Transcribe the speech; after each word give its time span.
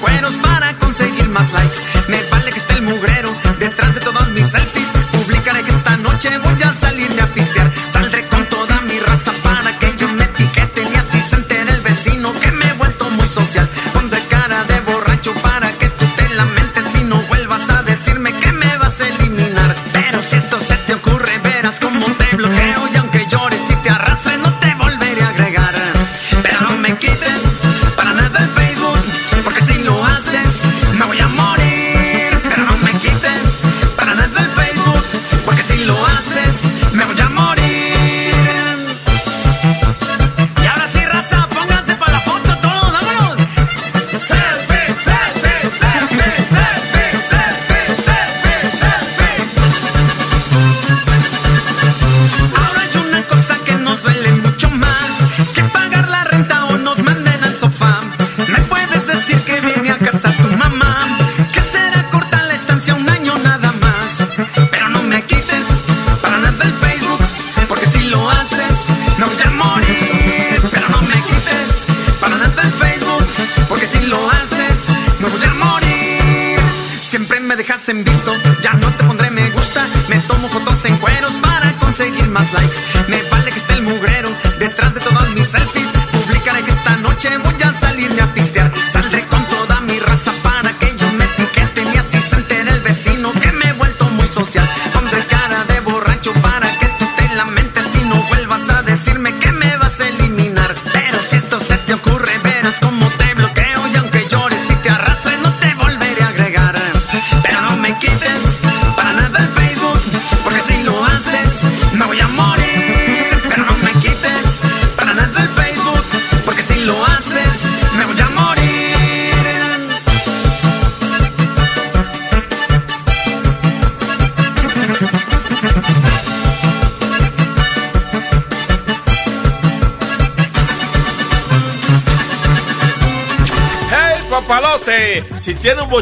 buenos 0.00 0.47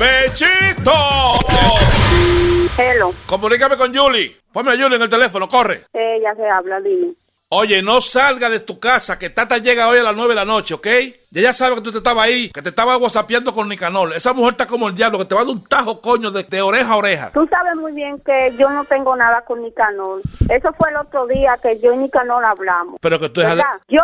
¡Bechito! 0.00 0.92
Hello. 2.76 3.14
Comunícame 3.26 3.76
con 3.76 3.94
Julie. 3.94 4.36
Ponme 4.52 4.72
a 4.72 4.74
Julie 4.74 4.96
en 4.96 5.02
el 5.02 5.08
teléfono, 5.08 5.48
corre. 5.48 5.84
Ella 5.92 6.34
se 6.34 6.48
habla, 6.48 6.80
dime. 6.80 7.14
Oye, 7.50 7.80
no 7.80 8.00
salga 8.00 8.50
de 8.50 8.58
tu 8.58 8.80
casa, 8.80 9.20
que 9.20 9.30
Tata 9.30 9.58
llega 9.58 9.86
hoy 9.86 10.00
a 10.00 10.02
las 10.02 10.16
9 10.16 10.30
de 10.30 10.34
la 10.34 10.44
noche, 10.44 10.74
¿ok? 10.74 10.88
Y 11.32 11.38
ella 11.38 11.52
sabe 11.52 11.76
que 11.76 11.82
tú 11.82 11.92
te 11.92 11.98
estabas 11.98 12.26
ahí, 12.26 12.50
que 12.50 12.60
te 12.60 12.70
estaba 12.70 12.96
whatsappeando 12.96 13.54
con 13.54 13.68
Nicanor. 13.68 14.12
Esa 14.14 14.32
mujer 14.32 14.52
está 14.52 14.66
como 14.66 14.88
el 14.88 14.96
diablo, 14.96 15.16
que 15.18 15.26
te 15.26 15.34
va 15.36 15.42
a 15.42 15.44
dar 15.44 15.54
un 15.54 15.62
tajo, 15.62 16.00
coño, 16.00 16.32
de, 16.32 16.42
de 16.42 16.60
oreja 16.60 16.92
a 16.92 16.96
oreja. 16.96 17.30
Tú 17.32 17.46
sabes 17.48 17.76
muy 17.76 17.92
bien 17.92 18.20
que 18.26 18.56
yo 18.58 18.68
no 18.68 18.84
tengo 18.86 19.14
nada 19.14 19.42
con 19.44 19.62
Nicanor. 19.62 20.22
Eso 20.48 20.72
fue 20.76 20.90
el 20.90 20.96
otro 20.96 21.28
día 21.28 21.56
que 21.62 21.78
yo 21.78 21.92
y 21.92 21.98
Nicanor 21.98 22.44
hablamos. 22.44 22.96
Pero 23.00 23.20
que 23.20 23.28
tú 23.28 23.42
de-. 23.42 23.62
Yo 23.88 24.02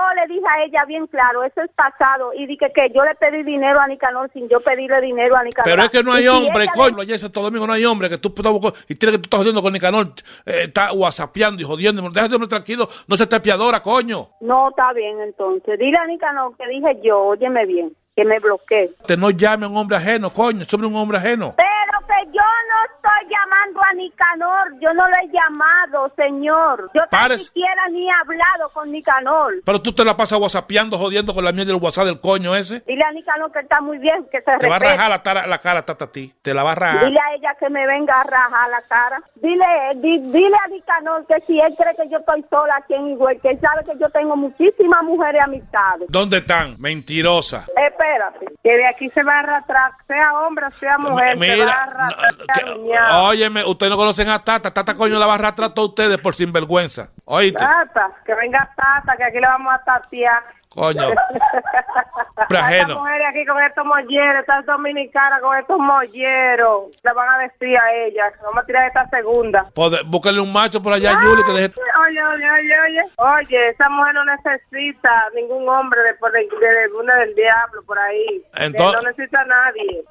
a 0.48 0.64
ella 0.64 0.84
bien 0.86 1.06
claro, 1.06 1.44
eso 1.44 1.60
es 1.62 1.70
pasado, 1.72 2.32
y 2.34 2.46
dije 2.46 2.66
que 2.74 2.90
yo 2.94 3.04
le 3.04 3.14
pedí 3.14 3.42
dinero 3.42 3.80
a 3.80 3.86
Nicanor 3.86 4.30
sin 4.32 4.48
yo 4.48 4.60
pedirle 4.60 5.00
dinero 5.00 5.36
a 5.36 5.42
Nicanor. 5.42 5.70
Pero 5.70 5.82
es 5.82 5.90
que 5.90 6.02
no 6.02 6.12
hay 6.12 6.24
Y 6.24 6.28
si 6.28 6.28
hombre, 6.28 6.66
coño. 6.74 7.00
Ayer 7.00 7.18
Santo 7.18 7.42
Domingo 7.42 7.66
no 7.66 7.72
hay 7.72 7.84
hombre, 7.84 8.08
que 8.08 8.18
tú 8.18 8.34
estás 8.36 8.52
y 8.88 8.94
tienes 8.94 9.16
que 9.16 9.22
tú 9.22 9.26
estás 9.26 9.40
jodiendo 9.40 9.62
con 9.62 9.72
Nicanor, 9.72 10.08
eh, 10.44 10.64
está 10.64 10.92
whatsappeando 10.92 11.60
y 11.60 11.64
jodiendo. 11.64 12.02
Déjate 12.02 12.28
de 12.28 12.34
hombre 12.36 12.48
tranquilo, 12.48 12.88
no 13.06 13.16
se 13.16 13.26
te 13.26 13.40
piadora, 13.40 13.80
coño. 13.80 14.30
No, 14.40 14.70
está 14.70 14.92
bien 14.92 15.20
entonces. 15.20 15.78
Dile 15.78 15.98
a 15.98 16.06
Nicanor 16.06 16.56
que 16.56 16.66
dije 16.68 17.00
yo, 17.02 17.20
óyeme 17.20 17.66
bien, 17.66 17.92
que 18.14 18.24
me 18.24 18.38
bloquee. 18.38 18.90
Te 19.06 19.16
no 19.16 19.30
llame 19.30 19.66
a 19.66 19.68
un 19.68 19.76
hombre 19.76 19.96
ajeno, 19.96 20.30
coño, 20.30 20.64
sobre 20.64 20.86
un 20.86 20.96
hombre 20.96 21.18
ajeno. 21.18 21.54
Pero 21.56 21.75
yo 22.32 22.42
no 22.42 22.94
estoy 22.94 23.30
llamando 23.30 23.80
a 23.82 23.92
Nicanor, 23.94 24.80
yo 24.80 24.92
no 24.94 25.06
lo 25.08 25.16
he 25.16 25.28
llamado, 25.28 26.12
señor. 26.16 26.90
Yo 26.94 27.02
ni 27.28 27.38
siquiera 27.38 27.88
ni 27.90 28.08
he 28.08 28.12
hablado 28.12 28.68
con 28.72 28.90
Nicanor. 28.90 29.54
Pero 29.64 29.80
tú 29.82 29.92
te 29.92 30.04
la 30.04 30.16
pasas 30.16 30.38
whatsappeando, 30.40 30.98
jodiendo 30.98 31.34
con 31.34 31.44
la 31.44 31.52
mierda 31.52 31.72
del 31.72 31.82
WhatsApp 31.82 32.04
del 32.06 32.20
coño 32.20 32.54
ese. 32.54 32.80
Dile 32.86 33.04
a 33.04 33.12
Nicanor 33.12 33.52
que 33.52 33.60
está 33.60 33.80
muy 33.80 33.98
bien, 33.98 34.26
que 34.30 34.40
se 34.40 34.56
Te 34.58 34.68
va 34.68 34.76
a 34.76 34.78
rajar 34.78 35.10
la, 35.10 35.22
tara- 35.22 35.46
la 35.46 35.58
cara, 35.58 35.84
tata, 35.84 36.06
a 36.06 36.12
ti. 36.12 36.32
Te 36.42 36.54
la 36.54 36.62
va 36.62 36.72
a 36.72 36.74
rajar. 36.74 37.06
Dile 37.06 37.20
a 37.20 37.34
ella 37.34 37.54
que 37.58 37.68
me 37.70 37.86
venga 37.86 38.20
a 38.20 38.24
rajar 38.24 38.70
la 38.70 38.82
cara. 38.82 39.20
Dile, 39.36 39.66
di- 39.96 40.18
dile 40.30 40.56
a 40.64 40.68
Nicanor 40.68 41.26
que 41.26 41.40
si 41.46 41.58
él 41.60 41.74
cree 41.76 41.94
que 41.96 42.08
yo 42.08 42.18
estoy 42.18 42.44
sola 42.50 42.76
aquí 42.76 42.94
en 42.94 43.08
Higüey, 43.10 43.38
que 43.40 43.50
él 43.50 43.60
sabe 43.60 43.84
que 43.84 43.98
yo 43.98 44.08
tengo 44.10 44.36
muchísimas 44.36 45.02
mujeres 45.04 45.42
amistades. 45.42 46.08
¿Dónde 46.08 46.38
están? 46.38 46.76
Mentirosa. 46.78 47.66
Espérate, 47.76 48.46
que 48.62 48.70
de 48.76 48.86
aquí 48.86 49.08
se 49.10 49.22
va 49.22 49.36
a 49.36 49.38
arrastrar, 49.40 49.92
sea 50.06 50.32
hombre 50.40 50.66
sea 50.72 50.98
mujer, 50.98 51.38
se 51.38 51.46
va 51.48 51.52
a 51.52 51.56
Mira, 51.56 51.64
arrastrar. 52.04 53.24
óyeme, 53.24 53.64
ustedes 53.64 53.90
no 53.90 53.96
conocen 53.96 54.28
a 54.28 54.42
Tata. 54.42 54.72
Tata 54.72 54.94
coño 54.94 55.18
la 55.18 55.26
va 55.26 55.32
a 55.32 55.36
arrastrar 55.36 55.70
a 55.70 55.74
todos 55.74 55.90
ustedes 55.90 56.18
por 56.18 56.34
sinvergüenza. 56.34 57.10
Oíste, 57.24 57.58
Tata, 57.58 58.10
que 58.24 58.34
venga 58.34 58.68
Tata, 58.76 59.16
que 59.16 59.24
aquí 59.24 59.40
le 59.40 59.46
vamos 59.46 59.72
a 59.74 59.84
tatear. 59.84 60.42
Coño. 60.76 61.08
Estas 62.48 62.88
mujeres 62.88 63.26
aquí 63.30 63.44
con 63.46 63.60
estos 63.62 63.84
molleros, 63.84 64.40
estas 64.40 64.64
dominicanas 64.66 65.40
con 65.40 65.56
estos 65.58 65.78
molleros, 65.78 66.84
le 67.02 67.12
van 67.12 67.28
a 67.30 67.38
decir 67.38 67.76
a 67.76 67.92
ellas, 67.94 68.32
vamos 68.42 68.62
a 68.62 68.66
tirar 68.66 68.86
esta 68.86 69.06
segunda. 69.08 69.64
Pode- 69.74 70.02
Búsquenle 70.04 70.40
un 70.42 70.52
macho 70.52 70.80
por 70.82 70.92
allá, 70.92 71.12
Yuli, 71.24 71.42
que 71.44 71.52
deje... 71.52 71.72
Oye, 72.06 72.22
oye, 72.24 72.50
oye, 72.50 72.74
oye. 72.86 73.02
Oye, 73.16 73.68
esa 73.70 73.88
mujer 73.88 74.14
no 74.14 74.24
necesita 74.26 75.24
ningún 75.34 75.68
hombre 75.68 75.98
de, 76.02 76.12
de, 76.12 76.88
de 76.88 76.92
una 76.94 77.14
del 77.16 77.34
diablo 77.34 77.82
por 77.86 77.98
ahí. 77.98 78.42
Entonces- 78.58 79.02
no 79.02 79.08
necesita 79.08 79.40
a 79.40 79.44
nadie. 79.46 80.04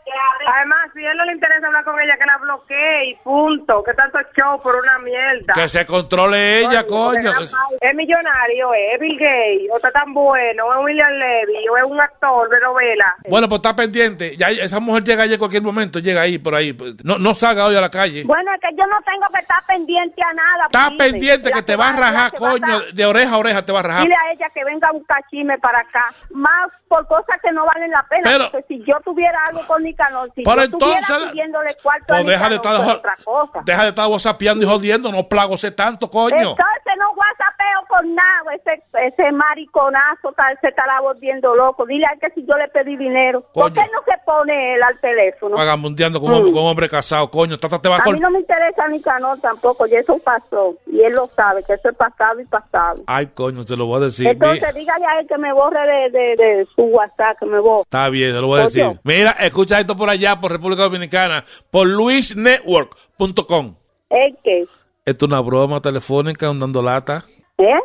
Además, 0.57 0.89
si 0.93 1.05
a 1.05 1.11
él 1.11 1.17
no 1.17 1.25
le 1.25 1.31
interesa 1.33 1.67
hablar 1.67 1.83
con 1.85 1.99
ella, 2.01 2.17
que 2.17 2.25
la 2.25 2.37
bloquee 2.37 3.09
y 3.11 3.15
punto. 3.23 3.83
Que 3.83 3.93
tanto 3.93 4.17
show 4.35 4.59
por 4.61 4.75
una 4.75 4.97
mierda. 4.99 5.53
Que 5.53 5.69
se 5.69 5.85
controle 5.85 6.59
ella, 6.61 6.85
coño. 6.85 7.31
porque 7.33 7.45
Es 7.81 7.95
millonario, 7.95 8.73
es 8.73 8.99
Bill 8.99 9.17
Gates, 9.19 9.69
o 9.71 9.75
está 9.77 9.91
tan 9.91 10.13
bueno, 10.13 10.54
o 10.63 10.73
es 10.73 10.79
William 10.85 11.11
Levy, 11.11 11.67
o 11.69 11.77
es 11.77 11.83
un 11.83 11.99
actor 11.99 12.49
de 12.49 12.59
novela. 12.61 13.15
Bueno, 13.29 13.47
pues 13.49 13.59
está 13.59 13.75
pendiente. 13.75 14.35
Ya 14.37 14.47
esa 14.49 14.79
mujer 14.79 15.03
llega 15.03 15.23
ahí 15.23 15.33
en 15.33 15.39
cualquier 15.39 15.63
momento, 15.63 15.99
llega 15.99 16.21
ahí, 16.21 16.37
por 16.37 16.55
ahí. 16.55 16.75
No, 17.03 17.17
no 17.17 17.33
salga 17.33 17.65
hoy 17.65 17.75
a 17.75 17.81
la 17.81 17.89
calle. 17.89 18.23
Bueno, 18.25 18.51
es 18.53 18.61
que 18.61 18.75
yo 18.77 18.85
no 18.87 18.97
tengo 19.03 19.25
que 19.33 19.39
estar 19.41 19.63
pendiente 19.65 20.21
a 20.23 20.33
nada. 20.33 20.65
Está 20.65 20.91
pendiente 20.97 21.51
que 21.51 21.63
te 21.63 21.75
va 21.75 21.89
a 21.89 21.95
rajar, 21.95 22.27
a 22.27 22.31
coño. 22.31 22.55
estar- 22.55 22.93
De 22.93 23.05
oreja 23.05 23.35
a 23.35 23.37
oreja 23.37 23.65
te 23.65 23.71
va 23.71 23.79
a 23.79 23.83
rajar. 23.83 24.03
Dile 24.03 24.15
a 24.15 24.31
ella 24.33 24.49
que 24.53 24.63
venga 24.63 24.91
un 24.91 25.03
cachime 25.03 25.57
para 25.59 25.79
acá. 25.79 26.05
Más 26.31 26.71
por 26.87 27.05
cosas 27.07 27.39
que 27.41 27.51
no 27.51 27.65
valen 27.65 27.91
la 27.91 28.03
pena. 28.09 28.21
Pero- 28.23 28.51
porque 28.51 28.65
si 28.67 28.83
yo 28.85 28.95
tuviera 29.03 29.37
algo 29.47 29.65
con 29.67 29.83
Nicanor, 29.83 30.29
si 30.35 30.43
Pero 30.43 30.55
yo 30.57 30.61
estuviera 30.63 30.99
entonces- 30.99 31.31
pidiéndole 31.31 31.75
cuarto 31.81 32.13
a 32.13 32.17
Pues 32.17 32.27
deja 32.27 32.49
de 32.49 32.55
estar, 32.55 32.75
pues 32.77 32.97
otra 32.97 33.15
cosa. 33.23 33.61
deja 33.65 33.83
de 33.83 33.89
estar 33.89 34.07
whatsappeando 34.07 34.65
y 34.65 34.67
jodiendo, 34.69 35.11
no 35.11 35.27
plagose 35.27 35.71
tanto, 35.71 36.09
coño 36.09 36.55
no 36.97 37.11
whatsappeo 37.11 37.87
con 37.89 38.15
nada. 38.15 38.54
Ese, 38.65 38.81
ese 39.07 39.31
mariconazo 39.31 40.31
tal, 40.35 40.57
se 40.59 40.69
estará 40.69 40.99
volviendo 41.01 41.53
loco. 41.55 41.85
Dile 41.85 42.05
a 42.07 42.13
él 42.13 42.19
que 42.19 42.29
si 42.31 42.45
yo 42.47 42.55
le 42.57 42.67
pedí 42.69 42.97
dinero. 42.97 43.41
¿Por 43.53 43.71
Coño. 43.71 43.73
qué 43.75 43.81
no 43.93 43.99
se 44.05 44.17
pone 44.25 44.73
él 44.75 44.81
al 44.81 44.99
teléfono? 44.99 45.55
Vagabundeando 45.55 46.19
con, 46.19 46.31
un- 46.33 46.51
con 46.51 46.63
un 46.63 46.69
hombre 46.69 46.89
casado, 46.89 47.29
coño. 47.29 47.57
Tata 47.57 47.79
te 47.79 47.89
va 47.89 47.97
a 47.97 48.11
mí 48.11 48.19
no 48.19 48.31
me 48.31 48.39
interesa 48.39 48.87
Nicanor 48.87 49.39
tampoco, 49.39 49.85
y 49.87 49.95
eso 49.95 50.17
pasó. 50.19 50.75
Y 50.87 51.01
él 51.01 51.13
lo 51.13 51.27
sabe, 51.35 51.63
que 51.63 51.73
eso 51.73 51.89
es 51.89 51.95
pasado 51.95 52.39
y 52.39 52.45
pasado. 52.45 53.03
Ay, 53.07 53.27
coño, 53.27 53.63
te 53.65 53.77
lo 53.77 53.85
voy 53.85 54.01
a 54.01 54.05
decir. 54.05 54.27
Entonces 54.27 54.73
Mi- 54.73 54.79
dígale 54.81 55.05
a 55.05 55.19
él 55.19 55.27
que 55.27 55.37
me 55.37 55.53
borre 55.53 55.79
de, 55.87 56.09
de, 56.17 56.35
de 56.35 56.67
su 56.75 56.81
WhatsApp, 56.83 57.37
que 57.39 57.45
me 57.45 57.59
borre. 57.59 57.83
Está 57.83 58.09
bien, 58.09 58.33
te 58.33 58.41
lo 58.41 58.47
voy 58.47 58.61
a 58.61 58.65
decir. 58.65 58.99
Mira, 59.03 59.31
escucha 59.41 59.79
esto 59.79 59.95
por 59.95 60.09
allá, 60.09 60.39
por 60.39 60.51
República 60.51 60.83
Dominicana, 60.83 61.43
por 61.69 61.85
luisnetwork.com. 61.87 63.75
¿El 64.09 64.37
qué? 64.43 64.65
Esto 65.05 65.25
es 65.25 65.31
una 65.31 65.39
broma 65.41 65.81
telefónica, 65.81 66.49
un 66.49 66.59
dando 66.59 66.81
lata. 66.81 67.25
¿Eh? 67.57 67.79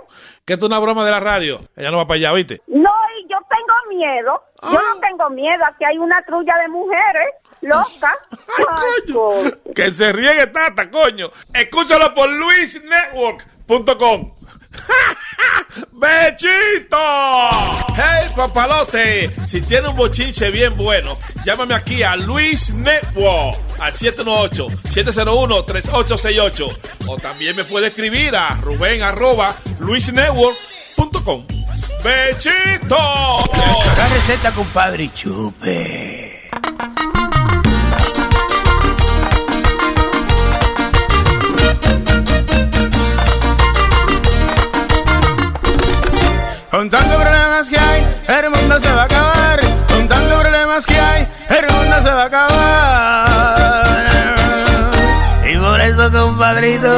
Que 0.44 0.54
esto 0.54 0.66
es 0.66 0.70
una 0.70 0.80
broma 0.80 1.04
de 1.04 1.12
la 1.12 1.20
radio. 1.20 1.60
Ella 1.76 1.90
no 1.92 1.98
va 1.98 2.06
para 2.06 2.16
allá, 2.18 2.32
¿viste? 2.32 2.60
No, 2.66 2.90
y 3.18 3.22
yo 3.28 3.36
tengo 3.48 3.74
miedo. 3.96 4.42
Yo 4.62 4.78
Ah. 4.78 4.82
no 4.94 5.00
tengo 5.00 5.30
miedo. 5.30 5.64
Aquí 5.64 5.84
hay 5.84 5.96
una 5.98 6.20
trulla 6.24 6.56
de 6.58 6.68
mujeres 6.68 7.34
locas. 7.62 8.16
Ay, 8.68 9.12
coño. 9.12 9.50
Que 9.74 9.90
se 9.92 10.12
riegue 10.12 10.46
tata, 10.48 10.90
coño. 10.90 11.30
Escúchalo 11.54 12.12
por 12.14 12.28
luisnetwork.com. 12.30 14.34
¡Bechito! 15.92 16.96
¡Hey, 17.94 18.30
papalote! 18.34 19.30
Si 19.46 19.60
tiene 19.60 19.88
un 19.88 19.96
bochinche 19.96 20.50
bien 20.50 20.74
bueno, 20.76 21.18
llámame 21.44 21.74
aquí 21.74 22.02
a 22.02 22.16
Luis 22.16 22.72
Network 22.72 23.58
al 23.78 23.92
718-701-3868. 23.92 26.76
O 27.06 27.18
también 27.18 27.54
me 27.56 27.64
puede 27.64 27.88
escribir 27.88 28.34
a 28.36 28.56
Rubén 28.56 29.02
arroba 29.02 29.54
luisnetwork.com. 29.78 31.46
¡Bechito! 32.02 32.96
La 33.96 34.08
receta, 34.08 34.52
compadre, 34.52 35.10
chupe. 35.12 36.50
Con 46.70 46.88
tantos 46.88 47.16
problemas 47.16 47.68
que 47.68 47.76
hay, 47.76 48.06
el 48.28 48.48
mundo 48.48 48.78
se 48.78 48.92
va 48.92 49.02
a 49.02 49.04
acabar. 49.06 49.60
Con 49.88 50.06
tantos 50.06 50.40
problemas 50.40 50.86
que 50.86 51.00
hay, 51.00 51.26
el 51.48 51.66
mundo 51.74 51.96
se 52.00 52.10
va 52.12 52.22
a 52.22 52.26
acabar. 52.26 54.06
Y 55.44 55.56
por 55.58 55.80
eso, 55.80 56.12
compadrito, 56.12 56.88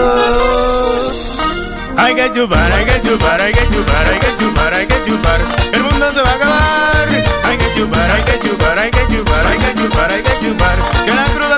hay 1.97 2.15
que 2.15 2.31
chupar, 2.35 2.71
hay 2.71 2.85
que 2.85 3.01
chupar, 3.01 3.41
hay 3.41 3.53
que 3.55 3.67
chupar, 3.69 4.07
hay 4.09 4.19
que 4.19 4.35
chupar, 4.37 4.75
hay 4.75 4.87
que 4.87 5.05
chupar. 5.07 5.41
El 5.73 5.83
mundo 5.83 6.13
se 6.13 6.21
va 6.21 6.31
a 6.31 6.35
acabar. 6.35 7.09
Hay 7.45 7.57
que 7.57 7.73
chupar, 7.75 8.11
hay 8.11 8.23
que 8.25 8.39
chupar, 8.47 8.79
hay 8.79 8.91
que 8.91 9.07
chupar, 9.07 9.47
hay 9.47 9.59
que 9.59 9.75
chupar, 9.75 10.13
hay 10.13 10.23
que 10.23 10.39
chupar. 10.39 10.77
Que 11.07 11.15
la 11.15 11.25
cruda 11.25 11.57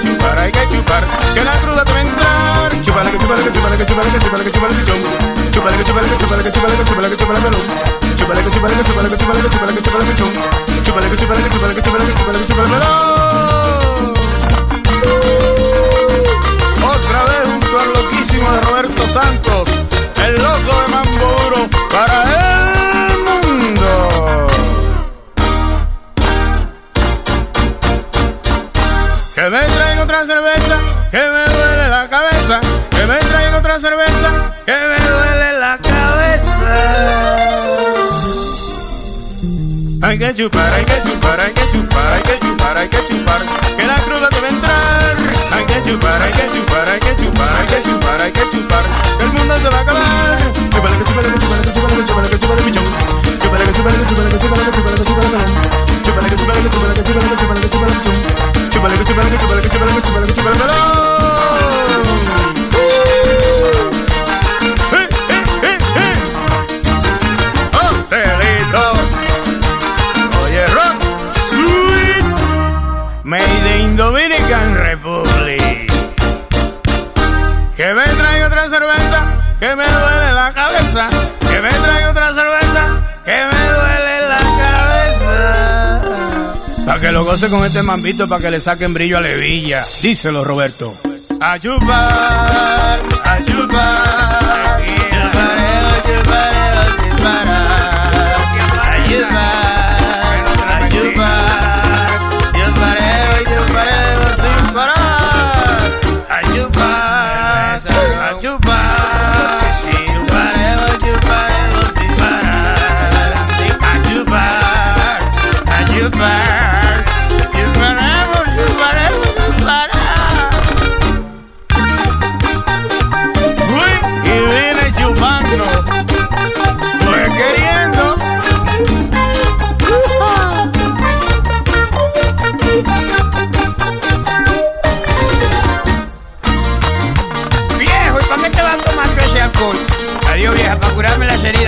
que 0.00 0.08
chupar, 0.08 0.38
hay 0.38 0.52
que 0.52 0.68
chupar. 0.68 1.04
Que 1.34 1.44
la 1.44 1.52
cruda 1.58 1.84
te 1.84 1.92
va 1.92 1.98
a 1.98 2.02
entrar. 2.02 2.82
Chupala 2.82 3.10
que 3.10 3.18
chupala 3.18 3.42
que 3.42 3.52
chupala 3.52 3.76
que 3.76 3.86
chupala 3.86 4.04
que 4.04 4.20
chupala 4.20 4.44
que 4.44 4.50
chupala 4.50 4.74
que 4.74 4.82
chupala 4.82 5.76
que 5.76 5.84
chupala 5.84 6.02
que 6.06 6.14
chupala 6.14 6.42
que 6.42 6.52
chupala 6.52 6.76
que 6.76 6.84
chupala 6.84 7.08
que 7.08 7.16
chupala 7.16 7.40
melón. 7.40 7.62
Chupala 8.16 8.42
que 8.42 8.50
chupala 8.50 8.74
que 8.74 8.84
chupala 8.84 9.08
que 9.08 9.16
chupala 9.16 9.42
que 9.42 9.48
chupala 9.48 9.72
que 9.74 9.82
chupala 9.82 10.04
que. 10.04 10.14
Chupala 10.84 11.08
que 11.08 11.16
chupala 11.16 11.42
que 11.42 11.50
chupala 11.50 11.74
que 11.74 11.82
chupala 11.82 12.04
que 12.04 12.14
chupala 12.14 12.38
que 12.38 12.46
chupala. 12.46 12.88
Otra 16.94 17.20
vez 17.24 17.42
junto 17.46 17.80
al 17.80 17.92
loquísimo 17.92 18.50
de 18.52 18.60
Roberto 18.60 19.02
Santos, 19.08 19.68
Que 29.44 29.50
me 29.50 29.58
traigan 29.58 29.98
otra 29.98 30.24
cerveza, 30.24 30.78
que 31.10 31.18
me 31.18 31.44
duele 31.44 31.88
la 31.90 32.08
cabeza. 32.08 32.60
Que 32.88 33.04
me 33.04 33.16
traigan 33.18 33.54
otra 33.56 33.78
cerveza, 33.78 34.54
que 34.64 34.72
me 34.72 34.98
duele 35.06 35.58
la 35.58 35.78
cabeza. 35.82 36.60
Hay 40.00 40.18
que 40.18 40.34
chupar, 40.34 40.72
hay 40.72 40.86
que 40.86 41.02
chupar, 41.02 41.40
hay 41.40 41.52
que 41.52 41.68
chupar, 41.68 42.12
hay 42.14 42.22
que 42.22 42.38
chupar, 42.38 42.78
hay 42.78 42.88
que 42.88 43.06
chupar. 43.06 43.40
Que 43.76 43.86
la 43.86 43.96
cruda 43.96 44.30
te 44.30 44.40
va 44.40 44.46
a 44.46 44.50
entrar. 44.50 45.16
Hay 45.52 45.64
que 45.66 45.90
chupar, 45.90 46.22
hay 46.22 46.32
que 46.32 46.50
chupar, 46.50 46.88
hay 46.88 47.00
que 47.00 47.16
chupar, 47.22 47.54
hay 47.54 47.66
que 47.66 47.82
chupar, 47.82 48.20
hay 48.22 48.32
que 48.32 48.48
chupar. 48.48 48.82
El 49.20 49.28
mundo 49.28 49.58
se 49.58 49.68
va 49.68 49.76
a 49.76 49.82
acabar. 49.82 50.24
Chupala 58.84 58.98
que 58.98 59.04
chupala 59.04 59.30
que 59.30 59.38
chupala 59.38 59.62
que 59.62 59.70
chupala 59.70 59.96
que. 59.96 60.64
¡Eh, 64.92 65.08
eh, 65.30 65.42
eh, 65.62 65.78
eh! 65.96 66.16
¡Oh! 67.80 68.04
Oye, 70.44 70.66
Rock 70.66 71.00
Made 73.24 73.80
in 73.80 73.96
Dominican 73.96 74.76
Republic. 74.76 75.90
Que 77.74 77.94
me 77.94 78.04
traiga 78.04 78.46
otra 78.48 78.68
cerveza, 78.68 79.26
que 79.60 79.74
me 79.76 79.86
duele 79.86 80.32
la 80.34 80.52
cabeza. 80.52 81.08
Que 81.40 81.62
me 81.62 81.70
traiga 81.70 82.10
otra 82.10 82.34
cerveza, 82.34 82.63
que 87.04 87.12
lo 87.12 87.22
goce 87.22 87.50
con 87.50 87.62
este 87.66 87.82
mambito, 87.82 88.26
pa' 88.26 88.40
que 88.40 88.50
le 88.50 88.60
saquen 88.62 88.94
brillo 88.94 89.18
a 89.18 89.20
Levilla. 89.20 89.84
Díselo, 90.00 90.42
Roberto. 90.42 90.94
A 91.38 91.58
chupar, 91.58 92.98
a 93.24 93.42
chupar. 93.44 94.82
Chupareo, 95.12 95.90
chupareo, 96.06 97.63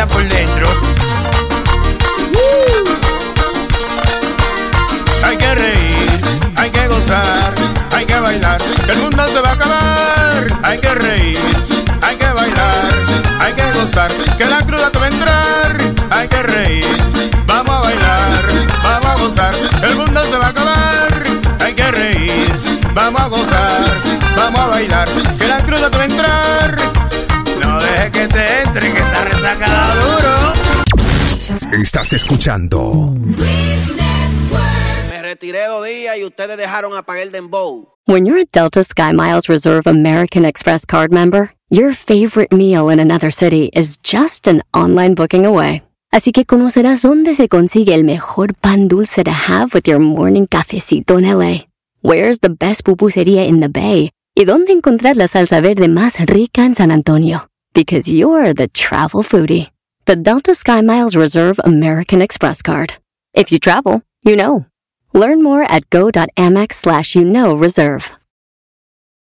por 0.08 0.26
dentro. 0.28 0.68
Uh. 2.32 2.88
Hay 5.24 5.36
que 5.36 5.54
reír, 5.54 6.20
hay 6.56 6.70
que 6.70 6.88
gozar, 6.88 7.54
hay 7.92 8.04
que 8.04 8.20
bailar. 8.20 8.60
El 8.88 8.98
mundo 8.98 9.26
se 9.26 9.40
va 9.40 9.48
a 9.50 9.52
acabar. 9.52 10.46
Hay 10.62 10.78
que 10.78 10.94
reír, 10.94 11.38
hay 12.02 12.16
que 12.16 12.26
bailar, 12.26 12.94
hay 13.40 13.52
que 13.52 13.72
gozar. 13.72 14.12
Que 14.38 14.44
la 14.46 14.60
cruda 14.62 14.90
te 14.90 14.98
va 14.98 15.04
a 15.06 15.08
entrar. 15.08 15.78
Hay 16.10 16.28
que 16.28 16.42
reír, 16.42 16.86
vamos 17.46 17.74
a 17.74 17.80
bailar, 17.80 18.42
vamos 18.82 19.06
a 19.06 19.16
gozar. 19.22 19.54
El 19.82 19.96
mundo 19.96 20.22
se 20.22 20.38
va 20.38 20.46
a 20.46 20.48
acabar. 20.50 21.22
Hay 21.64 21.74
que 21.74 21.90
reír, 21.90 22.52
vamos 22.94 23.20
a 23.20 23.28
gozar, 23.28 23.84
vamos 24.36 24.60
a 24.60 24.66
bailar. 24.66 25.25
Estás 31.82 32.14
escuchando 32.14 33.12
Me 35.10 35.22
retiré 35.22 35.66
dos 35.66 35.84
días 35.84 36.16
y 36.18 36.24
ustedes 36.24 36.56
dejaron 36.56 36.96
apagar 36.96 37.22
el 37.22 37.32
dembow. 37.32 37.88
When 38.06 38.24
you're 38.24 38.40
a 38.40 38.46
Delta 38.50 38.82
Sky 38.82 39.12
Miles 39.12 39.46
Reserve 39.48 39.86
American 39.86 40.46
Express 40.46 40.86
card 40.86 41.12
member, 41.12 41.50
your 41.68 41.92
favorite 41.92 42.50
meal 42.50 42.88
in 42.88 42.98
another 42.98 43.30
city 43.30 43.70
is 43.74 43.98
just 44.02 44.48
an 44.48 44.62
online 44.72 45.14
booking 45.14 45.44
away. 45.44 45.82
Así 46.10 46.32
que 46.32 46.46
conocerás 46.46 47.02
dónde 47.02 47.34
se 47.34 47.48
consigue 47.48 47.94
el 47.94 48.04
mejor 48.04 48.54
pan 48.54 48.88
dulce 48.88 49.22
to 49.22 49.30
have 49.30 49.74
with 49.74 49.86
your 49.86 49.98
morning 49.98 50.46
cafecito 50.46 51.18
en 51.18 51.24
LA. 51.24 51.66
Where's 52.00 52.38
the 52.40 52.48
best 52.48 52.84
pupusería 52.84 53.46
in 53.46 53.60
the 53.60 53.68
Bay? 53.68 54.10
Y 54.34 54.46
dónde 54.46 54.72
encontrar 54.72 55.16
la 55.18 55.28
salsa 55.28 55.60
verde 55.60 55.88
más 55.88 56.18
rica 56.20 56.64
en 56.64 56.74
San 56.74 56.90
Antonio. 56.90 57.48
Because 57.74 58.10
you're 58.10 58.54
the 58.54 58.68
travel 58.68 59.22
foodie. 59.22 59.75
The 60.06 60.14
Delta 60.14 60.54
Sky 60.54 60.82
Miles 60.82 61.16
Reserve 61.16 61.58
American 61.64 62.22
Express 62.22 62.62
card. 62.62 62.94
If 63.34 63.50
you 63.50 63.58
travel, 63.58 64.02
you 64.22 64.36
know. 64.36 64.64
Learn 65.12 65.42
more 65.42 65.64
at 65.64 65.90
go.amex 65.90 66.74
slash 66.74 67.16
you 67.16 67.24
know 67.24 67.56
reserve. 67.56 68.16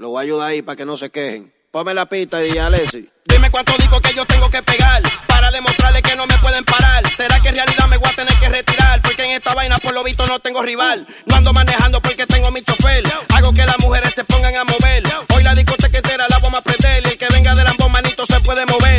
Lo 0.00 0.08
voy 0.08 0.20
a 0.20 0.22
ayudar 0.22 0.48
ahí 0.48 0.62
para 0.62 0.76
que 0.76 0.86
no 0.86 0.96
se 0.96 1.10
quejen. 1.10 1.52
Ponme 1.70 1.92
la 1.92 2.06
pista 2.06 2.42
y 2.42 2.56
Alessi. 2.56 3.06
Dime 3.26 3.50
cuánto 3.50 3.76
digo 3.76 4.00
que 4.00 4.14
yo 4.14 4.24
tengo 4.24 4.48
que 4.48 4.62
pegar 4.62 5.02
para 5.28 5.50
demostrarle 5.50 6.00
que 6.00 6.16
no 6.16 6.26
me 6.26 6.38
pueden 6.38 6.64
parar. 6.64 7.06
¿Será 7.12 7.38
que 7.40 7.50
en 7.50 7.56
realidad 7.56 7.86
me 7.86 7.98
voy 7.98 8.08
a 8.08 8.16
tener 8.16 8.34
que 8.36 8.48
retirar? 8.48 9.02
Porque 9.02 9.24
en 9.24 9.32
esta 9.32 9.52
vaina 9.52 9.76
por 9.76 9.92
lo 9.92 10.02
visto 10.02 10.26
no 10.26 10.40
tengo 10.40 10.62
rival. 10.62 11.06
No 11.26 11.36
ando 11.36 11.52
manejando 11.52 12.00
porque 12.00 12.26
tengo 12.26 12.50
mi 12.50 12.62
chofer. 12.62 13.04
Hago 13.28 13.52
que 13.52 13.66
las 13.66 13.78
mujeres 13.80 14.14
se 14.14 14.24
pongan 14.24 14.56
a 14.56 14.64
mover. 14.64 15.02
Hoy 15.36 15.42
la 15.42 15.54
discoteca 15.54 15.98
entera 15.98 16.26
la 16.30 16.38
vamos 16.38 16.60
a 16.60 16.62
prender. 16.62 17.02
Y 17.04 17.08
el 17.10 17.18
que 17.18 17.26
venga 17.30 17.54
de 17.54 17.62
lambón 17.62 17.92
manito 17.92 18.24
se 18.24 18.40
puede 18.40 18.64
mover. 18.64 18.89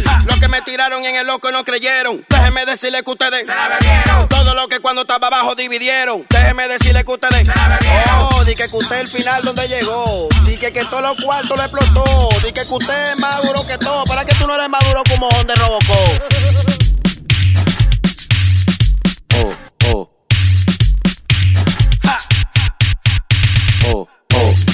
Me 0.52 0.62
tiraron 0.64 1.06
en 1.06 1.16
el 1.16 1.26
loco 1.26 1.50
no 1.50 1.64
creyeron. 1.64 2.26
Déjenme 2.28 2.66
decirle 2.66 3.02
que 3.04 3.12
ustedes 3.12 3.48
todo 4.30 4.54
lo 4.54 4.68
que 4.68 4.80
cuando 4.82 5.04
estaba 5.04 5.28
abajo 5.28 5.56
dividieron. 5.56 6.26
Déjenme 6.30 6.68
decirle 6.68 7.06
que 7.06 7.12
ustedes 7.14 7.48
Oh, 8.20 8.44
di 8.44 8.54
que 8.54 8.68
usted 8.70 9.00
el 9.00 9.08
final 9.08 9.42
donde 9.44 9.66
llegó. 9.70 10.28
Di 10.46 10.58
que 10.58 10.74
que 10.74 10.84
todos 10.84 11.04
los 11.04 11.16
cuartos 11.24 11.58
le 11.58 11.64
explotó. 11.64 12.04
Di 12.44 12.52
que 12.52 12.66
que 12.66 12.74
usted 12.74 13.12
es 13.12 13.20
más 13.20 13.42
duro 13.44 13.66
que 13.66 13.78
todo. 13.78 14.04
¿Para 14.04 14.26
que 14.26 14.36
tú 14.36 14.46
no 14.46 14.56
eres 14.56 14.68
más 14.68 14.84
duro 14.84 15.02
como 15.10 15.30
donde 15.30 15.56
Robocop? 15.56 16.22
Oh, 19.36 19.54
oh, 19.86 20.12
oh, 23.86 23.88
oh, 23.94 24.08
oh, 24.36 24.71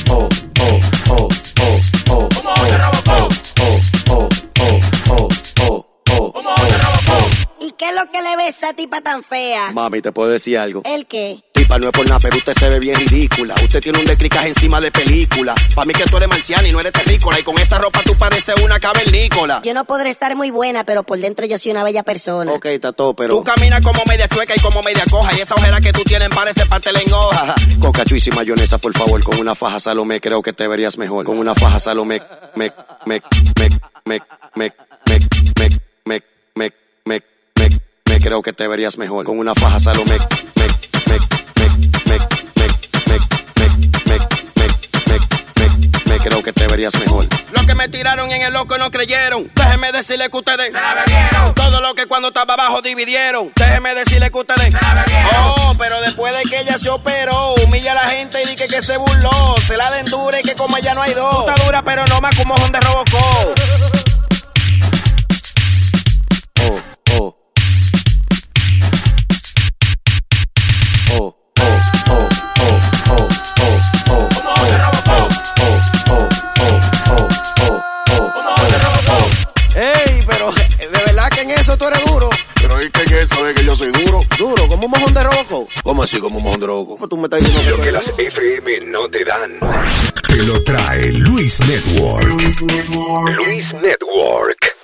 lo 8.08 8.12
que 8.12 8.22
le 8.22 8.36
ves 8.38 8.46
a 8.46 8.50
esa 8.50 8.74
tipa 8.74 9.02
tan 9.02 9.24
fea? 9.24 9.72
Mami, 9.72 10.02
te 10.02 10.12
puedo 10.12 10.30
decir 10.30 10.58
algo. 10.58 10.82
¿El 10.86 11.06
qué? 11.06 11.44
Tipa, 11.54 11.78
no 11.80 11.88
es 11.88 11.92
por 11.92 12.08
nada, 12.08 12.20
pero 12.20 12.38
usted 12.38 12.54
se 12.54 12.70
ve 12.70 12.80
bien 12.80 13.00
ridícula. 13.00 13.56
Usted 13.64 13.82
tiene 13.82 14.00
un 14.00 14.06
decricaje 14.06 14.50
encima 14.50 14.80
de 14.80 14.92
película. 14.92 15.56
Pa' 15.76 15.86
mí 15.86 15.94
que 15.94 16.06
tú 16.06 16.18
eres 16.18 16.30
marciana 16.30 16.68
y 16.68 16.72
no 16.72 16.80
eres 16.80 16.94
terrícola. 16.94 17.40
Y 17.40 17.44
con 17.44 17.58
esa 17.58 17.78
ropa 17.78 18.02
tú 18.04 18.16
pareces 18.18 18.56
una 18.64 18.80
cavernícola. 18.80 19.62
Yo 19.64 19.74
no 19.74 19.86
podré 19.86 20.10
estar 20.10 20.36
muy 20.36 20.52
buena, 20.52 20.84
pero 20.84 21.04
por 21.04 21.20
dentro 21.20 21.46
yo 21.46 21.58
soy 21.58 21.72
una 21.72 21.84
bella 21.84 22.04
persona. 22.04 22.52
Ok, 22.52 22.68
tato, 22.82 23.16
pero. 23.16 23.36
Tú 23.36 23.44
caminas 23.44 23.82
como 23.82 24.02
media 24.08 24.28
chueca 24.28 24.54
y 24.56 24.60
como 24.60 24.82
media 24.84 25.04
coja. 25.10 25.36
Y 25.36 25.42
esa 25.42 25.56
ojera 25.56 25.82
que 25.82 25.92
tú 25.92 26.04
tienes 26.04 26.30
parece 26.30 26.66
pastel 26.66 26.98
en 26.98 27.12
hoja. 27.12 27.56
con 27.82 27.92
cachuiz 27.92 28.26
y 28.28 28.32
mayonesa, 28.32 28.78
por 28.78 28.94
favor. 28.94 29.24
Con 29.24 29.40
una 29.40 29.56
faja 29.56 29.80
Salomé, 29.80 30.22
creo 30.22 30.42
que 30.42 30.54
te 30.54 30.68
verías 30.68 30.98
mejor. 30.98 31.26
Con 31.26 31.38
una 31.40 31.56
faja 31.56 31.80
Salomé, 31.80 32.22
me, 32.56 32.72
me, 33.06 33.22
me, 33.56 33.70
me, 34.06 34.20
me, 34.20 34.22
me, 34.56 34.72
me. 35.06 35.20
me 35.60 35.87
creo 38.28 38.42
que 38.42 38.52
te 38.52 38.68
verías 38.68 38.98
mejor. 38.98 39.26
Con 39.26 39.40
una 39.40 39.56
faja 39.56 39.80
Salomé, 39.80 40.18
me, 40.18 40.18
me, 40.18 40.68
me, 41.08 41.18
me, 41.56 41.70
me, 42.06 42.18
me, 42.18 42.20
me, 42.58 42.68
me, 43.16 43.30
me, 44.06 44.20
me, 45.06 45.20
me, 45.56 46.10
me, 46.10 46.20
creo 46.20 46.44
que 46.44 46.52
te 46.52 46.68
verías 46.68 46.94
mejor. 46.96 47.26
Los 47.52 47.66
que 47.66 47.74
me 47.74 47.88
tiraron 47.88 48.30
en 48.34 48.42
el 48.42 48.52
loco 48.52 48.78
no 48.78 48.92
creyeron. 48.92 49.50
Déjenme 49.56 49.94
decirle 49.94 50.30
que 50.30 50.36
ustedes 50.38 50.74
todo 51.56 51.80
lo 51.80 51.94
que 51.94 52.06
cuando 52.08 52.28
estaba 52.28 52.56
abajo 52.56 52.82
dividieron. 52.82 53.54
Déjenme 53.56 53.96
decirle 53.96 54.30
que 54.30 54.38
ustedes 54.40 54.76
Oh, 55.38 55.74
pero 55.80 56.02
después 56.02 56.36
de 56.36 56.44
que 56.44 56.60
ella 56.60 56.78
se 56.78 56.90
operó, 56.90 57.54
humilla 57.64 57.94
a 57.94 57.96
la 57.96 58.08
gente 58.10 58.44
y 58.44 58.48
dice 58.48 58.68
que 58.68 58.82
se 58.82 58.98
burló. 58.98 59.56
Se 59.66 59.78
la 59.78 59.90
den 59.92 60.06
dura 60.06 60.38
y 60.38 60.44
que 60.44 60.56
como 60.56 60.76
ella 60.76 60.94
no 60.94 61.02
hay 61.02 61.14
dos. 61.14 61.46
Tú 61.46 61.50
estás 61.50 61.66
dura, 61.66 61.82
pero 61.82 62.06
no 62.08 62.20
más 62.20 62.36
como 62.36 62.56
mojón 62.56 62.74
de 62.74 62.80
Robocop. 62.82 63.58
Ey, 79.76 80.24
pero 80.28 80.52
de 80.52 80.88
verdad 80.88 81.30
que 81.30 81.42
en 81.42 81.52
eso 81.52 81.78
tú 81.78 81.86
eres 81.86 82.04
duro. 82.06 82.30
Pero 82.56 82.80
es 82.80 82.90
que 82.90 83.02
en 83.04 83.14
eso 83.14 83.48
es 83.48 83.56
que 83.56 83.64
yo 83.64 83.76
soy 83.76 83.92
duro. 83.92 84.22
Duro, 84.38 84.68
como 84.68 84.86
un 84.86 84.92
mojón 84.92 85.14
de 85.14 85.24
roco. 85.24 85.68
¿Cómo 85.84 86.04
así 86.04 86.20
como 86.20 86.38
un 86.38 86.44
mojón 86.44 86.60
de 86.60 86.66
roco? 86.68 86.96
¿Cómo 86.96 87.08
tú 87.08 87.18
me 87.18 87.24
estás 87.24 87.42
diciendo 87.42 87.78
Lo 87.78 87.84
que 87.84 87.92
las 87.92 88.14
FM 88.18 88.80
no 88.88 89.08
te 89.08 89.24
dan. 89.24 89.52
Te 90.28 90.44
lo 90.44 90.64
trae 90.64 91.12
Luis 91.12 91.60
Network. 91.62 92.28
Luis 92.28 93.74
Network. 93.74 94.78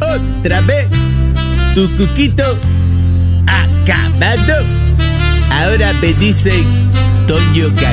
Otra 0.00 0.60
vez, 0.62 0.88
tu 1.74 1.96
cuquito 1.96 2.56
acabado. 3.82 4.64
Ahora 5.50 5.92
me 6.00 6.12
dicen 6.14 6.64
Toño. 7.26 7.70
Ja. 7.76 7.92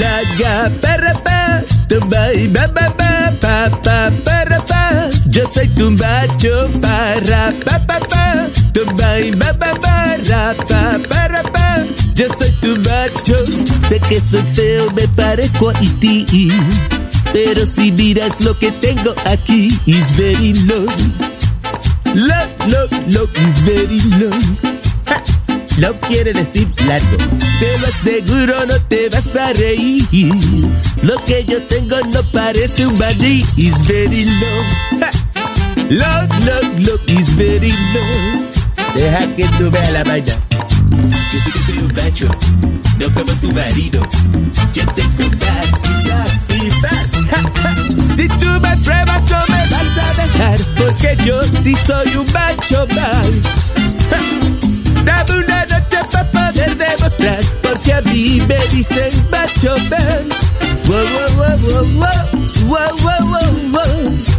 Laga 0.00 0.70
para 0.80 1.12
pa, 1.12 1.62
tumba 1.88 2.32
y 2.32 2.48
ba 2.48 2.66
ba 2.68 2.86
ba 2.96 3.32
pa 3.40 3.70
pa 3.82 4.10
para 4.24 4.58
pa. 4.58 5.08
Yo 5.26 5.44
soy 5.46 5.68
tu 5.68 5.90
macho 5.90 6.70
para 6.80 7.52
pa 7.64 7.78
pa 7.86 7.98
pa, 8.00 8.48
tumba 8.72 9.20
y 9.20 9.30
ba 9.32 9.52
ba 9.52 9.72
ba 9.82 10.16
ra, 10.28 10.54
pa 10.68 10.98
para 11.08 11.42
pa. 11.42 11.84
Yo 12.14 12.28
soy 12.38 12.50
tu 12.62 12.76
macho, 12.88 13.36
sé 13.88 14.00
que 14.08 14.22
soy 14.26 14.42
feo, 14.54 14.86
me 14.94 15.06
parezco 15.08 15.70
a 15.70 15.72
ti. 16.00 16.50
Pero 17.32 17.66
si 17.66 17.92
miras 17.92 18.40
lo 18.40 18.58
que 18.58 18.72
tengo 18.72 19.14
aquí, 19.26 19.78
is 19.86 20.16
very 20.16 20.54
low. 20.64 20.86
Low, 22.14 22.46
low, 22.66 22.88
low, 23.08 23.28
is 23.46 23.60
very 23.62 24.00
low. 24.18 24.30
Ja, 25.06 25.22
Low 25.78 25.94
quiere 26.00 26.32
decir 26.32 26.68
largo. 26.86 27.16
Te 27.58 27.78
lo 27.78 27.86
aseguro, 27.86 28.66
no 28.66 28.80
te 28.88 29.08
vas 29.10 29.34
a 29.36 29.52
reír. 29.52 30.04
Lo 31.02 31.14
que 31.24 31.44
yo 31.44 31.62
tengo 31.62 31.96
no 32.12 32.22
parece 32.32 32.86
un 32.86 32.98
maní, 32.98 33.44
is 33.56 33.86
very 33.86 34.24
low. 34.24 35.00
Ja, 35.00 35.10
Low, 35.88 36.28
low, 36.46 36.62
low, 36.78 37.00
is 37.18 37.34
very 37.36 37.70
low. 37.70 38.94
Deja 38.94 39.26
que 39.36 39.44
tú 39.58 39.70
veas 39.70 39.92
la 39.92 40.04
vaina. 40.04 40.49
Yo 40.90 41.40
sé 41.40 41.52
que 41.52 41.58
soy 41.60 41.78
un 41.78 41.92
macho, 41.94 42.28
no 42.98 43.14
como 43.14 43.32
tu 43.34 43.52
marido. 43.52 44.00
Yo 44.74 44.84
tengo 44.86 45.30
más 45.40 45.68
y 46.48 46.68
más 46.82 47.08
y 47.14 47.22
más. 47.22 48.14
si 48.16 48.28
tú 48.28 48.46
me 48.60 48.76
pruebas, 48.78 49.22
no 49.30 49.38
me 49.48 49.62
vas 49.70 49.98
a 49.98 50.22
dejar, 50.22 50.58
porque 50.76 51.16
yo 51.24 51.42
sí 51.62 51.74
soy 51.86 52.16
un 52.16 52.26
macho 52.32 52.86
mal. 52.94 53.42
Dame 55.04 55.44
una 55.44 55.66
noche 55.66 55.98
para 56.12 56.30
poder 56.30 56.76
demostrar, 56.76 57.40
porque 57.62 57.92
a 57.94 58.00
mí 58.02 58.40
me 58.46 58.58
dicen 58.72 59.12
macho 59.30 59.76
mal. 59.90 60.28
Wow, 60.86 61.04
wow, 61.14 61.36
wow, 61.36 61.84
wow, 61.94 62.12
wow, 62.66 62.96
wow, 63.02 63.22
wow, 63.30 63.72
wow. 63.72 64.29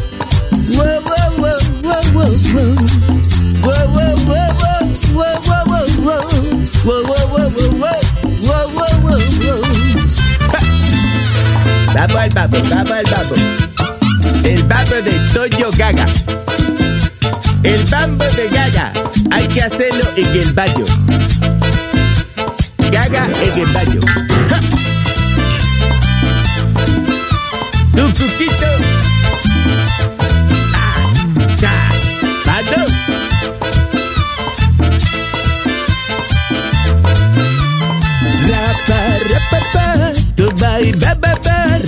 Vamos 12.02 12.16
al 12.20 12.30
babo, 12.32 12.58
vamos 12.68 12.92
al 12.92 13.04
babo. 13.04 13.36
El 14.44 14.64
babo 14.64 14.96
de 15.04 15.12
Toyo 15.32 15.70
Gaga. 15.78 16.08
El 17.62 17.86
bambo 17.86 18.26
de 18.26 18.50
Gaga. 18.50 18.92
Hay 19.30 19.48
que 19.48 19.62
hacerlo 19.62 20.06
en 20.16 20.26
el 20.26 20.52
baño. 20.52 20.86
Gaga 22.92 23.30
en 23.44 23.60
el 23.60 23.72
baño. 23.72 24.31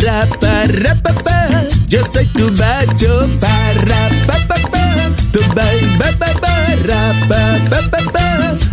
para 0.03 0.27
para 0.39 0.95
pa 0.95 1.13
pa. 1.23 1.63
Yo 1.87 2.01
soy 2.11 2.25
tu 2.33 2.51
macho 2.51 3.29
para 3.39 4.09
pa 4.27 4.35
pa 4.47 4.57
pa. 4.71 4.85
Tu 5.31 5.39
ba 5.55 5.63
ba 5.97 6.07
ba 6.19 6.29
para 6.41 7.01
pa 7.29 7.41
pa 7.69 7.79
pa 7.91 7.99
pa. 8.11 8.27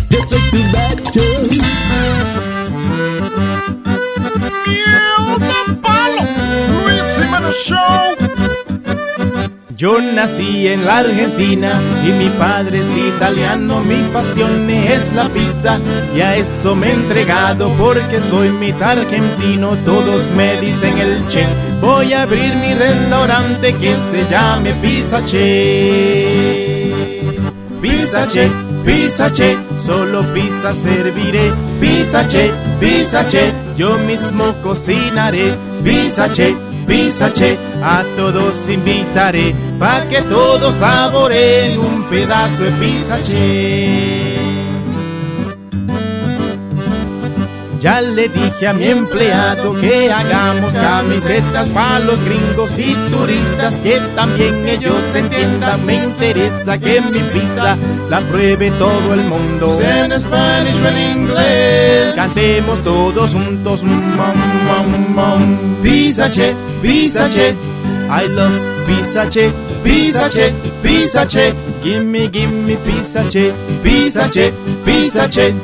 Yo 0.09 0.19
soy 0.27 0.41
tu 0.51 0.59
macho. 0.73 1.25
Miel 4.67 5.77
palo, 5.81 6.23
Luis 6.83 7.07
Jiménez 7.15 7.55
Show. 7.65 8.20
Yo 9.81 9.99
nací 9.99 10.67
en 10.67 10.85
la 10.85 10.99
Argentina 10.99 11.71
y 12.05 12.11
mi 12.11 12.29
padre 12.37 12.81
es 12.81 13.15
italiano, 13.15 13.79
mi 13.79 13.95
pasión 14.13 14.69
es 14.69 15.11
la 15.15 15.27
pizza 15.27 15.79
y 16.15 16.21
a 16.21 16.35
eso 16.37 16.75
me 16.75 16.89
he 16.89 16.93
entregado 16.93 17.67
porque 17.79 18.21
soy 18.21 18.49
mitad 18.49 18.99
argentino, 18.99 19.75
todos 19.83 20.21
me 20.37 20.61
dicen 20.61 20.99
el 20.99 21.27
che. 21.29 21.47
Voy 21.81 22.13
a 22.13 22.21
abrir 22.21 22.53
mi 22.57 22.75
restaurante 22.75 23.73
que 23.73 23.95
se 24.11 24.23
llame 24.29 24.71
Pizza 24.83 25.25
Che. 25.25 26.93
Pizza 27.81 28.27
Che, 28.27 28.51
Pizza 28.85 29.31
Che, 29.31 29.57
solo 29.79 30.23
pizza 30.31 30.75
serviré. 30.75 31.55
Pizza 31.79 32.27
Che, 32.27 32.51
Pizza 32.79 33.25
Che, 33.25 33.51
yo 33.75 33.97
mismo 34.05 34.53
cocinaré. 34.61 35.57
Pizza 35.83 36.29
Che, 36.29 36.55
Pizza 36.85 37.29
Che, 37.31 37.57
a 37.83 38.03
todos 38.15 38.55
invitaré 38.67 39.55
pa' 39.79 40.05
que 40.09 40.21
todos 40.23 40.75
saboreen 40.75 41.79
un 41.79 42.03
pedazo 42.09 42.63
de 42.63 42.71
pizza 42.71 43.17
Ya 47.81 47.99
le 47.99 48.29
dije 48.29 48.67
a 48.67 48.73
mi 48.73 48.85
empleado 48.85 49.73
que 49.73 50.11
hagamos 50.11 50.71
camisetas 50.71 51.67
para 51.69 51.99
los 52.01 52.23
gringos 52.23 52.69
y 52.77 52.93
turistas, 53.09 53.73
que 53.81 53.99
también 54.15 54.69
ellos 54.69 55.01
entiendan. 55.15 55.83
Me 55.83 55.95
interesa 55.95 56.77
que 56.77 57.01
mi 57.01 57.17
pizza 57.33 57.75
la 58.07 58.19
pruebe 58.19 58.69
todo 58.77 59.15
el 59.15 59.21
mundo. 59.21 59.79
En 59.81 60.21
Spanish 60.21 60.79
o 60.79 60.87
en 60.89 61.19
inglés. 61.21 62.13
Cantemos 62.15 62.83
todos 62.83 63.33
juntos. 63.33 63.81
Mom, 63.83 64.37
mom, 64.67 65.15
mom. 65.15 65.57
Pizza 65.81 66.29
Che, 66.29 66.53
Pizza 66.83 67.27
Che. 67.29 67.55
I 68.11 68.27
love 68.27 68.59
Pizza 68.85 69.27
Che, 69.27 69.51
Pizza 69.83 70.29
Che, 70.29 70.53
Pizza 70.83 71.25
Che. 71.25 71.51
Gimme, 71.81 72.29
gimme 72.29 72.75
Pizza 72.75 73.23
Che, 73.23 73.51
Pizza 73.81 74.29
Che, 74.29 74.53
Pizza 74.83 75.27
Che. 75.27 75.55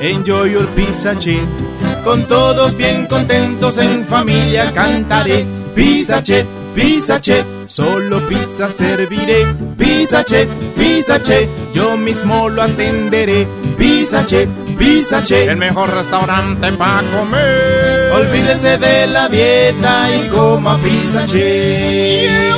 Enjoy 0.00 0.50
your 0.50 0.68
Pizza 0.74 1.14
Che. 1.16 1.63
Con 2.04 2.24
todos 2.24 2.76
bien 2.76 3.06
contentos 3.06 3.78
en 3.78 4.06
familia 4.06 4.70
cantaré. 4.72 5.46
Pizza 5.74 6.22
Che, 6.22 6.44
Pizza 6.74 7.18
Che. 7.18 7.42
Solo 7.66 8.20
pizza 8.28 8.68
serviré. 8.70 9.46
Pizza 9.78 10.22
Che, 10.22 10.46
Pizza 10.76 11.18
Che. 11.18 11.48
Yo 11.72 11.96
mismo 11.96 12.48
lo 12.50 12.62
atenderé. 12.62 13.46
Pizza 13.78 14.22
Che, 14.24 14.46
Pizza 14.76 15.22
Che. 15.22 15.44
El 15.44 15.56
mejor 15.56 15.94
restaurante 15.94 16.72
para 16.72 17.02
comer. 17.10 18.12
Olvídese 18.12 18.76
de 18.78 19.06
la 19.06 19.28
dieta 19.28 20.08
y 20.14 20.28
coma 20.28 20.76
Pizza 20.78 21.24
Che. 21.26 22.52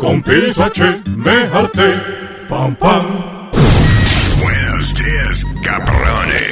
Con 0.00 0.22
Pizza 0.22 0.70
Che, 0.70 1.00
me 1.16 1.48
harté. 1.52 1.94
Pam, 2.48 2.74
pam. 2.74 3.06
Buenos 4.42 4.92
días, 4.94 5.46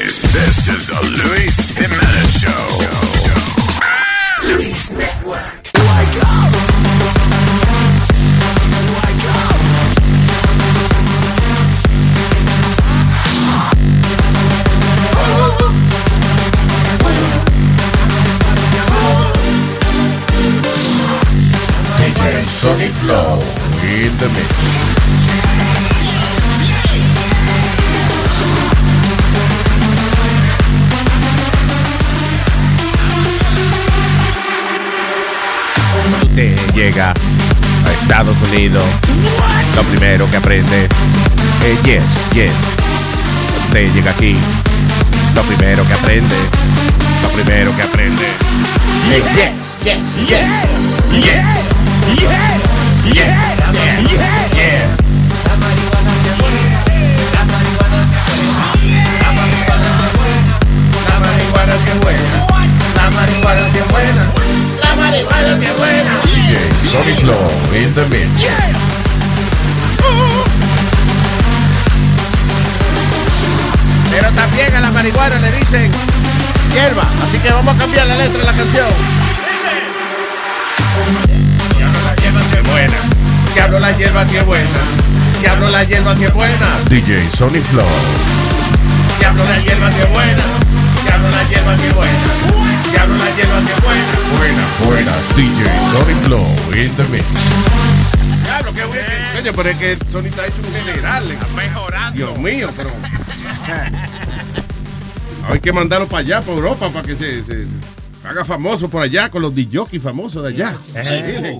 cabrones. 0.08 0.32
This 0.32 0.68
is 0.68 0.88
the 0.88 1.00
Luis 1.22 1.76
Jimenez 1.76 2.32
Show. 2.40 2.64
Luis 4.48 4.90
Network. 4.90 5.70
Wake 5.74 6.18
up! 6.22 6.52
Wake 8.94 9.24
up! 9.34 9.58
DJ 21.98 22.44
Sonic 22.60 22.92
Flow 22.92 23.40
in 23.82 24.16
the 24.18 24.28
mix. 24.34 25.47
Usted 36.38 36.54
llega 36.72 37.10
a 37.10 37.90
Estados 38.00 38.36
Unidos, 38.48 38.84
lo 39.74 39.82
primero 39.82 40.30
que 40.30 40.36
aprende 40.36 40.88
es 41.66 41.82
yes, 41.82 42.04
yes. 42.32 42.52
Usted 43.64 43.92
llega 43.92 44.12
aquí, 44.12 44.36
lo 45.34 45.42
primero 45.42 45.84
que 45.88 45.94
aprende, 45.94 46.36
lo 47.22 47.28
primero 47.30 47.74
que 47.74 47.82
aprende 47.82 48.24
es 49.10 49.24
yes, 49.34 49.50
yes, 49.82 49.98
yes, 50.28 50.38
yes, 51.10 51.44
yes, 52.06 52.30
yes, 53.02 53.34
yes, 53.74 53.98
yes, 54.08 54.22
yes. 54.54 54.86
La 55.44 55.56
marihuana 55.56 56.12
es 61.74 62.00
buena. 62.00 62.46
La 62.94 63.10
marihuana 63.10 63.66
es 63.76 63.90
buena. 63.90 64.77
Buena. 65.08 66.20
DJ 66.26 66.58
Sonic 66.84 67.16
Flow 67.20 67.48
in 67.74 67.94
the 67.94 68.04
mix. 68.10 68.28
Pero 74.10 74.30
también 74.32 74.74
a 74.74 74.80
la 74.80 74.90
marihuana 74.90 75.38
le 75.38 75.52
dicen 75.52 75.90
hierba, 76.74 77.04
así 77.24 77.38
que 77.38 77.50
vamos 77.50 77.74
a 77.74 77.78
cambiar 77.78 78.06
la 78.06 78.16
letra 78.18 78.38
de 78.38 78.44
la 78.44 78.52
canción. 78.52 78.88
Diablo 81.74 82.00
la 82.04 82.14
hierba 82.16 82.42
si 82.42 82.56
es 82.56 82.68
buena. 82.68 82.96
Diablo 83.54 83.78
la 83.78 83.92
hierba 83.92 84.26
si 84.26 84.36
es 84.36 84.44
buena. 84.44 84.80
Diablo 85.40 85.70
la 85.70 85.84
hierba 85.84 86.14
si 86.16 86.24
es 86.24 86.34
buena. 86.34 86.66
DJ 86.90 87.30
Sonic 87.30 87.64
Flow. 87.64 87.86
Diablo 89.18 89.42
la 89.42 89.58
hierba 89.58 89.90
si 89.90 90.00
es 90.00 90.10
buena. 90.10 90.42
Diablo 91.02 91.30
la 91.30 91.48
hierba 91.48 91.76
si 91.78 91.86
es 91.86 91.94
buena. 91.94 92.67
Diablo 92.90 93.16
la 93.16 93.30
hierba 93.36 93.60
si 93.66 93.72
es 93.72 93.80
buena. 94.38 94.66
Buenas. 94.86 95.36
DJ 95.36 95.64
Sonic 95.92 96.16
Flow 96.24 96.46
in 96.74 96.96
the 96.96 97.04
mix. 97.04 97.24
Diablo, 98.44 98.72
qué 98.74 98.84
bueno. 98.84 99.04
Coño, 99.34 99.52
pero 99.54 99.68
es 99.68 99.76
que 99.78 99.96
Sony 100.10 100.26
está 100.26 100.46
hecho 100.46 100.56
un 100.58 100.72
general. 100.72 101.24
mejorando. 101.54 102.16
Dios 102.16 102.38
mío, 102.38 102.70
pero. 102.76 102.90
Hay 105.48 105.60
que 105.60 105.72
mandarlo 105.72 106.06
para 106.06 106.20
allá, 106.20 106.40
para 106.40 106.52
Europa, 106.52 106.90
para 106.90 107.06
que 107.06 107.16
se, 107.16 107.44
se 107.44 107.66
haga 108.24 108.44
famoso 108.44 108.88
por 108.88 109.02
allá 109.02 109.30
con 109.30 109.42
los 109.42 109.54
DJ 109.54 110.00
famosos 110.00 110.42
de 110.42 110.48
allá. 110.48 110.76
Eh. 110.94 111.58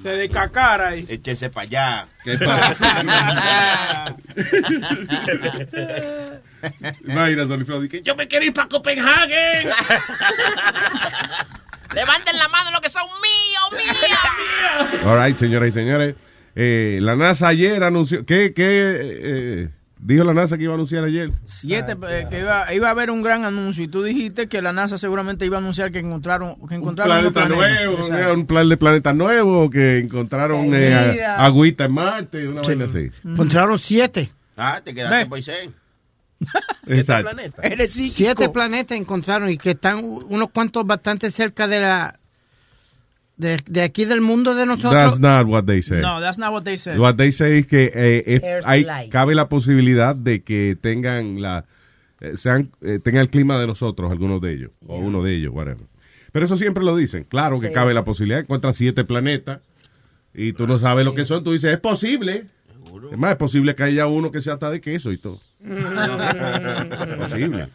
Se 0.00 0.08
descacara 0.10 0.88
ahí. 0.88 1.06
Échense 1.08 1.50
para 1.50 1.62
allá. 1.66 2.06
Flow, 7.64 7.88
que 7.88 8.02
yo 8.02 8.14
me 8.16 8.28
quiero 8.28 8.44
ir 8.44 8.52
para 8.52 8.68
Copenhague. 8.68 9.64
Levanten 11.94 12.36
la 12.38 12.48
mano 12.48 12.70
los 12.70 12.80
que 12.80 12.88
son 12.90 13.02
míos, 13.20 13.84
míos. 13.84 15.04
All 15.06 15.22
right, 15.22 15.36
señoras 15.36 15.68
y 15.68 15.72
señores. 15.72 16.14
Eh, 16.54 16.98
la 17.02 17.16
NASA 17.16 17.48
ayer 17.48 17.82
anunció. 17.84 18.24
¿Qué, 18.24 18.54
qué 18.54 19.00
eh, 19.02 19.68
dijo 19.98 20.24
la 20.24 20.32
NASA 20.32 20.56
que 20.56 20.64
iba 20.64 20.72
a 20.72 20.76
anunciar 20.76 21.04
ayer? 21.04 21.30
Siete, 21.44 21.94
eh, 22.08 22.26
que 22.30 22.40
iba, 22.40 22.72
iba 22.72 22.88
a 22.88 22.92
haber 22.92 23.10
un 23.10 23.22
gran 23.22 23.44
anuncio 23.44 23.84
y 23.84 23.88
tú 23.88 24.02
dijiste 24.02 24.48
que 24.48 24.62
la 24.62 24.72
NASA 24.72 24.96
seguramente 24.96 25.44
iba 25.44 25.58
a 25.58 25.60
anunciar 25.60 25.92
que 25.92 25.98
encontraron 25.98 26.56
que 26.66 26.76
encontraron 26.76 27.14
planeta 27.14 27.40
otro 27.44 27.56
planeta. 27.58 28.16
nuevo, 28.16 28.34
un 28.34 28.46
plan 28.46 28.68
de 28.70 28.76
planeta 28.78 29.12
nuevo, 29.12 29.68
que 29.70 29.98
encontraron 29.98 30.74
eh, 30.74 31.22
a- 31.24 31.44
agüita 31.44 31.84
en 31.84 31.92
Marte, 31.92 32.48
una 32.48 32.62
vaina 32.62 32.86
así. 32.86 33.10
Encontraron 33.22 33.78
siete. 33.78 34.32
Ah, 34.56 34.80
te 34.82 34.94
quedaste 34.94 35.28
Moisés. 36.86 36.98
Exacto. 36.98 37.36
Eres 37.62 37.92
psíquico. 37.92 38.14
Siete 38.16 38.48
planetas 38.48 38.98
encontraron 38.98 39.50
y 39.50 39.56
que 39.56 39.70
están 39.70 40.04
unos 40.04 40.50
cuantos 40.50 40.86
bastante 40.86 41.30
cerca 41.30 41.68
de 41.68 41.80
la 41.80 42.18
de, 43.36 43.58
de 43.66 43.82
aquí 43.82 44.04
del 44.04 44.20
mundo 44.20 44.54
de 44.54 44.66
nosotros. 44.66 44.92
That's 44.92 45.18
not 45.20 45.46
what 45.48 45.64
they 45.64 45.82
say. 45.82 46.00
No, 46.00 46.20
that's 46.20 46.38
not 46.38 46.52
what 46.52 46.62
they 46.64 46.76
said. 46.78 46.98
What 46.98 47.16
they 47.16 47.32
say 47.32 47.58
es 47.58 47.66
que 47.66 47.90
eh, 47.94 48.22
es- 48.26 48.42
hay, 48.64 48.84
like. 48.84 49.10
cabe 49.10 49.34
la 49.34 49.48
posibilidad 49.48 50.14
de 50.14 50.42
que 50.42 50.76
tengan 50.80 51.40
la 51.40 51.64
eh, 52.20 52.36
sean 52.36 52.70
eh, 52.82 52.98
tengan 53.02 53.22
el 53.22 53.30
clima 53.30 53.58
de 53.58 53.66
nosotros, 53.66 54.10
algunos 54.12 54.40
de 54.40 54.52
ellos, 54.54 54.70
o 54.86 54.98
uno 54.98 55.22
de 55.22 55.34
ellos, 55.34 55.52
whatever. 55.52 55.86
Pero 56.30 56.44
eso 56.44 56.56
siempre 56.56 56.84
lo 56.84 56.94
dicen. 56.96 57.24
Claro 57.24 57.58
que 57.60 57.68
Sí. 57.68 57.74
cabe 57.74 57.94
la 57.94 58.04
posibilidad. 58.04 58.40
Encuentras 58.40 58.76
siete 58.76 59.04
planetas 59.04 59.60
y 60.34 60.52
tú 60.52 60.66
no 60.66 60.78
sabes 60.78 61.04
lo 61.04 61.14
que 61.14 61.24
son. 61.24 61.42
Tú 61.42 61.52
dices, 61.52 61.72
es 61.72 61.80
posible. 61.80 62.46
Es 63.10 63.18
más, 63.18 63.32
es 63.32 63.36
posible 63.38 63.74
que 63.74 63.82
haya 63.82 64.06
uno 64.06 64.30
que 64.30 64.40
sea 64.40 64.54
hasta 64.54 64.70
de 64.70 64.80
queso 64.80 65.10
y 65.12 65.18
todo. 65.18 65.40
Es 65.64 67.16
posible. 67.30 67.68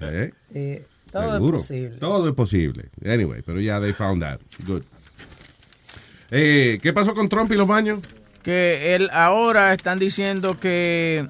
¿Eh? 0.00 0.32
Sí, 0.52 0.78
todo 1.12 1.32
Seguro. 1.32 1.56
es 1.56 1.62
posible. 1.62 1.96
Todo 1.98 2.28
es 2.28 2.34
posible. 2.34 2.84
Anyway, 3.04 3.42
pero 3.44 3.60
ya 3.60 3.80
they 3.80 3.92
found 3.92 4.22
out. 4.24 4.40
Good. 4.66 4.82
Eh, 6.30 6.78
¿Qué 6.82 6.92
pasó 6.92 7.14
con 7.14 7.28
Trump 7.28 7.50
y 7.52 7.56
los 7.56 7.66
baños? 7.68 8.00
que 8.42 8.94
él 8.94 9.08
ahora 9.10 9.72
están 9.72 9.98
diciendo 9.98 10.60
que 10.60 11.26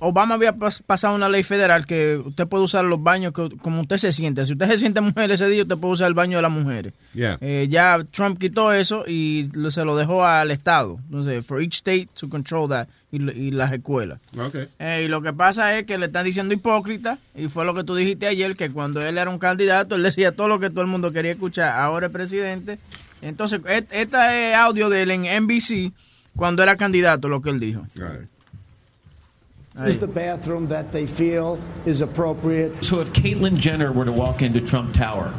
Obama 0.00 0.34
había 0.34 0.52
pas- 0.56 0.82
pasado 0.84 1.14
una 1.14 1.28
ley 1.28 1.44
federal 1.44 1.86
que 1.86 2.16
usted 2.16 2.48
puede 2.48 2.64
usar 2.64 2.84
los 2.84 3.00
baños 3.00 3.32
que- 3.32 3.48
como 3.60 3.82
usted 3.82 3.96
se 3.98 4.10
siente. 4.10 4.44
Si 4.44 4.52
usted 4.54 4.66
se 4.66 4.78
siente 4.78 5.00
mujer 5.00 5.30
ese 5.30 5.48
día, 5.48 5.62
usted 5.62 5.76
puede 5.78 5.94
usar 5.94 6.08
el 6.08 6.14
baño 6.14 6.38
de 6.38 6.42
las 6.42 6.50
mujeres. 6.50 6.94
Yeah. 7.14 7.38
Eh, 7.40 7.68
ya 7.70 8.04
Trump 8.10 8.40
quitó 8.40 8.72
eso 8.72 9.04
y 9.06 9.48
se 9.70 9.84
lo 9.84 9.94
dejó 9.96 10.24
al 10.24 10.50
Estado. 10.50 10.98
Entonces, 11.04 11.46
for 11.46 11.62
each 11.62 11.74
state 11.76 12.08
to 12.18 12.28
control 12.28 12.68
that 12.68 12.88
y, 13.12 13.30
y 13.30 13.50
las 13.52 13.72
escuelas. 13.72 14.18
Okay. 14.36 14.68
Eh, 14.80 15.02
y 15.04 15.08
lo 15.08 15.22
que 15.22 15.32
pasa 15.32 15.78
es 15.78 15.84
que 15.86 15.96
le 15.98 16.06
están 16.06 16.24
diciendo 16.24 16.52
hipócrita, 16.54 17.18
y 17.36 17.46
fue 17.46 17.64
lo 17.64 17.74
que 17.74 17.84
tú 17.84 17.94
dijiste 17.94 18.26
ayer, 18.26 18.56
que 18.56 18.70
cuando 18.70 19.00
él 19.06 19.16
era 19.18 19.30
un 19.30 19.38
candidato, 19.38 19.94
él 19.94 20.02
decía 20.02 20.32
todo 20.32 20.48
lo 20.48 20.58
que 20.58 20.70
todo 20.70 20.80
el 20.80 20.86
mundo 20.88 21.12
quería 21.12 21.30
escuchar, 21.32 21.78
ahora 21.78 22.06
es 22.06 22.12
presidente. 22.12 22.78
Entonces, 23.20 23.60
et- 23.68 23.86
este 23.92 24.50
es 24.50 24.56
audio 24.56 24.88
de 24.90 25.02
él 25.02 25.10
en 25.12 25.44
NBC, 25.44 25.92
cuando 26.34 26.62
era 26.64 26.76
candidato, 26.76 27.28
lo 27.28 27.40
que 27.42 27.50
él 27.50 27.60
dijo. 27.60 27.86
is 29.86 29.98
the 29.98 30.06
bathroom 30.06 30.66
that 30.68 30.90
they 30.92 31.06
feel 31.06 31.58
is 31.86 32.02
appropriate. 32.02 32.72
So 32.84 33.00
if 33.00 33.10
Caitlyn 33.12 33.56
Jenner 33.56 33.90
were 33.92 34.04
to 34.04 34.12
walk 34.12 34.42
into 34.42 34.60
Trump 34.60 34.92
Tower 34.92 35.32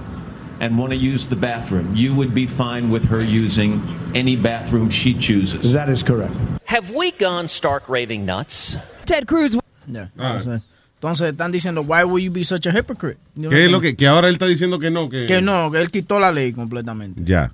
and 0.64 0.78
want 0.78 0.92
to 0.92 0.98
use 0.98 1.28
the 1.28 1.36
bathroom, 1.36 1.94
you 1.94 2.16
would 2.16 2.34
be 2.34 2.48
fine 2.48 2.90
with 2.90 3.04
her 3.10 3.22
using 3.22 3.82
any 4.16 4.38
bathroom 4.38 4.90
she 4.90 5.14
chooses. 5.14 5.74
That 5.74 5.90
is 5.90 6.02
correct. 6.04 6.34
Have 6.66 6.92
we 6.92 7.12
gone 7.12 7.50
stark 7.50 7.90
raving 7.90 8.26
nuts? 8.26 8.78
Ted 9.06 9.28
Cruz. 9.28 9.58
Entonces, 9.86 10.62
entonces 11.02 11.32
están 11.34 11.52
diciendo, 11.52 11.82
why 11.86 12.06
would 12.06 12.24
you 12.24 12.32
be 12.32 12.44
such 12.46 12.66
a 12.66 12.72
hypocrite? 12.72 13.18
You 13.36 13.44
know 13.44 13.50
¿Qué 13.52 13.66
es 13.66 13.72
lo 13.72 13.80
what 13.80 13.84
I 13.86 13.90
que, 13.92 13.96
que 13.98 14.08
ahora 14.08 14.28
él 14.30 14.36
está 14.36 14.48
diciendo 14.48 14.80
que 14.80 14.90
no? 14.90 15.10
Que. 15.10 15.26
Que 15.26 15.42
no, 15.42 15.70
que 15.70 15.82
él 15.82 15.92
quitó 15.92 16.18
la 16.20 16.32
ley 16.32 16.54
completamente. 16.54 17.22
Ya. 17.26 17.52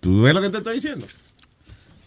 ¿Tú 0.00 0.22
ves 0.22 0.32
lo 0.34 0.40
que 0.40 0.50
te 0.50 0.58
estoy 0.58 0.74
diciendo? 0.76 1.06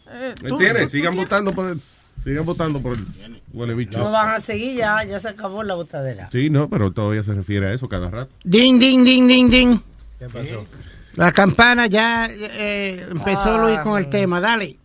Eh, 0.09 0.33
¿Me 0.41 0.47
tú- 0.49 0.55
entiendes? 0.55 0.83
tú- 0.83 0.89
Sigan 0.91 1.13
tú- 1.13 1.19
votando 1.19 1.51
por 1.51 1.67
él. 1.69 1.81
Sigan 2.27 2.45
votando 2.45 2.81
por 2.81 2.97
el 2.97 3.05
huele 3.53 3.73
bicho. 3.73 3.97
No 3.97 4.11
van 4.11 4.31
a 4.31 4.39
seguir 4.41 4.75
ya, 4.75 5.01
ya 5.05 5.17
se 5.17 5.29
acabó 5.29 5.63
la 5.63 5.75
botadera. 5.75 6.27
Sí, 6.29 6.49
no, 6.49 6.69
pero 6.69 6.91
todavía 6.91 7.23
se 7.23 7.33
refiere 7.33 7.67
a 7.67 7.73
eso 7.73 7.87
cada 7.87 8.09
rato. 8.09 8.33
Ding, 8.43 8.77
ding, 8.79 9.05
ding, 9.05 9.29
ding, 9.29 9.49
ding. 9.49 9.79
¿Qué 10.19 10.27
pasó? 10.27 10.65
La 11.13 11.31
campana 11.31 11.87
ya 11.87 12.29
eh, 12.29 13.07
empezó 13.09 13.55
Ah, 13.55 13.61
Luis 13.63 13.79
con 13.79 13.97
el 13.97 14.09
tema. 14.09 14.41
Dale. 14.41 14.77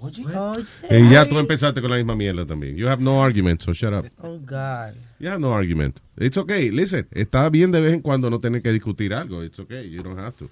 Oye. 0.00 0.24
Y 0.90 1.08
ya 1.08 1.26
tú 1.26 1.38
empezaste 1.38 1.80
con 1.80 1.90
la 1.90 1.96
misma 1.96 2.14
mierda 2.14 2.44
también. 2.44 2.76
You 2.76 2.86
have 2.88 3.02
no 3.02 3.24
argument, 3.24 3.62
so 3.62 3.72
shut 3.72 3.94
up. 3.94 4.06
Oh, 4.22 4.38
God. 4.38 4.92
You 5.18 5.30
have 5.30 5.40
no 5.40 5.54
argument. 5.54 5.98
It's 6.18 6.36
okay. 6.36 6.70
Listen, 6.70 7.08
está 7.12 7.48
bien 7.48 7.72
de 7.72 7.80
vez 7.80 7.94
en 7.94 8.02
cuando 8.02 8.28
no 8.28 8.40
tener 8.40 8.60
que 8.60 8.72
discutir 8.72 9.14
algo. 9.14 9.42
It's 9.42 9.58
okay. 9.58 9.88
You 9.88 10.02
don't 10.02 10.18
have 10.18 10.32
to. 10.36 10.50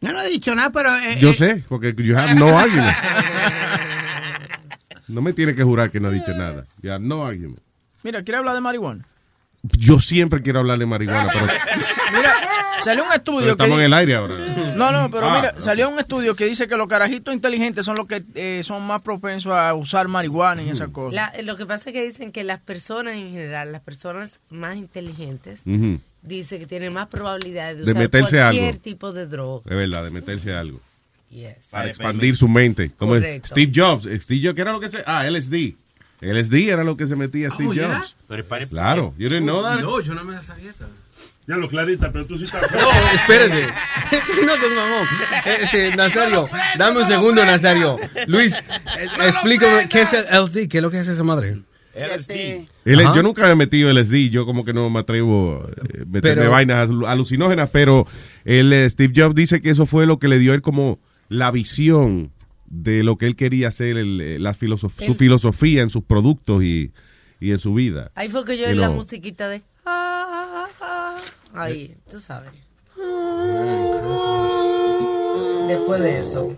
Yo 0.00 0.10
no 0.10 0.22
he 0.22 0.30
dicho 0.30 0.54
nada, 0.54 0.70
pero... 0.70 0.96
eh, 0.96 1.18
Yo 1.20 1.30
eh, 1.30 1.34
sé, 1.34 1.64
porque 1.68 1.94
you 1.98 2.16
have 2.16 2.34
no 2.34 2.58
argument. 2.58 2.96
No 5.10 5.20
me 5.22 5.32
tiene 5.32 5.54
que 5.54 5.62
jurar 5.62 5.90
que 5.90 6.00
no 6.00 6.08
ha 6.08 6.10
dicho 6.10 6.32
nada. 6.32 6.66
Have 6.84 7.00
no 7.00 7.24
argument. 7.24 7.60
Mira, 8.02 8.22
¿quiere 8.22 8.38
hablar 8.38 8.54
de 8.54 8.60
marihuana? 8.60 9.04
Yo 9.62 10.00
siempre 10.00 10.40
quiero 10.42 10.60
hablar 10.60 10.78
de 10.78 10.86
marihuana, 10.86 11.28
pero, 11.32 11.44
Mira, 12.16 12.32
salió 12.82 13.02
un 13.02 13.08
pero 13.10 13.16
estudio 13.18 13.40
que... 13.46 13.50
estamos 13.62 13.78
en 13.78 13.84
el 13.84 13.92
aire 13.92 14.14
ahora. 14.14 14.34
No, 14.74 14.90
no, 14.90 15.10
pero 15.10 15.26
Ah, 15.28 15.36
mira, 15.36 15.52
no. 15.52 15.60
salió 15.60 15.90
un 15.90 15.98
estudio 15.98 16.34
que 16.34 16.46
dice 16.46 16.66
que 16.66 16.76
los 16.76 16.88
carajitos 16.88 17.34
inteligentes 17.34 17.84
son 17.84 17.96
los 17.96 18.06
que 18.06 18.22
eh, 18.34 18.62
son 18.64 18.86
más 18.86 19.02
propensos 19.02 19.52
a 19.52 19.74
usar 19.74 20.08
marihuana 20.08 20.62
y 20.62 20.70
esas 20.70 20.88
cosas. 20.88 21.14
La- 21.14 21.42
lo 21.42 21.56
que 21.58 21.66
pasa 21.66 21.90
es 21.90 21.94
que 21.94 22.02
dicen 22.06 22.32
que 22.32 22.42
las 22.42 22.60
personas 22.60 23.16
en 23.16 23.32
general, 23.32 23.70
las 23.72 23.82
personas 23.82 24.40
más 24.48 24.76
inteligentes, 24.76 25.60
Ujú. 25.66 26.00
dice 26.22 26.58
que 26.58 26.66
tienen 26.66 26.94
más 26.94 27.08
probabilidades 27.08 27.78
de, 27.78 27.84
De 27.84 27.90
usar 27.90 28.02
meterse 28.02 28.36
cualquier 28.38 28.64
algo. 28.70 28.80
tipo 28.80 29.12
de 29.12 29.26
droga. 29.26 29.62
Es 29.70 29.76
verdad, 29.76 30.04
de 30.04 30.10
meterse 30.10 30.54
a 30.54 30.60
algo. 30.60 30.80
Yes. 31.30 31.56
Para 31.70 31.88
expandir 31.88 32.36
su 32.36 32.48
mente. 32.48 32.90
Como. 32.96 33.16
Steve 33.16 33.70
Jobs. 33.74 34.04
Steve 34.22 34.40
Jobs, 34.42 34.54
¿qué 34.56 34.60
era 34.62 34.72
lo 34.72 34.80
que 34.80 34.88
se...? 34.88 35.02
Ah, 35.06 35.24
LSD. 35.30 35.74
LSD 36.20 36.54
era 36.68 36.82
lo 36.84 36.96
que 36.96 37.06
se 37.06 37.16
metía 37.16 37.50
Steve 37.50 37.68
Oh, 37.70 37.72
yeah? 37.72 37.94
Jobs. 37.98 38.16
Pero 38.28 38.44
pare- 38.44 38.66
Claro. 38.66 39.14
You 39.16 39.28
didn't 39.28 39.44
know 39.44 39.62
that? 39.62 39.80
No, 39.80 40.00
yo 40.00 40.14
no 40.14 40.24
me 40.24 40.34
la 40.34 40.42
sabía 40.42 40.70
esa. 40.70 40.86
Ya 41.46 41.56
lo 41.56 41.68
clarita, 41.68 42.12
pero 42.12 42.26
tú 42.26 42.36
sí 42.36 42.44
estás. 42.44 42.62
No, 42.72 42.90
espérate. 43.14 43.62
no 44.46 44.52
te 44.54 44.74
mamón. 44.74 45.06
Este, 45.62 45.90
Nazario, 45.96 46.48
dame 46.78 47.00
un 47.00 47.06
segundo, 47.08 47.44
Nazario. 47.44 47.96
Luis, 48.26 48.52
eh, 48.54 49.06
explícame 49.26 49.88
qué 49.88 50.02
es 50.02 50.12
el 50.12 50.24
LSD, 50.24 50.68
qué 50.68 50.78
es 50.78 50.82
lo 50.82 50.90
que 50.90 50.98
es 51.00 51.08
esa 51.08 51.22
madre. 51.24 51.60
LSD. 51.94 52.68
Yo 52.84 53.22
nunca 53.22 53.42
me 53.46 53.50
he 53.50 53.54
metido 53.56 53.90
LSD, 53.92 54.30
yo 54.30 54.46
como 54.46 54.64
que 54.64 54.72
no 54.72 54.88
me 54.90 55.00
atrevo 55.00 55.64
a 55.66 55.70
eh, 55.70 56.04
meterme 56.06 56.42
Pero- 56.42 56.50
vainas 56.50 56.88
alu- 56.90 57.06
alucinógenas, 57.08 57.70
pero 57.72 58.06
el 58.44 58.72
eh, 58.72 58.88
Steve 58.90 59.12
Jobs 59.16 59.34
dice 59.34 59.60
que 59.60 59.70
eso 59.70 59.86
fue 59.86 60.06
lo 60.06 60.18
que 60.18 60.28
le 60.28 60.38
dio 60.38 60.52
a 60.52 60.54
él 60.54 60.62
como 60.62 60.98
la 61.30 61.50
visión 61.50 62.30
de 62.66 63.02
lo 63.02 63.16
que 63.16 63.26
él 63.26 63.34
quería 63.36 63.68
hacer, 63.68 63.96
el, 63.96 64.20
eh, 64.20 64.38
la 64.38 64.52
filosof- 64.54 65.02
su 65.02 65.12
El- 65.12 65.16
filosofía 65.16 65.80
en 65.80 65.88
sus 65.90 66.04
productos 66.04 66.62
y, 66.62 66.92
y 67.40 67.52
en 67.52 67.58
su 67.58 67.72
vida. 67.72 68.10
Ahí 68.14 68.28
fue 68.28 68.44
que 68.44 68.58
yo 68.58 68.66
oí 68.68 68.74
la 68.74 68.90
musiquita 68.90 69.48
de... 69.48 69.62
ah, 69.86 70.26
ah, 70.28 70.66
ah, 70.82 71.16
ah. 71.54 71.62
Ahí, 71.62 71.96
tú 72.10 72.20
sabes. 72.20 72.50
Después 75.68 76.00
de 76.00 76.18
eso. 76.18 76.56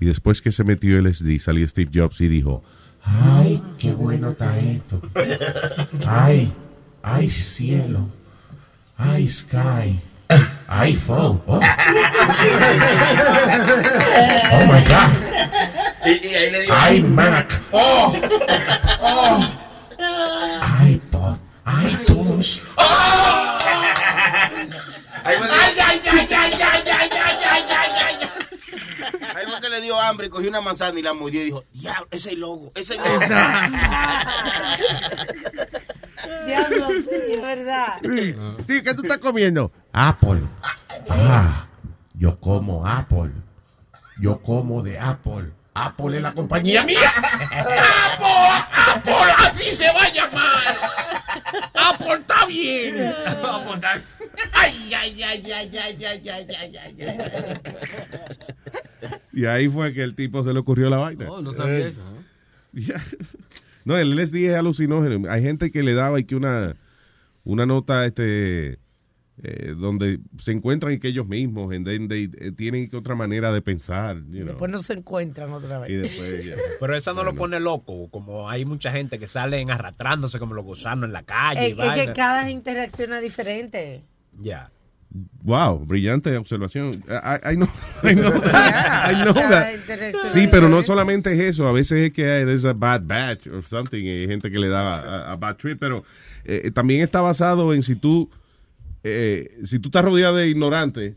Y 0.00 0.06
después 0.06 0.40
que 0.42 0.52
se 0.52 0.62
metió 0.64 1.00
LSD, 1.00 1.38
salió 1.38 1.66
Steve 1.66 1.90
Jobs 1.92 2.20
y 2.20 2.28
dijo, 2.28 2.62
Ay, 3.02 3.62
qué 3.78 3.92
bueno 3.92 4.30
está 4.30 4.58
esto. 4.58 5.00
Ay, 6.06 6.52
ay, 7.02 7.30
cielo. 7.30 8.08
Ay, 8.96 9.28
sky. 9.30 10.00
Ay, 10.68 10.94
fall. 10.96 11.40
Oh, 11.46 11.54
oh 11.54 11.60
my 14.66 14.82
God. 14.90 15.10
Y, 16.04 16.26
y 16.26 16.34
ahí 16.34 16.50
le 16.50 16.62
dio. 16.62 16.74
Ay, 16.74 17.02
Mac. 17.02 17.60
Oh, 17.70 18.12
oh. 19.00 19.44
iPod. 20.82 21.38
iTunes. 21.66 22.62
Ahí 22.76 23.05
dio 29.86 30.00
hambre, 30.00 30.30
cogió 30.30 30.48
una 30.48 30.60
manzana 30.60 30.98
y 30.98 31.02
la 31.02 31.14
mordió 31.14 31.40
y 31.40 31.44
dijo, 31.46 31.64
diablo, 31.72 32.06
ese 32.10 32.28
es 32.28 32.34
el 32.34 32.40
logo, 32.40 32.72
ese 32.74 32.94
es 32.94 33.00
el 33.00 33.12
logo. 33.12 33.20
Diablo, 36.46 36.88
sí, 36.88 37.34
es 37.34 37.42
verdad. 37.42 38.00
¿qué 38.66 38.94
tú 38.94 39.02
estás 39.02 39.18
comiendo? 39.18 39.70
Apple. 39.92 40.40
Ah, 41.10 41.66
yo 42.14 42.40
como 42.40 42.86
Apple. 42.86 43.32
Yo 44.18 44.40
como 44.42 44.82
de 44.82 44.98
Apple. 44.98 45.52
Apple 45.74 46.16
es 46.16 46.22
la 46.22 46.32
compañía 46.32 46.82
mía. 46.82 47.12
¡Apple! 47.16 48.26
¡Apple! 48.94 49.34
¡Así 49.38 49.72
se 49.72 49.92
va 49.92 50.04
a 50.04 50.08
llamar! 50.08 50.76
¡Apple 51.74 52.14
está 52.20 52.46
bien! 52.46 52.94
¡Ay, 54.52 54.94
ay, 54.94 55.22
ay, 55.22 55.22
ay, 55.22 55.52
ay, 55.52 55.76
ay, 55.76 56.28
ay, 56.28 56.28
ay, 56.28 56.76
ay, 56.76 56.96
ay! 57.00 57.56
Y 59.32 59.44
ahí 59.46 59.68
fue 59.68 59.92
que 59.92 60.02
el 60.02 60.14
tipo 60.14 60.42
se 60.42 60.52
le 60.52 60.58
ocurrió 60.58 60.88
la 60.88 60.96
vaina. 60.98 61.30
Oh, 61.30 61.40
no 61.42 61.52
sabía 61.52 61.78
Eh, 61.78 61.88
eso. 61.88 62.02
¿eh? 62.74 62.94
No, 63.84 63.96
el 63.96 64.16
LSD 64.16 64.36
es 64.50 64.54
alucinógeno. 64.56 65.30
Hay 65.30 65.42
gente 65.42 65.70
que 65.70 65.82
le 65.82 65.94
daba 65.94 66.18
y 66.18 66.24
que 66.24 66.34
una, 66.34 66.74
una 67.44 67.66
nota 67.66 68.04
este 68.06 68.78
eh, 69.42 69.74
donde 69.76 70.20
se 70.38 70.52
encuentran 70.52 70.94
y 70.94 70.98
que 70.98 71.08
ellos 71.08 71.26
mismos, 71.26 71.74
and 71.74 71.86
then 71.86 72.08
they, 72.08 72.30
eh, 72.38 72.52
tienen 72.52 72.88
otra 72.94 73.14
manera 73.14 73.52
de 73.52 73.60
pensar, 73.60 74.16
you 74.30 74.38
know. 74.40 74.46
Después 74.46 74.70
no 74.70 74.78
se 74.78 74.94
encuentran 74.94 75.52
otra 75.52 75.78
vez. 75.80 75.90
Y 75.90 75.96
después, 75.96 76.46
ya. 76.46 76.54
Pero 76.80 76.96
eso 76.96 77.12
no 77.12 77.22
lo 77.22 77.34
pone 77.34 77.60
loco, 77.60 78.08
como 78.10 78.48
hay 78.48 78.64
mucha 78.64 78.90
gente 78.90 79.18
que 79.18 79.28
salen 79.28 79.70
arrastrándose 79.70 80.38
como 80.38 80.54
los 80.54 80.64
gusanos 80.64 81.06
en 81.08 81.12
la 81.12 81.22
calle. 81.22 81.68
y 81.68 81.72
Es, 81.80 82.06
que 82.06 82.12
cada 82.14 82.50
interacción 82.50 83.12
es 83.12 83.22
diferente. 83.22 84.02
Ya. 84.40 84.70
Wow, 85.42 85.78
brillante 85.86 86.36
observación. 86.36 87.02
I, 87.08 87.52
I 87.52 87.56
know, 87.56 87.68
I 88.02 88.14
know, 88.14 88.32
Yeah. 88.42 89.10
I 89.10 89.24
know 89.24 89.34
Cada 89.34 89.48
that. 89.50 89.74
interacción 89.74 90.32
Sí, 90.32 90.48
pero 90.50 90.68
no 90.68 90.82
solamente 90.82 91.32
es 91.32 91.40
eso. 91.40 91.66
A 91.66 91.72
veces 91.72 92.06
es 92.06 92.12
que 92.12 92.28
hay 92.28 92.44
there's 92.44 92.64
a 92.64 92.72
bad 92.72 93.02
batch 93.04 93.46
or 93.46 93.62
something. 93.62 94.02
y 94.02 94.08
Hay 94.22 94.26
gente 94.28 94.50
que 94.50 94.58
le 94.58 94.68
da 94.68 94.92
a, 95.28 95.32
a 95.32 95.36
bad 95.36 95.56
trip, 95.56 95.78
pero 95.78 96.04
eh, 96.44 96.70
también 96.72 97.02
está 97.02 97.20
basado 97.20 97.72
en 97.72 97.82
si 97.82 97.96
tú, 97.96 98.28
eh, 99.08 99.58
si 99.64 99.78
tú 99.78 99.88
estás 99.88 100.04
rodeado 100.04 100.36
de 100.36 100.48
ignorantes 100.48 101.14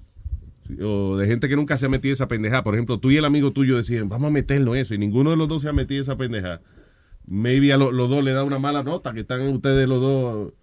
o 0.82 1.18
de 1.18 1.26
gente 1.28 1.50
que 1.50 1.56
nunca 1.56 1.78
se 1.78 1.88
ha 1.88 1.90
metido 1.90 2.14
esa 2.14 2.28
pendeja. 2.28 2.64
Por 2.64 2.76
ejemplo, 2.76 3.00
tú 3.00 3.10
y 3.10 3.18
el 3.18 3.26
amigo 3.26 3.52
tuyo 3.52 3.76
decían, 3.78 4.08
vamos 4.10 4.28
a 4.28 4.32
meterlo 4.32 4.76
eso, 4.76 4.94
y 4.94 5.00
ninguno 5.00 5.32
de 5.32 5.38
los 5.38 5.48
dos 5.50 5.64
se 5.64 5.70
ha 5.70 5.74
metido 5.74 6.02
esa 6.02 6.16
pendeja. 6.16 6.62
Maybe 7.26 7.74
a 7.74 7.78
lo- 7.78 7.92
los 7.92 8.10
dos 8.10 8.24
le 8.24 8.32
da 8.34 8.44
una 8.44 8.60
mala 8.60 8.84
nota, 8.84 9.14
que 9.14 9.22
están 9.22 9.42
ustedes 9.42 9.88
los 9.90 10.00
dos 10.02 10.54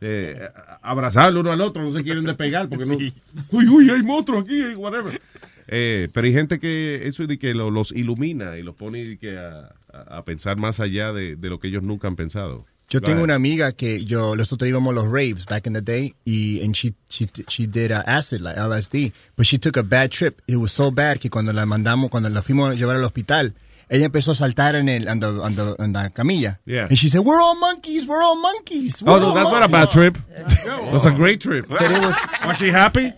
eh, 0.00 0.48
abrazarlo 0.80 1.40
uno 1.40 1.50
al 1.50 1.60
otro, 1.60 1.82
no 1.82 1.92
se 1.92 2.04
quieren 2.04 2.24
despegar 2.24 2.68
porque 2.68 2.86
no. 2.86 2.94
Uy, 3.50 3.68
uy, 3.68 3.90
hay 3.90 4.02
monstruos 4.04 4.44
aquí, 4.44 4.62
whatever. 4.76 5.20
Eh, 5.66 6.08
pero 6.12 6.26
hay 6.28 6.32
gente 6.32 6.60
que 6.60 7.06
eso 7.08 7.24
es 7.24 7.28
de 7.28 7.38
que 7.40 7.52
lo- 7.52 7.70
los 7.72 7.90
ilumina 7.92 8.56
y 8.58 8.62
los 8.62 8.76
pone 8.76 9.04
de 9.04 9.18
que 9.18 9.36
a, 9.36 9.74
a- 9.92 10.18
a 10.18 10.24
pensar 10.24 10.60
más 10.60 10.78
allá 10.78 11.12
de, 11.12 11.34
de 11.34 11.48
lo 11.50 11.58
que 11.58 11.66
ellos 11.66 11.82
nunca 11.82 12.06
han 12.06 12.14
pensado. 12.14 12.64
Yo 12.90 13.00
Go 13.00 13.04
tengo 13.04 13.18
ahead. 13.18 13.24
una 13.24 13.34
amiga 13.34 13.72
que 13.72 14.04
yo 14.04 14.34
nosotros 14.34 14.66
íbamos 14.68 14.92
a 14.92 14.94
los 14.94 15.10
raves 15.12 15.44
back 15.46 15.66
in 15.66 15.74
the 15.74 15.82
day 15.82 16.14
y 16.24 16.60
and 16.64 16.74
she 16.74 16.94
she 17.10 17.26
she 17.46 17.66
did 17.66 17.92
uh, 17.92 18.02
acid 18.06 18.40
like 18.40 18.56
LSD, 18.58 19.12
but 19.36 19.46
she 19.46 19.58
took 19.58 19.76
a 19.76 19.82
bad 19.82 20.10
trip. 20.10 20.40
It 20.46 20.56
was 20.56 20.72
so 20.72 20.90
bad 20.90 21.18
que 21.20 21.28
cuando 21.28 21.52
la 21.52 21.66
mandamos 21.66 22.10
cuando 22.10 22.30
la 22.30 22.40
fuimos 22.40 22.70
a 22.70 22.74
llevar 22.74 22.96
al 22.96 23.04
hospital, 23.04 23.52
ella 23.90 24.06
empezó 24.06 24.30
a 24.32 24.34
saltar 24.34 24.74
en 24.74 24.88
el 24.88 25.06
en, 25.06 25.20
the, 25.20 25.26
on 25.26 25.54
the- 25.54 25.74
en 25.82 25.92
la 25.92 26.08
camilla. 26.10 26.60
Yeah. 26.64 26.86
And 26.88 26.96
she 26.96 27.10
said, 27.10 27.20
"We're 27.26 27.40
all 27.42 27.56
monkeys. 27.56 28.06
We're 28.06 28.22
all 28.22 28.36
monkeys." 28.40 29.02
Oh, 29.02 29.12
we're 29.12 29.20
no, 29.20 29.26
all 29.28 29.34
that's 29.34 29.50
not 29.50 29.62
a 29.64 29.68
bad 29.68 29.88
monkeys." 29.88 29.92
trip. 29.92 30.18
It 30.88 30.92
was 30.92 31.04
a 31.04 31.10
great 31.10 31.40
trip. 31.42 31.66
But 31.68 31.82
it 31.82 32.00
was- 32.00 32.16
Was 32.46 32.56
she 32.56 32.70
happy? 32.70 33.12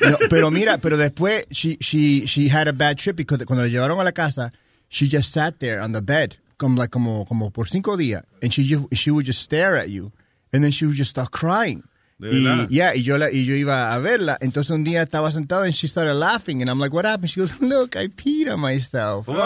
No, 0.00 0.16
pero 0.30 0.50
mira, 0.52 0.78
pero 0.78 0.96
después 0.96 1.44
she 1.50 1.76
she 1.80 2.24
she 2.26 2.48
had 2.48 2.68
a 2.68 2.72
bad 2.72 2.96
trip 2.98 3.16
because 3.16 3.44
cuando 3.46 3.64
la 3.64 3.68
llevaron 3.68 3.98
a 4.00 4.04
la 4.04 4.12
casa, 4.12 4.52
she 4.88 5.08
just 5.08 5.32
sat 5.32 5.58
there 5.58 5.80
on 5.80 5.90
the 5.92 6.02
bed 6.02 6.36
como 6.58 6.76
like 6.76 6.90
como 6.90 7.24
como 7.24 7.50
por 7.50 7.68
cinco 7.68 7.96
días 7.96 8.24
and 8.42 8.52
she 8.52 8.62
just, 8.64 8.84
she 8.94 9.10
would 9.10 9.24
just 9.26 9.40
stare 9.40 9.76
at 9.78 9.88
you 9.88 10.12
and 10.52 10.62
then 10.62 10.70
she 10.70 10.84
would 10.84 10.96
just 10.96 11.10
start 11.10 11.30
crying. 11.30 11.82
¿De 12.20 12.32
Y, 12.32 12.66
yeah, 12.68 12.96
y 12.96 13.02
yo 13.04 13.16
la, 13.16 13.30
y 13.30 13.44
yo 13.44 13.54
iba 13.54 13.92
a 13.94 13.98
verla, 14.00 14.36
entonces 14.40 14.72
un 14.72 14.82
día 14.82 15.02
estaba 15.04 15.30
sentado 15.30 15.62
and 15.62 15.72
she 15.72 15.86
started 15.86 16.14
laughing 16.14 16.60
and 16.60 16.68
I'm 16.68 16.80
like, 16.80 16.92
what 16.92 17.04
happened? 17.04 17.30
She 17.30 17.38
goes, 17.38 17.52
look, 17.60 17.94
I 17.94 18.08
peed 18.08 18.50
on 18.52 18.58
myself. 18.58 19.28
and 19.28 19.38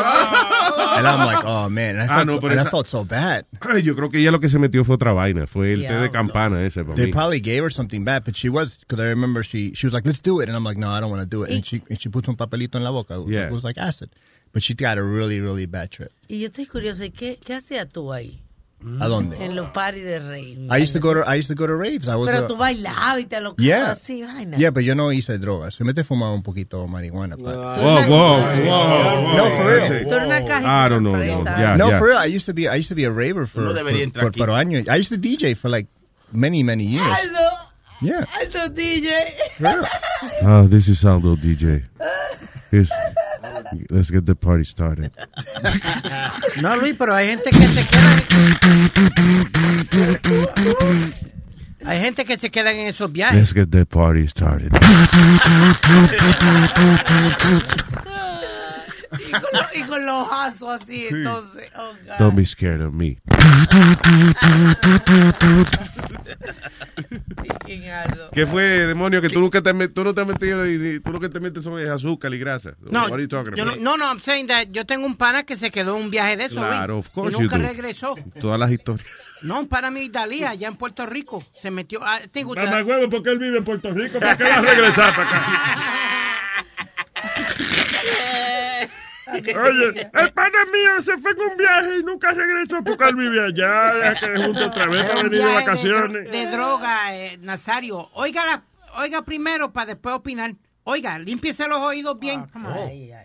I'm 1.07 1.27
like, 1.27 1.45
oh 1.45 1.69
man, 1.69 1.97
and 1.97 2.03
I 2.03 2.07
Ah, 2.07 2.17
felt, 2.25 2.27
no, 2.29 2.41
so, 2.41 2.47
and 2.47 2.61
I 2.61 2.65
felt 2.65 2.89
so 2.89 3.05
bad. 3.05 3.45
Ay, 3.61 3.83
Yo 3.85 3.95
creo 3.95 4.11
que 4.11 4.21
ella 4.21 4.31
lo 4.31 4.41
que 4.41 4.49
se 4.49 4.59
metió 4.59 4.85
fue 4.85 4.95
otra 4.97 5.13
vaina. 5.13 5.47
Fue 5.47 5.75
el 5.75 5.83
té 5.87 5.93
de 5.93 6.11
campana 6.11 6.65
ese 6.65 6.83
para 6.83 6.95
They 6.97 7.09
mí. 7.09 7.13
probably 7.13 7.41
gave 7.41 7.63
her 7.63 7.71
something 7.71 8.05
bad, 8.05 8.25
but 8.25 8.37
she 8.37 8.49
was 8.49 8.79
because 8.79 9.01
I 9.01 9.09
remember 9.09 9.43
she 9.43 9.75
she 9.75 9.87
was 9.87 9.93
like, 9.93 10.07
"Let's 10.07 10.23
do 10.23 10.41
it," 10.41 10.49
and 10.49 10.57
I'm 10.57 10.65
like, 10.65 10.79
"No, 10.79 10.89
I 10.89 11.01
don't 11.01 11.11
want 11.11 11.21
to 11.21 11.27
do 11.29 11.43
it." 11.45 11.51
And 11.51 11.63
she 11.67 11.83
and 11.91 12.01
she 12.01 12.09
put 12.09 12.27
un 12.27 12.37
papelito 12.37 12.77
en 12.77 12.85
la 12.85 12.91
boca. 12.91 13.23
Yeah. 13.29 13.49
It 13.49 13.53
was 13.53 13.65
like 13.65 13.77
acid, 13.77 14.09
but 14.53 14.63
she 14.63 14.75
got 14.75 14.99
a 14.99 15.03
really 15.03 15.41
really 15.41 15.67
bad 15.67 15.91
trip. 15.91 16.11
Y 16.29 16.41
yo 16.41 16.47
estoy 16.49 16.67
curiosa, 16.67 17.05
¿y 17.05 17.11
¿qué, 17.11 17.39
qué 17.45 17.55
hacías 17.55 17.89
tú 17.89 18.13
ahí? 18.13 18.41
¿A 18.99 19.07
dónde? 19.07 19.37
En 19.45 19.55
los 19.55 19.71
parties 19.71 20.05
de 20.05 20.19
rey. 20.19 20.67
I 20.69 20.83
used 20.83 20.93
to 20.93 20.99
go 20.99 21.15
to 21.15 21.21
I 21.25 21.37
used 21.39 21.47
to 21.47 21.55
go 21.55 21.69
to 21.69 21.77
raves. 21.77 22.09
I 22.09 22.17
was 22.17 22.29
Pero 22.29 22.45
a- 22.45 22.47
tú 22.49 22.57
bailabas 22.57 23.21
y 23.21 23.27
te 23.27 23.41
lo 23.41 23.55
yeah 23.57 23.93
así, 23.93 24.23
vaina. 24.25 24.57
yeah, 24.59 24.71
but 24.71 24.83
yo 24.83 24.97
no 24.97 25.13
hice 25.13 25.39
drogas. 25.39 25.75
Se 25.75 25.85
mete 25.85 26.03
fumaba 26.03 26.35
un 26.35 26.43
poquito 26.43 26.85
marihuana. 26.89 27.37
but- 27.37 27.55
Whoa, 27.55 28.03
whoa, 28.09 28.41
whoa, 28.67 29.37
No, 29.37 29.47
for 29.57 29.67
real. 29.67 30.07
Tú 30.09 30.15
eres 30.15 30.27
una 30.27 30.45
cajita 30.45 30.87
I 30.87 30.89
don't 30.89 31.05
know. 31.05 31.13
No, 31.17 31.77
no, 31.77 31.99
for 31.99 32.09
real. 32.09 32.19
I 32.19 32.27
used 32.27 32.47
to 32.47 32.53
be 32.55 32.67
I 32.69 32.75
used 32.75 32.89
to 32.89 32.97
be 32.97 33.05
a 33.05 33.11
raver 33.13 33.47
for 33.47 33.73
debería 33.73 34.11
for, 34.13 34.33
por, 34.33 34.49
años. 34.51 34.89
I 34.89 34.97
used 34.97 35.11
to 35.11 35.17
DJ 35.17 35.55
for 35.57 35.69
like 35.71 35.87
many 36.33 36.65
many 36.65 36.85
years. 36.85 37.07
Aldo, 37.07 37.51
Yeah. 38.01 38.27
Aldo 38.41 38.69
DJ. 38.75 39.13
Oh, 40.43 40.67
this 40.69 40.89
is 40.89 41.05
Aldo 41.05 41.37
DJ. 41.37 41.85
Here's, 42.73 42.91
let's 43.91 44.11
get 44.11 44.27
the 44.27 44.35
party 44.35 44.65
started. 44.65 45.13
No, 46.61 46.77
Luis, 46.77 46.95
pero 46.99 47.15
hay 47.15 47.29
gente 47.29 47.51
que 47.51 47.67
se 47.67 47.87
queda. 47.87 48.23
Hay 51.85 52.01
gente 52.01 52.25
que 52.25 52.37
se 52.37 52.51
queda 52.51 52.73
en 52.73 52.87
esos 52.87 53.11
viajes. 53.11 53.39
Let's 53.39 53.55
get 53.55 53.71
the 53.71 53.85
party 53.87 54.29
started. 54.29 54.73
Y 59.29 59.31
con, 59.31 59.41
lo- 59.53 59.69
y 59.75 59.83
con 59.89 60.07
los 60.07 60.23
ojazos 60.27 60.83
así, 60.83 61.07
entonces. 61.11 61.71
Oh, 61.77 61.93
God. 62.07 62.19
Don't 62.19 62.35
be 62.37 62.47
scared 62.47 62.81
of 62.81 62.93
me. 62.95 63.19
¿Qué 68.33 68.47
fue, 68.47 68.63
demonio? 68.87 69.21
Que 69.21 69.29
tú 69.29 69.41
nunca 69.41 69.61
te, 69.63 69.73
met- 69.75 69.93
tú 69.93 70.05
no 70.05 70.15
te 70.15 70.21
has 70.21 70.27
metido 70.27 70.67
y 70.67 71.01
tú 71.01 71.11
lo 71.13 71.21
que 71.21 71.29
te 71.29 71.41
metes 71.41 71.65
es 71.67 71.89
azúcar 71.89 72.33
y 72.35 72.39
grasa. 72.39 72.73
No, 72.81 73.03
What 73.05 73.13
are 73.15 73.23
you 73.23 73.29
talking 73.29 73.55
yo 73.55 73.65
no, 73.65 73.73
about? 73.73 73.83
no, 73.83 73.97
no, 73.97 74.05
I'm 74.07 74.21
saying 74.21 74.47
that 74.49 74.69
yo 74.71 74.85
tengo 74.87 75.07
un 75.07 75.17
pana 75.17 75.43
que 75.45 75.57
se 75.57 75.71
quedó 75.71 75.97
en 75.97 76.05
un 76.05 76.11
viaje 76.11 76.37
de 76.37 76.45
eso, 76.47 76.57
Claro, 76.57 76.95
Luis, 76.95 77.07
of 77.07 77.13
course 77.13 77.37
y 77.37 77.41
nunca 77.41 77.57
you 77.57 77.63
do. 77.63 77.69
regresó. 77.69 78.15
Todas 78.41 78.59
las 78.59 78.71
historias. 78.71 79.07
No, 79.43 79.59
un 79.61 79.67
pana 79.69 79.91
mío 79.91 80.03
Italia, 80.05 80.51
allá 80.51 80.69
en 80.69 80.77
Puerto 80.77 81.05
Rico, 81.07 81.45
se 81.61 81.71
metió. 81.71 82.01
ah, 82.03 82.21
think 82.33 82.49
usted- 82.49 82.65
Mamá 82.65 82.83
huevo, 82.85 83.11
porque 83.11 83.31
él 83.31 83.39
vive 83.39 83.59
en 83.59 83.65
Puerto 83.65 83.93
Rico. 83.93 84.19
¿Para 84.21 84.37
qué 84.37 84.45
va 84.45 84.57
a 84.57 84.61
regresar 84.61 85.15
para 85.17 85.29
acá? 85.29 86.19
Oye, 89.59 90.11
el 90.13 90.33
pana 90.33 90.59
mío 90.73 91.03
se 91.03 91.17
fue 91.19 91.35
con 91.37 91.47
un 91.53 91.57
viaje 91.57 91.99
y 91.99 92.03
nunca 92.03 92.33
regresó 92.33 92.83
porque 92.85 93.05
él 93.09 93.17
vive 93.17 93.45
allá. 93.47 93.93
Ya 94.03 94.15
que 94.21 94.43
junto 94.43 94.67
otra 94.67 94.87
vez 94.87 95.07
para 95.09 95.21
un 95.21 95.29
venir 95.31 95.47
de 95.47 95.55
vacaciones. 95.55 96.13
De, 96.31 96.31
de 96.31 96.47
droga, 96.51 97.17
eh, 97.17 97.39
Nazario. 97.41 98.11
Oiga, 98.15 98.45
la, 98.47 98.63
oiga 98.99 99.23
primero 99.23 99.73
para 99.73 99.87
después 99.87 100.15
opinar. 100.15 100.55
Oiga, 100.85 101.17
límpiese 101.19 101.69
los 101.69 101.79
oídos 101.79 102.19
bien. 102.19 102.45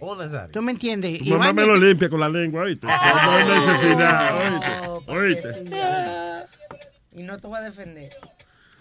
Oh, 0.02 0.16
Nazario. 0.16 0.52
¿Tú 0.52 0.62
me 0.62 0.72
entiendes? 0.74 1.20
Tu 1.20 1.26
mamá 1.32 1.54
me 1.54 1.66
lo 1.66 1.76
limpia 1.76 2.08
con 2.10 2.20
la 2.20 2.30
lengua, 2.30 2.64
¿oíste? 2.64 2.86
No 2.86 2.94
hay 2.94 3.46
necesidad, 3.46 4.38
¿oíste? 5.08 5.12
¿Oíste? 5.12 6.48
Y 7.14 7.24
no 7.24 7.38
te 7.40 7.48
voy 7.48 7.58
a 7.58 7.62
defender. 7.62 8.16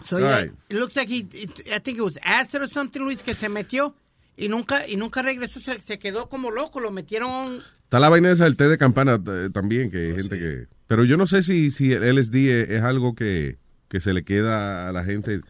So, 0.05 0.17
Right. 0.17 0.51
yeah, 0.51 0.51
it 0.69 0.77
looks 0.79 0.95
like 0.95 1.09
he, 1.09 1.25
it- 1.33 1.67
I 1.75 1.79
think 1.79 1.97
it 1.97 2.01
was 2.03 2.19
acid 2.23 2.61
or 2.61 2.67
something, 2.69 3.01
Luis, 3.01 3.23
que 3.23 3.33
se 3.33 3.49
metió 3.49 3.95
y 4.37 4.47
nunca 4.49 4.87
y 4.87 4.95
nunca 4.95 5.21
regresó, 5.21 5.59
se, 5.59 5.79
se 5.79 5.99
quedó 5.99 6.29
como 6.29 6.51
loco, 6.51 6.79
lo 6.79 6.91
metieron. 6.91 7.61
Está 7.83 7.99
la 7.99 8.09
vaina 8.09 8.31
esa 8.31 8.43
del 8.45 8.55
té 8.55 8.67
de 8.69 8.77
campana 8.77 9.19
eh, 9.27 9.49
también, 9.53 9.89
que 9.91 9.97
hay 10.09 10.15
gente 10.15 10.37
que... 10.37 10.67
Pero 10.87 11.03
yo 11.05 11.17
no 11.17 11.25
sé 11.27 11.41
si, 11.43 11.71
si 11.71 11.91
el 11.93 12.03
LSD 12.15 12.35
es, 12.35 12.69
es 12.69 12.83
algo 12.83 13.15
que, 13.15 13.57
que 13.89 13.99
se 14.01 14.13
le 14.13 14.23
queda 14.23 14.87
a 14.89 14.91
la 14.91 15.03
gente, 15.05 15.41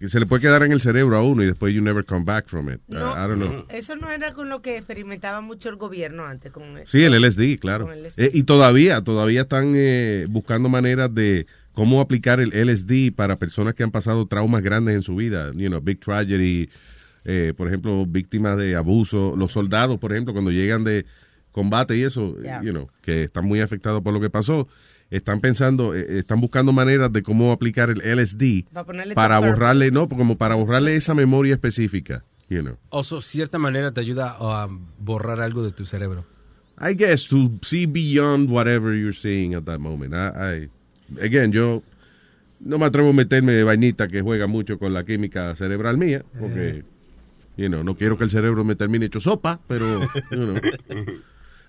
que 0.00 0.08
se 0.08 0.18
le 0.18 0.24
puede 0.26 0.40
quedar 0.42 0.62
en 0.62 0.72
el 0.72 0.80
cerebro 0.80 1.16
a 1.16 1.22
uno 1.22 1.42
y 1.42 1.46
después 1.46 1.74
you 1.74 1.82
never 1.82 2.04
come 2.04 2.24
back 2.24 2.46
from 2.48 2.70
it. 2.70 2.80
Uh, 2.88 2.94
I 2.94 3.28
don't 3.28 3.36
know. 3.36 3.64
Eso 3.68 3.96
no 3.96 4.10
era 4.10 4.32
con 4.32 4.48
lo 4.48 4.62
que 4.62 4.76
experimentaba 4.78 5.40
mucho 5.42 5.68
el 5.68 5.76
gobierno 5.76 6.24
antes. 6.24 6.52
Con 6.52 6.62
el- 6.78 6.86
Sí, 6.86 7.02
el 7.02 7.12
LSD, 7.14 7.58
claro. 7.58 7.84
Con 7.86 7.94
el 7.94 8.04
LSD. 8.06 8.18
Eh, 8.24 8.30
y 8.34 8.42
todavía, 8.44 9.02
todavía 9.02 9.42
están 9.42 9.74
eh, 9.76 10.26
buscando 10.30 10.68
maneras 10.70 11.14
de 11.14 11.46
cómo 11.74 12.00
aplicar 12.00 12.40
el 12.40 12.50
LSD 12.54 13.12
para 13.14 13.36
personas 13.38 13.74
que 13.74 13.82
han 13.82 13.90
pasado 13.90 14.26
traumas 14.26 14.62
grandes 14.62 14.94
en 14.94 15.02
su 15.02 15.16
vida, 15.16 15.52
you 15.54 15.68
know, 15.68 15.80
big 15.82 16.00
tragedy, 16.00 16.68
eh, 17.24 17.52
por 17.56 17.68
ejemplo, 17.68 18.04
víctimas 18.06 18.56
de 18.56 18.74
abuso, 18.76 19.34
los 19.36 19.52
soldados, 19.52 19.98
por 19.98 20.12
ejemplo, 20.12 20.32
cuando 20.32 20.50
llegan 20.50 20.84
de 20.84 21.04
combate 21.52 21.96
y 21.96 22.02
eso, 22.02 22.36
eh, 22.38 22.42
Yeah. 22.44 22.62
you 22.62 22.70
know, 22.70 22.88
que 23.02 23.24
están 23.24 23.44
muy 23.44 23.60
afectados 23.60 24.02
por 24.02 24.12
lo 24.14 24.20
que 24.20 24.30
pasó, 24.30 24.68
están 25.10 25.40
pensando, 25.40 25.94
eh, 25.94 26.18
están 26.18 26.40
buscando 26.40 26.72
maneras 26.72 27.12
de 27.12 27.22
cómo 27.22 27.52
aplicar 27.52 27.90
el 27.90 28.00
LSD 28.00 28.64
Para 29.14 29.38
borrarle, 29.40 29.90
no, 29.90 30.08
como 30.08 30.36
para 30.38 30.54
borrarle 30.54 30.96
esa 30.96 31.14
memoria 31.14 31.52
específica, 31.54 32.24
you 32.48 32.60
know. 32.62 32.76
O 32.88 33.04
so, 33.04 33.20
cierta 33.20 33.58
manera 33.58 33.92
te 33.92 34.00
ayuda 34.00 34.36
a 34.40 34.68
borrar 34.98 35.40
algo 35.42 35.62
de 35.62 35.72
tu 35.72 35.84
cerebro. 35.84 36.24
I 36.80 36.94
guess 36.94 37.28
to 37.28 37.50
see 37.60 37.86
beyond 37.86 38.50
whatever 38.50 38.94
you're 38.94 39.12
seeing 39.12 39.54
at 39.54 39.64
that 39.64 39.78
moment. 39.78 40.14
I, 40.14 40.64
I- 40.64 41.24
again, 41.24 41.52
yo 41.52 41.82
no 42.58 42.78
me 42.78 42.86
atrevo 42.86 43.10
a 43.10 43.12
meterme 43.12 43.52
de 43.52 43.62
vainita 43.64 44.08
que 44.08 44.22
juega 44.22 44.46
mucho 44.46 44.78
con 44.78 44.94
la 44.94 45.04
química 45.04 45.54
cerebral 45.54 45.98
mía, 45.98 46.24
porque, 46.40 46.84
you 47.56 47.68
know, 47.68 47.82
no 47.82 47.94
quiero 47.96 48.16
que 48.18 48.24
el 48.24 48.30
cerebro 48.30 48.64
me 48.64 48.74
termine 48.74 49.06
hecho 49.06 49.20
sopa, 49.20 49.60
pero, 49.68 50.00
you 50.30 50.36
know. 50.36 50.54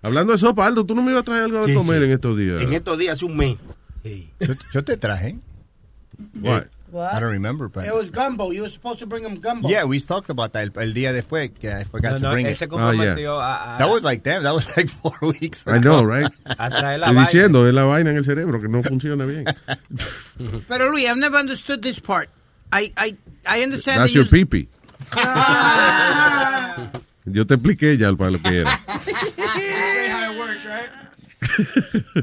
Hablando 0.02 0.34
de 0.34 0.38
sopa, 0.40 0.66
Aldo, 0.68 0.86
tú 0.86 0.96
no 0.96 1.02
me 1.02 1.12
ibas 1.12 1.22
a 1.22 1.26
traer 1.26 1.44
algo 1.44 1.62
de 1.66 1.68
Sí, 1.68 1.74
comer 1.78 2.00
sí. 2.00 2.06
en 2.06 2.12
estos 2.12 2.38
días. 2.38 2.62
En 2.62 2.74
estos 2.74 2.98
días, 3.00 3.16
hace 3.18 3.26
un 3.26 3.38
mes. 3.38 3.58
Yo, 4.04 4.54
yo 4.74 4.84
te 4.84 4.98
traje. 4.98 5.38
What? 6.42 6.64
I 6.96 7.20
don't 7.20 7.32
remember, 7.32 7.70
but 7.70 7.86
It 7.88 7.94
was 7.94 8.12
gumbo. 8.12 8.52
You 8.52 8.62
were 8.62 8.70
supposed 8.70 9.00
to 9.00 9.08
bring 9.08 9.24
him 9.26 9.40
gumbo. 9.42 9.68
yeah, 9.68 9.84
we 9.84 10.00
talked 10.00 10.30
about 10.30 10.52
that 10.54 10.62
el, 10.62 10.72
el 10.80 10.94
día 10.94 11.12
después 11.12 11.50
que 11.52 11.68
I 11.72 11.86
forgot 11.86 12.12
No, 12.12 12.18
to 12.18 12.24
no, 12.26 12.32
bring 12.34 12.46
it. 12.46 12.62
a- 12.62 12.66
a- 12.66 13.78
That 13.80 13.90
was 13.90 14.04
like 14.04 14.22
damn, 14.24 14.44
that 14.44 14.54
was 14.54 14.68
like 14.78 14.90
four 15.02 15.18
weeks. 15.22 15.64
I 15.66 15.80
know, 15.80 16.04
right? 16.04 16.32
Estoy 16.46 17.16
diciendo, 17.16 17.68
es 17.68 17.74
la 17.74 17.86
vaina 17.86 18.12
en 18.12 18.18
el 18.18 18.26
cerebro 18.26 18.62
que 18.62 18.68
no 18.68 18.84
funciona 18.84 19.26
bien. 19.26 19.46
Pero 20.68 20.92
Luis, 20.92 21.08
I've 21.08 21.18
never 21.18 21.38
understood 21.40 21.82
this 21.82 22.00
part. 22.00 22.30
I, 22.72 22.92
I, 22.96 23.16
I 23.48 23.64
understand 23.64 24.02
That's 24.02 24.14
that 24.14 24.20
your 24.20 24.26
you- 24.26 24.46
pipi. 24.46 24.68
Yo 27.26 27.48
te 27.48 27.54
expliqué 27.56 27.98
ya 27.98 28.14
para 28.14 28.32
lo 28.32 28.42
que 28.42 28.60
era. 28.60 28.80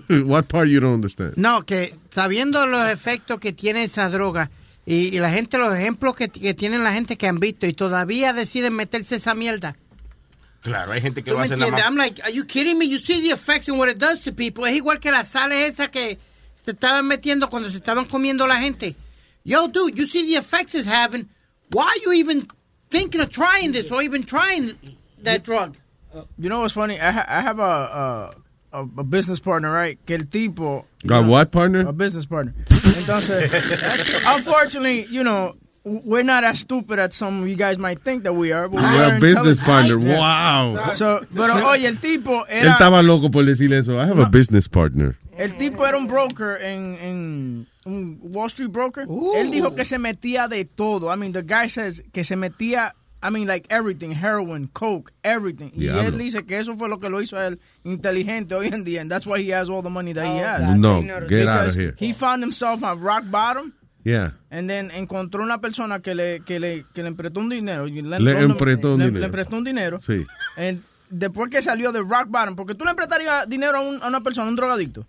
What 0.24 0.44
part 0.44 0.68
you 0.68 0.80
don't 0.80 0.94
understand? 0.94 1.34
No, 1.36 1.64
que 1.64 1.94
sabiendo 2.10 2.66
los 2.66 2.88
efectos 2.88 3.38
que 3.38 3.52
tiene 3.52 3.84
esa 3.84 4.08
droga 4.08 4.50
y, 4.86 5.14
y 5.14 5.18
la 5.18 5.30
gente, 5.30 5.58
los 5.58 5.74
ejemplos 5.74 6.16
que, 6.16 6.28
que 6.28 6.54
tienen 6.54 6.82
la 6.84 6.92
gente 6.92 7.16
que 7.16 7.26
han 7.26 7.38
visto 7.38 7.66
y 7.66 7.72
todavía 7.72 8.32
deciden 8.32 8.74
meterse 8.74 9.16
esa 9.16 9.34
mierda. 9.34 9.76
Claro, 10.62 10.92
hay 10.92 11.00
gente 11.00 11.22
que 11.22 11.30
¿Tú 11.30 11.36
va 11.36 11.42
a 11.42 11.44
hacer 11.44 11.58
nada 11.58 11.70
entiendes? 11.70 11.90
I'm 11.90 11.96
like, 11.96 12.22
are 12.22 12.32
you 12.32 12.44
kidding 12.44 12.76
me? 12.78 12.86
You 12.86 12.98
see 12.98 13.22
the 13.22 13.30
effects 13.32 13.68
and 13.68 13.78
what 13.78 13.88
it 13.88 13.98
does 13.98 14.20
to 14.22 14.32
people. 14.32 14.66
Es 14.68 14.76
igual 14.76 15.00
que 15.00 15.10
las 15.10 15.28
sales 15.28 15.72
esas 15.72 15.88
que 15.88 16.18
se 16.64 16.72
estaban 16.72 17.06
metiendo 17.06 17.48
cuando 17.48 17.70
se 17.70 17.78
estaban 17.78 18.04
comiendo 18.04 18.46
la 18.46 18.56
gente. 18.60 18.94
Yo, 19.44 19.68
dude, 19.68 19.94
you 19.94 20.06
see 20.06 20.26
the 20.26 20.36
effects 20.36 20.74
it's 20.74 20.86
having. 20.86 21.28
Why 21.70 21.84
are 21.84 22.00
you 22.04 22.12
even 22.12 22.46
thinking 22.90 23.20
of 23.20 23.30
trying 23.30 23.72
this 23.72 23.90
or 23.90 24.02
even 24.02 24.22
trying 24.24 24.76
that 25.22 25.42
drug? 25.42 25.76
Uh, 26.14 26.24
you 26.38 26.48
know 26.48 26.60
what's 26.60 26.74
funny? 26.74 27.00
I, 27.00 27.10
ha 27.10 27.24
I 27.28 27.40
have 27.40 27.58
a, 27.58 27.62
a, 27.62 28.80
a, 28.80 28.88
a 28.98 29.04
business 29.04 29.38
partner, 29.38 29.70
right? 29.70 29.98
Que 30.06 30.16
el 30.16 30.24
tipo. 30.24 30.84
A 31.10 31.22
what 31.22 31.52
partner? 31.52 31.86
A 31.86 31.92
business 31.92 32.26
partner. 32.26 32.54
Entonces, 32.66 33.50
unfortunately, 34.36 35.06
you 35.06 35.22
know, 35.22 35.54
we're 35.84 36.22
not 36.22 36.44
as 36.44 36.60
stupid 36.60 36.98
as 36.98 37.14
some 37.14 37.42
of 37.42 37.48
you 37.48 37.56
guys 37.56 37.78
might 37.78 38.02
think 38.02 38.24
that 38.24 38.34
we 38.34 38.52
are. 38.52 38.68
but 38.68 38.82
You're 38.82 38.92
we're 38.92 39.16
a 39.16 39.20
business 39.20 39.58
partner. 39.58 39.98
Yeah. 39.98 40.18
Wow. 40.18 40.94
So, 40.94 41.26
pero 41.34 41.54
uh, 41.54 41.70
oye, 41.70 41.86
el 41.86 41.96
tipo 41.98 42.44
Él 42.48 42.66
estaba 42.68 43.02
loco 43.02 43.30
por 43.30 43.44
decirle 43.44 43.78
eso. 43.78 43.98
I 43.98 44.06
have 44.06 44.18
a 44.18 44.26
business 44.28 44.68
partner. 44.68 45.16
El 45.36 45.56
tipo 45.56 45.86
era 45.86 45.96
un 45.96 46.06
broker 46.06 46.58
en, 46.60 46.98
en 47.00 47.66
un 47.86 48.18
Wall 48.20 48.48
Street 48.48 48.70
broker. 48.70 49.06
Ooh. 49.08 49.34
Él 49.36 49.50
dijo 49.50 49.74
que 49.74 49.86
se 49.86 49.98
metía 49.98 50.48
de 50.48 50.66
todo. 50.66 51.10
I 51.10 51.16
mean, 51.16 51.32
the 51.32 51.42
guy 51.42 51.68
says 51.68 52.02
que 52.12 52.24
se 52.24 52.36
metía, 52.36 52.92
I 53.22 53.30
mean, 53.30 53.46
like 53.46 53.66
everything, 53.70 54.10
heroin, 54.10 54.68
coke, 54.74 55.12
everything. 55.24 55.70
Y 55.74 55.84
Diablo. 55.84 56.02
él 56.02 56.18
dice 56.18 56.44
que 56.44 56.58
eso 56.58 56.76
fue 56.76 56.90
lo 56.90 56.98
que 57.00 57.08
lo 57.08 57.22
hizo 57.22 57.38
a 57.38 57.46
él 57.46 57.58
inteligente 57.84 58.54
hoy 58.54 58.66
en 58.66 58.84
día. 58.84 59.00
And 59.00 59.10
that's 59.10 59.26
why 59.26 59.42
he 59.42 59.50
has 59.54 59.70
all 59.70 59.82
the 59.82 59.88
money 59.88 60.12
that 60.12 60.26
he 60.26 60.38
has. 60.40 60.78
No, 60.78 61.00
get 61.26 61.48
out 61.48 61.68
of 61.68 61.74
here. 61.74 61.94
He 61.98 62.12
found 62.12 62.42
himself 62.42 62.84
at 62.84 62.98
rock 62.98 63.24
bottom. 63.30 63.72
Yeah. 64.10 64.32
And 64.50 64.68
then 64.68 64.90
encontró 64.90 65.42
una 65.42 65.60
persona 65.60 66.00
que 66.00 66.14
le, 66.14 66.40
que 66.40 66.58
le, 66.58 66.84
que 66.92 67.02
le 67.02 67.08
emprestó 67.08 67.40
un 67.40 67.48
dinero. 67.48 67.86
Le 67.86 68.40
emprestó 68.42 68.94
un 68.94 68.98
le- 69.00 69.04
dinero. 69.06 69.20
Le 69.20 69.26
emprestó 69.26 69.56
un 69.56 69.64
dinero. 69.64 70.00
Sí. 70.04 70.24
And 70.56 70.82
después 71.08 71.50
que 71.50 71.62
salió 71.62 71.92
de 71.92 72.00
rock 72.00 72.26
bottom, 72.28 72.56
porque 72.56 72.74
tú 72.74 72.84
le 72.84 72.90
emprestarías 72.90 73.48
dinero 73.48 73.78
a, 73.78 73.80
un- 73.82 74.02
a 74.02 74.08
una 74.08 74.20
persona, 74.20 74.48
un 74.48 74.56
drogadicto. 74.56 75.06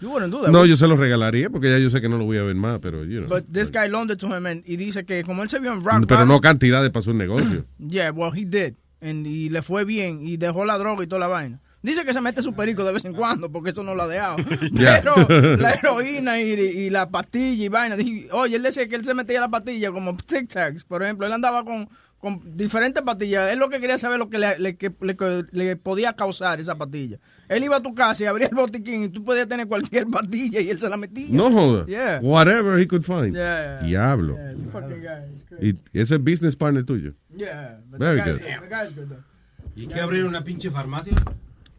You 0.00 0.10
wouldn't 0.10 0.32
do 0.32 0.42
that. 0.42 0.50
No, 0.50 0.58
would 0.58 0.68
yo 0.68 0.76
se 0.76 0.86
lo 0.86 0.96
regalaría 0.96 1.48
porque 1.48 1.70
ya 1.70 1.78
yo 1.78 1.88
sé 1.88 2.00
que 2.00 2.08
no 2.08 2.18
lo 2.18 2.24
voy 2.24 2.36
a 2.36 2.42
ver 2.42 2.54
más, 2.56 2.78
pero 2.80 3.04
you 3.04 3.20
know. 3.20 3.28
But 3.28 3.44
this 3.50 3.70
guy 3.70 3.88
loaned 3.88 4.10
it 4.10 4.18
to 4.18 4.26
him 4.26 4.44
and, 4.44 4.62
y 4.66 4.76
dice 4.76 5.04
que 5.06 5.22
como 5.22 5.42
él 5.42 5.48
se 5.48 5.60
vio 5.60 5.72
en 5.72 5.82
rock 5.84 6.04
Pero 6.06 6.20
bottom, 6.20 6.28
no 6.28 6.40
cantidades 6.40 6.90
para 6.90 7.02
su 7.02 7.14
negocio. 7.14 7.64
Yeah, 7.78 8.10
well, 8.10 8.32
he 8.34 8.44
did. 8.44 8.74
And, 9.00 9.26
y 9.26 9.48
le 9.48 9.62
fue 9.62 9.84
bien 9.84 10.26
y 10.26 10.36
dejó 10.36 10.64
la 10.64 10.76
droga 10.78 11.04
y 11.04 11.06
toda 11.06 11.20
la 11.20 11.28
vaina. 11.28 11.60
Dice 11.84 12.04
que 12.04 12.14
se 12.14 12.20
mete 12.22 12.40
su 12.42 12.54
perico 12.54 12.82
de 12.82 12.92
vez 12.94 13.04
en 13.04 13.12
cuando 13.12 13.52
porque 13.52 13.70
eso 13.70 13.82
no 13.82 13.94
lo 13.94 14.02
ha 14.04 14.08
dejado. 14.08 14.36
Ya. 14.72 15.02
Pero 15.02 15.56
la 15.58 15.70
heroína 15.72 16.40
y, 16.40 16.50
y 16.52 16.90
la 16.90 17.10
pastilla 17.10 17.64
y 17.64 17.68
vaina. 17.68 17.94
dije, 17.96 18.28
Oye, 18.32 18.56
él 18.56 18.62
decía 18.62 18.88
que 18.88 18.96
él 18.96 19.04
se 19.04 19.12
metía 19.14 19.38
la 19.40 19.48
pastilla 19.50 19.92
como 19.92 20.16
Tic 20.16 20.48
Tacs. 20.48 20.82
Por 20.84 21.02
ejemplo, 21.02 21.26
él 21.26 21.32
andaba 21.34 21.62
con, 21.64 21.88
con 22.18 22.56
diferentes 22.56 23.02
pastillas. 23.02 23.52
Él 23.52 23.58
lo 23.58 23.68
que 23.68 23.80
quería 23.80 23.98
saber 23.98 24.18
lo 24.18 24.30
que 24.30 24.38
le, 24.38 24.58
le- 24.58 24.76
que- 24.76 24.92
le- 25.02 25.14
que 25.16 25.44
le 25.52 25.76
podía 25.76 26.14
causar 26.14 26.58
esa 26.58 26.74
pastilla. 26.74 27.18
Él 27.50 27.62
iba 27.62 27.76
a 27.76 27.82
tu 27.82 27.94
casa 27.94 28.22
y 28.22 28.26
abría 28.26 28.48
el 28.48 28.54
botiquín 28.56 29.04
y 29.04 29.08
tú 29.10 29.22
podías 29.22 29.46
tener 29.46 29.66
cualquier 29.68 30.06
pastilla 30.06 30.60
y 30.60 30.70
él 30.70 30.80
se 30.80 30.88
la 30.88 30.96
metía. 30.96 31.26
No 31.28 31.52
joda. 31.52 31.84
Yeah. 31.84 32.18
Whatever 32.22 32.80
he 32.80 32.88
could 32.88 33.04
find. 33.04 33.34
Yeah. 33.34 33.80
Diablo. 33.82 34.36
Yeah. 34.36 35.26
Y 35.60 35.74
ese 35.92 36.14
es 36.14 36.24
business 36.24 36.56
partner 36.56 36.84
tuyo. 36.84 37.12
Yeah. 37.36 37.78
Very 37.90 38.22
the 38.22 38.30
guy- 38.30 38.86
good. 38.88 38.94
the 38.94 39.00
good. 39.04 39.16
¿Y 39.76 39.86
que 39.88 40.00
abrir 40.00 40.24
una 40.24 40.42
pinche 40.42 40.70
farmacia? 40.70 41.12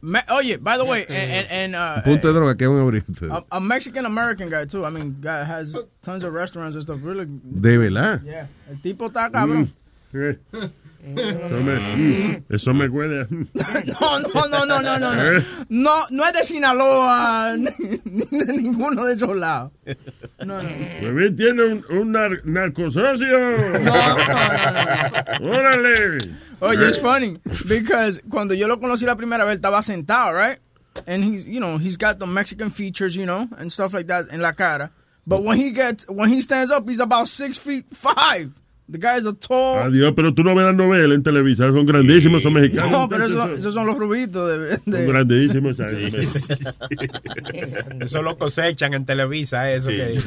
Me- 0.06 0.20
yeah! 0.44 0.58
by 0.58 0.78
the 0.78 0.86
way, 0.86 1.04
and, 1.08 1.32
and, 1.32 1.48
and, 1.50 1.76
uh, 1.76 2.02
Punto 2.04 2.32
de 2.32 2.40
droga 2.40 2.56
que 2.56 2.68
van 2.68 2.78
a 2.78 2.84
abrir 2.84 3.04
a, 3.32 3.44
a 3.58 3.60
Mexican 3.60 4.06
American 4.06 4.50
guy 4.52 4.66
too. 4.66 4.86
I 4.86 4.92
mean, 4.92 5.18
guy 5.20 5.44
has 5.44 5.76
tons 6.04 6.24
of 6.24 6.32
restaurants 6.32 6.76
and 6.76 6.84
stuff. 6.84 7.00
Really. 7.02 7.26
De 7.26 7.78
verdad. 7.78 8.22
Yeah. 8.24 8.48
El 8.70 8.78
tipo 8.82 9.08
está 9.08 9.32
cabrón. 9.32 9.74
Eh, 10.14 10.38
Eso 11.06 11.60
me, 11.64 12.44
eso 12.50 12.74
me 12.74 12.88
huele. 12.88 13.28
No, 14.02 14.20
no, 14.20 14.48
no, 14.48 14.66
no, 14.66 14.82
no, 14.82 14.98
no, 15.00 15.16
no. 15.16 15.44
No, 15.70 16.06
no 16.10 16.26
es 16.26 16.34
de 16.34 16.44
Sinaloa 16.44 17.56
ni, 17.58 17.70
ni 18.06 18.40
de 18.44 18.54
ninguno 18.58 19.06
de 19.06 19.14
esos 19.14 19.36
lados. 19.36 19.72
No, 20.46 20.62
no. 20.64 20.70
Bebé 21.02 21.32
tiene 21.32 21.64
un, 21.64 21.86
un 21.90 22.12
nar- 22.14 22.44
narcosocio. 22.44 23.28
Órale. 25.42 26.18
Oye, 26.62 26.88
it's 26.90 26.98
funny 26.98 27.38
because 27.68 28.22
cuando 28.30 28.54
yo 28.54 28.68
lo 28.68 28.78
conocí 28.80 29.06
la 29.06 29.16
primera 29.16 29.46
vez 29.46 29.58
estaba 29.60 29.84
sentado, 29.84 30.34
right? 30.34 30.60
And 31.06 31.24
he's, 31.24 31.46
you 31.46 31.60
know, 31.60 31.78
he's 31.78 31.98
got 31.98 32.20
the 32.20 32.26
Mexican 32.26 32.70
features, 32.70 33.16
you 33.16 33.26
know, 33.26 33.48
and 33.58 33.72
stuff 33.72 33.94
like 33.94 34.08
that 34.08 34.28
en 34.32 34.42
la 34.42 34.54
cara. 34.54 34.92
But 35.28 35.44
when 35.44 35.58
he 35.58 35.72
gets, 35.72 36.06
when 36.08 36.30
he 36.30 36.40
stands 36.42 36.72
up, 36.72 36.88
he's 36.88 37.00
about 37.02 37.28
six 37.28 37.58
feet 37.58 37.86
five. 37.94 38.52
The 38.92 39.00
guy 39.00 39.18
is 39.18 39.26
a 39.26 39.34
tall. 39.34 39.80
Adiós, 39.88 40.14
pero 40.16 40.32
tú 40.36 40.44
no 40.44 40.54
ves 40.54 40.66
las 40.66 40.76
novelas 40.76 41.16
en 41.16 41.24
televisión, 41.24 41.74
son 41.74 41.86
grandísimos, 41.88 42.44
son 42.44 42.54
mexicanos. 42.54 42.92
No, 42.92 43.10
pero 43.10 43.26
eso- 43.26 43.56
esos 43.56 43.74
son 43.74 43.88
los 43.88 43.98
rubitos 43.98 44.48
de, 44.60 44.76
Son 44.78 44.94
de- 44.94 45.06
grandísimos. 45.08 45.76
Eso 48.02 48.22
lo 48.22 48.38
cosechan 48.38 48.94
en 48.94 49.06
Televisa, 49.06 49.72
eso 49.72 49.88
que 49.88 50.20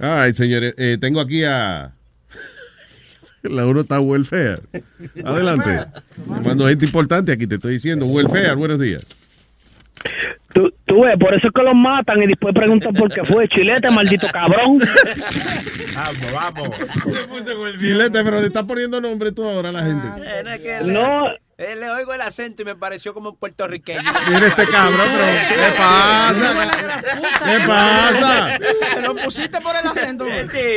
All 0.00 0.24
right, 0.26 0.34
señores. 0.34 0.74
Eh, 0.78 0.96
tengo 1.00 1.20
aquí 1.20 1.44
a. 1.44 1.92
La 3.42 3.66
uno 3.66 3.82
está 3.82 4.00
welfare. 4.00 4.60
Adelante. 5.24 5.84
Cuando 6.42 6.66
gente 6.68 6.86
importante 6.86 7.32
aquí 7.32 7.46
te 7.46 7.56
estoy 7.56 7.74
diciendo. 7.74 8.06
Welfare, 8.06 8.54
buenos 8.54 8.80
días. 8.80 9.04
Tú, 10.58 10.74
tú 10.86 11.02
ves, 11.02 11.16
por 11.16 11.32
eso 11.32 11.46
es 11.46 11.52
que 11.52 11.62
los 11.62 11.74
matan 11.76 12.20
y 12.20 12.26
después 12.26 12.52
preguntan 12.52 12.92
por 12.92 13.14
qué 13.14 13.24
fue. 13.24 13.48
Chilete, 13.48 13.88
maldito 13.90 14.26
cabrón. 14.32 14.80
Vamos, 15.94 16.32
vamos. 16.32 17.76
Chilete, 17.78 18.24
pero 18.24 18.40
le 18.40 18.48
estás 18.48 18.64
poniendo 18.64 19.00
nombre 19.00 19.30
tú 19.30 19.44
ahora 19.44 19.68
a 19.68 19.72
la 19.72 19.84
gente. 19.84 20.08
Eh, 20.20 20.80
no, 20.84 21.28
eh, 21.58 21.74
le 21.74 21.90
oigo 21.90 22.14
el 22.14 22.20
acento 22.20 22.62
y 22.62 22.64
me 22.64 22.76
pareció 22.76 23.12
como 23.12 23.34
puertorriqueño. 23.34 24.00
Mira 24.28 24.46
este 24.46 24.64
cabrón, 24.68 25.08
pero 25.10 25.26
¿qué 25.48 25.76
pasa? 25.76 27.00
¿Qué 27.44 27.66
pasa? 27.66 28.58
Se 28.94 29.00
lo 29.00 29.16
pusiste 29.16 29.60
por 29.60 29.74
el 29.74 29.86
acento. 29.88 30.24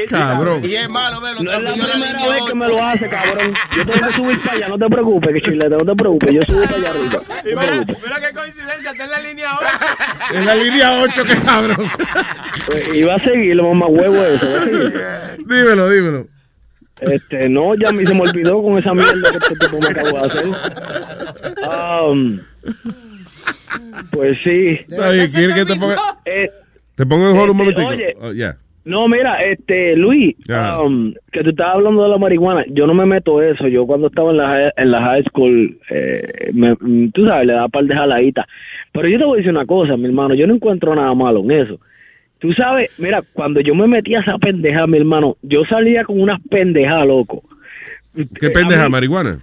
Cabrón. 0.09 0.61
Y 0.65 0.73
es 0.73 0.89
malo 0.89 1.21
verlo. 1.21 1.43
No 1.43 1.53
es 1.53 1.61
la 1.61 1.73
primera 1.73 2.27
vez 2.27 2.43
que 2.47 2.55
me 2.55 2.67
lo 2.67 2.83
hace, 2.83 3.07
cabrón. 3.07 3.53
Yo 3.77 3.85
tengo 3.85 4.07
que 4.07 4.13
subir 4.13 4.41
para 4.41 4.55
allá, 4.55 4.69
no 4.69 4.79
te 4.79 4.89
preocupes, 4.89 5.33
que 5.35 5.41
chilete, 5.41 5.69
no 5.69 5.85
te 5.85 5.95
preocupes. 5.95 6.33
Yo 6.33 6.41
subo 6.47 6.63
para 6.63 6.75
allá 6.75 6.89
arriba. 6.89 7.21
No 7.29 7.85
Mira, 8.03 8.19
qué 8.19 8.33
coincidencia, 8.33 8.91
está 8.91 9.03
en 9.03 9.11
la 9.11 9.19
línea 9.19 9.51
ahora. 9.51 9.71
En 10.33 10.45
la 10.45 10.55
línea 10.55 11.01
8, 11.01 11.23
qué 11.25 11.37
cabrón. 11.41 11.91
Pues, 12.65 12.93
iba 12.95 13.15
a 13.15 13.19
seguir, 13.19 13.61
mamá 13.61 13.85
huevo 13.85 14.23
eso. 14.23 14.47
Dímelo, 15.45 15.89
dímelo. 15.89 16.40
Este, 17.01 17.49
no, 17.49 17.73
ya 17.75 17.89
a 17.89 17.91
mí 17.91 18.05
se 18.05 18.13
me 18.13 18.21
olvidó 18.21 18.61
con 18.61 18.77
esa 18.77 18.93
mierda 18.93 19.31
que 19.31 19.37
este 19.37 19.55
tipo 19.55 19.79
me 19.79 19.87
acabó 19.89 20.11
de 20.19 20.25
hacer. 20.25 20.45
Um, 21.67 22.39
pues 24.11 24.37
sí. 24.43 24.79
Está 24.87 25.11
bien, 25.11 25.31
¿quieres 25.31 25.55
que 25.55 25.65
te 25.65 25.75
ponga, 25.79 25.95
Eh, 26.25 26.49
te 26.95 27.05
pongo 27.05 27.29
en 27.29 27.37
hold 27.37 27.49
un 27.51 27.67
Este, 27.67 27.81
momentico? 27.81 28.25
oye. 28.27 28.49
Oh. 28.49 28.55
No, 28.83 29.07
mira, 29.07 29.35
este, 29.43 29.95
Luis, 29.95 30.35
um, 30.83 31.13
que 31.31 31.43
tú 31.43 31.51
estabas 31.51 31.75
hablando 31.75 32.01
de 32.03 32.09
la 32.09 32.17
marihuana, 32.17 32.65
yo 32.69 32.87
no 32.87 32.95
me 32.95 33.05
meto 33.05 33.39
eso, 33.39 33.67
yo 33.67 33.85
cuando 33.85 34.07
estaba 34.07 34.31
en 34.31 34.37
la, 34.37 34.47
high- 34.47 34.71
en 34.75 34.89
la 34.91 35.01
high 35.03 35.23
school, 35.25 35.77
eh, 35.91 36.49
me- 36.53 36.73
mm, 36.79 37.11
tú 37.11 37.27
sabes, 37.27 37.45
le 37.45 37.53
daba 37.53 37.67
par 37.69 37.83
de 37.85 37.93
jaladitas, 37.93 38.45
pero 38.91 39.07
yo 39.07 39.19
te 39.19 39.25
voy 39.25 39.35
a 39.35 39.37
decir 39.37 39.51
una 39.51 39.67
cosa, 39.67 39.95
mi 39.97 40.05
hermano, 40.05 40.33
yo 40.33 40.47
no 40.47 40.55
encuentro 40.55 40.95
nada 40.95 41.13
malo 41.13 41.41
en 41.41 41.51
eso. 41.51 41.79
Tú 42.41 42.51
sabes, 42.53 42.89
mira, 42.97 43.21
cuando 43.33 43.61
yo 43.61 43.73
me 43.75 43.87
metía 43.87 44.17
a 44.19 44.21
esa 44.21 44.37
pendeja, 44.37 44.85
mi 44.87 44.97
hermano, 44.97 45.37
yo 45.43 45.63
salía 45.65 46.03
con 46.03 46.19
unas 46.19 46.39
pendejas, 46.49 47.05
loco. 47.05 47.43
¿Qué 48.15 48.47
Eh, 48.47 48.49
pendeja, 48.49 48.85
mí- 48.85 48.91
marihuana? 48.91 49.39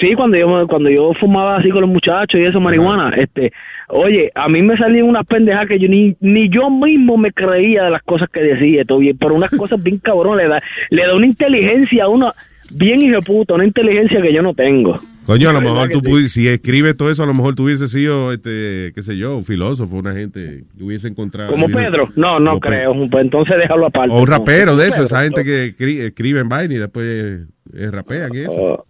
Sí, 0.00 0.14
cuando 0.14 0.38
yo 0.38 0.66
cuando 0.66 0.88
yo 0.88 1.12
fumaba 1.20 1.56
así 1.56 1.68
con 1.68 1.82
los 1.82 1.90
muchachos 1.90 2.40
y 2.40 2.44
eso, 2.44 2.58
marihuana, 2.60 3.12
este, 3.16 3.52
oye, 3.88 4.32
a 4.34 4.48
mí 4.48 4.62
me 4.62 4.76
salían 4.76 5.04
unas 5.06 5.26
pendejas 5.26 5.66
que 5.66 5.78
yo 5.78 5.86
ni, 5.88 6.16
ni 6.20 6.48
yo 6.48 6.70
mismo 6.70 7.18
me 7.18 7.30
creía 7.30 7.84
de 7.84 7.90
las 7.90 8.02
cosas 8.02 8.30
que 8.30 8.40
decía, 8.40 8.84
todo 8.86 8.98
bien, 8.98 9.18
pero 9.18 9.34
unas 9.34 9.50
cosas 9.50 9.80
bien 9.82 9.98
cabrón, 9.98 10.38
le 10.38 10.48
da, 10.48 10.62
le 10.88 11.02
da 11.06 11.14
una 11.14 11.26
inteligencia 11.26 12.04
a 12.04 12.08
uno 12.08 12.32
bien 12.72 13.02
hijo 13.02 13.20
puta, 13.20 13.54
una 13.54 13.66
inteligencia 13.66 14.22
que 14.22 14.32
yo 14.32 14.42
no 14.42 14.54
tengo. 14.54 14.98
Coño, 15.30 15.50
a 15.50 15.52
lo 15.52 15.60
¿Verdad 15.60 15.72
mejor 15.74 15.90
tú 15.90 16.00
sí? 16.00 16.06
pudi- 16.10 16.28
si 16.28 16.48
escribes 16.48 16.96
todo 16.96 17.10
eso, 17.10 17.22
a 17.22 17.26
lo 17.26 17.34
mejor 17.34 17.54
tú 17.54 17.64
hubieses 17.64 17.90
sido, 17.90 18.32
este, 18.32 18.92
qué 18.94 19.02
sé 19.02 19.16
yo, 19.16 19.36
un 19.36 19.44
filósofo, 19.44 19.96
una 19.96 20.12
gente 20.12 20.64
que 20.76 20.82
hubiese 20.84 21.06
encontrado. 21.08 21.50
Como 21.52 21.66
hubiese- 21.66 21.84
Pedro, 21.90 22.08
no, 22.16 22.40
no 22.40 22.58
creo, 22.58 22.92
pues 23.10 23.24
entonces 23.24 23.56
déjalo 23.58 23.86
aparte. 23.86 24.12
O 24.14 24.20
un 24.20 24.26
rapero 24.26 24.76
de 24.76 24.84
eso, 24.86 24.94
Pedro, 24.94 25.04
esa 25.06 25.22
gente 25.22 25.44
que 25.44 25.76
escri- 25.76 26.00
escribe 26.00 26.40
en 26.40 26.48
vaina 26.48 26.74
y 26.74 26.78
después 26.78 27.42
eh, 27.74 27.90
rapean 27.92 28.34
y 28.34 28.38
eso. 28.38 28.86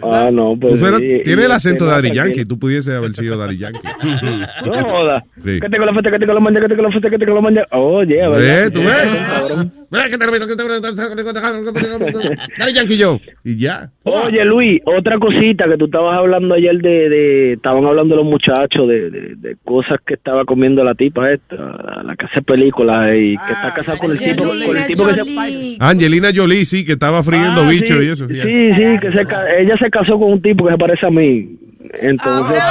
Oh, 0.00 0.12
Ah, 0.14 0.30
no, 0.30 0.56
pues. 0.60 0.74
Tú 0.74 0.78
suenas- 0.80 1.00
sí, 1.00 1.20
tiene 1.24 1.42
y 1.42 1.44
el 1.46 1.52
acento 1.52 1.86
de 1.86 2.08
no, 2.08 2.14
Yankee. 2.14 2.44
Tú 2.44 2.58
pudiese 2.58 2.94
haber 2.94 3.14
sido 3.14 3.36
Daddy 3.36 3.58
Yankee. 3.58 3.80
No 4.66 4.72
joda. 4.84 5.22
Sí. 5.44 5.60
Que 5.60 5.68
te 5.68 5.76
con 5.76 5.86
la 5.86 5.92
fuente, 5.92 6.10
que 6.10 6.18
te 6.18 6.26
con 6.26 6.34
la 6.34 6.40
manja, 6.40 6.60
que 6.60 6.68
te 6.68 6.74
con 6.76 6.84
la 6.84 6.90
fuente, 6.90 7.10
que 7.10 7.18
te 7.18 7.26
con 7.26 7.34
la 7.34 7.40
manja. 7.40 7.62
Oye, 7.72 8.16
¿verdad? 8.16 8.38
¿Ves? 8.38 8.72
¿Tú 8.72 8.80
ves? 8.80 9.66
Ve, 9.90 9.98
que 10.10 10.16
te 10.18 10.26
lo 10.26 10.32
que 10.32 10.56
te. 10.56 12.36
Daddy 12.58 12.72
Yankee 12.72 12.96
yo. 12.96 13.18
Y 13.44 13.56
ya. 13.58 13.90
Oye, 14.04 14.44
Luis, 14.44 14.80
otra 14.84 15.18
cosita 15.18 15.68
que 15.68 15.76
tú 15.76 15.84
estabas 15.86 16.16
hablando 16.16 16.54
ayer 16.54 16.76
de, 16.78 17.08
de 17.08 17.52
estaban 17.54 17.84
hablando 17.84 18.16
los 18.16 18.24
muchachos 18.24 18.88
de, 18.88 19.10
de, 19.10 19.34
de 19.36 19.56
cosas 19.64 19.98
que 20.06 20.14
estaba 20.14 20.44
comiendo 20.44 20.82
la 20.82 20.94
tipa 20.94 21.30
esta, 21.30 21.56
la, 21.56 22.02
la 22.04 22.16
que 22.16 22.26
hace 22.26 22.42
películas 22.42 23.10
y 23.14 23.36
que 23.36 23.52
está 23.52 23.74
casada 23.74 23.98
con 23.98 24.12
el 24.12 24.18
tipo, 24.18 24.44
con 24.44 24.76
el 24.76 24.86
tipo 24.86 25.06
que 25.06 25.24
se 25.24 25.76
Angelina 25.78 26.30
Jolie, 26.34 26.64
sí, 26.64 26.84
que 26.84 26.92
estaba 26.92 27.22
friendo 27.22 27.62
Ah, 27.62 27.68
bichos 27.68 27.98
sí, 27.98 28.04
y 28.04 28.08
eso. 28.08 28.26
Sí, 28.28 28.72
sí, 28.72 28.98
que 29.00 29.12
se, 29.12 29.26
ca- 29.26 29.44
ella 29.72 29.84
se 29.84 29.90
casó 29.90 30.18
con 30.18 30.32
un 30.32 30.42
tipo 30.42 30.64
que 30.66 30.72
se 30.72 30.78
parece 30.78 31.06
a 31.06 31.10
mí. 31.10 31.58
Entonces, 32.00 32.62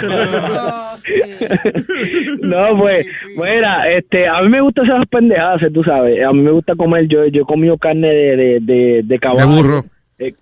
no, 2.41 2.77
pues, 2.77 3.05
mira, 3.37 3.89
este, 3.91 4.27
a 4.27 4.41
mí 4.41 4.49
me 4.49 4.61
gusta 4.61 4.83
esas 4.83 5.07
pendejadas, 5.07 5.61
tú 5.73 5.83
sabes. 5.83 6.23
A 6.25 6.31
mí 6.33 6.41
me 6.41 6.51
gusta 6.51 6.75
comer, 6.75 7.07
yo, 7.07 7.25
yo 7.27 7.43
he 7.43 7.45
comido 7.45 7.77
carne 7.77 8.07
de, 8.09 8.35
de, 8.35 8.59
de, 8.61 9.01
de 9.03 9.19
caballo. 9.19 9.47
De 9.49 9.55
burro. 9.55 9.81
Eh, 10.19 10.33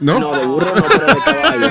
¿No? 0.00 0.20
No, 0.20 0.36
de 0.38 0.46
burro 0.46 0.74
no, 0.74 0.82
pero 0.88 1.06
de 1.06 1.14
caballo. 1.24 1.66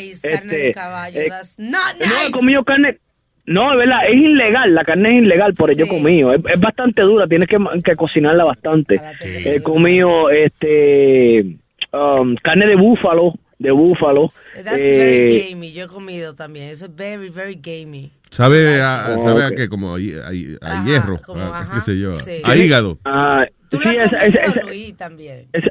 Nice, 0.00 0.28
carne 0.28 0.52
de 0.52 0.58
Este, 0.60 0.72
caballo. 0.72 1.20
eh, 1.20 1.26
that's 1.28 1.54
not 1.58 1.94
No, 2.00 2.06
he 2.06 2.20
nice. 2.22 2.32
comido 2.32 2.64
carne. 2.64 2.98
No, 3.44 3.72
es 3.72 3.78
verdad, 3.78 3.98
es 4.08 4.14
ilegal, 4.14 4.72
la 4.74 4.84
carne 4.84 5.16
es 5.18 5.22
ilegal, 5.24 5.52
por 5.54 5.70
ello 5.70 5.84
he 5.84 5.88
comido. 5.88 6.32
Es, 6.32 6.40
es 6.54 6.60
bastante 6.60 7.02
dura, 7.02 7.26
tienes 7.26 7.48
que, 7.48 7.58
que 7.84 7.96
cocinarla 7.96 8.44
bastante. 8.44 9.00
He 9.20 9.60
comido 9.62 10.30
este 10.30 11.56
um, 11.92 12.34
carne 12.42 12.66
de 12.66 12.76
búfalo, 12.76 13.34
de 13.58 13.70
búfalo. 13.70 14.32
That's 14.54 14.80
eh, 14.80 14.96
very 14.98 15.48
gamey. 15.50 15.72
Yo 15.72 15.84
he 15.84 15.88
comido 15.88 16.34
también. 16.34 16.68
Eso 16.70 16.86
es 16.86 16.94
very, 16.96 17.28
very 17.30 17.54
gamey. 17.54 18.10
Sabe 18.30 18.80
a, 18.80 19.14
Oh, 19.18 19.22
sabe 19.22 19.44
a 19.44 19.48
ok. 19.48 19.54
qué, 19.56 19.68
como 19.68 19.94
a, 19.94 19.98
a- 19.98 19.98
a 19.98 20.84
hierro, 20.84 21.20
a- 21.36 21.70
qué 21.74 21.82
sé 21.82 21.98
yo, 21.98 22.14
sí. 22.14 22.40
a 22.42 22.56
hígado. 22.56 22.98
Ah, 23.04 23.46
¿Tú 23.68 23.78
sí, 23.82 23.88
has 23.96 24.10
esa- 24.12 24.24
esa- 24.24 24.62
Luis, 24.62 24.96
también? 24.96 25.48
esa- 25.52 25.70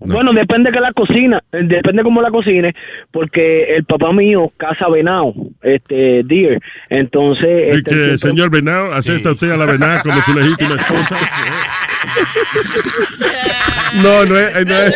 Bueno, 0.00 0.32
depende 0.32 0.72
que 0.72 0.80
la 0.80 0.92
cocina, 0.92 1.40
eh, 1.52 1.60
depende 1.62 2.02
cómo 2.02 2.20
la 2.20 2.32
cocine, 2.32 2.74
porque 3.12 3.76
el 3.76 3.84
papá 3.84 4.12
mío 4.12 4.50
caza 4.56 4.88
venado, 4.88 5.32
este 5.62 6.22
deer, 6.24 6.60
entonces 6.90 7.46
Y 7.46 7.76
este, 7.78 7.82
que, 7.84 7.90
siempre- 7.94 8.18
señor 8.18 8.50
Venado, 8.50 8.92
acepta 8.92 9.30
usted 9.30 9.52
a 9.52 9.56
la 9.56 9.66
venada 9.66 10.02
como 10.02 10.20
su 10.22 10.34
legítima 10.34 10.74
esposa. 10.74 11.16
No, 13.94 14.24
no 14.24 14.38
es, 14.38 14.66
no 14.66 14.76
es, 14.76 14.94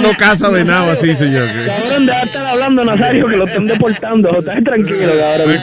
no 0.00 0.16
caza 0.16 0.48
venado 0.50 0.90
así, 0.92 1.14
señor. 1.14 1.48
Cabrón, 1.66 2.06
deja 2.06 2.26
de 2.74 2.82
estar 2.82 2.84
hablando, 2.84 2.84
Nazario, 2.84 3.26
que 3.26 3.36
lo 3.36 3.44
están 3.44 3.66
deportando. 3.66 4.30
Estás 4.38 4.64
tranquilo, 4.64 5.12
cabrón. 5.20 5.56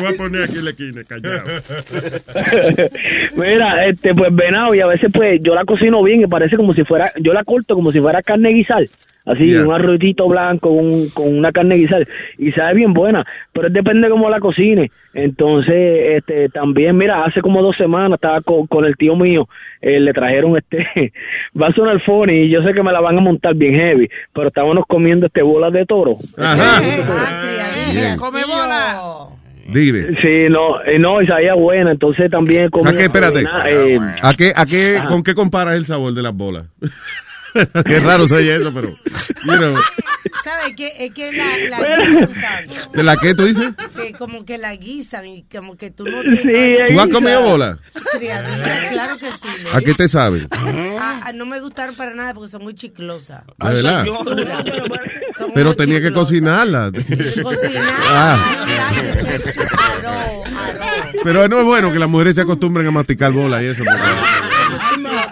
Voy 0.00 0.14
a 0.14 0.16
poner 0.16 0.42
aquí 0.44 0.58
en 0.58 0.64
la 0.64 0.70
esquina, 0.70 1.02
callado. 1.04 1.44
Mira, 3.36 3.86
este, 3.86 4.14
pues 4.14 4.34
venado, 4.34 4.74
y 4.74 4.80
a 4.80 4.86
veces 4.86 5.10
pues 5.12 5.40
yo 5.42 5.54
la 5.54 5.64
cocino 5.64 6.02
bien 6.02 6.22
y 6.22 6.26
parece 6.26 6.56
como 6.56 6.74
si 6.74 6.84
fuera, 6.84 7.10
yo 7.20 7.32
la 7.32 7.44
corto 7.44 7.74
como 7.74 7.92
si 7.92 8.00
fuera 8.00 8.22
carne 8.22 8.50
guisal. 8.50 8.88
Así, 9.24 9.46
Yeah. 9.52 9.64
un 9.64 9.72
arrocito 9.72 10.26
blanco 10.26 10.76
con, 10.76 11.08
con 11.10 11.36
una 11.38 11.52
carne 11.52 11.76
guisal. 11.76 12.08
Y 12.38 12.50
sabe 12.52 12.74
bien 12.74 12.92
buena, 12.92 13.24
pero 13.52 13.68
depende 13.70 14.08
cómo 14.08 14.28
la 14.28 14.40
cocine. 14.40 14.90
Entonces, 15.14 16.16
este, 16.16 16.48
también, 16.48 16.96
mira, 16.96 17.22
hace 17.24 17.40
como 17.40 17.62
dos 17.62 17.76
semanas 17.76 18.14
estaba 18.14 18.40
con, 18.40 18.66
con 18.66 18.84
el 18.84 18.96
tío 18.96 19.14
mío, 19.14 19.48
eh, 19.80 20.00
le 20.00 20.12
trajeron 20.12 20.56
este, 20.56 21.12
va 21.60 21.68
a 21.68 21.72
sonar 21.72 22.00
funny 22.00 22.32
y 22.32 22.48
yo 22.48 22.62
sé 22.62 22.72
que 22.72 22.82
me 22.82 22.90
la 22.92 23.00
van 23.00 23.18
a 23.18 23.20
montar 23.20 23.54
bien 23.54 23.74
heavy, 23.74 24.08
pero 24.32 24.48
estábamos 24.48 24.86
comiendo 24.88 25.26
este 25.26 25.42
bolas 25.42 25.72
de 25.72 25.84
toro. 25.86 26.11
Ajá. 26.36 26.80
Bien. 27.92 28.16
Come 28.16 28.44
bola. 28.44 29.00
Dime. 29.72 30.08
Sí, 30.22 30.48
no, 30.50 30.82
eh, 30.82 30.98
no, 30.98 31.22
y 31.22 31.26
sabía 31.26 31.54
buena, 31.54 31.92
entonces 31.92 32.30
también. 32.30 32.68
¿A 32.84 32.92
qué, 32.92 33.04
espérate? 33.04 33.44
eh, 33.66 33.98
¿A 34.20 34.34
qué, 34.34 34.52
a 34.54 34.66
qué, 34.66 34.96
Ajá. 34.98 35.06
¿Con 35.08 35.22
qué 35.22 35.34
comparas 35.34 35.76
el 35.76 35.86
sabor 35.86 36.12
de 36.14 36.22
las 36.22 36.34
bolas? 36.34 36.66
qué 37.86 38.00
raro 38.00 38.26
se 38.28 38.34
oye 38.36 38.56
eso, 38.56 38.72
pero, 38.72 38.88
you 38.88 39.56
know, 39.56 39.74
¿Sabes 40.44 40.74
qué? 40.76 40.92
Es 40.98 41.12
que 41.12 41.32
la, 41.32 41.56
la 41.68 41.78
guisan 41.78 42.40
tanto. 42.40 42.90
¿de 42.94 43.02
la 43.02 43.16
qué 43.16 43.34
tú 43.34 43.44
dices? 43.44 43.72
Que 43.96 44.12
como 44.12 44.44
que 44.44 44.58
la 44.58 44.74
guisan 44.76 45.26
y 45.26 45.44
como 45.44 45.76
que 45.76 45.90
tú 45.90 46.04
no 46.04 46.22
Sí, 46.22 46.36
te... 46.42 46.86
¿Tú 46.92 47.00
has 47.00 47.08
comido 47.08 47.42
bola? 47.42 47.78
Criadilla, 48.18 48.88
claro 48.90 49.18
que 49.18 49.26
sí. 49.26 49.48
Luis. 49.62 49.74
¿A 49.74 49.80
qué 49.80 49.94
te 49.94 50.08
saben? 50.08 50.48
Ah, 50.52 51.20
ah, 51.24 51.32
no 51.32 51.44
me 51.46 51.60
gustaron 51.60 51.94
para 51.94 52.14
nada 52.14 52.34
porque 52.34 52.50
son 52.50 52.62
muy 52.62 52.74
chiclosas. 52.74 53.42
Dura. 53.58 54.04
Son 55.36 55.50
Pero 55.54 55.74
tenía 55.74 56.00
que 56.00 56.12
cocinarla. 56.12 56.90
Cocinar. 57.42 57.92
Ah. 58.08 58.66
Pero 61.24 61.48
no 61.48 61.58
es 61.60 61.64
bueno 61.64 61.92
que 61.92 61.98
las 61.98 62.08
mujeres 62.08 62.34
se 62.34 62.40
acostumbren 62.42 62.86
a 62.86 62.90
masticar 62.90 63.32
bola 63.32 63.62
y 63.62 63.66
eso. 63.66 63.84
porque- 63.84 64.51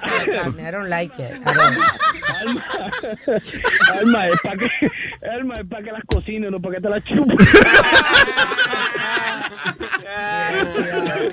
I 0.04 0.70
don't 0.70 0.88
like 0.88 1.18
it. 1.18 1.40
I 1.44 1.52
don't. 1.52 2.24
Alma, 4.00 4.28
es 4.28 4.40
para 4.42 4.56
que, 4.56 4.68
Alma, 5.28 5.54
es 5.54 5.66
para 5.66 5.82
que 5.82 5.92
las 5.92 6.04
cocines, 6.04 6.50
no 6.50 6.60
para 6.60 6.76
que 6.76 6.80
te 6.80 6.88
las 6.88 7.04
chupes. 7.04 7.48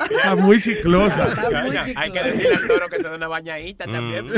Está 0.10 0.36
muy 0.36 0.60
chiclosa. 0.62 1.28
Hay 1.96 2.12
que 2.12 2.24
decirle 2.24 2.56
al 2.56 2.68
toro 2.68 2.90
que 2.90 2.98
se 2.98 3.10
dé 3.10 3.16
una 3.16 3.28
bañadita 3.28 3.86
también. 3.86 4.28
Mm. 4.28 4.32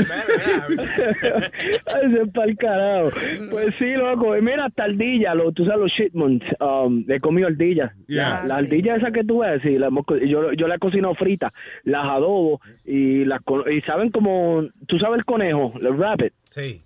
Ay, 1.86 2.02
ese 2.06 2.22
es 2.22 2.28
pa'l 2.32 2.56
carajo. 2.56 3.10
Pues 3.50 3.74
sí, 3.78 3.92
loco. 3.94 4.36
Y 4.36 4.42
mira, 4.42 4.66
hasta 4.66 4.84
ardilla, 4.84 5.34
lo, 5.34 5.52
tú 5.52 5.64
sabes, 5.64 5.80
los 5.80 5.92
shitmons. 5.92 6.42
Um, 6.60 7.04
he 7.08 7.20
comido 7.20 7.48
ardillas. 7.48 7.92
Yeah. 8.06 8.42
La, 8.42 8.46
la 8.46 8.56
ardilla 8.56 8.96
esa 8.96 9.10
que 9.10 9.24
tú 9.24 9.40
ves, 9.40 9.60
sí, 9.62 9.78
la 9.78 9.88
hemos 9.88 10.04
yo, 10.26 10.52
yo 10.52 10.68
la 10.68 10.76
he 10.76 10.78
cocinado 10.78 11.14
frita, 11.14 11.52
las 11.84 12.04
adobo 12.04 12.60
y 12.84 13.24
las 13.24 13.40
y 13.70 13.80
saben 13.82 14.10
como, 14.10 14.64
tú 14.86 14.98
sabes 14.98 15.18
el 15.18 15.24
conejo, 15.24 15.72
el 15.80 15.98
rabbit. 15.98 16.32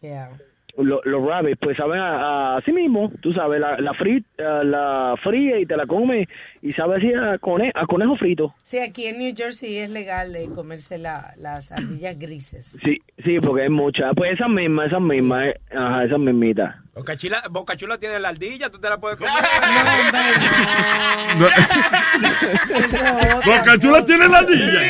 Yeah. 0.01 0.29
Lo- 0.77 1.01
los 1.05 1.25
rabbits, 1.25 1.57
pues 1.61 1.77
saben 1.77 2.01
a, 2.01 2.55
a 2.55 2.57
así 2.57 2.73
mismo, 2.73 3.13
tú 3.23 3.33
sabes, 3.33 3.61
la, 3.61 3.79
la, 3.79 3.95
frit, 3.95 4.27
eh, 4.39 4.43
la 4.65 5.15
fría 5.23 5.61
y 5.61 5.67
te 5.67 5.77
la 5.77 5.87
comes 5.87 6.27
y 6.63 6.73
sabe 6.73 6.97
así 6.97 7.13
a, 7.15 7.39
cone, 7.39 7.71
a 7.73 7.87
conejo 7.87 8.17
frito. 8.17 8.53
Sí, 8.65 8.79
aquí 8.79 9.07
en 9.07 9.19
New 9.19 9.33
Jersey 9.37 9.79
es 9.79 9.91
legal 9.91 10.35
eh, 10.35 10.49
comerse 10.53 10.99
la, 10.99 11.33
las 11.37 11.71
ardillas 11.71 12.19
grises. 12.19 12.77
Sí, 12.83 13.01
sí, 13.25 13.39
porque 13.41 13.63
hay 13.63 13.69
muchas. 13.69 14.13
Pues 14.17 14.33
esas 14.33 14.49
mismas, 14.49 14.89
esas 14.89 15.01
mismas, 15.01 15.45
eh, 15.47 15.61
ajá, 15.77 16.05
esas 16.07 16.19
mismitas. 16.19 16.75
Boca 16.93 17.17
Chula, 17.17 17.43
Boca 17.51 17.77
Chula 17.77 17.99
tiene 17.99 18.19
la 18.19 18.31
ardilla, 18.31 18.69
tú 18.71 18.81
te 18.81 18.89
la 18.89 18.99
puedes 18.99 19.17
comer. 19.17 19.33
Boca 23.47 23.79
Chula 23.79 24.05
tiene 24.05 24.29
la 24.29 24.39
ardilla. 24.39 24.81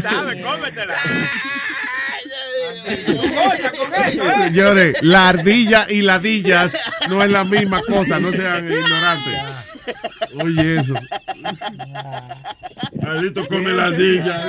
¿Sabes? 0.00 0.44
Cómetela. 0.44 0.94
Señores, 4.44 5.02
la 5.02 5.28
ardilla 5.30 5.86
y 5.88 6.02
ladillas 6.02 6.76
no 7.08 7.22
es 7.22 7.30
la 7.30 7.44
misma 7.44 7.82
cosa, 7.82 8.18
no 8.20 8.32
sean 8.32 8.70
ignorantes. 8.70 9.40
Oye, 10.42 10.80
eso. 10.80 10.94
Maldito 13.02 13.46
come 13.48 13.72
la 13.72 13.86
ardilla. 13.86 14.42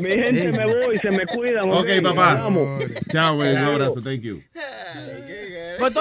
Mi 0.00 0.10
gente, 0.10 0.52
me 0.52 0.66
voy, 0.66 0.98
se 0.98 1.10
me 1.10 1.26
cuidan. 1.26 1.70
Ok, 1.70 1.86
papá. 2.02 2.32
Hablamos. 2.32 2.84
Chao, 3.10 3.36
güey. 3.36 3.52
Un 3.52 3.58
abrazo. 3.58 4.00
Thank 4.02 4.22
you. 4.22 4.42
Pues, 5.78 5.92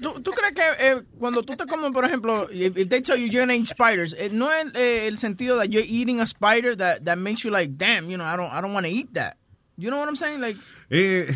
¿tú, 0.00 0.20
tú 0.22 0.30
crees 0.30 0.54
que 0.54 0.62
eh, 0.78 1.02
cuando 1.18 1.42
tú 1.42 1.56
te 1.56 1.66
comes, 1.66 1.90
por 1.92 2.04
ejemplo, 2.04 2.48
if, 2.52 2.76
if 2.76 2.88
they 2.88 3.00
tell 3.00 3.16
you 3.16 3.26
you're 3.26 3.40
gonna 3.40 3.54
eat 3.54 3.66
spiders, 3.66 4.14
eh, 4.18 4.28
no 4.30 4.52
es 4.52 4.66
eh, 4.74 5.06
el 5.08 5.18
sentido 5.18 5.56
that 5.58 5.70
you're 5.70 5.86
eating 5.86 6.20
a 6.20 6.26
spider 6.26 6.76
that, 6.76 7.04
that 7.04 7.16
makes 7.16 7.42
you 7.42 7.50
like, 7.50 7.76
damn, 7.76 8.10
you 8.10 8.16
know, 8.16 8.24
I 8.24 8.36
don't, 8.36 8.52
I 8.52 8.60
don't 8.60 8.74
want 8.74 8.86
to 8.86 8.92
eat 8.92 9.14
that. 9.14 9.36
You 9.76 9.88
know 9.88 9.98
what 9.98 10.08
I'm 10.08 10.16
saying? 10.16 10.40
Like, 10.40 10.58
Eh, 10.90 11.26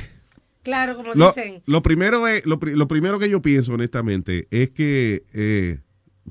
Claro, 0.63 0.97
como 0.97 1.15
lo, 1.15 1.29
dicen. 1.33 1.63
lo 1.67 1.81
primero 1.83 2.27
es, 2.27 2.45
lo, 2.45 2.59
lo 2.61 2.89
primero 2.89 3.19
que 3.21 3.29
yo 3.31 3.41
pienso, 3.41 3.73
honestamente, 3.75 4.49
es 4.51 4.71
que 4.71 5.23
eh, 5.33 5.79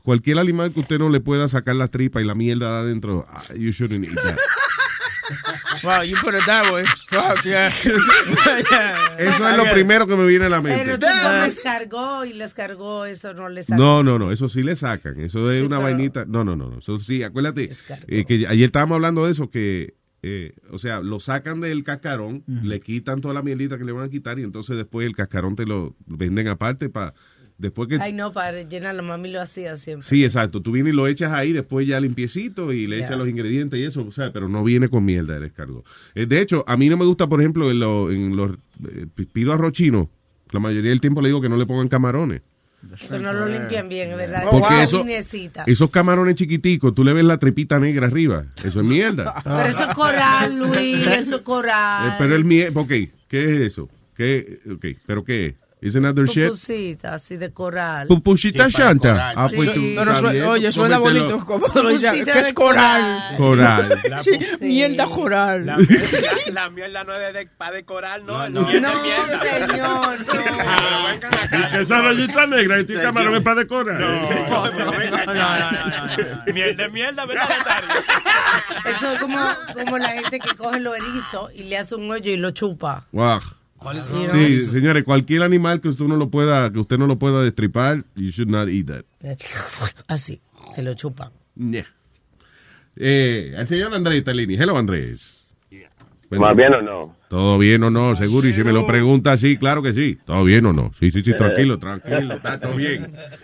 cualquier 0.04 0.40
animal 0.40 0.74
que 0.74 0.82
usted 0.82 1.00
no 1.00 1.10
le 1.10 1.22
pueda 1.22 1.48
sacar 1.48 1.76
la 1.78 1.88
tripa 1.88 2.22
y 2.22 2.26
la 2.26 2.36
mierda 2.36 2.74
de 2.74 2.80
adentro, 2.90 3.26
ah, 3.30 3.44
you 3.56 3.72
shouldn't 3.72 4.04
eat 4.06 4.14
that. 4.14 4.38
wow, 5.84 6.04
you 6.04 6.16
put 6.22 6.34
it 6.36 6.46
that 6.46 6.72
way. 6.74 6.84
Fuck, 7.08 7.44
yeah. 7.46 7.72
Yeah. 8.72 9.16
Eso 9.18 9.50
es 9.50 9.58
lo 9.58 9.64
primero 9.72 10.06
que 10.06 10.16
me 10.18 10.26
viene 10.28 10.46
a 10.46 10.50
la 10.50 10.62
Pero 10.62 10.78
mente. 10.92 10.98
tú 11.08 11.14
comes 11.24 11.60
cargó 11.64 12.26
y 12.26 12.34
les 12.34 12.54
cargó, 12.54 13.06
eso 13.06 13.34
no 13.34 13.48
les 13.50 13.66
sacó. 13.68 13.82
No, 13.82 14.04
no, 14.04 14.20
no, 14.20 14.32
eso 14.34 14.50
sí 14.50 14.64
le 14.64 14.76
sacan. 14.76 15.20
Eso 15.22 15.50
es 15.52 15.62
Sí, 15.62 15.66
una 15.66 15.78
pero- 15.78 15.90
vainita. 15.92 16.26
No, 16.26 16.44
no, 16.44 16.56
no, 16.58 16.70
no. 16.72 16.80
Eso 16.80 17.00
sí, 17.00 17.24
acuérdate 17.24 17.70
eh, 18.08 18.26
que 18.26 18.46
ayer 18.48 18.66
estábamos 18.66 18.96
hablando 18.96 19.26
de 19.26 19.32
eso, 19.32 19.50
que, 19.50 19.94
eh, 20.28 20.54
o 20.72 20.80
sea, 20.80 21.02
lo 21.02 21.20
sacan 21.20 21.62
del 21.62 21.84
cascarón, 21.84 22.44
le 22.48 22.80
quitan 22.80 23.22
toda 23.22 23.34
la 23.36 23.44
mielita 23.44 23.78
que 23.78 23.84
le 23.86 23.92
van 23.92 24.06
a 24.06 24.10
quitar 24.10 24.40
y 24.40 24.44
entonces 24.44 24.76
después 24.76 25.06
el 25.06 25.16
cascarón 25.16 25.56
te 25.56 25.66
lo 25.66 25.96
venden 26.08 26.48
aparte 26.48 26.90
para 26.90 27.14
Después 27.58 27.88
que... 27.88 27.96
Ay, 28.02 28.12
no, 28.12 28.34
para 28.34 28.64
llenarlo, 28.64 29.02
mami 29.02 29.32
lo 29.32 29.40
hacía 29.40 29.78
siempre. 29.78 30.06
Sí, 30.06 30.26
exacto. 30.26 30.62
Tú 30.62 30.74
vienes 30.74 30.92
y 30.92 30.96
lo 30.98 31.08
echas 31.08 31.32
ahí, 31.32 31.54
después 31.54 31.88
ya 31.88 32.02
limpiecito 32.02 32.74
y 32.74 32.86
le 32.86 32.98
echas 33.00 33.18
los 33.18 33.30
ingredientes 33.30 33.80
y 33.80 33.84
eso, 33.84 34.06
o 34.06 34.12
sea, 34.12 34.34
pero 34.34 34.50
no 34.50 34.62
viene 34.62 34.90
con 34.90 35.06
mierda 35.06 35.38
el 35.38 35.44
escargot. 35.46 35.86
Eh, 36.16 36.26
de 36.26 36.42
hecho, 36.42 36.66
a 36.68 36.76
mí 36.76 36.90
no 36.90 36.98
me 36.98 37.06
gusta, 37.06 37.30
por 37.30 37.40
ejemplo, 37.40 37.72
en, 37.72 37.80
lo- 37.80 38.12
en 38.12 38.36
los... 38.36 38.58
eh, 38.90 39.06
pi- 39.16 39.26
pido 39.28 39.54
arroz 39.54 39.72
chino, 39.72 40.10
la 40.52 40.60
mayoría 40.60 40.90
del 40.90 41.00
tiempo 41.00 41.22
le 41.22 41.30
digo 41.30 41.40
que 41.40 41.48
no 41.48 41.56
le 41.56 41.66
pongan 41.66 41.88
camarones. 41.88 42.42
Porque 42.90 43.20
no 43.20 43.34
lo 43.34 43.46
limpian 43.48 43.90
bien, 43.90 44.12
es 44.12 44.18
verdad. 44.18 44.44
Porque 44.50 44.84
Esa 44.84 45.02
eso, 45.02 45.06
esos 45.66 45.90
camarones 45.90 46.36
chiquiticos, 46.36 46.94
tú 46.94 47.04
le 47.04 47.14
ves 47.14 47.24
la 47.24 47.38
tripita 47.38 47.80
negra 47.80 48.08
arriba. 48.08 48.46
Eso 48.64 48.80
es 48.80 48.86
mierda. 48.86 49.36
Pero 49.44 49.64
eso 49.64 49.84
es 49.84 49.96
coral, 49.96 50.58
Luis, 50.58 51.08
eso 51.08 51.36
es 51.38 51.42
coral. 51.42 52.10
Eh, 52.10 52.16
pero 52.18 52.36
el 52.36 52.46
miel, 52.46 52.72
ok, 52.76 52.88
¿qué 52.88 53.12
es 53.30 53.62
eso? 53.62 53.90
¿Qué, 54.16 54.60
ok, 54.72 54.86
pero 55.06 55.24
qué 55.26 55.48
es? 55.48 55.56
¿Is 55.86 55.96
another 55.96 56.26
shit? 56.26 56.46
Pupusita, 56.50 57.14
así 57.14 57.38
de 57.38 57.54
coral. 57.54 58.08
Ah, 59.36 59.48
Sí. 59.50 59.56
pues 59.56 59.74
tú, 59.76 59.82
Pero 59.96 60.12
está 60.12 60.16
sue- 60.16 60.32
bien, 60.34 60.46
oye, 60.46 60.72
suena 60.72 60.98
bonito 60.98 61.46
como 61.46 61.68
lo 61.68 61.90
dice, 61.90 62.08
Pupusita 62.08 62.34
de 62.34 62.40
es 62.48 62.54
coral. 62.54 63.36
Coral. 63.38 64.02
Sí, 64.24 64.32
Mierda 64.62 65.06
coral. 65.06 65.66
La, 65.66 65.78
la- 65.78 66.52
la 66.54 66.70
mierda 66.72 67.04
no 67.04 67.14
es 67.14 67.34
de, 67.34 67.46
para 67.46 67.72
decorar, 67.76 68.22
no. 68.26 68.50
No, 68.50 68.62
No, 68.62 68.72
señor, 68.72 68.92
Y 71.52 71.72
que 71.72 71.82
esa 71.82 72.02
rayita 72.02 72.48
negra 72.48 72.80
y 72.80 72.86
tu 72.86 72.94
camarón 72.96 73.36
es 73.36 73.44
para 73.44 73.60
decorar. 73.62 74.02
Miel 76.54 76.78
de 76.78 76.90
mierda, 76.90 77.26
¿verdad? 77.26 77.48
Nazario? 77.50 77.90
Eso 78.86 79.12
es 79.14 79.20
como, 79.20 79.40
como 79.74 79.98
la 79.98 80.10
gente 80.10 80.40
que 80.40 80.56
coge 80.56 80.80
los 80.80 80.96
erizos 80.98 81.52
y 81.54 81.64
le 81.64 81.78
hace 81.78 81.96
un 81.96 82.10
hoyo 82.10 82.32
y 82.32 82.38
lo 82.38 82.52
chupa. 82.52 83.06
Guau. 83.12 83.40
You 83.40 83.65
Sí, 84.32 84.68
señores, 84.68 85.04
cualquier 85.04 85.44
animal 85.44 85.82
que 85.82 85.90
usted 85.90 86.06
no 86.06 86.18
lo 86.18 86.30
pueda, 86.30 86.72
que 86.72 86.80
usted 86.80 86.98
no 86.98 87.08
lo 87.08 87.18
pueda 87.18 87.44
destripar, 87.44 88.04
you 88.16 88.30
should 88.32 88.50
not 88.50 88.68
eat 88.70 88.88
that. 88.88 89.06
Así, 90.08 90.42
se 90.74 90.84
lo 90.84 90.94
chupan. 90.94 91.32
Yeah. 91.56 91.86
Eh, 92.96 93.54
el 93.56 93.68
señor 93.68 93.94
Andrés 93.94 94.24
Talini. 94.24 94.56
Hello, 94.56 94.78
Andrés. 94.78 95.46
¿Más 96.32 96.56
bien 96.56 96.74
o 96.74 96.82
no? 96.82 97.16
Todo 97.30 97.58
bien 97.58 97.84
o 97.84 97.90
no, 97.90 98.16
seguro. 98.16 98.48
Y 98.48 98.54
si 98.54 98.64
me 98.64 98.74
lo 98.74 98.86
pregunta, 98.88 99.38
sí, 99.38 99.58
claro 99.58 99.82
que 99.84 99.94
sí. 99.94 100.18
Todo 100.26 100.44
bien 100.44 100.66
o 100.66 100.74
no. 100.74 100.92
Sí, 101.00 101.12
sí, 101.12 101.22
sí, 101.22 101.36
tranquilo, 101.38 101.78
tranquilo. 101.78 102.34
Está 102.34 102.60
todo 102.60 102.76
bien. 102.76 103.14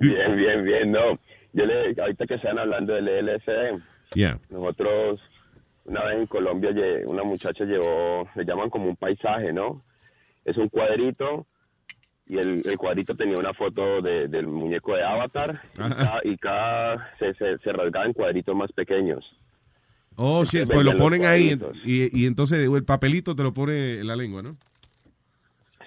Bien, 0.00 0.36
bien, 0.36 0.64
bien, 0.64 0.92
no. 0.92 1.12
Yo 1.52 1.64
le, 1.66 1.94
ahorita 2.00 2.26
que 2.26 2.34
están 2.34 2.58
hablando 2.58 2.94
del 2.94 3.04
LSD, 3.26 3.80
Yeah. 4.14 4.38
nosotros 4.50 5.20
una 5.84 6.04
vez 6.04 6.16
en 6.16 6.26
Colombia 6.26 6.70
una 7.06 7.22
muchacha 7.24 7.64
llevó, 7.64 8.28
le 8.34 8.44
llaman 8.44 8.70
como 8.70 8.86
un 8.88 8.96
paisaje, 8.96 9.52
¿no? 9.52 9.82
Es 10.44 10.56
un 10.56 10.68
cuadrito 10.68 11.46
y 12.26 12.38
el, 12.38 12.62
el 12.64 12.78
cuadrito 12.78 13.14
tenía 13.16 13.36
una 13.38 13.52
foto 13.52 14.00
de- 14.00 14.28
del 14.28 14.46
muñeco 14.46 14.94
de 14.94 15.04
Avatar 15.04 15.60
y 15.74 15.76
cada, 15.78 16.20
y 16.24 16.36
cada 16.38 17.10
se, 17.18 17.34
se, 17.34 17.58
se 17.58 17.72
rasgaba 17.72 18.06
en 18.06 18.12
cuadritos 18.12 18.54
más 18.54 18.70
pequeños. 18.72 19.24
Oh, 20.16 20.44
sí, 20.44 20.62
pues 20.66 20.84
lo 20.84 20.96
ponen 20.98 21.24
ahí 21.24 21.58
y, 21.84 22.22
y 22.22 22.26
entonces 22.26 22.68
el 22.68 22.84
papelito 22.84 23.34
te 23.34 23.42
lo 23.42 23.52
pone 23.54 24.00
en 24.00 24.06
la 24.06 24.14
lengua, 24.14 24.42
¿no? 24.42 24.56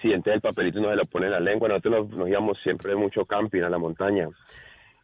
Sí, 0.02 0.08
entonces 0.08 0.34
el 0.34 0.40
papelito 0.40 0.80
nos 0.80 0.90
se 0.90 0.96
lo 0.96 1.04
pone 1.04 1.26
en 1.26 1.32
la 1.32 1.40
lengua. 1.40 1.68
Nosotros 1.68 2.08
nos, 2.08 2.18
nos 2.18 2.28
íbamos 2.28 2.58
siempre 2.62 2.94
mucho 2.96 3.24
camping 3.24 3.62
a 3.62 3.70
la 3.70 3.78
montaña 3.78 4.28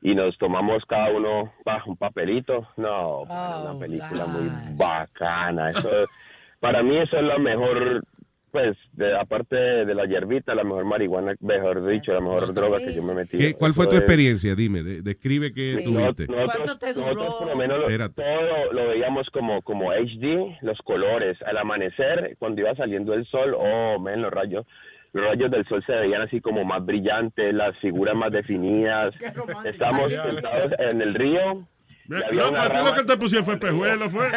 y 0.03 0.15
nos 0.15 0.37
tomamos 0.37 0.85
cada 0.87 1.11
uno 1.11 1.53
bah, 1.65 1.83
un 1.87 1.97
papelito. 1.97 2.67
No, 2.77 3.23
para 3.29 3.71
una 3.71 3.79
película 3.79 4.27
muy 4.27 4.51
bacana. 4.77 5.71
Eso, 5.71 5.89
para 6.61 6.83
mí 6.83 6.97
eso 6.99 7.17
es 7.17 7.23
la 7.25 7.39
mejor, 7.39 8.03
pues, 8.51 8.77
de, 8.95 9.17
aparte 9.17 9.57
de 9.57 9.95
la 9.95 10.05
hierbita, 10.07 10.55
la 10.55 10.65
mejor 10.65 10.85
marihuana, 10.85 11.35
mejor 11.41 11.87
dicho, 11.87 12.13
la 12.13 12.21
mejor 12.21 12.53
droga 12.53 12.79
que 12.79 12.93
yo 12.95 13.03
me 13.03 13.15
metí. 13.15 13.39
¿Qué- 13.39 13.55
¿Cuál 13.55 13.75
fue 13.75 13.85
Eso 13.85 13.91
tu 13.91 13.97
es- 13.97 14.03
experiencia? 14.03 14.55
Dime, 14.55 14.83
de- 14.83 15.03
describe 15.03 15.53
qué 15.53 15.77
Sí, 15.79 15.85
tuviste. 15.85 16.27
no- 16.27 16.37
nosotros, 16.47 16.97
nosotros 16.97 17.35
por 17.39 17.49
lo 17.49 17.57
menos 17.57 17.79
lo- 17.79 18.11
todo 18.11 18.73
lo 18.73 18.89
veíamos 18.89 19.29
como, 19.31 19.63
como 19.63 19.93
HD, 19.93 20.59
los 20.63 20.79
colores. 20.83 21.39
Al 21.47 21.59
amanecer, 21.59 22.37
cuando 22.39 22.61
iba 22.61 22.75
saliendo 22.75 23.15
el 23.15 23.25
sol, 23.27 23.55
oh, 23.57 23.99
men, 24.01 24.21
los 24.23 24.33
rayos, 24.33 24.67
los 25.13 25.25
rayos 25.27 25.51
del 25.51 25.67
sol 25.67 25.83
se 25.87 25.93
veían 25.93 26.23
así 26.23 26.41
como 26.41 26.65
más 26.65 26.85
brillantes, 26.85 27.53
las 27.55 27.77
figuras 27.79 28.17
más 28.17 28.31
definidas. 28.33 29.15
Estábamos 29.65 30.13
sentados 30.13 30.73
en 30.79 31.03
el 31.03 31.15
río. 31.15 31.67
No, 32.09 32.17
una 32.51 32.63
a 32.65 32.69
ti 32.69 32.75
rama- 32.77 32.91
lo 32.91 32.97
que 32.97 33.05
te 33.05 33.17
pusieron 33.17 33.45
fue 33.47 33.57
pejuelo, 33.59 34.09
fue. 34.11 34.27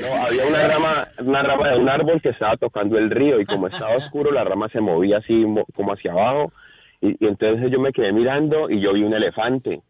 no, 0.00 0.22
había 0.26 0.46
una 0.46 0.68
rama, 0.68 1.08
una 1.20 1.42
rama 1.42 1.68
de 1.70 1.78
un 1.78 1.88
árbol 1.88 2.20
que 2.20 2.28
estaba 2.30 2.56
tocando 2.56 2.98
el 2.98 3.10
río 3.10 3.40
y 3.40 3.44
como 3.46 3.66
estaba 3.68 3.96
oscuro, 3.96 4.30
la 4.30 4.44
rama 4.44 4.68
se 4.68 4.80
movía 4.80 5.18
así 5.18 5.32
mo- 5.32 5.66
como 5.74 5.92
hacia 5.92 6.12
abajo. 6.12 6.52
Y, 7.00 7.12
y 7.24 7.28
entonces 7.28 7.70
yo 7.70 7.80
me 7.80 7.92
quedé 7.92 8.12
mirando 8.12 8.70
y 8.70 8.80
yo 8.80 8.92
vi 8.92 9.02
un 9.02 9.14
elefante. 9.14 9.80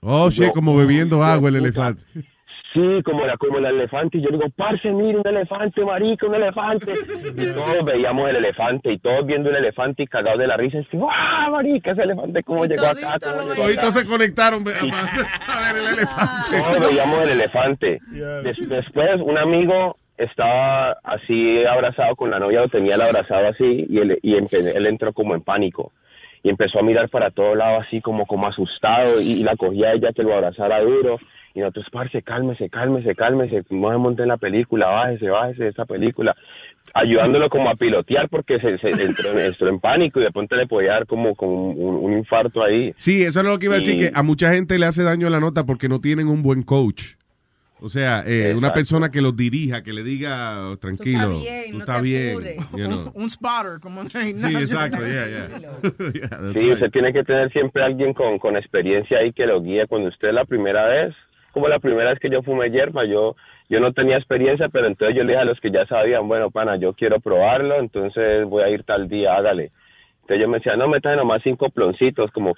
Oh, 0.00 0.30
sí, 0.30 0.48
como 0.54 0.76
bebiendo 0.76 1.22
agua 1.22 1.48
el 1.48 1.56
elefante. 1.56 2.02
Sí, 2.76 3.02
como 3.04 3.24
la 3.24 3.38
como 3.38 3.56
el 3.56 3.64
elefante. 3.64 4.18
Y 4.18 4.20
yo 4.20 4.28
digo, 4.28 4.44
parce, 4.54 4.90
mire, 4.90 5.16
un 5.18 5.26
elefante, 5.26 5.82
marica, 5.82 6.26
un 6.26 6.34
elefante. 6.34 6.92
Y 6.92 7.52
todos 7.54 7.84
veíamos 7.86 8.28
el 8.28 8.36
elefante 8.36 8.92
y 8.92 8.98
todos 8.98 9.24
viendo 9.24 9.48
el 9.48 9.56
elefante 9.56 10.02
y 10.02 10.06
cagados 10.06 10.38
de 10.40 10.46
la 10.46 10.58
risa. 10.58 10.78
Y 10.78 10.86
digo, 10.92 11.08
¡ah, 11.10 11.48
marica, 11.50 11.92
ese 11.92 12.02
elefante 12.02 12.42
cómo 12.42 12.66
llegó 12.66 12.84
acá! 12.86 13.16
¿Cómo 13.30 13.42
llegó 13.42 13.52
acá?" 13.52 13.62
Toditos 13.62 13.94
se 13.94 14.06
conectaron 14.06 14.60
a 14.60 15.72
ver 15.72 15.82
el 15.82 15.86
elefante. 15.98 16.58
Todos 16.60 16.90
veíamos 16.90 17.22
el 17.22 17.28
elefante. 17.30 17.98
Des- 18.42 18.68
después, 18.68 19.20
un 19.22 19.38
amigo 19.38 19.96
estaba 20.18 20.92
así 21.04 21.64
abrazado 21.64 22.14
con 22.16 22.30
la 22.30 22.38
novia, 22.38 22.60
lo 22.60 22.68
tenía 22.68 22.96
él 22.96 23.02
abrazado 23.02 23.48
así, 23.48 23.86
y 23.88 23.98
él, 24.00 24.18
y 24.22 24.34
empe- 24.34 24.74
él 24.74 24.86
entró 24.86 25.12
como 25.14 25.34
en 25.34 25.40
pánico. 25.40 25.92
Y 26.42 26.50
empezó 26.50 26.78
a 26.78 26.82
mirar 26.82 27.08
para 27.08 27.30
todos 27.30 27.56
lados 27.56 27.84
así 27.86 28.00
como, 28.02 28.26
como 28.26 28.46
asustado, 28.46 29.20
y, 29.20 29.32
y 29.32 29.42
la 29.42 29.56
cogía 29.56 29.88
a 29.88 29.92
ella 29.94 30.12
que 30.14 30.22
lo 30.22 30.34
abrazara 30.34 30.80
duro. 30.80 31.18
Y 31.56 31.60
nosotros, 31.60 31.86
parce, 31.90 32.20
cálmese, 32.20 32.68
cálmese, 32.68 33.14
cálmese, 33.14 33.62
no 33.70 33.90
se 33.90 33.96
monte 33.96 34.22
en 34.22 34.28
la 34.28 34.36
película, 34.36 34.88
bájese, 34.88 35.30
bájese 35.30 35.62
de 35.64 35.68
esa 35.70 35.86
película. 35.86 36.36
Ayudándolo 36.92 37.48
como 37.48 37.70
a 37.70 37.74
pilotear 37.76 38.28
porque 38.28 38.60
se, 38.60 38.76
se 38.76 38.90
entró, 38.90 39.30
entró 39.40 39.66
en 39.70 39.80
pánico 39.80 40.20
y 40.20 40.24
de 40.24 40.30
pronto 40.32 40.54
le 40.54 40.66
podía 40.66 40.92
dar 40.92 41.06
como, 41.06 41.34
como 41.34 41.70
un, 41.70 42.04
un 42.04 42.18
infarto 42.18 42.62
ahí. 42.62 42.92
Sí, 42.98 43.22
eso 43.22 43.40
es 43.40 43.46
lo 43.46 43.58
que 43.58 43.66
iba 43.66 43.74
a 43.76 43.78
decir, 43.78 43.94
Y- 43.94 43.98
que 44.00 44.10
a 44.14 44.22
mucha 44.22 44.52
gente 44.52 44.78
le 44.78 44.84
hace 44.84 45.02
daño 45.02 45.30
la 45.30 45.40
nota 45.40 45.64
porque 45.64 45.88
no 45.88 45.98
tienen 45.98 46.28
un 46.28 46.42
buen 46.42 46.62
coach. 46.62 47.14
O 47.80 47.88
sea, 47.88 48.22
eh, 48.26 48.54
una 48.54 48.72
persona 48.72 49.10
que 49.10 49.20
los 49.22 49.34
dirija, 49.36 49.82
que 49.82 49.92
le 49.94 50.02
diga, 50.02 50.68
oh, 50.70 50.76
tranquilo, 50.78 51.40
tú 51.70 51.78
estás 51.78 52.02
bien. 52.02 52.38
you 52.76 52.86
know. 52.86 53.12
Un 53.14 53.30
spotter, 53.30 53.80
como 53.80 54.00
en 54.02 54.06
el 54.14 54.36
Sí, 54.36 54.54
exacto, 54.54 54.98
yeah, 55.06 55.26
yeah. 55.26 55.70
Sí, 56.52 56.58
right. 56.60 56.72
usted 56.74 56.90
tiene 56.90 57.12
que 57.12 57.22
tener 57.22 57.50
siempre 57.52 57.82
alguien 57.82 58.12
con, 58.14 58.38
con 58.38 58.56
experiencia 58.56 59.18
ahí 59.18 59.32
que 59.32 59.46
lo 59.46 59.62
guíe. 59.62 59.86
Cuando 59.86 60.08
usted 60.08 60.32
la 60.32 60.44
primera 60.46 60.86
vez, 60.86 61.14
como 61.56 61.68
la 61.68 61.78
primera 61.78 62.10
vez 62.10 62.18
que 62.18 62.28
yo 62.28 62.42
fumé 62.42 62.68
hierba, 62.68 63.06
yo 63.06 63.34
yo 63.70 63.80
no 63.80 63.94
tenía 63.94 64.18
experiencia, 64.18 64.68
pero 64.68 64.88
entonces 64.88 65.16
yo 65.16 65.24
le 65.24 65.32
dije 65.32 65.40
a 65.40 65.46
los 65.46 65.58
que 65.58 65.70
ya 65.70 65.86
sabían, 65.86 66.28
bueno, 66.28 66.50
pana, 66.50 66.76
yo 66.76 66.92
quiero 66.92 67.18
probarlo, 67.18 67.78
entonces 67.78 68.46
voy 68.46 68.62
a 68.62 68.68
ir 68.68 68.84
tal 68.84 69.08
día, 69.08 69.34
hágale. 69.34 69.70
Entonces 70.20 70.38
yo 70.38 70.48
me 70.48 70.58
decía, 70.58 70.76
no, 70.76 70.86
métame 70.86 71.16
nomás 71.16 71.40
cinco 71.42 71.70
ploncitos, 71.70 72.30
como, 72.32 72.54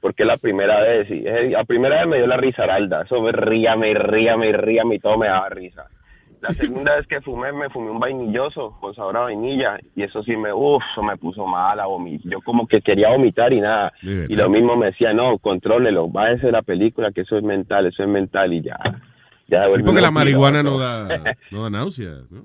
porque 0.00 0.24
la 0.24 0.38
primera 0.38 0.80
vez. 0.80 1.08
Y 1.08 1.24
eh, 1.24 1.50
la 1.50 1.62
primera 1.62 2.00
vez 2.00 2.08
me 2.08 2.16
dio 2.16 2.26
la 2.26 2.36
risaralda, 2.36 3.02
eso 3.02 3.22
me 3.22 3.30
ríame 3.30 3.90
y 3.90 3.94
ríame 3.94 4.48
y 4.48 4.52
ríame 4.52 4.94
y 4.96 4.98
todo 4.98 5.16
me 5.18 5.28
daba 5.28 5.48
risa. 5.48 5.86
La 6.42 6.52
segunda 6.54 6.96
vez 6.96 7.06
que 7.06 7.20
fumé, 7.20 7.52
me 7.52 7.70
fumé 7.70 7.92
un 7.92 8.00
vainilloso 8.00 8.76
con 8.80 8.92
sabor 8.96 9.16
a 9.16 9.20
vainilla 9.20 9.78
y 9.94 10.02
eso 10.02 10.24
sí 10.24 10.36
me, 10.36 10.52
uff, 10.52 10.82
eso 10.90 11.00
me 11.00 11.16
puso 11.16 11.46
mal 11.46 11.78
a 11.78 11.86
vomitar. 11.86 12.32
Yo 12.32 12.40
como 12.40 12.66
que 12.66 12.80
quería 12.80 13.10
vomitar 13.10 13.52
y 13.52 13.60
nada. 13.60 13.92
Y 14.02 14.34
lo 14.34 14.50
mismo 14.50 14.76
me 14.76 14.86
decía, 14.86 15.12
no, 15.12 15.38
contrólelo, 15.38 16.08
bájese 16.08 16.50
la 16.50 16.62
película, 16.62 17.12
que 17.12 17.20
eso 17.20 17.36
es 17.36 17.44
mental, 17.44 17.86
eso 17.86 18.02
es 18.02 18.08
mental 18.08 18.52
y 18.52 18.62
ya. 18.62 18.76
ya 19.46 19.68
Sí, 19.68 19.82
porque 19.84 20.00
la 20.00 20.10
marihuana 20.10 20.64
no 20.64 20.78
da, 20.78 21.06
no 21.52 21.62
da 21.62 21.70
náusea, 21.70 22.22
¿no? 22.28 22.42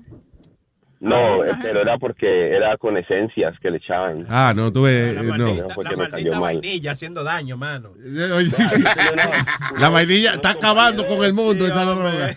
No, 1.00 1.44
eh, 1.44 1.52
pero 1.62 1.80
era 1.82 1.96
porque 1.98 2.26
era 2.56 2.76
con 2.76 2.96
esencias 2.96 3.54
que 3.60 3.70
le 3.70 3.76
echaban. 3.76 4.26
Ah, 4.28 4.52
no, 4.54 4.72
tú 4.72 4.82
ves, 4.82 5.16
eh, 5.16 5.22
no. 5.22 5.48
Eso 5.48 5.70
fue 5.70 5.84
La 5.84 5.90
me 5.90 5.96
cayó 5.96 6.10
maldita 6.10 6.30
mal. 6.40 6.40
vainilla 6.56 6.90
haciendo 6.90 7.22
daño, 7.22 7.56
mano. 7.56 7.90
Oye, 8.34 8.50
sí. 8.50 8.82
La 9.78 9.88
vainilla 9.90 10.34
está 10.34 10.50
acabando 10.50 11.06
con 11.06 11.24
el 11.24 11.32
mundo, 11.32 11.66
esa 11.66 11.84
droga. 11.84 12.34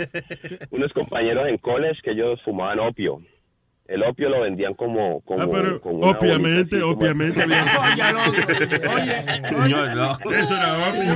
Unos 0.70 0.92
compañeros 0.92 1.46
en 1.48 1.58
college 1.58 2.00
que 2.02 2.10
ellos 2.10 2.40
fumaban 2.44 2.80
opio. 2.80 3.20
El 3.88 4.02
opio 4.04 4.28
lo 4.30 4.40
vendían 4.42 4.74
como... 4.74 5.20
como 5.22 5.42
Ah, 5.42 5.48
pero 5.52 5.80
como 5.80 5.96
una 5.98 6.18
obviamente, 6.18 6.76
bolita 6.76 6.76
así, 6.76 6.80
como- 6.80 6.92
obviamente. 6.98 7.46
No. 9.94 10.32
Eso 10.32 10.54
era 10.56 10.88
obvio. 10.88 11.14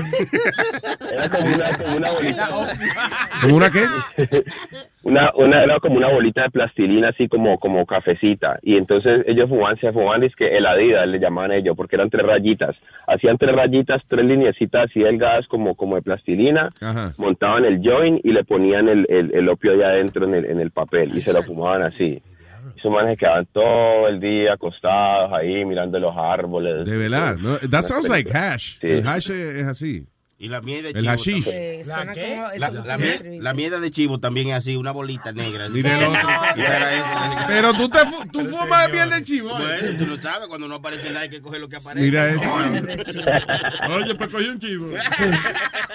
Era 1.13 1.29
como 1.31 1.47
una, 1.55 1.65
como 1.85 1.97
una 1.97 2.11
bolita. 2.11 2.49
¿Como 3.43 3.57
una 3.57 3.71
qué? 3.71 3.85
Una, 5.03 5.31
una, 5.37 5.63
era 5.63 5.79
como 5.79 5.99
una 5.99 6.09
bolita 6.09 6.43
de 6.43 6.51
plastilina, 6.51 7.11
así 7.11 7.29
como, 7.29 7.61
como 7.61 7.87
cafecita. 7.87 8.59
Y 8.63 8.77
entonces 8.77 9.23
ellos 9.29 9.49
fumaban, 9.49 9.77
se 9.79 9.93
fumaban, 9.93 10.25
es 10.25 10.35
que 10.35 10.57
el 10.57 10.67
Adidas 10.67 11.07
le 11.07 11.21
llamaban 11.21 11.53
ellos, 11.53 11.77
porque 11.77 11.95
eran 11.95 12.11
tres 12.11 12.27
rayitas. 12.27 12.75
Hacían 13.07 13.39
tres 13.39 13.55
rayitas, 13.55 14.03
tres 14.09 14.25
lineecitas 14.25 14.91
así 14.91 14.99
delgadas 14.99 15.47
como, 15.47 15.77
como 15.77 15.95
de 15.95 16.03
plastilina. 16.03 16.71
Ajá. 16.81 17.15
Montaban 17.19 17.65
el 17.65 17.81
joint 17.89 18.19
y 18.25 18.33
le 18.33 18.43
ponían 18.43 18.89
el, 18.89 19.07
el, 19.09 19.33
el 19.33 19.49
opio 19.49 19.75
allá 19.75 19.91
adentro 19.91 20.25
en 20.25 20.35
el, 20.35 20.45
en 20.47 20.59
el 20.59 20.73
papel 20.73 21.17
y 21.17 21.23
se 21.23 21.33
lo 21.33 21.41
fumaban 21.45 21.83
así. 21.85 22.21
Esos 22.77 22.91
manes 22.91 23.19
quedaban 23.19 23.47
todo 23.53 24.09
el 24.09 24.19
día 24.19 24.55
acostados 24.55 25.33
ahí 25.33 25.65
mirando 25.65 25.99
los 25.99 26.13
árboles. 26.17 26.85
De 26.85 26.97
verdad. 26.97 27.37
¿no? 27.37 27.59
That 27.59 27.83
sounds 27.83 28.09
like 28.09 28.31
hash. 28.33 28.79
Sí. 28.81 28.87
El 28.87 29.07
hash 29.07 29.31
es, 29.31 29.55
es 29.57 29.67
así. 29.67 30.07
Y 30.39 30.49
la 30.49 30.61
miel 30.61 30.83
de 30.83 30.91
El 30.91 30.97
chivo. 30.97 31.11
hashish. 31.13 31.45
suena 31.85 32.13
como- 32.13 32.43
La, 32.59 32.67
eso 32.69 32.85
la, 32.85 32.99
miel- 32.99 33.39
la 33.43 33.55
mierda 33.55 33.81
de 33.81 33.91
chivo 33.91 34.19
también 34.21 34.49
es 34.49 34.55
así, 34.57 34.77
una 34.77 34.91
bolita 34.93 35.33
negra. 35.33 35.71
Mira 35.71 35.99
el 35.99 36.05
otro. 36.05 36.21
Y 36.57 36.61
era 36.61 36.95
eso. 36.95 37.47
Pero 37.49 37.73
tú, 37.73 37.89
te 37.89 37.99
fu- 38.01 38.27
tú 38.31 38.45
fumas 38.45 38.91
miel 38.93 39.09
de 39.09 39.23
chivo. 39.23 39.49
¿eh? 39.59 39.79
Bueno, 39.81 39.97
tú 39.99 40.07
lo 40.07 40.19
sabes, 40.19 40.47
cuando 40.49 40.69
no 40.69 40.75
aparece 40.75 41.09
nada 41.09 41.21
hay 41.21 41.31
que 41.31 41.41
coger 41.41 41.59
lo 41.61 41.69
que 41.71 41.77
aparece. 41.77 42.05
Mira 42.05 42.29
esto. 42.29 42.53
Oye, 43.95 44.15
pues 44.15 44.31
cogí 44.31 44.49
un 44.49 44.59
chivo. 44.61 44.89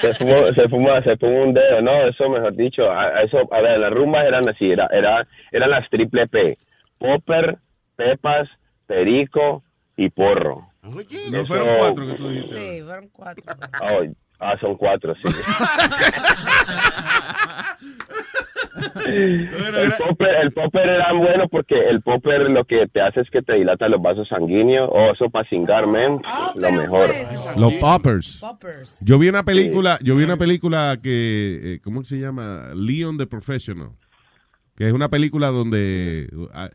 Se 0.01 0.13
fumó, 0.15 0.37
se 0.55 0.69
fuma, 0.69 1.03
se 1.03 1.17
fumó 1.17 1.43
un 1.43 1.53
dedo, 1.53 1.81
no, 1.83 2.07
eso 2.07 2.27
mejor 2.29 2.55
dicho, 2.55 2.89
a, 2.91 3.21
eso, 3.21 3.37
a 3.53 3.61
ver, 3.61 3.77
las 3.79 3.91
rumbas 3.93 4.25
eran 4.25 4.47
así, 4.49 4.65
era, 4.71 4.87
era, 4.91 5.27
eran 5.51 5.69
las 5.69 5.87
triple 5.91 6.27
P, 6.27 6.57
popper, 6.97 7.57
pepas, 7.95 8.49
perico 8.87 9.63
y 9.97 10.09
porro. 10.09 10.67
No 10.81 10.99
Eso- 10.99 11.45
fueron 11.45 11.77
cuatro 11.77 12.07
que 12.07 12.13
tú 12.13 12.29
dijiste. 12.29 12.77
Sí, 12.77 12.81
fueron 12.83 13.09
cuatro. 13.09 13.43
Ah, 13.73 13.99
ah, 14.41 14.57
son 14.59 14.75
cuatro, 14.75 15.15
sí. 15.15 15.21
el, 19.07 19.93
popper, 19.97 20.35
el 20.41 20.51
popper 20.51 20.89
era 20.89 21.13
bueno 21.13 21.47
porque 21.49 21.75
el 21.89 22.01
popper 22.01 22.49
lo 22.49 22.65
que 22.65 22.87
te 22.87 23.01
hace 23.01 23.21
es 23.21 23.29
que 23.29 23.41
te 23.41 23.53
dilata 23.53 23.87
los 23.87 24.01
vasos 24.01 24.27
sanguíneos, 24.27 24.89
o 24.91 25.11
eso 25.11 25.29
para 25.29 25.47
cingar, 25.49 25.87
men, 25.87 26.21
lo 26.55 26.71
mejor. 26.71 27.09
Los 27.57 27.73
poppers. 27.75 28.39
Poppers. 28.39 28.99
Yo 29.01 29.19
vi 29.19 29.29
una 29.29 29.43
película, 29.43 29.99
yo 30.01 30.15
vi 30.15 30.23
una 30.23 30.37
película 30.37 30.97
que, 31.01 31.75
eh, 31.75 31.79
¿cómo 31.83 32.03
se 32.03 32.19
llama? 32.19 32.69
Leon 32.75 33.17
the 33.17 33.27
Professional. 33.27 33.91
Que 34.75 34.87
es 34.87 34.93
una 34.93 35.09
película 35.09 35.47
donde 35.47 36.29
uh, 36.33 36.47
ah, 36.53 36.69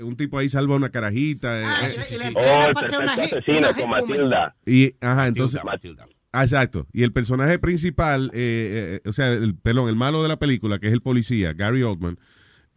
un 0.00 0.16
tipo 0.16 0.38
ahí 0.38 0.48
salva 0.48 0.76
una 0.76 0.90
carajita. 0.90 1.60
eh, 1.60 1.96
eh, 2.10 2.32
Oh, 2.34 2.66
el 2.68 2.74
perfecto 2.74 3.10
asesino 3.10 3.68
con 3.78 3.90
Matilda. 3.90 4.54
y, 4.66 4.94
ajá, 5.00 5.26
entonces. 5.26 5.62
Matilda. 5.64 6.06
Ah, 6.08 6.13
Exacto. 6.42 6.86
Y 6.92 7.02
el 7.02 7.12
personaje 7.12 7.58
principal, 7.58 8.30
eh, 8.34 9.00
eh, 9.04 9.08
o 9.08 9.12
sea, 9.12 9.32
el, 9.32 9.54
perdón, 9.56 9.88
el 9.88 9.96
malo 9.96 10.22
de 10.22 10.28
la 10.28 10.36
película, 10.38 10.78
que 10.78 10.88
es 10.88 10.92
el 10.92 11.00
policía, 11.00 11.52
Gary 11.52 11.82
Oldman, 11.82 12.18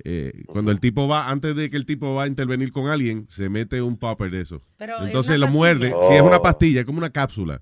eh, 0.03 0.43
cuando 0.45 0.69
el 0.71 0.79
tipo 0.79 1.07
va, 1.07 1.29
antes 1.29 1.55
de 1.55 1.69
que 1.71 1.77
el 1.77 1.85
tipo 1.85 2.13
va 2.13 2.23
a 2.23 2.27
intervenir 2.27 2.71
con 2.71 2.87
alguien, 2.87 3.25
se 3.29 3.49
mete 3.49 3.81
un 3.81 3.97
popper 3.97 4.29
de 4.29 4.41
eso. 4.41 4.61
Pero 4.77 4.93
entonces 5.03 5.39
lo 5.39 5.47
muerde. 5.47 5.93
Si 6.07 6.13
es 6.13 6.21
una 6.21 6.37
Oh. 6.37 6.41
pastilla, 6.41 6.81
es 6.81 6.85
como 6.85 6.99
una 6.99 7.09
cápsula. 7.09 7.61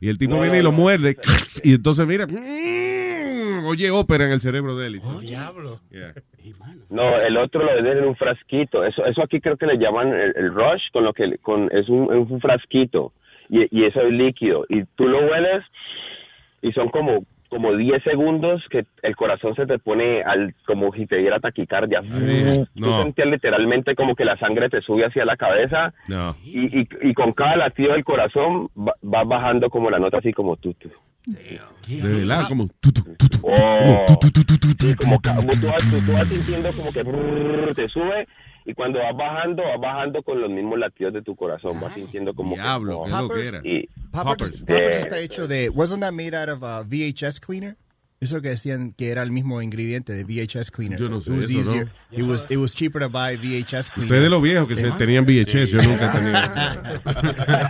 Y 0.00 0.08
el 0.08 0.18
tipo 0.18 0.34
No, 0.36 0.40
viene 0.42 0.58
y 0.58 0.62
lo 0.62 0.72
no. 0.72 0.78
muerde. 0.78 1.16
Y 1.62 1.74
entonces, 1.74 2.06
mira, 2.06 2.26
mm, 2.26 3.66
oye 3.66 3.90
ópera 3.90 4.26
en 4.26 4.32
el 4.32 4.40
cerebro 4.40 4.76
de 4.76 4.86
él. 4.88 5.00
Diablo. 5.20 5.80
Yeah. 5.90 6.14
No, 6.90 7.18
el 7.20 7.36
otro 7.36 7.64
lo 7.64 7.74
venden 7.74 7.98
en 7.98 8.04
un 8.04 8.16
frasquito. 8.16 8.84
Eso, 8.84 9.04
eso 9.06 9.22
aquí 9.22 9.40
creo 9.40 9.56
que 9.56 9.66
le 9.66 9.76
llaman 9.78 10.08
el, 10.08 10.32
el 10.36 10.54
rush, 10.54 10.82
con 10.92 11.04
lo 11.04 11.12
que 11.12 11.38
con 11.42 11.68
es 11.72 11.88
un, 11.88 12.04
es 12.14 12.30
un 12.30 12.40
frasquito 12.40 13.12
y, 13.48 13.66
y 13.70 13.84
eso 13.84 14.00
es 14.00 14.12
líquido 14.12 14.64
y 14.68 14.84
tú 14.96 15.08
lo 15.08 15.20
hueles 15.26 15.64
y 16.62 16.72
son 16.72 16.88
como 16.88 17.24
como 17.48 17.76
10 17.76 18.02
segundos 18.02 18.60
que 18.70 18.84
el 19.02 19.14
corazón 19.14 19.54
se 19.54 19.66
te 19.66 19.78
pone 19.78 20.20
al 20.22 20.52
como 20.66 20.92
si 20.92 21.06
te 21.06 21.16
diera 21.18 21.38
taquicardia. 21.38 22.00
Tú 22.00 22.80
no. 22.80 23.02
sentías 23.04 23.28
literalmente 23.28 23.94
como 23.94 24.16
que 24.16 24.24
la 24.24 24.36
sangre 24.36 24.68
te 24.68 24.80
sube 24.80 25.06
hacia 25.06 25.24
la 25.24 25.36
cabeza 25.36 25.94
No. 26.08 26.34
y, 26.44 26.80
y, 26.80 26.88
y 27.02 27.14
con 27.14 27.32
cada 27.32 27.56
latido 27.56 27.92
del 27.92 28.04
corazón 28.04 28.68
va, 28.76 28.94
va 29.02 29.22
bajando 29.22 29.70
como 29.70 29.90
la 29.90 30.00
nota 30.00 30.18
así 30.18 30.32
como 30.32 30.56
tú. 30.56 30.74
tú. 30.74 30.90
De 31.26 32.08
verdad, 32.08 32.46
como. 32.48 32.68
tú 32.80 32.92
vas 36.12 36.28
sintiendo 36.28 36.70
que 36.92 37.02
brrr, 37.02 37.74
te 37.74 37.88
sube 37.88 38.26
y 38.66 38.74
cuando 38.74 38.98
vas 38.98 39.16
bajando, 39.16 39.62
vas 39.62 39.80
bajando 39.80 40.22
con 40.22 40.40
los 40.40 40.50
mismos 40.50 40.78
latidos 40.78 41.14
de 41.14 41.22
tu 41.22 41.34
corazón, 41.36 41.80
vas 41.80 41.94
sintiendo 41.94 42.34
como 42.34 42.54
Diablo, 42.54 43.04
que... 43.04 43.10
qué 43.10 43.16
como- 43.16 43.34
loquera. 43.34 43.60
y, 43.64 43.86
Poppers, 44.10 44.12
Poppers. 44.12 44.60
Poppers 44.60 44.96
Eh. 44.96 45.00
está 45.00 45.18
hecho 45.20 45.46
de. 45.48 45.68
Wasn't 45.70 46.00
that 46.02 46.12
made 46.12 46.34
out 46.34 46.48
of 46.48 46.62
uh, 46.62 46.82
VHS 46.84 47.40
cleaner? 47.40 47.76
Eso 48.18 48.40
que 48.40 48.48
decían 48.48 48.94
que 48.94 49.10
era 49.10 49.22
el 49.22 49.30
mismo 49.30 49.60
ingrediente 49.60 50.14
de 50.14 50.24
VHS 50.24 50.70
cleaner. 50.70 50.98
Yo 50.98 51.10
no 51.10 51.20
sé 51.20 51.30
It 51.32 51.36
was 51.38 51.50
eso, 51.50 51.52
¿no? 51.52 51.60
easier. 51.76 51.92
It 52.10 52.22
was 52.24 52.46
it 52.48 52.56
was 52.56 52.74
cheaper 52.74 53.02
to 53.02 53.10
buy 53.10 53.36
VHS 53.36 53.90
cleaner. 53.90 54.10
Ustedes 54.10 54.30
los 54.30 54.42
viejos 54.42 54.66
que 54.66 54.74
se 54.76 54.90
tenían 54.92 55.26
VHS, 55.26 55.70
yo 55.70 55.82
nunca 55.82 56.10
he 56.10 56.18
tenido. 56.18 56.38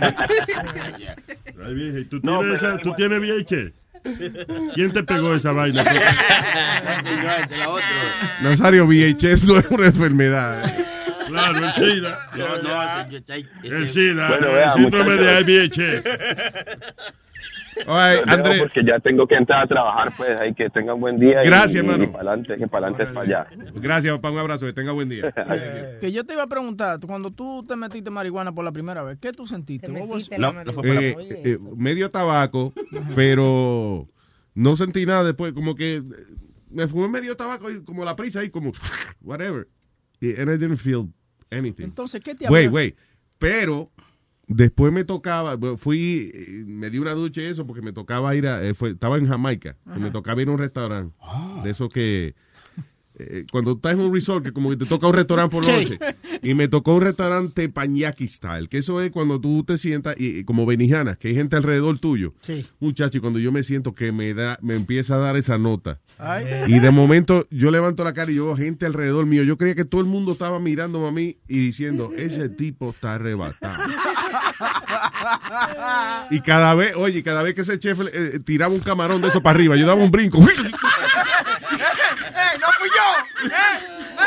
Ay, 1.65 1.73
vieja, 1.73 1.99
¿y 1.99 2.05
¿Tú 2.05 2.19
No, 2.23 2.39
tienes, 2.39 2.61
¿tú 2.81 2.93
tienes 2.95 3.19
VIH? 3.19 3.73
¿Quién 4.73 4.91
te 4.91 5.03
pegó 5.03 5.33
esa 5.33 5.51
vaina? 5.51 5.83
Nazario, 8.41 8.85
VHS 8.87 9.43
no 9.45 9.59
es 9.59 9.65
una 9.69 9.87
enfermedad. 9.87 10.73
Claro, 11.27 11.65
el 11.65 11.73
SIDA. 11.73 12.19
No, 12.35 12.47
no, 12.61 12.83
El 13.63 13.87
SIDA, 13.87 14.27
Bueno, 14.29 14.57
el 14.57 14.71
síndrome 14.71 15.15
de 15.15 15.43
VIH. 15.43 16.03
Right, 17.85 18.27
Andrés. 18.27 18.59
porque 18.59 18.81
ya 18.85 18.99
tengo 18.99 19.27
que 19.27 19.35
entrar 19.35 19.63
a 19.63 19.67
trabajar, 19.67 20.13
pues, 20.17 20.39
ahí 20.41 20.53
que 20.53 20.69
tengan 20.69 20.99
buen 20.99 21.19
día. 21.19 21.43
y- 21.43 21.47
Gracias, 21.47 21.75
y, 21.75 21.77
hermano. 21.77 22.03
Y 22.03 22.07
para 22.07 22.31
adelante, 22.31 22.57
que 22.57 22.67
para 22.67 22.87
adelante 22.87 23.03
es 23.03 23.09
para 23.13 23.25
allá. 23.65 23.71
Gracias, 23.75 24.15
papá. 24.15 24.31
Un 24.31 24.39
abrazo. 24.39 24.65
Que 24.65 24.73
tenga 24.73 24.91
buen 24.91 25.09
día. 25.09 25.31
Que 26.01 26.11
yo 26.11 26.23
te 26.25 26.33
iba 26.33 26.43
a 26.43 26.47
preguntar, 26.47 26.99
cuando 27.05 27.31
tú 27.31 27.63
te 27.67 27.75
metiste 27.75 28.09
marihuana 28.09 28.51
por 28.53 28.63
la 28.65 28.71
primera 28.71 29.03
vez, 29.03 29.17
¿qué 29.19 29.31
tú 29.31 29.45
sentiste? 29.47 29.87
No, 29.87 29.99
la 30.37 30.63
no 30.63 30.73
fue 30.73 30.93
marihuana. 30.93 31.29
Eh, 31.35 31.41
eh, 31.45 31.57
medio 31.75 32.09
tabaco, 32.11 32.73
pero 33.15 34.07
no 34.53 34.75
sentí 34.75 35.05
nada 35.05 35.23
después. 35.23 35.53
Como 35.53 35.75
que 35.75 35.97
eh, 35.97 36.03
me 36.69 36.87
fumé 36.87 37.07
medio 37.07 37.35
tabaco 37.35 37.69
y 37.71 37.83
como 37.83 38.03
la 38.05 38.15
prisa 38.15 38.43
y 38.43 38.49
como 38.49 38.71
whatever. 39.21 39.67
Y- 40.19 40.31
And 40.39 40.49
I 40.49 40.57
didn't 40.57 40.77
feel 40.77 41.07
anything. 41.51 41.83
Entonces, 41.85 42.21
¿qué 42.23 42.35
te 42.35 42.47
Wait, 42.49 42.71
wait. 42.71 42.95
Pero 43.39 43.91
después 44.47 44.93
me 44.93 45.03
tocaba, 45.03 45.57
fui, 45.77 46.31
eh, 46.33 46.63
me 46.65 46.89
di 46.89 46.99
una 46.99 47.11
ducha 47.13 47.41
y 47.41 47.45
eso 47.45 47.65
porque 47.67 47.81
me 47.81 47.93
tocaba 47.93 48.35
ir 48.35 48.47
a, 48.47 48.63
eh, 48.65 48.73
fue- 48.73 48.91
estaba 48.91 49.17
en 49.17 49.27
Jamaica, 49.27 49.75
y 49.95 49.99
me 49.99 50.11
tocaba 50.11 50.41
ir 50.41 50.47
a 50.47 50.51
un 50.51 50.57
restaurante 50.59 51.13
de 51.63 51.69
eso 51.69 51.89
que 51.89 52.33
eh, 53.19 53.45
cuando 53.51 53.73
estás 53.73 53.93
en 53.93 53.99
un 53.99 54.13
resort 54.13 54.45
que 54.45 54.51
como 54.51 54.69
que 54.69 54.77
te 54.77 54.85
toca 54.85 55.07
un 55.07 55.13
restaurante 55.13 55.55
por 55.55 55.65
la 55.65 55.73
noche 55.73 55.99
y 56.43 56.53
me 56.53 56.67
tocó 56.67 56.95
un 56.95 57.01
restaurante 57.01 57.69
pañaki 57.69 58.27
style, 58.27 58.69
que 58.69 58.77
eso 58.79 59.01
es 59.01 59.11
cuando 59.11 59.39
tú 59.41 59.63
te 59.63 59.77
sientas 59.77 60.15
y, 60.17 60.39
y 60.39 60.43
como 60.43 60.65
benijana, 60.65 61.15
que 61.15 61.29
hay 61.29 61.35
gente 61.35 61.55
alrededor 61.55 61.99
tuyo. 61.99 62.33
Sí. 62.41 62.65
Muchacho, 62.79 63.17
y 63.17 63.21
cuando 63.21 63.39
yo 63.39 63.51
me 63.51 63.63
siento 63.63 63.95
que 63.95 64.11
me 64.11 64.33
da, 64.33 64.59
me 64.61 64.75
empieza 64.75 65.15
a 65.15 65.17
dar 65.17 65.37
esa 65.37 65.57
nota. 65.57 65.99
Ay. 66.19 66.45
Y 66.67 66.79
de 66.79 66.91
momento 66.91 67.47
yo 67.51 67.71
levanto 67.71 68.03
la 68.03 68.13
cara 68.13 68.31
y 68.31 68.35
yo 68.35 68.45
veo 68.45 68.55
gente 68.55 68.85
alrededor 68.85 69.25
mío. 69.25 69.43
Yo 69.43 69.57
creía 69.57 69.75
que 69.75 69.85
todo 69.85 70.01
el 70.01 70.07
mundo 70.07 70.31
estaba 70.31 70.59
mirándome 70.59 71.07
a 71.07 71.11
mí 71.11 71.37
y 71.47 71.59
diciendo, 71.59 72.11
ese 72.15 72.49
tipo 72.49 72.89
está 72.89 73.15
arrebatado. 73.15 73.83
Y 76.29 76.41
cada 76.41 76.75
vez, 76.75 76.93
oye, 76.95 77.23
cada 77.23 77.43
vez 77.43 77.55
que 77.55 77.61
ese 77.61 77.79
chef 77.79 77.99
eh, 78.11 78.39
tiraba 78.43 78.73
un 78.73 78.79
camarón 78.79 79.21
de 79.21 79.29
eso 79.29 79.41
para 79.41 79.55
arriba, 79.55 79.75
yo 79.75 79.87
daba 79.87 80.01
un 80.01 80.11
brinco. 80.11 80.39
¡Eh, 80.41 80.43
no 82.59 82.67
fui 82.77 82.89
yo! 82.89 83.03
¡Eh! 83.21 83.26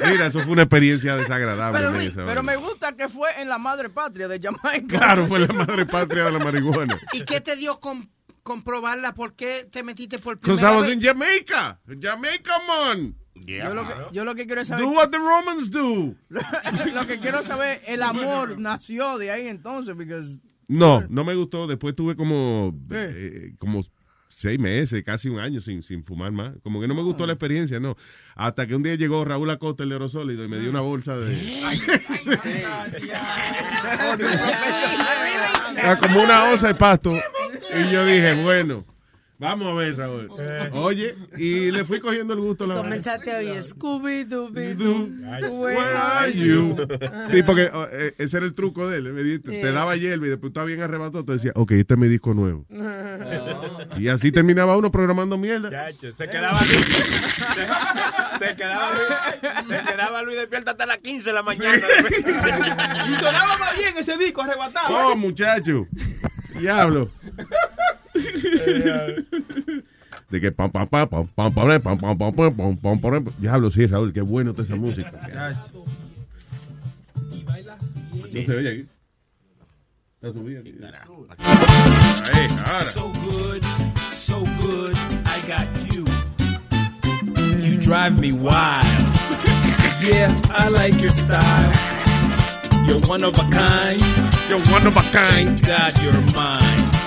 Mira, 0.00 0.26
eso 0.26 0.40
fue 0.40 0.52
una 0.52 0.62
experiencia 0.62 1.16
desagradable. 1.16 2.10
Pero, 2.14 2.42
me 2.42 2.56
gusta 2.56 2.96
que 2.96 3.08
fue 3.08 3.40
en 3.40 3.48
la 3.48 3.58
madre 3.58 3.88
patria 3.88 4.28
de 4.28 4.40
Jamaica. 4.40 4.98
Claro, 4.98 5.26
fue 5.26 5.40
la 5.40 5.52
madre 5.52 5.86
patria 5.86 6.24
de 6.24 6.32
la 6.32 6.38
marihuana. 6.38 7.00
¿Y 7.12 7.24
qué 7.24 7.40
te 7.40 7.56
dio 7.56 7.80
con 7.80 8.10
comprobarla? 8.42 9.14
¿Por 9.14 9.34
qué 9.34 9.68
te 9.70 9.82
metiste 9.82 10.18
por 10.18 10.36
Because 10.36 10.60
primera 10.60 10.74
I 10.74 10.76
was 10.76 10.86
vez? 10.86 10.96
in 10.96 11.02
Jamaica. 11.02 11.80
Jamaica, 12.00 12.52
man. 12.68 13.16
Yo 13.34 13.74
lo, 13.74 13.88
que, 13.88 13.94
yo 14.12 14.24
lo 14.24 14.34
que 14.34 14.46
quiero 14.46 14.64
saber. 14.64 14.84
Do 14.84 14.90
what 14.92 15.10
the 15.10 15.18
Romans 15.18 15.70
do. 15.70 16.14
lo 16.94 17.06
que 17.06 17.18
quiero 17.18 17.42
saber, 17.42 17.82
el 17.86 18.02
amor 18.02 18.58
nació 18.58 19.18
de 19.18 19.30
ahí 19.30 19.48
entonces, 19.48 19.94
porque. 19.96 20.22
No, 20.68 21.04
no 21.08 21.24
me 21.24 21.34
gustó. 21.34 21.66
Después 21.66 21.96
tuve 21.96 22.14
como, 22.14 22.72
eh, 22.90 23.54
como 23.58 23.84
seis 24.34 24.58
meses, 24.58 25.02
casi 25.04 25.28
un 25.28 25.38
año 25.38 25.60
sin, 25.60 25.82
sin 25.82 26.04
fumar 26.04 26.32
más. 26.32 26.54
Como 26.62 26.80
que 26.80 26.88
no 26.88 26.94
me 26.94 27.02
gustó 27.02 27.26
la 27.26 27.34
experiencia, 27.34 27.80
no. 27.80 27.96
Hasta 28.34 28.66
que 28.66 28.74
un 28.74 28.82
día 28.82 28.94
llegó 28.94 29.24
Raúl 29.24 29.50
Acosta, 29.50 29.82
el 29.82 29.90
de 29.90 29.96
Aerosólido, 29.96 30.44
y 30.44 30.48
me 30.48 30.58
dio 30.58 30.70
una 30.70 30.80
bolsa 30.80 31.16
de... 31.16 31.36
Como 36.02 36.22
una 36.22 36.44
onza 36.44 36.68
de 36.68 36.74
pasto. 36.74 37.12
Y 37.12 37.90
yo 37.90 38.04
dije, 38.04 38.42
bueno, 38.42 38.84
vamos 39.42 39.68
a 39.68 39.74
ver, 39.74 39.96
Raúl. 39.96 40.30
Oye, 40.72 41.14
y 41.36 41.70
le 41.70 41.84
fui 41.84 42.00
cogiendo 42.00 42.32
el 42.34 42.40
gusto 42.40 42.64
a 42.64 42.68
la. 42.68 42.74
Comenzaste 42.76 43.32
a 43.34 43.38
oír 43.38 43.60
Scooby-Doo. 43.62 44.50
Where 45.50 45.78
are 45.96 46.32
you? 46.32 46.76
Sí, 47.30 47.42
porque 47.42 47.70
oh, 47.72 47.86
eh, 47.90 48.14
ese 48.18 48.38
era 48.38 48.46
el 48.46 48.54
truco 48.54 48.88
de 48.88 48.98
él. 48.98 49.12
me 49.12 49.38
Te 49.38 49.52
Yeah. 49.62 49.72
daba 49.72 49.96
hierba 49.96 50.26
y 50.26 50.30
después 50.30 50.50
estaba 50.50 50.66
bien 50.66 50.80
arrebatado. 50.82 51.24
Te 51.24 51.32
decía, 51.32 51.52
ok, 51.54 51.72
este 51.72 51.94
es 51.94 52.00
mi 52.00 52.08
disco 52.08 52.34
nuevo. 52.34 52.64
Y 53.98 54.08
así 54.08 54.32
terminaba 54.32 54.76
uno 54.76 54.90
programando 54.90 55.36
mierda. 55.36 55.70
Chacho, 55.70 56.12
se 56.12 56.28
quedaba 56.28 56.58
Luis. 56.60 56.86
Se, 58.38 58.38
se 58.48 58.56
quedaba 58.56 58.90
Luis. 58.92 59.66
Se 59.68 59.84
quedaba 59.92 60.22
Luis 60.22 60.36
despierta 60.38 60.70
hasta 60.72 60.86
las 60.86 60.98
15 60.98 61.28
de 61.28 61.34
la 61.34 61.42
mañana. 61.42 61.86
Y 63.08 63.14
sonaba 63.16 63.58
más 63.58 63.76
bien 63.76 63.94
ese 63.98 64.16
disco 64.16 64.42
arrebatado. 64.42 64.96
Oh, 65.12 65.16
muchacho. 65.16 65.86
Diablo. 66.58 67.10
De 70.30 70.40
que 70.40 70.52
pam, 70.52 70.70
pam, 70.70 70.86
pam, 70.86 71.06
pam, 71.06 71.26
pam, 71.26 71.52
pam, 71.52 71.80
pam, 71.80 71.98
pam, 71.98 72.18
pam, 72.18 72.32
pam, 72.32 72.76
pam, 72.76 72.76
pam, 72.76 72.98
pam. 73.00 73.24
Diablo, 73.38 73.70
sí, 73.70 73.86
Raúl, 73.86 74.12
qué 74.12 74.20
bueno 74.20 74.50
está 74.50 74.62
esa 74.62 74.76
música. 74.76 75.12
No 78.32 78.42
se 78.46 78.56
oye 78.56 78.70
aquí. 78.70 78.86
Está 80.14 80.30
subida 80.30 80.60
aquí. 80.60 80.74
Ahí, 82.34 82.46
ahora. 82.66 82.90
So 82.90 83.12
good, 83.22 83.62
so 84.10 84.44
good, 84.62 84.96
I 85.26 85.40
got 85.48 85.66
you. 85.92 86.04
You 87.62 87.76
drive 87.78 88.18
me 88.18 88.32
wild. 88.32 89.08
Yeah, 90.02 90.34
I 90.50 90.68
like 90.68 91.00
your 91.02 91.12
style. 91.12 91.70
You're 92.86 93.00
one 93.06 93.22
of 93.22 93.38
a 93.38 93.48
kind. 93.50 94.00
You're 94.48 94.62
one 94.72 94.86
of 94.86 94.96
a 94.96 95.02
kind. 95.12 95.60
God, 95.66 96.02
you're 96.02 96.20
mine. 96.34 97.01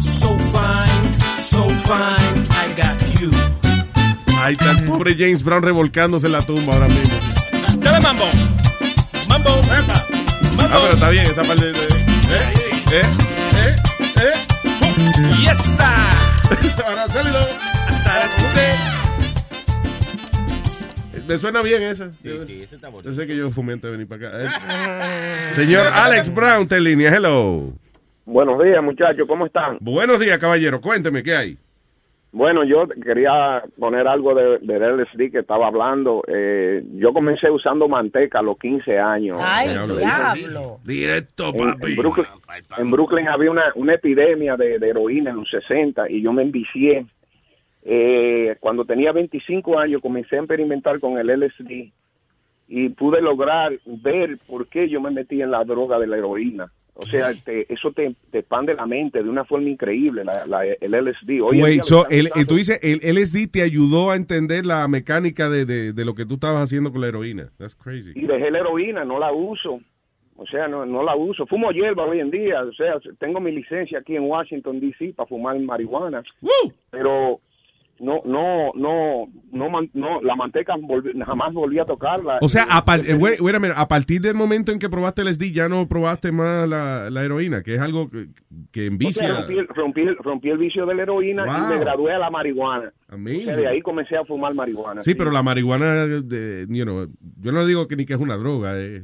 So 0.00 0.36
fine, 0.38 1.12
so 1.36 1.68
fine, 1.86 2.44
I 2.50 2.74
got 2.74 3.20
you. 3.20 3.30
Ahí 4.40 4.52
está 4.54 4.70
el 4.70 4.84
pobre 4.84 5.14
James 5.14 5.42
Brown 5.42 5.62
revolcándose 5.62 6.26
en 6.26 6.32
la 6.32 6.40
tumba 6.40 6.72
ahora 6.72 6.88
mismo. 6.88 7.18
Dale 7.78 8.00
mambo. 8.00 8.24
Mambo. 9.28 9.50
Mambo. 9.50 9.92
Ah, 10.72 10.78
pero 10.80 10.94
está 10.94 11.10
bien 11.10 11.24
esa 11.24 11.42
parte 11.42 11.72
de... 11.72 11.72
¿Eh? 11.72 11.82
¿Eh? 12.92 13.02
¿Eh? 13.56 13.74
¿Eh? 14.22 14.32
Yes, 15.40 15.58
sir. 15.58 16.10
Ahora 16.86 17.08
salido. 17.08 17.40
Hasta 17.88 18.18
las 18.20 18.34
15. 18.34 18.60
¿Me 21.28 21.38
suena 21.38 21.62
bien 21.62 21.82
esa? 21.82 22.10
sí, 22.22 22.62
ese 22.62 22.74
está 22.76 22.88
bonito. 22.88 23.10
Yo 23.10 23.16
sé 23.16 23.26
que 23.26 23.36
yo 23.36 23.50
de 23.50 23.90
venir 23.90 24.08
para 24.08 24.28
acá. 24.28 24.38
Eh. 24.70 25.52
Señor 25.54 25.86
Alex 25.88 26.34
Brown, 26.34 26.66
te 26.66 26.80
línea. 26.80 27.14
Hello. 27.14 27.72
Buenos 28.24 28.62
días, 28.62 28.82
muchachos, 28.82 29.26
¿cómo 29.26 29.46
están? 29.46 29.78
Buenos 29.80 30.20
días, 30.20 30.38
caballero. 30.38 30.80
Cuénteme, 30.80 31.22
¿qué 31.22 31.34
hay? 31.34 31.58
Bueno, 32.32 32.62
yo 32.62 32.86
quería 33.04 33.64
poner 33.76 34.06
algo 34.06 34.34
de, 34.34 34.58
del 34.60 35.00
LSD 35.00 35.32
que 35.32 35.40
estaba 35.40 35.66
hablando. 35.66 36.22
Eh, 36.28 36.84
yo 36.94 37.12
comencé 37.12 37.50
usando 37.50 37.88
manteca 37.88 38.38
a 38.38 38.42
los 38.42 38.56
15 38.56 38.98
años. 39.00 39.40
Ay, 39.42 39.70
Diablo. 39.70 40.78
Directo, 40.84 41.52
En, 41.52 41.90
en 41.90 41.96
Brooklyn, 41.96 42.26
en 42.78 42.90
Brooklyn 42.92 43.28
había 43.28 43.50
una, 43.50 43.72
una 43.74 43.94
epidemia 43.94 44.56
de, 44.56 44.78
de 44.78 44.88
heroína 44.90 45.30
en 45.30 45.38
los 45.38 45.50
60 45.50 46.08
y 46.08 46.22
yo 46.22 46.32
me 46.32 46.42
envicié. 46.42 47.04
Eh, 47.82 48.56
cuando 48.60 48.84
tenía 48.84 49.10
25 49.10 49.78
años 49.78 50.00
comencé 50.00 50.36
a 50.36 50.40
experimentar 50.40 51.00
con 51.00 51.18
el 51.18 51.26
LSD 51.28 51.90
y 52.68 52.88
pude 52.90 53.20
lograr 53.20 53.72
ver 53.86 54.38
por 54.46 54.68
qué 54.68 54.88
yo 54.88 55.00
me 55.00 55.10
metí 55.10 55.42
en 55.42 55.50
la 55.50 55.64
droga 55.64 55.98
de 55.98 56.06
la 56.06 56.18
heroína. 56.18 56.70
O 56.94 57.06
sea, 57.06 57.32
te- 57.34 57.72
eso 57.72 57.92
te, 57.92 58.14
te 58.30 58.40
expande 58.40 58.74
la 58.74 58.86
mente 58.86 59.22
de 59.22 59.28
una 59.28 59.44
forma 59.44 59.68
increíble, 59.70 60.24
la, 60.24 60.44
la- 60.46 60.64
el 60.64 60.92
LSD. 60.94 61.40
Hoy 61.42 61.62
Wait, 61.62 61.82
so, 61.82 62.08
el, 62.08 62.26
usando- 62.26 62.46
tú 62.48 62.56
dices, 62.56 62.78
el 62.82 63.00
LSD 63.16 63.46
te 63.50 63.62
ayudó 63.62 64.10
a 64.10 64.16
entender 64.16 64.66
la 64.66 64.86
mecánica 64.88 65.48
de, 65.48 65.64
de, 65.64 65.92
de 65.92 66.04
lo 66.04 66.14
que 66.14 66.26
tú 66.26 66.34
estabas 66.34 66.62
haciendo 66.64 66.92
con 66.92 67.00
la 67.00 67.08
heroína. 67.08 67.50
That's 67.58 67.74
crazy. 67.74 68.12
y 68.14 68.26
dejé 68.26 68.50
la 68.50 68.58
heroína, 68.60 69.04
no 69.04 69.18
la 69.18 69.32
uso. 69.32 69.80
O 70.36 70.46
sea, 70.46 70.68
no, 70.68 70.86
no 70.86 71.02
la 71.02 71.14
uso. 71.16 71.46
Fumo 71.46 71.70
hierba 71.70 72.04
hoy 72.06 72.20
en 72.20 72.30
día. 72.30 72.62
O 72.62 72.72
sea, 72.72 72.94
tengo 73.18 73.40
mi 73.40 73.52
licencia 73.52 73.98
aquí 73.98 74.16
en 74.16 74.22
Washington, 74.22 74.80
D.C. 74.80 75.12
para 75.14 75.26
fumar 75.26 75.58
marihuana. 75.58 76.22
Pero 76.90 77.40
no, 78.00 78.20
no, 78.24 78.72
no, 78.74 79.26
no, 79.52 79.68
no 79.94 80.22
la 80.22 80.34
manteca 80.36 80.74
jamás 81.26 81.52
volví 81.52 81.78
a 81.78 81.84
tocarla. 81.84 82.38
O 82.40 82.48
sea, 82.48 82.64
a, 82.70 82.84
par- 82.84 83.00
eh, 83.00 83.14
wait- 83.14 83.36
tenía- 83.36 83.42
wait 83.44 83.56
a 83.56 83.60
minute, 83.60 83.78
a 83.80 83.86
partir 83.88 84.20
del 84.20 84.34
momento 84.34 84.72
en 84.72 84.78
que 84.78 84.88
probaste 84.88 85.22
el 85.22 85.28
LSD, 85.28 85.52
ya 85.52 85.68
no 85.68 85.86
probaste 85.86 86.32
más 86.32 86.68
la, 86.68 87.10
la 87.10 87.24
heroína, 87.24 87.62
que 87.62 87.74
es 87.74 87.80
algo 87.80 88.08
que, 88.10 88.28
que 88.72 88.80
o 88.80 88.82
sea, 88.82 88.86
envicia. 88.86 89.36
rompí, 89.40 89.58
el- 89.58 89.68
rompí 89.68 90.00
el- 90.00 90.16
rompí 90.16 90.48
el 90.50 90.58
vicio 90.58 90.86
de 90.86 90.94
la 90.94 91.02
heroína 91.02 91.44
y 91.46 91.74
me 91.74 91.78
gradué 91.80 92.14
a 92.14 92.18
la 92.18 92.30
marihuana. 92.30 92.92
O 93.12 93.16
sea, 93.44 93.56
de 93.56 93.66
ahí 93.68 93.80
comencé 93.82 94.16
a 94.16 94.24
fumar 94.24 94.54
marihuana. 94.54 95.02
Sí, 95.02 95.14
pero 95.14 95.30
la 95.30 95.42
marihuana, 95.42 96.06
de, 96.06 96.66
you 96.68 96.84
know, 96.84 97.06
yo 97.40 97.52
no 97.52 97.66
digo 97.66 97.86
que 97.88 97.96
ni 97.96 98.06
que 98.06 98.14
es 98.14 98.20
una 98.20 98.36
droga, 98.36 98.78
es, 98.80 99.02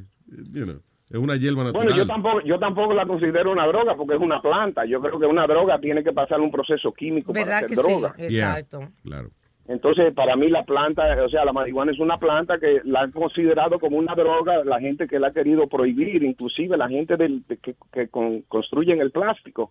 you 0.53 0.64
know, 0.64 0.80
es 1.11 1.16
una 1.16 1.36
hierba 1.36 1.64
natural. 1.64 1.86
Bueno, 1.86 1.96
yo 1.96 2.07
tampoco, 2.07 2.40
yo 2.42 2.59
tampoco 2.59 2.94
la 2.94 3.07
considero 3.07 3.52
una 3.52 3.66
droga 3.66 3.94
porque 3.96 4.14
es 4.14 4.20
una 4.20 4.40
planta. 4.42 4.84
Yo 4.84 5.00
creo 5.00 5.18
que 5.18 5.26
una 5.26 5.46
droga 5.46 5.78
tiene 5.78 6.02
que 6.02 6.12
pasar 6.12 6.40
un 6.40 6.50
proceso 6.50 6.92
químico 6.92 7.32
para 7.32 7.44
¿Verdad 7.44 7.61
ser 7.61 7.68
que 7.68 7.74
droga. 7.76 8.14
sí? 8.16 8.22
Exacto. 8.24 8.80
Claro. 9.02 9.28
Entonces, 9.68 10.14
para 10.14 10.36
mí 10.36 10.48
la 10.48 10.62
planta, 10.64 11.02
o 11.24 11.28
sea, 11.28 11.44
la 11.44 11.52
marihuana 11.52 11.90
es 11.90 11.98
una 11.98 12.18
planta 12.18 12.59
que 12.59 12.80
la 12.84 13.00
han 13.00 13.11
considerado 13.11 13.80
como 13.80 13.96
una 13.98 14.14
droga 14.14 14.62
la 14.64 14.78
gente 14.78 15.09
que 15.09 15.18
la 15.18 15.28
ha 15.28 15.32
querido 15.32 15.66
prohibir, 15.66 16.22
inclusive 16.22 16.76
la 16.76 16.88
gente 16.88 17.16
del, 17.16 17.42
de 17.48 17.57
que, 17.57 17.74
que 17.92 18.07
con- 18.09 18.42
construyen 18.42 19.00
el 19.00 19.11
plástico. 19.11 19.70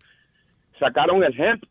Sacaron 0.80 1.24
el 1.24 1.40
hemp. 1.40 1.64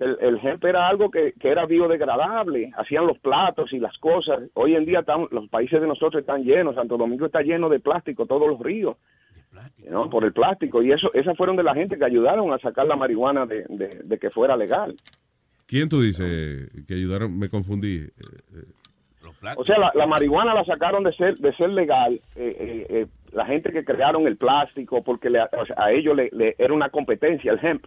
El, 0.00 0.16
el 0.20 0.38
hemp 0.46 0.64
era 0.64 0.86
algo 0.88 1.10
que, 1.10 1.32
que 1.40 1.48
era 1.48 1.66
biodegradable, 1.66 2.72
hacían 2.76 3.06
los 3.06 3.18
platos 3.18 3.72
y 3.72 3.78
las 3.78 3.96
cosas. 3.98 4.40
Hoy 4.54 4.74
en 4.76 4.84
día 4.84 5.00
están, 5.00 5.26
los 5.30 5.48
países 5.48 5.80
de 5.80 5.86
nosotros 5.86 6.20
están 6.20 6.44
llenos, 6.44 6.74
Santo 6.76 6.96
Domingo 6.96 7.26
está 7.26 7.42
lleno 7.42 7.68
de 7.68 7.80
plástico, 7.80 8.26
todos 8.26 8.48
los 8.48 8.60
ríos. 8.60 8.96
¿no? 9.90 10.08
por 10.10 10.24
el 10.24 10.32
plástico 10.32 10.82
y 10.82 10.92
eso 10.92 11.10
esas 11.14 11.36
fueron 11.36 11.56
de 11.56 11.62
la 11.64 11.74
gente 11.74 11.98
que 11.98 12.04
ayudaron 12.04 12.52
a 12.52 12.58
sacar 12.58 12.86
la 12.86 12.94
marihuana 12.96 13.44
de, 13.46 13.64
de- 13.68 14.00
de 14.04 14.18
que 14.18 14.30
fuera 14.30 14.56
legal 14.56 14.94
¿Quién 15.66 15.88
tú 15.88 16.00
dices 16.00 16.70
que 16.86 16.94
ayudaron? 16.94 17.36
Me 17.38 17.48
confundí. 17.48 17.96
Eh, 17.96 18.10
eh, 18.54 18.64
O 19.56 19.64
sea, 19.64 19.78
la, 19.78 19.90
la 19.94 20.06
marihuana 20.06 20.54
la 20.54 20.64
sacaron 20.64 21.02
de 21.02 21.12
ser 21.14 21.36
de 21.38 21.52
ser 21.54 21.74
legal 21.74 22.20
eh, 22.36 22.56
eh, 22.58 22.86
eh, 22.88 23.06
la 23.32 23.46
gente 23.46 23.72
que 23.72 23.84
crearon 23.84 24.26
el 24.26 24.36
plástico 24.36 25.02
porque 25.02 25.28
le- 25.30 25.40
o 25.42 25.66
sea, 25.66 25.76
a 25.78 25.90
ellos 25.92 26.14
le, 26.14 26.28
le- 26.32 26.54
era 26.58 26.72
una 26.72 26.90
competencia 26.90 27.50
el 27.52 27.58
hemp 27.64 27.84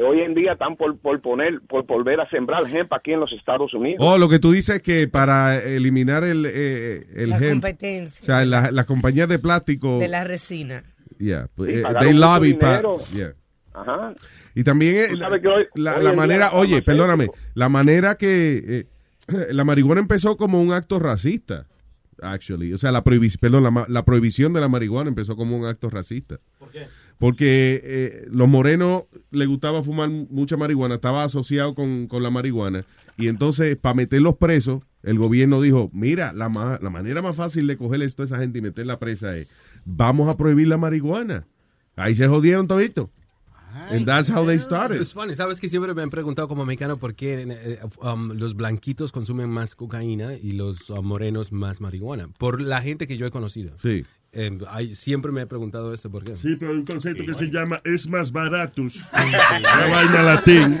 que 0.00 0.06
hoy 0.06 0.20
en 0.20 0.34
día 0.34 0.52
están 0.52 0.76
por, 0.76 0.96
por 0.98 1.20
poner 1.20 1.60
por 1.68 1.86
volver 1.86 2.20
a 2.20 2.28
sembrar 2.30 2.62
hemp 2.74 2.90
aquí 2.94 3.12
en 3.12 3.20
los 3.20 3.30
Estados 3.32 3.74
Unidos. 3.74 3.98
Oh, 4.00 4.16
lo 4.16 4.28
que 4.30 4.38
tú 4.38 4.50
dices 4.52 4.76
es 4.76 4.82
que 4.82 5.08
para 5.08 5.58
eliminar 5.62 6.24
el, 6.24 6.46
eh, 6.46 7.06
el 7.16 7.30
La 7.30 7.36
hemp, 7.36 7.62
competencia 7.62 8.22
o 8.22 8.24
sea, 8.26 8.44
la, 8.46 8.70
la 8.70 8.84
compañía 8.84 9.26
de 9.26 9.38
plástico, 9.38 9.98
de 9.98 10.08
la 10.08 10.24
resina. 10.24 10.84
yeah, 11.18 11.48
Sí, 11.56 11.64
eh, 11.68 11.82
pagaron 11.82 12.02
they 12.08 12.14
dinero. 12.40 12.98
yeah. 13.14 13.34
Ajá. 13.74 14.14
Y 14.54 14.64
también 14.64 14.96
eh, 14.96 15.16
la, 15.16 15.28
hoy- 15.28 15.66
hoy 16.10 16.16
manera, 16.16 16.50
oye, 16.52 16.80
perdóname, 16.82 17.28
la 17.54 17.68
manera 17.68 18.14
que 18.16 18.62
eh, 18.66 19.46
la 19.52 19.64
marihuana 19.64 20.00
empezó 20.00 20.36
como 20.38 20.60
un 20.62 20.72
acto 20.72 20.98
racista, 20.98 21.66
actually. 22.22 22.72
O 22.72 22.78
sea, 22.78 22.90
la 22.90 23.04
prohibición, 23.04 23.38
perdón, 23.40 23.62
la, 23.64 23.70
ma- 23.70 23.86
la 23.88 24.04
prohibición 24.04 24.52
de 24.54 24.60
la 24.60 24.68
marihuana 24.68 25.08
empezó 25.08 25.36
como 25.36 25.56
un 25.58 25.66
acto 25.66 25.90
racista. 25.90 26.38
¿Por 26.58 26.70
qué? 26.70 26.86
Porque 27.20 27.80
eh, 27.84 28.26
los 28.30 28.48
morenos 28.48 29.04
les 29.30 29.46
gustaba 29.46 29.82
fumar 29.84 30.08
mucha 30.08 30.56
marihuana, 30.56 30.94
estaba 30.96 31.22
asociado 31.22 31.74
con, 31.74 32.06
con 32.08 32.22
la 32.22 32.30
marihuana. 32.30 32.82
Y 33.18 33.28
entonces, 33.28 33.76
para 33.76 33.94
meterlos 33.94 34.36
presos, 34.38 34.82
el 35.02 35.18
gobierno 35.18 35.60
dijo, 35.60 35.90
mira, 35.92 36.32
la, 36.32 36.48
ma- 36.48 36.78
la 36.80 36.88
manera 36.88 37.20
más 37.20 37.36
fácil 37.36 37.66
de 37.66 37.76
coger 37.76 38.00
esto 38.00 38.22
a 38.22 38.24
esa 38.24 38.38
gente 38.38 38.58
y 38.58 38.62
meterla 38.62 38.98
presa 38.98 39.36
es, 39.36 39.48
vamos 39.84 40.30
a 40.30 40.36
prohibir 40.38 40.66
la 40.68 40.78
marihuana. 40.78 41.46
Ahí 41.94 42.16
se 42.16 42.26
jodieron 42.26 42.66
todito. 42.66 43.10
And 43.90 44.04
that's 44.06 44.28
how 44.28 44.44
they 44.44 44.58
started. 44.58 45.00
Es 45.00 45.12
funny, 45.12 45.34
sabes 45.34 45.60
que 45.60 45.68
siempre 45.68 45.94
me 45.94 46.02
han 46.02 46.10
preguntado 46.10 46.48
como 46.48 46.64
mexicano 46.64 46.96
por 46.96 47.14
qué 47.14 47.42
eh, 47.48 47.78
um, 48.02 48.30
los 48.32 48.56
blanquitos 48.56 49.12
consumen 49.12 49.48
más 49.50 49.76
cocaína 49.76 50.34
y 50.34 50.52
los 50.52 50.90
um, 50.90 51.04
morenos 51.06 51.52
más 51.52 51.80
marihuana. 51.80 52.28
Por 52.38 52.60
la 52.62 52.82
gente 52.82 53.06
que 53.06 53.16
yo 53.16 53.26
he 53.26 53.30
conocido. 53.30 53.76
Sí. 53.82 54.04
Eh, 54.32 54.56
hay- 54.68 54.94
siempre 54.94 55.32
me 55.32 55.40
he 55.42 55.46
preguntado 55.46 55.92
eso, 55.92 56.08
¿por 56.10 56.22
qué? 56.22 56.36
Sí, 56.36 56.54
pero 56.58 56.70
hay 56.70 56.78
un 56.78 56.84
concepto 56.86 57.24
que 57.26 57.34
se 57.34 57.46
llama 57.50 57.80
es 57.84 58.06
más 58.06 58.30
baratus. 58.30 59.08
Una 59.12 59.86
vaina 59.88 60.22
latín. 60.22 60.78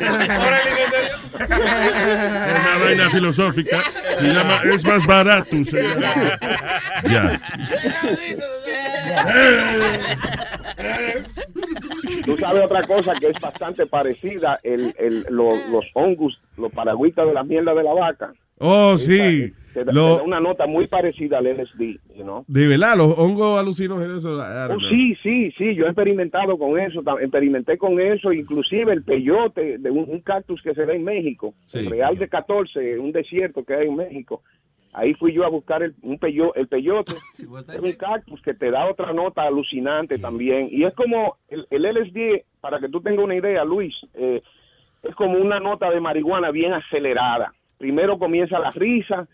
Una 1.34 2.78
vaina 2.84 3.10
filosófica. 3.10 3.78
Se 4.20 4.26
llama 4.32 4.60
es 4.72 4.84
más 4.84 5.04
baratus. 5.06 5.68
Ya. 7.08 7.40
Tú 12.24 12.36
sabes 12.38 12.62
otra 12.62 12.82
cosa 12.82 13.12
que 13.18 13.28
es 13.28 13.40
bastante 13.40 13.86
parecida, 13.86 14.60
el, 14.62 14.94
el, 14.98 15.26
lo- 15.30 15.56
los 15.68 15.84
hongos, 15.94 16.38
los 16.56 16.70
paragüitas 16.72 17.26
de 17.26 17.34
la 17.34 17.42
mierda 17.42 17.74
de 17.74 17.82
la 17.82 17.94
vaca. 17.94 18.32
Oh, 18.58 18.96
sí. 18.98 19.52
Te, 19.72 19.84
da- 19.84 19.92
Lo- 19.92 20.14
te 20.14 20.18
da 20.18 20.22
una 20.24 20.40
nota 20.40 20.66
muy 20.66 20.86
parecida 20.88 21.38
al 21.38 21.46
LSD, 21.46 21.80
you 22.16 22.22
know? 22.24 22.44
de 22.48 22.66
verdad, 22.66 22.96
los 22.96 23.16
hongos 23.18 23.58
alucinógenos. 23.60 24.22
don't 24.22 24.72
Oh, 24.72 24.88
sí, 24.88 25.14
sí, 25.22 25.52
sí, 25.56 25.74
yo 25.74 25.84
he 25.86 25.88
experimentado 25.88 26.58
con 26.58 26.78
eso, 26.78 27.02
experimenté 27.20 27.78
con 27.78 28.00
eso, 28.00 28.32
inclusive 28.32 28.92
el 28.92 29.02
peyote 29.04 29.78
de 29.78 29.90
un, 29.90 30.06
un 30.08 30.20
cactus 30.20 30.60
que 30.62 30.74
se 30.74 30.86
da 30.86 30.92
en 30.94 31.04
México, 31.04 31.54
Sí. 31.66 31.78
el 31.78 31.90
Real 31.90 32.16
de 32.16 32.28
14, 32.28 32.98
un 32.98 33.12
desierto 33.12 33.64
que 33.64 33.74
hay 33.74 33.86
en 33.88 33.96
México. 33.96 34.42
Ahí 34.92 35.14
fui 35.14 35.32
yo 35.32 35.44
a 35.44 35.48
buscar 35.48 35.84
el, 35.84 35.94
un 36.02 36.18
peyo, 36.18 36.52
el 36.56 36.66
peyote, 36.66 37.12
es 37.38 37.78
un 37.80 37.92
cactus 37.92 38.42
que 38.42 38.54
te 38.54 38.72
da 38.72 38.90
otra 38.90 39.12
nota 39.12 39.42
alucinante 39.42 40.18
también. 40.18 40.68
Y 40.72 40.82
es 40.82 40.92
como 40.94 41.36
el, 41.48 41.64
el 41.70 41.82
LSD, 41.84 42.42
para 42.60 42.80
que 42.80 42.88
tú 42.88 43.00
tengas 43.00 43.24
una 43.24 43.36
idea, 43.36 43.64
Luis, 43.64 43.94
eh, 44.14 44.42
es 45.04 45.14
como 45.14 45.38
una 45.38 45.60
nota 45.60 45.88
de 45.90 46.00
marihuana 46.00 46.50
bien 46.50 46.72
acelerada. 46.72 47.54
Primero 47.78 48.18
comienza 48.18 48.58
la 48.58 48.70
risa, 48.72 49.28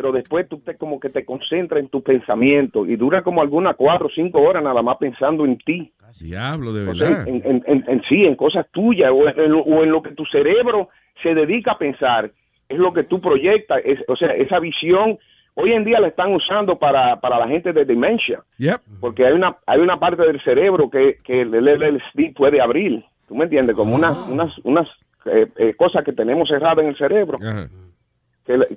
pero 0.00 0.12
después 0.12 0.48
tú 0.48 0.60
te 0.60 0.76
como 0.78 0.98
que 0.98 1.10
te 1.10 1.26
concentras 1.26 1.78
en 1.82 1.90
tu 1.90 2.02
pensamiento 2.02 2.86
y 2.86 2.96
dura 2.96 3.20
como 3.20 3.42
algunas 3.42 3.76
cuatro 3.76 4.06
o 4.06 4.10
cinco 4.10 4.40
horas 4.40 4.64
nada 4.64 4.80
más 4.80 4.96
pensando 4.96 5.44
en 5.44 5.58
ti. 5.58 5.92
Diablo, 6.18 6.72
de 6.72 6.84
verdad. 6.86 7.28
en, 7.28 7.42
en- 7.44 7.62
en- 7.66 7.84
en 7.86 8.02
sí, 8.08 8.24
en 8.24 8.34
cosas 8.34 8.66
tuyas 8.70 9.10
o 9.12 9.28
en, 9.28 9.52
lo, 9.52 9.58
o 9.60 9.82
en 9.84 9.90
lo 9.90 10.02
que 10.02 10.12
tu 10.12 10.24
cerebro 10.24 10.88
se 11.22 11.34
dedica 11.34 11.72
a 11.72 11.78
pensar, 11.78 12.30
es 12.66 12.78
lo 12.78 12.94
que 12.94 13.02
tú 13.04 13.20
proyectas, 13.20 13.82
es, 13.84 13.98
o 14.08 14.16
sea, 14.16 14.28
esa 14.30 14.58
visión, 14.58 15.18
hoy 15.54 15.72
en 15.74 15.84
día 15.84 16.00
la 16.00 16.08
están 16.08 16.32
usando 16.32 16.78
para, 16.78 17.20
para 17.20 17.38
la 17.38 17.46
gente 17.48 17.74
de 17.74 17.84
demencia, 17.84 18.40
Yep. 18.56 18.80
porque 19.00 19.26
hay 19.26 19.34
una, 19.34 19.58
hay 19.66 19.80
una 19.80 19.98
parte 20.00 20.22
del 20.22 20.42
cerebro 20.42 20.88
que, 20.88 21.18
que 21.24 21.42
el 21.42 21.50
LSD 21.50 22.32
puede 22.34 22.58
abrir, 22.62 23.04
¿tú 23.28 23.34
me 23.34 23.44
entiendes? 23.44 23.76
Como 23.76 23.94
unas, 23.94 24.16
unas, 24.28 24.50
unas 24.64 24.88
eh, 25.26 25.46
eh, 25.58 25.74
cosas 25.74 26.04
que 26.04 26.12
tenemos 26.14 26.48
cerradas 26.48 26.78
en 26.78 26.86
el 26.88 26.96
cerebro. 26.96 27.36
Le- 27.38 27.68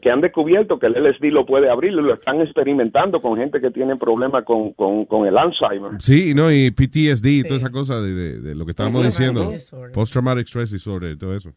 que 0.01 0.11
han 0.11 0.21
descubierto 0.21 0.79
que 0.79 0.87
el 0.87 0.93
LSD 0.93 1.25
lo 1.31 1.45
puede 1.45 1.69
abrir 1.69 1.91
y 1.91 1.95
lo 1.95 2.13
están 2.13 2.41
experimentando 2.41 3.21
con 3.21 3.37
gente 3.37 3.59
que 3.61 3.71
tiene 3.71 3.95
problemas 3.97 4.43
con, 4.45 4.73
con, 4.73 5.05
con 5.05 5.25
el 5.27 5.37
Alzheimer. 5.37 5.91
Sí, 5.99 6.33
no, 6.33 6.51
y 6.51 6.71
PTSD 6.71 7.25
y 7.27 7.43
toda 7.43 7.57
esa 7.57 7.69
cosa 7.71 8.01
de, 8.01 8.13
de- 8.13 8.39
de 8.41 8.55
lo 8.55 8.65
que 8.65 8.71
estábamos 8.71 9.03
diciendo. 9.05 9.51
Post-traumatic 9.93 10.47
stress 10.47 10.71
disorder 10.71 11.11
y 11.13 11.17
todo 11.17 11.35
eso. 11.35 11.53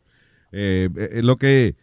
Eh, 0.52 0.88
eh, 0.96 1.22
lo 1.22 1.36
que... 1.36 1.74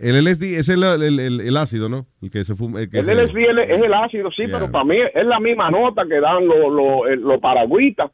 El 0.00 0.24
LSD 0.24 0.56
es 0.60 0.68
el, 0.68 0.84
el, 0.84 1.18
el- 1.18 1.40
el 1.40 1.56
ácido, 1.56 1.88
¿no? 1.88 2.06
El 2.22 2.30
que 2.30 2.44
se 2.44 2.54
fuma. 2.54 2.80
el 2.82 2.88
que 2.88 3.00
El 3.00 3.06
se- 3.06 3.14
LSD 3.14 3.38
es 3.38 3.70
es 3.70 3.82
el 3.84 3.92
ácido, 3.92 4.30
sí, 4.30 4.44
pero 4.46 4.70
para 4.70 4.84
mí 4.84 4.96
es 5.12 5.26
la 5.26 5.40
misma 5.40 5.68
nota 5.68 6.04
que 6.06 6.20
dan 6.20 6.46
los 6.46 6.72
lo, 6.72 7.08
eh, 7.08 7.16
los 7.16 7.40
paragüitas. 7.40 8.10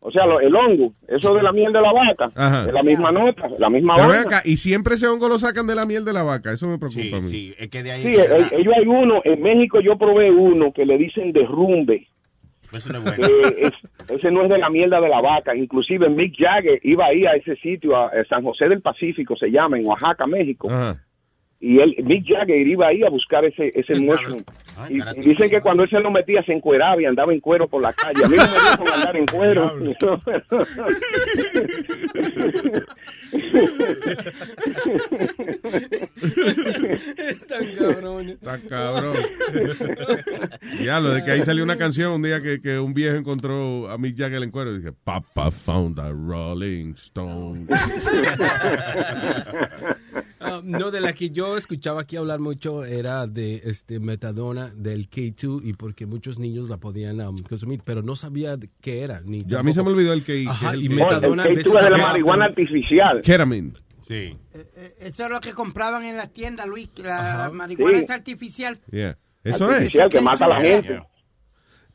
O 0.00 0.10
sea, 0.12 0.26
lo- 0.26 0.40
el 0.40 0.54
hongo, 0.54 0.92
eso 1.08 1.34
de 1.34 1.42
la 1.42 1.50
miel 1.52 1.72
de 1.72 1.80
la 1.80 1.92
vaca, 1.92 2.30
Ajá. 2.36 2.66
es 2.68 2.72
la 2.72 2.82
misma 2.84 3.10
nota, 3.10 3.48
la 3.58 3.68
misma 3.68 3.96
Pero 3.96 4.12
acá, 4.12 4.42
y 4.44 4.56
siempre 4.56 4.94
ese 4.94 5.08
hongo 5.08 5.28
lo 5.28 5.38
sacan 5.38 5.66
de 5.66 5.74
la 5.74 5.86
miel 5.86 6.04
de 6.04 6.12
la 6.12 6.22
vaca. 6.22 6.52
Eso 6.52 6.68
me 6.68 6.78
preocupa 6.78 7.16
a 7.16 7.20
mí. 7.20 7.28
Sí, 7.28 7.54
es 7.58 7.68
que 7.68 7.82
de 7.82 7.90
ahí 7.92 8.02
Sí, 8.04 8.12
que 8.12 8.20
eh, 8.20 8.46
ellos 8.52 8.74
hay 8.76 8.86
uno, 8.86 9.20
en 9.24 9.42
México 9.42 9.80
yo 9.80 9.98
probé 9.98 10.30
uno 10.30 10.72
que 10.72 10.86
le 10.86 10.96
dicen 10.98 11.32
derrumbe. 11.32 12.06
Eso 12.72 12.92
no 12.92 12.98
es 12.98 13.04
bueno. 13.04 13.26
Eh, 13.26 13.54
es- 13.62 14.10
ese 14.10 14.30
no 14.30 14.42
es 14.44 14.50
de 14.50 14.58
la 14.58 14.70
mierda 14.70 15.00
de 15.00 15.08
la 15.08 15.20
vaca. 15.20 15.54
Inclusive 15.56 16.08
Mick 16.10 16.34
Jagger 16.38 16.78
iba 16.84 17.06
ahí 17.06 17.26
a 17.26 17.32
ese 17.32 17.56
sitio, 17.56 17.96
a, 17.96 18.06
a 18.08 18.24
San 18.28 18.42
José 18.44 18.68
del 18.68 18.80
Pacífico, 18.82 19.36
se 19.36 19.50
llama, 19.50 19.78
en 19.78 19.86
Oaxaca, 19.86 20.26
México. 20.26 20.68
Y 21.60 21.80
él, 21.80 21.96
Mick 22.04 22.24
Jagger 22.24 22.64
iba 22.66 22.86
ahí 22.86 23.02
a 23.02 23.10
buscar 23.10 23.44
ese, 23.44 23.72
ese 23.74 23.98
mushroom. 23.98 24.44
Y, 24.88 25.02
y 25.02 25.30
dicen 25.30 25.50
que 25.50 25.60
cuando 25.60 25.82
él 25.82 25.90
se 25.90 25.98
lo 25.98 26.08
metía 26.08 26.40
se 26.44 26.52
encueraba 26.52 27.02
y 27.02 27.04
andaba 27.04 27.32
en 27.32 27.40
cuero 27.40 27.66
por 27.66 27.82
la 27.82 27.92
calle. 27.92 28.24
A 28.24 28.28
mí 28.28 28.36
no 28.36 28.84
me 28.84 28.90
andar 28.92 29.16
en 29.16 29.26
cuero. 29.26 29.72
Están 37.18 37.74
cabrones. 37.76 38.34
Está 38.34 38.60
cabrón. 38.68 39.16
ya, 40.80 41.00
lo 41.00 41.10
de 41.10 41.24
que 41.24 41.32
ahí 41.32 41.42
salió 41.42 41.64
una 41.64 41.76
canción 41.76 42.12
un 42.12 42.22
día 42.22 42.40
que, 42.40 42.60
que 42.60 42.78
un 42.78 42.94
viejo 42.94 43.16
encontró 43.16 43.90
a 43.90 43.98
Mick 43.98 44.16
Jagger 44.16 44.44
en 44.44 44.52
cuero 44.52 44.72
y 44.72 44.78
dije, 44.78 44.92
Papa 44.92 45.50
found 45.50 45.98
a 45.98 46.10
Rolling 46.10 46.94
Stone. 46.94 47.66
Ah, 50.40 50.60
no, 50.62 50.90
de 50.90 51.00
la 51.00 51.12
que 51.12 51.30
yo 51.30 51.56
escuchaba 51.56 52.02
aquí 52.02 52.16
hablar 52.16 52.38
mucho 52.38 52.84
era 52.84 53.26
de 53.26 53.62
este 53.64 53.98
metadona 54.00 54.72
del 54.74 55.10
K2 55.10 55.60
y 55.64 55.72
porque 55.72 56.06
muchos 56.06 56.38
niños 56.38 56.68
la 56.68 56.76
podían 56.78 57.20
um, 57.20 57.36
consumir, 57.38 57.80
pero 57.84 58.02
no 58.02 58.14
sabía 58.16 58.56
de 58.56 58.70
qué 58.80 59.02
era. 59.02 59.20
Ni 59.24 59.44
Ya, 59.44 59.60
a 59.60 59.62
mí 59.62 59.72
se 59.72 59.82
me 59.82 59.88
olvidó 59.90 60.12
el 60.12 60.22
que- 60.24 60.46
Ajá, 60.48 60.70
que 60.72 60.76
es 60.76 60.82
y 60.82 60.86
el- 60.86 60.94
metadona. 60.94 61.42
El 61.44 61.48
a 61.48 61.52
K2 61.52 61.56
veces 61.56 61.74
es 61.74 61.82
de 61.82 61.90
la 61.90 61.98
marihuana 61.98 62.44
artificial. 62.46 63.20
Ketamine. 63.22 63.72
Sí. 64.06 64.36
Eso 65.00 65.24
es 65.24 65.30
lo 65.30 65.40
que 65.40 65.52
compraban 65.52 66.04
en 66.04 66.16
las 66.16 66.32
tiendas, 66.32 66.66
Luis. 66.66 66.88
La 66.96 67.50
marihuana 67.52 67.98
Sí. 67.98 68.04
es 68.04 68.10
artificial. 68.10 68.78
Yeah. 68.90 69.18
Eso 69.44 69.66
es. 69.70 69.74
Artificial 69.76 70.08
que 70.08 70.20
mata 70.20 70.44
a 70.46 70.48
la 70.48 70.60
gente. 70.60 71.02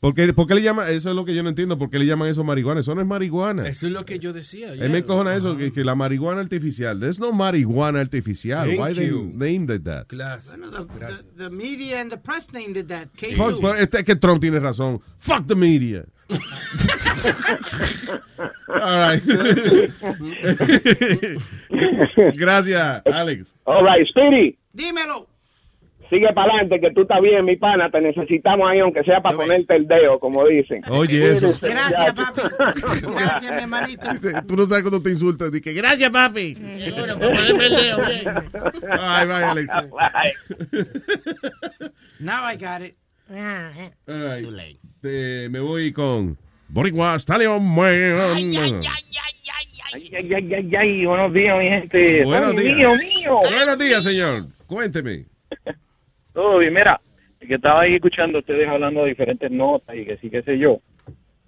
¿Por 0.03 0.13
qué, 0.13 0.33
por 0.33 0.45
qué 0.47 0.55
le 0.55 0.61
llaman? 0.61 0.89
Eso 0.89 1.11
es 1.11 1.15
lo 1.15 1.23
que 1.23 1.33
yo 1.33 1.43
no 1.43 1.49
entiendo. 1.49 1.77
¿Por 1.77 1.89
qué 1.89 1.97
le 1.97 2.05
llaman 2.05 2.27
eso 2.27 2.43
marihuana? 2.43 2.81
Eso 2.81 2.93
no 2.93 2.99
es 2.99 3.07
marihuana. 3.07 3.65
Eso 3.69 3.87
es 3.87 3.93
lo 3.93 4.03
que 4.03 4.19
yo 4.19 4.33
decía. 4.33 4.73
Mí 4.73 4.89
me 4.89 4.97
encojona 4.97 5.33
eso, 5.33 5.55
que, 5.55 5.71
que 5.71 5.85
la 5.85 5.95
marihuana 5.95 6.41
artificial. 6.41 6.99
There's 6.99 7.19
no 7.19 7.31
marihuana 7.31 8.01
artificial. 8.01 8.67
Thank 8.67 8.81
Why 8.81 8.93
they 8.93 9.07
you. 9.07 9.31
named 9.33 9.71
it 9.71 9.85
that? 9.85 10.07
Bueno, 10.09 10.69
the, 10.71 10.85
the, 11.05 11.23
the 11.45 11.49
media 11.49 12.01
and 12.01 12.11
the 12.11 12.17
press 12.17 12.51
named 12.51 12.75
it 12.75 12.89
that. 12.89 13.13
K2. 13.13 13.37
Fuck, 13.37 13.61
pero 13.61 13.75
este 13.75 13.99
es 13.99 14.03
que 14.03 14.17
Trump 14.17 14.41
tiene 14.41 14.59
razón. 14.59 14.99
Fuck 15.19 15.47
the 15.47 15.55
media. 15.55 16.03
All 18.67 18.97
right. 18.97 19.23
Gracias, 22.35 23.01
Alex. 23.05 23.47
All 23.65 23.85
right, 23.85 24.05
Speedy. 24.09 24.57
Dímelo. 24.75 25.29
Sigue 26.13 26.31
para 26.31 26.53
adelante, 26.53 26.79
que 26.79 26.91
tú 26.91 27.01
estás 27.01 27.19
bien, 27.21 27.43
mi 27.43 27.55
pana. 27.55 27.89
Te 27.89 27.99
necesitamos 27.99 28.69
ahí, 28.69 28.79
aunque 28.79 29.03
sea 29.03 29.19
para 29.19 29.35
ponerte 29.35 29.75
el 29.75 29.87
dedo, 29.87 30.19
como 30.19 30.45
dicen. 30.45 30.83
Oye, 30.91 31.33
eso. 31.33 31.57
Gracias, 31.59 32.13
papi. 32.13 32.41
Gracias, 33.01 33.51
mi 33.51 33.57
hermanito. 33.57 34.07
Tú 34.47 34.55
no 34.55 34.65
sabes 34.65 34.83
cuando 34.83 35.01
te 35.01 35.09
insultas. 35.09 35.51
Di 35.51 35.59
que 35.59 35.73
gracias, 35.73 36.11
papi. 36.11 36.55
Ay, 38.91 39.27
vaya, 39.27 39.51
Alex. 39.51 39.73
Now 42.19 42.43
I 42.43 42.57
got 42.57 42.83
it. 42.83 42.95
All 44.07 44.51
right. 44.51 44.77
Te- 45.01 45.49
me 45.49 45.59
voy 45.61 45.91
con 45.93 46.37
Boricua 46.67 47.19
Stallion 47.19 47.73
Man. 47.73 48.19
Ay, 48.35 48.55
ay, 48.55 48.73
ay, 50.13 50.53
ay, 50.53 50.75
ay, 50.75 51.05
buenos 51.07 51.33
días, 51.33 51.57
mi 51.57 51.69
gente. 51.69 52.23
Buenos 52.23 52.51
Ay, 52.51 52.57
días. 52.63 52.77
Mío, 52.77 52.95
mío. 52.97 53.39
Buenos 53.49 53.79
días, 53.79 54.03
señor. 54.03 54.45
Cuénteme. 54.67 55.25
Todo 56.33 56.57
bien, 56.57 56.73
mira, 56.73 56.99
que 57.39 57.55
estaba 57.55 57.81
ahí 57.81 57.95
escuchando 57.95 58.37
a 58.37 58.41
ustedes 58.41 58.67
hablando 58.67 59.03
de 59.03 59.09
diferentes 59.09 59.51
notas 59.51 59.95
y 59.95 60.05
que 60.05 60.17
sí, 60.17 60.29
qué 60.29 60.41
sé 60.41 60.57
yo. 60.57 60.79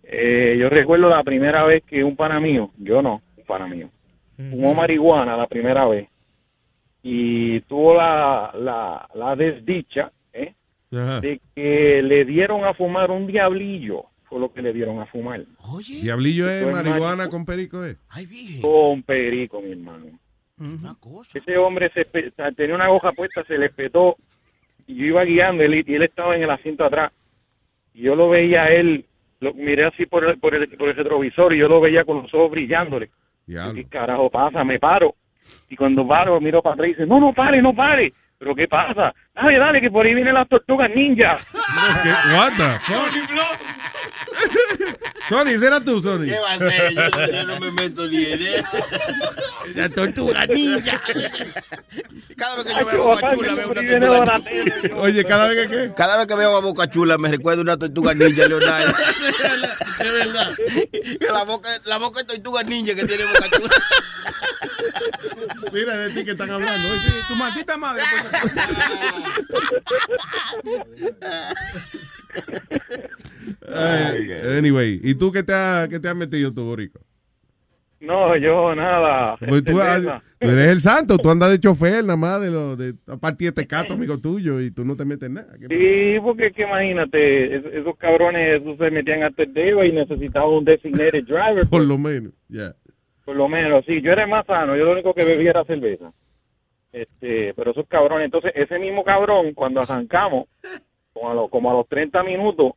Eh, 0.03 0.55
yo 0.59 0.69
recuerdo 0.69 1.09
la 1.09 1.23
primera 1.23 1.63
vez 1.63 1.83
que 1.83 2.03
un 2.03 2.15
pana 2.15 2.39
mío, 2.39 2.71
yo 2.77 3.01
no, 3.01 3.21
un 3.37 3.43
pana 3.45 3.67
mío, 3.67 3.89
fumó 4.37 4.73
marihuana 4.75 5.35
la 5.35 5.47
primera 5.47 5.85
vez 5.87 6.07
y 7.01 7.59
tuvo 7.61 7.95
la, 7.95 8.51
la, 8.55 9.09
la 9.15 9.35
desdicha 9.35 10.11
¿eh? 10.33 10.53
de 10.91 11.41
que 11.55 12.01
le 12.03 12.25
dieron 12.25 12.65
a 12.65 12.73
fumar 12.73 13.09
un 13.09 13.25
diablillo, 13.25 14.05
fue 14.23 14.39
lo 14.39 14.51
que 14.53 14.61
le 14.61 14.73
dieron 14.73 14.99
a 14.99 15.05
fumar. 15.07 15.43
Diablillo 16.01 16.49
es 16.49 16.71
marihuana 16.71 17.27
con 17.29 17.45
perico, 17.45 17.83
¿eh? 17.85 17.97
Con 18.61 19.01
perico, 19.03 19.61
mi 19.61 19.71
hermano. 19.71 20.19
Ese 21.33 21.57
hombre 21.57 21.91
se 21.93 22.05
tenía 22.55 22.75
una 22.75 22.89
hoja 22.91 23.11
puesta, 23.11 23.43
se 23.45 23.57
le 23.57 23.67
espetó 23.67 24.17
y 24.17 24.34
yo 24.87 25.05
iba 25.05 25.23
guiando 25.23 25.63
él, 25.63 25.83
y 25.87 25.95
él 25.95 26.03
estaba 26.03 26.35
en 26.35 26.43
el 26.43 26.49
asiento 26.49 26.85
atrás 26.85 27.11
y 27.93 28.01
yo 28.01 28.15
lo 28.15 28.29
veía 28.29 28.63
a 28.63 28.67
él, 28.67 29.05
lo 29.39 29.53
miré 29.53 29.85
así 29.85 30.05
por 30.05 30.25
el, 30.25 30.37
por 30.37 30.53
el, 30.53 30.67
por 30.77 30.89
el 30.89 30.95
retrovisor 30.95 31.53
y 31.53 31.59
yo 31.59 31.67
lo 31.67 31.79
veía 31.79 32.03
con 32.03 32.21
los 32.21 32.33
ojos 32.33 32.51
brillándole. 32.51 33.09
¿Qué 33.47 33.85
carajo 33.85 34.29
pasa? 34.29 34.63
Me 34.63 34.79
paro. 34.79 35.15
Y 35.69 35.75
cuando 35.75 36.05
paro, 36.05 36.41
miro 36.41 36.61
para 36.61 36.73
atrás 36.73 36.87
y 36.87 36.91
dice, 36.91 37.05
no, 37.05 37.19
no 37.19 37.33
pare, 37.33 37.61
no 37.61 37.73
pare. 37.73 38.11
¿Pero 38.37 38.53
qué 38.53 38.67
pasa? 38.67 39.13
Dale, 39.35 39.59
dale, 39.59 39.81
que 39.81 39.91
por 39.91 40.05
ahí 40.05 40.13
vienen 40.13 40.33
las 40.33 40.47
tortugas 40.47 40.89
ninja. 40.95 41.37
¿Qué? 42.03 42.09
What 42.33 42.53
the 42.55 42.79
fuck? 42.85 43.11
Sony, 45.27 45.49
ese 45.49 45.67
era 45.67 45.81
tú, 45.81 46.01
Sony. 46.01 46.25
¿Qué 46.25 46.39
va 46.39 46.53
a 46.53 46.57
ser? 46.57 46.93
Yo, 46.93 47.31
yo 47.33 47.43
no 47.45 47.59
me 47.59 47.71
meto 47.71 48.07
ni 48.07 48.23
en 48.23 48.41
eso. 48.41 48.67
La 49.73 49.89
tortuga 49.89 50.45
ninja. 50.45 51.01
Cada 52.37 52.55
vez 52.55 52.65
que 52.65 52.79
yo 52.79 52.85
veo 52.85 53.11
a 53.11 53.15
Boca 53.15 53.35
Chula, 53.35 53.55
veo 53.55 53.71
una 53.71 53.81
tortuga 53.81 54.39
ninja. 54.39 54.97
Oye, 54.97 55.25
cada 55.25 55.47
vez 55.47 55.57
que 55.57 55.67
qué? 55.67 55.91
Cada 55.97 56.17
vez 56.17 56.27
que 56.27 56.35
veo 56.35 56.55
a 56.55 56.61
Boca 56.61 56.89
Chula 56.89 57.17
me 57.17 57.29
recuerda 57.29 57.61
una 57.61 57.77
tortuga 57.77 58.13
ninja, 58.13 58.47
Leonardo. 58.47 58.93
Es 59.99 60.13
verdad. 60.13 60.55
Que 60.55 61.17
La 61.31 61.43
boca, 61.43 61.69
la 61.85 61.97
boca 61.97 62.19
de 62.21 62.25
tortuga 62.35 62.63
ninja 62.63 62.95
que 62.95 63.05
tiene 63.05 63.25
Boca 63.25 63.49
Chula. 63.49 63.69
Mira 65.73 65.97
de 65.97 66.09
ti 66.11 66.23
que 66.23 66.31
están 66.31 66.51
hablando. 66.51 66.87
Tu 67.27 67.35
maldita 67.35 67.77
madre. 67.77 68.03
Ay, 73.67 74.31
anyway, 74.57 74.99
¿y 75.03 75.15
tú 75.15 75.31
qué 75.31 75.43
te, 75.43 75.53
has 75.53 75.87
qué 75.87 75.99
te 75.99 76.07
has 76.07 76.15
metido 76.15 76.53
tú, 76.53 76.63
Borico? 76.65 76.99
No, 77.99 78.35
yo 78.37 78.75
nada. 78.75 79.35
Pues 79.37 79.63
tú, 79.63 79.71
tú 79.71 79.81
eres 79.81 80.67
el 80.67 80.79
santo, 80.79 81.17
tú 81.17 81.29
andas 81.29 81.49
de 81.49 81.59
chofer 81.59 82.03
nada 82.03 82.17
más 82.17 82.41
de 82.41 82.51
lo 82.51 82.75
de 82.75 82.93
aparte 83.07 83.45
de 83.45 83.49
este 83.49 83.65
cato 83.67 83.93
amigo 83.93 84.19
tuyo 84.19 84.61
y 84.61 84.69
tú 84.69 84.85
no 84.85 84.95
te 84.95 85.05
metes 85.05 85.29
nada. 85.29 85.47
¿Qué 85.59 85.67
Sí, 85.67 86.19
porque 86.21 86.51
que 86.51 86.63
imagínate, 86.63 87.55
es- 87.55 87.65
esos 87.73 87.97
cabrones 87.97 88.61
esos 88.61 88.77
se 88.77 88.91
metían 88.91 89.23
hasta 89.23 89.43
el 89.43 89.53
dedo 89.53 89.83
y 89.83 89.91
necesitaban 89.91 90.49
un 90.49 90.65
designated 90.65 91.23
driver. 91.23 91.67
Por 91.67 91.83
lo 91.83 91.97
menos, 91.97 92.33
ya. 92.47 92.75
Por 93.23 93.35
lo 93.37 93.47
menos, 93.49 93.83
sí, 93.87 94.01
yo 94.03 94.11
era 94.11 94.27
más 94.27 94.45
sano, 94.45 94.75
yo 94.75 94.83
lo 94.85 94.91
único 94.91 95.13
que 95.15 95.23
bebía 95.23 95.49
era 95.49 95.63
cerveza. 95.63 96.11
Este, 96.95 97.53
pero 97.55 97.71
esos 97.71 97.85
cabrones, 97.89 98.25
entonces 98.25 98.53
ese 98.55 98.79
mismo 98.79 99.03
cabrón, 99.03 99.53
cuando 99.53 99.81
arrancamos, 99.81 100.47
como 101.11 101.29
a, 101.29 101.33
lo- 101.33 101.47
como 101.49 101.69
a 101.69 101.73
los 101.73 101.87
30 101.89 102.23
minutos, 102.23 102.71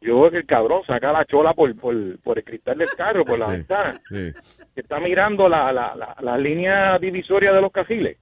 yo 0.00 0.20
veo 0.22 0.30
que 0.32 0.38
el 0.38 0.46
cabrón 0.46 0.82
saca 0.88 1.12
la 1.12 1.24
chola 1.24 1.54
por, 1.54 1.72
por, 1.76 1.94
por 2.20 2.38
el 2.38 2.44
cristal 2.44 2.78
del 2.78 2.88
carro, 2.96 3.24
por 3.24 3.38
la 3.38 3.46
ventana, 3.48 3.92
Sí. 4.08 4.32
que 4.74 4.80
está 4.80 4.98
mirando 4.98 5.48
la, 5.48 5.72
la, 5.72 5.94
la, 5.94 6.16
la 6.20 6.36
línea 6.38 6.98
divisoria 6.98 7.52
de 7.52 7.60
los 7.60 7.70
cajiles. 7.70 8.16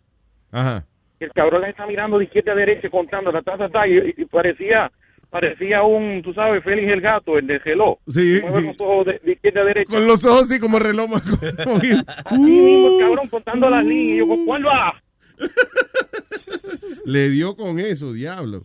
Ajá. 0.53 0.85
el 1.21 1.33
cabrón 1.33 1.65
está 1.65 1.87
mirando 1.87 2.19
de 2.19 2.25
izquierda 2.25 2.53
a 2.53 2.57
derecha 2.57 2.91
contando 2.91 3.33
la 3.33 3.41
ta, 3.43 3.57
ta, 3.57 3.69
ta, 3.71 3.87
y, 3.89 4.15
y 4.19 4.25
parecía 4.27 4.91
parecía 5.31 5.83
un, 5.83 6.23
tú 6.23 6.33
sabes, 6.35 6.63
Félix 6.65 6.91
el 6.91 7.01
gato, 7.03 7.37
el 7.39 7.47
de 7.47 7.61
Geló. 7.61 7.99
Sí, 8.07 8.41
sí. 8.41 8.67
los 8.67 8.81
ojos 8.81 9.07
de, 9.07 9.19
de 9.23 9.33
izquierda 9.33 9.61
a 9.61 9.65
derecha. 9.65 9.93
Con 9.93 10.07
los 10.07 10.25
ojos 10.25 10.43
así 10.43 10.59
como 10.61 10.79
reloj. 10.79 11.09
más 11.11 11.23
como- 11.65 11.77
Así 11.77 12.39
mismo, 12.39 12.99
el 12.99 13.01
cabrón 13.07 13.29
contando 13.29 13.69
las 13.71 13.85
líneas. 13.85 14.27
Y 14.27 14.29
yo, 14.29 14.45
¿cuál 14.47 14.67
va? 14.67 14.95
Le 17.05 17.29
dio 17.31 17.57
con 17.57 17.79
eso, 17.79 18.13
diablo. 18.13 18.65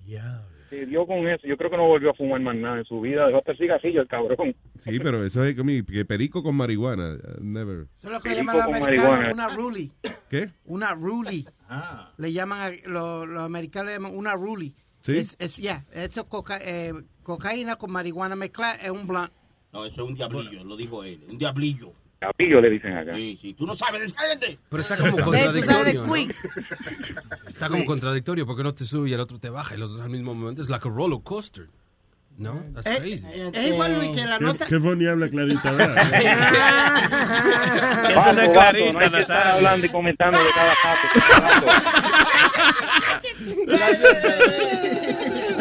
Se 0.70 0.86
dio 0.88 1.06
con 1.06 1.28
eso. 1.28 1.46
Yo 1.48 1.56
creo 1.56 1.70
que 1.70 1.78
no 1.78 1.88
volvió 1.88 2.10
a 2.12 2.14
fumar 2.14 2.42
más 2.42 2.56
nada 2.56 2.80
en 2.80 2.86
su 2.86 3.00
vida. 3.00 3.26
Dejó 3.28 3.38
hasta 3.40 3.52
el 3.52 3.58
cigarrillo 3.58 4.02
el 4.02 4.08
cabrón. 4.08 4.56
Sí, 4.80 5.00
pero 5.00 5.24
eso 5.24 5.44
es 5.44 5.56
como 5.56 5.70
que 5.86 6.04
perico 6.06 6.42
con 6.44 6.56
marihuana. 6.56 7.16
Never. 7.42 7.86
Eso 8.00 8.08
es 8.08 8.12
lo 8.12 8.20
que 8.22 8.30
le 8.30 8.36
Perico 8.36 8.54
llaman 8.54 8.56
los 8.72 8.76
americanos 8.82 9.34
una 9.34 9.48
ruly. 9.50 9.92
¿Qué? 10.30 10.50
Una 10.66 10.94
ruly. 10.96 11.48
Le 12.18 12.34
llaman, 12.34 12.60
a- 12.74 12.90
lo- 12.90 13.26
los 13.26 13.44
americanos 13.44 13.88
le 13.88 13.94
llaman 13.94 14.16
una 14.18 14.34
ruly. 14.36 14.76
¿Sí? 15.02 15.18
Es, 15.18 15.36
es, 15.38 15.58
yeah, 15.58 15.84
esto 15.94 16.22
es 16.22 16.28
coca- 16.28 16.60
eh, 16.64 16.94
cocaína 17.24 17.76
con 17.76 17.92
marihuana 17.92 18.36
mezclada, 18.36 18.76
es 18.76 18.90
un 18.90 19.06
blunt. 19.06 19.32
No, 19.74 19.86
eso 19.86 20.04
es 20.04 20.10
un 20.10 20.16
diablillo, 20.16 20.64
lo 20.64 20.76
dijo 20.78 21.04
él. 21.04 21.20
Un 21.30 21.38
diablillo. 21.38 21.92
Capillo 22.24 22.62
le 22.62 22.70
dicen 22.70 22.96
acá. 22.98 23.16
Sí, 23.16 23.38
sí. 23.42 23.54
Tú 23.54 23.66
no 23.66 23.76
sabes, 23.76 24.14
cállate. 24.14 24.58
Pero 24.70 24.82
está 24.82 24.98
como 24.98 25.18
contradictorio. 25.18 26.06
¿no? 26.06 26.16
Está 27.50 27.70
como 27.70 27.86
contradictorio 27.86 28.46
porque 28.46 28.64
no 28.64 28.74
te 28.74 28.86
sube 28.86 29.10
y 29.10 29.14
el 29.14 29.20
otro 29.20 29.40
te 29.40 29.50
baja 29.50 29.76
y 29.76 29.78
los 29.78 29.92
dos 29.92 30.02
al 30.02 30.10
mismo 30.10 30.34
momento. 30.34 30.62
Es 30.62 30.70
like 30.70 30.88
a 30.88 30.92
roller 30.92 31.20
coaster. 31.24 31.68
No, 32.36 32.64
that's 32.74 32.88
Es, 32.88 33.00
crazy. 33.00 33.28
es 33.54 33.70
igual, 33.70 33.94
Luis, 33.96 34.10
que 34.16 34.26
la 34.26 34.40
¿Qué, 34.40 34.44
nota... 34.44 34.66
qué 34.66 34.78
bonita 34.78 35.12
habla 35.12 35.30
Clarita, 35.30 35.72
¿verdad? 35.72 35.96
Vato, 38.16 38.42
es 38.42 38.48
vato, 38.48 38.52
clarita, 38.54 38.92
no 38.94 39.00
hay 39.00 39.10
que 39.12 39.20
estar 39.20 39.38
Nazario. 39.38 39.54
hablando 39.54 39.86
y 39.86 39.90
comentando 39.90 40.40
de 40.40 40.50
cada 40.56 40.74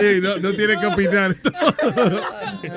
Sí, 0.02 0.20
no, 0.20 0.36
no 0.38 0.52
tiene 0.52 0.78
que 0.78 0.86
opinar. 0.86 1.36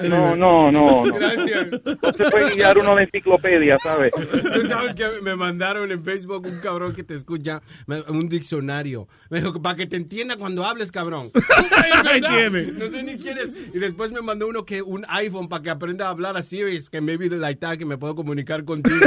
No, 0.04 0.36
no, 0.36 0.72
no, 0.72 1.04
no. 1.04 1.14
Gracias. 1.14 1.68
No 2.02 2.14
se 2.14 2.30
puede 2.30 2.56
guiar 2.56 2.78
uno 2.78 2.96
de 2.96 3.04
enciclopedia, 3.04 3.78
¿sabes? 3.78 4.12
Tú 4.54 4.68
sabes 4.68 4.96
que 4.96 5.06
me 5.22 5.36
mandaron 5.36 5.92
en 5.92 6.04
Facebook 6.04 6.46
un 6.46 6.60
cabrón 6.60 6.94
que 6.94 7.04
te 7.04 7.16
escucha, 7.16 7.62
un 8.08 8.28
diccionario. 8.28 9.08
Me 9.30 9.42
dijo, 9.42 9.62
para 9.62 9.76
que 9.76 9.88
te 9.88 9.96
entienda 9.96 10.38
cuando 10.38 10.66
hables, 10.66 10.92
cabrón. 10.92 11.32
Ahí 12.06 12.22
tiene. 12.22 12.64
No 12.72 12.86
sé 12.86 13.04
ni 13.04 13.18
quién 13.18 13.38
es. 13.38 13.56
Y 13.74 13.80
después 13.80 14.12
me 14.12 14.22
mandó 14.22 14.48
uno 14.48 14.66
que 14.66 14.82
un 14.82 15.06
iPhone 15.10 15.50
para 15.50 15.64
que 15.64 15.70
aprenda 15.70 16.08
a 16.08 16.10
hablar 16.10 16.36
así, 16.38 16.62
que 16.92 17.02
maybe 17.02 17.30
like 17.30 17.60
that, 17.60 17.78
que 17.78 17.86
me 17.86 17.98
puedo 17.98 18.16
comunicar 18.16 18.64
contigo. 18.66 18.96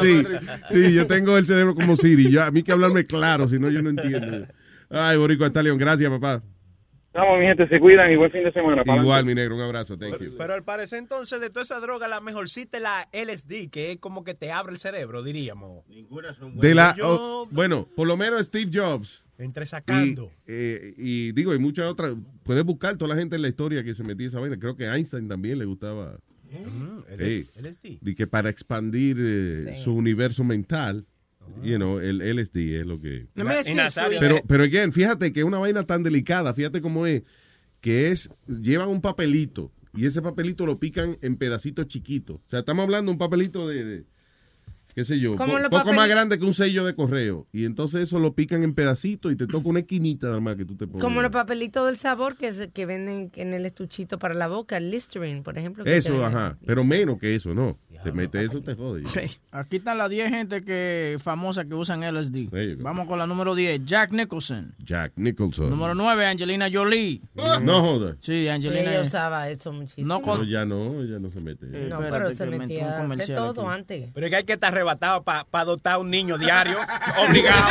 Sí, 0.00 0.22
sí, 0.68 0.92
yo 0.92 1.06
tengo 1.06 1.36
el 1.38 1.46
cerebro 1.46 1.74
como 1.74 1.96
Siri. 1.96 2.30
Yo, 2.30 2.42
a 2.42 2.50
mí 2.50 2.62
que 2.62 2.72
hablarme 2.72 3.06
claro, 3.06 3.48
si 3.48 3.58
no 3.58 3.70
yo 3.70 3.82
no 3.82 3.90
entiendo. 3.90 4.46
Ay, 4.90 5.16
Boricua 5.16 5.48
Stallion, 5.48 5.78
gracias, 5.78 6.10
papá. 6.10 6.42
Vamos, 7.14 7.38
mi 7.38 7.46
gente, 7.46 7.68
se 7.68 7.78
cuidan 7.78 8.10
y 8.10 8.16
buen 8.16 8.32
fin 8.32 8.42
de 8.42 8.52
semana. 8.52 8.82
Igual, 8.84 9.24
mi 9.24 9.36
negro, 9.36 9.54
un 9.54 9.62
abrazo, 9.62 9.96
thank 9.96 10.18
you. 10.20 10.34
Pero 10.36 10.52
al 10.52 10.64
parecer 10.64 10.98
entonces 10.98 11.40
de 11.40 11.48
toda 11.48 11.62
esa 11.62 11.78
droga 11.78 12.08
la 12.08 12.20
mejorcita 12.20 12.78
es 12.78 12.82
la 12.82 13.08
LSD, 13.12 13.70
que 13.70 13.92
es 13.92 13.98
como 13.98 14.24
que 14.24 14.34
te 14.34 14.50
abre 14.50 14.72
el 14.72 14.78
cerebro, 14.78 15.22
diríamos. 15.22 15.86
Ninguna 15.88 16.34
son 16.34 16.56
De 16.56 16.74
la, 16.74 16.96
oh, 17.02 17.46
bueno, 17.52 17.86
por 17.94 18.08
lo 18.08 18.16
menos 18.16 18.44
Steve 18.46 18.68
Jobs. 18.72 19.22
Entre 19.38 19.64
sacando. 19.66 20.24
Y, 20.24 20.42
eh, 20.48 20.94
y 20.96 21.32
digo, 21.32 21.52
hay 21.52 21.58
muchas 21.58 21.86
otras. 21.86 22.14
Puedes 22.42 22.64
buscar 22.64 22.96
toda 22.96 23.14
la 23.14 23.20
gente 23.20 23.36
en 23.36 23.42
la 23.42 23.48
historia 23.48 23.84
que 23.84 23.94
se 23.94 24.02
metía 24.02 24.26
esa 24.26 24.40
vaina. 24.40 24.58
Creo 24.58 24.76
que 24.76 24.86
a 24.86 24.96
Einstein 24.96 25.28
también 25.28 25.58
le 25.58 25.64
gustaba. 25.64 26.18
Sí. 26.50 27.48
LSD. 27.60 27.98
Y 28.00 28.14
que 28.14 28.26
para 28.26 28.48
expandir 28.48 29.16
eh, 29.20 29.80
su 29.82 29.94
universo 29.94 30.44
mental, 30.44 31.06
you 31.62 31.76
know, 31.76 31.98
el 31.98 32.18
LSD 32.18 32.80
es 32.80 32.86
lo 32.86 33.00
que. 33.00 33.26
Pero, 34.20 34.40
pero 34.46 34.64
again, 34.64 34.92
fíjate 34.92 35.32
que 35.32 35.40
es 35.40 35.46
una 35.46 35.58
vaina 35.58 35.84
tan 35.84 36.02
delicada, 36.02 36.54
fíjate 36.54 36.80
cómo 36.80 37.06
es, 37.06 37.22
que 37.80 38.10
es, 38.10 38.30
llevan 38.46 38.88
un 38.88 39.00
papelito 39.00 39.72
y 39.96 40.06
ese 40.06 40.22
papelito 40.22 40.66
lo 40.66 40.78
pican 40.78 41.18
en 41.22 41.36
pedacitos 41.36 41.86
chiquitos. 41.86 42.36
O 42.36 42.50
sea, 42.50 42.60
estamos 42.60 42.82
hablando 42.84 43.10
de 43.10 43.14
un 43.14 43.18
papelito 43.18 43.68
de, 43.68 43.84
de, 43.84 44.04
qué 44.94 45.04
sé 45.04 45.18
yo, 45.18 45.36
po- 45.36 45.44
poco 45.44 45.68
papel- 45.70 45.94
más 45.96 46.08
grande 46.08 46.38
que 46.38 46.44
un 46.44 46.54
sello 46.54 46.84
de 46.84 46.94
correo. 46.94 47.46
Y 47.52 47.64
entonces 47.64 48.02
eso 48.04 48.18
lo 48.18 48.34
pican 48.34 48.62
en 48.62 48.74
pedacitos 48.74 49.32
y 49.32 49.36
te 49.36 49.46
toca 49.46 49.68
una 49.68 49.80
esquinita 49.80 50.28
nada 50.28 50.40
más 50.40 50.56
que 50.56 50.64
tú 50.64 50.76
te 50.76 50.86
pones. 50.86 51.02
Como 51.02 51.22
los 51.22 51.30
papelitos 51.30 51.86
del 51.86 51.96
sabor 51.98 52.36
que, 52.36 52.52
se- 52.52 52.70
que 52.70 52.86
venden 52.86 53.30
en 53.34 53.54
el 53.54 53.66
estuchito 53.66 54.18
para 54.18 54.34
la 54.34 54.48
boca, 54.48 54.76
el 54.76 54.90
Listerine, 54.90 55.42
por 55.42 55.58
ejemplo. 55.58 55.84
Eso, 55.84 56.24
ajá. 56.24 56.56
Pero 56.66 56.84
menos 56.84 57.18
que 57.18 57.34
eso, 57.34 57.54
¿no? 57.54 57.76
Te 58.02 58.12
metes 58.12 58.50
eso, 58.50 58.60
te 58.60 58.74
jode. 58.74 59.02
Aquí 59.50 59.76
están 59.76 59.96
las 59.96 60.10
10 60.10 60.28
gente 60.28 60.62
que 60.62 61.16
famosas 61.22 61.64
que 61.64 61.74
usan 61.74 62.02
LSD. 62.02 62.50
Vamos 62.82 63.06
con 63.08 63.18
la 63.18 63.26
número 63.26 63.54
10, 63.54 63.82
Jack 63.86 64.12
Nicholson. 64.12 64.74
Jack 64.84 65.12
Nicholson. 65.16 65.70
Número 65.70 65.94
9, 65.94 66.26
Angelina 66.26 66.68
Jolie. 66.70 67.22
No 67.34 67.80
joda. 67.80 68.16
Sí, 68.20 68.46
Angelina. 68.48 68.90
Ella 68.90 69.00
usaba 69.00 69.48
eso 69.48 69.72
muchísimo. 69.72 70.06
No 70.06 70.36
No, 70.36 70.44
ya 70.44 70.66
no, 70.66 71.02
ya 71.04 71.18
no 71.18 71.30
se 71.30 71.40
mete. 71.40 71.64
Eh, 71.72 71.86
No, 71.88 72.00
pero 72.00 72.34
se 72.34 72.44
metía 72.44 72.98
de 73.06 73.34
todo 73.34 73.62
aquí. 73.68 73.78
antes. 73.80 74.10
Pero 74.12 74.26
es 74.26 74.30
que 74.30 74.36
hay 74.36 74.44
que 74.44 74.52
estar 74.52 74.74
arrebatado 74.84 75.22
para 75.24 75.46
adoptar 75.52 75.94
a 75.94 75.98
un 75.98 76.10
niño 76.10 76.38
diario, 76.38 76.78
obligado. 77.18 77.70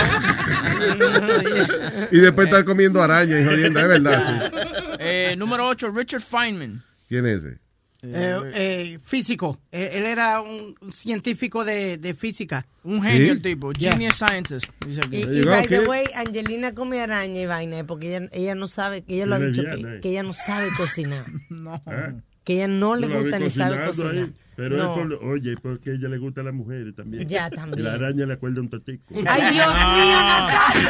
Y 2.11 2.19
después 2.19 2.47
estar 2.47 2.65
comiendo 2.65 3.01
araña 3.01 3.39
y 3.39 3.45
jodiendo, 3.45 3.79
es 3.79 3.87
verdad. 3.87 4.51
sí. 4.51 4.97
Eh, 4.99 5.35
número 5.37 5.67
8, 5.67 5.91
Richard 5.91 6.21
Feynman. 6.21 6.81
¿Quién 7.07 7.25
es 7.27 7.43
ese? 7.43 7.57
Eh, 8.05 8.37
eh, 8.53 8.99
físico. 9.05 9.59
Eh, 9.71 9.91
él 9.93 10.05
era 10.05 10.41
un 10.41 10.75
científico 10.91 11.63
de, 11.63 11.97
de 11.97 12.13
física. 12.13 12.65
Un 12.83 13.01
genio 13.01 13.27
¿Sí? 13.27 13.29
el 13.29 13.41
tipo, 13.41 13.71
Yeah. 13.71 13.93
genius 13.93 14.15
scientist. 14.15 14.67
Aquí. 15.05 15.21
Y, 15.23 15.41
by 15.43 15.67
the 15.67 15.81
way, 15.81 16.03
Angelina 16.15 16.73
come 16.73 16.99
araña 17.01 17.39
y 17.41 17.45
vaina 17.45 17.83
porque 17.85 18.15
ella, 18.17 18.27
ella 18.33 18.55
no 18.55 18.67
sabe, 18.67 19.05
ella 19.07 19.25
lo 19.25 19.35
ha 19.35 19.39
dicho, 19.39 19.61
que, 19.63 19.99
que 20.01 20.09
ella 20.09 20.23
no 20.23 20.33
sabe 20.33 20.67
cocinar. 20.75 21.25
No. 21.49 21.81
¿Eh? 21.87 22.13
Que 22.43 22.55
ella 22.55 22.67
no 22.67 22.95
le 22.97 23.07
gusta 23.07 23.39
ni 23.39 23.49
sabe 23.49 23.85
cocinar. 23.85 24.11
ahí, 24.15 24.33
Pero 24.55 24.77
No. 24.77 24.93
es 24.93 24.99
por, 24.99 25.13
oye, 25.29 25.55
porque 25.61 25.91
a 25.91 25.93
ella 25.93 26.07
le 26.09 26.17
gusta 26.17 26.41
a 26.41 26.43
las 26.43 26.53
mujeres 26.53 26.93
también. 26.95 27.27
Ya, 27.27 27.49
también. 27.49 27.79
Y 27.79 27.81
la 27.83 27.93
araña 27.93 28.25
le 28.25 28.33
acuerda 28.33 28.61
un 28.61 28.69
totico. 28.69 29.15
¡Ay, 29.27 29.53
Dios 29.53 29.67
mío, 29.67 30.17
Nazario! 30.17 30.89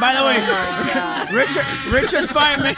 By 0.00 0.16
the 0.16 0.22
way, 0.22 0.38
Oh, 0.42 1.26
Richard, 1.32 1.66
Richard 1.92 2.28
Feynman. 2.28 2.76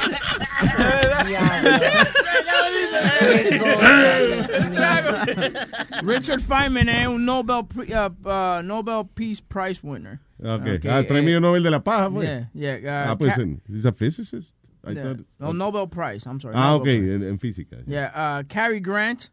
Richard 6.03 6.41
Feynman 6.43 6.89
es 6.89 7.07
un 7.07 7.25
Nobel, 7.25 7.67
uh, 7.77 8.11
uh, 8.29 8.63
Nobel 8.63 9.05
Peace 9.15 9.41
Prize 9.41 9.81
winner. 9.83 10.21
Okay. 10.45 10.77
Okay, 10.77 10.91
ah, 10.91 10.99
el 10.99 11.07
premio 11.07 11.37
eh, 11.37 11.41
Nobel 11.41 11.63
de 11.63 11.71
la 11.71 11.81
Paja, 11.81 12.11
fue. 12.11 12.25
Yeah, 12.25 12.79
yeah. 12.79 13.07
uh, 13.07 13.13
ah, 13.13 13.17
pues, 13.17 13.39
he's 13.69 13.85
a 13.85 13.93
physicist. 13.93 14.55
I 14.85 14.93
yeah. 14.93 15.03
thought- 15.03 15.26
No, 15.39 15.53
Nobel 15.53 15.89
Prize, 15.89 16.26
I'm 16.28 16.41
sorry. 16.41 16.55
ah, 16.57 16.72
Nobel 16.72 17.01
ok, 17.16 17.22
en, 17.22 17.28
en 17.28 17.39
física. 17.39 17.76
Yeah, 17.87 18.12
uh, 18.41 18.45
Cary 18.49 18.80
Grant. 18.80 19.24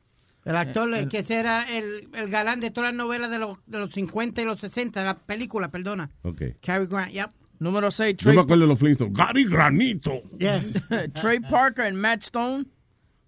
El 0.46 0.56
actor 0.56 0.92
Eh, 0.94 1.00
el- 1.00 1.10
que 1.10 1.20
ese 1.20 1.36
era 1.36 1.64
el, 1.64 2.08
el 2.14 2.30
galán 2.30 2.60
de 2.60 2.72
todas 2.72 2.92
las 2.92 2.98
novelas 2.98 3.30
de 3.30 3.40
los, 3.40 3.58
de 3.68 3.78
los 3.80 3.92
50 3.94 4.42
y 4.42 4.46
los 4.46 4.60
60, 4.60 5.04
la 5.04 5.18
película, 5.18 5.70
perdona. 5.70 6.10
Ok. 6.24 6.42
Cary 6.62 6.86
Grant, 6.88 7.12
yep. 7.12 7.30
Número 7.60 7.92
6, 7.92 8.16
Yo 8.16 8.24
Trey, 8.24 8.36
me 8.36 8.42
acuerdo 8.42 8.62
de 8.64 8.68
los 8.70 8.80
Flintstones. 8.80 9.14
Gary 9.14 9.44
Granito. 9.44 10.22
Yes. 10.38 10.82
Trey 11.14 11.40
Parker 11.42 11.86
and 11.86 11.98
Matt 11.98 12.24
Stone. 12.24 12.66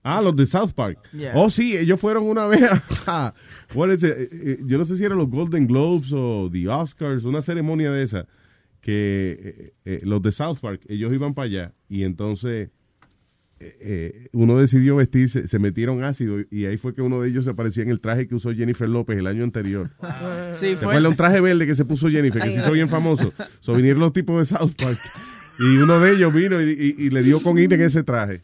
Ah, 0.03 0.21
los 0.21 0.35
de 0.35 0.45
South 0.47 0.71
Park. 0.73 0.97
Yeah. 1.11 1.33
Oh, 1.35 1.49
sí, 1.49 1.75
ellos 1.77 1.99
fueron 1.99 2.23
una 2.23 2.47
vez 2.47 2.63
a, 3.07 3.33
what 3.75 3.89
is 3.91 4.03
it? 4.03 4.09
Eh, 4.17 4.29
eh, 4.31 4.57
yo 4.65 4.77
no 4.77 4.85
sé 4.85 4.95
si 4.97 5.03
eran 5.03 5.17
los 5.17 5.29
Golden 5.29 5.67
Globes 5.67 6.11
o 6.13 6.49
the 6.51 6.67
Oscars, 6.69 7.23
una 7.25 7.41
ceremonia 7.41 7.91
de 7.91 8.01
esa, 8.03 8.25
que 8.81 9.37
eh, 9.39 9.73
eh, 9.85 10.01
los 10.03 10.21
de 10.21 10.31
South 10.31 10.57
Park, 10.61 10.81
ellos 10.89 11.13
iban 11.13 11.33
para 11.33 11.45
allá 11.45 11.73
y 11.87 12.03
entonces 12.03 12.69
eh, 13.59 13.77
eh, 13.79 14.27
uno 14.33 14.57
decidió 14.57 14.95
vestirse, 14.95 15.47
se 15.47 15.59
metieron 15.59 16.03
ácido 16.03 16.39
y 16.49 16.65
ahí 16.65 16.77
fue 16.77 16.95
que 16.95 17.03
uno 17.03 17.21
de 17.21 17.29
ellos 17.29 17.45
se 17.45 17.51
aparecía 17.51 17.83
en 17.83 17.89
el 17.91 17.99
traje 18.01 18.27
que 18.27 18.33
usó 18.33 18.51
Jennifer 18.53 18.89
López 18.89 19.17
el 19.19 19.27
año 19.27 19.43
anterior. 19.43 19.91
Sí, 20.53 20.71
¿Te 20.71 20.77
fue. 20.77 20.87
acuerdas 20.89 21.11
un 21.11 21.15
traje 21.15 21.39
verde 21.41 21.65
que 21.67 21.75
se 21.75 21.85
puso 21.85 22.09
Jennifer, 22.09 22.41
que 22.41 22.51
se 22.51 22.59
hizo 22.59 22.71
bien 22.71 22.89
famoso? 22.89 23.31
So, 23.61 23.73
vinieron 23.73 24.01
los 24.01 24.11
tipos 24.13 24.37
de 24.49 24.57
South 24.57 24.73
Park 24.77 24.99
y 25.59 25.77
uno 25.77 25.99
de 25.99 26.11
ellos 26.13 26.33
vino 26.33 26.59
y, 26.61 26.65
y- 26.97 27.05
y 27.05 27.09
le 27.11 27.21
dio 27.23 27.41
con 27.41 27.57
ir 27.59 27.71
en 27.73 27.81
ese 27.81 28.03
traje. 28.03 28.41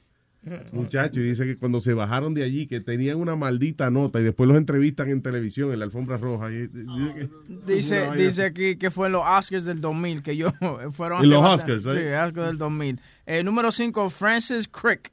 Muchacho, 0.72 1.20
y 1.20 1.24
dice 1.24 1.46
que 1.46 1.58
cuando 1.58 1.80
se 1.80 1.94
bajaron 1.94 2.34
de 2.34 2.44
allí, 2.44 2.68
que 2.68 2.80
tenían 2.80 3.18
una 3.18 3.36
maldita 3.36 3.90
nota 3.90 4.20
y 4.20 4.24
después 4.24 4.48
los 4.48 4.58
entrevistan 4.58 5.10
en 5.10 5.22
televisión, 5.22 5.72
en 5.74 5.80
la 5.80 5.86
alfombra 5.86 6.18
roja. 6.18 6.52
y- 6.52 6.64
y- 6.64 7.30
dice 7.66 8.10
que- 8.14 8.18
Dice, 8.24 8.44
aquí 8.46 8.76
que 8.78 8.92
fue 8.92 9.08
en 9.08 9.14
los 9.14 9.24
Oscars 9.26 9.66
del 9.66 9.82
2000, 9.82 10.22
que 10.24 10.36
yo 10.38 10.50
fueron... 10.92 11.24
En 11.24 11.30
los 11.30 11.44
Oscars, 11.44 11.84
Sí. 11.84 11.90
Oscars 11.90 12.48
del 12.48 12.58
2000. 12.58 13.00
Eh, 13.26 13.44
número 13.44 13.72
5, 13.72 14.10
Francis 14.10 14.68
Crick. 14.68 15.12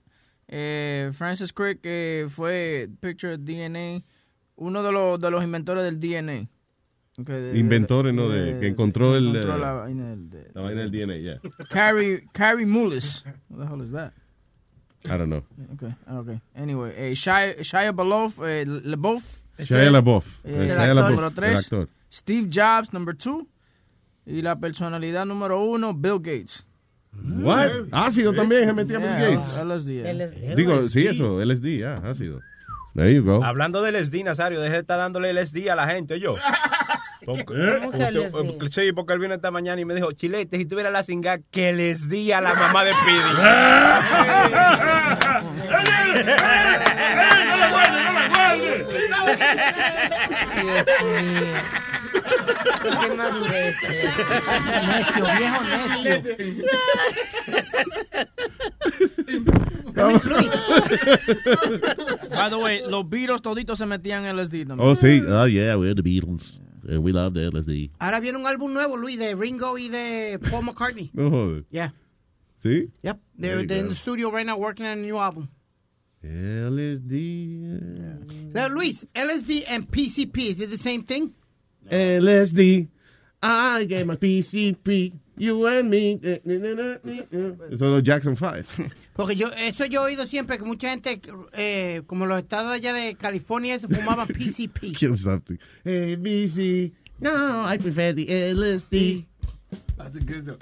Eh, 0.48 1.10
Francis 1.14 1.52
Crick 1.52 1.80
eh, 1.84 2.26
fue 2.28 2.88
Picture 3.00 3.38
DNA, 3.38 4.02
uno 4.56 4.82
de 4.82 4.92
los, 4.92 5.18
de 5.20 5.30
los 5.30 5.42
inventores 5.42 5.82
del 5.84 5.98
DNA. 5.98 6.46
Ok, 7.16 7.28
de- 7.28 7.40
de- 7.52 7.58
Inventores, 7.58 8.12
¿no? 8.12 8.28
De- 8.28 8.58
que 8.60 8.66
encontró 8.66 9.16
el, 9.16 9.28
encontró 9.28 9.54
eh, 9.56 9.58
la 9.58 9.72
vaina 9.72 10.10
del- 10.10 10.30
de- 10.30 10.50
La 10.52 10.60
vaina 10.62 10.80
del 10.82 10.90
DNA, 10.90 11.16
ya. 11.18 11.40
Carrie, 11.70 12.24
Carrie 12.32 12.66
Mullis. 12.66 13.24
What 13.48 13.66
the 13.68 13.72
hell 13.74 13.82
is 13.84 13.92
that? 13.92 14.12
I 15.06 15.16
don't 15.18 15.28
know. 15.28 15.42
Okay, 15.74 15.94
okay. 16.10 16.40
Anyway, 16.56 16.92
eh, 16.96 17.12
Shia, 17.14 17.58
Shia 17.60 17.92
LaBeouf, 17.92 18.38
eh, 18.46 18.64
LaBeouf. 18.66 19.22
Shia 19.58 19.90
LaBeouf. 19.90 20.40
Eh, 20.44 20.50
Eh, 20.50 20.60
el 20.62 20.66
Shia 20.66 20.72
actor 20.80 20.94
LaBeouf, 20.94 21.10
número 21.10 21.28
el 21.28 21.34
tres. 21.34 21.60
actor. 21.60 21.88
Steve 22.10 22.48
Jobs, 22.50 22.92
number 22.92 23.14
two. 23.16 23.46
Y 24.26 24.40
la 24.40 24.56
personalidad 24.56 25.26
número 25.26 25.62
uno, 25.62 25.92
Bill 25.92 26.18
Gates. 26.20 26.64
What? 27.12 27.88
Ácido 27.92 28.32
también 28.32 28.64
se 28.66 28.72
metía 28.72 28.98
Bill 28.98 29.08
Yeah, 29.08 29.36
Gates. 29.36 29.56
LSD. 29.58 30.54
Digo, 30.56 30.88
sí, 30.88 31.06
eso, 31.06 31.40
LSD, 31.44 31.78
ya, 31.80 31.96
ácido. 31.96 32.40
There 32.94 33.12
you 33.14 33.22
go. 33.24 33.44
Hablando 33.44 33.82
del 33.82 33.94
LSD, 33.96 34.22
Nazario, 34.24 34.60
deje 34.60 34.72
de 34.74 34.80
estar 34.80 34.96
dándole 34.98 35.32
LSD 35.32 35.68
a 35.70 35.74
la 35.76 35.86
gente, 35.88 36.18
yo. 36.20 36.36
Porque, 37.26 37.44
¿Cómo 37.44 37.90
que 37.92 37.98
usted- 37.98 38.14
LSD? 38.14 38.30
porque- 38.32 38.68
sí, 38.68 38.92
porque 38.92 39.12
él 39.14 39.18
vino 39.20 39.34
esta 39.34 39.50
mañana 39.50 39.80
y 39.80 39.84
me 39.84 39.94
dijo, 39.94 40.12
Chilete, 40.12 40.58
si 40.58 40.66
tuviera 40.66 40.90
la 40.90 41.02
singa, 41.02 41.38
que 41.50 41.72
les 41.72 42.08
di 42.08 42.32
a 42.32 42.40
la 42.40 42.54
mamá 42.54 42.84
de 42.84 42.92
Dios 50.62 50.86
mío. 51.02 51.54
Qué 53.00 53.14
madurez. 53.14 53.76
Necio, 54.86 55.24
viejo 55.38 55.60
necio. 55.64 56.22
By 62.30 62.50
the 62.50 62.56
way, 62.56 62.82
los 62.88 63.08
Beatles 63.08 63.42
toditos 63.42 63.78
se 63.78 63.86
metían 63.86 64.24
en 64.24 64.36
LSD 64.36 64.66
también. 64.66 64.80
Oh, 64.88 64.94
sí. 64.94 65.22
Oh, 65.28 65.46
yeah, 65.46 65.76
we're 65.76 65.94
the 65.94 66.02
Beatles. 66.02 66.60
Uh, 66.90 67.00
we 67.00 67.12
love 67.12 67.34
the 67.34 67.50
LSD. 67.50 67.90
Ahora 68.00 68.20
viene 68.20 68.38
un 68.38 68.46
álbum 68.46 68.72
nuevo, 68.72 68.96
Luis, 68.96 69.18
de 69.18 69.34
Ringo 69.34 69.78
y 69.78 69.88
de 69.88 70.38
Paul 70.50 70.64
McCartney. 70.64 71.10
No 71.12 71.30
joder. 71.30 71.64
Yeah. 71.70 71.92
¿Sí? 72.62 72.90
Yep. 73.02 73.18
They're, 73.38 73.62
they're 73.62 73.80
in 73.80 73.88
the 73.88 73.94
studio 73.94 74.30
right 74.30 74.46
now 74.46 74.56
working 74.56 74.86
on 74.86 74.98
a 74.98 75.00
new 75.00 75.18
album. 75.18 75.48
LSD. 76.24 77.12
Now, 78.54 78.68
Luis, 78.68 79.04
LSD 79.14 79.64
and 79.68 79.90
PCP, 79.90 80.48
is 80.48 80.60
it 80.60 80.70
the 80.70 80.78
same 80.78 81.02
thing? 81.02 81.34
LSD. 81.90 82.88
I 83.42 83.84
gave 83.84 84.06
my 84.06 84.16
PCP. 84.16 85.12
You 85.36 85.66
and 85.66 85.90
me. 85.90 86.18
Eso 87.72 87.96
es 87.96 88.02
Jackson 88.02 88.36
5. 88.36 88.90
Porque 89.14 89.36
yo, 89.36 89.46
eso 89.56 89.86
yo 89.86 90.02
he 90.02 90.12
oído 90.12 90.26
siempre, 90.26 90.58
que 90.58 90.64
mucha 90.64 90.90
gente, 90.90 91.20
eh, 91.52 92.02
como 92.06 92.26
los 92.26 92.38
estados 92.38 92.72
allá 92.72 92.92
de 92.92 93.14
California, 93.14 93.78
se 93.78 93.86
fumaban 93.88 94.26
PCP. 94.26 94.92
Kill 94.92 95.16
something. 95.16 95.56
No, 97.20 97.64
I 97.64 97.78
prefer 97.78 98.12
the 98.12 98.26
LSD. 98.26 99.24
That's 99.96 100.16
a 100.16 100.20
good 100.20 100.48
one. 100.48 100.58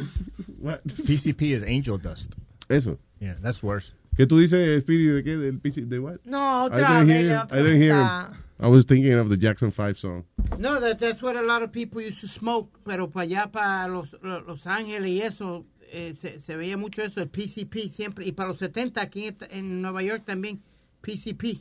What? 0.59 0.87
PCP 0.87 1.55
is 1.55 1.63
angel 1.63 1.99
dust. 1.99 2.35
Eso. 2.69 2.99
Yeah, 3.21 3.35
that's 3.43 3.63
worse. 3.63 3.95
¿Qué 4.17 4.27
tú 4.27 4.39
dices, 4.39 4.83
Speedy, 4.83 5.07
de 5.07 5.23
qué? 5.23 5.37
¿Del 5.39 5.59
PC? 5.59 5.89
¿De 5.89 5.99
what? 5.99 6.19
No, 6.27 6.39
I 6.39 6.67
otra 6.67 6.79
didn't 6.79 7.07
vez. 7.09 7.27
hear, 7.29 7.47
I 7.51 7.57
didn't 7.63 7.81
hear 7.81 7.97
him. 7.97 8.35
I 8.61 8.69
was 8.69 8.85
thinking 8.85 9.15
of 9.15 9.29
the 9.31 9.37
Jackson 9.37 9.71
5 9.71 9.99
song. 9.99 10.25
No, 10.59 10.79
that, 10.79 10.99
that's 11.01 11.23
what 11.23 11.35
a 11.37 11.43
lot 11.43 11.63
of 11.63 11.73
people 11.73 12.01
used 12.01 12.21
to 12.21 12.29
smoke, 12.29 12.69
pero 12.85 13.09
para 13.09 13.27
allá, 13.27 13.51
para 13.51 13.89
Los, 13.89 14.15
Los, 14.23 14.47
Los 14.47 14.67
Ángeles 14.67 15.11
y 15.11 15.23
eso, 15.23 15.65
eh, 15.93 16.15
se, 16.21 16.41
se 16.41 16.57
veía 16.57 16.77
mucho 16.77 17.03
eso, 17.03 17.21
el 17.21 17.29
PCP 17.29 17.95
siempre, 17.95 18.27
y 18.27 18.33
para 18.33 18.49
los 18.51 18.59
70 18.59 19.01
aquí 19.01 19.27
en, 19.27 19.37
en 19.51 19.83
Nueva 19.83 20.03
York 20.03 20.23
también, 20.25 20.61
PCP. 21.01 21.61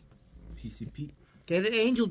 PCP. 0.62 1.12
Que 1.46 1.58
era 1.58 1.68
Angel 1.68 2.10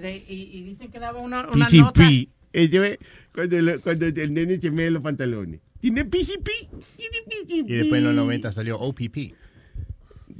de- 0.00 0.24
y, 0.28 0.50
y 0.52 0.62
dicen 0.62 0.90
que 0.90 0.98
daba 0.98 1.20
una, 1.20 1.46
una 1.48 1.68
nota. 1.70 1.92
PCP. 2.00 2.28
Eh, 2.52 2.98
cuando, 3.32 3.60
lo- 3.62 3.80
cuando 3.80 4.06
el 4.06 4.34
nene 4.34 4.58
se 4.60 4.70
mete 4.70 4.90
los 4.90 5.02
pantalones. 5.02 5.60
¿Tiene 5.80 6.04
PCP? 6.04 6.48
¿Tiene 6.96 7.18
PCP? 7.26 7.50
Y 7.70 7.76
después 7.76 7.98
en 8.00 8.04
los 8.04 8.14
90 8.14 8.52
salió 8.52 8.78
OPP. 8.78 9.34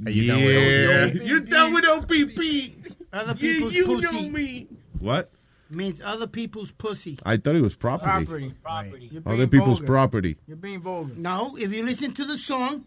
Are 0.05 0.13
you 0.13 0.23
Yeah. 0.23 0.35
done 0.35 0.45
with 0.45 0.55
OPP? 0.57 1.25
You're 1.27 1.45
done 1.45 1.73
with 1.73 1.85
OPP. 1.85 2.75
Other 3.13 3.35
Yeah, 3.37 3.69
you 3.71 3.85
pussy. 3.85 4.07
know 4.07 4.29
me. 4.29 4.67
What? 4.99 5.29
Means 5.71 6.01
other 6.03 6.27
people's 6.27 6.71
pussy. 6.71 7.17
I 7.25 7.37
thought 7.37 7.55
it 7.55 7.61
was 7.61 7.75
property. 7.75 8.25
Property. 8.25 8.53
Property. 8.61 9.09
You're 9.11 9.21
Other 9.25 9.47
people's 9.47 9.79
vulgar. 9.79 9.85
property. 9.85 10.37
You're 10.47 10.57
being 10.57 10.81
vulgar. 10.81 11.13
No, 11.15 11.55
if 11.57 11.73
you 11.73 11.83
listen 11.85 12.13
to 12.13 12.25
the 12.25 12.37
song 12.37 12.85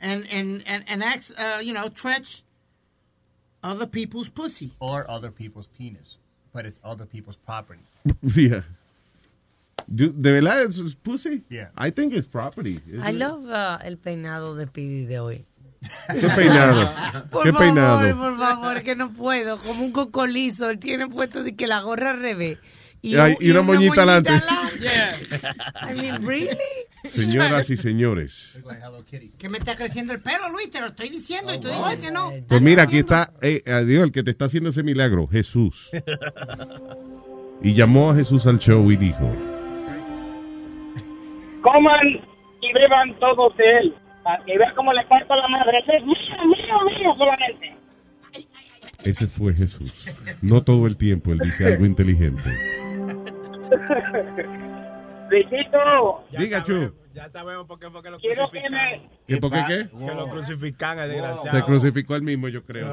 and 0.00 0.26
and 0.30 0.62
and, 0.66 0.84
and 0.88 1.02
ask, 1.04 1.30
uh, 1.38 1.60
you 1.62 1.72
know, 1.72 1.86
Tretch, 1.88 2.42
other 3.62 3.86
people's 3.86 4.28
pussy. 4.28 4.72
Or 4.80 5.08
other 5.10 5.30
people's 5.30 5.68
penis. 5.68 6.18
But 6.52 6.66
it's 6.66 6.80
other 6.84 7.06
people's 7.06 7.36
property. 7.36 7.80
Yeah. 8.22 8.62
You- 9.88 10.12
¿De 10.12 10.32
verdad 10.32 10.64
es 10.66 10.78
es 10.78 10.94
pussy? 10.94 11.42
Yeah. 11.50 11.68
I 11.76 11.90
think 11.90 12.14
it's 12.14 12.26
property. 12.26 12.80
I 13.02 13.10
love 13.12 13.48
uh, 13.48 13.78
el 13.84 13.96
peinado 13.96 14.56
de 14.56 14.66
Pidi 14.66 15.04
de 15.06 15.18
hoy. 15.18 15.44
¿Qué 16.20 16.28
peinado? 16.28 16.92
Por 17.30 17.42
¿Qué 17.44 17.52
favor, 17.52 17.58
peinado? 17.58 18.16
por 18.18 18.38
favor, 18.38 18.82
que 18.82 18.96
no 18.96 19.12
puedo. 19.12 19.58
Como 19.58 19.84
un 19.84 19.92
cocolizo. 19.92 20.70
Él 20.70 20.78
tiene 20.78 21.08
puesto 21.08 21.42
de 21.42 21.54
que 21.54 21.66
la 21.66 21.80
gorra 21.80 22.10
al 22.10 22.20
revés. 22.20 22.58
Y, 23.02 23.16
Ay, 23.16 23.34
y 23.38 23.50
una 23.50 23.60
moñita 23.62 24.02
adelante. 24.02 24.32
I 24.32 26.00
mean, 26.00 26.26
really? 26.26 26.56
Señoras 27.04 27.68
y 27.68 27.76
señores. 27.76 28.62
Que 29.38 29.50
me 29.50 29.58
está 29.58 29.76
creciendo 29.76 30.14
el 30.14 30.20
pelo, 30.20 30.48
Luis, 30.50 30.70
te 30.70 30.80
lo 30.80 30.86
estoy 30.86 31.10
diciendo 31.10 31.52
y 31.52 31.58
tú 31.58 31.68
dices 31.68 32.06
que 32.06 32.10
no. 32.10 32.32
Pues 32.48 32.62
mira, 32.62 32.84
aquí 32.84 32.98
está, 33.00 33.30
eh, 33.42 33.62
adiós, 33.66 34.04
el 34.04 34.12
que 34.12 34.22
te 34.22 34.30
está 34.30 34.46
haciendo 34.46 34.70
ese 34.70 34.82
milagro, 34.82 35.26
Jesús. 35.28 35.90
Y 37.62 37.74
llamó 37.74 38.10
a 38.10 38.14
Jesús 38.14 38.46
al 38.46 38.58
show 38.58 38.90
y 38.90 38.96
dijo, 38.96 39.30
coman 41.62 42.06
y 42.60 42.72
beban 42.72 43.18
todos 43.20 43.56
de 43.56 43.64
él. 43.78 43.94
Para 44.24 44.44
que 44.44 44.58
vean 44.58 44.74
cómo 44.74 44.92
le 44.92 45.04
parto 45.04 45.36
la 45.36 45.46
madre. 45.48 45.78
Ese 45.78 45.96
es 45.96 46.04
mío, 46.04 46.16
mío, 46.46 46.80
mío 46.86 47.14
solamente. 47.16 47.76
ese 49.04 49.26
fue 49.28 49.54
Jesús. 49.54 50.10
No 50.42 50.64
todo 50.64 50.86
el 50.86 50.96
tiempo 50.96 51.30
él 51.32 51.38
dice 51.38 51.66
algo 51.66 51.84
inteligente. 51.86 52.50
Luisito, 55.30 56.24
Diga, 56.36 56.62
Chu. 56.62 56.92
Ya 57.14 57.28
sabemos 57.30 57.66
por 57.66 57.78
qué 57.78 57.88
fue 57.90 58.02
que 58.02 58.10
lo 58.10 58.18
quiero 58.18 58.50
que 58.50 58.60
crucificaron. 58.60 59.02
me... 59.02 59.08
¿Que 59.26 59.36
por 59.36 59.52
qué 59.52 59.62
qué? 59.68 59.88
Que 59.88 60.14
lo 60.14 60.28
crucifican, 60.28 60.98
el 60.98 61.10
desgraciado. 61.10 61.58
Se 61.58 61.64
crucificó 61.64 62.16
él 62.16 62.22
mismo, 62.22 62.48
yo 62.48 62.64
creo. 62.64 62.88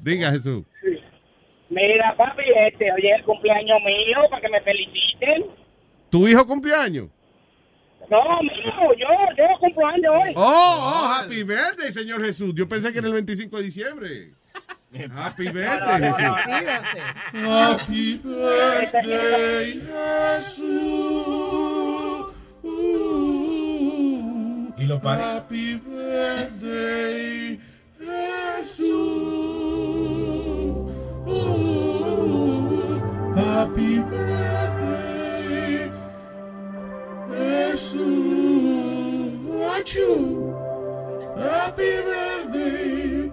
Diga, 0.00 0.32
Jesús. 0.32 0.64
Mira, 1.68 2.14
papi, 2.16 2.42
este, 2.66 2.90
hoy 2.92 3.06
es 3.06 3.18
el 3.18 3.24
cumpleaños 3.24 3.78
mío 3.84 4.18
para 4.28 4.42
que 4.42 4.48
me 4.48 4.60
feliciten. 4.62 5.46
¿Tu 6.10 6.26
hijo 6.26 6.44
cumpleaños? 6.44 7.08
No, 8.10 8.42
mío, 8.42 8.92
yo, 8.98 9.06
yo 9.38 9.44
cumplo 9.60 9.86
años 9.86 10.12
hoy. 10.12 10.32
Oh, 10.34 10.42
oh, 10.42 11.12
happy 11.12 11.44
birthday, 11.44 11.92
señor 11.92 12.24
Jesús. 12.24 12.52
Yo 12.56 12.68
pensé 12.68 12.92
que 12.92 12.98
era 12.98 13.06
el 13.06 13.14
25 13.14 13.56
de 13.56 13.62
diciembre. 13.62 14.32
Happy 15.14 15.48
birthday, 15.48 16.12
Jesús. 16.12 16.38
Happy 17.32 18.20
birthday, 18.24 19.80
Jesús. 20.36 20.90
Y 24.76 24.86
lo 24.86 25.00
paré. 25.00 25.22
Happy 25.22 25.76
birthday, 25.76 27.60
Jesús. 28.00 29.30
Happy 33.36 34.00
birthday, 34.00 34.69
Jesús. 37.30 38.00
Happy 41.36 41.82
birthday, 42.04 43.30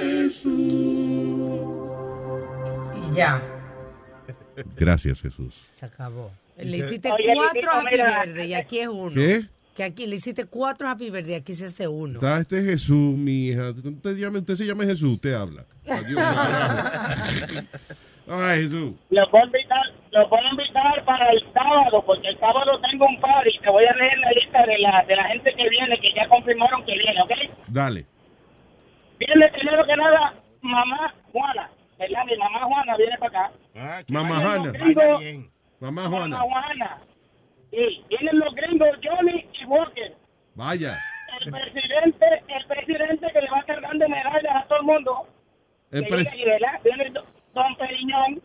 Jesús. 0.00 0.50
Y 3.10 3.14
ya, 3.14 3.42
Gracias, 4.76 5.20
Jesús. 5.20 5.54
se 5.74 5.86
acabó. 5.86 6.30
Le 6.58 6.76
hiciste 6.76 7.10
Oye, 7.10 7.32
cuatro 7.34 7.70
happy 7.72 7.96
verde 7.96 8.46
y 8.46 8.54
aquí 8.54 8.78
es 8.80 8.88
uno. 8.88 9.14
¿Qué? 9.14 9.46
Que 9.74 9.84
aquí 9.84 10.06
le 10.06 10.16
hiciste 10.16 10.44
cuatro 10.44 10.88
happy 10.88 11.08
verde 11.10 11.32
y 11.32 11.34
aquí 11.34 11.54
se 11.54 11.66
hace 11.66 11.88
uno. 11.88 12.14
Está 12.14 12.40
este 12.40 12.62
Jesús, 12.62 13.16
mi 13.16 13.48
hija. 13.48 13.70
Usted, 13.70 14.16
llama, 14.16 14.38
usted 14.40 14.56
se 14.56 14.66
llama 14.66 14.84
Jesús, 14.84 15.14
usted 15.14 15.32
habla. 15.32 15.64
Adiós. 15.88 16.20
All 18.28 18.42
right, 18.42 18.60
Jesús. 18.62 18.92
Los 19.08 19.30
voy 19.30 19.40
a 19.40 19.44
invitar, 19.46 19.79
los 20.12 20.28
voy 20.28 20.40
a 20.40 20.50
invitar 20.50 21.04
para 21.04 21.30
el 21.30 21.52
sábado, 21.52 22.02
porque 22.04 22.28
el 22.28 22.38
sábado 22.38 22.80
tengo 22.80 23.06
un 23.06 23.20
party. 23.20 23.58
Te 23.62 23.70
voy 23.70 23.84
a 23.84 23.92
leer 23.94 24.18
la 24.18 24.30
lista 24.32 24.66
de 24.66 24.78
la, 24.78 25.04
de 25.06 25.16
la 25.16 25.24
gente 25.24 25.54
que 25.54 25.68
viene, 25.68 25.98
que 26.00 26.12
ya 26.14 26.26
confirmaron 26.28 26.84
que 26.84 26.92
viene, 26.98 27.22
¿ok? 27.22 27.30
Dale. 27.68 28.06
Viene 29.18 29.48
primero 29.50 29.84
que 29.86 29.96
nada 29.96 30.34
mamá 30.62 31.14
Juana, 31.32 31.70
¿verdad? 31.98 32.24
Mi 32.24 32.36
mamá 32.36 32.60
Juana 32.64 32.96
viene 32.96 33.18
para 33.18 33.46
acá. 33.46 33.52
Mamá 34.08 34.28
Vienen 34.28 34.42
Juana. 34.42 34.64
los 34.64 34.72
gringos- 34.72 35.50
Mamá 35.80 36.02
Mamá 36.02 36.16
Juana. 36.16 36.38
Juana. 36.40 36.98
Sí, 37.70 38.04
vienen 38.08 38.38
los 38.38 38.54
gringos 38.54 38.88
Johnny 39.02 39.46
y 39.60 39.64
Walker. 39.66 40.14
Vaya. 40.54 40.98
El 41.44 41.52
presidente, 41.52 42.26
el 42.48 42.64
presidente 42.66 43.26
que 43.32 43.40
le 43.40 43.50
va 43.50 43.62
cargando 43.62 44.08
medallas 44.08 44.56
a 44.56 44.64
todo 44.66 44.80
el 44.80 44.84
mundo. 44.86 45.26
El 45.92 46.04
Que 46.04 46.10
pres- 46.10 46.32
viene, 46.32 46.58
y, 46.84 47.12
Don 47.54 47.76
Periñón, 47.76 48.42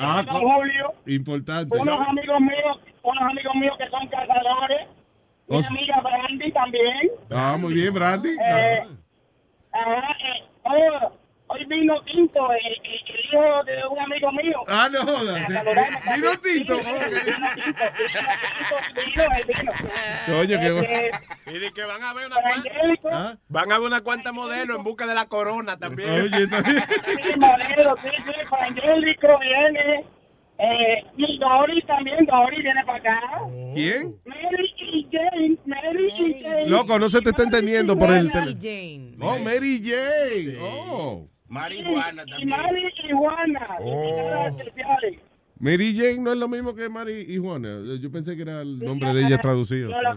Ah, 0.00 0.24
co- 0.30 0.38
Julio, 0.40 0.92
Importante. 1.06 1.76
unos 1.76 2.00
amigos 2.00 2.40
míos, 2.40 2.78
unos 3.02 3.22
amigos 3.22 3.54
míos 3.56 3.74
que 3.78 3.88
son 3.88 4.06
cazadores. 4.08 4.88
Mi 5.48 5.56
amiga 5.64 6.00
Brandy 6.02 6.52
también. 6.52 7.10
Ah, 7.30 7.56
muy 7.58 7.74
bien, 7.74 7.92
Brandy. 7.94 8.28
Eh, 8.30 8.84
ajá, 9.72 10.16
eh, 10.20 10.44
oh, 10.64 11.12
hoy 11.48 11.64
vino 11.66 11.94
Quinto, 12.04 12.48
el, 12.52 12.58
el- 12.66 13.02
el 13.08 13.24
hijo 13.24 13.64
de 13.64 13.86
un 13.90 13.98
amigo 13.98 14.32
mío. 14.32 14.62
Ah, 14.68 14.88
no 14.90 15.00
jodas. 15.02 15.48
Vino 15.48 16.30
Tito. 16.42 16.78
Coño, 20.26 20.60
qué 20.60 20.70
bueno. 20.72 20.88
Y 21.46 21.58
de 21.58 21.72
que 21.72 21.84
van 21.84 22.02
a 22.02 22.12
ver 22.14 22.26
una 22.26 22.36
cuanta, 22.42 23.38
van 23.48 23.72
a 23.72 23.78
ver 23.78 23.86
una 23.86 24.00
cuanta 24.02 24.32
modelos 24.32 24.76
en 24.78 24.84
busca 24.84 25.06
de 25.06 25.14
la 25.14 25.26
corona 25.26 25.78
también. 25.78 26.10
Oye, 26.10 26.46
también. 26.48 26.82
Sí, 27.04 27.38
modelo, 27.38 27.96
sí, 28.02 28.10
viene. 29.40 30.04
Eh, 30.60 31.04
y 31.16 31.38
Dory 31.38 31.82
también, 31.86 32.26
Dory 32.26 32.62
viene 32.62 32.84
para 32.84 32.98
acá. 32.98 33.20
¿Quién? 33.74 34.16
Mary 34.26 34.74
y 34.76 35.08
Jane, 35.12 35.56
Mary 35.66 36.12
y 36.18 36.42
Jane. 36.42 36.66
Loco, 36.66 36.98
no 36.98 37.08
se 37.08 37.20
te 37.22 37.30
está 37.30 37.44
entendiendo 37.44 37.96
por 37.96 38.10
el 38.10 38.24
Mary 38.24 38.56
teléfono. 38.56 38.60
Jane. 38.60 39.16
Oh, 39.20 39.38
Mary 39.38 39.80
Jane. 39.84 40.56
Oh. 40.60 41.28
Marihuana 41.48 42.24
Y 42.38 42.44
Mary 42.46 42.82
y 43.08 43.12
Juana. 43.12 43.66
invitadas 43.80 44.54
especiales. 44.58 45.20
Mary 45.60 45.96
Jane 45.96 46.20
no 46.20 46.32
es 46.32 46.38
lo 46.38 46.46
mismo 46.48 46.74
que 46.74 46.88
Mary 46.88 47.24
y 47.28 47.38
Juana. 47.38 47.80
Yo 48.00 48.10
pensé 48.12 48.36
que 48.36 48.42
era 48.42 48.62
el 48.62 48.78
nombre 48.78 49.12
de 49.12 49.26
ella 49.26 49.38
traducido. 49.38 49.90
No, 49.90 50.02
no, 50.02 50.14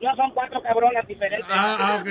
no 0.00 0.16
son 0.16 0.30
cuatro 0.32 0.62
cabronas 0.62 1.06
diferentes. 1.06 1.44
Ah, 1.50 1.76
ah, 1.78 1.98
ok. 2.00 2.08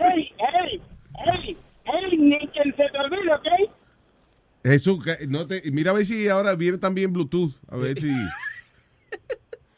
Hey, 0.00 0.32
hey, 0.38 0.82
hey, 1.14 1.56
hey, 1.84 2.18
ni 2.18 2.38
quien 2.48 2.74
se 2.76 2.84
te 2.90 2.98
olvide, 2.98 3.32
¿ok? 3.34 3.70
Jesús, 4.64 5.04
que 5.04 5.26
no 5.28 5.46
te, 5.46 5.62
mira 5.70 5.92
a 5.92 5.94
ver 5.94 6.04
si 6.06 6.28
ahora 6.28 6.54
viene 6.56 6.78
también 6.78 7.12
Bluetooth. 7.12 7.52
A 7.68 7.76
ver 7.76 8.00
si. 8.00 8.10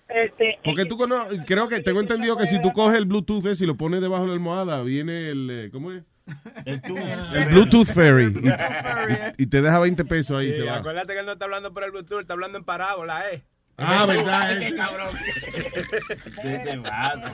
Este, 0.09 0.59
Porque 0.64 0.86
tú 0.86 0.96
conoces, 0.96 1.38
creo 1.46 1.68
que 1.68 1.80
tengo 1.80 2.00
entendido 2.00 2.38
que 2.38 2.46
si 2.46 2.60
tú 2.62 2.72
coges 2.72 2.96
el 2.96 3.05
Bluetooth 3.05 3.44
ese 3.44 3.64
y 3.64 3.66
lo 3.66 3.76
pones 3.76 4.00
debajo 4.00 4.22
de 4.22 4.28
la 4.28 4.34
almohada, 4.34 4.82
viene 4.82 5.28
el. 5.28 5.50
eh, 5.50 5.70
¿Cómo 5.70 5.92
es? 5.92 6.02
El 6.64 6.82
tú. 6.82 6.96
El 6.96 7.44
Bluetooth 7.46 7.86
Fairy. 7.86 8.34
Y, 9.38 9.42
y 9.42 9.46
te 9.46 9.62
deja 9.62 9.78
20 9.78 10.05
pesos 10.05 10.38
ahí. 10.38 10.52
Sí, 10.52 10.60
se 10.60 10.64
va. 10.64 10.76
acuérdate 10.76 11.12
que 11.12 11.20
él 11.20 11.26
no 11.26 11.32
está 11.32 11.44
hablando 11.46 11.72
por 11.72 11.84
el 11.84 11.90
Bluetooth, 11.90 12.20
está 12.20 12.34
hablando 12.34 12.59
en 12.59 12.64
parábola, 12.64 13.30
¿eh? 13.30 13.44
Ah, 13.78 14.06
verdad. 14.06 14.59
Qué 14.59 14.68
eh. 14.68 14.74
cabrón. 14.74 15.16
¿Qué 16.42 16.59
te 16.59 16.78
pasa? 16.78 17.32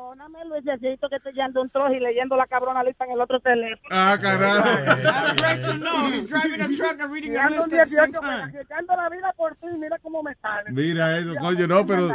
Perdóname, 0.00 0.38
Luisecito, 0.46 1.10
que 1.10 1.16
estoy 1.16 1.34
yendo 1.34 1.60
un 1.60 1.68
trozo 1.68 1.92
y 1.92 2.00
leyendo 2.00 2.34
la 2.34 2.46
cabrona 2.46 2.82
lista 2.82 3.04
en 3.04 3.12
el 3.12 3.20
otro 3.20 3.38
teléfono. 3.38 3.86
Ah, 3.90 4.16
carajo. 4.20 4.64
That's 5.02 5.34
great 5.34 5.60
to 5.60 5.74
know. 5.74 6.10
He's 6.10 6.26
driving 6.26 6.60
a 6.62 6.68
truck 6.68 7.00
and 7.00 7.12
reading 7.12 7.32
Y 7.32 7.36
a 7.36 7.44
ando 7.44 7.56
list 7.58 7.72
un 7.72 7.80
at 7.80 7.84
the 7.84 7.90
same 7.90 8.06
18, 8.12 8.20
time. 8.20 8.42
arriesgando 8.44 8.96
la 8.96 9.08
vida 9.10 9.34
por 9.36 9.56
ti, 9.56 9.66
mira 9.78 9.98
cómo 9.98 10.22
me 10.22 10.34
sale. 10.36 10.70
Mira 10.72 11.18
eso, 11.18 11.34
Ya 11.34 11.40
coño, 11.40 11.66
no, 11.66 11.86
pero. 11.86 12.08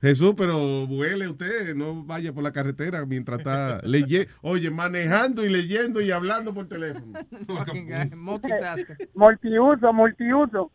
Jesús, 0.00 0.34
pero 0.38 0.86
vuele 0.86 1.28
usted, 1.28 1.74
no 1.74 2.02
vaya 2.02 2.32
por 2.32 2.42
la 2.42 2.52
carretera 2.52 3.04
mientras 3.04 3.40
está 3.40 3.82
leyendo. 3.82 4.32
Oye, 4.40 4.70
manejando 4.70 5.44
y 5.44 5.50
leyendo 5.50 6.00
y 6.00 6.10
hablando 6.10 6.54
por 6.54 6.66
teléfono. 6.66 7.12
Multiuso, 9.14 9.92
multiuso. 9.92 10.72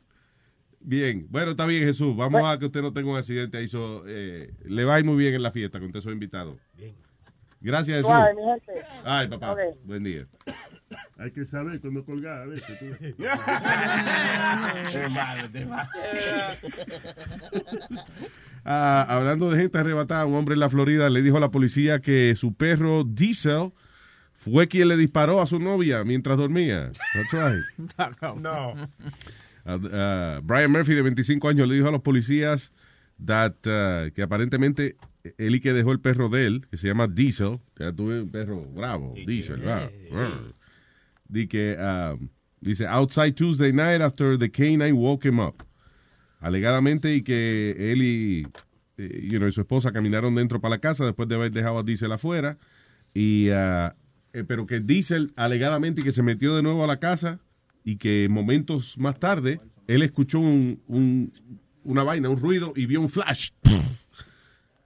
Bien, 0.86 1.26
bueno, 1.30 1.52
está 1.52 1.66
bien, 1.66 1.84
Jesús. 1.84 2.16
Vamos 2.16 2.42
a 2.46 2.60
que 2.60 2.66
usted 2.66 2.82
no 2.82 2.92
tenga 2.92 3.10
un 3.10 3.18
accidente 3.18 3.58
ahí. 3.58 3.68
so, 3.68 4.04
eh, 4.06 4.52
le 4.66 4.84
va 4.84 4.96
a 4.96 5.00
ir 5.00 5.06
muy 5.06 5.16
bien 5.16 5.34
en 5.34 5.42
la 5.42 5.52
fiesta 5.52 5.80
con 5.80 5.88
usted 5.88 6.02
soy 6.02 6.14
invitado. 6.14 6.58
Gracias, 7.62 7.98
Jesús. 7.98 8.10
Suave, 8.10 8.34
mi 8.36 8.42
gente. 8.44 8.86
Ay, 9.06 9.28
papá. 9.30 9.56
Buen 9.86 10.04
día. 10.04 10.28
Hay 11.18 11.32
que 11.32 11.46
saber 11.46 11.80
cuándo 11.80 12.04
colgar 12.04 12.42
a 12.42 12.46
veces. 12.46 13.16
Ah, 18.66 19.06
hablando 19.10 19.52
de 19.52 19.60
gente 19.60 19.78
arrebatada, 19.78 20.26
un 20.26 20.36
hombre 20.36 20.54
en 20.54 20.62
la 20.62 20.70
Florida 20.70 21.10
le 21.10 21.22
dijo 21.22 21.36
a 21.36 21.42
la 21.42 21.52
policía 21.52 22.00
que 22.00 22.34
su 22.38 22.54
perro 22.54 23.04
Diesel 23.04 23.74
fue 24.38 24.70
quien 24.70 24.88
le 24.88 24.96
disparó 24.96 25.42
a 25.42 25.48
su 25.48 25.60
novia 25.60 26.06
mientras 26.06 26.38
dormía. 26.38 26.94
That's 27.14 27.34
right. 27.34 28.38
No. 28.40 28.74
Uh, 29.66 29.76
uh, 29.76 30.42
Brian 30.42 30.72
Murphy, 30.72 30.94
de 30.94 31.02
25 31.02 31.48
años, 31.48 31.68
le 31.68 31.76
dijo 31.76 31.88
a 31.88 31.92
los 31.92 32.02
policías 32.02 32.74
that, 33.24 33.56
uh, 33.66 34.12
que 34.14 34.22
aparentemente 34.22 34.98
él 35.38 35.56
y 35.56 35.60
que 35.60 35.74
dejó 35.74 35.92
el 35.92 36.00
perro 36.00 36.30
de 36.30 36.46
él, 36.46 36.68
que 36.70 36.78
se 36.78 36.88
llama 36.88 37.08
Diesel, 37.08 37.60
que 37.76 37.92
tuve 37.94 38.22
un 38.22 38.30
perro 38.30 38.66
bravo, 38.74 39.14
Diesel, 39.26 39.62
bravo. 39.62 39.92
Brr. 40.12 40.54
Di 41.30 41.48
que, 41.48 41.78
um, 41.80 42.30
dice, 42.60 42.86
outside 42.86 43.34
Tuesday 43.34 43.72
night 43.72 44.02
after 44.02 44.38
the 44.38 44.52
canine 44.52 44.94
woke 44.94 45.28
him 45.28 45.40
up. 45.40 45.64
Alegadamente, 46.42 47.16
y 47.16 47.22
que 47.22 47.76
él 47.80 48.02
y, 48.02 48.48
eh, 48.98 49.28
you 49.30 49.38
know, 49.40 49.48
y 49.48 49.52
su 49.54 49.62
esposa 49.62 49.94
caminaron 49.94 50.36
dentro 50.36 50.60
para 50.60 50.76
la 50.76 50.80
casa 50.80 51.06
después 51.06 51.30
de 51.30 51.36
haber 51.36 51.52
dejado 51.52 51.80
a 51.80 51.84
Diesel 51.84 52.12
afuera. 52.12 52.58
Y, 53.14 53.50
uh, 53.50 53.92
eh, 54.34 54.44
pero 54.46 54.66
que 54.66 54.82
Diesel, 54.82 55.32
alegadamente, 55.38 56.02
y 56.02 56.04
que 56.04 56.12
se 56.12 56.22
metió 56.22 56.56
de 56.56 56.64
nuevo 56.64 56.84
a 56.84 56.88
la 56.88 57.00
casa 57.00 57.40
y 57.84 57.98
que 57.98 58.28
momentos 58.30 58.98
más 58.98 59.20
tarde 59.20 59.60
él 59.88 60.02
escuchó 60.04 60.40
un, 60.40 60.80
un- 60.88 61.32
una 61.84 62.04
vaina, 62.04 62.30
un 62.30 62.40
ruido 62.40 62.74
y 62.76 62.86
vio 62.86 63.02
un 63.02 63.10
flash. 63.10 63.50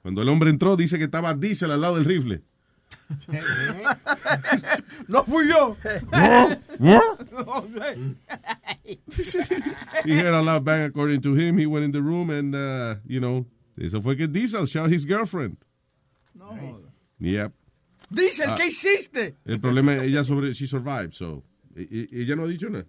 Cuando 0.02 0.22
el 0.22 0.30
hombre 0.30 0.49
entró, 0.49 0.76
dice 0.76 0.98
que 0.98 1.03
estaba 1.06 1.34
Diesel 1.36 1.69
al 1.72 1.82
lado 1.82 1.95
del 1.95 2.06
rifle. 2.06 2.41
No 5.07 5.24
fui 5.24 5.48
yo. 5.49 5.76
He 10.06 10.14
heard 10.15 10.34
a 10.34 10.41
loud 10.41 10.64
bang 10.64 10.84
according 10.84 11.22
to 11.22 11.36
him. 11.36 11.57
He 11.57 11.65
went 11.65 11.86
in 11.86 11.91
the 11.91 12.02
room 12.02 12.30
and, 12.30 12.56
uh, 12.56 12.95
you 13.06 13.19
know, 13.19 13.45
eso 13.80 14.02
fue 14.02 14.15
que 14.15 14.28
Diesel 14.28 14.65
shot 14.68 14.90
his 14.91 15.06
girlfriend. 15.06 15.57
Yep. 17.19 17.52
Diesel, 18.10 18.49
Ah. 18.52 18.56
¿qué 18.56 18.68
hiciste? 18.68 19.36
El 19.45 19.60
problema 19.60 19.95
es 19.95 20.03
ella 20.03 20.24
sobre, 20.24 20.53
she 20.53 20.65
survived, 20.68 21.14
so. 21.14 21.44
Ella 21.78 22.36
no 22.36 22.44
ha 22.44 22.48
dicho 22.48 22.70
nada. 22.70 22.86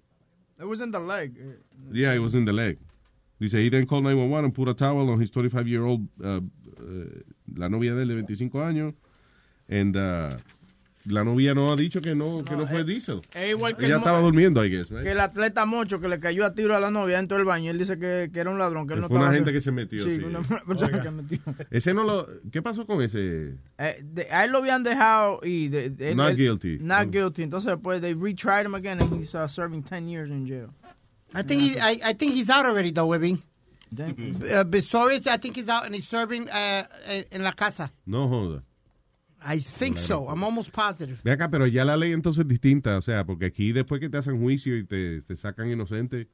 It 0.59 0.65
was 0.65 0.81
in 0.81 0.91
the 0.91 0.99
leg. 0.99 1.37
Yeah, 1.93 2.15
it 2.15 2.19
was 2.19 2.35
in 2.35 2.45
the 2.45 2.53
leg. 2.53 2.79
Dice, 3.41 3.53
he 3.53 3.69
then 3.69 3.87
called 3.87 4.05
911 4.05 4.47
and 4.47 4.55
put 4.55 4.69
a 4.69 4.75
towel 4.75 5.09
on 5.11 5.21
his 5.21 5.31
25-year-old, 5.31 6.09
uh, 6.25 6.27
uh, 6.27 6.41
la 7.55 7.69
novia 7.69 7.95
de 7.95 8.03
él 8.03 8.09
de 8.09 8.15
25 8.15 8.61
años. 8.61 8.95
And 9.69 9.97
uh, 9.97 10.39
la 11.09 11.25
novia 11.25 11.55
no 11.55 11.73
ha 11.73 11.77
dicho 11.77 12.01
que 12.01 12.15
no, 12.15 12.45
que 12.45 12.55
no 12.57 12.67
fue 12.67 12.85
Diesel. 12.85 13.21
Es 13.35 13.51
igual 13.51 13.77
que 13.77 13.87
Ella 13.87 13.95
el 13.97 14.01
estaba 14.01 14.21
durmiendo, 14.21 14.65
I 14.65 14.71
guess, 14.71 14.89
right? 14.91 15.03
Que 15.03 15.13
el 15.13 15.21
atleta 15.21 15.65
Mocho 15.67 16.01
que 16.01 16.09
le 16.09 16.21
cayó 16.21 16.45
a 16.47 16.55
tiro 16.55 16.77
a 16.77 16.81
la 16.81 16.91
novia 16.91 17.17
dentro 17.17 17.37
del 17.37 17.47
baño. 17.47 17.71
Él 17.71 17.79
dice 17.79 17.99
que, 17.99 18.31
que 18.33 18.41
era 18.41 18.51
un 18.51 18.59
ladrón, 18.59 18.87
que 18.87 18.95
él 18.95 19.01
no 19.01 19.09
fue 19.09 19.17
una 19.17 19.27
estaba 19.27 19.35
gente 19.37 19.53
que 19.53 19.61
se 19.61 19.73
metió, 19.73 20.05
sí. 20.05 20.19
una 20.25 20.41
persona 20.67 21.01
que 21.01 21.11
metió. 21.11 21.39
Ese 21.71 21.93
no 21.95 22.05
lo... 22.05 22.29
¿Qué 22.53 22.63
pasó 22.63 22.87
con 22.87 23.03
ese? 23.03 23.55
Eh, 23.79 24.01
de- 24.03 24.29
a 24.31 24.45
él 24.45 24.53
lo 24.53 24.59
habían 24.59 24.83
dejado 24.83 25.41
y... 25.43 25.69
de- 25.69 25.91
de- 25.91 26.15
Not 26.15 26.31
él- 26.31 26.37
guilty. 26.37 26.79
Not 26.81 27.07
Oh. 27.07 27.11
guilty. 27.11 27.43
Entonces 27.43 27.71
después 27.73 28.01
they 28.01 28.15
retried 28.15 28.67
him 28.67 28.75
again 28.75 29.01
and 29.01 29.13
he's 29.15 29.35
uh, 29.35 29.49
serving 29.49 29.83
10 29.83 30.09
years 30.09 30.31
in 30.31 30.47
jail. 30.47 30.69
I 31.35 31.43
think 31.43 31.61
he, 31.61 31.79
I, 31.81 32.01
I 32.11 32.13
think 32.15 32.33
he's 32.35 32.49
out 32.51 32.65
already 32.65 32.91
though, 32.91 33.07
Webby. 33.07 33.39
Uh, 33.91 34.65
Pistorius, 34.65 35.27
I 35.27 35.39
think 35.39 35.57
he's 35.57 35.69
out 35.69 35.87
and 35.87 35.95
he's 35.95 36.07
serving 36.07 36.49
uh, 36.51 36.85
en 37.33 37.43
la 37.43 37.53
casa. 37.53 37.91
No 38.07 38.29
joda. 38.29 38.63
I 39.41 39.61
think 39.61 39.99
so. 39.99 40.29
I'm 40.29 40.43
almost 40.43 40.71
positive. 40.73 41.21
Ve 41.23 41.33
acá, 41.33 41.49
pero 41.51 41.67
ya 41.67 41.85
la 41.85 41.97
ley 41.97 42.13
entonces 42.13 42.43
es 42.43 42.49
distinta, 42.49 42.97
o 42.99 43.03
sea, 43.03 43.25
porque 43.25 43.47
aquí 43.47 43.73
después 43.73 44.01
que 44.01 44.09
te 44.09 44.17
hacen 44.19 44.41
juicio 44.41 44.77
y 44.77 44.85
te, 44.85 45.21
te 45.23 45.37
sacan 45.37 45.71
inocente, 45.71 46.29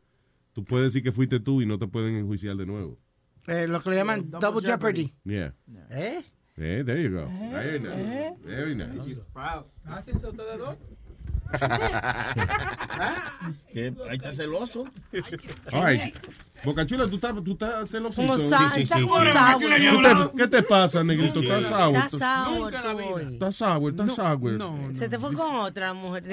tú 0.52 0.64
puedes 0.64 0.92
decir 0.92 1.02
que 1.02 1.12
fuiste 1.12 1.40
tú 1.40 1.60
y 1.60 1.66
no 1.66 1.78
te 1.78 1.86
pueden 1.86 2.16
enjuiciar 2.16 2.56
de 2.56 2.66
nuevo. 2.66 2.98
Eh, 3.46 3.66
lo 3.68 3.82
que 3.82 3.90
le 3.90 3.96
llaman 3.96 4.30
Double 4.30 4.40
double, 4.40 4.66
jeopardy. 4.66 5.14
Yeah. 5.24 5.54
¿Eh? 5.90 6.22
Eh, 6.56 6.82
there 6.86 7.02
you 7.02 7.10
go. 7.10 7.26
Very 7.50 7.80
nice. 7.80 8.36
Very 8.44 8.74
nice. 8.74 9.20
¿Hacen 9.84 10.16
eso 10.16 10.30
ustedes 10.30 10.58
dos? 10.58 10.76
¿Qué? 13.72 13.92
Ahí 14.08 14.16
está 14.16 14.34
celoso. 14.34 14.86
Right. 15.70 16.14
Bocachula, 16.64 17.06
tú 17.06 17.16
estás, 17.16 17.34
tú 17.44 17.52
estás 17.52 17.90
celoso. 17.90 18.22
Como 18.22 18.36
está 18.36 18.72
como. 18.90 20.32
¿Qué 20.32 20.48
te 20.48 20.62
pasa, 20.62 21.04
negrito? 21.04 21.40
¿Estás 21.40 21.64
sour? 21.64 21.96
Está 21.96 22.18
sour. 22.18 22.74
¿Estás 23.32 23.56
sour? 23.56 23.90
¿Estás 23.90 24.14
sour? 24.14 24.96
Se 24.96 25.08
te 25.08 25.18
fue 25.18 25.34
con 25.34 25.56
otra 25.56 25.92
mujer. 25.92 26.24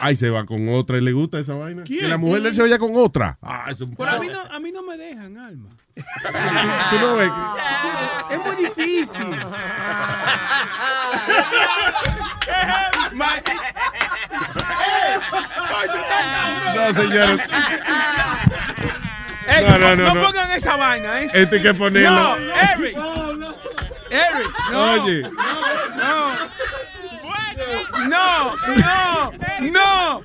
Ay, 0.00 0.16
se 0.16 0.30
va 0.30 0.44
con 0.46 0.68
otra 0.70 0.98
y 0.98 1.02
le 1.02 1.12
gusta 1.12 1.38
esa 1.38 1.54
vaina. 1.54 1.84
¿Quién? 1.84 2.00
Que 2.00 2.08
la 2.08 2.18
mujer 2.18 2.44
él 2.46 2.54
se 2.54 2.62
vaya 2.62 2.78
con 2.78 2.96
otra. 2.96 3.38
Ah, 3.42 3.66
es 3.70 3.80
un 3.80 3.94
Pero 3.94 4.10
a 4.10 4.18
mí, 4.18 4.28
no, 4.28 4.40
a 4.40 4.58
mí 4.58 4.72
no 4.72 4.82
me 4.82 4.96
dejan, 4.96 5.38
Alma. 5.38 5.68
Tú 5.94 6.98
no 7.00 7.16
ves 7.16 7.30
Es 8.30 8.38
muy 8.44 8.56
difícil. 8.56 9.40
No, 16.74 16.94
señor. 16.94 17.40
Ey, 19.46 19.64
No, 19.64 19.78
no, 19.78 19.96
no, 19.96 20.14
no. 20.14 20.22
pongan 20.26 20.50
esa 20.52 20.76
vaina, 20.76 21.22
¿eh? 21.22 21.30
Hay 21.34 21.46
que 21.62 21.74
ponerlo. 21.74 22.10
No, 22.10 22.36
Eric. 22.38 22.96
Eric, 24.10 24.50
no. 24.70 24.92
Oye. 24.92 25.22
No. 25.22 26.50
No, 28.08 28.54
no, 28.76 29.32
no. 29.60 30.24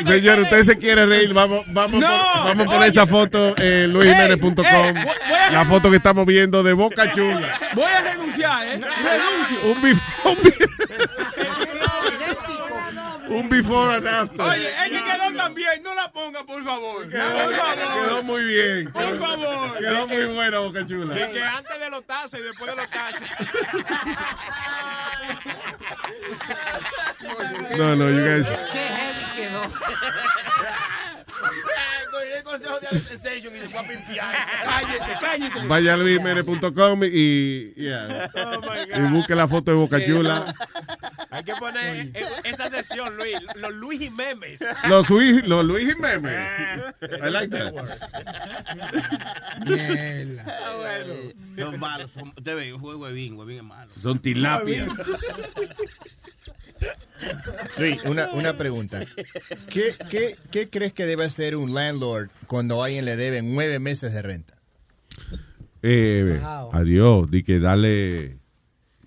Oye, 0.00 0.06
Señor, 0.20 0.40
usted 0.40 0.62
se 0.62 0.78
quiere 0.78 1.04
reír. 1.06 1.32
Vamos, 1.34 1.64
vamos, 1.68 2.00
No, 2.00 2.06
por- 2.08 2.44
vamos 2.44 2.66
a 2.66 2.70
poner 2.70 2.88
esa 2.90 3.06
foto 3.06 3.54
en 3.58 3.92
voy 3.92 4.08
a- 4.08 5.50
La 5.50 5.64
foto 5.64 5.90
que 5.90 5.96
estamos 5.96 6.24
viendo 6.26 6.62
de 6.62 6.72
Boca 6.72 7.12
Chula. 7.14 7.58
Voy 7.74 7.84
a 7.90 8.00
renunciar, 8.00 8.66
¿eh? 8.66 8.80
Renuncio. 8.80 9.70
Un 9.72 9.82
bif- 9.82 10.02
un 10.24 10.36
bif- 10.36 10.68
Un 13.34 13.48
before 13.48 13.90
and 13.96 14.06
after. 14.06 14.40
Oye, 14.42 14.68
es 14.68 14.90
que 14.90 15.02
quedó 15.02 15.32
tan 15.36 15.54
bien. 15.54 15.82
No 15.82 15.94
la 15.94 16.10
ponga, 16.12 16.44
por 16.44 16.62
favor. 16.64 17.08
Quedó, 17.08 17.24
por 17.44 17.54
favor. 17.56 18.06
quedó 18.06 18.22
muy 18.22 18.44
bien. 18.44 18.92
Por 18.92 19.02
Quedó- 19.02 19.18
favor. 19.26 19.78
Quedó 19.78 20.06
muy 20.08 20.24
buena, 20.26 20.58
Boca 20.60 20.86
Chula. 20.86 21.14
Y 21.28 21.32
que 21.32 21.42
antes 21.42 21.80
de 21.80 21.90
los 21.90 22.06
tazos 22.06 22.38
y 22.38 22.42
después 22.44 22.70
de 22.70 22.76
los 22.76 22.90
tazos. 22.90 23.20
No, 27.76 27.96
no, 27.96 28.08
you 28.10 28.22
guys. 28.24 28.46
Qué 28.72 28.78
heavy 28.78 29.24
quedó. 29.36 29.62
El 32.54 32.60
consejo 32.60 32.80
de 32.80 32.86
Alex 32.86 33.06
Sensation 33.08 33.56
y 33.56 33.58
después 33.58 33.84
a 33.84 33.88
pimpear. 33.88 34.34
Cállese, 34.64 35.12
cállese. 35.20 35.66
Vaya 35.66 35.94
a 35.94 35.96
luismere.com 35.96 37.04
y, 37.04 37.74
yeah. 37.74 38.30
y 38.96 39.00
busque 39.12 39.34
la 39.34 39.48
foto 39.48 39.72
de 39.72 39.76
Boca 39.76 40.04
Chula. 40.04 40.54
Hay 41.30 41.42
que 41.42 41.54
poner 41.54 42.10
eh, 42.14 42.26
esa 42.44 42.70
sesión, 42.70 43.16
Luis. 43.16 43.36
Los 43.56 43.74
Luis 43.74 44.00
y 44.02 44.10
memes. 44.10 44.60
Los, 44.88 45.10
Luis, 45.10 45.44
los 45.48 45.64
Luis 45.64 45.92
Jiménez. 45.92 46.94
I 47.02 47.30
like 47.30 47.48
that. 47.48 47.74
Ah, 50.46 50.76
bueno. 50.76 51.14
Son 51.58 51.80
malos. 51.80 52.10
Son, 52.12 52.32
usted 52.36 52.54
ve, 52.54 52.76
fue 52.78 52.94
huevín. 52.94 53.36
Huevín 53.36 53.56
es 53.58 53.64
malo. 53.64 53.90
Son 54.00 54.18
tilapia. 54.18 54.86
Luis, 57.78 58.02
una, 58.04 58.32
una 58.32 58.56
pregunta. 58.56 59.00
¿Qué, 59.70 59.94
qué, 60.10 60.36
¿Qué 60.50 60.68
crees 60.68 60.92
que 60.92 61.06
debe 61.06 61.24
hacer 61.24 61.56
un 61.56 61.74
landlord 61.74 62.28
cuando 62.46 62.82
a 62.82 62.86
alguien 62.86 63.04
le 63.04 63.16
debe 63.16 63.42
nueve 63.42 63.78
meses 63.78 64.12
de 64.12 64.22
renta? 64.22 64.54
Eh, 65.82 66.40
Adiós. 66.72 67.30
Di 67.30 67.42
que 67.42 67.58
dale 67.60 68.38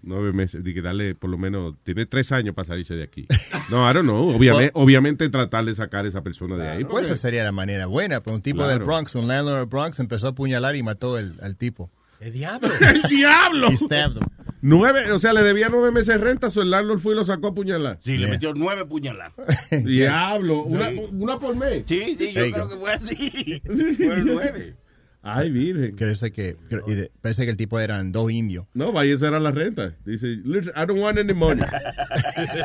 nueve 0.03 0.31
meses. 0.33 0.63
Di 0.63 0.73
que 0.73 0.81
dale 0.81 1.15
por 1.15 1.29
lo 1.29 1.37
menos. 1.37 1.75
Tiene 1.83 2.05
tres 2.05 2.31
años 2.31 2.53
para 2.55 2.67
salirse 2.67 2.95
de 2.95 3.03
aquí. 3.03 3.27
No, 3.69 3.89
I 3.89 3.93
don't 3.93 4.03
know. 4.07 4.29
Obviamente, 4.35 4.71
obviamente 4.75 5.29
tratar 5.29 5.65
de 5.65 5.73
sacar 5.73 6.05
a 6.05 6.07
esa 6.07 6.21
persona 6.21 6.55
de 6.57 6.67
ahí. 6.69 6.83
Pues 6.85 7.05
esa 7.07 7.15
sería 7.15 7.43
la 7.43 7.51
manera 7.51 7.85
buena. 7.87 8.21
Pero 8.21 8.35
un 8.35 8.41
tipo 8.41 8.57
Claro. 8.59 8.71
del 8.73 8.83
Bronx, 8.83 9.15
un 9.15 9.27
landlord 9.27 9.57
del 9.59 9.65
Bronx, 9.67 9.99
empezó 9.99 10.27
a 10.27 10.29
apuñalar 10.31 10.75
y 10.75 10.83
mató 10.83 11.17
el- 11.17 11.37
al 11.41 11.55
tipo. 11.55 11.89
¡El 12.19 12.33
diablo! 12.33 12.69
¡El 12.81 13.01
diablo! 13.03 13.69
He 13.71 13.77
stabbed 13.77 14.17
him. 14.17 14.27
Nueve, 14.61 15.11
o 15.11 15.19
sea, 15.19 15.33
le 15.33 15.43
debía 15.43 15.67
nueve 15.69 15.91
meses 15.91 16.07
de 16.07 16.17
renta, 16.17 16.49
su 16.49 16.61
el 16.61 16.71
landlord 16.71 16.99
fue 16.99 17.13
y 17.13 17.15
lo 17.15 17.23
sacó 17.23 17.47
a 17.47 17.53
puñalar. 17.53 17.99
Sí, 18.01 18.17
le 18.17 18.27
metió 18.27 18.53
nueve 18.55 18.85
puñaladas. 18.85 19.33
Diablo, 19.85 20.63
una, 20.63 20.89
Sí. 20.89 21.01
una 21.11 21.37
por 21.39 21.55
mes. 21.55 21.83
Sí, 21.85 22.15
sí, 22.17 22.33
yo 22.33 22.51
creo 22.51 22.65
go. 22.67 22.69
que 22.73 22.77
fue 22.77 22.93
así. 22.93 23.61
Fueron 23.97 24.25
nueve. 24.25 24.75
Ay, 25.23 25.51
virgen. 25.51 25.95
Parece 25.97 26.31
que, 26.31 26.55
y 26.87 26.95
de- 26.95 27.11
parece 27.21 27.43
que 27.43 27.51
el 27.51 27.57
tipo 27.57 27.77
eran 27.79 28.11
dos 28.13 28.31
indios. 28.31 28.65
No, 28.73 28.93
vaya, 28.93 29.13
esa 29.13 29.27
era 29.27 29.39
la 29.41 29.51
renta. 29.51 29.93
Dice, 30.05 30.27
"Listen, 30.45 30.73
I 30.75 30.85
don't 30.85 31.01
want 31.01 31.17
any 31.17 31.33
money. 31.33 31.63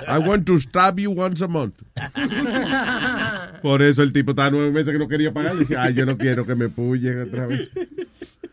I 0.07 0.19
want 0.19 0.47
to 0.47 0.59
stab 0.61 0.99
you 1.01 1.11
once 1.13 1.43
a 1.43 1.49
month. 1.49 1.83
Por 3.63 3.83
eso 3.83 4.03
el 4.03 4.13
tipo 4.13 4.31
estaba 4.31 4.51
nueve 4.51 4.71
meses 4.71 4.93
que 4.93 4.99
no 4.99 5.09
quería 5.09 5.33
pagar. 5.33 5.57
Dice, 5.59 5.77
ay, 5.77 5.95
yo 5.95 6.07
no 6.07 6.17
quiero 6.17 6.47
que 6.47 6.55
me 6.55 6.69
puyen 6.69 7.21
otra 7.21 7.47
vez. 7.47 7.69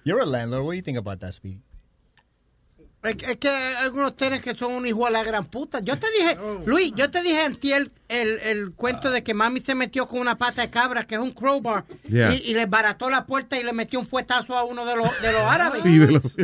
You're 0.03 0.22
a 0.22 0.26
landlord. 0.26 0.64
What 0.64 0.72
do 0.72 0.76
you 0.78 0.82
think 0.84 0.98
about 0.98 1.20
that, 1.20 1.34
Speedy? 1.34 1.61
Es, 3.01 3.15
es 3.23 3.38
que 3.38 3.47
hay 3.47 3.76
algunos 3.76 4.17
tenes 4.17 4.41
que 4.41 4.53
son 4.55 4.73
un 4.73 4.85
hijo 4.85 5.07
a 5.07 5.09
la 5.09 5.23
gran 5.23 5.45
puta. 5.45 5.80
Yo 5.80 5.97
te 5.97 6.07
dije, 6.11 6.38
Luis, 6.65 6.91
yo 6.97 7.09
te 7.09 7.21
dije 7.21 7.41
antier 7.41 7.89
el, 8.09 8.39
el 8.39 8.71
cuento 8.73 9.09
de 9.09 9.23
que 9.23 9.34
mami 9.34 9.61
se 9.61 9.73
metió 9.73 10.05
con 10.07 10.19
una 10.19 10.38
pata 10.38 10.61
de 10.63 10.69
cabra, 10.69 11.05
que 11.07 11.15
es 11.15 11.21
un 11.21 11.31
crowbar, 11.31 11.85
Yeah. 12.09 12.34
y, 12.34 12.38
y 12.51 12.53
le 12.55 12.65
barató 12.65 13.09
la 13.09 13.26
puerta 13.26 13.57
y 13.57 13.63
le 13.63 13.71
metió 13.71 13.99
un 14.01 14.05
fuetazo 14.07 14.57
a 14.57 14.65
uno 14.65 14.85
de 14.85 14.97
los, 14.97 15.21
de 15.21 15.31
los 15.31 15.41
árabes. 15.49 15.81
Sí, 15.81 15.97
de 15.97 16.11
los- 16.11 16.35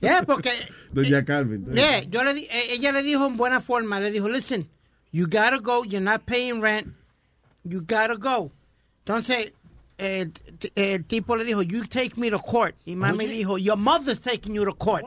Yeah, 0.00 0.22
porque 0.22 0.50
Doña 0.92 1.24
Carmen. 1.24 1.66
yeah, 1.74 2.02
yo 2.04 2.22
le 2.22 2.34
di- 2.34 2.44
eh, 2.50 2.66
ella 2.74 2.92
le 2.92 3.02
dijo 3.02 3.26
en 3.26 3.36
buena 3.36 3.60
forma, 3.60 3.98
le 3.98 4.12
dijo, 4.12 4.28
listen, 4.28 4.68
you 5.10 5.24
gotta 5.26 5.58
go, 5.58 5.84
you're 5.84 6.00
not 6.00 6.22
paying 6.24 6.60
rent, 6.62 6.94
you 7.64 7.80
gotta 7.80 8.14
go. 8.14 8.52
Entonces, 9.04 9.52
el, 9.98 10.32
el 10.74 11.04
tipo 11.04 11.36
le 11.36 11.44
dijo, 11.44 11.62
you 11.62 11.86
take 11.86 12.12
me 12.16 12.30
to 12.30 12.40
court. 12.40 12.74
Y 12.84 12.96
mami 12.96 13.24
Oye. 13.26 13.34
dijo, 13.34 13.58
your 13.58 13.76
mother's 13.76 14.20
taking 14.20 14.54
you 14.54 14.64
to 14.64 14.74
court. 14.76 15.04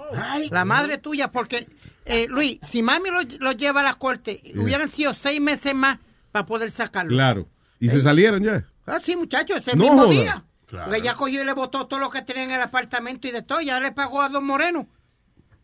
la 0.52 0.66
madre 0.66 0.98
tuya, 0.98 1.32
porque, 1.32 1.68
eh, 2.06 2.28
Luis, 2.30 2.60
si 2.70 2.82
mami 2.82 3.10
lo, 3.10 3.22
lo 3.40 3.52
lleva 3.52 3.82
a 3.82 3.84
la 3.84 3.94
corte, 3.96 4.42
hubieran 4.56 4.90
sido 4.92 5.14
seis 5.14 5.42
meses 5.42 5.74
más 5.76 6.00
para 6.32 6.46
poder 6.46 6.72
sacarlo. 6.72 7.12
Claro. 7.12 7.48
Y 7.80 7.90
se 7.90 8.02
salieron 8.02 8.44
ya. 8.44 8.66
Ah, 8.86 9.00
sí, 9.04 9.16
muchachos, 9.16 9.58
ese 9.60 9.76
No 9.76 9.84
mismo 9.84 10.04
joda. 10.04 10.10
día. 10.12 10.44
Claro. 10.68 10.86
Porque 10.90 11.00
ella 11.02 11.14
cogió 11.16 11.42
y 11.42 11.46
le 11.46 11.54
botó 11.54 11.88
todo 11.88 12.00
lo 12.00 12.10
que 12.10 12.22
tenía 12.22 12.44
en 12.44 12.52
el 12.52 12.62
apartamento 12.62 13.28
y 13.28 13.32
de 13.32 13.42
todo. 13.42 13.62
Ya 13.62 13.80
le 13.80 13.92
pagó 13.92 14.22
a 14.22 14.30
Don 14.30 14.46
Moreno. 14.46 14.88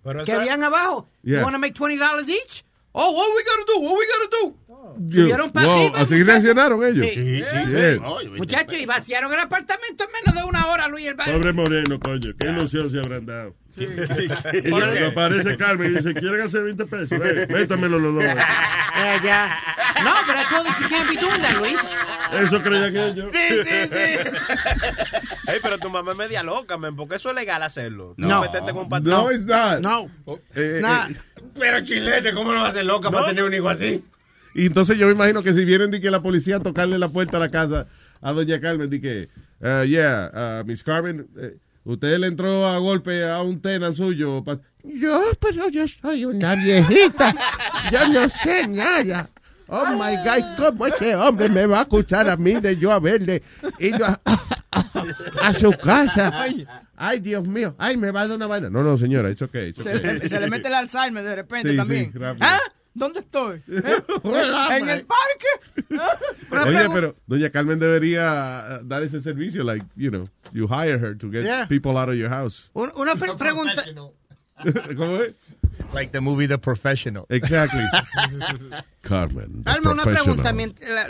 Pero 0.03 0.23
que 0.25 0.31
eso- 0.31 0.39
habían 0.41 0.63
abajo. 0.63 1.07
Yeah. 1.23 1.39
You 1.39 1.45
wanna 1.45 1.57
make 1.57 1.73
$20 1.73 2.27
each? 2.29 2.63
Oh, 2.95 3.09
what 3.11 3.25
we 3.35 3.43
gotta 3.43 3.65
do? 3.67 3.79
What 3.81 3.97
we 3.97 4.05
gotta 4.05 4.29
do? 4.29 4.55
Yo- 5.09 5.21
Subieron 5.23 5.49
para 5.51 5.65
wow, 5.65 5.75
arriba, 5.87 5.99
así 6.01 6.21
reaccionaron 6.23 6.83
ellos. 6.85 7.07
Sí. 7.07 7.13
Sí, 7.15 7.43
Yeah. 7.43 7.97
Muchachos, 8.37 8.77
y 8.79 8.85
vaciaron 8.85 9.33
el 9.33 9.39
apartamento 9.39 10.03
en 10.03 10.11
menos 10.11 10.35
de 10.35 10.43
una 10.47 10.67
hora, 10.67 10.87
Luis. 10.87 11.07
El 11.07 11.15
Pobre 11.15 11.53
Moreno, 11.53 11.99
coño. 11.99 12.33
Qué 12.39 12.47
ilusión 12.49 12.91
se 12.91 12.99
habrán 12.99 13.25
dado. 13.25 13.55
¿Por 13.75 13.87
Cuando 14.69 14.91
qué? 14.93 15.05
aparece 15.07 15.57
Carmen 15.57 15.91
y 15.91 15.95
dice, 15.95 16.13
¿quieren 16.13 16.41
hacer 16.41 16.61
20 16.63 16.85
pesos? 16.85 17.19
Eh, 17.23 17.47
métamelo 17.49 17.97
los 17.97 18.13
dos. 18.13 18.23
Eh, 18.95 19.19
ya. 19.23 19.57
No, 20.03 20.11
pero 20.27 20.39
I 20.39 20.43
told 20.53 20.67
you 20.67 20.73
she 20.79 20.87
can't 20.87 21.09
be 21.09 21.15
doing 21.17 21.41
that, 21.41 21.57
Luis. 21.59 21.79
Eso 22.43 22.61
creían 22.61 22.95
ellos. 22.95 23.35
Ey, 25.47 25.59
pero 25.63 25.79
tu 25.79 25.89
mamá 25.89 26.11
es 26.11 26.17
media 26.17 26.43
loca, 26.43 26.77
men, 26.77 26.95
porque 26.95 27.15
eso 27.15 27.29
es 27.29 27.35
legal 27.35 27.63
hacerlo. 27.63 28.13
No. 28.17 28.41
Meterte 28.41 28.71
con 28.71 28.83
un 28.83 28.89
patrón. 28.89 29.09
No, 29.09 29.31
it's 29.31 29.45
not. 29.45 29.79
No. 29.79 30.11
Eh, 30.55 30.81
eh, 30.83 31.15
Pero 31.59 31.79
Chilete, 31.81 32.33
¿cómo 32.33 32.53
no 32.53 32.61
va 32.61 32.69
a 32.69 32.73
ser 32.73 32.85
loca 32.85 33.09
para 33.11 33.27
tener 33.27 33.43
un 33.43 33.53
hijo 33.53 33.69
así? 33.69 34.03
Y 34.55 34.67
entonces 34.67 34.97
yo 34.97 35.07
me 35.07 35.13
imagino 35.13 35.41
que 35.41 35.53
si 35.53 35.65
vienen 35.65 35.91
de 35.91 35.99
que 36.01 36.11
la 36.11 36.21
policía 36.21 36.57
a 36.57 36.59
tocarle 36.59 36.97
la 36.99 37.09
puerta 37.09 37.37
a 37.37 37.39
la 37.39 37.49
casa 37.49 37.87
a 38.21 38.31
doña 38.31 38.59
Carmen, 38.61 38.89
di 38.89 39.01
que, 39.01 39.29
uh, 39.61 39.83
yeah, 39.85 40.61
uh, 40.61 40.65
Miss 40.65 40.83
Carmen, 40.83 41.27
eh, 41.37 41.57
usted 41.83 42.17
le 42.19 42.27
entró 42.27 42.67
a 42.67 42.77
golpe 42.77 43.23
a 43.27 43.41
un 43.41 43.59
tenant 43.61 43.95
suyo. 43.97 44.43
pa- 44.43 44.59
Yo, 44.83 45.21
pero 45.39 45.67
yo 45.69 45.85
soy 45.87 46.25
una 46.25 46.55
viejita. 46.55 47.35
Yo 47.91 48.07
no 48.09 48.29
sé 48.29 48.67
nada. 48.67 49.29
Oh 49.67 49.85
my 49.87 50.15
God, 50.23 50.55
¿cómo 50.57 50.85
ese 50.87 51.15
hombre 51.15 51.49
me 51.49 51.65
va 51.65 51.79
a 51.79 51.81
acusar 51.81 52.29
a 52.29 52.35
mí 52.37 52.53
de 52.55 52.77
yo 52.77 52.91
haberle 52.91 53.41
ido 53.79 54.05
a, 54.05 54.19
a 55.41 55.53
su 55.53 55.71
casa? 55.71 56.45
Ay, 56.95 57.19
Dios 57.19 57.47
mío. 57.47 57.75
Ay, 57.77 57.97
me 57.97 58.11
va 58.11 58.21
a 58.21 58.27
dar 58.27 58.37
una 58.37 58.47
vaina. 58.47 58.69
No, 58.69 58.83
no, 58.83 58.97
señora, 58.97 59.29
it's 59.31 59.41
okay. 59.41 59.69
it's 59.69 59.81
Se, 59.83 59.95
okay. 59.95 60.19
le- 60.19 60.29
se 60.29 60.39
le 60.39 60.49
mete 60.49 60.67
el 60.67 60.73
Alzheimer 60.75 61.23
de 61.23 61.35
repente 61.35 61.71
Sí, 61.71 61.77
también. 61.77 62.11
sí. 62.13 62.19
¿Ah? 62.39 62.59
¿Dónde 62.95 63.21
estoy? 63.21 63.57
¿Eh? 63.67 63.81
¿En 64.77 64.89
el 64.89 65.05
parque? 65.05 66.67
Oye, 66.67 66.87
pero 66.93 67.15
doña 67.25 67.49
Carmen 67.49 67.79
debería 67.79 68.79
uh, 68.81 68.85
dar 68.87 69.01
ese 69.01 69.19
servicio, 69.19 69.63
like, 69.63 69.83
you 69.95 70.11
know, 70.11 70.29
you 70.51 70.67
hire 70.67 70.99
her 70.99 71.17
to 71.17 71.29
get 71.31 71.43
Yeah. 71.43 71.65
people 71.67 71.97
out 71.97 72.09
of 72.09 72.15
your 72.15 72.29
house. 72.29 72.69
Un- 72.73 72.91
Una 72.95 73.15
pre- 73.15 73.35
pregunta. 73.35 73.83
¿Cómo 74.95 75.21
es? 75.23 75.33
Like 75.93 76.11
the 76.11 76.21
movie 76.21 76.47
The 76.47 76.59
Professional. 76.59 77.25
Exactly. 77.29 77.81
Carmen. 79.01 79.63
Alma, 79.65 79.91
una 79.91 80.03
pregunta. 80.03 80.53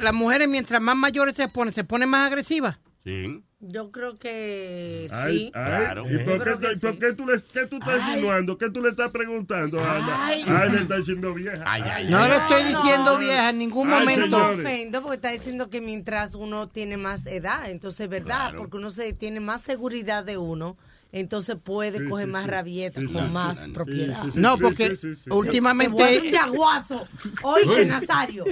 Las 0.01 0.13
mujeres, 0.13 0.47
mientras 0.47 0.81
más 0.81 0.95
mayores 0.95 1.35
se 1.35 1.47
ponen, 1.49 1.73
¿se 1.73 1.83
ponen 1.83 2.09
más 2.09 2.27
agresivas? 2.27 2.77
Sí. 3.03 3.43
Yo 3.65 3.91
creo 3.91 4.15
que 4.15 5.07
Ay, 5.09 5.37
sí. 5.37 5.43
ay, 5.45 5.51
Claro. 5.51 6.03
¿Y 6.11 6.17
por 6.17 6.33
qué, 6.33 6.39
creo 6.43 6.59
que 6.59 6.67
te- 6.67 6.77
por 6.79 6.91
sí. 6.93 6.99
qué 6.99 7.13
tú, 7.13 7.25
le, 7.25 7.41
qué 7.53 7.65
tú 7.67 7.77
estás 7.77 8.09
insinuando? 8.09 8.57
¿Qué 8.57 8.69
tú 8.69 8.81
le 8.81 8.89
estás 8.89 9.09
preguntando, 9.11 9.79
Ana? 9.79 10.25
Ay. 10.27 10.43
Ay, 10.45 10.69
le 10.71 10.81
estás 10.81 10.97
diciendo 10.97 11.33
vieja. 11.33 11.63
Ay, 11.65 11.81
ay, 11.85 12.09
No 12.09 12.17
ay. 12.17 12.29
le 12.31 12.35
estoy 12.35 12.63
no. 12.63 12.81
diciendo 12.81 13.17
vieja 13.19 13.49
en 13.51 13.57
ningún 13.59 13.89
Ay, 13.89 13.99
momento. 14.01 14.27
No 14.27 14.37
señores. 14.49 14.65
ofendo 14.65 15.01
porque 15.01 15.15
está 15.15 15.31
diciendo 15.31 15.69
que 15.69 15.79
mientras 15.79 16.35
uno 16.35 16.67
tiene 16.67 16.97
más 16.97 17.25
edad, 17.25 17.69
entonces 17.69 18.01
es 18.01 18.09
verdad, 18.09 18.49
Claro. 18.49 18.57
porque 18.57 18.75
uno 18.77 18.89
se 18.91 19.13
tiene 19.13 19.39
más 19.39 19.61
seguridad 19.61 20.25
de 20.25 20.37
uno, 20.37 20.75
entonces 21.13 21.55
puede 21.63 21.99
Sí, 21.99 22.05
coger 22.09 22.25
sí, 22.25 22.31
más 22.33 22.43
sí. 22.43 22.49
rabieta 22.51 22.99
Sí, 22.99 23.07
con 23.07 23.27
sí, 23.27 23.31
más 23.31 23.57
sí, 23.59 23.71
propiedad. 23.71 24.23
sí, 24.25 24.31
sí, 24.33 24.39
No, 24.41 24.57
porque 24.57 24.97
a 25.29 25.33
últimamente 25.35 26.19
un 26.21 26.31
yaguazo. 26.31 27.07
Oíste, 27.43 27.85
Nazario. 27.85 28.43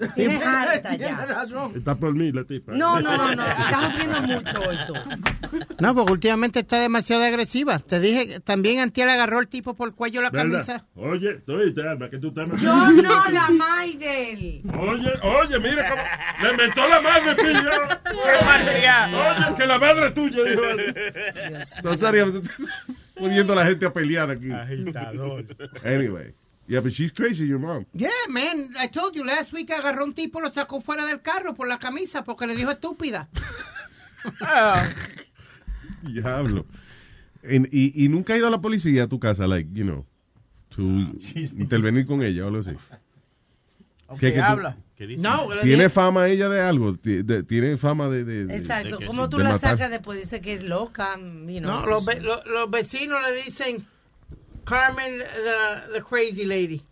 Tienes 0.14 0.42
harta 0.42 0.90
Tienes 0.90 1.08
ya. 1.18 1.26
razón. 1.26 1.72
Está 1.76 1.94
por 1.94 2.14
mí 2.14 2.32
la 2.32 2.44
tipa. 2.44 2.72
No, 2.72 3.00
no, 3.00 3.16
no, 3.16 3.34
no. 3.34 3.46
Estás 3.46 3.96
viendo 3.96 4.22
mucho 4.22 4.60
hoy 4.68 4.78
tú. 4.86 4.94
No, 5.78 5.94
porque 5.94 6.12
últimamente 6.12 6.60
está 6.60 6.78
demasiado 6.80 7.22
agresiva. 7.24 7.78
Te 7.78 8.00
dije, 8.00 8.40
también 8.40 8.80
Antiel 8.80 9.08
agarró 9.10 9.40
el 9.40 9.48
tipo 9.48 9.74
por 9.74 9.88
el 9.88 9.94
cuello 9.94 10.22
la 10.22 10.30
¿Verdad? 10.30 10.64
camisa. 10.66 10.86
Oye, 10.94 11.34
tú 11.46 11.54
oíste, 11.54 11.86
Alma, 11.86 12.08
que 12.08 12.18
tú 12.18 12.28
estás... 12.28 12.48
Yo 12.60 12.74
no, 12.90 13.24
la 13.30 13.50
Maidel. 13.50 14.62
Oye, 14.78 15.12
oye, 15.22 15.58
mira 15.58 15.88
cómo... 15.90 16.02
Le 16.42 16.56
mentó 16.56 16.88
la 16.88 17.00
madre, 17.00 17.34
pillo. 17.36 17.70
Oye, 18.24 19.54
que 19.56 19.66
la 19.66 19.78
madre 19.78 20.10
tuya, 20.12 20.42
dijo. 20.44 20.62
Nazario, 21.82 22.32
poniendo 23.16 23.52
a 23.52 23.56
la 23.56 23.66
gente 23.66 23.86
a 23.86 23.92
pelear 23.92 24.30
aquí. 24.30 24.50
Agitador. 24.50 25.44
Anyway. 25.84 26.34
Yeah, 26.70 26.78
but 26.80 26.92
she's 26.92 27.10
crazy, 27.10 27.46
your 27.48 27.58
mom. 27.58 27.84
Yeah, 27.92 28.08
man, 28.28 28.70
I 28.78 28.86
told 28.86 29.16
you 29.16 29.24
last 29.24 29.52
week 29.52 29.70
agarró 29.70 30.04
un 30.04 30.12
tipo, 30.14 30.40
lo 30.40 30.50
sacó 30.50 30.80
fuera 30.80 31.04
del 31.04 31.20
carro 31.20 31.52
por 31.54 31.66
la 31.66 31.78
camisa 31.78 32.22
porque 32.22 32.46
le 32.46 32.54
dijo 32.54 32.70
estúpida. 32.70 33.28
Diablo. 36.02 36.66
En- 37.42 37.68
y, 37.72 38.04
y 38.04 38.08
nunca 38.08 38.34
ha 38.34 38.36
ido 38.36 38.46
a 38.46 38.50
la 38.50 38.60
policía 38.60 39.04
a 39.04 39.08
tu 39.08 39.18
casa, 39.18 39.46
like, 39.46 39.68
you 39.72 39.84
know, 39.84 40.04
to 40.68 40.82
intervenir 41.58 42.06
con 42.06 42.22
ella 42.22 42.44
o 42.44 42.48
algo 42.48 42.60
así. 42.60 42.70
¿Qué- 44.18 44.32
qué 44.32 44.38
tú- 44.38 44.44
habla. 44.44 44.76
No, 45.18 45.48
le 45.54 45.62
¿Tiene 45.62 45.76
dije- 45.84 45.88
fama 45.88 46.28
ella 46.28 46.48
de 46.50 46.60
algo? 46.60 46.94
Ti- 46.94 47.22
de- 47.22 47.42
¿Tiene 47.42 47.76
fama 47.78 48.08
de...? 48.08 48.22
de- 48.24 48.44
de- 48.46 48.56
Exacto. 48.56 48.98
de- 48.98 49.06
¿Cómo 49.06 49.30
tú 49.30 49.38
de 49.38 49.44
la 49.44 49.52
matar? 49.52 49.70
sacas 49.70 49.90
después? 49.90 50.20
Dice 50.20 50.40
que 50.42 50.54
es 50.54 50.64
loca. 50.64 51.16
you 51.16 51.58
know, 51.60 51.80
No, 51.80 51.86
los, 51.86 52.04
ve- 52.04 52.20
lo- 52.20 52.44
los 52.44 52.70
vecinos 52.70 53.18
le 53.22 53.42
dicen 53.42 53.86
Carmen, 54.70 55.18
the, 55.18 55.82
the 55.94 56.00
crazy 56.00 56.44
lady. 56.44 56.82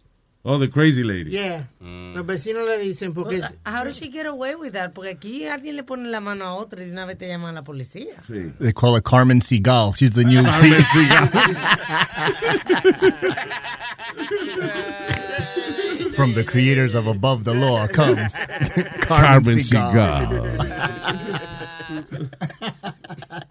Oh, 0.45 0.59
the 0.59 0.67
crazy 0.67 1.05
lady. 1.05 1.31
Yeah. 1.31 1.63
Los 1.81 2.27
vecinos 2.27 2.67
le 2.67 2.77
dicen 2.79 3.15
porque... 3.15 3.39
Well, 3.39 3.53
how 3.65 3.85
does 3.85 3.97
she 3.97 4.09
get 4.09 4.27
away 4.27 4.57
with 4.57 4.73
that? 4.73 4.95
Porque 4.95 5.11
aquí 5.11 5.47
alguien 5.47 5.77
le 5.77 5.85
pone 5.85 6.11
la 6.11 6.21
mano 6.21 6.45
a 6.45 6.55
otro 6.55 6.81
y 6.81 6.87
de 6.87 6.91
una 6.91 7.07
vez 7.07 7.19
te 7.19 7.29
llaman 7.29 7.51
a 7.51 7.61
la 7.61 7.63
policía. 7.63 8.21
Sí. 8.27 8.53
They 8.59 8.73
call 8.73 8.97
her 8.97 9.01
Carmen 9.01 9.41
Seagal. 9.41 9.95
She's 9.95 10.15
the 10.15 10.25
new 10.25 10.43
Carmen 10.43 10.83
From 16.17 16.35
the 16.35 16.43
creators 16.43 16.97
of 16.97 17.07
Above 17.07 17.45
the 17.45 17.55
Law 17.55 17.87
comes 17.87 18.33
Carmen 19.03 19.59
Seagal. 19.59 20.49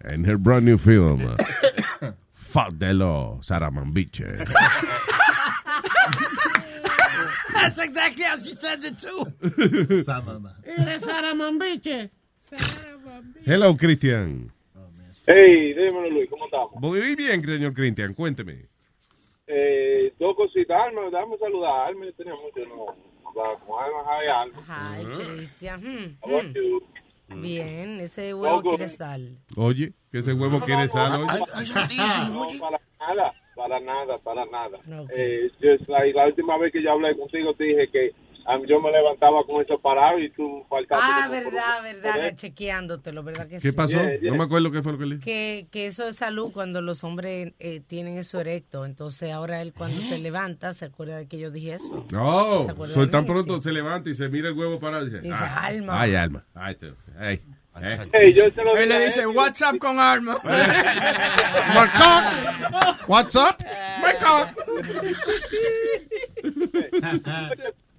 And 0.04 0.26
her 0.26 0.36
brand 0.36 0.66
new 0.66 0.76
film, 0.76 1.34
uh, 2.02 2.12
Fuck 2.58 2.74
the 2.76 2.92
Law, 2.92 3.38
Sarah 3.40 3.70
Mambiche. 3.70 4.36
That's 7.54 7.78
exactly 7.78 8.24
how 8.24 8.36
she 8.42 8.54
said 8.56 8.82
it 8.82 8.98
too. 8.98 9.32
Eres 10.66 11.04
Sara 11.04 11.34
Mambiche. 11.34 12.10
Hello, 13.44 13.76
Cristian. 13.76 14.50
Hey, 15.24 15.72
dímelo 15.72 16.10
Luis, 16.10 16.28
¿cómo 16.30 16.46
estamos? 16.46 16.80
Muy 16.80 17.14
bien, 17.14 17.44
señor 17.46 17.74
Cristian, 17.74 18.12
cuénteme. 18.14 18.66
Eh, 19.46 20.12
dos 20.18 20.34
cositas, 20.34 20.76
Alma, 20.84 21.02
dame 21.12 21.38
saludar. 21.38 21.86
Alma, 21.90 22.06
yo 22.06 22.12
tenía 22.14 22.34
mucho 22.34 22.68
no 22.68 22.86
con 23.64 23.84
Alma, 23.84 24.02
hi, 24.04 24.26
Alma. 24.34 24.64
Ay, 24.68 25.06
Cristian. 25.06 25.80
hmm, 25.80 26.16
How 26.28 26.38
are 26.38 26.52
you? 26.52 26.82
Hmm. 27.28 27.42
Bien, 27.42 28.00
ese 28.00 28.34
huevo 28.34 28.62
Poco. 28.62 28.76
quiere 28.76 28.88
sal. 28.88 29.38
Oye, 29.56 29.92
que 30.10 30.18
ese 30.18 30.32
huevo 30.32 30.60
quiere 30.60 30.88
sal 30.88 31.20
hoy. 31.20 31.26
No, 31.26 32.60
para 32.60 32.80
nada, 33.00 33.34
para 33.54 33.80
nada, 33.80 34.18
para 34.18 34.46
nada. 34.46 34.78
Eh, 35.14 35.50
just 35.60 35.88
like, 35.88 36.16
la 36.16 36.26
última 36.26 36.58
vez 36.58 36.72
que 36.72 36.82
yo 36.82 36.92
hablé 36.92 37.16
contigo 37.16 37.54
te 37.54 37.64
dije 37.64 37.88
que 37.90 38.12
yo 38.66 38.80
me 38.80 38.90
levantaba 38.90 39.44
con 39.44 39.60
eso 39.62 39.78
parado 39.78 40.18
y 40.18 40.30
tú 40.30 40.64
faltaste. 40.68 41.04
Ah, 41.06 41.28
verdad, 41.30 41.82
verdad, 41.82 42.26
¿Eh? 42.28 42.34
chequeándotelo, 42.34 43.22
¿verdad 43.22 43.46
que 43.48 43.58
¿Qué 43.58 43.70
sí? 43.70 43.76
pasó? 43.76 43.98
No 44.22 44.34
me 44.36 44.44
acuerdo 44.44 44.70
qué 44.70 44.82
fue 44.82 44.92
lo 44.92 44.98
que 44.98 45.06
le 45.06 45.16
dije. 45.16 45.24
Que, 45.24 45.66
que 45.70 45.86
eso 45.86 46.08
es 46.08 46.16
salud 46.16 46.50
cuando 46.52 46.80
los 46.80 47.04
hombres 47.04 47.52
eh, 47.58 47.80
tienen 47.86 48.16
eso 48.18 48.40
erecto. 48.40 48.84
Entonces 48.86 49.32
ahora 49.32 49.60
él 49.60 49.72
cuando 49.76 50.00
se 50.00 50.18
levanta 50.18 50.72
se 50.74 50.86
acuerda 50.86 51.16
de 51.18 51.26
que 51.28 51.38
yo 51.38 51.50
dije 51.50 51.74
eso. 51.74 52.06
Oh, 52.16 52.62
¿Se 52.64 52.70
acuerda 52.70 52.94
soy 52.94 53.08
tan 53.10 53.26
pronto 53.26 53.60
se 53.60 53.72
levanta 53.72 54.08
y 54.10 54.14
se 54.14 54.28
mira 54.28 54.48
el 54.48 54.54
huevo 54.56 54.78
parado 54.80 55.06
y 55.06 55.10
dice, 55.10 55.20
Dice, 55.22 55.36
"Ah, 55.38 55.66
"Alma". 55.66 56.00
Ay, 56.00 56.14
alma. 56.14 56.44
Ay, 56.54 56.74
te- 56.76 56.94
ay, 57.18 57.40
eh. 57.80 57.98
Hey, 58.12 58.32
yo 58.34 58.50
se 58.50 58.64
lo 58.64 58.76
Él 58.76 58.88
le 58.88 59.04
dice 59.04 59.20
él. 59.20 59.28
WhatsApp 59.28 59.76
con 59.78 60.00
arma. 60.00 60.36
What's 63.06 63.36
up? 63.36 63.56
Wake 64.02 64.22
up. 64.26 64.48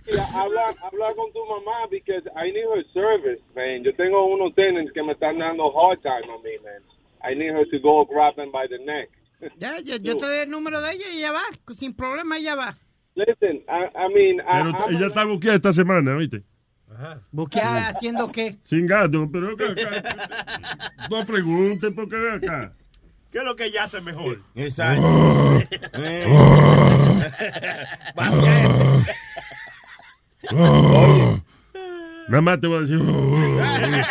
Mira, 0.09 0.25
habla, 0.33 0.73
habla 0.81 1.13
con 1.15 1.31
tu 1.33 1.39
mamá 1.45 1.87
because 1.89 2.23
I 2.35 2.51
need 2.51 2.65
her 2.65 2.83
service, 2.93 3.41
man. 3.55 3.83
Yo 3.83 3.93
tengo 3.93 4.25
unos 4.25 4.55
tenants 4.55 4.91
que 4.91 5.03
me 5.03 5.13
están 5.13 5.37
dando 5.37 5.71
hard 5.71 6.01
time 6.01 6.25
a 6.33 6.37
mí, 6.41 6.57
man. 6.63 6.81
I 7.21 7.35
need 7.35 7.51
her 7.51 7.65
to 7.65 7.79
go 7.79 8.05
grab 8.05 8.35
them 8.35 8.51
by 8.51 8.67
the 8.67 8.77
neck. 8.79 9.09
Ya, 9.57 9.79
yo, 9.79 9.97
yo 9.97 10.17
te 10.17 10.25
doy 10.25 10.39
el 10.39 10.49
número 10.49 10.81
de 10.81 10.93
ella 10.93 11.05
y 11.13 11.17
ella 11.19 11.31
va. 11.31 11.41
Sin 11.77 11.93
problema 11.93 12.37
ella 12.37 12.55
va. 12.55 12.77
Listen, 13.15 13.61
I, 13.67 13.89
I 13.95 14.07
mean, 14.13 14.39
I, 14.39 14.63
Pero 14.63 14.89
ella 14.89 15.07
está 15.07 15.25
buqueada 15.25 15.57
esta 15.57 15.73
semana, 15.73 16.15
¿viste? 16.15 16.43
Buquear 17.31 17.95
haciendo 17.95 18.31
qué? 18.31 18.57
Sin 18.67 18.85
gato, 18.87 19.29
pero 19.31 19.55
que 19.55 19.65
acá. 19.65 20.91
No 21.09 21.25
pregunten 21.25 21.93
por 21.93 22.09
qué 22.09 22.15
ve 22.17 22.31
acá. 22.31 22.73
¿Qué 23.31 23.37
es 23.37 23.43
lo 23.43 23.55
que 23.55 23.65
ella 23.65 23.83
hace 23.83 24.01
mejor? 24.01 24.41
Exacto. 24.55 25.07
Oye. 30.51 31.41
Nada 32.29 32.41
más 32.41 32.59
te 32.61 32.67
voy 32.67 32.77
a 32.77 32.81
decir. 32.81 32.99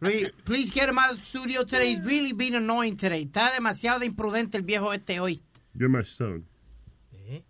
Luis, 0.00 0.30
please 0.44 0.70
get 0.70 0.88
him 0.88 0.98
out 0.98 1.12
of 1.12 1.18
the 1.18 1.24
studio 1.24 1.62
today. 1.64 1.94
He's 1.94 2.04
really 2.04 2.32
being 2.32 2.54
annoying 2.54 2.96
today. 2.96 3.24
Está 3.24 3.52
demasiado 3.52 4.02
imprudente 4.04 4.56
el 4.56 4.62
viejo 4.62 4.92
este 4.92 5.18
hoy. 5.20 5.40
You're 5.74 5.88
my 5.88 6.02
son. 6.04 6.44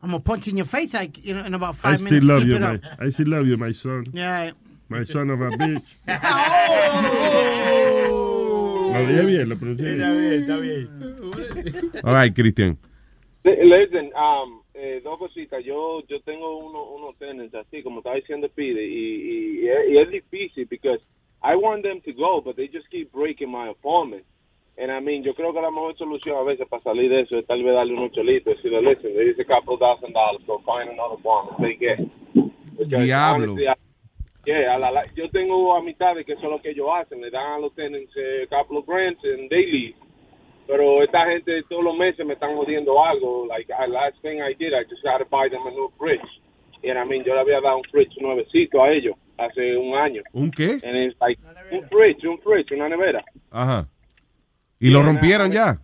I'm 0.02 0.10
gonna 0.10 0.20
punch 0.20 0.46
in 0.48 0.56
your 0.56 0.66
face 0.66 0.94
like, 0.94 1.18
you 1.24 1.34
know, 1.34 1.44
in 1.44 1.54
about 1.54 1.74
I 1.82 1.96
five 1.96 2.00
still 2.00 2.20
minutes. 2.20 2.26
love 2.26 2.42
Keep 2.42 2.52
you, 2.52 2.58
my. 2.60 2.80
I 3.00 3.10
still 3.10 3.28
love 3.28 3.46
you, 3.48 3.56
my 3.56 3.72
son. 3.72 4.04
Yeah. 4.12 4.52
My 4.88 5.02
son 5.04 5.30
of 5.30 5.40
a 5.40 5.50
bitch. 5.50 5.82
Lo 8.94 9.00
dije 9.06 9.22
bien, 9.26 9.48
lo 9.48 9.56
pronuncié 9.56 9.92
Está 9.94 10.12
bien. 10.12 10.20
bien, 10.20 10.40
está 10.42 10.56
bien. 10.60 10.88
All 12.04 12.14
right, 12.14 12.32
Cristian. 12.32 12.78
Li- 13.44 13.64
Listen, 13.64 14.12
um, 14.14 14.62
eh, 14.74 15.00
dos 15.02 15.18
cositas. 15.18 15.64
Yo 15.64 16.02
yo 16.08 16.20
tengo 16.20 16.58
uno, 16.58 16.82
unos 16.84 17.16
tenants 17.18 17.54
así, 17.54 17.82
como 17.82 17.98
estaba 18.00 18.16
diciendo 18.16 18.48
Pide, 18.48 18.84
y, 18.84 19.60
y, 19.62 19.68
y 19.92 19.98
es 19.98 20.10
difícil 20.10 20.66
because 20.68 21.00
I 21.42 21.54
want 21.56 21.82
them 21.82 22.00
to 22.02 22.12
go, 22.12 22.40
but 22.40 22.56
they 22.56 22.68
just 22.68 22.88
keep 22.90 23.12
breaking 23.12 23.50
my 23.50 23.68
apartment. 23.68 24.24
And 24.76 24.90
I 24.90 24.98
mean, 25.00 25.22
yo 25.22 25.34
creo 25.34 25.52
que 25.52 25.60
la 25.60 25.70
mejor 25.70 25.96
solución 25.96 26.36
a 26.36 26.42
veces 26.42 26.66
para 26.68 26.82
salir 26.82 27.08
de 27.08 27.20
eso 27.20 27.38
es 27.38 27.46
tal 27.46 27.62
vez 27.62 27.74
darle 27.74 27.92
unos 27.94 28.10
chelitos 28.12 28.54
y 28.54 28.56
decirle, 28.56 28.82
listen, 28.82 29.14
there 29.14 29.30
is 29.30 29.38
a 29.38 29.44
couple 29.44 29.76
thousand 29.78 30.12
dollars, 30.12 30.44
go 30.46 30.58
find 30.66 30.90
another 30.90 31.14
apartment, 31.14 31.58
take 31.60 31.80
it. 31.80 32.00
Diablo. 32.88 33.44
honestly, 33.54 33.68
I- 33.68 33.74
yeah, 34.44 34.74
a 34.74 34.78
la- 34.78 34.90
la- 34.90 35.06
yo 35.14 35.30
tengo 35.30 35.76
amistades 35.76 36.26
que 36.26 36.32
eso 36.32 36.42
es 36.46 36.50
lo 36.50 36.60
que 36.60 36.70
ellos 36.70 36.88
hacen, 36.92 37.20
le 37.20 37.30
dan 37.30 37.52
a 37.52 37.58
los 37.60 37.72
tenants 37.76 38.12
a 38.16 38.46
couple 38.48 38.78
of 38.78 38.86
grants 38.86 39.22
and 39.22 39.48
they 39.48 39.64
leave. 39.64 39.94
Pero 40.66 41.02
esta 41.02 41.26
gente 41.26 41.62
todos 41.68 41.84
los 41.84 41.96
meses 41.96 42.24
me 42.26 42.34
están 42.34 42.56
jodiendo 42.56 43.02
algo. 43.04 43.46
Like, 43.46 43.70
I, 43.72 43.86
last 43.88 44.16
thing 44.22 44.40
I 44.40 44.54
did, 44.54 44.72
I 44.72 44.84
just 44.88 45.04
had 45.06 45.18
to 45.18 45.26
buy 45.26 45.48
them 45.50 45.66
a 45.66 45.70
new 45.70 45.90
fridge. 45.98 46.20
I 46.84 47.04
mean, 47.06 47.24
yo 47.24 47.34
le 47.34 47.40
había 47.40 47.60
dado 47.60 47.78
un 47.78 47.84
fridge 47.90 48.12
nuevecito 48.20 48.82
a 48.82 48.90
ellos 48.90 49.16
hace 49.38 49.76
un 49.76 49.94
año. 49.96 50.22
¿Un 50.32 50.50
qué? 50.50 50.80
And 50.82 50.96
it's 50.96 51.16
like, 51.20 51.40
un 51.72 51.88
fridge, 51.88 52.24
un 52.24 52.38
fridge, 52.40 52.72
una 52.72 52.88
nevera. 52.88 53.24
Ajá. 53.50 53.88
¿Y 54.78 54.90
lo 54.90 55.02
rompieron 55.02 55.50
ya? 55.50 55.80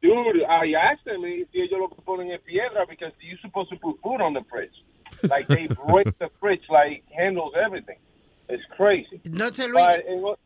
Dude, 0.00 0.42
I 0.48 0.74
asked 0.74 1.04
them 1.04 1.24
if 1.24 1.48
si 1.52 1.60
ellos 1.60 1.78
lo 1.78 1.88
ponen 2.04 2.32
es 2.32 2.40
piedra 2.40 2.84
because 2.88 3.12
you're 3.20 3.38
supposed 3.40 3.70
to 3.70 3.76
put 3.78 4.00
food 4.02 4.20
on 4.20 4.34
the 4.34 4.42
fridge. 4.50 4.72
Like, 5.22 5.46
they 5.48 5.68
break 5.86 6.18
the 6.18 6.28
fridge 6.40 6.64
like 6.70 7.04
handles 7.16 7.52
everything. 7.54 7.98
It's 8.48 8.64
crazy. 8.76 9.20
No 9.24 9.46
Luis. 9.46 9.72
But, 9.72 10.06
and 10.08 10.22
what- 10.22 10.38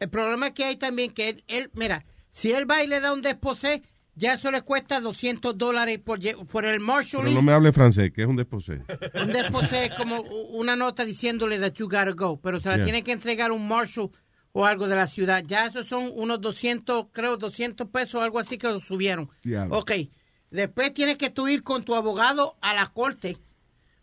El 0.00 0.08
problema 0.08 0.46
es 0.48 0.52
que 0.52 0.64
hay 0.64 0.76
también 0.76 1.12
que 1.12 1.28
él, 1.30 1.44
él- 1.48 1.70
mira, 1.74 2.04
si 2.32 2.52
él 2.52 2.70
va 2.70 2.82
y 2.82 2.86
le 2.86 3.00
da 3.00 3.12
un 3.12 3.22
desposé, 3.22 3.82
ya 4.14 4.34
eso 4.34 4.50
le 4.50 4.62
cuesta 4.62 5.00
200 5.00 5.56
dólares 5.56 5.98
por, 5.98 6.18
por 6.46 6.64
el 6.64 6.72
Pero 6.72 6.84
marshalling. 6.84 7.34
no 7.34 7.42
me 7.42 7.52
hable 7.52 7.72
francés, 7.72 8.10
que 8.12 8.22
es 8.22 8.28
un 8.28 8.36
desposé. 8.36 8.82
Un 9.14 9.32
desposé 9.32 9.86
es 9.86 9.94
como 9.94 10.20
una 10.20 10.76
nota 10.76 11.04
diciéndole 11.04 11.58
that 11.58 11.72
you 11.74 11.86
gotta 11.86 12.12
go, 12.12 12.38
pero 12.40 12.60
se 12.60 12.68
la 12.68 12.76
Yeah. 12.76 12.84
tiene 12.84 13.02
que 13.02 13.12
entregar 13.12 13.50
un 13.52 13.66
marshal 13.66 14.10
o 14.52 14.66
algo 14.66 14.88
de 14.88 14.96
la 14.96 15.06
ciudad. 15.06 15.44
Ya 15.46 15.66
esos 15.66 15.86
son 15.86 16.10
unos 16.14 16.40
200, 16.40 17.06
creo, 17.12 17.36
200 17.36 17.88
pesos, 17.88 18.20
algo 18.22 18.38
así 18.40 18.58
que 18.58 18.66
lo 18.68 18.80
subieron. 18.80 19.30
Diablo. 19.42 19.78
Ok, 19.78 19.92
después 20.50 20.92
tienes 20.92 21.16
que 21.16 21.30
tú 21.30 21.48
ir 21.48 21.62
con 21.62 21.84
tu 21.84 21.94
abogado 21.94 22.56
a 22.60 22.74
la 22.74 22.86
corte, 22.88 23.38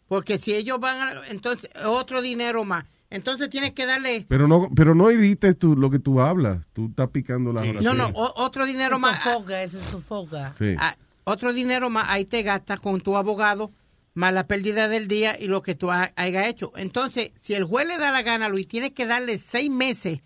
porque 0.07 0.37
si 0.39 0.53
ellos 0.55 0.79
van 0.79 0.97
a, 1.17 1.27
entonces, 1.27 1.69
otro 1.85 2.21
dinero 2.21 2.63
más. 2.63 2.85
Entonces 3.09 3.49
tienes 3.49 3.71
que 3.71 3.85
darle, 3.85 4.25
Pero 4.27 4.47
no, 4.47 4.69
pero 4.75 4.93
no 4.93 5.09
edites 5.09 5.57
tú 5.57 5.75
lo 5.77 5.89
que 5.89 5.99
tú 5.99 6.19
hablas. 6.19 6.59
Tú 6.73 6.88
estás 6.89 7.09
picando 7.09 7.53
la 7.53 7.63
no, 7.63 7.93
no, 7.93 8.07
o- 8.09 8.34
otro 8.43 8.65
dinero 8.65 8.99
más. 8.99 9.23
sofoca, 9.23 9.63
ese 9.63 9.77
es 9.79 9.85
sofoca. 9.85 10.53
Sí. 10.59 10.75
Ah, 10.77 10.95
otro 11.23 11.53
dinero 11.53 11.89
más, 11.89 12.05
ahí 12.09 12.25
te 12.25 12.43
gastas 12.43 12.79
con 12.81 12.99
tu 12.99 13.15
abogado, 13.15 13.71
más 14.13 14.34
la 14.34 14.45
pérdida 14.47 14.88
del 14.89 15.07
día 15.07 15.38
y 15.39 15.47
lo 15.47 15.61
que 15.61 15.73
tú 15.75 15.89
ha- 15.89 16.11
hayas 16.17 16.47
hecho. 16.47 16.73
Entonces, 16.75 17.31
si 17.41 17.53
el 17.53 17.63
juez 17.63 17.88
le 17.88 17.97
da 17.97 18.11
la 18.11 18.23
gana, 18.23 18.49
Luis, 18.49 18.67
tienes 18.67 18.91
que 18.91 19.05
darle 19.05 19.38
seis 19.38 19.69
meses, 19.69 20.19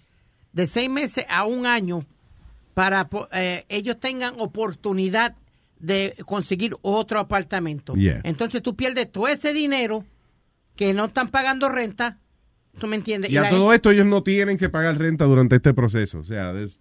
de 0.54 0.66
seis 0.68 0.90
meses 0.90 1.26
a 1.30 1.46
un 1.46 1.66
año, 1.68 2.04
para 2.74 3.08
eh, 3.34 3.66
ellos 3.70 4.00
tengan 4.00 4.34
oportunidad 4.40 5.36
de 5.80 6.16
conseguir 6.26 6.76
otro 6.82 7.20
apartamento. 7.20 7.94
Yeah. 7.96 8.22
Entonces 8.24 8.62
tú 8.64 8.76
pierdes 8.76 9.12
todo 9.12 9.28
ese 9.28 9.54
dinero 9.54 10.04
que 10.76 10.94
no 10.94 11.06
están 11.06 11.28
pagando 11.30 11.70
renta, 11.70 12.18
¿tú 12.80 12.88
me 12.88 12.96
entiendes? 12.96 13.32
Y 13.32 13.38
a 13.38 13.42
la 13.42 13.50
todo 13.50 13.74
esto 13.74 13.92
ellos 13.92 14.06
no 14.06 14.24
tienen 14.24 14.58
que 14.58 14.70
pagar 14.70 14.98
renta 14.98 15.26
durante 15.26 15.56
este 15.56 15.74
proceso. 15.74 16.20
O 16.20 16.24
sea, 16.24 16.52
es... 16.52 16.80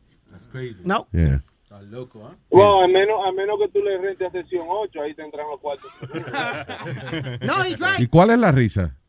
No. 0.85 1.07
Yeah. 1.13 1.45
Estás 1.63 1.85
loco, 1.85 2.27
¿ah? 2.27 2.35
Well, 2.51 2.83
a 2.85 2.89
menos, 2.89 3.21
a 3.25 3.31
menos 3.33 3.57
que 3.61 3.69
tú 3.69 3.79
le 3.85 3.97
rentes 3.99 4.27
a 4.27 4.31
sesión 4.33 4.67
8, 4.69 5.03
ahí 5.03 5.15
tendrán 5.15 5.47
los 5.49 5.61
cuartos. 5.61 5.91
No, 7.43 7.63
he's 7.63 7.79
right. 7.79 8.01
¿Y 8.01 8.09
cuál 8.09 8.31
es 8.31 8.39
la 8.39 8.51
risa? 8.51 8.97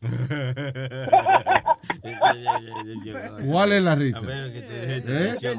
¿Cuál 3.46 3.72
es 3.72 3.82
la 3.82 3.94
risa? 3.96 4.20
¿Eh? 4.24 5.56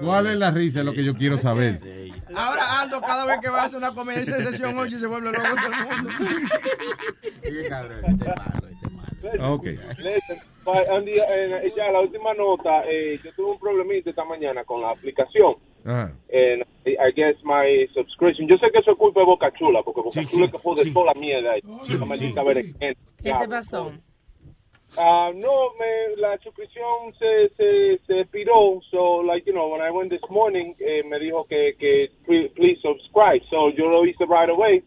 ¿Cuál 0.00 0.26
es 0.26 0.36
la 0.38 0.50
risa? 0.50 0.80
Es 0.80 0.84
lo 0.84 0.92
que 0.92 1.04
yo 1.04 1.14
quiero 1.14 1.38
saber. 1.38 1.80
Ahora, 2.34 2.78
Rolando 2.88 3.00
cada 3.00 3.24
vez 3.24 3.40
que 3.40 3.48
va 3.48 3.62
a 3.62 3.64
hacer 3.64 3.78
una 3.78 3.92
comedia 3.92 4.20
dice 4.20 4.42
sesión 4.42 4.76
8 4.78 4.96
y 4.96 4.98
se 4.98 5.06
vuelve 5.06 5.32
loco 5.32 5.42
todo 5.42 5.72
el 5.72 6.02
mundo. 6.02 6.10
Ok. 9.50 9.64
Listen, 9.98 10.38
but 10.64 10.88
on 10.90 11.04
the- 11.04 11.18
eh, 11.28 11.72
ya 11.76 11.90
la 11.90 12.00
última 12.00 12.34
nota, 12.34 12.82
eh, 12.88 13.18
yo 13.24 13.32
tuve 13.34 13.50
un 13.52 13.58
problemita 13.58 14.10
esta 14.10 14.24
mañana 14.24 14.64
con 14.64 14.80
la 14.80 14.90
aplicación. 14.90 15.56
Ajá. 15.84 16.12
And 16.32 16.64
I 16.86 17.12
guess 17.14 17.36
my 17.44 17.86
subscription. 17.94 18.48
Yo 18.48 18.56
sé 18.58 18.70
que 18.70 18.78
eso 18.78 18.92
es 18.92 18.98
culpa 18.98 19.20
de 19.20 19.26
Boca 19.26 19.50
Chula, 19.58 19.82
porque 19.82 20.00
Boca 20.02 20.24
Chula 20.26 20.46
es 20.46 20.52
que 20.52 20.58
jode 20.58 20.92
toda 20.92 21.06
la 21.06 21.14
mierda. 21.14 21.54
¿Qué 23.22 23.32
te 23.38 23.48
pasó? 23.48 23.92
Ah, 24.96 25.30
no, 25.34 25.74
me, 25.78 26.16
la 26.16 26.38
suscripción 26.38 27.12
se, 27.18 27.50
se, 27.56 27.98
se 28.06 28.20
expiró. 28.20 28.80
So, 28.90 29.22
like, 29.22 29.44
you 29.46 29.52
know, 29.52 29.68
when 29.70 29.82
I 29.82 29.90
went 29.90 30.10
this 30.10 30.22
morning, 30.30 30.74
eh, 30.78 31.02
me 31.04 31.18
dijo 31.18 31.44
que, 31.46 31.74
que 31.78 32.10
please 32.26 32.80
subscribe. 32.80 33.42
So, 33.50 33.68
yo 33.70 33.86
lo 33.88 34.04
hice 34.06 34.24
right 34.24 34.48
away. 34.48 34.82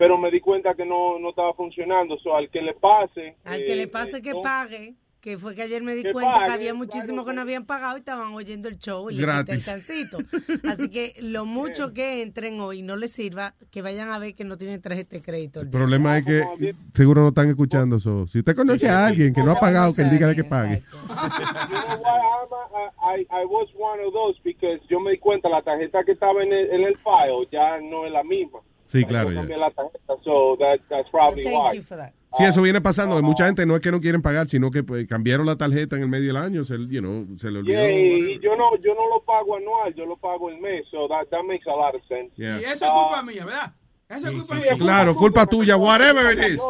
Pero 0.00 0.16
me 0.16 0.30
di 0.30 0.40
cuenta 0.40 0.72
que 0.74 0.86
no, 0.86 1.18
no 1.18 1.28
estaba 1.28 1.52
funcionando. 1.52 2.16
So, 2.20 2.34
al 2.34 2.48
que 2.48 2.62
le 2.62 2.72
pase. 2.72 3.36
Al 3.44 3.58
que 3.58 3.74
eh, 3.74 3.76
le 3.76 3.86
pase 3.86 4.22
que 4.22 4.30
no- 4.30 4.40
pague, 4.40 4.94
que 5.20 5.36
fue 5.36 5.54
que 5.54 5.60
ayer 5.60 5.82
me 5.82 5.94
di 5.94 6.02
Que 6.04 6.12
cuenta 6.12 6.32
pague, 6.32 6.46
que 6.46 6.52
había 6.54 6.72
muchísimos 6.72 7.26
que 7.26 7.34
no 7.34 7.42
habían 7.42 7.66
pagado 7.66 7.98
y 7.98 8.00
estaban 8.00 8.32
oyendo 8.32 8.70
el 8.70 8.78
show 8.78 9.10
y 9.10 9.16
le 9.16 9.20
quité 9.20 9.30
el 9.30 9.44
Gratis. 9.44 9.66
cancito. 9.66 10.18
Así 10.66 10.88
que 10.88 11.12
lo 11.20 11.44
mucho 11.84 11.92
que 11.92 12.22
entren 12.22 12.58
hoy 12.62 12.80
no 12.80 12.96
les 12.96 13.12
sirva, 13.12 13.52
que 13.70 13.82
vayan 13.82 14.08
a 14.08 14.18
ver 14.18 14.34
que 14.34 14.44
no 14.44 14.56
tienen 14.56 14.80
tarjeta 14.80 15.16
de 15.16 15.20
crédito. 15.22 15.60
El 15.60 15.68
problema 15.68 16.16
es 16.16 16.24
que 16.24 16.74
seguro 16.94 17.20
no 17.20 17.28
están 17.28 17.50
escuchando 17.50 17.96
eso. 17.96 18.26
Si 18.26 18.38
usted 18.38 18.56
conoce 18.56 18.88
a 18.88 19.06
alguien 19.06 19.34
que 19.34 19.42
no 19.44 19.50
ha 19.52 19.56
pagado, 19.60 19.94
que 19.94 20.00
él 20.00 20.08
diga 20.08 20.28
de 20.28 20.34
que 20.36 20.44
pague. 20.44 20.76
You 20.80 20.86
know 20.96 21.98
why 21.98 22.20
I'm 22.22 22.52
a- 22.54 23.16
I, 23.18 23.26
I 23.30 23.44
was 23.44 23.68
one 23.78 24.00
of 24.02 24.14
those 24.14 24.38
because 24.42 24.80
yo 24.88 24.98
me 24.98 25.10
di 25.10 25.18
cuenta 25.18 25.50
la 25.50 25.60
tarjeta 25.60 26.04
que 26.04 26.12
estaba 26.12 26.42
en 26.42 26.54
el, 26.54 26.70
en 26.70 26.84
el 26.84 26.96
file 26.96 27.46
ya 27.52 27.78
no 27.82 28.06
es 28.06 28.12
la 28.12 28.22
misma. 28.24 28.60
Sí, 28.90 29.04
claro. 29.04 29.32
Cambié 29.32 29.56
la 29.56 29.70
tarjeta, 29.70 30.14
so 30.24 30.56
that, 30.58 30.80
that's 30.88 31.08
probably 31.10 31.44
Thank 31.44 31.56
why. 31.56 31.76
you 31.76 31.82
for 31.82 31.96
that. 31.96 32.12
Sí, 32.36 32.42
eso 32.42 32.60
viene 32.60 32.80
pasando. 32.80 33.14
que 33.14 33.22
mucha 33.22 33.46
gente 33.46 33.64
no 33.64 33.76
es 33.76 33.80
que 33.80 33.92
no 33.92 34.00
quieren 34.00 34.20
pagar, 34.20 34.48
sino 34.48 34.72
que 34.72 34.82
pues, 34.82 35.06
cambiaron 35.06 35.46
la 35.46 35.54
tarjeta 35.54 35.94
en 35.94 36.02
el 36.02 36.08
medio 36.08 36.32
del 36.32 36.42
año. 36.42 36.64
Se, 36.64 36.74
you 36.88 37.00
know, 37.00 37.24
se 37.36 37.52
le 37.52 37.60
olvidó. 37.60 37.78
Yeah, 37.78 37.92
y 37.92 38.40
yo 38.40 38.56
no 38.56 38.76
yo 38.78 38.94
no 38.96 39.08
lo 39.08 39.22
pago 39.22 39.56
anual, 39.56 39.94
yo 39.94 40.06
lo 40.06 40.16
pago 40.16 40.50
el 40.50 40.58
mes, 40.60 40.84
so 40.90 41.06
that, 41.06 41.28
that 41.30 41.44
makes 41.44 41.68
a 41.68 41.74
lot 41.74 41.94
of 41.94 42.02
sense. 42.08 42.32
Yeah. 42.36 42.60
Y 42.60 42.64
eso 42.64 42.84
es 42.84 42.90
culpa 42.90 43.22
mía, 43.22 43.44
¿verdad? 43.44 43.72
Eso 44.08 44.26
es 44.26 44.32
culpa 44.32 44.54
mía. 44.56 44.76
Claro, 44.76 45.14
culpa 45.14 45.46
tuya, 45.46 45.76
whatever 45.76 46.36
it 46.36 46.44
is. 46.44 46.60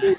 Sí. 0.00 0.16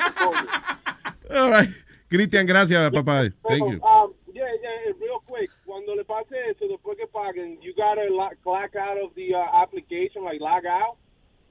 All 1.35 1.51
right. 1.51 1.69
Cristian, 2.07 2.45
gracias, 2.45 2.91
papá. 2.91 3.23
Thank 3.47 3.67
you. 3.67 3.79
Um, 3.83 4.13
yeah, 4.33 4.45
yeah, 4.61 4.93
real 4.97 5.21
quick. 5.27 5.51
Cuando 5.65 5.93
le 5.93 5.98
pase 6.09 6.35
eso, 6.49 6.65
después 6.67 6.97
que 6.97 7.05
paguen, 7.07 7.61
you 7.61 7.73
gotta 7.77 8.09
lo- 8.09 8.33
clock 8.43 8.75
out 8.75 8.97
of 8.97 9.13
the 9.15 9.35
uh, 9.35 9.61
application, 9.61 10.23
like 10.25 10.41
log 10.41 10.65
out, 10.65 10.97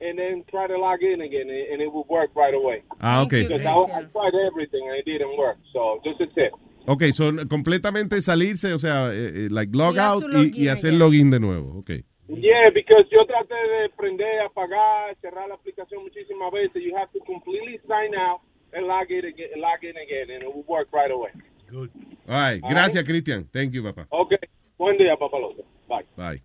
and 0.01 0.19
then 0.19 0.43
try 0.51 0.67
to 0.67 0.77
log 0.77 1.03
in 1.03 1.21
again, 1.23 1.49
and 1.49 1.81
it 1.81 1.91
will 1.93 2.07
work 2.09 2.31
right 2.35 2.55
away. 2.55 2.83
Ah, 3.01 3.23
ok. 3.23 3.47
Because 3.47 3.65
I, 3.65 3.73
I 3.73 4.03
tried 4.11 4.35
everything 4.51 4.83
and 4.89 4.97
it 4.99 5.05
didn't 5.07 5.37
work. 5.39 5.59
So 5.73 6.01
just 6.05 6.21
a 6.21 6.27
tip. 6.35 6.53
Ok, 6.87 7.13
son 7.13 7.47
completamente 7.49 8.21
salirse, 8.23 8.73
o 8.73 8.79
sea, 8.79 9.13
eh, 9.13 9.47
eh, 9.47 9.49
like 9.51 9.71
log 9.77 9.99
out 9.99 10.25
y, 10.55 10.69
hacer 10.69 10.89
again. 10.91 10.99
login 10.99 11.31
de 11.31 11.39
nuevo. 11.39 11.79
Ok. 11.79 11.91
Yeah, 12.29 12.71
because 12.73 13.07
yo 13.11 13.25
traté 13.27 13.55
de 13.55 13.89
prender, 13.97 14.41
apagar, 14.45 15.17
cerrar 15.23 15.49
la 15.49 15.55
aplicación 15.55 16.03
muchísimas 16.03 16.53
veces. 16.53 16.83
You 16.83 16.95
have 16.97 17.11
to 17.13 17.21
completely 17.25 17.79
sign 17.89 18.15
out 18.15 18.41
and 18.73 18.87
log 18.87 19.11
in 19.11 19.25
again, 19.25 19.49
log 19.57 19.83
in 19.83 19.97
again, 19.97 20.31
and 20.31 20.43
it 20.43 20.55
will 20.55 20.65
work 20.67 20.89
right 20.93 21.11
away. 21.11 21.31
All 21.73 21.89
right. 22.27 22.63
Gracias, 22.63 23.05
Cristian. 23.05 23.49
Thank 23.53 23.73
you, 23.73 23.83
papá. 23.83 24.07
Okay. 24.11 24.39
Buen 24.77 24.97
día, 24.97 25.17
papalote. 25.17 25.65
Bye. 25.89 26.07
Bye. 26.17 26.43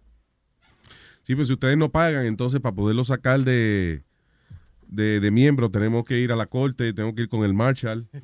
Sí, 1.23 1.35
pues 1.35 1.47
si 1.47 1.53
ustedes 1.53 1.77
no 1.77 1.89
pagan, 1.89 2.25
entonces 2.25 2.59
para 2.59 2.75
poderlo 2.75 3.03
sacar 3.05 3.39
de, 3.41 4.03
de, 4.93 5.19
de 5.19 5.31
miembro 5.31 5.69
tenemos 5.69 6.03
que 6.05 6.19
ir 6.19 6.31
a 6.31 6.35
la 6.35 6.45
corte, 6.45 6.93
tenemos 6.93 7.15
que 7.15 7.23
ir 7.23 7.29
con 7.29 7.43
el 7.43 7.53
Marshall. 7.53 8.07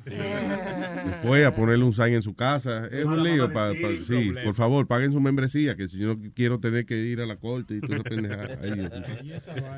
Después 1.04 1.44
a 1.46 1.54
ponerle 1.54 1.84
un 1.84 1.94
sign 1.94 2.14
en 2.14 2.22
su 2.22 2.34
casa. 2.34 2.86
Es 2.90 3.04
un 3.04 3.22
lío. 3.22 3.46
pa- 3.52 3.72
pa- 3.72 3.88
sí, 4.06 4.32
por 4.44 4.54
favor, 4.54 4.86
paguen 4.86 5.12
su 5.12 5.20
membresía, 5.20 5.74
que 5.74 5.88
si 5.88 5.98
yo 5.98 6.08
no 6.14 6.20
quiero 6.34 6.60
tener 6.60 6.84
que 6.86 6.96
ir 6.96 7.20
a 7.20 7.26
la 7.26 7.36
corte 7.36 7.76
y 7.76 7.80
pendejada. 7.80 8.58
Ay, 8.62 8.90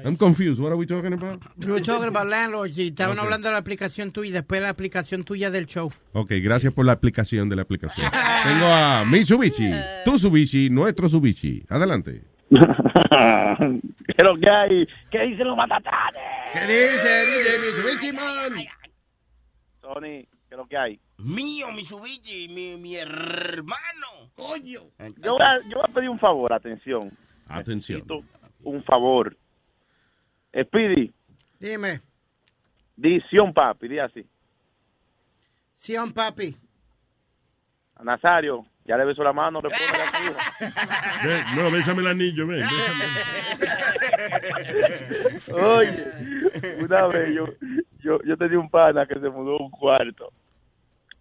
I'm 0.04 0.16
confused. 0.16 0.58
What 0.60 0.68
are 0.70 0.76
we 0.76 0.86
talking 0.86 1.12
about? 1.12 1.42
We 1.56 1.70
were 1.70 1.82
talking 1.82 2.08
about 2.08 2.28
landlords 2.28 2.76
y 2.78 2.88
estaban 2.88 3.18
Ok. 3.18 3.24
hablando 3.24 3.48
de 3.48 3.52
la 3.52 3.58
aplicación 3.58 4.10
tuya 4.10 4.30
y 4.30 4.32
después 4.32 4.60
la 4.60 4.68
aplicación 4.70 5.24
tuya 5.24 5.50
del 5.50 5.66
show. 5.66 5.92
Ok, 6.12 6.32
gracias 6.42 6.72
por 6.72 6.84
la 6.86 6.92
aplicación 6.92 7.48
de 7.48 7.56
la 7.56 7.62
aplicación. 7.62 8.06
Tengo 8.44 8.66
a 8.66 9.04
Mitsubishi, 9.04 9.70
tu 10.04 10.18
Subishi, 10.18 10.70
nuestro 10.70 11.08
Subishi. 11.08 11.64
Adelante. 11.68 12.22
¿Qué 14.06 14.14
es 14.18 14.24
lo 14.24 14.36
que 14.36 14.50
hay? 14.50 14.86
¿Qué 15.10 15.20
dicen 15.22 15.46
los 15.46 15.56
matatanes? 15.56 16.22
¿Qué 16.52 16.60
dice 16.60 17.26
DJ 17.26 17.58
Mitsubishi, 17.58 18.12
man? 18.12 18.64
Tony, 19.80 20.22
¿qué 20.24 20.50
es 20.50 20.56
lo 20.56 20.66
que 20.66 20.76
hay? 20.76 21.00
Mío, 21.18 21.72
Mitsubishi, 21.72 22.48
mi, 22.48 22.76
mi 22.76 22.96
hermano. 22.96 24.30
Coño. 24.34 24.80
Yo 25.18 25.32
voy, 25.32 25.42
a, 25.42 25.58
yo 25.68 25.76
voy 25.76 25.84
a 25.88 25.92
pedir 25.94 26.10
un 26.10 26.18
favor, 26.18 26.52
atención. 26.52 27.10
Atención. 27.48 28.00
Necesito 28.06 28.22
Un 28.64 28.82
favor. 28.84 29.34
Speedy, 30.54 31.10
Dime, 31.58 32.00
Dición, 32.96 33.54
papi, 33.54 33.88
di 33.88 33.98
así. 33.98 34.26
Sion 35.76 36.12
papi. 36.12 36.54
Nazario, 38.02 38.66
ya 38.84 38.96
le 38.96 39.04
beso 39.04 39.22
la 39.22 39.32
mano, 39.32 39.60
responde 39.60 40.02
a 40.02 40.06
su 40.16 40.24
hija. 40.24 40.38
Ven, 41.24 41.44
no, 41.56 41.70
bésame 41.70 42.02
el 42.02 42.08
anillo, 42.08 42.46
ven. 42.46 42.60
bésame. 42.60 43.04
Oye, 45.52 46.04
una 46.82 47.06
vez 47.06 47.34
yo, 47.34 47.46
yo, 48.00 48.18
yo 48.24 48.36
tenía 48.36 48.58
un 48.58 48.68
pana 48.70 49.06
que 49.06 49.14
se 49.14 49.28
mudó 49.30 49.56
a 49.58 49.62
un 49.62 49.70
cuarto. 49.70 50.32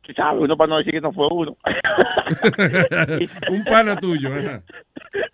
¿Qué 0.02 0.14
sabes? 0.14 0.42
Uno 0.42 0.58
para 0.58 0.70
no 0.70 0.78
decir 0.80 0.94
que 0.94 1.02
no 1.02 1.12
fue 1.12 1.28
uno. 1.32 1.56
un 3.50 3.64
pana 3.66 3.96
tuyo, 3.98 4.30
ajá. 4.30 4.64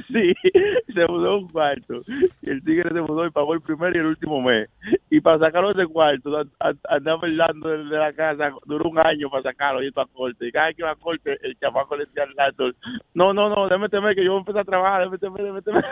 Sí, 0.08 0.34
se 0.94 1.06
mudó 1.08 1.32
a 1.32 1.38
un 1.38 1.48
cuarto. 1.50 2.02
Y 2.42 2.50
el 2.50 2.64
tigre 2.64 2.90
se 2.94 3.02
mudó 3.02 3.26
y 3.26 3.32
pagó 3.32 3.54
el 3.54 3.62
primer 3.62 3.96
y 3.96 4.00
el 4.00 4.06
último 4.06 4.42
mes. 4.42 4.70
Y 5.10 5.20
para 5.20 5.40
sacarlo 5.40 5.74
de 5.74 5.84
ese 5.84 5.92
cuarto, 5.92 6.38
an- 6.38 6.50
an- 6.60 6.80
andaba 6.90 7.20
hablando 7.24 7.70
de 7.70 7.84
la 7.98 8.14
casa, 8.14 8.52
duró 8.66 8.90
un 8.90 9.00
año 9.00 9.30
para 9.30 9.44
sacarlo 9.44 9.84
y 9.84 9.88
esto 9.88 10.02
a 10.02 10.08
corte. 10.08 10.48
Y 10.48 10.52
cada 10.52 10.68
vez 10.68 10.76
que 10.76 10.82
iba 10.84 10.92
a 10.92 10.96
corte, 10.96 11.38
el 11.44 11.58
chamaco 11.60 11.96
le 11.98 12.06
decía 12.06 12.24
al 12.24 12.34
landlord, 12.36 12.76
no, 13.14 13.34
no, 13.34 13.50
no, 13.50 13.64
déjame 13.66 13.90
temer 13.90 14.16
que 14.16 14.24
yo 14.24 14.32
voy 14.32 14.38
a 14.38 14.42
empezar 14.42 14.62
a 14.62 14.66
trabajar, 14.66 15.00
déjame 15.02 15.18
temer, 15.18 15.42
déjame 15.44 15.62
temer. 15.62 15.86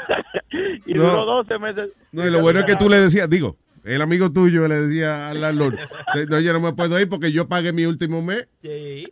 y 0.85 0.93
No. 0.93 1.03
duró 1.03 1.25
12 1.25 1.59
meses. 1.59 1.89
No, 2.11 2.25
y 2.25 2.31
lo 2.31 2.39
bueno 2.41 2.59
es 2.59 2.65
que 2.65 2.75
tú 2.75 2.89
le 2.89 2.97
decías, 2.99 3.29
digo, 3.29 3.57
el 3.83 4.01
amigo 4.01 4.31
tuyo 4.31 4.67
le 4.67 4.75
decía 4.75 5.29
al 5.29 5.41
landlord, 5.41 5.75
no, 6.29 6.39
yo 6.39 6.53
no 6.53 6.59
me 6.59 6.73
puedo 6.73 6.99
ir 6.99 7.07
porque 7.09 7.31
yo 7.31 7.47
pagué 7.47 7.71
mi 7.73 7.85
último 7.85 8.21
mes. 8.21 8.47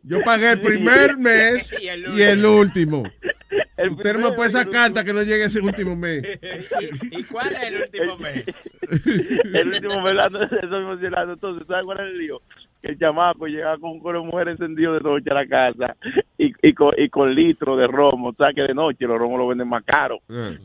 Yo 0.03 0.21
pagué 0.23 0.51
el 0.53 0.61
primer 0.61 1.17
mes 1.17 1.71
Y 1.81 1.87
el 1.89 2.05
y 2.17 2.21
el 2.21 2.45
último. 2.45 3.03
El 3.75 3.91
Usted 3.91 4.13
no 4.13 4.19
me 4.19 4.19
primero 4.19 4.35
puede 4.35 4.49
sacar 4.51 4.87
hasta 4.87 5.03
que 5.03 5.13
no 5.13 5.23
llegue 5.23 5.45
ese 5.45 5.59
último 5.59 5.95
mes. 5.95 6.39
¿Y 7.11 7.23
cuál 7.23 7.53
es 7.55 7.63
el 7.63 7.81
último 7.81 8.17
mes? 8.17 8.45
el 9.53 9.67
último 9.67 10.03
velando, 10.03 10.43
eso 10.43 10.79
mismo 10.79 10.97
celando. 10.97 11.33
Entonces, 11.33 11.67
¿sabes 11.67 11.85
cuál 11.85 11.99
es 12.01 12.05
el 12.05 12.17
lío? 12.19 12.41
Que 12.81 12.89
el 12.89 12.99
chamaco 12.99 13.47
llegaba 13.47 13.77
con 13.79 13.91
un 13.91 13.99
coro 13.99 14.21
de 14.21 14.27
mujer 14.27 14.49
encendido 14.49 14.93
de 14.93 14.99
noche 14.99 15.31
a 15.31 15.33
la 15.33 15.47
casa 15.47 15.95
y, 16.37 16.53
y, 16.61 16.73
con, 16.73 16.93
y 16.97 17.09
con 17.09 17.33
litro 17.33 17.75
de 17.75 17.87
romo. 17.87 18.29
O 18.29 18.35
sea, 18.35 18.53
que 18.53 18.61
de 18.61 18.75
noche 18.75 19.07
los 19.07 19.17
romos 19.17 19.39
lo 19.39 19.47
venden 19.47 19.69
más 19.69 19.83
caro. 19.83 20.19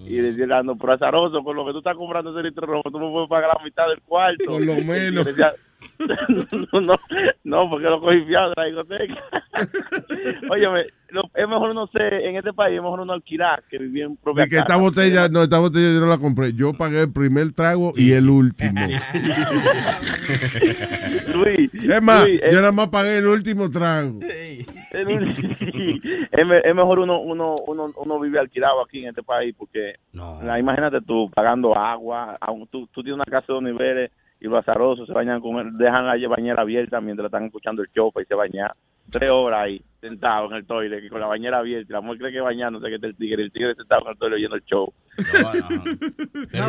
Y 0.04 0.16
decía, 0.16 0.46
Lando, 0.46 0.76
pero 0.76 0.92
azaroso, 0.92 1.42
con 1.42 1.56
lo 1.56 1.64
que 1.64 1.72
tú 1.72 1.78
estás 1.78 1.96
comprando 1.96 2.32
ese 2.32 2.46
litro 2.46 2.66
de 2.66 2.72
romo, 2.72 2.82
tú 2.84 2.98
me 2.98 3.10
puedes 3.10 3.28
pagar 3.30 3.50
la 3.56 3.64
mitad 3.64 3.88
del 3.88 4.02
cuarto. 4.02 4.44
Por 4.44 4.66
lo 4.66 4.74
menos. 4.74 5.26
Y 5.26 5.30
decía, 5.30 5.54
no, 6.72 6.80
no, 6.80 6.96
no, 7.44 7.70
porque 7.70 7.84
lo 7.86 8.00
cogí 8.00 8.20
fiado 8.22 8.50
de 8.50 8.54
la 8.56 8.64
discoteca. 8.66 9.24
Óyeme, 10.50 10.86
lo- 11.10 11.22
es 11.34 11.48
mejor 11.48 11.70
uno 11.70 11.86
ser, 11.88 12.14
en 12.14 12.36
este 12.36 12.52
país, 12.52 12.76
es 12.76 12.82
mejor 12.82 13.00
uno 13.00 13.12
alquilar 13.12 13.62
que 13.68 13.78
vivir 13.78 14.04
en 14.04 14.16
propia 14.16 14.46
que 14.46 14.58
esta 14.58 14.76
botella, 14.76 15.28
no, 15.28 15.42
esta 15.42 15.58
botella 15.58 15.92
yo 15.94 16.00
no 16.00 16.06
la 16.06 16.18
compré. 16.18 16.52
Yo 16.52 16.72
pagué 16.74 17.00
el 17.00 17.12
primer 17.12 17.52
trago 17.52 17.92
y 17.96 18.12
el 18.12 18.28
último. 18.30 18.80
Luis, 21.34 21.70
Es 21.74 22.02
más, 22.02 22.24
Luis, 22.26 22.40
yo 22.50 22.60
nada 22.60 22.72
más 22.72 22.88
pagué 22.88 23.18
el 23.18 23.26
último 23.26 23.70
trago. 23.70 24.20
Es, 24.90 26.74
mejor 26.74 26.98
uno, 27.00 27.20
uno, 27.20 27.54
uno, 27.66 27.92
uno 27.96 28.20
vive 28.20 28.38
alquilado 28.38 28.82
aquí 28.82 29.00
en 29.02 29.08
este 29.10 29.22
país 29.22 29.54
porque 29.56 29.94
la- 30.42 30.58
imagínate 30.58 31.00
tú 31.02 31.30
pagando 31.34 31.76
agua, 31.76 32.36
aun- 32.40 32.66
tú, 32.70 32.86
tú 32.92 33.02
tienes 33.02 33.16
una 33.16 33.24
casa 33.24 33.46
de 33.48 33.54
dos 33.54 33.62
niveles 33.62 34.10
y 34.40 34.46
los 34.46 34.58
azarosos 34.60 35.06
se 35.06 35.12
bañan 35.12 35.40
con 35.40 35.56
el- 35.58 35.76
dejan 35.76 36.06
la 36.06 36.28
bañera 36.28 36.62
abierta 36.62 37.00
mientras 37.00 37.26
están 37.26 37.44
escuchando 37.46 37.82
el 37.82 37.88
show 37.90 38.12
para 38.12 38.22
irse 38.22 38.34
a 38.34 38.36
bañar 38.36 38.74
tres 39.10 39.30
horas 39.30 39.60
ahí 39.64 39.82
sentado 40.00 40.46
en 40.50 40.52
el 40.58 40.66
toile 40.66 41.00
y 41.04 41.08
con 41.08 41.20
la 41.20 41.26
bañera 41.26 41.58
abierta 41.58 41.86
y 41.90 41.92
la 41.94 42.00
mujer 42.00 42.18
cree 42.18 42.32
que 42.32 42.40
bañándose 42.40 42.88
que 42.88 42.94
está 42.96 43.06
el 43.06 43.16
tigre 43.16 43.42
y 43.42 43.46
el 43.46 43.52
tigre 43.52 43.74
sentado 43.74 44.02
en 44.04 44.08
el 44.12 44.18
toile 44.18 44.36
oyendo 44.36 44.56
el 44.56 44.64
show 44.64 44.92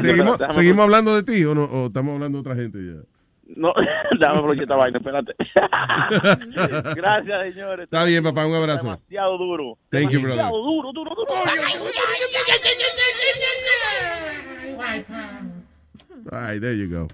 ¿Seguimos, 0.02 0.38
seguimos 0.52 0.84
hablando 0.84 1.16
de 1.16 1.24
ti 1.24 1.44
o, 1.46 1.54
no, 1.54 1.66
o 1.66 1.88
estamos 1.88 2.14
hablando 2.16 2.38
de 2.38 2.41
otra 2.41 2.56
gente 2.56 2.80
ya? 2.80 3.02
No, 3.56 3.74
dame 4.20 4.41
broche 4.41 4.62
esta 4.62 4.76
vaina, 4.76 5.00
espérate. 5.00 5.34
Gracias, 6.96 7.54
señores. 7.54 7.84
Está 7.86 8.06
bien, 8.06 8.24
papá, 8.24 8.46
un 8.46 8.54
abrazo. 8.54 8.84
Demasiado 8.84 9.38
duro. 9.40 9.76
Thank 9.90 10.12
you, 10.12 10.20
Demasiado 10.22 10.50
brother. 10.52 10.64
duro, 10.64 10.91
duro, 10.94 11.16
duro. 11.16 11.32
Ay, 16.32 16.60
there 16.60 16.76
you 16.78 16.88
go. 16.90 17.08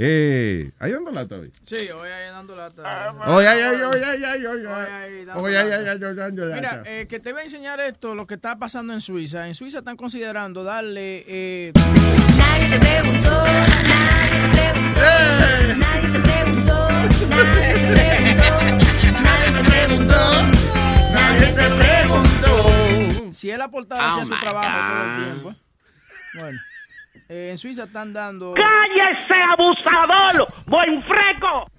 Eh, 0.00 0.70
¿Ahí 0.78 0.92
dando 0.92 1.10
lata 1.10 1.34
hoy? 1.34 1.50
Sí, 1.66 1.74
hoy 1.74 2.08
ahí 2.08 2.30
dando 2.30 2.54
lata. 2.54 3.12
Oye, 3.26 3.48
ay, 3.48 3.60
ay, 3.62 3.82
oye, 3.82 4.04
ay, 4.04 4.22
ay, 4.24 4.46
oye. 4.46 4.68
ahí 4.68 5.24
dando 5.24 5.42
Oye, 5.42 5.58
ay, 5.58 5.70
lata. 5.70 5.76
ay, 5.80 5.86
ay, 5.88 5.98
ay, 6.04 6.14
dando 6.14 6.44
lata. 6.44 6.60
Mira, 6.60 6.82
eh, 6.86 7.06
que 7.08 7.18
te 7.18 7.32
voy 7.32 7.40
a 7.40 7.44
enseñar 7.44 7.80
esto, 7.80 8.14
lo 8.14 8.24
que 8.24 8.34
está 8.34 8.56
pasando 8.56 8.92
en 8.92 9.00
Suiza. 9.00 9.48
En 9.48 9.54
Suiza 9.54 9.78
están 9.78 9.96
considerando 9.96 10.62
darle... 10.62 11.24
Eh... 11.26 11.72
Nadie 11.74 12.68
te 12.70 12.78
preguntó, 12.78 13.44
nadie 13.44 14.38
te 14.40 14.60
preguntó, 14.60 15.78
nadie 15.78 16.08
te 16.12 16.20
preguntó, 16.20 16.88
nadie 19.20 19.50
te 19.50 19.64
preguntó, 19.68 20.42
nadie 21.12 21.48
te 21.54 21.68
preguntó. 21.74 23.32
Si 23.32 23.50
él 23.50 23.60
aportara 23.60 24.12
hacia 24.12 24.24
su 24.26 24.40
trabajo 24.40 24.94
todo 24.94 25.02
el 25.02 25.24
tiempo. 25.24 25.54
Bueno, 26.34 26.60
eh, 27.28 27.48
en 27.50 27.58
Suiza 27.58 27.84
están 27.84 28.12
dando... 28.12 28.54
¡Cállese, 28.54 29.34
abusador! 29.52 30.46
¡Buen 30.66 31.02
freco! 31.04 31.70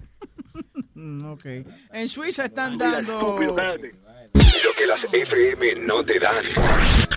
Mm, 0.94 1.24
Ok. 1.32 1.44
En 1.92 2.08
Suiza 2.08 2.46
están 2.46 2.76
dando... 2.78 3.38
Lo 3.40 4.72
que 4.76 4.86
las 4.86 5.04
FM 5.12 5.74
no 5.86 6.04
te 6.04 6.18
dan. 6.18 6.44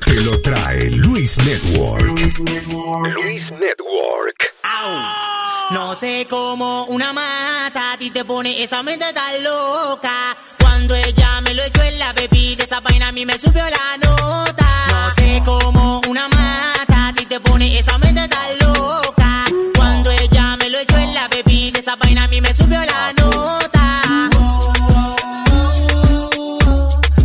Te 0.05 0.21
lo 0.21 0.41
trae 0.41 0.89
Luis 0.91 1.37
Network. 1.39 2.03
Luis 2.07 3.51
Network. 3.51 4.53
No 5.71 5.95
sé 5.95 6.27
cómo 6.29 6.85
una 6.85 7.13
mata 7.13 7.93
a 7.93 7.97
ti 7.97 8.11
te 8.11 8.23
pone 8.25 8.63
esa 8.63 8.83
mente 8.83 9.05
tan 9.13 9.43
loca. 9.43 10.35
Cuando 10.59 10.95
ella 10.95 11.41
me 11.41 11.53
lo 11.53 11.63
echó 11.63 11.81
en 11.83 11.99
la 11.99 12.13
bebida, 12.13 12.63
esa 12.63 12.79
vaina 12.79 13.07
a 13.09 13.11
mí 13.11 13.25
me 13.25 13.37
subió 13.39 13.63
la 13.63 13.97
nota. 14.07 14.65
No 14.91 15.11
sé 15.11 15.41
cómo 15.45 16.01
una 16.07 16.27
mata 16.29 16.82
pone 17.53 17.77
esa 17.77 17.97
mente 17.99 18.27
tan 18.27 18.49
loca. 18.61 19.45
Cuando 19.75 20.09
ella 20.09 20.57
me 20.57 20.69
lo 20.69 20.79
echó 20.79 20.97
en 20.97 21.13
la 21.13 21.27
bebida, 21.27 21.79
esa 21.79 21.95
vaina 21.95 22.23
a 22.23 22.27
mí 22.27 22.41
me 22.41 22.53
subió 22.55 22.79
la 22.79 23.13
nota. 23.21 24.29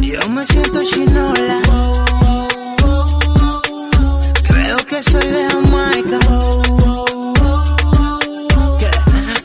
Yo 0.00 0.28
me 0.28 0.44
siento 0.44 0.80
chinola. 0.90 1.60
Creo 4.48 4.78
que 4.88 5.02
soy 5.02 5.26
de 5.36 5.42
Jamaica. 5.50 6.18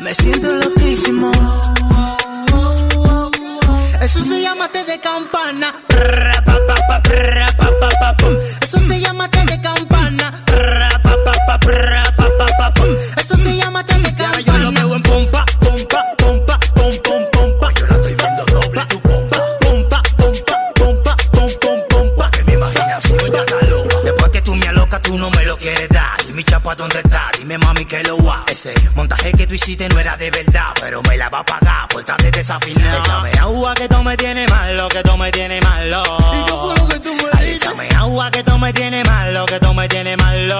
Me 0.01 0.14
siento 0.14 0.49
loquísimo. 0.64 1.31
Eso 4.01 4.22
se 4.22 4.41
llama 4.41 4.68
té 4.68 4.84
de 4.84 4.99
campana. 4.99 5.73
Eso 8.61 8.80
se 8.80 8.99
llama 8.99 9.27
Y 26.73 26.75
¿dónde 26.75 26.99
está? 26.99 27.29
Dime, 27.37 27.57
mami, 27.59 27.85
que 27.85 28.01
lo 28.03 28.17
va. 28.23 28.43
Ese 28.47 28.73
montaje 28.95 29.31
que 29.33 29.45
tú 29.45 29.53
hiciste 29.53 29.87
no 29.89 29.99
era 29.99 30.17
de 30.17 30.31
verdad, 30.31 30.73
pero 30.79 31.03
me 31.03 31.17
la 31.17 31.29
va 31.29 31.39
a 31.39 31.45
pagar 31.45 31.87
por 31.87 32.01
estar 32.01 32.17
desafinado. 32.31 32.97
Échame 32.97 33.31
agua 33.39 33.75
que 33.75 33.87
tú 33.87 34.03
me 34.03 34.17
tienes 34.17 34.49
malo, 34.49 34.87
que 34.87 35.03
tú 35.03 35.17
me 35.17 35.31
tienes 35.31 35.63
malo. 35.63 36.03
Ay, 37.33 37.49
échame 37.55 37.89
agua 37.95 38.31
que 38.31 38.43
tú 38.43 38.57
me 38.57 38.73
tienes 38.73 39.07
malo, 39.07 39.45
que 39.45 39.59
tú 39.59 39.73
me 39.73 39.87
tienes 39.87 40.17
malo. 40.17 40.59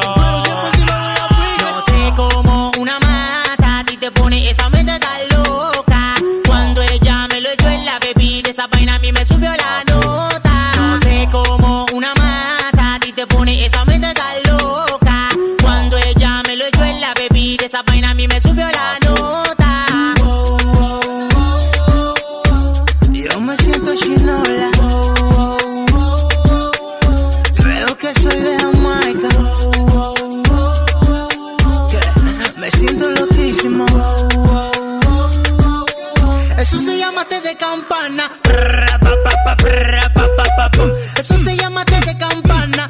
No 1.60 1.82
sé 1.82 2.14
cómo 2.16 2.72
una 2.78 3.00
mata 3.00 3.80
a 3.80 3.84
ti 3.86 3.98
te 3.98 4.12
pone 4.12 4.50
esa 4.50 4.70
mente 4.70 5.03
Eso 41.18 41.40
se 41.40 41.56
llama 41.58 41.84
de 41.86 42.18
campana. 42.18 42.90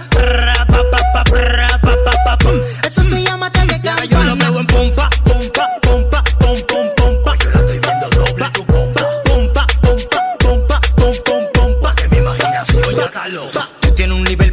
Eso 2.85 3.03
se 3.03 3.22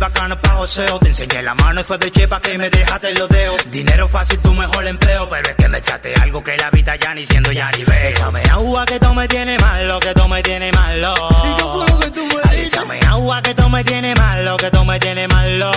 bacano 0.01 0.41
pa' 0.41 0.55
joseo. 0.55 0.99
Te 0.99 1.09
enseñé 1.09 1.43
la 1.43 1.55
mano 1.55 1.81
y 1.81 1.85
fue 1.85 1.99
de 1.99 2.11
chepa 2.11 2.41
que 2.41 2.59
me 2.59 2.69
dejaste 2.71 3.15
los 3.15 3.29
dedos. 3.29 3.71
Dinero 3.71 4.09
fácil, 4.09 4.41
tu 4.41 4.53
mejor 4.55 4.85
empleo. 4.87 5.29
Pero 5.29 5.51
es 5.51 5.57
que 5.57 5.69
me 5.69 5.79
echaste 5.79 6.15
algo 6.15 6.43
que 6.43 6.57
la 6.57 6.71
vida 6.71 6.97
ya 6.97 7.15
ni 7.15 7.25
siendo 7.25 7.53
ya 7.53 7.71
ni 7.71 7.85
veo. 7.85 8.09
Échame 8.09 8.43
agua 8.51 8.85
que 8.87 8.99
tú 8.99 9.15
me 9.15 9.29
tienes 9.29 9.61
malo, 9.61 10.01
que 10.01 10.15
tú 10.15 10.27
me 10.27 10.43
tienes 10.43 10.75
malo. 10.75 11.15
Ay, 12.45 12.61
échame 12.67 12.99
agua 13.07 13.43
que 13.43 13.55
tú 13.55 13.69
me 13.69 13.85
tienes 13.85 14.17
malo, 14.19 14.57
que 14.57 14.71
tú 14.71 14.85
me 14.85 14.99
tienes 14.99 15.29
malo. 15.29 15.71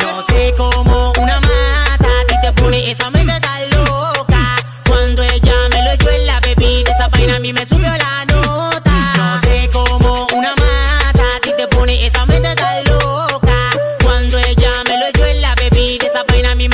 No 0.00 0.22
sé 0.22 0.54
cómo 0.56 1.12
una 1.18 1.40
mata 1.40 2.08
a 2.20 2.26
ti 2.26 2.34
te 2.42 2.52
pone 2.52 2.90
esa 2.90 3.10
mente 3.10 3.40
tan 3.40 3.70
loca. 3.70 4.56
Cuando 4.86 5.22
ella 5.22 5.54
me 5.72 5.82
lo 5.82 5.90
echó 5.92 6.10
en 6.10 6.26
la 6.26 6.40
bebida, 6.40 6.92
esa 6.92 7.08
vaina 7.08 7.36
a 7.36 7.40
mí 7.40 7.52
me 7.52 7.66
subió 7.66 7.90
la 7.90 8.24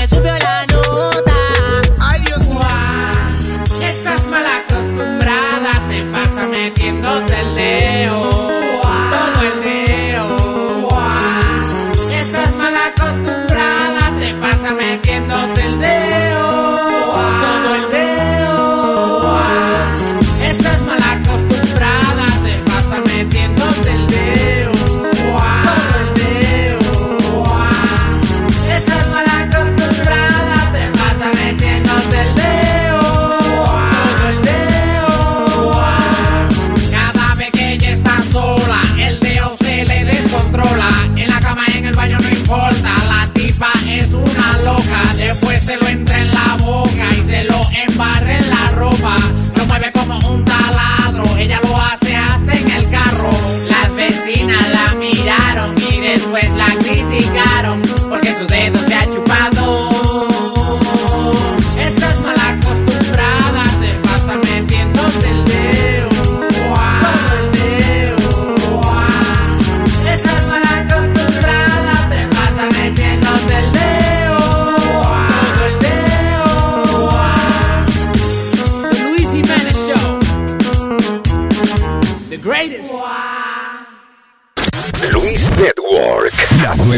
me 0.07 0.17
subió 0.17 0.33
la 0.39 0.67
nota. 0.67 1.33
Ay, 2.01 2.21
Dios 2.21 2.43
Estás 3.83 4.27
mal 4.27 4.47
acostumbrada, 4.47 5.89
te 5.89 6.03
pasa 6.05 6.47
metiéndote 6.47 7.41
el 7.41 7.55
dedo. 7.55 7.96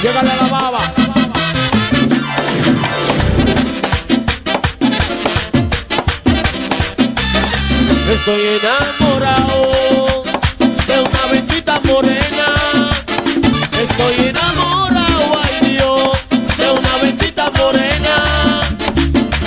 Llegale 0.00 0.30
a 0.30 0.36
la 0.36 0.46
baba. 0.46 0.78
Estoy 8.12 8.40
enamorado 8.60 10.22
de 10.86 11.00
una 11.00 11.26
bendita 11.32 11.80
morena. 11.84 12.90
Estoy 13.82 14.28
enamorado, 14.28 15.40
ay 15.42 15.72
Dios, 15.72 16.18
de 16.58 16.70
una 16.70 16.96
bendita 17.02 17.50
morena. 17.58 18.60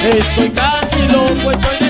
Estoy 0.03 0.49
casi 0.49 1.01
loco, 1.13 1.51
estoy 1.51 1.80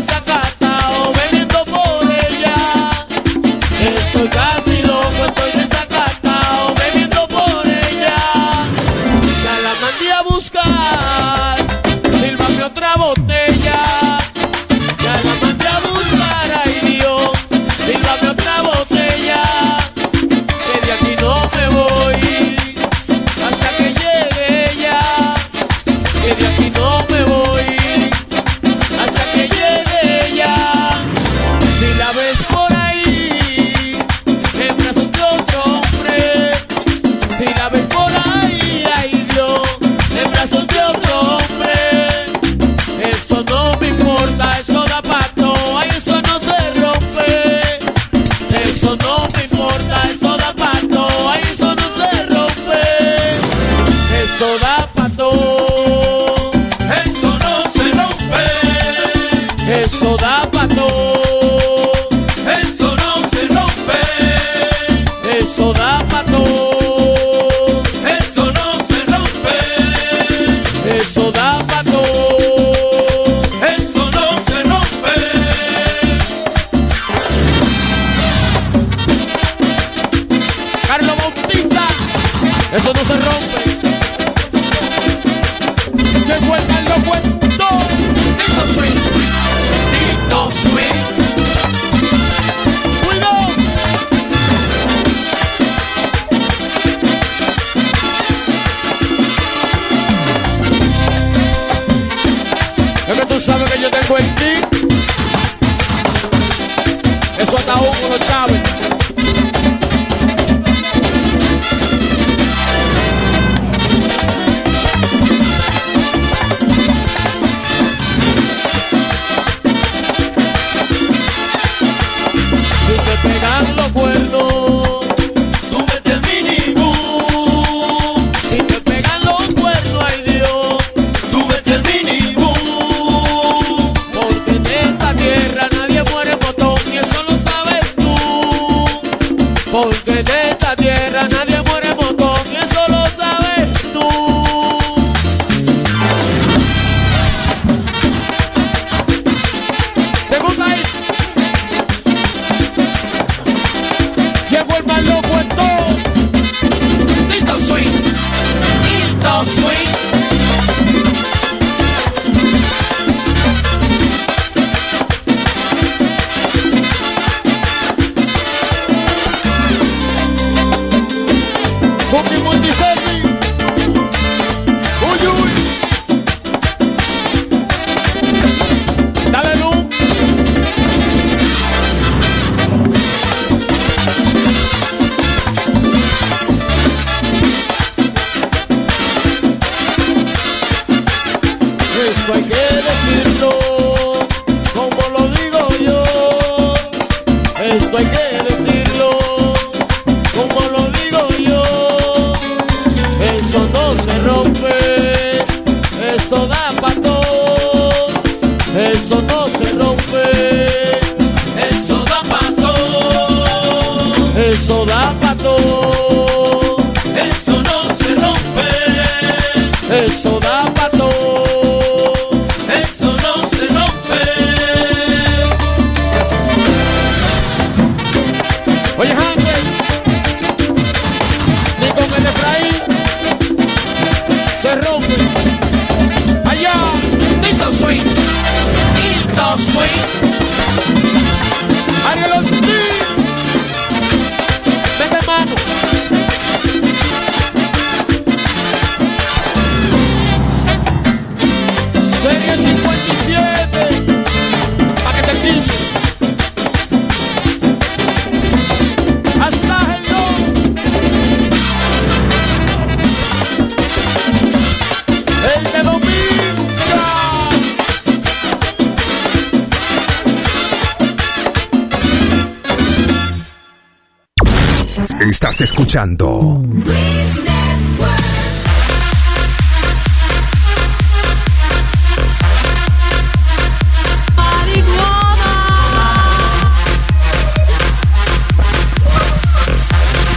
escuchando. 275.92 276.64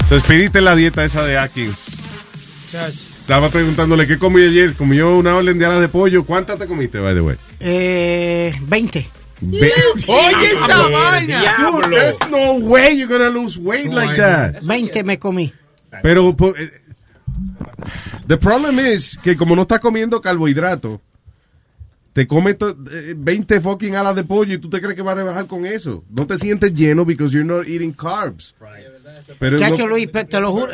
Se 0.08 0.14
despediste 0.16 0.60
la 0.60 0.74
dieta 0.74 1.04
esa 1.04 1.24
de 1.24 1.38
Atkins. 1.38 1.76
Estaba 3.20 3.48
preguntándole 3.48 4.06
qué 4.08 4.18
comí 4.18 4.42
ayer. 4.42 4.74
Comió 4.74 5.16
una 5.16 5.36
orden 5.36 5.58
de 5.58 5.66
alas 5.66 5.80
de 5.80 5.88
pollo. 5.88 6.24
¿Cuántas 6.24 6.58
te 6.58 6.66
comiste, 6.66 6.98
by 6.98 7.14
the 7.14 7.20
way? 7.20 7.36
Eh, 7.60 8.54
20. 8.62 9.13
Oye, 10.08 10.50
esa 10.52 10.88
vaina. 10.88 11.56
Dude, 11.58 11.90
there's 11.90 12.18
no 12.30 12.54
way 12.60 12.96
you're 12.96 13.06
gonna 13.08 13.30
lose 13.30 13.58
weight 13.58 13.92
like 13.92 14.16
that. 14.16 14.62
20 14.62 15.04
me 15.04 15.18
comí. 15.18 15.52
Pero 16.02 16.30
eh, 16.30 16.70
the 18.26 18.36
problem 18.36 18.78
is 18.78 19.16
que 19.22 19.36
como 19.36 19.54
no 19.54 19.62
estás 19.62 19.80
comiendo 19.80 20.20
carbohidratos, 20.20 21.00
te 22.12 22.26
comes 22.26 22.56
to- 22.58 22.76
eh, 22.92 23.14
20 23.16 23.60
fucking 23.60 23.96
alas 23.96 24.14
de 24.14 24.24
pollo 24.24 24.54
y 24.54 24.58
tú 24.58 24.68
te 24.70 24.80
crees 24.80 24.94
que 24.96 25.02
vas 25.02 25.12
a 25.12 25.16
rebajar 25.16 25.46
con 25.46 25.66
eso. 25.66 26.04
No 26.10 26.26
te 26.26 26.36
sientes 26.38 26.72
lleno 26.74 27.04
because 27.04 27.32
you're 27.32 27.46
not 27.46 27.66
eating 27.68 27.92
carbs. 27.92 28.54
Pero 29.38 29.58
Chacho 29.58 29.78
no- 29.78 29.86
Luis, 29.88 30.08
te 30.12 30.40
lo 30.40 30.52
juro, 30.52 30.72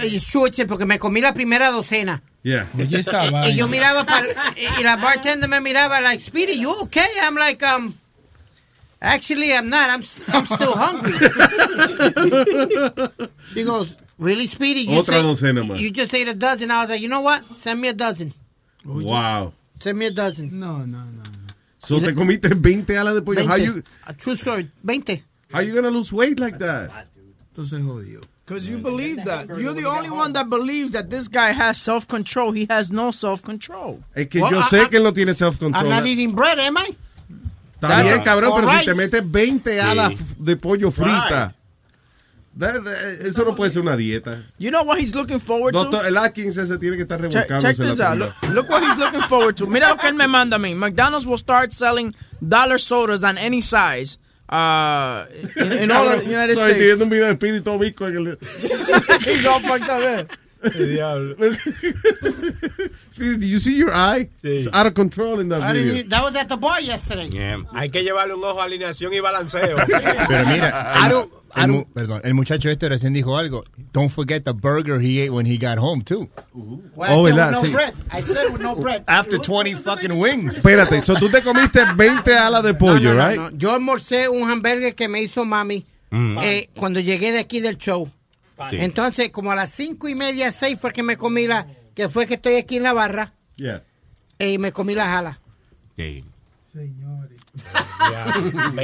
porque 0.69 0.87
me 0.87 0.99
comí 0.99 1.21
la 1.21 1.33
primera 1.35 1.71
docena. 1.71 2.23
Yeah. 2.43 2.67
Y, 2.77 3.51
y 3.51 3.55
yo 3.55 3.69
miraba 3.69 4.05
para, 4.07 4.27
y 4.79 4.83
la 4.83 4.97
bartender 4.97 5.49
me 5.49 5.61
miraba 5.61 6.01
like, 6.01 6.23
Speedy, 6.25 6.59
you 6.59 6.71
okay? 6.83 7.05
I'm 7.23 7.35
like, 7.37 7.63
um, 7.65 7.93
actually 9.01 9.53
I'm 9.53 9.69
not. 9.69 9.91
I'm, 9.91 10.05
I'm 10.33 10.47
still 10.47 10.75
hungry. 10.77 11.13
She 13.53 13.65
goes, 13.65 13.95
really, 14.19 14.47
Speedy? 14.47 14.83
You 14.83 15.03
Otra 15.03 15.23
just 15.23 15.43
ate- 15.43 15.55
docena 15.55 15.67
más. 15.67 15.81
You 15.81 15.91
just 15.91 16.15
ate 16.15 16.29
a 16.29 16.35
dozen. 16.35 16.71
I 16.71 16.83
was 16.83 16.91
like, 16.91 17.01
you 17.01 17.09
know 17.09 17.23
what? 17.23 17.43
Send 17.57 17.81
me 17.81 17.89
a 17.89 17.93
dozen. 17.95 18.33
Wow. 18.85 19.53
Send 19.81 19.99
me 19.99 20.07
a 20.07 20.11
dozen. 20.11 20.59
No, 20.59 20.79
no, 20.79 20.99
no. 20.99 21.23
So 21.79 21.99
te 21.99 22.15
comiste 22.15 22.51
20 22.55 22.97
alas 22.97 23.15
de 23.15 23.23
pollo. 23.23 23.47
How 23.47 23.57
20. 23.57 23.65
you, 23.65 23.83
A 24.07 24.13
true 24.13 24.37
story, 24.37 24.71
20. 24.85 25.23
how 25.51 25.61
you 25.61 25.75
gonna 25.75 25.91
lose 25.91 26.13
weight 26.13 26.39
like 26.39 26.59
that? 26.59 26.91
Entonces 27.55 27.83
jodido. 27.83 28.21
Because 28.45 28.69
you 28.69 28.79
believe 28.79 29.25
that. 29.25 29.49
You're 29.49 29.75
the 29.75 29.87
only 29.87 30.11
one 30.11 30.33
that 30.33 30.51
believes 30.51 30.91
that 30.93 31.09
this 31.09 31.29
guy 31.29 31.53
has 31.53 31.81
self 31.81 32.07
control. 32.09 32.53
He 32.53 32.67
has 32.69 32.91
no 32.91 33.13
self 33.13 33.43
control. 33.43 34.03
Es 34.15 34.29
que 34.29 34.41
yo 34.41 34.61
sé 34.63 34.91
que 34.91 34.99
él 34.99 35.05
no 35.05 35.13
tiene 35.13 35.33
I'm 35.73 35.89
not 35.89 36.05
eating 36.05 36.35
bread, 36.35 36.59
am 36.59 36.77
I? 36.77 36.91
Está 37.83 38.03
bien, 38.03 38.23
cabrón, 38.23 38.53
pero 38.57 38.71
si 38.81 38.87
te 38.87 38.95
metes 38.95 39.23
20 39.31 39.81
alas 39.81 40.11
Sí. 40.11 40.25
de 40.39 40.57
pollo 40.57 40.91
frita, 40.91 41.55
that- 42.59 42.83
that- 42.85 43.27
eso 43.27 43.45
no 43.45 43.55
puede 43.55 43.71
ser 43.71 43.81
una 43.83 43.97
dieta. 43.97 44.45
You 44.59 44.71
know 44.71 44.83
what 44.85 44.99
he's 44.99 45.15
looking 45.15 45.41
forward 45.41 45.73
Doctor, 45.73 46.03
to? 46.03 46.07
el 46.09 46.17
Atkins 46.19 46.59
ese 46.59 46.77
tiene 46.79 46.97
que 46.97 47.03
estar 47.03 47.19
Check, 47.21 47.33
revolcándose 47.49 47.69
check 47.69 47.79
la 47.79 47.91
this 47.91 48.01
out. 48.01 48.19
Look, 48.19 48.35
look 48.55 48.69
what 48.69 48.83
he's 48.83 48.99
looking 48.99 49.23
forward 49.23 49.57
to. 49.57 49.67
Mira 49.67 49.89
lo 49.91 49.97
que 49.97 50.09
él 50.09 50.15
me 50.15 50.27
manda 50.27 50.57
a 50.57 50.59
mí. 50.59 50.75
McDonald's 50.75 51.27
will 51.27 51.39
start 51.39 51.73
selling 51.73 52.15
dollar 52.41 52.79
sodas 52.79 53.23
on 53.25 53.39
any 53.39 53.63
size. 53.63 54.19
Uh, 54.53 55.27
in, 55.57 55.73
in 55.85 55.91
all 55.93 56.09
of 56.09 56.19
the 56.25 56.27
United 56.29 56.57
Estoy 56.57 56.73
States. 56.73 56.83
viendo 56.83 57.05
un 57.05 57.11
video 57.11 57.27
de 57.29 57.35
Speedy 57.35 57.61
todo 57.61 57.79
visco 57.79 58.09
en 58.09 58.17
el... 58.17 58.39
He's 59.25 59.47
all 59.47 59.61
fucked 59.61 59.89
up, 59.89 60.03
eh? 60.03 60.27
Speedy, 63.21 63.37
did 63.39 63.49
you 63.51 63.61
see 63.61 63.77
your 63.77 63.93
eye? 63.95 64.29
It's 64.43 64.67
out 64.73 64.87
of 64.87 64.95
control 64.95 65.41
in 65.41 65.51
that 65.51 65.63
I 65.63 65.73
video. 65.75 65.95
didn't- 65.95 66.09
that 66.11 66.23
was 66.25 66.35
at 66.37 66.49
the 66.49 66.57
bar 66.57 66.81
yesterday. 66.81 67.29
Hay 67.75 67.89
que 67.91 68.03
llevarle 68.03 68.35
un 68.35 68.43
ojo 68.43 68.61
a 68.61 68.65
alineación 68.65 69.13
y 69.13 69.21
balanceo. 69.21 69.77
Pero 70.29 70.47
mira, 70.47 70.95
el, 71.07 71.63
el 71.63 71.69
mu- 71.69 71.85
perdón, 71.93 72.21
el 72.25 72.33
muchacho 72.35 72.71
este 72.71 72.89
recién 72.89 73.13
dijo 73.13 73.37
algo. 73.37 73.65
Don't 73.93 74.11
forget 74.11 74.45
the 74.45 74.53
burger 74.55 75.01
he 75.01 75.21
ate 75.23 75.31
when 75.31 75.45
he 75.47 75.59
got 75.59 75.77
home, 75.79 76.03
too. 76.03 76.29
Well, 76.55 77.11
Oh, 77.11 77.27
I 77.27 77.31
said 77.31 77.37
¿verdad? 77.37 77.51
with 77.51 77.53
no 77.53 77.63
Sí. 77.63 77.73
bread. 77.73 77.95
I 78.11 78.21
said 78.23 78.53
with 78.53 78.63
no 78.63 78.75
bread. 78.77 79.05
After 79.07 79.39
20 79.39 79.75
fucking 79.75 80.19
wings. 80.19 80.57
Espérate, 80.57 81.03
so 81.03 81.15
tú 81.17 81.29
te 81.29 81.43
comiste 81.43 81.81
20 81.97 82.35
alas 82.39 82.63
de 82.63 82.73
pollo, 82.75 83.13
No, 83.13 83.15
no, 83.15 83.29
right? 83.29 83.37
no. 83.39 83.51
Yo 83.51 83.73
almorcé 83.75 84.29
un 84.29 84.49
hamburger 84.51 84.95
que 84.95 85.09
me 85.09 85.21
hizo 85.21 85.45
mami 85.45 85.85
Mm. 86.13 86.39
eh, 86.43 86.71
cuando 86.77 86.99
llegué 87.01 87.33
de 87.33 87.39
aquí 87.41 87.61
del 87.61 87.77
show. 87.77 88.11
Sí. 88.69 88.77
Entonces, 88.79 89.31
como 89.31 89.53
a 89.53 89.57
las 89.57 89.71
cinco 89.71 90.09
y 90.09 90.15
media, 90.15 90.53
seis 90.53 90.79
fue 90.81 90.93
que 90.93 91.03
me 91.03 91.17
comí 91.17 91.47
la, 91.47 91.67
que 91.95 92.09
fue 92.09 92.27
que 92.27 92.35
estoy 92.35 92.57
aquí 92.57 92.77
en 92.77 92.83
la 92.85 92.93
barra 92.93 93.33
Yeah. 93.57 93.83
y 94.39 94.59
me 94.59 94.73
comí 94.73 94.95
las 94.95 95.09
alas. 95.09 95.39
¿Y, 95.97 96.23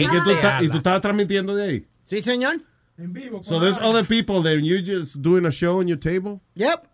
que 0.06 0.20
tú 0.24 0.30
estás- 0.30 0.62
¿Y 0.62 0.68
tú 0.68 0.76
estabas 0.78 1.00
transmitiendo 1.00 1.54
de 1.54 1.64
ahí? 1.64 1.86
Sí, 2.06 2.20
señor. 2.20 2.56
En 2.98 3.12
vivo. 3.12 3.42
So 3.42 3.60
there's 3.60 3.78
other 3.78 4.04
people 4.06 4.42
there 4.42 4.56
and 4.58 4.66
you're 4.66 4.82
just 4.82 5.20
doing 5.22 5.46
a 5.46 5.50
show 5.50 5.80
on 5.80 5.86
your 5.88 5.98
table? 5.98 6.40
Yep. 6.54 6.86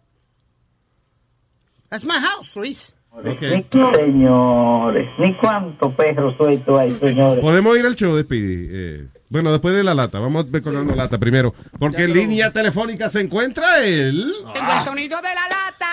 That's 1.90 2.04
my 2.04 2.18
house, 2.18 2.56
Luis. 2.56 2.94
Okay. 3.14 3.66
Señores, 3.70 5.08
ni 5.18 5.36
cuánto 5.36 5.94
perro 5.94 6.34
suelto 6.36 6.78
hay, 6.78 6.90
señores. 6.92 7.40
Podemos 7.42 7.76
ir 7.78 7.84
al 7.86 7.94
show 7.94 8.16
de 8.16 8.22
Speedy. 8.22 8.68
Eh, 8.70 9.08
bueno, 9.32 9.50
después 9.50 9.74
de 9.74 9.82
la 9.82 9.94
lata. 9.94 10.20
Vamos 10.20 10.44
a 10.44 10.48
ver 10.50 10.60
con 10.60 10.86
la 10.86 10.94
lata 10.94 11.16
primero. 11.16 11.54
Porque 11.78 12.04
en 12.04 12.12
línea 12.12 12.52
telefónica 12.52 13.08
se 13.08 13.22
encuentra 13.22 13.82
él. 13.82 14.30
Tengo 14.52 14.72
el 14.74 14.84
sonido 14.84 15.16
de 15.22 15.28
la 15.34 15.48
lata. 15.48 15.88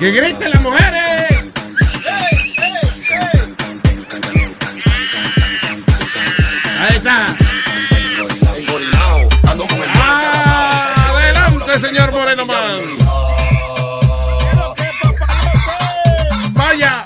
¡Que 0.00 0.10
griten 0.10 0.50
las 0.50 0.60
mujeres! 0.60 1.54
Ahí 6.80 6.96
está. 6.96 7.26
Adelante, 11.08 11.78
señor 11.78 12.10
Moreno 12.10 12.46
Man. 12.46 12.80
Vaya. 16.54 17.04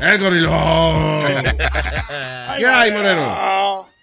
El 0.00 0.18
gorilón. 0.20 1.24
¿Qué 2.56 2.66
hay, 2.66 2.92
Moreno? 2.92 3.95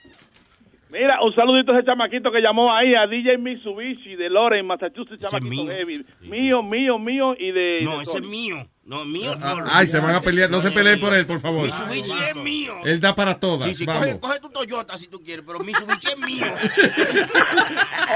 Mira, 0.94 1.20
un 1.24 1.34
saludito 1.34 1.72
a 1.72 1.78
ese 1.80 1.86
chamaquito 1.88 2.32
que 2.32 2.40
llamó 2.40 2.72
ahí 2.72 2.94
a 2.94 3.08
DJ 3.08 3.40
Mitsubishi 3.40 4.16
de 4.16 4.30
Loren, 4.30 4.66
Massachusetts, 4.68 5.20
chamaquito 5.20 5.66
heavy. 5.68 6.06
Mío, 6.22 6.62
mío, 6.62 7.00
mío 7.00 7.36
y 7.38 7.52
de... 7.52 7.80
No, 7.82 7.98
de 7.98 8.04
ese 8.04 8.18
es 8.20 8.28
mío. 8.28 8.58
No, 8.86 9.04
mío 9.04 9.32
Ah, 9.42 9.42
solo. 9.42 9.66
Ay, 9.72 9.88
se 9.88 10.00
van 10.00 10.14
a 10.14 10.22
pelear. 10.22 10.52
No 10.52 10.62
se 10.62 10.70
peleen 10.70 11.00
por 11.00 11.14
él, 11.16 11.26
por 11.26 11.40
favor. 11.40 11.64
Mitsubishi 11.64 12.12
es 12.30 12.36
mío. 12.36 12.74
Él 12.86 13.00
da 13.00 13.16
para 13.16 13.40
todas. 13.40 13.68
Sí, 13.70 13.76
sí, 13.76 13.86
Vamos. 13.86 14.04
coge, 14.06 14.20
coge 14.20 14.40
tu 14.42 14.50
Toyota 14.50 14.98
si 14.98 15.08
tú 15.08 15.20
quieres, 15.20 15.44
pero 15.48 15.60
Mitsubishi 15.60 16.08
es 16.10 16.20
mío. 16.20 16.46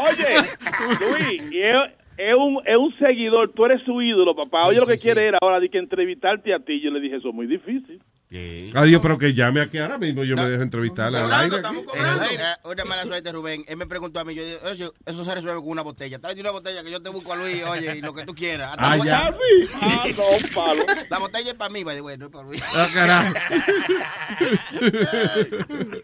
Oye, 0.03 0.35
Luis, 0.99 1.51
y 1.51 1.61
es, 1.61 1.75
es 2.17 2.35
un, 2.35 2.59
es 2.65 2.77
un 2.77 2.93
seguidor, 2.99 3.51
tú 3.53 3.65
eres 3.65 3.81
su 3.85 4.01
ídolo, 4.01 4.35
papá. 4.35 4.67
Oye, 4.67 4.79
lo 4.79 4.85
que 4.85 4.97
quiere 4.97 5.27
era 5.27 5.37
ahora 5.41 5.59
de 5.59 5.69
que 5.69 5.77
entrevistarte 5.77 6.53
a 6.53 6.59
ti. 6.59 6.79
Yo 6.81 6.91
le 6.91 6.99
dije, 6.99 7.15
eso 7.15 7.29
es 7.29 7.33
muy 7.35 7.47
difícil. 7.47 8.01
Adiós, 8.29 8.99
pero 9.01 9.17
que 9.17 9.33
llame 9.33 9.61
aquí 9.61 9.77
ahora 9.77 9.97
mismo. 9.97 10.21
Yo 10.25 10.35
me 10.35 10.49
dejo 10.49 10.61
entrevistarle 10.61 11.17
al 11.19 11.31
aire. 11.31 11.57
aquí. 11.63 11.77
Eh, 11.95 12.39
Una 12.65 12.83
mala 12.85 13.03
suerte, 13.03 13.31
Rubén. 13.31 13.63
Él 13.69 13.77
me 13.77 13.87
preguntó 13.87 14.19
a 14.19 14.25
mí, 14.25 14.35
yo 14.35 14.43
dije, 14.43 14.59
oye, 14.65 14.91
eso 15.05 15.23
se 15.23 15.33
resuelve 15.33 15.61
con 15.61 15.69
una 15.69 15.81
botella. 15.81 16.19
Tráete 16.19 16.41
una 16.41 16.51
botella 16.51 16.83
que 16.83 16.91
yo 16.91 17.01
te 17.01 17.09
busco 17.09 17.31
a 17.31 17.37
Luis, 17.37 17.63
oye, 17.63 17.95
y 17.97 18.01
lo 18.01 18.13
que 18.13 18.25
tú 18.25 18.35
quieras. 18.35 18.71
Hasta 18.71 18.91
Ah, 18.91 18.97
la- 18.97 19.05
ya. 19.05 19.29
Ah, 19.81 20.03
no, 20.17 20.23
palo. 20.53 20.85
La 21.09 21.19
botella 21.19 21.51
es 21.51 21.55
para 21.57 21.69
mí, 21.71 21.85
by 21.85 21.95
the 21.95 22.01
way, 22.01 22.17
no 22.17 22.25
es 22.25 22.31
para 22.31 22.43
Luis. 22.45 22.61
Ah, 22.75 22.87
carajo. 22.93 23.33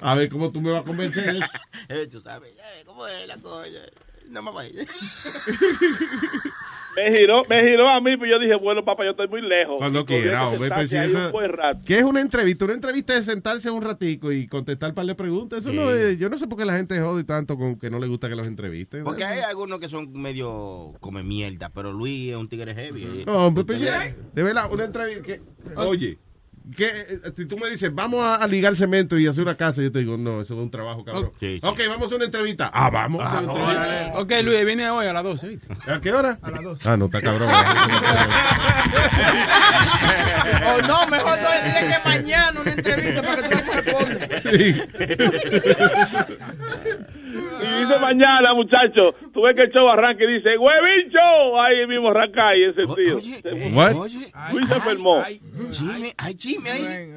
A 0.00 0.14
ver 0.14 0.28
cómo 0.28 0.52
tú 0.52 0.60
me 0.60 0.70
vas 0.70 0.82
a 0.82 0.84
convencer 0.84 1.28
eso. 1.28 1.44
Eh, 1.88 2.06
tú 2.10 2.20
sabes, 2.20 2.52
¿cómo 2.84 3.06
es 3.06 3.26
la 3.26 3.36
cosa? 3.38 3.66
No 4.28 4.42
me 4.42 4.52
vayas. 4.52 4.86
Me 6.98 7.16
giró, 7.16 7.42
me 7.48 7.62
giró 7.62 7.88
a 7.88 8.00
mí, 8.00 8.16
pero 8.16 8.32
yo 8.32 8.38
dije, 8.40 8.56
bueno, 8.56 8.84
papá, 8.84 9.04
yo 9.04 9.10
estoy 9.12 9.28
muy 9.28 9.40
lejos. 9.40 9.76
Cuando 9.78 10.04
quiera, 10.04 10.48
hombre, 10.48 10.68
sentarse 10.68 10.96
pues 10.96 11.10
si 11.10 11.16
eso-. 11.16 11.80
¿Qué 11.86 11.98
es 11.98 12.02
una 12.02 12.20
entrevista? 12.20 12.64
Una 12.64 12.74
entrevista 12.74 13.16
es 13.16 13.26
sentarse 13.26 13.70
un 13.70 13.82
ratico 13.82 14.32
y 14.32 14.48
contestar 14.48 14.90
un 14.90 14.94
par 14.96 15.06
de 15.06 15.14
preguntas. 15.14 15.60
Eso 15.60 15.72
no 15.72 15.90
es, 15.92 16.18
yo 16.18 16.28
no 16.28 16.38
sé 16.38 16.46
por 16.48 16.58
qué 16.58 16.64
la 16.64 16.76
gente 16.76 16.98
jode 17.00 17.24
tanto 17.24 17.56
con 17.56 17.78
que 17.78 17.88
no 17.90 17.98
le 17.98 18.08
gusta 18.08 18.28
que 18.28 18.34
los 18.34 18.46
entrevisten. 18.46 19.04
Porque 19.04 19.24
hay 19.24 19.40
algunos 19.40 19.78
que 19.78 19.88
son 19.88 20.12
medio 20.12 20.94
come 21.00 21.22
mierda, 21.22 21.70
pero 21.72 21.92
Luis 21.92 22.30
es 22.30 22.36
un 22.36 22.48
tigre 22.48 22.74
heavy. 22.74 23.02
eh. 23.04 23.24
No, 23.26 23.46
hombre, 23.46 23.64
pues, 23.64 23.80
ya, 23.80 24.14
de 24.34 24.42
verdad, 24.42 24.72
una 24.72 24.84
entrevista 24.84 25.22
que, 25.22 25.40
oye, 25.76 26.18
que 26.76 26.86
eh, 26.86 27.20
si 27.36 27.46
tú 27.46 27.56
me 27.56 27.68
dices, 27.70 27.94
vamos 27.94 28.24
a, 28.24 28.36
a 28.36 28.46
ligar 28.46 28.76
cemento 28.76 29.18
y 29.18 29.26
hacer 29.26 29.42
una 29.42 29.54
casa, 29.56 29.80
yo 29.82 29.90
te 29.90 30.00
digo, 30.00 30.16
no, 30.16 30.40
eso 30.40 30.54
es 30.54 30.60
un 30.60 30.70
trabajo, 30.70 31.04
cabrón. 31.04 31.32
Ok, 31.62 31.80
vamos 31.88 32.02
a 32.02 32.04
hacer 32.04 32.16
una 32.16 32.24
entrevista. 32.26 32.70
Ah, 32.72 32.90
vamos. 32.90 33.22
a 33.22 33.38
hacer 33.38 33.48
una 33.48 33.72
entrevista. 33.72 34.18
Ok, 34.18 34.32
Luis, 34.44 34.64
viene 34.64 34.90
hoy 34.90 35.06
a 35.06 35.12
las 35.12 35.24
12. 35.24 35.48
¿viste? 35.48 35.68
¿A 35.86 36.00
qué 36.00 36.12
hora? 36.12 36.38
A 36.42 36.50
las 36.50 36.62
12. 36.62 36.88
Ah, 36.88 36.96
no, 36.96 37.06
está 37.06 37.22
cabrón. 37.22 37.48
O 40.66 40.82
no, 40.86 41.06
mejor 41.08 41.38
no 41.40 41.48
dile 41.64 41.88
que 41.88 41.98
mañana 42.08 42.60
una 42.60 42.70
entrevista 42.72 43.22
para 43.22 43.48
que 43.48 43.56
tú 43.56 43.72
respondas. 43.72 44.42
Sí. 44.42 44.82
Y 47.60 47.80
dice 47.80 47.98
mañana, 47.98 48.54
muchacho, 48.54 49.14
tú 49.32 49.42
ves 49.42 49.54
que 49.54 49.62
el 49.62 49.72
show 49.72 49.88
arranca 49.88 50.24
y 50.24 50.34
dice, 50.34 50.56
huevín 50.58 51.10
show. 51.10 51.58
Ahí 51.60 51.86
mismo 51.86 52.10
arranca 52.10 52.48
ahí 52.48 52.64
ese 52.64 52.82
tío. 52.94 53.18
What? 53.74 53.92
Luis 54.52 54.68
se 54.68 54.74
enfermó. 54.74 55.22
Jimmy, 55.72 56.12
ay, 56.16 56.36
Jimmy, 56.38 56.68
ahí. 56.68 57.14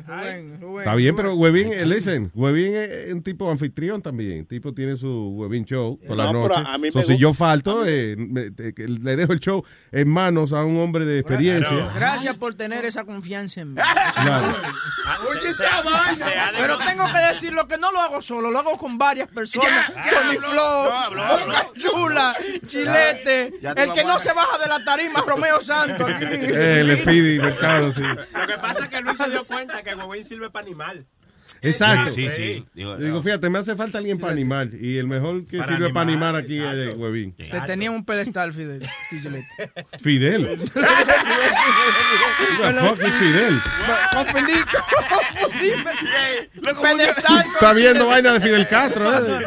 Está 0.79 0.95
bien, 0.95 1.15
pero 1.15 1.35
Webin, 1.35 1.73
eh, 1.73 1.85
listen, 1.85 2.31
Webin 2.33 2.73
es 2.75 3.13
un 3.13 3.21
tipo 3.23 3.49
anfitrión 3.49 4.01
también. 4.01 4.39
El 4.39 4.47
tipo 4.47 4.73
tiene 4.73 4.97
su 4.97 5.29
Webin 5.35 5.65
show 5.65 5.99
por 6.07 6.17
la 6.17 6.31
noche. 6.33 6.61
So, 6.91 7.03
si 7.03 7.17
yo 7.17 7.33
falto, 7.33 7.83
eh, 7.85 8.15
me- 8.17 8.51
te- 8.51 8.73
le 8.87 9.15
dejo 9.15 9.33
el 9.33 9.39
show 9.39 9.63
en 9.91 10.09
manos 10.09 10.53
a 10.53 10.63
un 10.65 10.79
hombre 10.79 11.05
de 11.05 11.19
experiencia. 11.19 11.91
Gracias 11.95 12.35
por 12.37 12.55
tener 12.55 12.85
esa 12.85 13.03
confianza 13.05 13.61
en 13.61 13.73
mí. 13.73 13.81
Claro. 14.15 14.55
Oye, 15.29 15.49
esa 15.49 15.81
vaina. 15.83 16.51
Pero 16.57 16.77
tengo 16.79 17.05
que 17.11 17.19
decirlo 17.27 17.67
que 17.67 17.77
no 17.77 17.91
lo 17.91 17.99
hago 18.01 18.21
solo, 18.21 18.51
lo 18.51 18.59
hago 18.59 18.77
con 18.77 18.97
varias 18.97 19.27
personas. 19.29 19.91
Chula, 21.79 22.33
Chilete, 22.67 23.53
Ya 23.61 23.75
te 23.75 23.83
el 23.83 23.93
que 23.93 24.03
no 24.03 24.19
se 24.19 24.33
baja 24.33 24.57
de 24.57 24.67
la 24.67 24.83
tarima, 24.83 25.21
Romeo 25.25 25.61
Santos. 25.61 26.09
aquí. 26.09 26.25
Eh, 26.29 26.83
le 26.83 26.97
pide 26.97 27.39
mercado, 27.39 27.91
sí. 27.91 28.01
Lo 28.01 28.47
que 28.47 28.57
pasa 28.57 28.83
es 28.83 28.89
que 28.89 29.01
Luis 29.01 29.17
se 29.17 29.29
dio 29.29 29.45
cuenta 29.45 29.81
que 29.83 29.95
Huawei 29.95 30.23
sirve 30.23 30.49
para 30.49 30.65
animal. 30.65 31.05
Exacto. 31.61 32.11
Sí, 32.11 32.27
sí, 32.29 32.35
sí. 32.35 32.65
Digo, 32.73 32.97
Digo, 32.97 33.21
fíjate, 33.21 33.49
me 33.49 33.59
hace 33.59 33.75
falta 33.75 33.99
alguien 33.99 34.17
para 34.17 34.33
animar. 34.33 34.69
Y 34.73 34.97
el 34.97 35.07
mejor 35.07 35.45
que 35.45 35.59
Para 35.59 35.69
sirve 35.69 35.93
para 35.93 36.09
animar, 36.09 36.35
aquí 36.35 36.59
es 36.59 36.75
de 36.75 36.89
Webin. 36.89 37.33
Te 37.35 37.61
tenía 37.67 37.91
un 37.91 38.03
pedestal, 38.03 38.51
Fidel. 38.53 38.81
Fidel. 40.01 40.59
Fuck 42.81 43.01
Fidel? 43.19 43.61
Confundí, 44.11 44.53
confundí. 45.33 45.71
Pedestal. 46.81 47.45
Está 47.53 47.73
viendo 47.73 48.07
vaina 48.07 48.33
de 48.33 48.39
Fidel 48.39 48.67
Castro, 48.67 49.11
¿eh? 49.13 49.39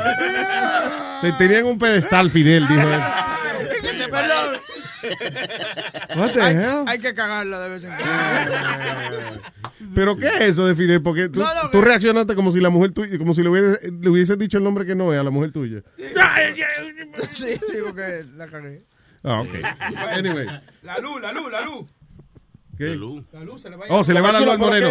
Te 1.20 1.32
tenían 1.32 1.66
un 1.66 1.78
pedestal, 1.78 2.30
Fidel, 2.30 2.66
dijo 2.68 2.82
él. 2.82 3.00
Perdón. 4.14 4.60
What 6.16 6.32
the 6.32 6.42
hay, 6.42 6.54
hell? 6.56 6.84
hay 6.86 6.98
que 6.98 7.14
cagarla 7.14 7.60
de 7.60 7.68
vez 7.68 7.84
en 7.84 7.90
cuando. 7.90 9.40
¿Pero 9.94 10.16
qué 10.16 10.26
es 10.26 10.40
eso 10.40 10.66
de 10.66 10.74
Fidel? 10.74 11.02
Porque 11.02 11.28
tú, 11.28 11.40
No, 11.40 11.54
no, 11.54 11.70
tú 11.70 11.80
reaccionaste 11.80 12.34
como 12.34 12.52
si 12.52 12.60
la 12.60 12.70
mujer 12.70 12.92
tuya, 12.92 13.18
como 13.18 13.34
si 13.34 13.42
le 13.42 13.48
hubiese, 13.50 13.92
le 13.92 14.08
hubiese 14.08 14.36
dicho 14.36 14.58
el 14.58 14.64
nombre 14.64 14.86
que 14.86 14.94
no 14.94 15.12
es 15.12 15.20
a 15.20 15.22
la 15.22 15.30
mujer 15.30 15.52
tuya. 15.52 15.82
Sí, 17.30 17.48
sí, 17.70 17.76
porque 17.84 18.24
la 18.36 18.46
cagué. 18.46 18.82
Ah, 19.22 19.40
ok. 19.40 19.48
Anyway. 20.12 20.46
La 20.82 20.98
luz, 20.98 21.20
la 21.20 21.32
luz, 21.32 21.50
la 21.50 21.60
luz. 21.62 21.86
¿Qué? 22.76 22.96
La 23.32 23.44
luz 23.44 23.62
se 23.62 23.70
le 23.70 23.76
va 23.76 23.84
a 23.84 23.88
Oh, 23.90 24.04
se 24.04 24.12
le 24.12 24.20
va 24.20 24.32
la 24.32 24.40
luz 24.40 24.50
al 24.50 24.58
moreno. 24.58 24.90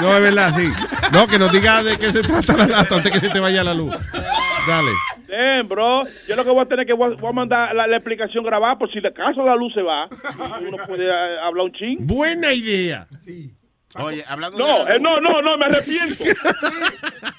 No, 0.00 0.16
es 0.16 0.22
verdad, 0.22 0.54
sí. 0.56 0.70
No, 1.12 1.26
que 1.28 1.38
nos 1.38 1.52
diga 1.52 1.82
de 1.82 1.98
qué 1.98 2.12
se 2.12 2.22
trata 2.22 2.56
la 2.56 2.66
lata 2.66 2.96
antes 2.96 3.12
que 3.12 3.20
se 3.20 3.28
te 3.30 3.38
vaya 3.40 3.62
la 3.62 3.74
luz. 3.74 3.94
Dale. 4.66 4.90
Bien, 5.30 5.68
bro. 5.68 6.02
Yo 6.28 6.36
lo 6.36 6.44
que 6.44 6.50
voy 6.50 6.62
a 6.64 6.66
tener 6.68 6.86
que 6.86 6.92
voy 6.92 7.12
a, 7.12 7.16
voy 7.16 7.30
a 7.30 7.32
mandar 7.32 7.74
la, 7.74 7.86
la 7.86 7.96
explicación 7.96 8.44
grabada 8.44 8.76
por 8.76 8.90
si 8.92 9.00
de 9.00 9.12
caso 9.12 9.44
la 9.44 9.54
luz 9.56 9.72
se 9.72 9.82
va. 9.82 10.08
y 10.60 10.64
Uno 10.64 10.78
puede 10.86 11.06
eh, 11.06 11.38
hablar 11.42 11.66
un 11.66 11.72
ching. 11.72 11.98
Buena 12.06 12.52
idea. 12.52 13.06
Oye, 13.96 14.24
hablando 14.28 14.56
No, 14.56 14.84
de 14.84 14.96
eh, 14.96 15.00
no, 15.00 15.20
no, 15.20 15.42
no, 15.42 15.58
me 15.58 15.64
arrepiento. 15.66 16.22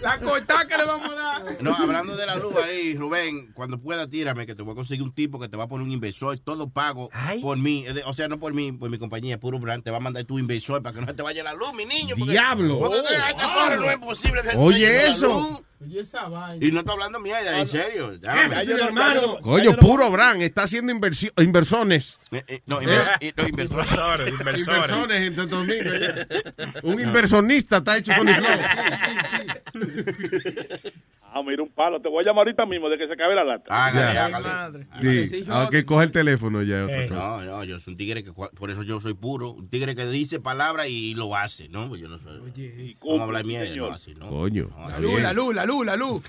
La 0.02 0.20
cortada 0.20 0.68
que 0.68 0.78
le 0.78 0.84
vamos 0.86 1.10
a 1.12 1.16
dar. 1.16 1.62
No, 1.62 1.74
hablando 1.76 2.16
de 2.18 2.26
la 2.26 2.36
luz 2.36 2.54
ahí, 2.58 2.94
Rubén, 2.96 3.54
cuando 3.54 3.80
pueda 3.80 4.10
tírame 4.10 4.46
que 4.46 4.54
te 4.54 4.62
voy 4.62 4.74
a 4.74 4.76
conseguir 4.76 5.04
un 5.04 5.14
tipo 5.14 5.40
que 5.40 5.48
te 5.48 5.56
va 5.56 5.64
a 5.64 5.68
poner 5.68 5.86
un 5.88 5.94
inversor, 5.94 6.38
todo 6.40 6.70
pago 6.70 7.10
por 7.42 7.58
mí, 7.58 7.86
o 8.06 8.14
sea, 8.14 8.28
no 8.28 8.38
por 8.38 8.54
mí, 8.54 8.72
por 8.74 8.90
mi 8.90 8.98
compañía, 8.98 9.40
puro 9.40 9.60
brand, 9.60 9.82
te 9.84 9.92
va 9.92 9.98
a 9.98 10.02
mandar 10.02 10.26
tu 10.26 10.40
inversor 10.40 10.82
para 10.84 10.94
que 10.94 11.00
no 11.02 11.08
se 11.08 11.14
te 11.14 11.22
vaya 11.24 11.42
la 11.44 11.54
luz, 11.54 11.74
mi 11.74 11.86
niño. 11.86 12.16
porque- 12.18 12.32
Diablo. 12.34 12.80
porque 12.80 12.98
a 13.00 13.30
estas 13.30 13.56
horas 13.56 13.80
no 13.80 13.90
es 13.90 13.98
posible 14.00 14.42
que 14.42 14.48
se 14.50 14.54
te 14.54 14.60
Oye, 14.62 14.88
la 14.88 15.04
eso. 15.08 15.28
luz. 15.28 15.62
Oye, 15.84 16.02
esa 16.02 16.28
vaina. 16.28 16.64
Y 16.66 16.72
no 16.72 16.80
estoy 16.80 16.94
hablando 16.94 17.20
mierda, 17.20 17.60
en 17.60 17.68
serio. 17.68 18.14
Ya, 18.22 18.34
hermano. 18.86 19.40
Coño, 19.42 19.74
puro 19.74 20.12
Bran, 20.12 20.42
está 20.42 20.64
haciendo 20.64 20.92
inversio- 20.92 21.34
inversiones. 21.38 22.20
Eh, 22.32 22.44
eh, 22.48 22.62
no, 22.68 22.80
inver- 22.82 23.18
eh, 23.20 23.34
no, 23.36 23.48
inversores. 23.48 24.28
Inversores 24.28 25.22
en 25.22 25.36
Santo 25.36 25.56
Domingo. 25.58 25.90
ya. 26.00 26.28
Un 26.84 27.00
inversionista 27.02 27.78
está 27.78 27.98
hecho 27.98 28.12
con 28.16 28.30
el 28.30 28.44
Ah, 31.34 31.42
mira 31.44 31.64
un 31.64 31.70
palo. 31.70 32.02
Te 32.02 32.10
voy 32.10 32.20
a 32.24 32.28
llamar 32.28 32.46
ahorita 32.46 32.66
mismo 32.66 32.90
de 32.90 32.98
que 32.98 33.08
se 33.08 33.14
acabe 33.14 33.34
la 33.36 33.44
lata. 33.44 33.86
Hágale, 33.86 34.14
Ya. 34.14 34.26
hágale. 34.26 35.26
Sí, 35.28 35.46
aunque 35.50 35.86
coge 35.86 36.04
el 36.06 36.12
teléfono 36.12 36.62
ya. 36.62 36.84
otra 36.84 37.08
cosa. 37.08 37.14
No, 37.20 37.42
no, 37.42 37.64
yo 37.64 37.80
soy 37.80 37.94
un 37.94 37.98
tigre 37.98 38.24
que, 38.24 38.34
por 38.34 38.70
eso 38.70 38.84
yo 38.84 39.00
soy 39.00 39.14
puro, 39.14 39.52
un 39.52 39.70
tigre 39.70 39.96
que 39.96 40.06
dice 40.08 40.40
palabras 40.42 40.88
y 40.90 41.14
lo 41.14 41.36
hace, 41.36 41.70
¿no? 41.70 41.88
Pues 41.88 42.02
yo 42.02 42.10
no 42.10 42.20
soy. 42.20 42.96
¿Cómo 43.00 43.24
hablar 43.24 43.46
mierda? 43.46 43.74
No, 43.76 43.92
así, 43.94 44.14
¿no? 44.16 44.30
Coño. 44.30 44.70
La 44.90 45.00
luz, 45.00 45.22
la 45.22 45.34
luz, 45.34 45.56
la 45.56 45.66
luz, 45.66 45.86
la 45.86 45.96
luz. 45.96 46.22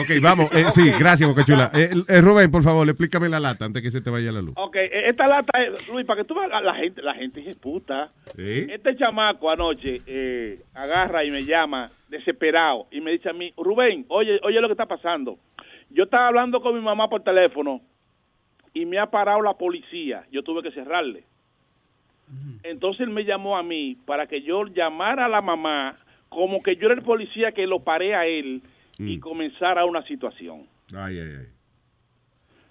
Ok, 0.00 0.10
vamos. 0.22 0.50
eh, 0.52 0.64
sí, 0.72 0.90
gracias, 0.98 1.28
Boca 1.28 1.44
Chula. 1.44 1.70
Eh, 1.74 1.90
eh, 2.08 2.20
Rubén, 2.20 2.50
por 2.50 2.62
favor, 2.62 2.88
explícame 2.88 3.28
la 3.28 3.40
lata 3.40 3.64
antes 3.66 3.82
que 3.82 3.90
se 3.90 4.00
te 4.00 4.10
vaya 4.10 4.32
la 4.32 4.40
luz. 4.42 4.54
Ok, 4.56 4.76
eh, 4.76 4.90
esta 5.08 5.26
lata, 5.26 5.52
es, 5.62 5.88
Luis, 5.88 6.06
para 6.06 6.22
que 6.22 6.26
tú 6.28 6.34
veas 6.34 6.48
la, 6.50 6.60
la 6.60 6.74
gente, 6.74 7.02
la 7.02 7.14
gente 7.14 7.48
es 7.48 7.56
puta. 7.56 8.10
¿Sí? 8.34 8.66
Este 8.70 8.96
chamaco 8.96 9.52
anoche 9.52 10.00
eh, 10.06 10.60
agarra 10.74 11.24
y 11.24 11.30
me 11.30 11.44
llama 11.44 11.90
desesperado 12.08 12.86
y 12.90 13.00
me 13.00 13.12
dice 13.12 13.28
a 13.28 13.32
mí, 13.32 13.52
Rubén, 13.56 14.04
oye, 14.08 14.40
oye 14.42 14.60
lo 14.60 14.68
que 14.68 14.72
está 14.72 14.86
pasando. 14.86 15.38
Yo 15.90 16.04
estaba 16.04 16.28
hablando 16.28 16.60
con 16.60 16.74
mi 16.74 16.80
mamá 16.80 17.08
por 17.08 17.22
teléfono 17.22 17.80
y 18.72 18.84
me 18.84 18.98
ha 18.98 19.06
parado 19.06 19.40
la 19.42 19.54
policía. 19.54 20.24
Yo 20.30 20.42
tuve 20.42 20.62
que 20.62 20.72
cerrarle. 20.72 21.24
Entonces 22.64 23.02
él 23.02 23.10
me 23.10 23.24
llamó 23.24 23.56
a 23.56 23.62
mí 23.62 23.96
para 24.04 24.26
que 24.26 24.42
yo 24.42 24.66
llamara 24.66 25.26
a 25.26 25.28
la 25.28 25.40
mamá 25.40 25.96
como 26.28 26.60
que 26.60 26.76
yo 26.76 26.86
era 26.86 26.94
el 26.94 27.02
policía 27.02 27.52
que 27.52 27.66
lo 27.66 27.80
paré 27.80 28.14
a 28.14 28.26
él 28.26 28.62
y 28.98 29.20
comenzara 29.20 29.84
una 29.84 30.02
situación. 30.02 30.66
Ay, 30.94 31.18
ay, 31.18 31.30
ay. 31.40 31.55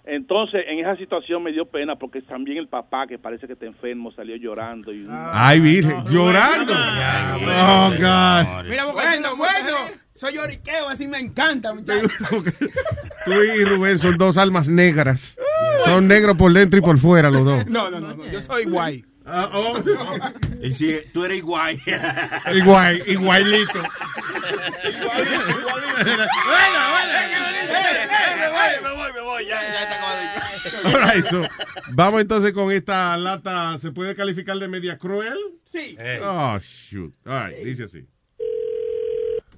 Entonces, 0.06 0.64
en 0.68 0.78
esa 0.78 0.96
situación 0.96 1.42
me 1.42 1.50
dio 1.50 1.66
pena 1.66 1.96
porque 1.96 2.22
también 2.22 2.58
el 2.58 2.68
papá, 2.68 3.08
que 3.08 3.18
parece 3.18 3.48
que 3.48 3.54
está 3.54 3.66
enfermo, 3.66 4.12
salió 4.12 4.36
llorando. 4.36 4.92
Y 4.92 5.04
Ay, 5.08 5.58
virgen, 5.58 6.04
llorando. 6.08 6.72
Oh, 6.72 7.90
God. 7.90 8.64
Mira, 8.68 8.86
bueno, 8.86 9.36
bueno. 9.36 9.76
Soy 10.14 10.34
lloriqueo, 10.34 10.88
así 10.88 11.06
me 11.08 11.18
encanta, 11.18 11.74
muchachos. 11.74 12.10
Tú 13.24 13.32
y 13.32 13.64
Rubén 13.64 13.98
son 13.98 14.16
dos 14.16 14.38
almas 14.38 14.68
negras. 14.68 15.36
Son 15.84 16.08
negros 16.08 16.36
por 16.36 16.52
dentro 16.52 16.78
y 16.78 16.82
por 16.82 16.96
fuera 16.98 17.28
los 17.28 17.44
dos. 17.44 17.66
No, 17.66 17.90
no, 17.90 18.00
no, 18.00 18.14
no, 18.14 18.26
yo 18.26 18.40
soy 18.40 18.64
guay. 18.64 19.04
Y 20.60 20.72
si 20.72 21.00
tú 21.12 21.24
eres 21.24 21.42
guay. 21.42 21.80
Igual, 22.54 23.02
igualito. 23.06 23.80
me 28.82 28.90
voy, 28.94 29.12
me 29.12 29.20
voy, 29.20 29.46
ya, 29.46 29.60
ya 29.62 29.82
está 29.82 29.96
acabado. 29.96 30.26
All 30.84 31.14
right, 31.14 31.26
so, 31.26 31.42
vamos 31.92 32.20
entonces 32.20 32.52
con 32.52 32.70
esta 32.72 33.16
lata. 33.16 33.76
¿Se 33.78 33.90
puede 33.90 34.14
calificar 34.14 34.56
de 34.58 34.68
media 34.68 34.98
cruel? 34.98 35.38
Sí. 35.64 35.96
Oh, 36.22 36.58
shoot. 36.60 37.14
All 37.26 37.48
right, 37.48 37.64
dice 37.64 37.84
así. 37.84 38.06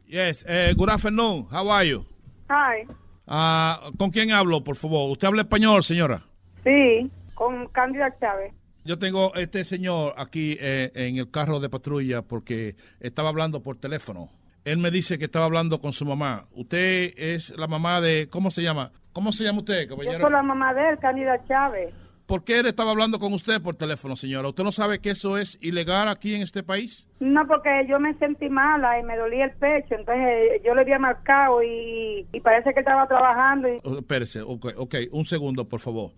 Yes, 0.07 0.45
eh, 0.49 0.73
good 0.75 0.89
afternoon. 0.89 1.47
How 1.51 1.71
are 1.71 1.87
you? 1.87 2.07
Hi. 2.49 2.87
Ah, 3.27 3.91
¿Con 3.99 4.11
quién 4.11 4.33
hablo, 4.33 4.65
por 4.65 4.77
favor? 4.77 5.11
¿Usted 5.11 5.27
habla 5.29 5.43
español, 5.43 5.83
señora? 5.83 6.23
Sí, 6.65 7.11
con 7.35 7.69
Cándida 7.69 8.19
Chávez. 8.19 8.55
Yo 8.89 8.99
tengo 8.99 9.35
este 9.35 9.65
señor 9.65 10.15
aquí 10.17 10.57
eh, 10.59 10.91
en 10.95 11.19
el 11.19 11.31
carro 11.31 11.61
de 11.61 11.69
patrulla 11.69 12.23
porque 12.23 12.75
estaba 13.01 13.29
hablando 13.29 13.63
por 13.63 13.77
teléfono. 13.79 14.31
Él 14.65 14.79
me 14.79 14.91
dice 14.91 15.19
que 15.19 15.27
estaba 15.27 15.45
hablando 15.45 15.79
con 15.79 15.93
su 15.93 16.07
mamá. 16.07 16.47
Usted 16.53 17.13
es 17.19 17.51
la 17.59 17.67
mamá 17.67 18.01
de... 18.01 18.29
¿Cómo 18.31 18.51
se 18.51 18.63
llama? 18.63 18.91
¿Cómo 19.13 19.31
se 19.33 19.45
llama 19.45 19.59
usted, 19.59 19.83
Yo 19.83 19.89
caballero? 19.95 20.23
soy 20.23 20.33
la 20.33 20.43
mamá 20.43 20.73
de 20.73 20.89
él, 20.89 20.99
Chávez. 21.47 21.93
¿Por 22.25 22.45
qué 22.45 22.61
él 22.61 22.67
estaba 22.67 22.93
hablando 22.93 23.19
con 23.19 23.35
usted 23.35 23.61
por 23.61 23.75
teléfono, 23.75 24.17
señora? 24.17 24.49
¿Usted 24.49 24.65
no 24.65 24.73
sabe 24.73 25.01
que 25.01 25.11
eso 25.11 25.37
es 25.37 25.59
ilegal 25.61 26.09
aquí 26.09 26.35
en 26.35 26.41
este 26.41 26.63
país? 26.63 27.07
No, 27.21 27.47
porque 27.47 27.87
yo 27.91 28.01
me 28.01 28.15
sentí 28.15 28.49
mala 28.49 28.99
y 28.99 29.03
me 29.03 29.19
dolía 29.19 29.45
el 29.45 29.53
pecho, 29.53 29.97
entonces 29.97 30.63
yo 30.65 30.75
le 30.75 30.81
había 30.81 30.99
marcado 30.99 31.63
y, 31.63 32.27
y 32.33 32.41
parece 32.41 32.73
que 32.73 32.81
estaba 32.81 33.07
trabajando 33.07 33.69
y 33.69 33.81
Oh, 33.85 33.99
espérese, 33.99 34.41
ok, 34.41 34.69
ok, 34.77 34.95
un 35.13 35.27
segundo, 35.27 35.67
por 35.69 35.81
favor. 35.81 36.13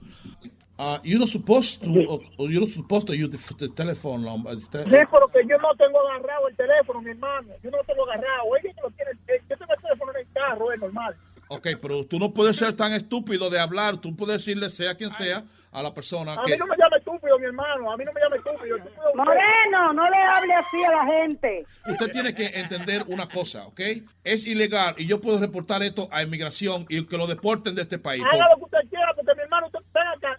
Uh, 0.82 0.98
you're 1.05 1.19
not 1.19 1.28
supposed 1.28 1.82
to, 1.85 1.90
or, 2.09 2.20
or 2.39 2.48
you're 2.51 2.61
not 2.61 2.70
supposed 2.70 3.07
to 3.07 3.15
use 3.15 3.28
the, 3.31 3.55
the 3.59 3.69
telephone 3.74 4.23
number. 4.24 4.51
Este- 4.52 4.82
Sí, 4.85 4.97
pero 5.11 5.28
que 5.28 5.40
yo 5.47 5.59
no 5.59 5.74
tengo 5.77 5.98
agarrado 6.09 6.48
el 6.48 6.57
teléfono, 6.57 7.02
mi 7.02 7.11
hermano. 7.11 7.48
Yo 7.62 7.70
no 7.70 7.77
lo 7.77 7.85
tengo 7.85 8.05
agarrado. 8.05 8.44
Que 8.62 8.73
lo 8.82 8.90
tiene. 8.93 9.11
eh, 9.28 9.43
Yo 9.51 9.57
tengo 9.59 9.74
el 9.74 9.82
teléfono 9.82 10.12
en 10.12 10.20
el 10.27 10.32
carro, 10.32 10.73
es 10.73 10.81
normal. 10.81 11.15
Ok, 11.52 11.66
pero 11.82 12.07
tú 12.07 12.19
no 12.19 12.32
puedes 12.32 12.57
ser 12.57 12.73
tan 12.74 12.93
estúpido 12.94 13.51
de 13.51 13.59
hablar. 13.61 13.98
Tú 14.01 14.15
puedes 14.16 14.36
decirle, 14.39 14.70
sea 14.70 14.94
quien 14.94 15.11
sea, 15.11 15.44
a 15.73 15.82
la 15.82 15.93
persona 15.93 16.35
A 16.35 16.44
que... 16.44 16.52
mí 16.52 16.59
no 16.59 16.66
me 16.66 16.77
llame 16.77 16.97
estúpido, 16.98 17.39
mi 17.40 17.44
hermano. 17.47 17.90
A 17.93 17.97
mí 17.97 18.05
no 18.05 18.12
me 18.12 18.20
llame 18.20 18.36
estúpido. 18.36 18.77
Estúpido. 18.77 19.12
Moreno, 19.16 19.93
no 19.93 20.09
le 20.09 20.16
hable 20.16 20.55
así 20.55 20.82
a 20.85 20.90
la 20.93 21.05
gente. 21.07 21.66
Usted 21.89 22.12
tiene 22.12 22.35
que 22.35 22.47
entender 22.47 23.02
una 23.09 23.28
cosa, 23.28 23.66
¿ok? 23.66 23.81
Es 24.24 24.47
ilegal 24.47 24.94
y 24.97 25.07
yo 25.07 25.20
puedo 25.20 25.39
reportar 25.40 25.82
esto 25.82 26.09
a 26.12 26.23
inmigración 26.23 26.86
y 26.89 27.05
que 27.07 27.16
lo 27.19 27.27
deporten 27.27 27.74
de 27.74 27.82
este 27.82 27.98
país. 27.98 28.23
Haga 28.32 28.48
lo 28.51 28.57
que 28.59 28.65
usted 28.65 28.89
quiera, 28.89 29.10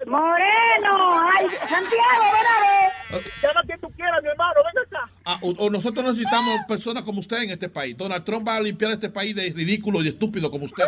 Moreno, 0.05 1.21
ay, 1.29 1.45
Santiago, 1.69 2.23
ven 2.33 2.47
a 2.47 2.59
ver. 2.61 3.23
Llama 3.41 3.61
quien 3.65 3.79
tú 3.79 3.89
quieras, 3.91 4.21
mi 4.23 4.29
hermano, 4.29 4.53
venga 4.55 4.87
acá. 4.87 5.11
Ah, 5.25 5.37
o, 5.41 5.49
o 5.51 5.69
nosotros 5.69 6.05
necesitamos 6.05 6.61
personas 6.67 7.03
como 7.03 7.19
usted 7.19 7.37
en 7.43 7.51
este 7.51 7.69
país. 7.69 7.95
Donald 7.97 8.23
Trump 8.23 8.47
va 8.47 8.55
a 8.55 8.61
limpiar 8.61 8.91
este 8.91 9.09
país 9.09 9.35
de 9.35 9.51
ridículo 9.53 10.01
y 10.01 10.09
estúpido 10.09 10.49
como 10.49 10.65
usted. 10.65 10.85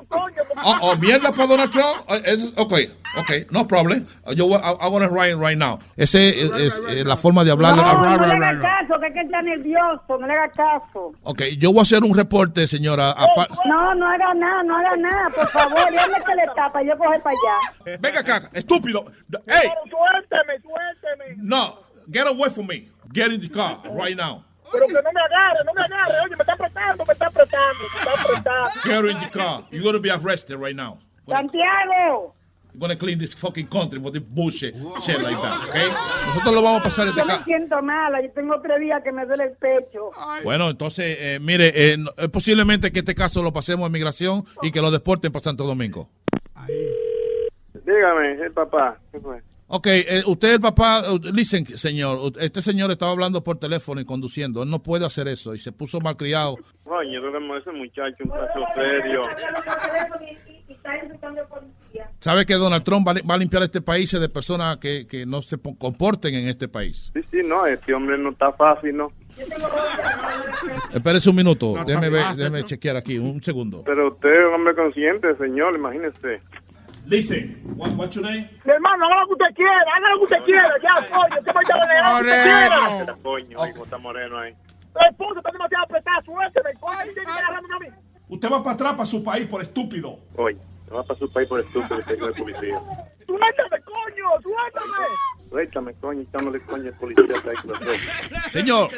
A 0.00 0.04
coño. 0.08 0.42
Oh, 0.64 0.78
oh, 0.82 0.96
mierda 0.96 1.32
para 1.32 1.46
Donald 1.48 1.72
Trump. 1.72 2.04
Eh, 2.08 2.52
ok, 2.56 2.72
ok, 3.18 3.30
no 3.50 3.66
problem. 3.66 4.06
Yo 4.34 4.46
voy, 4.48 4.58
wanna 4.90 5.08
write 5.08 5.32
it 5.32 5.38
right 5.38 5.56
now. 5.58 5.78
Ese 5.96 6.28
es, 6.44 6.50
es, 6.52 6.80
eh, 6.88 7.04
la 7.04 7.16
forma 7.16 7.44
de 7.44 7.50
hablarle. 7.52 7.82
No, 7.82 7.88
a- 7.88 8.16
no 8.16 8.26
le 8.26 8.44
haga 8.46 8.60
caso, 8.60 9.00
que 9.00 9.06
es 9.08 9.12
que 9.14 9.20
está 9.20 9.42
nervioso, 9.42 10.18
no 10.18 10.26
le 10.26 10.32
haga 10.32 10.50
caso. 10.50 11.12
Ok, 11.22 11.42
yo 11.58 11.70
voy 11.72 11.80
a 11.80 11.82
hacer 11.82 12.02
un 12.02 12.14
reporte, 12.14 12.66
señora. 12.66 13.10
apa- 13.12 13.48
No, 13.66 13.94
no 13.94 14.06
haga 14.08 14.34
nada, 14.34 14.62
no 14.64 14.76
haga 14.76 14.96
nada, 14.96 15.28
por 15.34 15.48
favor, 15.48 15.90
déjame 15.90 16.14
que 16.26 16.34
le 16.34 16.46
tapa, 16.54 16.82
yo 16.82 16.96
coge 16.98 17.18
para 17.20 17.36
allá. 17.36 17.98
Venga 18.00 18.20
acá, 18.20 18.50
estúpido. 18.52 19.04
Hey, 19.46 19.68
Suélteme, 19.90 20.60
suélteme. 20.62 21.36
no, 21.38 21.78
get 22.10 22.26
away 22.26 22.50
from 22.50 22.66
me. 22.66 22.88
Get 23.12 23.32
in 23.32 23.40
the 23.40 23.48
car 23.48 23.78
right 23.94 24.16
now. 24.16 24.44
Pero 24.72 24.86
que 24.86 24.92
no 24.94 25.12
me 25.12 25.20
agarre, 25.20 25.58
no 25.64 25.72
me 25.74 25.82
agarre. 25.82 26.14
Oye, 26.24 26.36
me 26.36 26.40
está 26.42 26.52
apretando, 26.52 27.04
me 27.06 27.12
está 27.12 27.26
apretando, 27.26 27.80
me 27.80 27.98
está 27.98 28.12
apretando. 28.12 28.70
Get 28.82 29.04
in 29.10 29.20
the 29.20 29.30
car. 29.38 29.64
You're 29.70 29.82
gonna 29.82 29.98
be 30.00 30.10
arrested 30.10 30.56
right 30.58 30.76
now. 30.76 30.98
Santiago, 31.26 32.34
You're 32.74 32.80
gonna 32.80 32.96
clean 32.96 33.18
this 33.18 33.34
fucking 33.34 33.66
country 33.68 34.00
for 34.00 34.12
this 34.12 34.22
bullshit 34.22 34.74
shit 35.02 35.20
like 35.20 35.36
that, 35.40 35.68
okay? 35.68 35.88
Nosotros 36.26 36.54
lo 36.54 36.62
vamos 36.62 36.80
a 36.80 36.84
pasar 36.84 37.08
este 37.08 37.18
yo 37.20 37.26
me 37.26 37.32
caso. 37.32 37.44
siento 37.44 37.82
mala, 37.82 38.20
yo 38.22 38.30
tengo 38.32 38.60
tres 38.60 38.78
días 38.80 39.02
que 39.02 39.10
me 39.10 39.24
duele 39.26 39.44
el 39.44 39.52
pecho. 39.56 40.10
Bueno, 40.44 40.70
entonces, 40.70 41.16
eh, 41.18 41.38
mire, 41.40 41.72
eh, 41.74 41.96
es 42.18 42.28
posiblemente 42.28 42.92
que 42.92 43.00
este 43.00 43.14
caso 43.14 43.42
lo 43.42 43.52
pasemos 43.52 43.86
a 43.86 43.88
migración 43.90 44.44
y 44.62 44.70
que 44.70 44.80
lo 44.80 44.90
deporten 44.90 45.32
para 45.32 45.42
Santo 45.42 45.64
Domingo. 45.64 46.08
Dígame, 47.84 48.32
el 48.44 48.52
papá. 48.52 48.98
¿Qué 49.12 49.18
fue? 49.20 49.40
Ok, 49.70 49.86
eh, 49.86 50.22
usted 50.26 50.54
el 50.54 50.60
papá, 50.60 51.00
eh, 51.06 51.18
listen, 51.32 51.66
señor, 51.66 52.32
este 52.40 52.62
señor 52.62 52.90
estaba 52.90 53.12
hablando 53.12 53.44
por 53.44 53.58
teléfono 53.58 54.00
y 54.00 54.04
conduciendo, 54.06 54.62
él 54.62 54.70
no 54.70 54.82
puede 54.82 55.04
hacer 55.04 55.28
eso 55.28 55.54
y 55.54 55.58
se 55.58 55.72
puso 55.72 56.00
malcriado. 56.00 56.56
Coño, 56.84 57.20
creo 57.20 57.32
que 57.32 57.58
ese 57.58 57.72
muchacho 57.72 58.16
un 58.24 58.30
caso 58.30 58.60
serio. 58.74 59.22
¿Sabe 62.20 62.46
que 62.46 62.54
Donald 62.54 62.82
Trump 62.84 63.06
va, 63.06 63.12
a 63.12 63.14
li- 63.14 63.20
va 63.22 63.34
a 63.34 63.38
limpiar 63.38 63.62
este 63.62 63.80
país 63.80 64.10
de 64.10 64.28
personas 64.28 64.78
que, 64.78 65.06
que 65.06 65.24
no 65.26 65.42
se 65.42 65.58
po- 65.58 65.76
comporten 65.76 66.34
en 66.34 66.48
este 66.48 66.66
país? 66.68 67.10
Sí, 67.14 67.20
sí, 67.30 67.38
no, 67.44 67.66
este 67.66 67.92
hombre 67.94 68.16
no 68.18 68.30
está 68.30 68.52
fácil, 68.52 68.96
¿no? 68.96 69.12
Espérese 70.92 71.30
un 71.30 71.36
minuto, 71.36 71.74
No, 71.76 71.84
déjeme, 71.84 72.08
ver, 72.10 72.34
déjeme 72.36 72.60
¿no? 72.60 72.66
chequear 72.66 72.96
aquí, 72.96 73.18
un 73.18 73.42
segundo. 73.42 73.82
Pero 73.84 74.08
usted 74.14 74.30
es 74.30 74.46
un 74.48 74.54
hombre 74.54 74.74
consciente, 74.74 75.36
señor, 75.36 75.74
imagínese. 75.74 76.40
Listen, 77.08 77.56
what, 77.76 77.96
what's 77.96 78.14
your 78.16 78.24
name? 78.24 78.50
Mi 78.66 78.72
hermano, 78.72 79.06
haga 79.06 79.20
lo 79.20 79.26
que 79.28 79.32
usted 79.32 79.54
quiera, 79.54 79.80
haga 79.96 80.10
lo 80.10 80.18
que 80.18 80.24
usted 80.24 80.44
quiera. 80.44 80.68
Ya, 80.82 81.08
coño, 81.08 81.38
usted 81.38 81.52
vaya 81.54 81.74
a 81.74 82.08
haga 82.08 82.20
lo 82.20 82.24
que 82.24 82.30
usted 82.30 82.42
quiera. 82.44 83.16
Coño, 83.22 83.66
hijo, 83.66 83.84
está 83.84 83.98
moreno 83.98 84.38
ahí. 84.38 84.54
La 84.94 85.08
esposa 85.08 85.38
está 85.38 85.50
demasiado 85.52 85.84
apretada, 85.84 86.22
suélteme. 86.22 86.74
Coño, 86.78 86.98
tiene 87.04 87.24
que 87.24 87.30
agarrarme 87.30 87.68
a 87.74 87.78
mí. 87.78 87.86
Usted 88.28 88.48
va 88.50 88.62
para 88.62 88.74
atrás 88.74 88.92
para 88.92 89.06
su 89.06 89.24
país 89.24 89.48
por 89.48 89.62
estúpido. 89.62 90.18
Oye, 90.36 90.58
no 90.90 90.96
va 90.96 91.02
para 91.04 91.18
su 91.18 91.32
país 91.32 91.48
por 91.48 91.60
estúpido, 91.60 92.02
señor 92.02 92.34
de 92.34 92.42
policía. 92.42 92.78
Suéltame, 93.24 93.82
coño, 93.84 94.42
suéltame. 94.42 95.06
Suéltame, 95.48 95.94
coño, 95.94 96.20
echándole 96.20 96.60
coño 96.60 96.88
al 96.88 96.94
policía. 96.98 97.36
ahí 97.36 97.56
que. 97.56 98.50
Señor, 98.50 98.90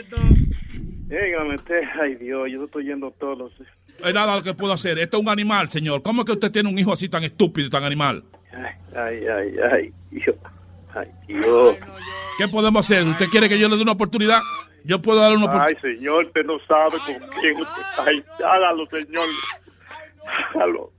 Dígame 1.11 1.57
usted, 1.57 1.83
ay 2.01 2.15
Dios, 2.15 2.49
yo 2.53 2.65
estoy 2.67 2.85
yendo 2.85 3.11
todos 3.11 3.37
los... 3.37 3.53
es 4.05 4.15
nada 4.15 4.37
lo 4.37 4.43
que 4.43 4.55
puedo 4.55 4.73
hacer. 4.73 4.99
Esto 4.99 5.17
es 5.19 5.23
un 5.23 5.29
animal, 5.29 5.69
señor. 5.69 6.03
¿Cómo 6.03 6.23
es 6.23 6.27
que 6.27 6.33
usted 6.33 6.51
tiene 6.51 6.69
un 6.69 6.79
hijo 6.79 6.93
así 6.93 7.09
tan 7.09 7.25
estúpido 7.25 7.67
y 7.69 7.71
tan 7.71 7.85
animal? 7.85 8.25
Ay, 8.97 9.25
ay, 9.27 9.57
ay, 9.73 9.93
Dios. 10.11 10.37
Ay, 10.95 11.09
Dios. 11.27 11.77
¿Qué 12.39 12.49
podemos 12.49 12.85
hacer? 12.85 13.07
¿Usted 13.07 13.27
quiere 13.27 13.49
que 13.49 13.59
yo 13.59 13.69
le 13.69 13.77
dé 13.77 13.83
una 13.83 13.93
oportunidad? 13.93 14.41
Yo 14.85 15.01
puedo 15.01 15.21
darle 15.21 15.37
una 15.37 15.47
oportunidad. 15.47 15.79
Ay, 15.83 15.97
señor, 15.97 16.25
usted 16.25 16.45
no 16.45 16.59
sabe 16.67 16.99
con 16.99 17.29
quién 17.41 17.61
usted 17.61 17.83
está 17.83 18.05
ahí. 18.05 18.25
Hágalo, 18.45 18.87
señor. 18.87 19.29
Hágalo. 20.55 20.93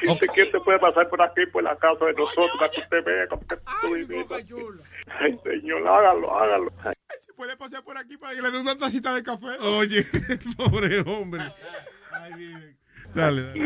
Si 0.00 0.08
usted 0.08 0.26
quiere, 0.28 0.44
usted 0.44 0.60
puede 0.60 0.78
pasar 0.78 1.08
por 1.08 1.20
aquí, 1.20 1.44
por 1.52 1.62
la 1.62 1.76
casa 1.76 2.04
de 2.06 2.12
nosotros, 2.12 2.50
para 2.58 2.70
que 2.70 2.80
usted 2.80 3.04
vea 3.04 3.26
cómo 3.28 3.94
viviendo. 3.94 4.34
Ay, 4.34 5.36
señor, 5.42 5.86
hágalo, 5.86 6.38
hágalo. 6.38 6.70
Ay. 6.84 6.94
Puede 7.36 7.56
pasar 7.56 7.82
por 7.82 7.98
aquí 7.98 8.16
para 8.16 8.34
que 8.34 8.42
le 8.42 8.50
dé 8.50 8.60
una 8.60 8.78
tacita 8.78 9.12
de 9.12 9.22
café. 9.22 9.58
Oye, 9.60 10.06
pobre 10.56 11.00
hombre. 11.00 11.42
Dale, 12.30 12.74
dale. 13.14 13.64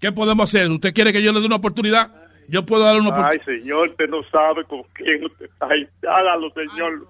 ¿Qué 0.00 0.10
podemos 0.10 0.44
hacer? 0.44 0.68
¿Usted 0.70 0.92
quiere 0.92 1.12
que 1.12 1.22
yo 1.22 1.32
le 1.32 1.40
dé 1.40 1.46
una 1.46 1.56
oportunidad? 1.56 2.10
Yo 2.48 2.66
puedo 2.66 2.82
darle 2.82 3.00
una 3.00 3.10
oportunidad. 3.10 3.44
Ay, 3.46 3.60
señor, 3.60 3.88
usted 3.90 4.08
no 4.08 4.22
sabe 4.24 4.64
con 4.64 4.82
quién 4.94 5.24
usted 5.24 5.46
está 5.46 5.66
ahí. 5.66 5.86
Hágalo, 6.02 6.50
señor. 6.50 7.06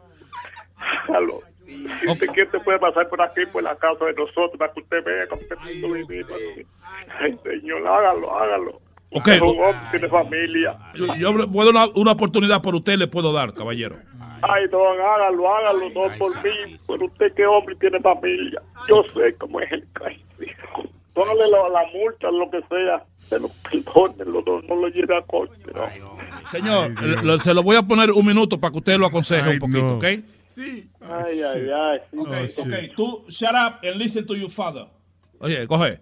Hágalo. 1.08 1.40
Usted 2.06 2.26
quiere, 2.28 2.44
usted 2.44 2.62
puede 2.64 2.78
pasar 2.78 3.08
por 3.08 3.22
aquí, 3.22 3.46
por 3.46 3.62
la 3.62 3.74
casa 3.76 4.04
de 4.04 4.12
nosotros, 4.12 4.52
para 4.58 4.72
que 4.72 4.80
usted 4.80 5.04
vea 5.04 5.26
cómo 5.26 5.40
estoy 5.40 6.04
viviendo. 6.04 6.34
Ay, 7.18 7.36
señor, 7.42 7.86
hágalo, 7.86 8.38
hágalo. 8.38 8.80
Ok. 9.10 9.28
Es 9.28 9.40
un 9.42 9.48
hombre, 9.48 9.80
tiene 9.90 10.08
familia. 10.08 10.76
Yo, 10.94 11.06
yo 11.16 11.50
puedo 11.50 11.70
una, 11.70 11.86
una 11.94 12.12
oportunidad 12.12 12.60
por 12.62 12.74
usted 12.74 12.98
le 12.98 13.06
puedo 13.06 13.32
dar, 13.32 13.54
caballero. 13.54 13.96
Ay, 14.43 14.66
don, 14.69 15.01
hágalo, 15.01 15.55
hágalo, 15.55 15.89
no 15.90 16.09
por 16.19 16.43
mí, 16.43 16.77
por 16.86 17.02
usted 17.02 17.32
que 17.35 17.47
hombre 17.47 17.77
tiene 17.77 18.01
familia. 18.01 18.60
Yo 18.89 19.05
sé 19.14 19.35
cómo 19.39 19.60
es 19.60 19.70
el 19.73 19.86
caso. 19.93 20.16
Póngale 21.14 21.48
la, 21.51 21.69
la 21.69 21.82
multa, 21.93 22.31
lo 22.31 22.51
que 22.51 22.60
sea, 22.69 23.05
se 23.28 23.39
lo 23.39 23.48
perdonen, 23.70 24.32
lo- 24.32 24.43
no, 24.43 24.62
no 24.62 24.77
lo 24.77 24.89
lleve 24.89 25.16
a 25.16 25.23
corte. 25.23 25.70
¿no? 25.74 25.86
Señor, 26.51 26.90
lo- 27.23 27.39
se 27.39 27.52
lo 27.55 27.62
voy 27.62 27.77
a 27.77 27.82
poner 27.82 28.10
un 28.10 28.24
minuto 28.27 28.59
para 28.59 28.73
que 28.73 28.78
usted 28.78 28.98
lo 28.98 29.06
aconseje 29.06 29.51
un 29.51 29.59
poquito, 29.59 29.97
¿ok? 29.97 30.05
Sí. 30.48 30.89
Ay, 31.01 31.43
ay, 31.43 31.70
ay. 31.70 31.98
Ok, 32.19 32.28
ok. 32.59 32.94
Tú, 32.97 33.24
shut 33.28 33.51
up 33.52 33.86
and 33.86 33.97
listen 33.97 34.27
to 34.27 34.35
your 34.35 34.51
father. 34.51 34.86
Oye, 35.40 35.66
coge. 35.66 35.98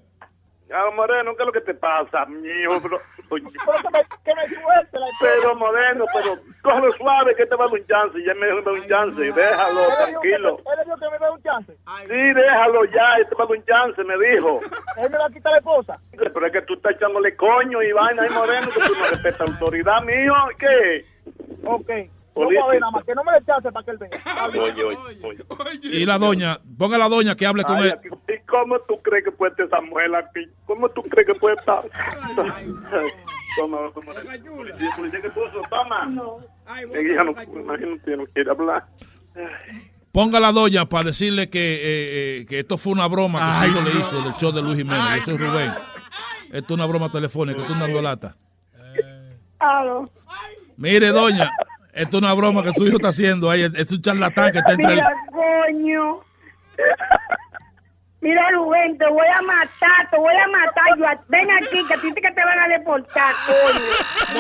Ah, 0.73 0.89
Moreno, 0.95 1.35
¿qué 1.35 1.43
es 1.43 1.47
lo 1.47 1.53
que 1.53 1.61
te 1.63 1.75
pasa, 1.75 2.25
mijo? 2.27 2.81
Pero, 2.81 2.99
oye, 3.31 3.45
Pero 3.53 3.79
que 3.83 3.91
me, 3.91 4.05
que 4.25 4.35
me 4.35 4.63
suelte 4.63 4.99
la 4.99 5.07
pero 5.21 5.55
Moreno, 5.57 6.05
pero 6.15 6.35
cógelo 6.63 6.93
suave, 6.93 7.35
que 7.35 7.47
te 7.47 7.57
va 7.57 7.65
a 7.65 7.69
dar 7.69 7.81
un 7.81 7.87
chance. 7.87 8.23
Ya 8.25 8.35
me 8.35 8.47
dio 8.47 8.73
un 8.73 8.87
chance, 8.87 9.21
déjalo, 9.21 9.81
tranquilo. 9.97 10.59
Él 10.59 10.79
le 10.79 10.85
dijo 10.85 10.97
que 10.97 11.11
me 11.11 11.19
dé 11.19 11.31
un 11.31 11.43
chance. 11.43 11.77
Sí, 12.07 12.35
déjalo 12.35 12.85
ya, 12.85 13.17
este 13.21 13.35
va 13.35 13.45
a 13.45 13.47
dar 13.49 13.57
un 13.57 13.65
chance, 13.65 14.05
me 14.05 14.19
dijo. 14.19 14.61
Él 14.97 15.11
me 15.11 15.19
va 15.19 15.27
a 15.27 15.31
quitar 15.31 15.53
la 15.53 15.59
esposa. 15.59 15.99
Pero 16.13 16.47
es 16.47 16.53
que 16.53 16.63
tú 16.63 16.75
estás 16.75 16.93
echándole 16.93 17.35
coño 17.35 17.83
y 17.83 17.93
vaina 17.93 18.23
ahí, 18.23 18.31
Moreno, 18.31 18.69
que 18.69 18.81
tú 18.81 18.95
no 18.95 19.07
respetas 19.11 19.41
la 19.41 19.55
autoridad, 19.55 20.03
mijo. 20.03 20.35
¿Qué? 20.59 21.05
Ok. 21.65 22.20
No 22.31 22.45
Político. 22.45 22.61
puedo 22.61 22.71
ver 22.71 22.81
nada 22.81 22.91
más, 22.93 23.05
que 23.05 23.15
no 23.15 23.25
me 23.25 23.33
chance 23.45 23.73
para 23.73 23.85
que 23.85 23.91
él 23.91 23.99
venga. 23.99 24.17
Está 24.19 24.49
bien. 24.49 24.65
Oye, 24.65 24.85
oye, 24.85 25.19
oye. 25.23 25.81
Y 25.83 26.07
la 26.07 26.19
doña, 26.19 26.61
ponga 26.79 26.97
a 26.97 26.99
la 27.01 27.09
doña 27.09 27.35
que 27.35 27.47
hable 27.47 27.65
con 27.65 27.77
Ay, 27.77 27.89
él. 27.91 27.99
¿Y 28.29 28.47
cómo 28.47 28.79
tú 28.81 29.01
crees 29.03 29.25
que 29.25 29.33
puede 29.33 29.51
estar 29.51 29.67
esa 29.67 29.81
mujer 29.81 30.15
aquí? 30.15 30.47
¿Cómo 30.65 30.89
tú 30.91 31.03
crees 31.03 31.27
que 31.27 31.35
puede 31.35 31.57
estar? 31.57 31.83
Toma, 33.57 33.79
toma. 33.93 34.13
Policía, 34.15 34.91
policía, 34.97 35.21
¿qué 35.23 35.31
puso? 35.31 35.61
Toma. 35.69 36.09
Ella 36.95 37.25
no, 37.25 37.33
imagínate, 37.33 38.17
no 38.17 38.25
quiere 38.27 38.51
hablar. 38.51 38.87
Ponga 40.13 40.39
a 40.39 40.41
la 40.41 40.53
doña 40.53 40.89
para 40.89 41.05
decirle 41.05 41.51
que, 41.51 41.75
eh, 41.75 42.41
eh, 42.41 42.47
que 42.47 42.61
esto 42.61 42.79
fue 42.79 42.93
una 42.93 43.09
broma 43.09 43.61
que 43.61 43.69
hijo 43.69 43.81
le 43.81 43.91
hizo 43.91 44.23
del 44.23 44.35
show 44.35 44.53
de 44.53 44.63
Luis 44.63 44.77
Jiménez. 44.79 45.23
Eso 45.23 45.33
es 45.33 45.41
Rubén. 45.41 45.73
Esto 46.53 46.75
es 46.75 46.79
una 46.79 46.87
broma 46.87 47.11
telefónica, 47.11 47.61
esto 47.61 47.73
es 47.75 47.81
dando 47.81 48.01
lata. 48.01 48.37
Mire, 50.77 51.09
doña, 51.09 51.51
esto 52.03 52.17
es 52.17 52.23
una 52.23 52.33
broma 52.35 52.63
que 52.63 52.73
su 52.73 52.87
hijo 52.87 52.97
está 52.97 53.09
haciendo 53.09 53.51
ahí. 53.51 53.71
Es 53.75 53.93
un 53.93 54.01
charlatán 54.01 54.53
que 54.53 54.59
está 54.59 54.73
entre 54.73 54.93
el... 54.93 54.97
Mira, 54.97 55.13
coño. 55.31 56.21
Mira, 58.23 58.51
Rubén, 58.51 58.99
te 58.99 59.07
voy 59.09 59.27
a 59.35 59.41
matar, 59.43 60.11
te 60.11 60.17
voy 60.19 60.35
a 60.35 60.47
matar. 60.49 60.85
Yo, 60.99 61.23
ven 61.29 61.51
aquí, 61.53 61.87
que 61.87 61.95
a 61.95 61.97
ti 62.01 62.13
que 62.13 62.21
te 62.33 62.45
van 62.45 62.59
a 62.59 62.69
deportar, 62.69 63.35
coño. 63.47 63.81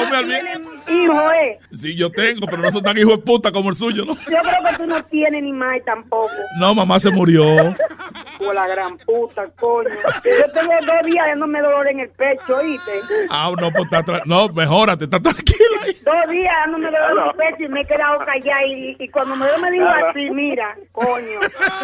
No 0.04 0.10
me 0.10 0.16
olvides. 0.18 0.60
Hijo, 0.88 1.32
eh. 1.32 1.58
Sí, 1.72 1.96
yo 1.96 2.10
tengo, 2.10 2.46
pero 2.46 2.60
no 2.60 2.70
son 2.70 2.82
tan 2.82 2.98
hijos 2.98 3.16
de 3.16 3.22
puta 3.24 3.50
como 3.50 3.70
el 3.70 3.74
suyo, 3.76 4.04
¿no? 4.04 4.14
Yo 4.14 4.38
creo 4.42 4.64
que 4.70 4.76
tú 4.76 4.86
no 4.86 5.02
tienes 5.04 5.42
ni 5.42 5.52
más 5.52 5.82
tampoco. 5.86 6.30
No, 6.58 6.74
mamá 6.74 7.00
se 7.00 7.10
murió. 7.10 7.42
Por 8.38 8.54
la 8.54 8.66
gran 8.68 8.98
puta, 8.98 9.44
coño. 9.58 9.88
Yo 10.24 10.52
tengo 10.52 10.72
dos 10.86 11.06
días 11.06 11.26
dándome 11.28 11.60
dolor 11.62 11.88
en 11.88 12.00
el 12.00 12.10
pecho, 12.10 12.56
¿oíste? 12.58 12.92
Ah, 13.30 13.50
no, 13.58 13.70
pues 13.70 13.84
está 13.84 14.02
tra- 14.04 14.22
No, 14.26 14.48
mejórate, 14.50 15.04
está 15.04 15.20
tranquila. 15.20 15.80
ahí. 15.84 15.92
Dos 16.04 16.30
días 16.30 16.52
dándome 16.66 16.90
dolor 16.90 17.10
en 17.12 17.28
el 17.28 17.50
pecho 17.50 17.64
y 17.64 17.68
me 17.68 17.80
he 17.80 17.86
quedado 17.86 18.18
callada. 18.26 18.66
Y, 18.66 18.96
y 18.98 19.08
cuando 19.08 19.36
me, 19.36 19.46
me 19.58 19.70
dijo 19.70 19.86
así, 19.88 20.30
mira, 20.30 20.76
coño, 20.92 21.40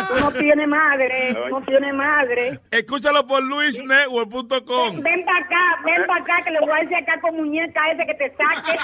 tú 0.08 0.20
no 0.20 0.30
tienes 0.32 0.68
madre, 0.68 1.36
no 1.50 1.60
tienes 1.62 1.85
madre. 1.92 2.60
Escúchalo 2.70 3.26
por 3.26 3.42
luisnetwork.com. 3.42 5.00
Ven 5.02 5.24
para 5.24 5.38
acá, 5.44 5.82
ven 5.84 6.06
para 6.06 6.20
acá, 6.22 6.44
que 6.44 6.50
le 6.50 6.60
voy 6.60 6.70
a 6.70 6.80
decir 6.82 6.96
acá 6.96 7.20
con 7.20 7.36
muñeca 7.36 7.80
ese 7.92 8.06
que 8.06 8.14
te 8.14 8.36
saque. 8.36 8.78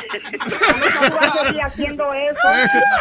Haciendo 1.65 2.13
eso. 2.13 2.49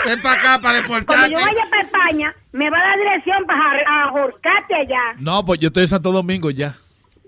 Ven 0.05 0.21
para 0.21 0.35
acá 0.39 0.59
para 0.61 0.83
Cuando 0.85 1.03
deportarte. 1.05 1.31
yo 1.31 1.39
vaya 1.39 1.63
para 1.69 1.81
España, 1.83 2.35
me 2.51 2.69
va 2.69 2.77
a 2.77 2.81
dar 2.81 2.97
dirección 2.97 3.45
para 3.45 4.05
ahorcarte 4.09 4.75
allá. 4.75 5.15
No, 5.19 5.45
pues 5.45 5.59
yo 5.59 5.67
estoy 5.67 5.83
en 5.83 5.89
Santo 5.89 6.11
Domingo 6.11 6.49
ya. 6.51 6.75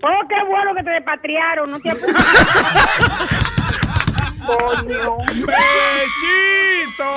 Oh, 0.01 0.27
qué 0.27 0.35
bueno 0.49 0.75
que 0.75 0.83
te 0.83 0.89
repatriaron, 0.89 1.71
no 1.71 1.79
te 1.79 1.89
apures. 1.91 2.15
Coño. 4.45 5.17
¡Bechito! 5.27 7.09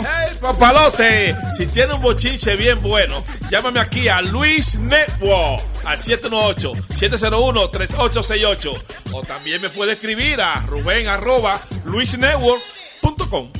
¡Hey, 0.00 0.36
papalote! 0.40 1.36
Si 1.56 1.66
tiene 1.66 1.94
un 1.94 2.00
bochinche 2.02 2.56
bien 2.56 2.80
bueno, 2.82 3.22
llámame 3.50 3.78
aquí 3.80 4.08
a 4.08 4.20
Luis 4.20 4.76
Network. 4.78 5.62
al 5.84 5.98
718-701-3868. 5.98 8.82
O 9.12 9.22
también 9.22 9.60
me 9.62 9.68
puede 9.70 9.92
escribir 9.92 10.40
a 10.40 10.60
ruben 10.66 11.06
arroba 11.08 11.60
luisnetwork.com. 11.84 13.50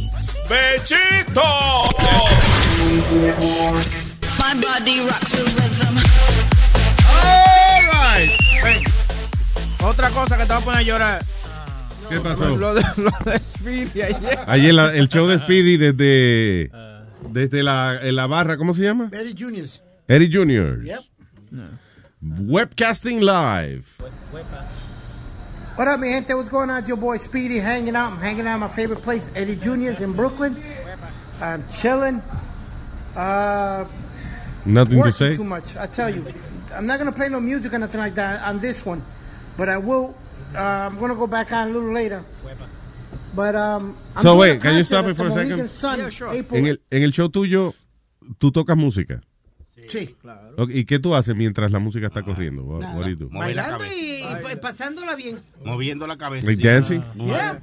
¡Bechito! 0.48 1.42
My 4.38 4.54
body 4.60 5.00
rocks 5.06 5.30
the 5.30 5.42
rhythm. 5.42 5.96
All 7.08 7.82
right. 7.92 8.30
Ven. 8.62 8.82
Otra 9.82 10.10
cosa 10.10 10.36
que 10.36 10.42
te 10.44 10.48
va 10.52 10.56
a 10.56 10.60
poner 10.60 10.80
a 10.80 10.82
llorar. 10.82 11.24
¿Qué 12.08 12.20
pasó? 12.20 12.56
Lo 12.56 12.74
de, 12.74 12.82
lo 12.96 13.10
de 13.24 13.38
Speedy 13.38 14.02
ayer. 14.02 14.38
Ayer 14.46 14.74
la- 14.74 14.94
el 14.94 15.08
show 15.08 15.26
de 15.26 15.38
Speedy 15.38 15.76
desde, 15.76 16.70
desde 17.30 17.62
la, 17.62 17.98
en 18.02 18.16
la 18.16 18.26
barra, 18.26 18.56
¿cómo 18.56 18.74
se 18.74 18.82
llama? 18.82 19.08
Eddie 19.12 19.34
Juniors. 19.38 19.82
Eddie 20.08 20.30
Junior. 20.32 20.82
Yep. 20.84 21.00
Webcasting 22.22 23.20
Live. 23.20 23.84
What 25.76 25.88
up, 25.88 25.98
mi 26.00 26.08
gente? 26.10 26.34
What's 26.34 26.48
going 26.48 26.70
on? 26.70 26.78
It's 26.78 26.88
your 26.88 26.96
boy 26.96 27.16
Speedy 27.18 27.58
hanging 27.58 27.96
out. 27.96 28.12
I'm 28.12 28.18
hanging 28.20 28.46
out 28.46 28.54
at 28.54 28.60
my 28.60 28.68
favorite 28.68 29.02
place, 29.02 29.26
Eddie 29.34 29.56
Juniors 29.56 30.00
in 30.00 30.12
Brooklyn. 30.12 30.62
I'm 31.40 31.64
chilling. 31.68 32.22
Uh, 33.16 33.84
Nothing 34.64 34.92
to 34.92 34.98
working 34.98 35.12
say? 35.12 35.36
too 35.36 35.44
much. 35.44 35.76
I 35.76 35.86
tell 35.86 36.08
you, 36.14 36.24
I'm 36.74 36.86
not 36.86 36.98
gonna 36.98 37.12
play 37.12 37.28
no 37.28 37.40
music 37.40 37.74
or 37.74 37.78
nothing 37.78 38.00
like 38.00 38.14
that 38.14 38.42
on 38.46 38.60
this 38.60 38.84
one, 38.86 39.02
but 39.56 39.68
I 39.68 39.78
will. 39.78 40.14
Uh, 40.54 40.58
I'm 40.58 40.98
gonna 40.98 41.14
go 41.16 41.26
back 41.26 41.52
on 41.52 41.68
a 41.68 41.72
little 41.72 41.92
later. 41.92 42.24
But 43.34 43.56
um, 43.56 43.96
I'm 44.14 44.22
So 44.22 44.36
wait, 44.36 44.60
can 44.60 44.76
you 44.76 44.84
stop 44.84 45.06
it 45.06 45.16
for 45.16 45.28
the 45.28 45.40
a 45.40 45.44
second? 45.44 45.68
Sun, 45.68 46.00
April 46.32 46.60
En 46.60 46.66
el, 46.66 46.80
en 46.90 47.02
el 47.02 47.10
show 47.10 47.28
tuyo, 47.28 47.74
tú 48.38 48.52
tocas 48.52 48.76
música. 48.76 49.20
Sí. 49.88 50.14
Ok, 50.56 50.70
¿Y 50.72 50.84
qué 50.84 50.98
tú 50.98 51.14
haces 51.14 51.36
mientras 51.36 51.70
la 51.72 51.78
música 51.78 52.06
está 52.06 52.22
corriendo? 52.22 52.62
What, 52.62 52.82
what 52.94 53.04
do 53.04 53.08
you 53.08 53.16
do? 53.16 53.28
Bailando 53.30 53.84
y, 53.86 54.22
y 54.52 54.56
pasándola 54.56 55.14
bien. 55.16 55.38
Moviendo 55.64 56.06
la 56.06 56.16
cabeza. 56.16 56.46
Like 56.46 56.62
dancing? 56.66 57.02
Yeah. 57.14 57.60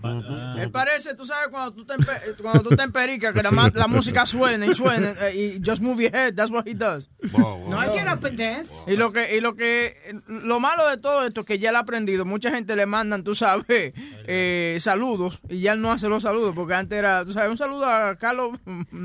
Él 0.57 0.71
parece, 0.71 1.15
tú 1.15 1.25
sabes, 1.25 1.49
cuando 1.49 1.73
tú 1.73 1.85
te, 1.85 1.93
empe- 1.93 2.35
cuando 2.41 2.61
tú 2.63 2.75
te 2.75 2.83
emperica, 2.83 3.33
que 3.33 3.41
la, 3.43 3.87
música 3.87 4.25
suena 4.25 4.65
y 4.65 4.73
suena 4.75 5.13
eh, 5.21 5.57
y 5.57 5.61
just 5.67 5.81
move 5.81 6.03
your 6.03 6.15
head, 6.15 6.33
that's 6.33 6.51
what 6.51 6.65
he 6.67 6.73
does. 6.73 7.09
No, 7.37 7.77
I 7.79 7.87
get 7.97 8.07
up 8.07 8.25
and 8.25 8.37
dance. 8.37 8.71
Y 8.87 8.95
lo 8.95 9.11
que, 9.11 9.35
y 9.37 9.41
lo 9.41 9.55
que, 9.55 9.97
lo 10.27 10.59
malo 10.59 10.87
de 10.89 10.97
todo 10.97 11.25
esto 11.25 11.41
es 11.41 11.47
que 11.47 11.59
ya 11.59 11.69
él 11.69 11.75
ha 11.75 11.79
aprendido, 11.79 12.25
mucha 12.25 12.51
gente 12.51 12.75
le 12.75 12.85
mandan, 12.85 13.23
tú 13.23 13.35
sabes, 13.35 13.93
eh, 14.27 14.77
saludos, 14.79 15.39
y 15.49 15.59
ya 15.61 15.73
él 15.73 15.81
no 15.81 15.91
hace 15.91 16.07
los 16.07 16.23
saludos, 16.23 16.53
porque 16.55 16.73
antes 16.73 16.97
era, 16.97 17.23
tú 17.25 17.33
sabes, 17.33 17.51
un 17.51 17.57
saludo 17.57 17.85
a 17.85 18.15
Carlos. 18.15 18.57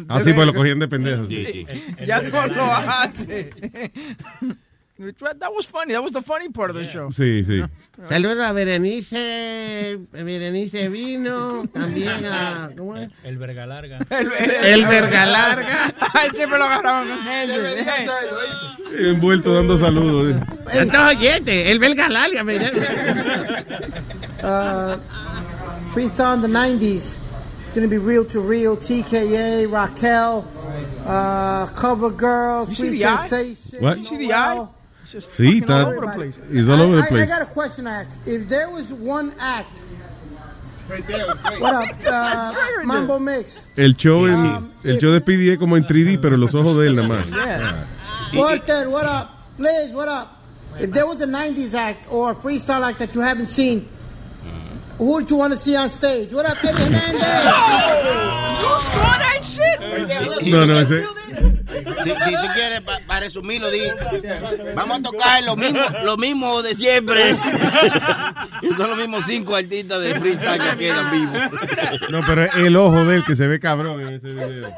Ah, 0.09 0.21
sí, 0.21 0.33
pues 0.33 0.47
lo 0.47 0.55
cogían 0.55 0.79
de 0.79 0.89
pendejo. 0.89 1.27
Sí. 1.27 1.67
Ya 2.07 2.23
no 2.23 2.47
lo 2.47 2.65
hace. 2.65 3.06
That 4.99 5.53
was 5.55 5.67
funny, 5.67 5.93
that 5.93 6.03
was 6.03 6.13
the 6.13 6.23
funny 6.23 6.49
part 6.49 6.71
of 6.71 6.77
the 6.77 6.85
show. 6.85 7.11
Sí, 7.11 7.45
sí. 7.45 7.63
Saludos 8.09 8.41
a 8.41 8.53
Berenice, 8.55 9.99
Berenice 10.11 10.89
Vino, 10.89 11.67
también 11.75 12.25
a... 12.25 12.71
¿cómo 12.75 12.97
es? 12.97 13.11
El 13.23 13.37
verga 13.37 13.67
larga. 13.67 13.99
El, 14.09 14.33
El 14.65 14.87
verga 14.87 15.27
larga. 15.27 15.95
Él 16.25 16.33
siempre 16.33 16.59
lo 16.59 16.65
agarraban 16.65 17.09
con 17.09 17.29
ese. 17.29 17.87
Envuelto 19.11 19.55
dando 19.55 19.77
saludos. 19.77 20.43
Entonces, 20.73 21.19
oyente, 21.19 21.71
el 21.71 21.79
belga 21.79 22.09
larga. 22.09 22.43
Uh, 24.43 24.99
freestyle 25.93 26.37
in 26.37 26.41
the 26.41 26.49
90s. 26.49 27.19
It's 27.67 27.75
going 27.75 27.83
to 27.83 27.89
be 27.89 27.99
Real 27.99 28.25
to 28.27 28.41
Real, 28.41 28.77
TKA, 28.79 29.71
Raquel, 29.71 30.47
uh, 31.05 31.67
Cover 31.75 32.11
Girl, 32.11 32.69
You 32.69 32.75
see 32.75 32.89
Free 32.89 32.99
the 32.99 33.05
eye? 33.07 33.29
Sensation. 33.29 33.83
What? 33.83 33.99
You 33.99 34.05
see 34.05 34.17
the 34.17 34.33
eye? 34.35 34.67
It's 35.03 35.13
just 35.13 35.31
Sí, 35.31 35.61
fucking 35.61 35.71
all 35.71 35.87
over 35.87 36.01
the 36.07 36.13
place. 36.13 36.39
He's 36.51 36.69
all 36.69 36.81
over 36.83 36.97
the 36.97 37.03
I, 37.03 37.05
I 37.05 37.09
place. 37.09 37.29
got 37.29 37.43
a 37.43 37.47
question 37.47 37.85
to 37.85 37.91
ask. 37.91 38.19
If 38.27 38.49
there 38.49 38.71
was 38.71 38.93
one 38.93 39.35
act, 39.39 39.79
what 40.89 41.75
up, 41.75 41.89
uh, 42.07 42.85
Mambo 42.85 43.19
Mix? 43.19 43.67
El 43.77 43.95
show, 43.97 44.27
en, 44.27 44.35
Um, 44.35 44.73
el 44.85 44.99
show 45.01 45.11
de 45.13 45.21
Speedy 45.21 45.51
es 45.51 45.59
como 45.59 45.77
en 45.77 45.85
3D, 45.85 46.21
pero 46.21 46.37
los 46.37 46.55
ojos 46.55 46.77
de 46.77 46.87
él 46.89 46.97
nada 46.97 47.09
más. 47.09 47.27
Yeah. 47.31 47.87
Walter, 48.35 48.89
what 48.91 49.05
up? 49.07 49.31
Liz, 49.59 49.91
what 49.93 50.09
up? 50.09 50.33
If 50.79 50.93
there 50.93 51.07
was 51.07 51.21
a 51.23 51.27
90s 51.27 51.73
act 51.75 52.07
or 52.11 52.33
a 52.33 52.35
freestyle 52.35 52.83
act 52.87 52.99
that 52.99 53.15
you 53.15 53.21
haven't 53.21 53.47
seen, 53.49 53.89
who 54.99 55.13
would 55.13 55.31
you 55.31 55.37
want 55.37 55.53
to 55.53 55.59
see 55.59 55.77
on 55.77 55.91
stage? 55.91 56.33
What 56.33 56.47
up, 56.47 56.63
Eddie 56.65 56.83
Hernandez? 56.83 57.23
You 58.63 58.73
saw 58.93 59.19
that 59.19 59.41
shit? 59.43 60.47
No, 60.51 60.65
no, 60.65 60.81
ese. 60.81 61.05
Si, 62.03 62.11
si 62.11 62.15
tú 62.15 62.47
quieres, 62.55 62.83
para 63.07 63.21
resumirlo, 63.21 63.71
di, 63.71 63.81
vamos 64.75 64.99
a 64.99 65.03
tocar 65.03 65.43
lo 65.43 65.57
mismo, 65.57 65.81
lo 66.05 66.17
mismo 66.17 66.63
de 66.63 66.75
siempre. 66.75 67.37
y 68.63 68.69
son 68.69 68.91
los 68.91 68.99
mismos 68.99 69.25
cinco 69.27 69.55
artistas 69.57 70.01
de 70.01 70.15
freestyle 70.15 70.61
que 70.71 70.77
quedan 70.79 71.11
vivos. 71.11 72.11
No, 72.11 72.21
pero 72.27 72.45
es 72.45 72.55
el 72.55 72.77
ojo 72.77 73.05
de 73.05 73.17
él 73.17 73.25
que 73.25 73.37
se 73.37 73.47
ve 73.47 73.61
cabrón 73.61 74.01
en 74.01 74.09
ese 74.15 74.33
video. 74.33 74.73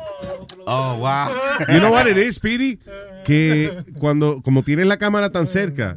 Oh, 0.67 0.97
wow. 0.97 1.29
You 1.69 1.79
know 1.79 1.93
what 1.93 2.07
it 2.07 2.17
is, 2.17 2.37
Speedy? 2.37 2.79
Que 3.25 3.85
cuando, 3.99 4.41
como 4.43 4.63
tienes 4.63 4.87
la 4.87 4.97
cámara 4.97 5.31
tan 5.31 5.47
cerca, 5.47 5.97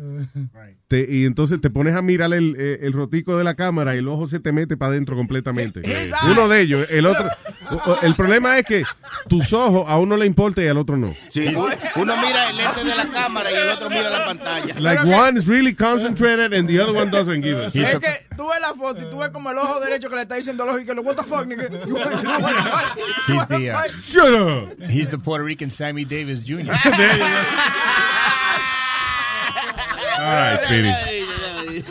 te- 0.92 1.08
y 1.10 1.26
entonces 1.26 1.62
te 1.62 1.70
pones 1.70 1.96
a 1.96 2.02
mirar 2.02 2.34
el, 2.34 2.54
eh, 2.60 2.80
el 2.82 2.92
rotico 2.92 3.38
de 3.38 3.46
la 3.46 3.56
cámara 3.56 3.96
y 3.96 4.00
el 4.00 4.10
ojo 4.10 4.28
se 4.28 4.42
te 4.42 4.52
mete 4.52 4.76
para 4.76 4.92
adentro 4.92 5.16
completamente. 5.16 5.80
Exacto. 5.80 6.28
Uno 6.32 6.50
de 6.50 6.60
ellos, 6.60 6.86
el 6.90 7.06
otro. 7.06 7.30
El 8.02 8.14
problema 8.16 8.58
es 8.60 8.66
que 8.66 8.84
tus 9.30 9.54
ojos 9.54 9.86
a 9.88 9.98
uno 9.98 10.18
le 10.18 10.26
importa 10.26 10.62
y 10.62 10.68
al 10.68 10.76
otro 10.78 10.98
no. 10.98 11.16
Sí, 11.30 11.46
uno, 11.96 12.18
mira 12.18 12.50
el 12.50 12.58
lente 12.58 12.84
de 12.84 12.94
la 12.94 13.08
cámara 13.10 13.50
y 13.50 13.56
el 13.56 13.70
otro 13.70 13.90
mira 13.90 14.10
la 14.10 14.26
pantalla. 14.26 14.76
Like 14.80 15.04
one 15.06 15.40
is 15.40 15.48
really 15.48 15.74
concentrated 15.74 16.54
and 16.54 16.68
the 16.68 16.82
other 16.82 16.94
one 16.94 17.10
doesn't 17.10 17.42
give 17.42 17.58
a 17.58 17.68
Es 17.68 17.74
shit. 17.74 18.00
que 18.02 18.26
tú 18.36 18.50
ves 18.50 18.60
la 18.60 18.74
foto 18.74 19.02
y 19.02 19.10
tú 19.10 19.20
ves 19.20 19.30
como 19.32 19.50
el 19.52 19.58
ojo 19.60 19.80
derecho 19.80 20.10
que 20.10 20.16
le 20.18 20.24
está 20.24 20.36
diciendo 20.36 20.64
al 20.64 20.70
ojo 20.72 20.80
y 20.80 20.86
que 20.86 20.94
lo, 20.94 21.04
what 21.04 21.16
the 21.16 21.24
fuck, 21.24 21.46
nigga. 21.48 21.70
He's 23.28 23.48
the 23.48 23.72
uh? 23.72 23.88
Shut 24.04 24.34
up. 24.34 24.82
He's 24.90 25.10
the 25.10 25.18
Puerto 25.18 25.46
Rican 25.46 25.70
Sammy 25.72 26.04
Davis 26.04 26.44
Jr. 26.46 26.74
Speedy. 30.64 30.90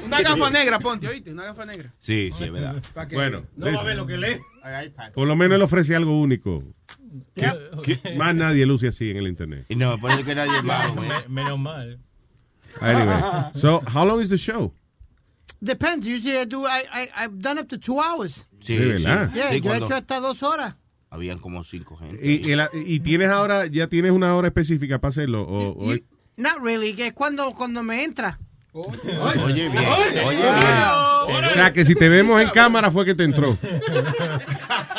Una 0.05 0.21
gafa 0.23 0.51
negra, 0.51 0.79
ponte, 0.79 1.09
oíste, 1.09 1.33
una 1.33 1.45
gafa 1.45 1.65
negra. 1.67 1.93
Sí, 1.99 2.31
sí, 2.37 2.45
es 2.45 2.53
verdad. 2.53 2.83
Que 3.09 3.15
Bueno, 3.15 3.45
no 3.57 3.67
va 3.73 3.81
a 3.81 3.85
ver 3.85 3.97
lo 3.97 4.07
que 4.07 4.17
lee. 4.19 4.41
Por 5.15 5.27
lo 5.27 5.37
menos 5.37 5.57
él 5.57 5.63
ofrece 5.63 5.97
algo 5.97 6.21
único. 6.21 6.63
Más 8.17 8.35
nadie 8.35 8.67
luce 8.67 8.89
así 8.89 9.11
en 9.11 9.17
el 9.19 9.27
internet. 9.29 9.67
No, 9.71 9.99
por 9.99 10.11
eso 10.13 10.25
que 10.25 10.35
nadie 10.35 10.59
es 10.59 10.65
malo, 10.65 10.95
güey. 10.95 11.09
Menos 11.29 11.59
mal. 11.59 11.99
Anyway, 12.81 13.17
so 13.57 13.83
how 13.93 14.05
long 14.07 14.21
is 14.21 14.29
the 14.29 14.39
show? 14.39 14.73
Depends. 15.61 16.07
Usually 16.07 16.39
I 16.39 16.45
do. 16.47 16.65
I, 16.67 16.85
I 16.93 17.09
I've 17.25 17.41
done 17.41 17.59
up 17.61 17.69
to 17.69 17.79
two 17.79 18.01
hours. 18.01 18.47
Sí, 18.61 18.77
sí. 18.77 19.03
Yeah, 19.03 19.31
Sí, 19.51 19.61
yo 19.61 19.73
he 19.75 19.79
hecho 19.79 19.95
hasta 19.95 20.21
dos 20.21 20.43
horas. 20.43 20.77
Habían 21.11 21.39
como 21.41 21.65
cinco 21.65 21.97
gente. 21.97 22.19
Y, 22.25 22.49
y 22.51 22.55
la- 22.55 22.71
y 22.73 23.01
tienes 23.01 23.29
ahora, 23.31 23.67
ya 23.67 23.89
tienes 23.89 24.13
una 24.13 24.35
hora 24.37 24.47
específica 24.49 25.01
para 25.01 25.09
hacerlo. 25.11 25.43
O, 25.43 25.91
o- 25.91 25.95
Not 26.37 26.61
really. 26.63 26.95
Que 26.95 27.09
es 27.09 27.13
cuando 27.13 27.53
cuando 27.55 27.83
me 27.83 28.03
entra. 28.05 28.39
Oye 28.73 29.69
bien, 29.69 29.77
oye 30.25 30.37
bien. 30.37 31.45
o 31.45 31.51
sea, 31.53 31.73
que 31.73 31.85
si 31.85 31.97
te 31.97 32.09
vemos 32.09 32.41
en 32.41 32.51
cámara 32.51 32.89
fue 32.93 33.05
que 33.05 33.17
te 33.17 33.25
entró. 33.25 33.57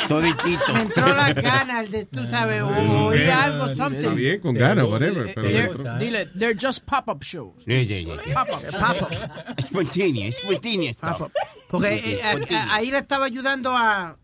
Toditito. 0.08 0.72
Me 0.74 0.82
entró 0.82 1.06
las 1.06 1.34
ganas 1.34 1.90
de, 1.90 2.04
tú 2.04 2.26
sabes, 2.28 2.60
o 2.62 2.68
oí 3.06 3.22
algo, 3.24 3.66
Está 3.70 3.84
something. 3.84 4.14
bien, 4.14 4.40
con 4.40 4.54
ganas, 4.54 4.86
whatever. 4.86 5.32
Pero 5.34 5.48
They're- 5.48 5.70
entró. 5.70 5.98
Dile, 5.98 6.26
they're 6.38 6.54
just 6.60 6.84
pop-up 6.84 7.22
shows. 7.24 7.64
Yeah, 7.66 7.80
yeah, 7.82 7.98
yeah. 8.00 8.34
Pop-up. 8.34 8.62
Pop-up. 8.78 9.60
Spontaneous, 9.62 10.36
spontaneous 10.36 10.96
stuff. 10.96 11.30
Porque 11.70 11.94
eh, 11.94 12.20
a- 12.22 12.32
Spontaneous. 12.32 12.50
a- 12.66 12.74
ahí 12.74 12.90
le 12.90 12.98
estaba 12.98 13.24
ayudando 13.24 13.70
a, 13.74 14.16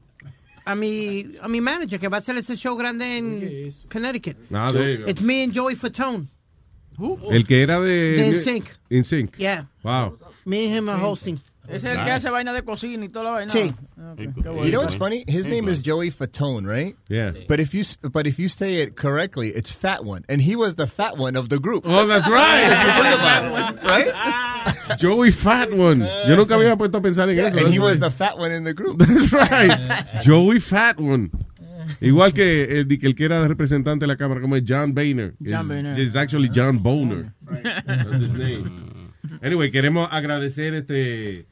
a 0.65 0.75
mi 0.75 1.25
a 1.41 1.49
mi 1.49 1.61
manager 1.63 1.99
que 1.99 2.09
va 2.09 2.19
a 2.19 2.21
hacer 2.21 2.37
ese 2.37 2.55
show 2.57 2.77
grande 2.77 3.17
en 3.17 3.73
Connecticut. 3.91 4.37
Ah, 4.53 4.71
you 4.75 4.99
go. 5.05 5.09
It's 5.11 5.23
me 5.23 5.43
and 5.45 5.55
Joey 5.55 5.75
Fatone. 5.77 6.29
El 7.31 7.47
que 7.47 7.63
era 7.63 7.81
de... 7.81 8.13
De 8.17 8.31
NSYNC. 8.39 8.65
NSYNC. 8.91 9.37
Yeah. 9.39 9.65
Wow. 9.83 10.17
Me 10.47 10.67
and 10.67 10.75
him 10.75 10.89
are 10.89 10.99
hosting. 10.99 11.39
Es 11.71 11.85
el 11.85 12.03
que 12.03 12.11
hace 12.13 12.31
vaina 12.31 12.55
de 12.55 12.63
cocina 12.63 13.05
y 13.05 13.09
toda 13.11 13.25
la 13.27 13.31
vaina. 13.33 13.53
Sí. 13.53 13.71
Ok, 13.99 14.17
qué 14.43 14.49
bueno. 14.49 14.65
You 14.65 14.71
know 14.71 14.81
what's 14.81 14.95
funny? 14.95 15.23
His 15.29 15.47
name 15.47 15.69
is 15.69 15.83
Joey 15.83 16.11
Fatone, 16.11 16.67
right? 16.67 16.97
Yeah. 17.11 17.33
But 17.47 17.61
if 17.61 17.75
you 17.75 17.81
s- 17.81 17.99
but 18.01 18.27
if 18.27 18.39
you 18.39 18.49
say 18.49 18.77
it 18.81 18.97
correctly, 18.97 19.51
it's 19.55 19.71
Fat 19.71 20.03
One, 20.03 20.25
and 20.31 20.41
he 20.41 20.57
was 20.57 20.77
the 20.77 20.87
fat 20.87 21.19
one 21.19 21.37
of 21.37 21.51
the 21.51 21.59
group. 21.59 21.85
Oh, 21.87 22.07
that's 22.07 22.27
right. 22.27 22.73
It, 22.73 23.83
right? 23.85 24.75
Joey 24.99 25.31
Fat 25.31 25.75
One. 25.75 26.01
Yo 26.27 26.37
nunca 26.37 26.55
había 26.55 26.75
puesto 26.79 26.97
a 26.97 27.03
pensar 27.03 27.29
en 27.29 27.39
eso. 27.39 27.59
And 27.59 27.69
he 27.69 27.79
was 27.79 27.99
the 27.99 28.09
fat 28.11 28.39
one 28.39 28.51
in 28.51 28.65
the 28.65 28.73
group. 28.73 28.99
That's 29.07 29.31
right. 29.31 30.07
Joey 30.23 30.61
Fat 30.61 30.99
One. 30.99 31.31
Igual 32.01 32.33
que 32.33 32.81
el, 32.81 32.99
el 33.01 33.15
que 33.15 33.25
era 33.25 33.47
representante 33.47 34.05
de 34.05 34.07
la 34.09 34.17
cámara, 34.17 34.41
como 34.41 34.57
es 34.57 34.65
John 34.67 34.95
Boehner. 34.95 35.35
John 35.45 35.69
Boehner. 35.69 35.99
It's 35.99 36.17
actually 36.17 36.51
John. 36.55 36.83
That's 36.83 38.21
his 38.21 38.31
name. 38.31 38.65
Anyway, 39.43 39.71
queremos 39.71 40.09
agradecer 40.11 40.75
este 40.75 41.47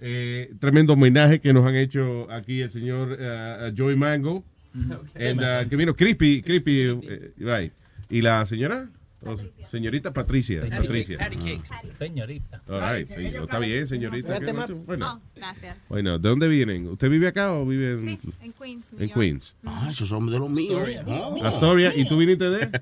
eh, 0.00 0.52
tremendo 0.58 0.94
homenaje 0.94 1.40
que 1.40 1.52
nos 1.52 1.66
han 1.66 1.76
hecho 1.76 2.30
aquí 2.30 2.60
el 2.60 2.70
señor 2.70 3.16
eh, 3.18 3.72
Joey 3.76 3.96
Mango. 3.96 4.44
And, 4.74 5.40
uh, 5.40 5.68
que 5.68 5.76
vino 5.76 5.94
Creepy, 5.94 6.40
Creepy, 6.40 6.80
eh, 6.80 7.32
right. 7.38 7.72
Y 8.08 8.22
la 8.22 8.46
señora 8.46 8.88
Oh, 9.24 9.36
señorita 9.70 10.12
Patricia. 10.12 10.68
Patricia. 10.68 11.18
Patty 11.18 11.36
cakes. 11.36 11.70
Señorita. 11.98 12.60
All 12.68 12.80
right, 12.80 13.08
sí, 13.16 13.24
está 13.26 13.58
bien, 13.60 13.86
señorita. 13.86 14.40
Qué. 14.40 14.52
Bueno, 14.52 15.20
Gracias. 15.36 15.76
bueno, 15.88 16.18
¿de 16.18 16.28
dónde 16.28 16.48
vienen? 16.48 16.88
¿Usted 16.88 17.08
vive 17.08 17.28
acá 17.28 17.52
o 17.52 17.64
vive 17.64 17.92
en, 17.92 18.08
En 18.42 18.52
Queens. 18.52 18.84
en 18.98 19.10
Queens? 19.10 19.54
Ah, 19.64 19.88
esos 19.92 20.08
son 20.08 20.26
de 20.26 20.38
los 20.38 20.50
míos. 20.50 20.88
Oh. 21.06 21.44
Astoria, 21.44 21.92
¿y 21.94 22.04
tú 22.08 22.16
viniste 22.16 22.50
de? 22.50 22.80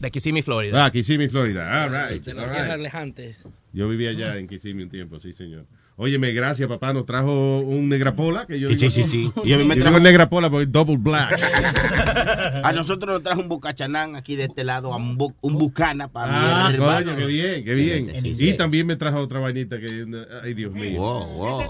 De 0.00 0.10
Kissimmee, 0.10 0.42
Florida. 0.42 0.84
Ah, 0.84 0.90
Kissimmee, 0.90 1.28
Florida. 1.28 1.84
All 1.84 1.90
right. 2.10 2.22
De 2.22 2.34
las 2.34 2.50
tierras 2.50 2.78
lejantes. 2.78 3.36
Yo 3.72 3.88
vivía 3.88 4.10
allá 4.10 4.36
en 4.36 4.46
Kissimmee 4.46 4.84
un 4.84 4.90
tiempo, 4.90 5.18
sí, 5.18 5.32
señor. 5.32 5.64
Óyeme, 5.96 6.32
gracias, 6.32 6.68
papá. 6.68 6.92
Nos 6.92 7.06
trajo 7.06 7.60
un 7.60 7.88
negrapola. 7.88 8.46
Que 8.46 8.58
yo 8.58 8.68
Sí, 8.70 8.74
digo, 8.74 8.90
sí, 8.90 9.04
sí, 9.04 9.10
sí. 9.10 9.32
Y 9.44 9.52
a 9.52 9.58
mí 9.58 9.64
me 9.64 9.76
trajo- 9.76 9.90
digo 9.94 10.00
negrapola 10.00 10.50
porque 10.50 10.64
es 10.64 10.72
double 10.72 10.96
black. 10.98 11.40
A 12.64 12.72
nosotros 12.72 13.12
nos 13.14 13.22
trajo 13.22 13.40
un 13.40 13.48
bucachanán 13.48 14.16
aquí 14.16 14.34
de 14.36 14.44
este 14.44 14.64
lado, 14.64 14.90
un, 14.96 15.16
bu- 15.18 15.34
un 15.40 15.54
bucana 15.54 16.08
para 16.08 16.64
Ah, 16.66 16.68
mi 16.70 16.74
hermano. 16.76 17.04
coño, 17.06 17.16
qué 17.16 17.26
bien, 17.26 17.64
qué 17.64 17.74
bien. 17.74 18.12
Sí. 18.22 18.34
Y 18.38 18.56
también 18.56 18.86
me 18.86 18.96
trajo 18.96 19.18
otra 19.18 19.38
vainita 19.38 19.78
que, 19.78 20.04
ay, 20.42 20.54
Dios 20.54 20.72
mío. 20.72 21.00
Wow, 21.00 21.26
wow. 21.36 21.60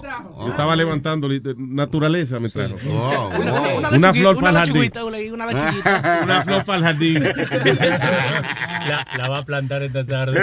Yo 0.44 0.48
estaba 0.50 0.74
levantando, 0.76 1.28
li- 1.28 1.42
naturaleza 1.56 2.38
me 2.40 2.48
trajo. 2.48 2.76
Wow, 2.84 3.40
Una, 3.40 3.52
wow. 3.52 3.78
una, 3.94 4.14
flor 4.14 4.36
una 4.36 4.42
para 4.52 4.62
el 4.62 4.66
jardín. 4.72 4.92
una, 5.32 5.46
una 6.24 6.42
flor 6.42 6.64
para 6.64 6.78
el 6.78 6.84
jardín. 6.84 7.24
La, 7.24 9.06
la 9.18 9.28
va 9.28 9.38
a 9.38 9.44
plantar 9.44 9.82
esta 9.82 10.04
tarde. 10.06 10.38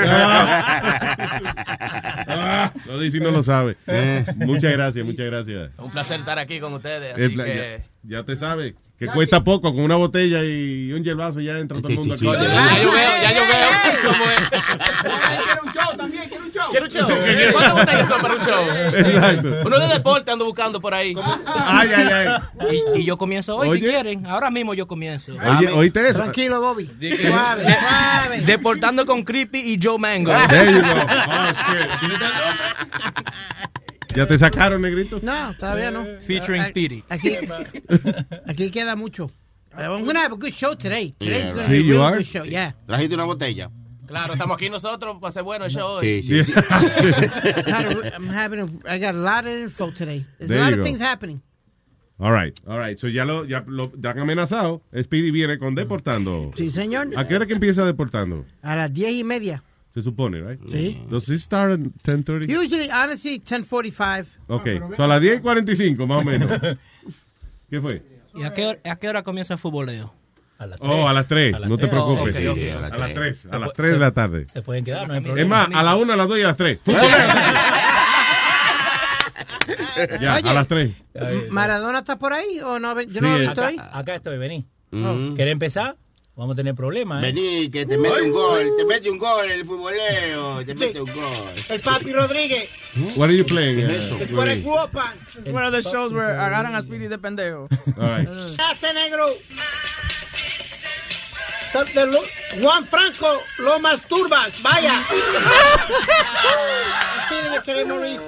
Ah, 2.28 2.72
lo 2.88 3.00
dice 3.00 3.18
y 3.18 3.22
no 3.22 3.32
lo 3.32 3.44
sabe. 3.44 3.71
Muchas 4.36 4.72
gracias, 4.72 5.06
muchas 5.06 5.26
gracias. 5.26 5.72
Un 5.78 5.92
placer 5.92 6.20
estar 6.20 6.40
aquí 6.40 6.60
con 6.60 6.74
ustedes. 6.74 7.14
Así 7.14 7.36
que... 7.36 7.84
ya, 8.04 8.18
ya 8.20 8.26
te 8.26 8.36
sabe 8.36 8.76
que 8.98 9.08
cuesta 9.08 9.44
poco 9.44 9.74
con 9.74 9.84
una 9.84 9.96
botella 9.96 10.44
y 10.44 10.92
un 10.94 11.04
hierbazo 11.04 11.40
ya 11.40 11.58
entra 11.58 11.80
todo 11.80 11.90
el 11.90 11.98
mundo 11.98 12.14
aquí. 12.14 12.26
Ya 12.26 12.82
yo 12.82 12.92
veo, 12.92 13.12
ya 13.22 13.34
yo 13.34 13.42
veo 13.42 14.12
cómo 14.12 14.26
es. 14.32 14.50
Quiero 15.44 15.64
un 15.64 15.74
show 15.74 15.98
también, 15.98 16.30
quiero 16.72 16.86
un 16.86 16.92
show. 16.92 17.08
Quiero 17.08 17.22
un 17.22 17.40
show. 17.40 17.52
¿Cuántas 17.54 17.74
botellas 17.74 18.10
son 18.10 18.22
para 18.22 18.34
un 18.36 18.42
show? 18.42 18.66
Exacto. 18.98 19.48
Uno 19.66 19.80
de 19.80 19.88
deporte 19.88 20.32
ando 20.32 20.46
buscando 20.46 20.82
por 20.82 20.94
ahí. 20.94 21.14
Ay, 21.46 21.90
ay, 21.96 22.08
ay. 22.12 22.84
Y, 22.96 23.02
y 23.02 23.06
yo 23.06 23.18
comienzo 23.18 23.56
hoy 23.58 23.68
si 23.68 23.72
Oye. 23.74 23.90
quieren. 23.92 24.26
Ahora 24.26 24.50
mismo 24.50 24.74
yo 24.74 24.88
comienzo. 24.88 25.34
Oye, 25.34 25.70
¿oíste 25.70 26.08
eso? 26.10 26.20
Tranquilo, 26.22 26.60
Bobby. 26.62 26.86
Suave, 26.86 27.64
suave. 27.64 28.42
Deportando 28.46 29.06
con 29.06 29.24
Creepy 29.24 29.60
y 29.74 29.80
Joe 29.82 29.98
Mango. 29.98 30.32
There 30.50 30.72
you 30.72 30.82
go. 30.82 30.88
Oh, 30.88 31.52
shit. 31.72 31.90
¿Ya 34.16 34.26
te 34.28 34.38
sacaron, 34.38 34.82
negrito? 34.82 35.20
No, 35.22 35.56
todavía 35.58 35.90
no. 35.92 36.04
Featuring 36.28 36.64
Speedy. 36.66 37.04
Aquí, 37.10 37.38
aquí 38.48 38.70
queda 38.70 38.96
mucho. 38.96 39.32
I'm 39.78 40.04
gonna 40.06 40.20
have 40.22 40.34
a 40.34 40.36
good 40.36 40.52
show 40.52 40.76
today. 40.76 41.16
Today's 41.18 41.46
Yeah, 41.46 41.52
gonna 41.54 41.62
right. 41.62 41.70
be 41.70 41.78
a 41.78 41.82
really 41.84 41.98
are. 42.04 42.18
good 42.18 42.26
show. 42.26 42.44
Yeah. 42.44 42.76
Trajiste 42.88 43.14
una 43.16 43.24
botella. 43.24 43.70
Claro, 44.12 44.34
estamos 44.34 44.56
aquí 44.56 44.70
nosotros 44.70 45.16
para 45.20 45.30
hacer 45.30 45.44
bueno 45.44 45.66
el 45.66 45.72
show 45.72 45.88
hoy. 46.00 46.22
Sí, 46.22 46.44
sí, 46.44 46.52
sí. 46.52 46.54
I'm 48.14 48.28
having 48.30 48.60
a, 48.60 48.66
I 48.94 49.00
got 49.00 49.16
a 49.16 49.18
lot 49.18 49.46
of 49.46 49.54
info 49.54 49.90
today. 49.92 50.26
There's 50.38 50.50
There 50.50 50.60
a 50.60 50.64
lot 50.64 50.70
you 50.72 50.74
of 50.74 50.78
go. 50.80 50.84
things 50.84 51.00
happening. 51.02 51.42
All 52.20 52.32
right, 52.32 52.54
all 52.68 52.78
right. 52.78 53.00
So 53.00 53.08
ya 53.08 53.24
lo, 53.26 53.46
ya 53.46 53.64
lo 53.66 53.92
ya 53.98 54.12
han 54.12 54.20
amenazado. 54.20 54.82
Speedy 54.94 55.32
viene 55.32 55.58
con 55.58 55.74
deportando. 55.76 56.52
Sí, 56.56 56.70
señor. 56.70 57.08
¿A 57.18 57.28
qué 57.28 57.36
hora 57.36 57.46
que 57.48 57.54
empieza 57.54 57.84
deportando? 57.86 58.46
A 58.62 58.76
las 58.76 58.94
diez 58.94 59.12
y 59.14 59.24
media. 59.24 59.64
Se 59.94 60.02
supone, 60.04 60.40
right? 60.42 60.60
Sí. 60.70 61.02
Does 61.10 61.28
it 61.30 61.40
start 61.40 61.72
at 61.74 61.80
10.30? 61.80 62.48
Usually, 62.50 62.90
honestly, 62.92 63.40
10:45. 63.40 64.26
Ok, 64.48 64.68
so 64.96 65.04
a 65.04 65.08
las 65.08 65.20
10 65.22 65.38
y 65.40 65.42
45 65.42 66.06
más 66.06 66.22
o 66.22 66.26
menos. 66.26 66.52
¿Qué 67.70 67.82
fue? 67.82 68.04
¿Y 68.36 68.44
a 68.44 68.54
qué, 68.54 68.66
hora- 68.68 68.80
a 68.86 68.96
qué 68.98 69.10
hora 69.10 69.24
comienza 69.24 69.54
el 69.56 69.60
futboleo? 69.60 70.14
A 70.62 70.66
las 70.68 70.80
Oh, 70.80 71.08
a 71.08 71.14
las 71.14 71.26
3, 71.28 71.56
A 71.56 71.60
las 71.60 71.70
no 71.72 71.78
te. 71.80 71.88
Oh, 71.88 71.90
preocupes. 71.90 72.36
Sí, 72.36 72.46
a 72.70 72.78
a 72.78 72.82
las 72.82 72.92
las 73.00 73.14
tres. 73.16 73.42
3, 73.42 73.54
a 73.54 73.58
las 73.58 73.74
3 73.74 73.92
de 73.94 73.98
la 73.98 74.12
tarde. 74.12 74.46
Se 74.54 74.62
pueden 74.62 74.86
quedar, 74.86 75.08
no 75.08 75.14
hay 75.14 75.20
Es 75.20 75.26
problema. 75.26 75.68
más, 75.68 75.76
a 75.80 75.82
la 75.82 75.96
1, 75.96 76.14
a 76.14 76.16
las 76.16 76.28
2 76.28 76.38
y 76.38 76.42
a 76.44 76.48
las 76.48 76.56
3. 76.58 76.80
Ya, 80.20 80.36
Oye. 80.38 80.50
a 80.50 80.54
las 80.54 80.68
3. 80.68 80.92
¿Maradona 81.50 82.00
está 82.00 82.18
por 82.18 82.34
ahí 82.34 82.60
o 82.64 82.80
no? 82.80 83.00
Yo 83.02 83.10
Sí, 83.14 83.20
no 83.22 83.30
lo 83.30 83.38
he 83.38 83.44
eh. 83.44 83.48
visto 83.48 83.64
ahí. 83.64 83.76
Acá, 83.78 83.98
acá 84.00 84.16
estoy, 84.16 84.38
vení. 84.38 84.66
Mm. 84.92 85.36
¿Querés 85.36 85.52
empezar? 85.54 85.96
Vamos 86.36 86.54
a 86.54 86.58
tener 86.58 86.74
problemas, 86.76 87.24
¿eh? 87.24 87.28
Vení, 87.28 87.70
que 87.70 87.86
te 87.86 87.98
mete 87.98 88.22
un 88.24 88.32
gol, 88.32 88.72
te 88.78 88.86
mete 88.86 89.10
un 89.12 89.18
gol 89.20 89.50
el 89.52 89.66
futboleo, 89.66 90.66
te 90.66 90.74
mete 90.76 91.02
un 91.02 91.12
gol. 91.14 91.46
El 91.70 91.80
Papi 91.82 92.14
Rodríguez. 92.14 92.94
What 93.16 93.26
are 93.30 93.38
you 93.38 93.46
playing? 93.46 93.88
¿Qué 93.88 93.96
es 93.96 94.02
eso? 94.04 94.16
Es 94.18 94.32
what 94.34 94.46
I 94.48 94.50
Willie? 94.52 94.62
grew 94.64 94.78
up 94.78 94.96
on. 94.96 95.12
It's 95.46 95.54
one 95.54 95.66
of 95.66 95.72
the 95.74 95.82
shows 95.82 96.14
where 96.14 96.40
agarran 96.40 96.74
a 96.76 96.82
Speedy 96.82 97.08
de 97.08 97.18
pendejo. 97.18 97.68
All 97.98 98.18
right. 98.18 98.28
¿Qué 98.28 98.62
hace, 98.64 98.94
negro? 98.94 99.26
De 101.72 102.06
lo- 102.06 102.20
Juan 102.62 102.86
Franco, 102.86 103.42
lo 103.60 103.80
masturbas, 103.80 104.62
vaya. 104.62 105.00
Así 107.24 107.36
le 107.50 107.62
queremos 107.64 108.06
ir. 108.06 108.20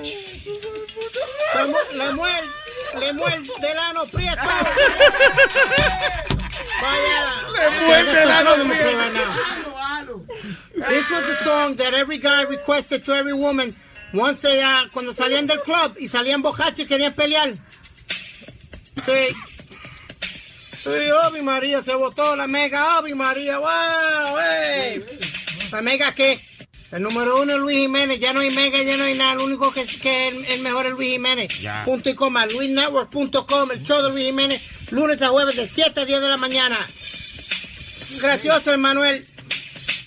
Le 1.56 1.66
mu- 1.66 1.78
Le 1.98 2.14
muerde, 2.14 2.48
le 3.00 3.14
muerde 3.14 3.72
el 3.72 3.78
ano 3.80 4.06
prieto. 4.06 4.42
Vaya. 6.82 7.44
Le 7.54 7.70
muerde 7.86 8.24
el 8.24 8.32
ano 8.32 8.56
prieto. 8.56 10.26
This 10.76 11.10
was 11.10 11.24
the 11.26 11.36
song 11.44 11.76
that 11.78 11.94
every 11.94 12.18
guy 12.20 12.44
requested 12.44 13.04
to 13.06 13.14
every 13.14 13.34
woman 13.34 13.76
once 14.14 14.40
they, 14.42 14.62
uh, 14.64 14.88
cuando 14.94 15.14
salían 15.14 15.48
del 15.48 15.60
club 15.64 15.96
y 16.00 16.08
salían 16.08 16.42
borrachos 16.42 16.80
y 16.80 16.86
querían 16.88 17.14
pelear. 17.14 17.56
Sí. 19.06 19.36
Sí, 20.84 20.90
Obi 21.28 21.42
María 21.42 21.82
se 21.84 21.96
votó 21.96 22.36
la 22.36 22.46
mega 22.48 23.00
Obi 23.00 23.14
María, 23.14 23.58
wow, 23.58 24.38
hey. 24.40 25.00
¿La 25.72 25.82
mega 25.82 26.14
qué? 26.14 26.40
El 26.92 27.02
número 27.04 27.42
uno 27.42 27.54
es 27.54 27.60
Luis 27.60 27.78
Jiménez, 27.80 28.20
ya 28.20 28.34
no 28.34 28.42
hay 28.42 28.52
mega, 28.52 28.82
ya 28.84 28.98
no 28.98 29.06
hay 29.06 29.16
nada, 29.18 29.36
lo 29.36 29.46
único 29.46 29.72
que, 29.74 29.86
que 29.86 30.28
es 30.28 30.50
el 30.52 30.60
mejor 30.60 30.86
es 30.86 30.92
Luis 30.92 31.14
Jiménez. 31.14 31.60
Ya. 31.60 31.84
Punto 31.86 32.10
y 32.10 32.14
coma, 32.16 32.46
luisnetwork.com, 32.46 33.72
el 33.72 33.84
show 33.84 34.02
de 34.04 34.10
Luis 34.10 34.26
Jiménez, 34.26 34.62
lunes 34.92 35.22
a 35.22 35.30
jueves 35.30 35.56
de 35.56 35.68
7 35.68 36.02
a 36.02 36.06
10 36.06 36.22
de 36.22 36.28
la 36.30 36.38
mañana. 36.38 36.78
Gracioso, 38.22 38.78
Manuel. 38.78 39.26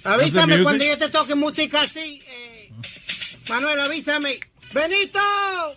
Avísame 0.05 0.63
cuando 0.63 0.85
yo 0.85 0.97
te 0.99 1.09
toque 1.09 1.35
música 1.35 1.81
así. 1.81 2.23
eh. 2.29 2.71
Manuel, 3.49 3.81
avísame. 3.81 4.39
Benito, 4.73 5.19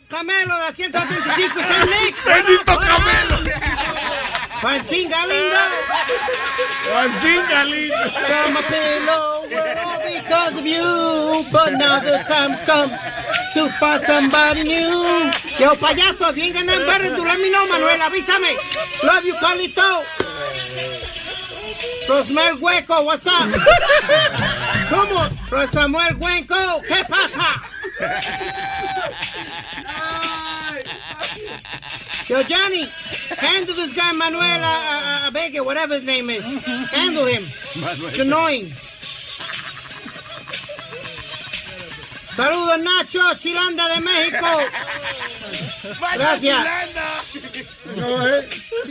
Camelo 0.09 0.55
de 0.55 0.61
la 0.61 0.73
185 0.73 1.59
y 1.59 1.63
San 1.63 1.89
Nick. 1.89 2.23
Benito 2.25 2.77
Camelo. 2.77 3.39
Juancín 4.61 5.09
Galindo. 5.09 5.57
Juancín 6.91 7.41
Galindo. 7.49 7.95
From 8.27 8.57
a 8.57 8.61
pillow, 8.63 9.45
we're 9.49 9.79
all 9.79 9.99
because 10.03 10.57
of 10.59 10.65
you. 10.67 11.43
But 11.51 11.73
now 11.73 11.99
the 11.99 12.17
time's 12.27 12.63
come 12.65 12.89
to 13.53 13.69
find 13.79 14.01
somebody 14.03 14.63
new. 14.63 15.31
Yo, 15.59 15.75
payaso, 15.75 16.33
bien 16.33 16.53
ganar 16.53 16.79
better 16.85 17.15
to 17.15 17.21
let 17.21 17.39
me 17.39 17.49
know, 17.51 17.65
Manuel, 17.67 17.99
avísame. 17.99 18.57
Love 19.03 19.25
you, 19.25 19.35
Carlito. 19.35 20.03
Rosmel 22.09 22.57
Hueco, 22.59 23.05
what's 23.05 23.27
up? 23.27 23.49
¿Cómo? 24.89 25.29
Rosamuel 25.51 26.15
Hueco, 26.17 26.81
¿qué 26.87 27.03
pasa? 27.07 27.61
Yo, 32.29 32.43
Johnny, 32.43 32.85
handle 33.37 33.73
this 33.73 33.91
guy 33.93 34.11
Manuel 34.11 34.63
uh, 34.63 35.27
uh, 35.27 35.31
Vega, 35.33 35.63
whatever 35.63 35.95
his 35.95 36.03
name 36.03 36.29
is. 36.29 36.43
Handle 36.91 37.25
him. 37.25 37.43
It's 37.43 38.19
annoying. 38.19 38.71
Saludos, 42.37 42.77
Nacho, 42.83 43.33
Chilanda 43.39 43.87
de 43.95 44.01
México. 44.01 44.61
Gracias. 46.13 46.67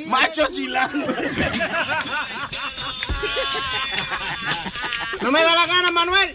Macho 0.08 0.46
chilando. 0.48 1.06
No 5.22 5.30
me 5.30 5.42
da 5.44 5.54
la 5.54 5.66
gana, 5.66 5.90
Manuel. 5.92 6.34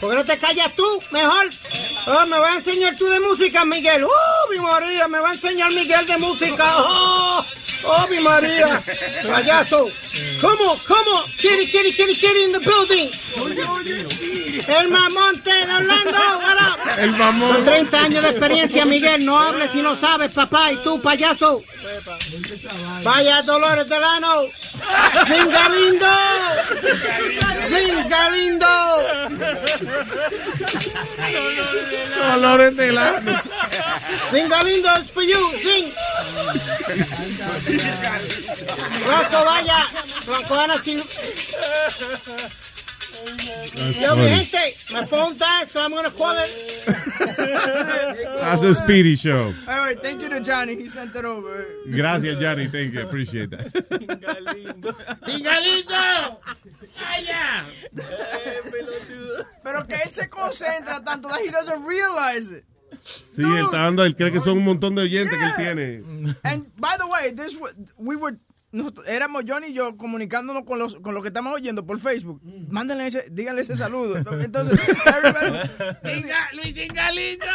¿Por 0.00 0.10
qué 0.10 0.16
no 0.16 0.24
te 0.24 0.38
callas 0.38 0.72
tú? 0.76 1.02
Mejor. 1.10 1.50
Oh, 2.06 2.26
me 2.26 2.38
va 2.38 2.52
a 2.52 2.56
enseñar 2.56 2.96
tú 2.96 3.06
de 3.06 3.18
música, 3.20 3.64
Miguel. 3.64 4.04
¡Oh, 4.04 4.50
mi 4.50 4.58
María! 4.58 5.08
Me 5.08 5.20
va 5.20 5.30
a 5.30 5.34
enseñar 5.34 5.72
Miguel 5.72 6.06
de 6.06 6.18
música. 6.18 6.64
¡Oh! 6.76 7.44
¡Oh, 7.84 8.06
mi 8.08 8.20
María! 8.20 8.82
Payaso. 9.26 9.88
¿Cómo? 10.40 10.78
¿Cómo? 10.86 11.24
Kitty, 11.38 11.66
kitty, 11.66 11.92
kitty, 11.92 12.14
kitty 12.14 12.44
in 12.44 12.52
the 12.52 12.58
building. 12.58 13.10
El 14.68 14.90
mamonte 14.90 15.50
de 15.50 15.72
Orlando. 15.72 16.18
What 16.40 16.56
up? 16.56 16.98
El 16.98 17.12
mamón. 17.12 17.54
Con 17.54 17.64
30 17.64 18.00
años 18.02 18.22
de 18.22 18.30
experiencia, 18.30 18.84
Miguel. 18.84 19.24
No 19.24 19.38
hables 19.38 19.70
si 19.72 19.80
no 19.80 19.96
sabes, 19.96 20.30
papá. 20.32 20.72
Y 20.72 20.76
tú, 20.78 21.00
payaso. 21.00 21.62
Vaya 23.02 23.42
Dolores 23.42 23.88
Delano. 23.88 24.42
¡Zinga 25.26 25.68
lindo! 25.68 26.06
¡Zinga 27.68 28.30
lindo! 28.30 28.66
Dolores 32.16 32.76
de 32.76 32.92
lano. 32.92 33.42
¡Zinga 34.30 34.62
lindo! 34.62 34.88
It's 34.98 35.10
for 35.10 35.22
you. 35.22 35.52
Zing. 35.58 35.92
Rocco, 39.06 39.44
vaya. 39.44 39.86
Rocco, 40.26 40.54
Ana, 40.54 40.82
si... 40.82 41.02
Yo, 44.00 44.14
mi 44.16 44.22
Bueno. 44.22 44.36
gente, 44.36 44.74
my 44.92 45.04
phone 45.04 45.36
died, 45.38 45.68
so 45.68 45.80
I'm 45.80 45.90
gonna 45.92 46.10
call 46.10 46.34
it. 46.36 46.50
That's 48.40 48.62
a 48.62 48.74
speedy 48.74 49.16
show. 49.16 49.52
All 49.68 49.78
right, 49.80 50.00
thank 50.00 50.20
you 50.20 50.28
to 50.28 50.40
Johnny. 50.40 50.74
He 50.76 50.88
sent 50.88 51.14
it 51.14 51.24
over. 51.24 51.64
Gracias, 51.90 52.38
Johnny. 52.40 52.66
Thank 52.68 52.94
you. 52.94 53.02
Appreciate 53.02 53.50
that. 53.50 53.72
¡Tingalito! 55.24 56.40
¡Vaya! 57.00 57.64
Pero 59.62 59.86
que 59.86 59.94
él 59.94 60.10
se 60.10 60.28
concentra 60.28 61.02
tanto 61.04 61.28
that 61.28 61.40
he 61.40 61.50
doesn't 61.50 61.84
realize 61.84 62.50
it. 62.50 62.64
Sí, 63.34 63.42
él 63.42 63.64
está 63.64 63.78
dando, 63.84 64.04
él 64.04 64.14
cree 64.16 64.30
que 64.30 64.40
son 64.40 64.58
un 64.58 64.64
montón 64.64 64.94
de 64.94 65.02
oyentes 65.02 65.36
que 65.36 65.44
él 65.44 65.54
tiene. 65.56 66.36
And 66.44 66.66
by 66.78 66.96
the 66.96 67.06
way, 67.06 67.32
this 67.32 67.56
wa- 67.56 67.70
we 67.98 68.16
were 68.16 68.38
éramos 69.06 69.44
Johnny 69.46 69.68
y 69.68 69.72
yo 69.72 69.96
comunicándonos 69.96 70.64
con 70.64 70.78
los 70.78 70.96
con 70.96 71.14
lo 71.14 71.22
que 71.22 71.28
estamos 71.28 71.52
oyendo 71.54 71.84
por 71.86 72.00
Facebook. 72.00 72.40
Mándenle 72.68 73.06
ese, 73.06 73.26
díganle 73.30 73.60
ese 73.62 73.76
saludo. 73.76 74.16
Entonces, 74.40 74.78
everybody- 75.06 75.68
Tinga- 76.02 76.48
¡Luis 76.54 76.74
Tingalito! 76.74 77.46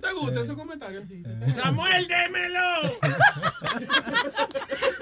¿Te 0.00 0.12
gusta 0.12 0.40
ese 0.42 0.54
comentario? 0.54 1.02
¡Samuel, 1.54 2.08
démelo! 2.08 2.60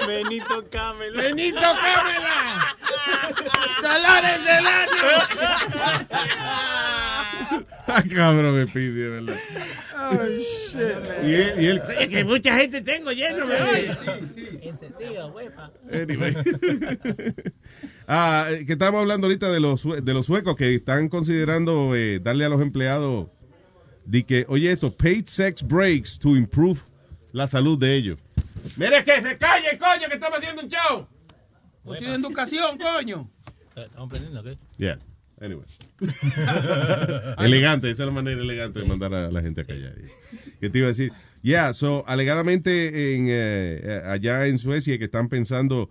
Benito 0.07 0.65
Camelo. 0.71 1.17
¡Benito 1.23 1.61
Cámela! 1.61 2.77
¡Dolores 3.83 4.45
del 4.45 4.67
año! 4.67 4.91
Cabrón, 8.15 8.57
me 8.57 8.67
pide, 8.67 9.09
¿verdad? 9.09 9.37
Oh 9.97 10.27
shit. 10.27 11.25
Y 11.25 11.35
él, 11.35 11.55
y 11.61 11.67
él- 11.67 11.83
Oye, 11.89 12.09
que 12.09 12.25
mucha 12.25 12.57
gente 12.57 12.81
tengo 12.83 13.13
lleno, 13.13 13.47
me 13.47 13.55
oye. 13.63 13.91
Anyway. 15.93 16.35
ah, 18.09 18.49
que 18.67 18.73
estamos 18.73 19.01
hablando 19.01 19.27
ahorita 19.27 19.51
de 19.51 19.61
los, 19.61 19.85
de 20.05 20.15
los 20.15 20.27
suecos 20.27 20.57
que 20.57 20.75
están 20.75 21.09
considerando 21.09 21.95
eh, 21.95 22.21
darle 22.21 22.45
a 22.45 22.49
los 22.49 22.61
empleados 22.61 23.29
de 24.05 24.25
que, 24.25 24.45
oye, 24.49 24.73
esto, 24.73 24.95
paid 24.95 25.27
sex 25.27 25.63
breaks 25.63 26.19
to 26.19 26.37
improve 26.37 26.81
la 27.33 27.47
salud 27.47 27.79
de 27.79 27.95
ellos. 27.95 28.19
Mire 28.77 29.05
que 29.05 29.23
se 29.23 29.39
calle, 29.39 29.79
coño, 29.79 30.09
que 30.09 30.15
estamos 30.15 30.39
haciendo 30.39 30.63
un 30.63 30.69
show. 30.69 31.07
No 31.85 31.95
tienen 31.97 32.21
educación, 32.21 32.79
coño. 32.79 33.31
Estamos 33.77 34.09
aprendiendo, 34.09 34.43
¿qué? 34.43 34.59
Yeah. 34.79 34.99
Anyway. 35.41 35.65
elegante, 37.39 37.91
esa 37.91 38.03
es 38.03 38.07
la 38.07 38.13
manera 38.15 38.41
elegante 38.41 38.81
de 38.81 38.85
mandar 38.87 39.15
a 39.15 39.31
la 39.31 39.43
gente 39.43 39.63
a 39.63 39.65
callar. 39.65 39.95
¿Qué 40.61 40.71
te 40.71 40.79
iba 40.79 40.87
a 40.87 40.91
decir? 40.91 41.13
Yeah, 41.43 41.73
so, 41.73 42.05
alegadamente 42.07 43.15
en, 43.17 43.27
eh, 43.29 44.03
allá 44.07 44.47
en 44.47 44.59
Suecia 44.59 44.99
que 44.99 45.05
están 45.05 45.29
pensando 45.29 45.91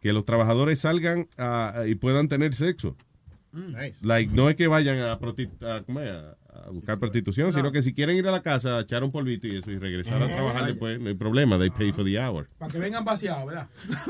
que 0.00 0.12
los 0.12 0.24
trabajadores 0.24 0.80
salgan 0.80 1.28
ah, 1.38 1.84
y 1.86 1.94
puedan 1.94 2.28
tener 2.28 2.54
sexo. 2.54 2.96
Like, 4.02 4.32
no 4.32 4.48
es 4.50 4.56
que 4.56 4.66
vayan 4.66 4.98
a, 4.98 5.18
proti- 5.18 5.48
a- 5.64 5.82
¿cómo 5.84 6.00
es? 6.00 6.10
a- 6.10 6.36
a 6.66 6.70
buscar 6.70 6.98
prostitución, 6.98 7.52
sino 7.52 7.70
que 7.70 7.82
si 7.82 7.94
quieren 7.94 8.16
ir 8.16 8.26
a 8.26 8.32
la 8.32 8.42
casa, 8.42 8.80
echar 8.80 9.04
un 9.04 9.12
polvito 9.12 9.46
y 9.46 9.58
eso 9.58 9.70
y 9.70 9.78
regresar 9.78 10.20
a 10.20 10.26
trabajar 10.26 10.66
después, 10.66 10.98
no 11.00 11.08
hay 11.08 11.14
problema, 11.14 11.56
they 11.56 11.70
pay 11.70 11.92
for 11.92 12.04
the 12.04 12.18
hour. 12.18 12.48
Para 12.58 12.72
que 12.72 12.78
vengan 12.78 13.04
vaciados, 13.04 13.46
¿verdad? 13.46 13.68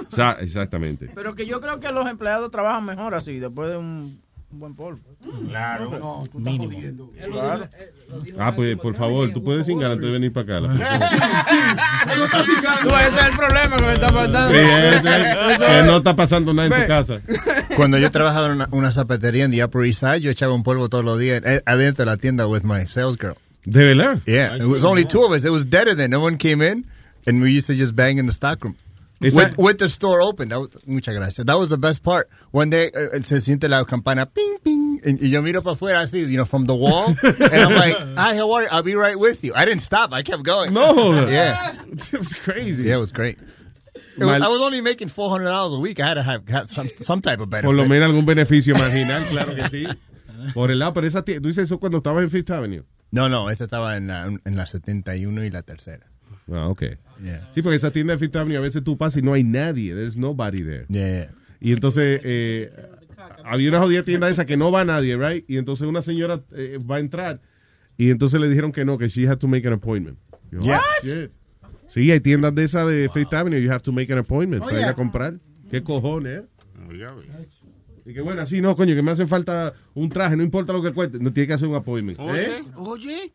Sa- 0.08 0.38
exactamente. 0.40 1.10
Pero 1.14 1.34
que 1.34 1.44
yo 1.44 1.60
creo 1.60 1.78
que 1.78 1.92
los 1.92 2.08
empleados 2.08 2.50
trabajan 2.50 2.86
mejor 2.86 3.14
así, 3.14 3.38
después 3.38 3.68
de 3.70 3.76
un, 3.76 4.22
un 4.50 4.60
buen 4.60 4.74
polvo. 4.74 5.00
Claro. 5.48 5.90
No, 5.98 6.24
tú 6.32 6.38
estás 6.38 6.56
jodiendo. 6.56 7.10
Claro. 7.30 7.68
Ah, 8.38 8.52
pues 8.56 8.78
por 8.78 8.94
favor, 8.94 9.30
tú 9.32 9.44
puedes 9.44 9.66
cingar 9.66 9.92
antes 9.92 10.06
de 10.06 10.12
venir 10.12 10.32
para 10.32 10.58
acá. 10.58 10.68
Tú, 12.82 12.88
ese 12.96 13.18
es 13.18 13.24
el 13.24 13.30
problema 13.36 13.76
que 13.76 13.84
me 13.84 13.92
está 13.92 14.08
faltando. 14.08 14.50
Sí, 14.50 14.56
ese- 14.58 15.52
Eso 15.54 15.66
que 15.66 15.78
es. 15.80 15.84
no 15.86 15.96
está 15.98 16.16
pasando 16.16 16.54
nada 16.54 16.68
en 16.74 16.82
tu 16.82 16.88
casa. 16.88 17.20
Cuando 17.76 17.98
yo 17.98 18.10
trabajaba 18.10 18.46
en 18.46 18.52
una, 18.52 18.68
una 18.70 18.92
zapatería 18.92 19.44
en 19.44 19.50
the 19.50 19.62
Upper 19.64 19.84
East 19.84 20.00
Side, 20.00 20.20
yo 20.20 20.30
echaba 20.30 20.54
un 20.54 20.62
polvo 20.62 20.88
todos 20.88 21.04
los 21.04 21.18
días 21.18 21.42
eh, 21.44 21.62
adentro 21.66 22.04
de 22.04 22.10
la 22.10 22.16
tienda 22.16 22.46
with 22.46 22.62
my 22.62 22.86
sales 22.86 23.16
girl. 23.18 23.34
¿De 23.64 23.82
verdad? 23.94 24.18
Yeah, 24.26 24.56
it 24.56 24.62
was 24.64 24.84
only 24.84 25.04
two 25.04 25.22
of 25.24 25.32
us. 25.32 25.44
It 25.44 25.50
was 25.50 25.68
deader 25.68 25.94
than 25.94 26.10
no 26.10 26.22
one 26.24 26.38
came 26.38 26.62
in, 26.62 26.86
and 27.26 27.42
we 27.42 27.50
used 27.50 27.66
to 27.66 27.74
just 27.74 27.94
bang 27.94 28.18
in 28.18 28.26
the 28.26 28.32
stockroom. 28.32 28.76
With, 29.20 29.34
that- 29.34 29.58
with 29.58 29.78
the 29.78 29.88
store 29.88 30.20
open. 30.22 30.48
That 30.50 30.60
was, 30.60 30.68
muchas 30.86 31.14
gracias. 31.16 31.44
That 31.46 31.58
was 31.58 31.68
the 31.68 31.76
best 31.78 32.02
part. 32.04 32.28
One 32.52 32.70
day, 32.70 32.86
uh, 32.94 33.20
se 33.22 33.40
siente 33.40 33.68
la 33.68 33.84
campana, 33.84 34.26
ping, 34.26 34.58
ping, 34.62 35.00
and, 35.04 35.18
y 35.20 35.28
yo 35.28 35.42
miro 35.42 35.60
para 35.62 35.74
afuera 35.74 36.00
así, 36.02 36.20
you 36.28 36.36
know, 36.36 36.44
from 36.44 36.66
the 36.66 36.74
wall, 36.74 37.16
and 37.22 37.54
I'm 37.54 37.74
like, 37.74 37.96
hi, 38.16 38.36
how 38.36 38.50
are 38.52 38.62
you? 38.62 38.68
I'll 38.70 38.82
be 38.84 38.94
right 38.94 39.18
with 39.18 39.42
you. 39.42 39.52
I 39.54 39.64
didn't 39.64 39.82
stop. 39.82 40.12
I 40.12 40.22
kept 40.22 40.42
going. 40.44 40.72
No. 40.72 41.26
Yeah. 41.28 41.74
It's 42.12 42.32
crazy. 42.34 42.84
Yeah, 42.84 42.96
it 42.96 43.00
was 43.00 43.10
great. 43.12 43.38
It 44.16 44.24
was- 44.24 44.40
I 44.42 44.48
was 44.48 44.60
only 44.60 44.80
making 44.80 45.08
$400 45.08 45.76
a 45.76 45.80
week. 45.80 45.98
I 46.00 46.06
had 46.06 46.14
to 46.14 46.22
have, 46.22 46.48
have 46.48 46.70
some, 46.70 46.88
some 47.00 47.20
type 47.20 47.40
of 47.40 47.50
benefit. 47.50 47.66
Por 47.66 47.74
lo 47.74 47.86
menos 47.86 48.08
algún 48.10 48.24
beneficio 48.26 48.74
marginal, 48.74 49.24
claro 49.30 49.54
que 49.54 49.68
sí. 49.68 49.86
Por 50.54 50.70
el 50.70 50.78
lado, 50.78 50.94
pero 50.94 51.06
esa 51.08 51.22
tú 51.22 51.32
dices 51.40 51.64
eso 51.64 51.78
cuando 51.78 51.98
estabas 51.98 52.22
en 52.22 52.30
Fifth 52.30 52.50
Avenue. 52.50 52.84
No, 53.10 53.28
no, 53.28 53.50
esta 53.50 53.64
estaba 53.64 53.96
en 53.96 54.06
la, 54.06 54.26
en 54.26 54.56
la 54.56 54.66
71 54.66 55.44
y 55.44 55.50
la 55.50 55.62
tercera. 55.62 56.06
Ah, 56.52 56.68
ok. 56.68 56.82
Yeah. 57.22 57.50
Sí, 57.54 57.62
porque 57.62 57.76
esa 57.76 57.90
tienda 57.90 58.12
de 58.14 58.18
Fifth 58.18 58.36
Avenue 58.36 58.56
a 58.58 58.60
veces 58.60 58.82
tú 58.84 58.96
pasas 58.96 59.18
y 59.18 59.22
no 59.22 59.32
hay 59.32 59.42
nadie. 59.44 59.94
There's 59.94 60.16
nobody 60.16 60.62
there. 60.62 60.86
Yeah. 60.88 61.32
Y 61.60 61.72
entonces 61.72 62.20
eh, 62.24 62.70
había 63.44 63.68
una 63.70 63.80
jodida 63.80 64.02
tienda 64.04 64.28
esa 64.28 64.46
que 64.46 64.56
no 64.56 64.70
va 64.70 64.84
nadie, 64.84 65.16
right? 65.16 65.44
Y 65.50 65.58
entonces 65.58 65.86
una 65.88 66.02
señora 66.02 66.42
eh, 66.54 66.78
va 66.78 66.96
a 66.96 67.00
entrar 67.00 67.40
y 67.96 68.10
entonces 68.10 68.40
le 68.40 68.48
dijeron 68.48 68.70
que 68.72 68.84
no, 68.84 68.96
que 68.98 69.08
she 69.08 69.26
had 69.26 69.38
to 69.38 69.48
make 69.48 69.66
an 69.66 69.74
appointment. 69.74 70.18
Yo, 70.52 70.60
Yeah. 70.60 70.80
"Oh, 70.80 71.06
shit". 71.06 71.30
Sí, 71.88 72.10
hay 72.10 72.20
tiendas 72.20 72.54
de 72.54 72.64
esas 72.64 72.86
de 72.88 73.08
Fifth 73.12 73.32
Avenue, 73.34 73.60
you 73.60 73.70
have 73.70 73.80
to 73.82 73.92
make 73.92 74.12
an 74.12 74.18
appointment 74.18 74.62
Oh, 74.62 74.66
para 74.66 74.80
ir 74.80 74.86
a 74.86 74.94
comprar. 74.94 75.38
¿Qué 75.70 75.82
cojones, 75.82 76.42
eh? 76.42 77.48
Y 78.06 78.14
que 78.14 78.20
bueno, 78.22 78.40
así 78.42 78.60
no, 78.60 78.74
coño, 78.76 78.94
que 78.94 79.02
me 79.02 79.10
hace 79.10 79.26
falta 79.26 79.74
un 79.94 80.08
traje, 80.08 80.36
no 80.36 80.42
importa 80.42 80.72
lo 80.72 80.82
que 80.82 80.92
cueste, 80.92 81.18
no 81.18 81.32
tiene 81.32 81.46
que 81.46 81.52
hacer 81.54 81.68
un 81.68 81.74
appointment. 81.74 82.18
Oye, 82.20 82.44
¿Eh? 82.58 82.62
oye. 82.76 83.34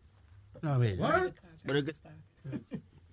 A 0.62 0.78
ver. 0.78 0.98
Pero 1.64 1.80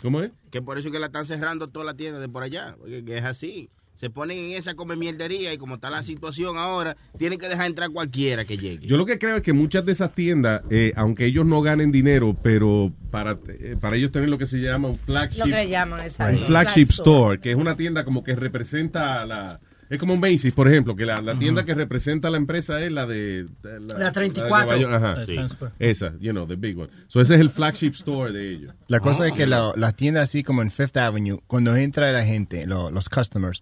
¿Cómo 0.03 0.23
es? 0.23 0.31
que 0.51 0.63
por 0.63 0.79
eso 0.79 0.91
que 0.91 0.99
la 0.99 1.07
están 1.07 1.27
cerrando 1.27 1.69
toda 1.69 1.85
la 1.85 1.95
tienda 1.95 2.19
de 2.19 2.29
por 2.29 2.43
allá. 2.43 2.77
Porque 2.79 3.05
que 3.05 3.19
es 3.19 3.25
así. 3.25 3.71
Se 3.95 4.09
ponen 4.09 4.39
en 4.39 4.53
esa 4.53 4.75
come 4.75 4.97
mierdería 4.97 5.53
y 5.53 5.59
como 5.59 5.75
está 5.75 5.91
la 5.91 6.03
situación 6.03 6.57
ahora, 6.57 6.97
tienen 7.19 7.39
que 7.39 7.49
dejar 7.49 7.67
entrar 7.67 7.91
cualquiera 7.91 8.47
que 8.47 8.57
llegue. 8.57 8.87
Yo 8.87 8.97
lo 8.97 9.05
que 9.05 9.19
creo 9.19 9.37
es 9.37 9.43
que 9.43 9.53
muchas 9.53 9.85
de 9.85 9.93
esas 9.93 10.15
tiendas, 10.15 10.63
eh, 10.71 10.95
aunque 10.97 11.27
ellos 11.27 11.45
no 11.45 11.61
ganen 11.61 11.93
dinero, 11.93 12.35
pero 12.43 12.91
para, 13.11 13.39
eh, 13.47 13.77
para 13.79 13.97
ellos 13.97 14.11
tener 14.11 14.31
lo 14.31 14.39
que 14.39 14.47
se 14.47 14.57
llama 14.57 14.89
un 14.89 14.99
flagship, 14.99 15.41
Lo 15.41 15.45
que 15.45 15.51
le 15.51 15.69
llaman, 15.69 16.01
un 16.03 16.11
flagship 16.39 16.87
Flag 16.87 16.91
store, 16.91 17.41
que 17.41 17.51
es 17.51 17.57
una 17.59 17.77
tienda 17.77 18.05
como 18.05 18.25
que 18.25 18.35
representa 18.35 19.27
la... 19.27 19.61
Es 19.91 19.99
como 19.99 20.15
un 20.15 20.21
Macy's, 20.21 20.53
por 20.53 20.69
ejemplo, 20.69 20.95
que 20.97 21.05
la, 21.05 21.17
la 21.17 21.37
tienda 21.39 21.65
que 21.65 21.75
representa 21.75 22.29
a 22.29 22.31
la 22.31 22.37
empresa 22.39 22.81
es 22.81 22.93
la 22.93 23.07
de... 23.07 23.45
de 23.63 23.81
La, 23.89 23.99
La 23.99 24.13
34. 24.13 24.73
de 24.75 24.81
Nueva 24.81 24.99
York, 25.01 25.05
Ajá, 25.05 25.27
sí. 25.27 25.33
Transfer. 25.33 25.71
Esa, 25.81 26.13
you 26.21 26.31
know, 26.31 26.47
the 26.47 26.55
big 26.57 26.79
one. 26.79 26.89
So 27.09 27.21
ese 27.21 27.35
es 27.35 27.41
el 27.41 27.51
flagship 27.51 27.95
store 27.95 28.33
de 28.33 28.51
ellos. 28.53 28.75
La 28.87 29.01
cosa 29.01 29.25
Ah. 29.25 29.27
es 29.27 29.33
que 29.33 29.47
la- 29.49 29.73
las 29.77 29.97
tiendas 29.97 30.25
así 30.25 30.43
como 30.45 30.63
en 30.63 30.71
Fifth 30.71 30.97
Avenue, 30.97 31.41
cuando 31.49 31.75
entra 31.77 32.11
la 32.13 32.25
gente, 32.25 32.67
lo- 32.67 32.91
los 32.93 33.09
customers, 33.09 33.61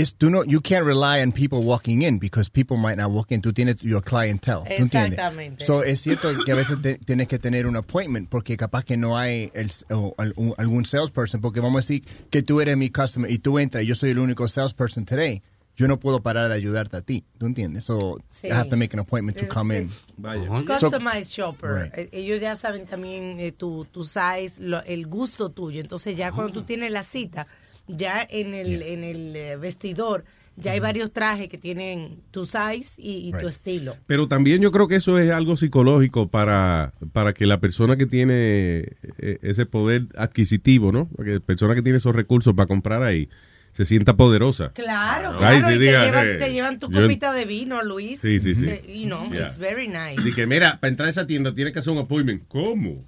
es 0.00 0.14
tú 0.16 0.30
no, 0.30 0.44
you 0.44 0.60
can't 0.60 0.84
rely 0.84 1.22
on 1.22 1.32
people 1.32 1.60
walking 1.62 2.02
in 2.02 2.18
because 2.18 2.48
people 2.50 2.76
might 2.76 2.96
not 2.96 3.10
walk 3.10 3.30
in. 3.32 3.40
Tú 3.42 3.52
tienes 3.52 3.76
your 3.80 4.02
clientele. 4.02 4.62
Exactamente. 4.68 5.64
So 5.64 5.82
es 5.82 6.00
cierto 6.00 6.28
que 6.44 6.52
a 6.52 6.54
veces 6.56 6.80
te- 6.82 6.98
tienes 6.98 7.28
que 7.28 7.38
tener 7.38 7.66
un 7.66 7.76
appointment 7.76 8.28
porque 8.28 8.56
capaz 8.56 8.84
que 8.84 8.96
no 8.96 9.16
hay 9.18 9.50
el, 9.54 9.70
o 9.90 10.14
algún, 10.18 10.54
algún 10.58 10.86
salesperson 10.86 11.40
porque 11.40 11.60
vamos 11.60 11.78
a 11.78 11.80
decir 11.82 12.04
que 12.30 12.42
tú 12.42 12.60
eres 12.60 12.76
mi 12.76 12.90
customer 12.90 13.30
y 13.30 13.38
tú 13.38 13.58
entras 13.58 13.84
y 13.84 13.86
yo 13.86 13.94
soy 13.94 14.10
el 14.10 14.18
único 14.18 14.48
salesperson 14.48 15.04
today. 15.04 15.42
Yo 15.76 15.88
no 15.88 15.98
puedo 15.98 16.20
parar 16.22 16.48
de 16.50 16.54
ayudarte 16.54 16.96
a 16.96 17.00
ti. 17.02 17.24
¿Tú 17.36 17.46
entiendes? 17.46 17.82
So 17.84 18.20
Sí. 18.30 18.46
I 18.46 18.52
have 18.52 18.70
to 18.70 18.76
make 18.76 18.94
an 18.94 19.00
appointment 19.00 19.36
to 19.38 19.48
come 19.48 19.74
sí. 19.76 19.82
in. 19.82 19.90
Vaya. 20.16 20.46
So- 20.78 20.90
Customized 20.90 21.30
shopper. 21.30 21.70
Right. 21.86 21.92
Eh, 21.96 22.08
Ellos 22.12 22.40
ya 22.40 22.54
saben 22.54 22.86
también 22.86 23.40
eh, 23.40 23.50
tu, 23.50 23.84
tu 23.90 24.04
size, 24.04 24.60
lo- 24.60 24.84
el 24.84 25.06
gusto 25.08 25.50
tuyo. 25.50 25.80
Entonces 25.80 26.16
ya 26.16 26.30
cuando 26.30 26.52
tú 26.52 26.60
Ah. 26.60 26.66
tienes 26.66 26.92
la 26.92 27.02
cita, 27.02 27.48
ya 27.88 28.26
en 28.28 28.54
el, 28.54 28.82
en 28.82 29.04
el 29.04 29.36
eh, 29.36 29.56
vestidor, 29.56 30.24
ya 30.56 30.72
hay 30.72 30.80
varios 30.80 31.12
trajes 31.12 31.48
que 31.48 31.58
tienen 31.58 32.20
tu 32.30 32.46
size 32.46 32.94
y, 32.96 33.28
y 33.28 33.32
tu 33.32 33.48
estilo. 33.48 33.96
Pero 34.06 34.28
también 34.28 34.60
yo 34.62 34.70
creo 34.70 34.86
que 34.86 34.96
eso 34.96 35.18
es 35.18 35.30
algo 35.30 35.56
psicológico 35.56 36.28
para, 36.28 36.94
para 37.12 37.32
que 37.32 37.46
la 37.46 37.58
persona 37.58 37.96
que 37.96 38.06
tiene 38.06 38.92
eh, 39.18 39.38
ese 39.42 39.66
poder 39.66 40.06
adquisitivo, 40.16 40.92
¿no? 40.92 41.08
Porque 41.16 41.32
la 41.32 41.40
persona 41.40 41.74
que 41.74 41.82
tiene 41.82 41.98
esos 41.98 42.14
recursos 42.14 42.54
para 42.54 42.68
comprar 42.68 43.02
ahí 43.02 43.28
se 43.74 43.84
sienta 43.84 44.14
poderosa. 44.16 44.70
Claro, 44.72 45.36
claro. 45.36 45.68
sí, 45.68 45.74
y 45.74 45.78
diga, 45.78 46.00
te, 46.00 46.06
llevan, 46.06 46.28
eh, 46.28 46.34
te 46.38 46.52
llevan 46.52 46.78
tu 46.78 46.90
yo- 46.90 47.02
copita 47.02 47.32
de 47.32 47.44
vino, 47.44 47.82
Luis. 47.82 48.20
Sí, 48.20 48.38
sí, 48.38 48.54
sí. 48.54 48.66
Eh, 48.68 49.00
you 49.00 49.06
know, 49.06 49.28
Yeah. 49.32 49.48
it's 49.48 49.58
very 49.58 49.88
nice. 49.88 50.32
Que 50.34 50.46
mira, 50.46 50.78
para 50.80 50.88
entrar 50.90 51.08
a 51.08 51.10
esa 51.10 51.26
tienda 51.26 51.52
tiene 51.54 51.72
que 51.72 51.80
hacer 51.80 51.92
un 51.92 51.98
appointment. 51.98 52.44
¿Cómo? 52.48 53.04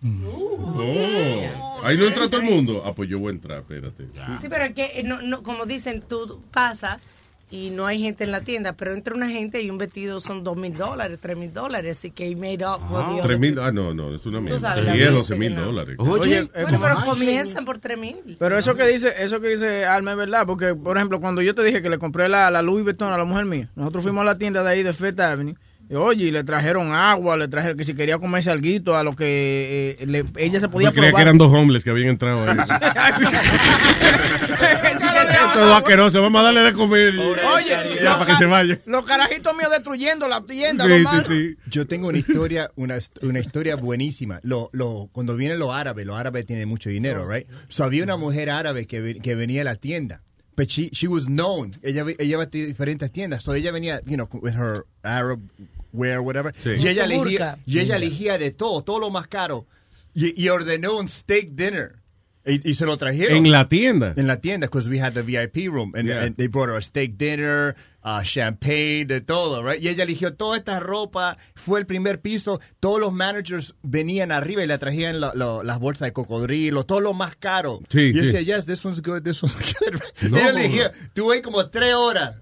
Oh, 0.78 1.80
ahí 1.84 1.96
no 1.96 2.06
entra 2.06 2.28
todo 2.28 2.40
el 2.40 2.46
mundo. 2.50 2.82
Ah, 2.84 2.94
pues 2.94 3.08
yo 3.08 3.18
voy 3.18 3.30
a 3.30 3.34
entrar, 3.34 3.58
espérate. 3.60 4.04
Sí, 4.40 4.48
pero 4.50 4.74
que, 4.74 4.86
eh, 5.00 5.02
no, 5.04 5.22
no, 5.22 5.42
como 5.42 5.66
dicen, 5.66 6.02
tú 6.06 6.42
pasas 6.50 7.00
y 7.50 7.70
no 7.70 7.86
hay 7.86 8.00
gente 8.00 8.24
en 8.24 8.32
la 8.32 8.40
tienda, 8.40 8.72
pero 8.72 8.92
entra 8.92 9.14
una 9.14 9.28
gente 9.28 9.60
y 9.62 9.70
un 9.70 9.78
vestido 9.78 10.18
son 10.20 10.42
dos 10.42 10.56
mil 10.56 10.76
dólares, 10.76 11.18
tres 11.20 11.36
mil 11.36 11.52
dólares, 11.52 11.96
así 11.98 12.10
que 12.10 12.26
he 12.28 12.34
made 12.34 12.64
up 12.66 12.80
other 12.92 13.22
Tres 13.22 13.38
mil, 13.38 13.58
ah, 13.60 13.70
no, 13.70 13.94
no, 13.94 14.14
es 14.16 14.26
una 14.26 14.40
mierda. 14.40 14.74
la 14.76 14.92
10, 14.92 14.94
vida 14.96 15.10
12 15.12 15.36
mil 15.36 15.54
dólares. 15.54 15.96
Oye, 15.98 16.42
Bueno, 16.52 16.68
como- 16.70 16.80
pero 16.82 17.04
comienzan 17.04 17.64
por 17.64 17.78
tres 17.78 17.96
mil. 17.98 18.36
Pero 18.38 18.58
eso 18.58 18.74
que 18.74 18.86
dice, 18.86 19.12
eso 19.18 19.40
que 19.40 19.48
dice 19.50 19.84
Alma 19.86 20.10
es 20.12 20.16
verdad, 20.16 20.44
porque 20.46 20.74
por 20.74 20.96
ejemplo, 20.96 21.20
cuando 21.20 21.40
yo 21.40 21.54
te 21.54 21.62
dije 21.62 21.82
que 21.82 21.88
le 21.90 21.98
compré 21.98 22.28
la, 22.28 22.50
la 22.50 22.62
Louis 22.62 22.82
Vuitton 22.82 23.12
a 23.12 23.18
la 23.18 23.24
mujer 23.24 23.44
mía, 23.44 23.68
nosotros 23.76 24.02
fuimos 24.02 24.22
a 24.22 24.24
la 24.24 24.38
tienda 24.38 24.64
de 24.64 24.70
ahí 24.70 24.82
de 24.82 24.92
Fifth 24.92 25.20
Avenue, 25.20 25.54
oye, 25.94 26.26
y 26.26 26.30
le 26.30 26.42
trajeron 26.44 26.92
agua, 26.92 27.36
le 27.36 27.48
trajeron 27.48 27.76
que 27.76 27.84
si 27.84 27.94
quería 27.94 28.18
comerse 28.18 28.50
alguito 28.50 28.96
a 28.96 29.02
lo 29.02 29.14
que 29.14 29.96
eh, 30.00 30.06
le- 30.06 30.24
ella 30.36 30.58
se 30.60 30.68
podía 30.68 30.88
Yo 30.88 30.92
creía 30.94 31.08
que 31.08 31.12
probar. 31.12 31.22
eran 31.22 31.38
dos 31.38 31.52
homeless 31.52 31.84
que 31.84 31.90
habían 31.90 32.08
entrado 32.08 32.44
ahí. 32.48 32.56
Todo 35.54 35.74
asqueroso, 35.74 36.20
vamos 36.22 36.40
a 36.40 36.44
darle 36.44 36.60
de 36.60 36.72
comer. 36.74 37.14
y- 37.14 37.18
Oye, 37.18 37.76
ya, 38.02 38.18
para 38.18 38.26
que 38.32 38.36
se 38.36 38.46
vaya. 38.46 38.78
Los 38.86 39.04
carajitos 39.06 39.56
míos 39.56 39.70
destruyendo 39.70 40.28
la 40.28 40.42
tienda, 40.44 40.84
Sí, 40.86 41.04
sí, 41.04 41.18
sí. 41.28 41.56
Yo 41.70 41.86
tengo 41.86 42.08
una 42.08 42.18
historia, 42.18 42.70
una, 42.76 42.96
una 43.22 43.38
historia 43.40 43.76
buenísima. 43.76 44.40
Lo, 44.42 44.68
lo, 44.72 45.08
cuando 45.12 45.34
vienen 45.36 45.58
los 45.58 45.72
árabes, 45.72 46.04
los 46.06 46.16
árabes 46.16 46.46
tienen 46.46 46.68
mucho 46.68 46.90
dinero, 46.90 47.22
Oh, 47.24 47.30
right? 47.32 47.46
So 47.68 47.84
había 47.84 48.02
una 48.02 48.16
mujer 48.16 48.50
árabe 48.50 48.86
que, 48.86 49.18
que 49.22 49.34
venía 49.34 49.62
a 49.62 49.64
la 49.64 49.76
tienda. 49.76 50.22
But 50.56 50.68
she, 50.68 50.88
she 50.92 51.06
was 51.06 51.26
known. 51.26 51.72
Ella, 51.82 52.02
ella 52.18 52.24
iba 52.24 52.42
a 52.42 52.46
diferentes 52.46 53.10
tiendas. 53.12 53.42
So 53.42 53.52
ella 53.54 53.72
venía, 53.72 54.00
you 54.06 54.16
know, 54.16 54.26
with 54.32 54.54
her 54.54 54.86
Arab 55.02 55.40
wear, 55.96 56.20
whatever. 56.20 56.54
Sí. 56.58 56.70
Y 56.78 56.88
ella 56.88 57.04
elegía, 57.04 57.58
y 57.66 57.78
ella 57.80 57.96
elegía 57.96 58.38
de 58.38 58.50
todo, 58.50 58.82
todo 58.84 58.98
lo 59.00 59.10
más 59.10 59.26
caro. 59.26 59.66
Y, 60.14 60.40
y 60.42 60.48
ordenó 60.48 60.96
un 60.98 61.08
steak 61.08 61.50
dinner. 61.50 61.96
Y, 62.48 62.70
y 62.70 62.74
se 62.74 62.86
lo 62.86 62.96
trajeron. 62.96 63.36
En 63.44 63.50
la 63.50 63.68
tienda. 63.68 64.14
En 64.16 64.28
la 64.28 64.40
tienda, 64.40 64.68
because 64.68 64.88
we 64.88 65.00
had 65.00 65.14
the 65.14 65.22
VIP 65.22 65.68
room. 65.68 65.92
And, 65.96 66.06
Yeah. 66.08 66.22
and 66.22 66.36
they 66.36 66.46
brought 66.46 66.70
her 66.70 66.76
a 66.76 66.82
steak 66.82 67.16
dinner, 67.18 67.74
uh, 68.04 68.22
champagne, 68.22 69.04
de 69.04 69.20
todo, 69.20 69.64
right? 69.64 69.82
Y 69.82 69.88
ella 69.88 70.04
eligió 70.04 70.34
toda 70.34 70.56
esta 70.56 70.78
ropa, 70.78 71.38
fue 71.56 71.80
el 71.80 71.86
primer 71.86 72.20
piso, 72.20 72.60
todos 72.78 73.00
los 73.00 73.12
managers 73.12 73.74
venían 73.82 74.30
arriba 74.30 74.62
y 74.62 74.68
le 74.68 74.78
trajían 74.78 75.20
lo- 75.20 75.34
lo- 75.34 75.64
las 75.64 75.80
bolsas 75.80 76.06
de 76.06 76.12
cocodrilo, 76.12 76.84
todo 76.86 77.00
lo 77.00 77.14
más 77.14 77.34
caro. 77.34 77.80
Sí, 77.88 77.98
y 78.00 78.12
yo 78.14 78.22
sí. 78.22 78.30
decía, 78.30 78.56
yes, 78.56 78.64
this 78.64 78.84
one's 78.84 79.02
good, 79.02 79.22
this 79.22 79.42
one's 79.42 79.56
good. 79.80 80.00
No, 80.30 80.36
y 80.36 80.40
ella 80.40 80.50
elegía, 80.50 80.92
tuve 81.14 81.42
como 81.42 81.68
tres 81.68 81.94
horas. 81.94 82.36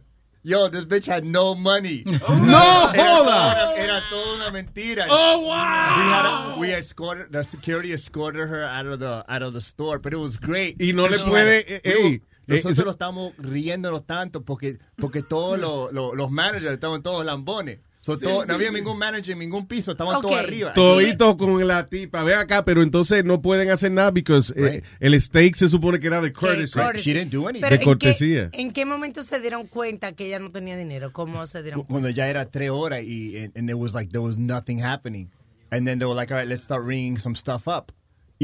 Yo, 0.46 0.68
this 0.68 0.84
bitch 0.84 1.06
had 1.06 1.24
no 1.24 1.54
money. 1.54 2.02
¡No 2.06 2.90
Era 2.92 2.92
joda! 2.92 3.54
toda- 3.54 3.76
Era 3.78 4.02
toda 4.10 4.34
una 4.36 4.50
mentira. 4.50 5.06
Oh, 5.08 5.40
wow. 5.40 5.48
We 5.48 6.04
had, 6.12 6.26
a- 6.26 6.56
we 6.58 6.72
escorted, 6.74 7.32
the 7.32 7.44
security 7.44 7.92
escorted 7.92 8.46
her 8.48 8.62
out 8.64 8.84
of 8.86 8.98
the, 9.00 9.24
out 9.26 9.42
of 9.42 9.54
the 9.54 9.62
store, 9.62 9.98
but 9.98 10.12
it 10.12 10.18
was 10.18 10.36
great. 10.38 10.76
Y 10.78 10.92
no 10.92 11.06
le 11.06 11.18
puede, 11.18 11.64
had- 11.66 11.80
eh, 11.84 11.90
Digo, 11.94 11.98
ey, 12.08 12.22
nosotros 12.46 12.78
eh, 12.80 12.84
lo 12.84 12.90
estamos 12.90 13.32
riéndonos 13.38 14.06
tanto 14.06 14.42
porque, 14.42 14.76
porque 14.96 15.22
todos 15.22 15.58
los, 15.58 15.90
los, 15.94 16.14
los 16.14 16.30
managers 16.30 16.74
estaban 16.74 17.02
todos 17.02 17.24
lambones. 17.24 17.78
So, 18.04 18.16
Sí, 18.16 18.24
todo- 18.26 18.42
sí, 18.42 18.48
no 18.48 18.54
había 18.56 18.68
sí. 18.68 18.74
ningún 18.74 18.98
manager 18.98 19.32
en 19.32 19.38
ningún 19.38 19.66
piso, 19.66 19.92
estaban 19.92 20.16
Ok. 20.16 20.22
todos 20.22 20.36
arriba. 20.36 20.74
Todito 20.74 21.38
con 21.38 21.66
la 21.66 21.88
tipa, 21.88 22.22
ve 22.22 22.34
acá, 22.34 22.62
pero 22.62 22.82
entonces 22.82 23.24
no 23.24 23.40
pueden 23.40 23.70
hacer 23.70 23.92
nada 23.92 24.12
porque 24.12 24.40
eh, 24.56 24.82
el 25.00 25.22
steak 25.22 25.54
se 25.54 25.68
supone 25.70 25.98
que 25.98 26.08
era 26.08 26.20
de 26.20 26.30
courtesy. 26.30 26.78
She 26.96 27.14
didn't 27.14 27.32
do 27.32 27.48
anything. 27.48 27.62
Pero 27.62 27.70
De 27.70 27.74
¿en 27.76 27.80
qué- 27.80 27.84
cortesía. 27.86 28.50
¿En 28.52 28.72
qué 28.74 28.84
momento 28.84 29.24
se 29.24 29.40
dieron 29.40 29.66
cuenta 29.68 30.12
que 30.12 30.26
ella 30.26 30.38
no 30.38 30.50
tenía 30.50 30.76
dinero? 30.76 31.12
¿Cómo 31.14 31.46
se 31.46 31.62
dieron 31.62 31.80
cuenta? 31.80 31.92
Cuando 31.92 32.10
ya 32.10 32.28
era 32.28 32.44
tres 32.44 32.68
horas 32.68 33.02
y 33.02 33.38
and, 33.38 33.56
and 33.56 33.70
it 33.70 33.76
was 33.76 33.94
like 33.94 34.10
there 34.10 34.22
was 34.22 34.36
nothing 34.36 34.82
happening. 34.84 35.30
And 35.70 35.86
then 35.86 35.98
they 35.98 36.04
were 36.06 36.14
like, 36.14 36.30
all 36.30 36.38
right, 36.38 36.46
let's 36.48 36.64
start 36.64 36.84
ringing 36.86 37.18
some 37.18 37.34
stuff 37.34 37.66
up. 37.66 37.90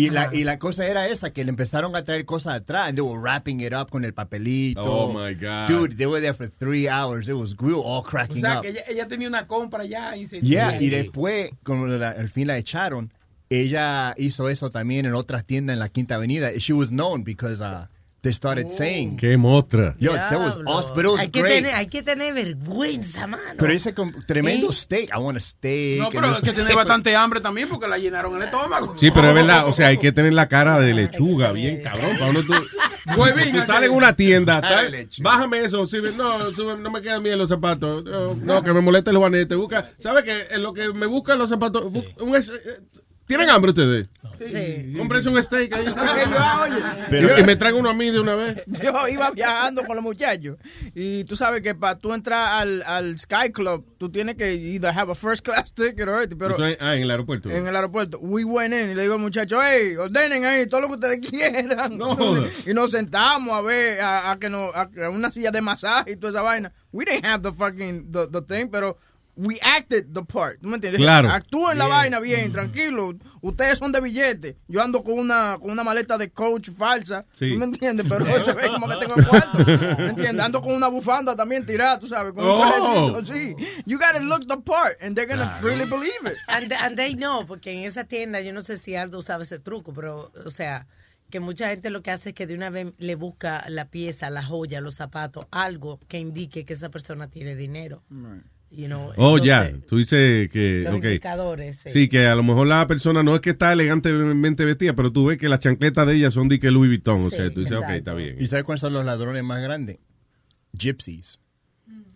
Y 0.06 0.10
la, 0.10 0.34
y 0.34 0.44
la 0.44 0.58
cosa 0.58 0.86
era 0.86 1.06
esa, 1.08 1.32
que 1.32 1.44
le 1.44 1.50
empezaron 1.50 1.94
a 1.96 2.02
traer 2.04 2.24
cosas 2.24 2.54
atrás, 2.54 2.88
and 2.88 2.96
they 2.96 3.02
were 3.06 3.20
wrapping 3.20 3.60
it 3.60 3.72
up 3.72 3.90
con 3.90 4.04
el 4.04 4.12
papelito. 4.14 4.82
Oh, 4.82 5.12
my 5.12 5.34
God. 5.34 5.68
Dude, 5.68 5.96
they 5.96 6.06
were 6.06 6.20
there 6.20 6.34
for 6.34 6.48
three 6.48 6.88
hours. 6.88 7.28
It 7.28 7.34
was, 7.34 7.54
we 7.60 7.72
were 7.72 7.82
all 7.82 7.98
O 8.00 8.02
cracking 8.02 8.40
sea, 8.40 8.58
up. 8.58 8.62
que 8.62 8.70
ella, 8.70 8.82
ella 8.88 9.06
tenía 9.08 9.28
una 9.28 9.46
compra 9.46 9.84
ya 9.84 10.16
y 10.16 10.26
se 10.26 10.40
Yeah, 10.40 10.80
y 10.80 10.88
después, 10.90 11.50
cuando 11.64 11.86
la- 11.98 12.10
al 12.10 12.28
fin 12.28 12.46
la 12.46 12.56
echaron, 12.58 13.12
ella 13.48 14.14
hizo 14.16 14.48
eso 14.48 14.70
también 14.70 15.06
en 15.06 15.14
otras 15.14 15.44
tiendas 15.44 15.74
en 15.74 15.80
la 15.80 15.88
Quinta 15.88 16.14
Avenida. 16.14 16.50
She 16.56 16.72
was 16.72 16.90
known 16.90 17.24
because 17.24 17.60
uh, 17.60 17.86
they 18.22 18.32
started 18.32 18.70
saying. 18.70 19.16
Qué 19.16 19.36
mostra. 19.36 19.94
Yo, 19.98 20.12
that 20.12 20.38
was 20.38 20.58
awesome, 20.66 20.94
but 20.94 21.04
it 21.04 21.08
was 21.10 21.20
hay, 21.20 21.28
que 21.30 21.40
great. 21.40 21.54
tener, 21.56 21.74
hay 21.74 21.86
que 21.88 22.02
tener 22.02 22.34
vergüenza, 22.34 23.26
mano. 23.26 23.42
Pero 23.58 23.72
ese 23.72 23.94
con 23.94 24.24
tremendo 24.26 24.70
¿Eh? 24.70 24.72
steak. 24.74 25.10
I 25.14 25.18
want 25.18 25.38
a 25.38 25.40
steak. 25.40 25.98
No, 26.00 26.08
pero 26.10 26.30
es 26.36 26.40
que 26.42 26.52
tiene 26.52 26.74
bastante 26.74 27.14
hambre 27.16 27.40
también 27.40 27.68
porque 27.68 27.88
la 27.88 27.98
llenaron 27.98 28.36
el 28.36 28.42
estómago. 28.42 28.96
Sí, 28.96 29.10
pero 29.10 29.28
es 29.28 29.34
verdad, 29.34 29.66
o 29.66 29.72
sea, 29.72 29.88
hay 29.88 29.98
que 29.98 30.12
tener 30.12 30.32
la 30.32 30.48
cara 30.48 30.78
de 30.80 30.92
lechuga, 30.94 31.52
bien 31.52 31.82
cabrón. 31.82 32.10
Para 32.18 32.30
uno 32.30 32.40
tú, 32.42 32.52
Huevín, 33.16 33.52
tú 33.52 33.58
sales 33.66 33.88
en 33.90 33.96
una 33.96 34.14
tienda, 34.14 34.60
tal, 34.60 35.08
bájame 35.20 35.64
eso, 35.64 35.86
sí, 35.86 35.98
no, 36.16 36.50
sube, 36.52 36.76
no 36.76 36.90
me 36.90 37.00
quedan 37.00 37.22
bien 37.22 37.38
los 37.38 37.48
zapatos, 37.48 38.04
no, 38.04 38.34
no, 38.34 38.62
que 38.62 38.72
me 38.72 38.80
molesta 38.82 39.10
el 39.10 39.16
juanete, 39.16 39.54
busca, 39.54 39.90
¿sabe 39.98 40.22
qué? 40.22 40.46
En 40.50 40.62
lo 40.62 40.72
que 40.74 40.92
me 40.92 41.06
buscan 41.06 41.38
los 41.38 41.48
zapatos, 41.48 41.84
bu- 41.86 42.06
un 42.20 42.36
eh, 42.36 42.40
¿tienen 43.30 43.48
hambre 43.50 43.70
ustedes? 43.70 44.08
Sí. 44.44 44.94
Cómprense 44.96 45.28
un 45.28 45.40
steak 45.42 45.72
ahí. 45.74 45.84
Yo, 45.86 45.92
oye, 46.62 46.82
Pero- 47.10 47.38
y 47.38 47.44
me 47.44 47.54
traigo 47.56 47.78
uno 47.78 47.90
a 47.90 47.94
mí 47.94 48.10
de 48.10 48.18
una 48.20 48.34
vez. 48.34 48.62
yo 48.82 49.06
iba 49.08 49.30
viajando 49.30 49.84
con 49.84 49.94
los 49.96 50.02
muchachos 50.04 50.56
y 50.94 51.22
tú 51.24 51.36
sabes 51.36 51.62
que 51.62 51.74
para 51.74 51.96
tú 51.96 52.12
entrar 52.12 52.60
al, 52.60 52.82
al 52.82 53.18
Sky 53.18 53.52
Club 53.52 53.86
tú 53.98 54.10
tienes 54.10 54.34
que 54.36 54.52
either 54.54 54.90
have 54.92 55.12
a 55.12 55.14
first 55.14 55.44
class 55.44 55.72
ticket 55.74 56.08
or 56.08 56.16
anything, 56.16 56.36
pero 56.38 56.56
ah, 56.58 56.96
en 56.96 57.02
el 57.02 57.10
aeropuerto. 57.10 57.50
en 57.50 57.66
el 57.66 57.76
aeropuerto 57.76 58.18
we 58.18 58.42
went 58.44 58.72
in 58.74 58.90
y 58.90 58.94
le 58.94 59.02
digo 59.02 59.14
al 59.14 59.20
muchacho 59.20 59.58
hey 59.62 59.94
ordenen 59.96 60.44
ahí 60.44 60.66
todo 60.66 60.80
lo 60.80 60.88
que 60.88 60.94
ustedes 60.94 61.20
quieran 61.30 61.96
No 61.98 62.16
y 62.66 62.72
nos 62.74 62.90
sentamos 62.90 63.54
a 63.54 63.60
ver 63.60 64.00
a, 64.00 64.32
a 64.32 64.38
que 64.38 64.48
nos 64.48 64.74
a, 64.74 64.88
a 65.04 65.10
una 65.10 65.30
silla 65.30 65.50
de 65.50 65.60
masaje 65.60 66.12
y 66.12 66.16
toda 66.16 66.30
esa 66.30 66.42
vaina 66.42 66.72
we 66.92 67.04
didn't 67.04 67.24
have 67.26 67.42
the 67.42 67.52
fucking 67.52 68.10
the, 68.10 68.26
the 68.28 68.42
thing 68.42 68.68
pero 68.70 68.96
We 69.42 69.58
acted 69.62 70.12
the 70.12 70.22
part, 70.22 70.60
¿tú 70.60 70.68
me 70.68 70.74
entiendes? 70.74 71.00
Claro. 71.00 71.30
Actúen 71.30 71.78
la 71.78 71.86
Bien. 71.86 71.96
vaina 71.96 72.20
bien, 72.20 72.52
tranquilo. 72.52 73.14
Ustedes 73.40 73.78
son 73.78 73.90
de 73.90 74.00
billete. 74.02 74.58
Yo 74.68 74.82
ando 74.82 75.02
con 75.02 75.18
una 75.18 75.56
con 75.58 75.70
una 75.70 75.82
maleta 75.82 76.18
de 76.18 76.30
coach 76.30 76.68
falsa, 76.76 77.24
Sí. 77.38 77.48
¿tú 77.50 77.58
me 77.58 77.64
entiendes? 77.64 78.04
Pero 78.06 78.24
se 78.44 78.52
ve 78.52 78.68
como 78.68 78.86
que 78.86 78.96
tengo 78.96 79.14
el 79.16 79.26
cuarto. 79.26 79.58
¿Me 79.64 80.10
entiendes? 80.10 80.44
Ando 80.44 80.60
con 80.60 80.74
una 80.74 80.88
bufanda 80.88 81.34
también 81.34 81.64
tirada, 81.64 81.98
tú 81.98 82.06
sabes, 82.06 82.34
con 82.34 82.44
un 82.44 82.50
Oh. 82.50 83.12
trajecito, 83.14 83.32
sí. 83.32 83.56
You 83.86 83.96
gotta 83.98 84.20
look 84.20 84.46
the 84.46 84.58
part 84.58 85.00
and 85.02 85.14
they're 85.16 85.26
gonna 85.32 85.58
really 85.62 85.88
believe 85.88 86.20
it. 86.26 86.34
And, 86.48 86.70
and 86.72 86.96
they 86.96 87.14
know, 87.14 87.46
porque 87.46 87.72
en 87.72 87.84
esa 87.84 88.04
tienda, 88.04 88.42
yo 88.42 88.52
no 88.52 88.60
sé 88.60 88.76
si 88.76 88.94
Aldo 88.94 89.22
sabe 89.22 89.44
ese 89.44 89.58
truco, 89.58 89.94
pero, 89.94 90.30
o 90.44 90.50
sea, 90.50 90.86
que 91.30 91.40
mucha 91.40 91.70
gente 91.70 91.88
lo 91.88 92.02
que 92.02 92.10
hace 92.10 92.30
es 92.30 92.34
que 92.34 92.46
de 92.46 92.56
una 92.56 92.68
vez 92.68 92.92
le 92.98 93.14
busca 93.14 93.64
la 93.68 93.86
pieza, 93.86 94.28
la 94.28 94.42
joya, 94.44 94.80
los 94.82 94.96
zapatos, 94.96 95.46
algo 95.50 95.98
que 96.08 96.18
indique 96.18 96.66
que 96.66 96.74
esa 96.74 96.90
persona 96.90 97.28
tiene 97.28 97.54
dinero. 97.56 98.02
You 98.72 98.86
know, 98.86 99.12
Oh, 99.16 99.36
ya. 99.38 99.72
Tú 99.88 99.96
dices 99.98 100.48
que. 100.50 100.82
Los 100.84 100.94
ok. 100.94 101.04
indicadores, 101.04 101.76
sí. 101.82 101.90
Sí, 101.90 102.08
que 102.08 102.26
a 102.26 102.36
lo 102.36 102.42
mejor 102.44 102.68
la 102.68 102.86
persona 102.86 103.22
no 103.22 103.34
es 103.34 103.40
que 103.40 103.50
está 103.50 103.72
elegantemente 103.72 104.64
vestida, 104.64 104.94
pero 104.94 105.10
tú 105.12 105.26
ves 105.26 105.38
que 105.38 105.48
las 105.48 105.58
chancletas 105.58 106.06
de 106.06 106.14
ella 106.14 106.30
son 106.30 106.48
de 106.48 106.60
que 106.60 106.70
Louis 106.70 106.88
Vuitton. 106.88 107.26
o 107.26 107.30
sea, 107.30 107.52
tú 107.52 107.60
dices, 107.60 107.76
ok, 107.76 107.82
exacto. 107.82 107.98
está 107.98 108.14
bien. 108.14 108.36
¿Y 108.38 108.46
sabes 108.46 108.64
cuáles 108.64 108.80
son 108.80 108.92
los 108.92 109.04
ladrones 109.04 109.42
más 109.42 109.60
grandes? 109.60 109.98
Gypsies. 110.72 111.38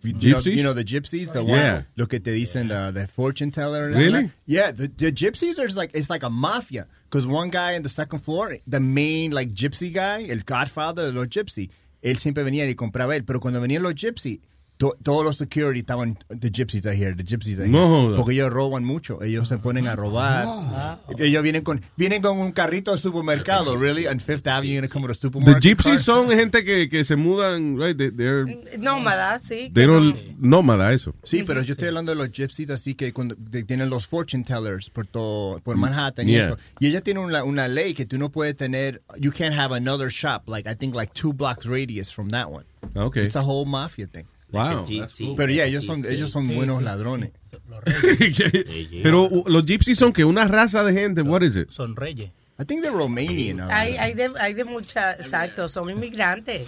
You 0.01 0.11
know, 0.13 0.39
Gypsies? 0.39 0.55
you 0.55 0.61
know 0.61 0.73
the 0.75 0.83
gypsies, 0.85 1.31
the 1.33 1.43
Yeah. 1.43 1.73
one, 1.77 1.85
lo 1.95 2.07
que 2.07 2.19
te 2.19 2.31
dicen 2.31 2.67
the, 2.67 2.91
the 2.93 3.07
fortune 3.07 3.51
teller. 3.51 3.87
and 3.87 3.95
Really? 3.95 4.23
that? 4.25 4.31
Yeah, 4.45 4.71
the, 4.71 4.87
the 4.87 5.11
gypsies 5.11 5.57
are 5.57 5.65
just 5.65 5.75
like 5.77 5.89
it's 5.95 6.09
like 6.11 6.23
a 6.23 6.29
mafia 6.29 6.85
because 7.09 7.25
one 7.25 7.49
guy 7.49 7.75
on 7.75 7.81
the 7.81 7.89
second 7.89 8.19
floor, 8.19 8.55
the 8.67 8.79
main 8.79 9.31
like 9.31 9.49
gypsy 9.51 9.91
guy, 9.91 10.27
el 10.29 10.43
godfather 10.45 11.05
de 11.05 11.11
los 11.11 11.27
gypsy, 11.27 11.69
él 12.03 12.17
siempre 12.19 12.43
venía 12.43 12.69
y 12.69 12.75
compraba 12.75 13.15
él, 13.15 13.23
pero 13.25 13.39
cuando 13.39 13.59
venían 13.59 13.81
los 13.81 13.95
gypsy, 13.95 14.41
to- 14.77 14.95
todos 15.03 15.23
los 15.23 15.37
security 15.37 15.79
estaban 15.79 16.17
the 16.27 16.49
gypsies 16.51 16.85
are 16.85 16.95
here, 16.95 17.15
the 17.15 17.23
gypsies 17.23 17.59
are 17.59 17.65
here, 17.65 17.71
No 17.71 18.13
porque 18.15 18.33
ellos 18.33 18.51
roban 18.51 18.83
mucho, 18.83 19.21
ellos 19.23 19.47
se 19.47 19.57
ponen 19.57 19.87
a 19.87 19.95
robar, 19.95 20.45
Ah. 20.47 20.99
ellos 21.17 21.41
vienen 21.43 21.63
con 21.63 21.81
vienen 21.97 22.21
con 22.21 22.37
un 22.39 22.51
carrito 22.51 22.91
de 22.93 22.97
supermercado, 22.97 23.77
really, 23.77 24.07
on 24.07 24.19
Fifth 24.19 24.47
Avenue, 24.47 24.73
you're 24.73 24.81
gonna 24.87 24.91
come 24.93 25.05
to 25.07 25.11
a 25.11 25.15
The 25.15 25.21
supermarket. 25.21 25.63
gypsies 25.63 25.95
car. 25.95 26.03
son 26.03 26.29
gente 26.29 26.63
que, 26.65 26.89
que 26.89 27.03
se 27.05 27.15
mudan, 27.15 27.77
right? 27.77 27.97
They- 27.97 28.11
they're, 28.11 28.45
Nómada, 28.77 29.39
sí. 29.39 29.71
they 29.73 29.85
don't- 29.85 30.35
nómada, 30.39 30.93
eso. 30.93 31.13
Sí, 31.23 31.43
pero 31.43 31.61
yo 31.61 31.73
estoy 31.73 31.87
hablando 31.87 32.11
de 32.11 32.17
los 32.17 32.31
gypsies, 32.31 32.69
así 32.69 32.95
que 32.95 33.13
cuando 33.13 33.35
de- 33.37 33.63
tienen 33.63 33.89
los 33.89 34.07
fortune 34.07 34.43
tellers 34.43 34.89
por 34.89 35.07
todo, 35.07 35.59
por 35.59 35.77
Manhattan 35.77 36.27
y 36.27 36.33
Yeah. 36.33 36.45
eso. 36.47 36.57
Y 36.79 36.87
ella 36.87 37.01
tiene 37.01 37.19
una, 37.21 37.43
una 37.43 37.67
ley 37.67 37.93
que 37.93 38.05
tú 38.05 38.17
no 38.17 38.29
puedes 38.29 38.55
tener, 38.57 39.01
you 39.19 39.31
can't 39.31 39.55
have 39.57 39.73
another 39.75 40.09
shop, 40.09 40.47
like 40.49 40.69
I 40.69 40.75
think 40.75 40.93
like 40.93 41.13
two 41.13 41.31
blocks 41.33 41.65
radius 41.65 42.13
from 42.13 42.29
that 42.31 42.49
one. 42.51 42.65
Okay. 42.95 43.23
It's 43.23 43.35
a 43.35 43.41
whole 43.41 43.65
mafia 43.65 44.07
thing. 44.07 44.25
Wow, 44.55 44.85
that's 44.99 45.17
cool. 45.17 45.35
Pero 45.35 45.51
ya, 45.51 45.65
ellos 45.65 45.85
son, 45.85 46.03
ellos 46.09 46.31
son 46.31 46.47
buenos 46.53 46.81
ladrones. 46.81 47.31
Pero 49.03 49.23
uh, 49.23 49.43
los 49.47 49.65
gypsies 49.65 49.97
son 49.97 50.13
que 50.13 50.25
una 50.25 50.47
raza 50.47 50.83
de 50.83 50.93
gente, 50.93 51.21
what 51.21 51.41
is 51.41 51.55
it? 51.55 51.69
Son 51.71 51.95
reyes. 51.95 52.29
I 52.59 52.63
think 52.65 52.81
they're 52.81 52.95
Romanian. 52.97 53.59
Hay, 53.69 53.95
hay, 53.97 54.13
de, 54.13 54.31
hay 54.39 54.53
de 54.53 54.63
mucha, 54.63 55.11
exacto, 55.13 55.67
son 55.67 55.89
inmigrantes. 55.89 56.67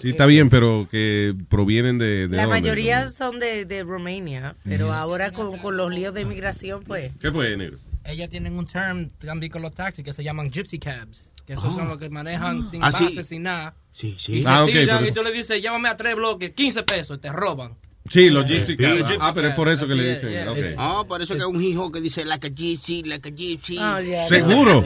Sí, 0.00 0.10
está 0.10 0.26
bien, 0.26 0.50
pero 0.50 0.88
que 0.90 1.34
provienen 1.48 1.98
de, 1.98 2.28
de 2.28 2.36
La 2.36 2.42
dónde? 2.44 2.60
mayoría 2.60 3.10
son 3.10 3.38
de, 3.40 3.64
de 3.64 3.82
Romania, 3.82 4.54
pero 4.64 4.92
ahora 4.92 5.30
con, 5.32 5.58
con 5.58 5.76
los 5.76 5.90
líos 5.92 6.12
de 6.14 6.22
inmigración, 6.22 6.82
pues. 6.84 7.12
¿Qué 7.20 7.30
fue, 7.30 7.56
negro? 7.56 7.78
Ellas 8.04 8.28
tienen 8.30 8.58
un 8.58 8.66
term 8.66 9.10
también 9.24 9.50
con 9.52 9.62
los 9.62 9.74
taxis 9.74 10.04
que 10.04 10.12
se 10.12 10.22
llaman 10.22 10.50
gypsy 10.50 10.78
cabs. 10.78 11.30
que 11.46 11.54
esos 11.54 11.74
son 11.74 11.88
los 11.88 11.98
que 11.98 12.08
manejan 12.10 12.68
sin 12.70 12.82
Ah, 12.84 12.92
sí. 12.92 13.22
sin 13.24 13.42
nada. 13.42 13.74
Sí, 13.96 14.08
Y 14.08 14.20
sí. 14.20 14.42
se 14.42 14.48
Ah, 14.48 14.62
ok, 14.64 14.70
tiran 14.70 14.98
pero- 14.98 15.08
y 15.10 15.12
tú 15.14 15.22
le 15.22 15.32
dices, 15.32 15.62
llévame 15.62 15.88
a 15.88 15.96
tres 15.96 16.14
bloques, 16.16 16.50
15 16.50 16.82
pesos, 16.82 17.16
y 17.16 17.20
te 17.20 17.32
roban. 17.32 17.74
Sí, 18.08 18.30
los 18.30 18.46
Gypsy 18.46 18.76
Sí, 18.76 18.84
Ah, 19.18 19.32
pero 19.34 19.48
es 19.48 19.54
por 19.56 19.68
eso 19.68 19.84
que 19.88 19.94
le 19.96 20.12
dicen. 20.14 20.30
yeah. 20.30 20.52
ok. 20.52 20.58
Ah, 20.78 21.04
por 21.08 21.22
eso 21.22 21.34
que 21.34 21.40
es 21.40 21.46
un 21.46 21.60
hijo 21.60 21.90
que 21.90 22.00
dice 22.00 22.24
like 22.24 22.46
a 22.46 22.50
gypsy, 22.50 23.02
like 23.02 23.28
a 23.28 23.32
gypsy. 23.32 23.78
Oh, 23.78 24.00
yeah. 24.00 24.24
Seguro. 24.28 24.84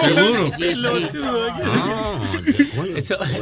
Seguro. 0.00 0.52
gypsy. 0.56 1.20
Ah, 1.64 2.20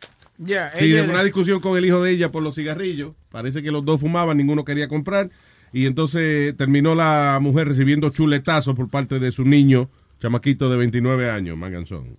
Yeah, 0.44 0.72
Sí, 0.76 0.90
de 0.90 1.02
una 1.02 1.24
discusión 1.24 1.60
con 1.60 1.78
el 1.78 1.84
hijo 1.86 2.02
de 2.02 2.10
ella 2.10 2.30
por 2.30 2.42
los 2.42 2.54
cigarrillos. 2.56 3.12
Parece 3.30 3.62
que 3.62 3.70
los 3.70 3.84
dos 3.84 4.00
fumaban, 4.00 4.36
ninguno 4.36 4.64
quería 4.64 4.86
comprar. 4.88 5.30
Y 5.72 5.86
entonces 5.86 6.56
terminó 6.56 6.94
la 6.94 7.38
mujer 7.40 7.68
recibiendo 7.68 8.10
chuletazos 8.10 8.74
por 8.76 8.88
parte 8.90 9.18
de 9.18 9.32
su 9.32 9.44
niño, 9.44 9.90
chamaquito 10.20 10.68
de 10.70 10.76
29 10.76 11.30
años, 11.30 11.56
Manganzón. 11.56 12.18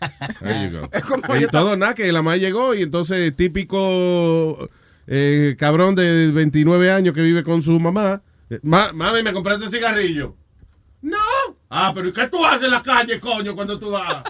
Y 1.40 1.46
todo 1.46 1.76
nada, 1.76 1.94
que 1.94 2.10
la 2.12 2.22
madre 2.22 2.40
llegó 2.40 2.74
y 2.74 2.82
entonces 2.82 3.34
típico 3.36 4.68
eh, 5.06 5.56
cabrón 5.58 5.94
de 5.94 6.30
29 6.32 6.90
años 6.90 7.14
que 7.14 7.22
vive 7.22 7.42
con 7.44 7.62
su 7.62 7.78
mamá. 7.80 8.22
eh, 8.50 8.58
"Ma- 8.62 8.92
mami, 8.92 9.22
¿me 9.22 9.32
compraste 9.32 9.68
cigarrillo? 9.68 10.34
No. 11.02 11.16
Ah, 11.70 11.92
pero 11.94 12.08
¿y 12.08 12.12
qué 12.12 12.28
tú 12.28 12.44
haces 12.44 12.64
en 12.64 12.70
la 12.72 12.82
calle, 12.82 13.18
coño, 13.20 13.54
cuando 13.54 13.78
tú 13.78 13.90
vas? 13.90 14.22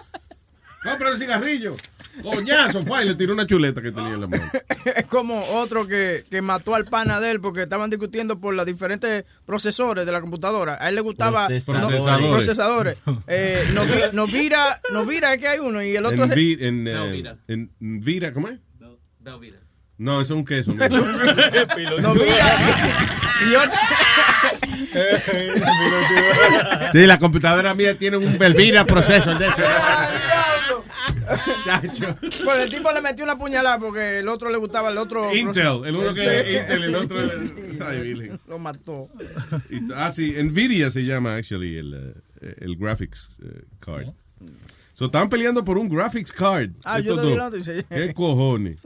Compra 0.83 1.09
el 1.09 1.17
cigarrillo. 1.17 1.75
Coñazo, 2.23 2.83
fue 2.85 3.03
y 3.03 3.07
le 3.09 3.15
tiró 3.15 3.33
una 3.33 3.45
chuleta 3.47 3.81
que 3.81 3.91
tenía 3.91 4.13
en 4.13 4.21
la 4.21 4.27
mano. 4.27 4.43
es 4.95 5.05
como 5.07 5.39
otro 5.53 5.87
que, 5.87 6.23
que 6.29 6.41
mató 6.41 6.75
al 6.75 6.85
pana 6.85 7.19
de 7.19 7.31
él 7.31 7.39
porque 7.41 7.63
estaban 7.63 7.89
discutiendo 7.89 8.39
por 8.39 8.53
los 8.53 8.65
diferentes 8.65 9.25
procesores 9.45 10.05
de 10.05 10.11
la 10.11 10.21
computadora. 10.21 10.77
A 10.79 10.89
él 10.89 10.95
le 10.95 11.01
gustaba 11.01 11.47
Procesadores. 11.47 12.03
no- 12.21 12.31
procesadores. 12.31 12.97
Eh, 13.27 13.63
Novi- 13.73 14.11
Novira, 14.13 14.81
Novira 14.91 15.33
es 15.33 15.39
que 15.41 15.47
hay 15.47 15.59
uno 15.59 15.81
y 15.83 15.95
el 15.95 16.05
otro 16.05 16.23
En, 16.25 16.29
es 16.31 16.35
vi- 16.35 16.57
en, 16.59 16.87
eh, 16.87 17.33
en 17.47 17.69
Vira, 17.79 18.33
¿cómo 18.33 18.47
es? 18.49 18.59
No, 19.99 20.21
eso 20.21 20.33
es 20.35 20.37
un 20.37 20.45
queso. 20.45 20.71
¿no? 20.73 20.87
Novira 21.99 22.57
y 23.49 23.55
otro 23.55 23.77
sí, 26.91 27.05
la 27.05 27.19
computadora 27.19 27.73
mía 27.73 27.97
tiene 27.97 28.17
un 28.17 28.37
Velvira 28.37 28.85
procesor 28.85 29.37
de 29.37 29.47
eso. 29.47 29.61
Chacho. 31.65 32.17
Pues 32.21 32.59
el 32.63 32.69
tipo 32.69 32.91
le 32.91 33.01
metió 33.01 33.23
una 33.23 33.37
puñalada 33.37 33.79
porque 33.79 34.19
el 34.19 34.27
otro 34.27 34.49
le 34.49 34.57
gustaba 34.57 34.89
el 34.89 34.97
otro 34.97 35.35
Intel, 35.35 35.85
el 35.85 35.95
uno 35.95 36.13
que 36.13 36.59
Intel, 36.61 36.83
el 36.83 36.95
otro. 36.95 37.17
Ay, 37.85 38.31
lo 38.47 38.59
mató. 38.59 39.09
Ah, 39.95 40.11
sí, 40.11 40.31
Nvidia 40.31 40.91
se 40.91 41.03
llama, 41.03 41.35
actually, 41.35 41.77
el, 41.77 42.13
eh, 42.41 42.55
el 42.59 42.77
graphics 42.77 43.29
eh, 43.43 43.63
card. 43.79 44.07
So, 44.97 45.05
estaban 45.05 45.29
peleando 45.29 45.63
por 45.63 45.77
un 45.77 45.87
graphics 45.87 46.31
card. 46.31 46.71
Ah, 46.83 46.99
yo 46.99 47.15
di 47.17 47.29
dos. 47.29 47.37
noticia. 47.37 47.83
¿Qué 47.87 48.15
cojones? 48.15 48.79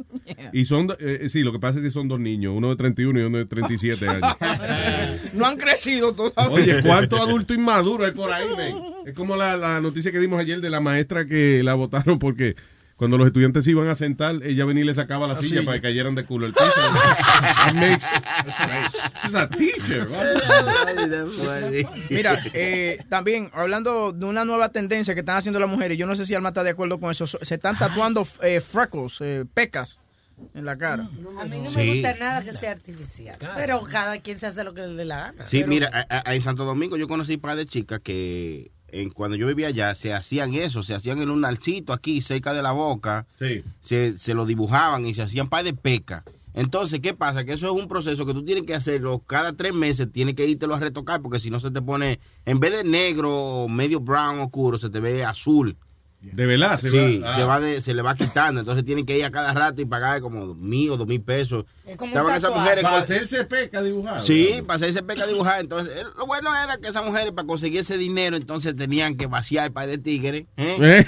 Y 0.52 0.66
son, 0.66 0.90
eh, 1.00 1.30
sí, 1.30 1.40
lo 1.40 1.54
que 1.54 1.60
pasa 1.60 1.80
es 1.80 1.86
que 1.86 1.90
son 1.90 2.10
dos 2.10 2.20
niños, 2.20 2.54
uno 2.54 2.70
de 2.70 2.76
31 2.76 3.18
y 3.18 3.24
uno 3.24 3.38
de 3.38 3.46
37 3.46 4.10
años. 4.10 4.36
No 5.34 5.46
han 5.46 5.56
crecido 5.56 6.14
todavía. 6.14 6.54
Oye, 6.54 6.82
¿cuánto 6.84 7.16
adulto 7.16 7.54
inmaduro 7.54 8.04
hay 8.04 8.12
por 8.12 8.34
ahí, 8.34 8.46
men? 8.58 8.76
Es 9.06 9.14
como 9.14 9.38
la, 9.38 9.56
la 9.56 9.80
noticia 9.80 10.12
que 10.12 10.20
dimos 10.20 10.42
ayer 10.42 10.60
de 10.60 10.70
la 10.70 10.82
maestra 10.82 11.26
que 11.26 11.64
la 11.64 11.76
votaron 11.76 12.20
porque 12.20 12.58
cuando 13.02 13.18
los 13.18 13.26
estudiantes 13.26 13.64
se 13.66 13.72
iban 13.72 13.88
a 13.88 13.96
sentar, 13.96 14.36
ella 14.44 14.64
venía 14.64 14.84
y 14.84 14.86
le 14.86 14.94
sacaba 14.94 15.28
la 15.28 15.36
silla 15.36 15.62
sí. 15.62 15.66
para 15.66 15.78
que 15.80 15.82
cayeran 15.82 16.14
de 16.14 16.24
culo 16.24 16.46
el 16.46 16.54
piso. 16.54 16.66
Makes- 17.74 18.06
She's 19.24 19.34
a 19.34 19.50
teacher. 19.50 20.08
Mira, 22.12 22.44
eh, 22.54 23.00
también 23.10 23.50
hablando 23.54 24.12
de 24.12 24.24
una 24.26 24.46
nueva 24.46 24.70
tendencia 24.70 25.16
que 25.16 25.22
están 25.22 25.38
haciendo 25.38 25.60
las 25.60 25.68
mujeres, 25.68 25.98
yo 25.98 26.06
no 26.06 26.16
sé 26.16 26.28
si 26.28 26.36
Alma 26.36 26.50
está 26.50 26.64
de 26.64 26.70
acuerdo 26.70 27.00
con 27.00 27.10
eso, 27.10 27.26
se 27.26 27.56
están 27.56 27.76
tatuando 27.76 28.28
eh, 28.44 28.62
freckles, 28.62 29.18
eh, 29.22 29.46
pecas 29.52 29.98
en 30.54 30.66
la 30.66 30.78
cara. 30.78 31.10
A 31.40 31.46
mí 31.46 31.60
no 31.60 31.72
Sí. 31.72 31.78
me 31.78 31.94
gusta 31.94 32.16
nada 32.20 32.44
que 32.44 32.54
sea 32.54 32.70
artificial. 32.72 33.38
Pero 33.58 33.82
cada 33.84 34.20
quien 34.20 34.38
se 34.38 34.46
hace 34.46 34.64
lo 34.64 34.76
que 34.76 34.82
le 34.82 34.94
dé 34.94 35.06
la 35.06 35.18
gana. 35.32 35.46
Sí, 35.46 35.58
Pero- 35.62 35.68
mira, 35.70 35.90
a- 36.08 36.30
a- 36.30 36.36
en 36.36 36.42
Santo 36.44 36.66
Domingo 36.66 36.98
yo 36.98 37.08
conocí 37.08 37.34
un 37.34 37.42
par 37.42 37.58
de 37.58 37.66
chicas 37.66 38.00
que 38.04 38.70
en, 38.92 39.10
cuando 39.10 39.36
yo 39.38 39.48
vivía 39.48 39.68
allá 39.68 39.96
se 39.96 40.14
hacían 40.14 40.54
eso, 40.54 40.84
se 40.84 40.94
hacían 40.94 41.22
en 41.22 41.30
un 41.30 41.46
alcito 41.46 41.94
aquí 41.94 42.22
cerca 42.22 42.54
de 42.54 42.62
la 42.62 42.72
boca, 42.72 43.26
Sí. 43.40 43.64
se, 43.82 44.18
se 44.18 44.34
lo 44.34 44.46
dibujaban 44.46 45.06
y 45.06 45.14
se 45.14 45.22
hacían 45.22 45.50
par 45.50 45.64
de 45.64 45.74
peca. 45.74 46.24
Entonces, 46.54 47.00
¿qué 47.00 47.14
pasa? 47.14 47.46
Que 47.46 47.54
eso 47.54 47.68
es 47.68 47.82
un 47.82 47.88
proceso 47.88 48.26
que 48.26 48.34
tú 48.34 48.44
tienes 48.44 48.66
que 48.66 48.76
hacerlo 48.76 49.20
cada 49.26 49.54
tres 49.54 49.74
meses, 49.74 50.12
tienes 50.12 50.36
que 50.36 50.46
irte 50.46 50.66
a 50.66 50.78
retocar 50.78 51.22
porque 51.22 51.40
si 51.40 51.50
no 51.50 51.60
se 51.62 51.72
te 51.72 51.82
pone, 51.82 52.20
en 52.46 52.60
vez 52.60 52.74
de 52.74 52.84
negro 52.84 53.34
o 53.34 53.70
medio 53.70 54.02
brown 54.02 54.40
oscuro, 54.42 54.78
se 54.78 54.90
te 54.90 55.00
ve 55.00 55.24
azul. 55.24 55.78
De 56.22 56.46
verdad, 56.46 56.80
se 56.80 56.90
sí, 56.92 57.20
va- 57.20 57.32
ah. 57.32 57.36
se, 57.36 57.44
va 57.44 57.60
de- 57.60 57.82
se 57.82 57.94
le 57.96 58.02
va 58.04 58.14
quitando. 58.16 58.60
Entonces 58.60 58.86
tienen 58.86 59.06
que 59.08 59.18
ir 59.18 59.26
a 59.26 59.32
cada 59.32 59.54
rato 59.54 59.82
y 59.82 59.86
pagar 59.86 60.22
como 60.22 60.54
mil 60.54 60.92
o 60.92 60.98
dos 60.98 61.08
mil 61.08 61.22
pesos. 61.22 61.66
Es 61.86 61.98
como 61.98 62.12
un 62.12 62.18
Estaban 62.18 62.38
esas 62.38 62.54
mujeres 62.54 62.84
Para 62.84 63.00
hacerse 63.00 63.44
peca 63.46 63.82
dibujado. 63.82 64.22
Sí, 64.22 64.62
para 64.66 64.76
hacerse 64.78 65.02
peca 65.02 65.26
dibujar. 65.26 65.62
Entonces, 65.62 65.94
eh, 65.98 66.04
lo 66.18 66.28
bueno 66.28 66.52
era 66.56 66.78
que 66.78 66.88
esas 66.90 67.04
mujeres, 67.04 67.32
para 67.34 67.48
conseguir 67.48 67.80
ese 67.82 67.98
dinero, 67.98 68.38
entonces 68.38 68.76
tenían 68.76 69.16
que 69.18 69.26
vaciar 69.26 69.66
el 69.66 69.72
par 69.74 69.88
de 69.88 69.98
tigres. 69.98 70.46
¿eh? 70.58 70.76
¿Eh? 70.80 71.06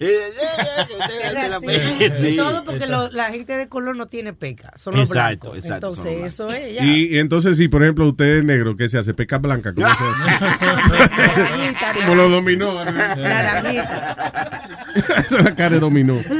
Eh, 0.00 0.32
eh, 0.40 1.60
eh. 2.00 2.12
Sí. 2.20 2.36
Todo 2.36 2.64
porque 2.64 2.86
lo- 2.86 3.10
la 3.10 3.26
gente 3.26 3.56
de 3.56 3.68
color 3.68 3.96
no 3.96 4.06
tiene 4.06 4.32
peca, 4.32 4.72
son 4.76 4.94
los 4.94 5.08
Exacto, 5.08 5.50
blancos. 5.50 5.64
exacto, 5.64 5.94
son 5.94 6.06
Entonces, 6.08 6.20
los 6.22 6.32
eso 6.32 6.50
es 6.66 6.74
ya. 6.76 6.84
Y, 6.84 7.14
y 7.14 7.18
entonces, 7.18 7.56
si 7.56 7.68
por 7.68 7.82
ejemplo 7.82 8.06
usted 8.08 8.38
es 8.38 8.44
negro, 8.44 8.76
¿qué 8.76 8.88
se 8.88 8.98
hace? 8.98 9.14
Peca 9.14 9.38
blanca. 9.38 9.72
¿cómo 9.74 9.86
se 9.88 9.94
hace? 9.94 11.74
Como 12.00 12.14
lo 12.14 12.28
dominó. 12.28 12.72
Esa 15.26 15.38
es 15.38 15.44
la 15.44 15.54
cara 15.54 15.74
de 15.76 15.80
dominó. 15.80 16.18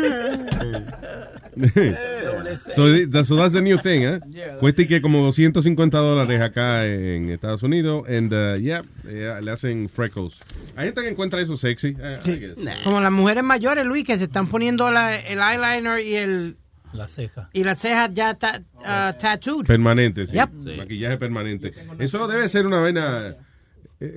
So, 2.75 2.85
that- 3.07 3.25
so 3.25 3.37
that's 3.37 3.53
the 3.53 3.61
new 3.61 3.79
thing, 3.79 4.03
¿eh? 4.05 4.21
Cuesta 4.61 4.87
que 4.87 5.01
como 5.01 5.23
250 5.23 5.99
dólares 5.99 6.41
acá 6.41 6.87
en 6.87 7.29
Estados 7.31 7.63
Unidos. 7.63 8.05
And, 8.09 8.33
uh, 8.33 8.57
yeah, 8.57 8.83
eh, 9.07 9.39
le 9.43 9.51
hacen 9.51 9.89
freckles. 9.89 10.41
Hay 10.77 10.87
gente 10.87 11.03
que 11.03 11.09
encuentra 11.11 11.41
eso 11.41 11.57
sexy. 11.57 11.95
eh, 12.01 12.19
I. 12.25 12.83
Como 12.85 13.01
las 13.01 13.13
mujeres 13.13 13.45
mayores, 13.45 13.85
Luis, 13.87 14.05
que 14.05 14.17
se 14.19 14.25
están 14.25 14.47
poniendo 14.49 14.91
la- 14.91 15.19
el 15.19 15.39
eyeliner 15.41 16.01
y 16.01 16.15
el 16.17 16.57
La 16.93 17.09
ceja. 17.09 17.49
y 17.53 17.65
las 17.65 17.79
cejas 17.79 18.11
ya 18.15 18.35
ta, 18.35 18.61
uh, 18.79 19.19
tattooed. 19.21 19.67
Permanente, 19.67 20.27
sí. 20.27 20.35
Yep. 20.35 20.51
Maquillaje 20.79 21.17
permanente. 21.19 21.73
Eso 21.99 22.27
debe 22.29 22.49
ser 22.49 22.67
una 22.67 22.81
vaina, 22.81 23.29
eh, 23.29 23.37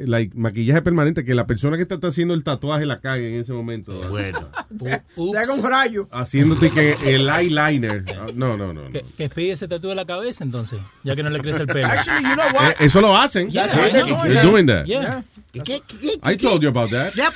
like, 0.06 0.36
maquillaje 0.36 0.82
permanente, 0.82 1.24
que 1.26 1.36
la 1.36 1.46
persona 1.46 1.78
que 1.78 1.84
está 1.84 1.96
haciendo 2.02 2.34
el 2.34 2.44
tatuaje 2.44 2.86
la 2.86 3.00
cague 3.00 3.30
en 3.34 3.42
ese 3.42 3.54
momento. 3.54 4.00
Bueno. 4.10 4.50
Te 4.80 5.38
haga 5.38 5.54
un 5.54 5.64
rayo. 5.64 6.08
Haciéndote 6.12 6.70
que 6.72 6.96
el 7.06 7.30
eyeliner. 7.30 8.04
Ah, 8.16 8.28
No, 8.34 8.56
no, 8.56 8.74
no. 8.74 8.84
no. 8.84 8.92
Que, 8.92 9.04
que 9.18 9.28
Speedy 9.28 9.56
se 9.58 9.68
tatúe 9.68 9.94
la 9.94 10.06
cabeza 10.06 10.44
entonces, 10.44 10.80
ya 11.04 11.16
que 11.16 11.24
no 11.24 11.30
le 11.30 11.40
crece 11.40 11.62
el 11.64 11.68
pelo. 11.68 11.88
Actually, 11.88 12.24
you 12.24 12.34
know 12.36 12.46
what? 12.54 12.70
Eh, 12.72 12.76
eso 12.80 13.02
lo 13.02 13.16
hacen. 13.18 13.50
Yeah, 13.52 13.68
they're 13.68 14.42
doing. 14.42 14.66
That. 14.68 14.86
Yeah. 14.86 15.24
¿Qué, 15.52 15.62
qué, 15.64 15.82
qué, 15.88 16.32
I 16.34 16.38
told 16.38 16.62
you 16.62 16.70
about 16.70 16.92
that. 16.92 17.14
Yep. 17.16 17.34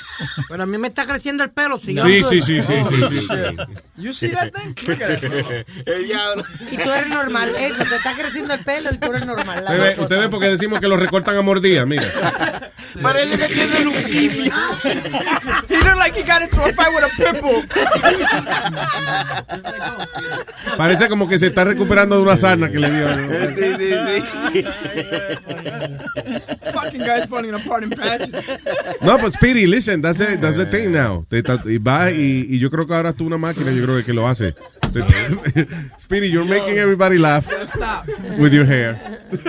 Pero 0.49 0.63
a 0.63 0.65
mí 0.65 0.77
me 0.77 0.87
está 0.87 1.05
creciendo 1.05 1.43
el 1.43 1.51
pelo. 1.51 1.79
Si 1.79 1.93
yo 1.93 2.05
Sí, 2.05 2.23
sí, 2.23 2.41
sí, 2.41 2.61
sí, 2.61 2.73
sí, 2.89 2.95
sí, 3.09 3.19
sí. 3.19 3.57
You 3.97 4.13
see 4.13 4.29
that 4.29 4.51
thing? 4.53 4.73
Look 4.87 5.01
at 5.03 5.21
it. 5.23 5.67
El 5.85 6.05
diablo. 6.05 6.43
Y 6.71 6.77
tú 6.77 6.89
eres 6.89 7.09
normal. 7.09 7.53
Eso, 7.57 7.83
te 7.83 7.95
está 7.95 8.13
creciendo 8.15 8.53
el 8.53 8.61
pelo 8.63 8.89
y 8.93 8.97
tú 8.97 9.09
eres 9.09 9.25
normal. 9.25 9.65
ve, 9.69 9.95
usted 9.99 10.19
ve 10.19 10.29
porque 10.29 10.47
decimos 10.47 10.79
que 10.79 10.87
lo 10.87 10.95
recortan 10.95 11.35
a 11.35 11.41
mordida, 11.41 11.85
mira. 11.85 12.03
Parece 13.01 13.37
que 13.37 13.47
tiene 13.47 13.79
leucemia. 13.81 14.53
He 15.69 15.75
looked 15.77 15.97
like 15.97 16.15
he 16.15 16.23
got 16.23 16.41
into 16.41 16.61
a 16.63 16.73
fight 16.73 16.93
with 16.93 17.03
a 17.03 17.09
pit 17.15 17.39
bull. 17.41 17.63
Parece 20.77 21.07
como 21.09 21.27
que 21.27 21.37
se 21.39 21.47
está 21.47 21.63
recuperando 21.63 22.15
de 22.15 22.21
una 22.23 22.37
sarna 22.37 22.69
que 22.69 22.79
le 22.79 22.89
dio. 22.89 23.15
¿no? 23.15 23.33
Sí, 23.55 23.75
sí, 23.77 23.89
sí. 24.53 24.63
Fucking 26.73 27.01
guys 27.01 27.25
falling 27.27 27.53
apart 27.53 27.83
in 27.83 27.89
patches. 27.89 28.31
No, 29.01 29.17
but 29.17 29.33
Speedy, 29.33 29.65
listen, 29.67 30.01
that's 30.01 30.19
the, 30.19 30.37
that's 30.37 30.55
the 30.57 30.65
thing 30.65 30.91
now. 30.91 31.25
Te 31.29 31.41
va 31.79 32.11
y, 32.11 32.45
y 32.49 32.59
yo 32.59 32.69
creo 32.69 32.85
que 32.87 32.93
ahora 32.95 33.13
tú 33.13 33.25
una 33.25 33.37
máquina, 33.37 33.71
yo 33.71 33.83
creo 33.83 33.97
que, 33.97 34.03
que 34.05 34.13
lo 34.13 34.27
hace. 34.27 34.53
Speedy, 35.99 36.29
you're 36.31 36.45
making 36.45 36.77
everybody 36.79 37.17
laugh 37.19 37.45
Stop. 37.67 38.07
with 38.39 38.51
your 38.53 38.65
hair. 38.65 38.99
Black 39.31 39.47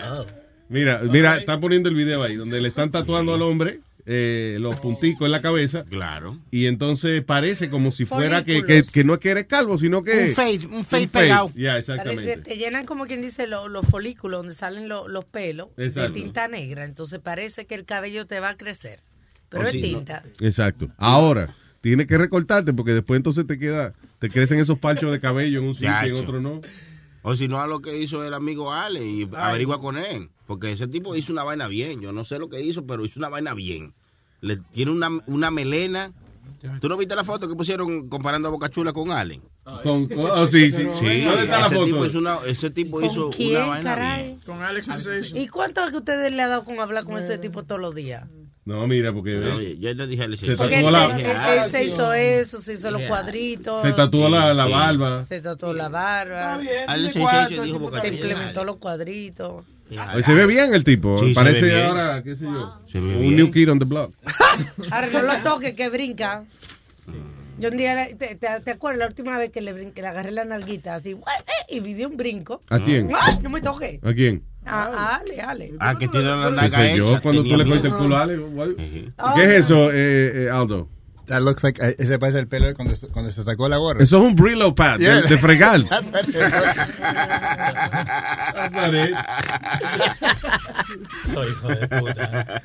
up. 0.00 0.30
Mira, 0.68 1.00
mira, 1.10 1.36
está 1.38 1.60
poniendo 1.60 1.88
el 1.88 1.94
video 1.94 2.22
ahí, 2.22 2.36
donde 2.36 2.60
le 2.60 2.68
están 2.68 2.90
tatuando 2.90 3.34
al 3.34 3.42
hombre 3.42 3.80
eh, 4.04 4.56
los 4.60 4.76
punticos 4.80 5.26
en 5.26 5.32
la 5.32 5.40
cabeza. 5.42 5.84
Claro. 5.84 6.38
Y 6.50 6.66
entonces 6.66 7.22
parece 7.24 7.70
como 7.70 7.92
si 7.92 8.04
fuera 8.04 8.44
que, 8.44 8.64
que, 8.64 8.82
que 8.82 9.04
no 9.04 9.14
es 9.14 9.20
que 9.20 9.30
eres 9.30 9.46
calvo, 9.46 9.78
sino 9.78 10.02
que... 10.04 10.28
Un 10.30 10.34
fade, 10.34 10.66
un 10.66 10.84
fade 10.84 11.08
pegado. 11.08 11.50
Ya, 11.56 11.76
exactamente. 11.78 12.36
te 12.38 12.56
llenan 12.56 12.86
como 12.86 13.06
quien 13.06 13.20
dice 13.22 13.46
lo- 13.46 13.68
los 13.68 13.86
folículos 13.86 14.40
donde 14.40 14.54
salen 14.54 14.88
lo- 14.88 15.08
los 15.08 15.24
pelos 15.24 15.68
Exacto. 15.76 16.12
de 16.12 16.20
tinta 16.20 16.48
negra. 16.48 16.84
Entonces 16.84 17.18
parece 17.20 17.66
que 17.66 17.74
el 17.74 17.84
cabello 17.84 18.26
te 18.26 18.38
va 18.40 18.50
a 18.50 18.56
crecer. 18.56 19.00
Pero 19.48 19.64
Oh, 19.64 19.66
es 19.66 19.72
sí, 19.72 19.80
¿no? 19.80 19.98
tinta. 19.98 20.22
Exacto. 20.40 20.88
Ahora, 20.98 21.54
tienes 21.80 22.06
que 22.08 22.18
recortarte 22.18 22.72
porque 22.72 22.92
después 22.92 23.16
entonces 23.18 23.46
te 23.46 23.58
queda, 23.58 23.92
te 24.18 24.28
crecen 24.30 24.58
esos 24.58 24.78
parchos 24.78 25.12
de 25.12 25.20
cabello 25.20 25.60
en 25.60 25.66
un 25.68 25.74
sitio 25.74 25.90
y 26.04 26.08
en 26.10 26.14
otro 26.16 26.40
no. 26.40 26.60
O 27.22 27.34
si 27.34 27.48
no, 27.48 27.60
a 27.60 27.66
lo 27.66 27.80
que 27.80 27.98
hizo 27.98 28.24
el 28.24 28.34
amigo 28.34 28.72
Ale 28.72 29.04
y 29.04 29.28
averigua 29.36 29.80
con 29.80 29.98
él. 29.98 30.28
Porque 30.46 30.72
ese 30.72 30.86
tipo 30.86 31.16
hizo 31.16 31.32
una 31.32 31.42
vaina 31.44 31.66
bien. 31.68 32.00
Yo 32.00 32.12
no 32.12 32.24
sé 32.24 32.38
lo 32.38 32.48
que 32.48 32.60
hizo, 32.60 32.86
pero 32.86 33.04
hizo 33.04 33.18
una 33.18 33.28
vaina 33.28 33.52
bien. 33.54 33.94
Le, 34.40 34.56
tiene 34.72 34.92
una, 34.92 35.08
una 35.26 35.50
melena. 35.50 36.12
¿Tú 36.80 36.88
no 36.88 36.96
viste 36.96 37.14
la 37.16 37.24
foto 37.24 37.48
que 37.48 37.54
pusieron 37.54 38.08
comparando 38.08 38.48
a 38.48 38.50
Boca 38.50 38.68
Chula 38.70 38.92
con 38.92 39.10
Allen? 39.10 39.42
Con, 39.82 40.08
oh, 40.16 40.46
sí, 40.46 40.70
sí. 40.70 40.82
Sí, 40.98 41.20
¿Dónde 41.24 41.42
está 41.42 41.60
la 41.60 41.66
ese 41.66 41.74
foto? 41.74 41.84
tipo 41.86 42.06
hizo 42.06 42.18
una, 42.18 42.38
ese 42.46 42.70
tipo 42.70 43.02
hizo 43.02 43.22
¿Con 43.24 43.32
quién, 43.32 43.56
una 43.56 43.66
vaina 43.66 43.94
caray? 43.94 44.24
bien. 44.26 44.40
Con 44.46 44.62
Alex 44.62 44.86
Sensation. 44.86 45.36
¿Y 45.38 45.48
cuánto 45.48 45.84
es 45.84 45.90
que 45.90 45.96
ustedes 45.96 46.32
le 46.32 46.42
ha 46.42 46.48
dado 46.48 46.64
con 46.64 46.78
hablar 46.80 47.04
con 47.04 47.18
este 47.18 47.38
tipo 47.38 47.64
todos 47.64 47.80
los 47.80 47.94
días? 47.94 48.24
No, 48.64 48.84
mira, 48.88 49.12
porque 49.12 49.36
Oye, 49.38 49.78
yo 49.78 49.94
le 49.94 50.06
dije 50.08 50.22
a 50.22 50.24
Alex 50.26 50.42
Porque 50.56 50.80
él, 50.80 50.84
tatuó 50.86 51.08
se, 51.18 51.22
la- 51.22 51.54
él- 51.56 51.64
él 51.64 51.70
se 51.70 51.84
hizo 51.84 52.12
eso, 52.12 52.58
se 52.58 52.72
hizo 52.74 52.90
los 52.90 53.02
cuadritos. 53.02 53.82
se 53.82 53.92
tatuó 53.92 54.28
la, 54.28 54.52
la 54.54 54.66
barba. 54.66 55.24
Se 55.24 55.40
tatuó 55.40 55.72
la 55.72 55.88
barba. 55.88 56.60
Alex 56.88 57.12
Sensation 57.14 57.64
dijo 57.64 57.78
Boca 57.78 58.00
Se 58.00 58.08
implementó 58.08 58.64
los 58.64 58.76
cuadritos. 58.76 59.64
Se 60.24 60.34
ve 60.34 60.46
bien 60.46 60.74
el 60.74 60.82
tipo. 60.84 61.18
Sí, 61.18 61.32
Parece 61.34 61.82
ahora, 61.84 62.22
qué 62.22 62.34
sé 62.34 62.44
yo, 62.44 62.80
un 63.00 63.20
bien. 63.20 63.36
new 63.36 63.50
kid 63.52 63.70
on 63.70 63.78
the 63.78 63.84
block. 63.84 64.12
Ahora 64.90 65.08
no 65.12 65.22
lo 65.22 65.38
toques, 65.42 65.74
que 65.74 65.88
brinca. 65.88 66.44
Yo 67.58 67.70
un 67.70 67.76
día, 67.78 68.06
te, 68.18 68.34
te, 68.34 68.48
te 68.62 68.70
acuerdas 68.70 68.98
la 68.98 69.06
última 69.06 69.38
vez 69.38 69.50
que 69.50 69.62
le, 69.62 69.72
brin- 69.74 69.92
que 69.92 70.02
le 70.02 70.08
agarré 70.08 70.30
la 70.30 70.44
nalguita 70.44 70.94
así, 70.96 71.16
y 71.70 71.80
vi 71.80 71.94
de 71.94 72.04
un 72.06 72.16
brinco? 72.16 72.62
¿A 72.68 72.78
quién? 72.78 73.08
¡Ay, 73.18 73.38
no 73.42 73.48
me 73.48 73.60
toques! 73.62 73.98
¿A 74.02 74.12
quién? 74.12 74.42
A, 74.66 74.82
a 74.84 75.16
Ale, 75.16 75.40
Ale. 75.40 75.72
Ah, 75.78 75.96
que 75.96 76.08
tiene 76.08 76.26
la 76.26 76.50
¿Qué 76.50 76.54
naga 76.56 76.78
sé 76.78 76.96
yo? 76.98 77.08
hecha. 77.12 77.20
Cuando 77.20 77.42
tú 77.44 77.56
le 77.56 77.64
cortas 77.64 77.84
el 77.86 77.94
culo 77.94 78.16
a 78.16 78.20
Ale, 78.22 78.38
¿Qué 79.36 79.44
es 79.44 79.64
eso, 79.64 79.90
eh, 79.92 80.46
eh, 80.46 80.50
Aldo? 80.52 80.88
That 81.26 81.42
looks 81.42 81.62
like, 81.64 81.80
eh, 81.82 81.96
ese 81.98 82.18
parece 82.18 82.38
el 82.38 82.46
pelo 82.48 82.66
de 82.66 82.74
cuando, 82.74 82.94
se- 82.94 83.08
cuando 83.08 83.30
se 83.32 83.42
sacó 83.42 83.68
la 83.68 83.78
gorra. 83.78 84.02
Eso 84.02 84.18
es 84.18 84.22
un 84.22 84.36
Brillo 84.36 84.74
pad 84.74 84.98
Yeah. 84.98 85.16
de, 85.22 85.22
de 85.28 85.38
fregar. 85.38 85.82
That's 85.82 86.06
what 86.12 86.22
it 86.22 86.28
is. 86.28 86.36
That's 88.54 88.72
not 88.72 88.94
it. 88.94 89.14
Soy 91.32 91.48
hijo 91.48 91.68
de 91.68 91.88
puta. 91.88 92.62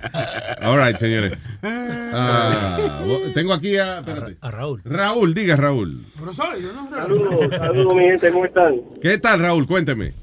All 0.61 0.77
right, 0.77 0.98
señores. 0.98 1.33
Bo- 1.61 3.22
tengo 3.33 3.53
aquí 3.53 3.77
a, 3.77 3.99
espérate. 3.99 4.38
A 4.41 4.51
Raúl. 4.51 4.81
Raúl, 4.85 5.33
diga 5.33 5.56
Raúl. 5.56 6.01
Pero 6.19 6.33
sólido, 6.33 6.72
¿no? 6.73 6.90
Saludos, 6.90 7.49
saludos 7.57 7.95
mi 7.95 8.03
gente, 8.03 8.31
¿cómo 8.31 8.45
están? 8.45 8.75
¿Qué 9.01 9.17
tal, 9.17 9.40
Raúl? 9.40 9.67
Cuénteme. 9.67 10.14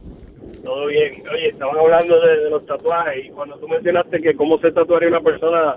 Todo 0.65 0.87
bien. 0.87 1.23
Oye, 1.33 1.49
estaban 1.51 1.77
hablando 1.79 2.21
de, 2.21 2.37
de 2.45 2.51
los 2.51 2.65
tatuajes 2.67 3.27
y 3.27 3.31
cuando 3.31 3.57
tú 3.59 3.67
mencionaste 3.69 4.21
que 4.21 4.35
cómo 4.37 4.59
se 4.61 4.71
tatuaría 4.73 5.09
una 5.09 5.21
persona 5.21 5.77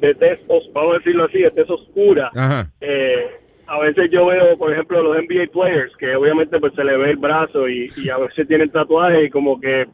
de 0.00 0.14
tez, 0.14 0.40
os- 0.48 0.70
vamos 0.72 0.94
a 0.94 0.98
decirlo 0.98 1.24
así, 1.24 1.38
de 1.38 1.50
tez 1.50 1.68
oscura, 1.70 2.30
Ajá. 2.34 2.70
eh, 2.80 3.26
a 3.66 3.78
veces 3.80 4.10
yo 4.10 4.26
veo, 4.26 4.56
por 4.56 4.72
ejemplo, 4.72 5.02
los 5.02 5.16
NBA 5.16 5.50
players, 5.52 5.92
que 5.98 6.14
obviamente 6.16 6.58
pues 6.58 6.72
se 6.74 6.82
le 6.84 6.96
ve 6.96 7.10
el 7.10 7.16
brazo 7.18 7.68
y, 7.68 7.90
y 7.96 8.08
a 8.08 8.16
veces 8.18 8.48
tienen 8.48 8.70
tatuajes 8.70 9.26
y 9.26 9.30
como 9.30 9.60
que 9.60 9.86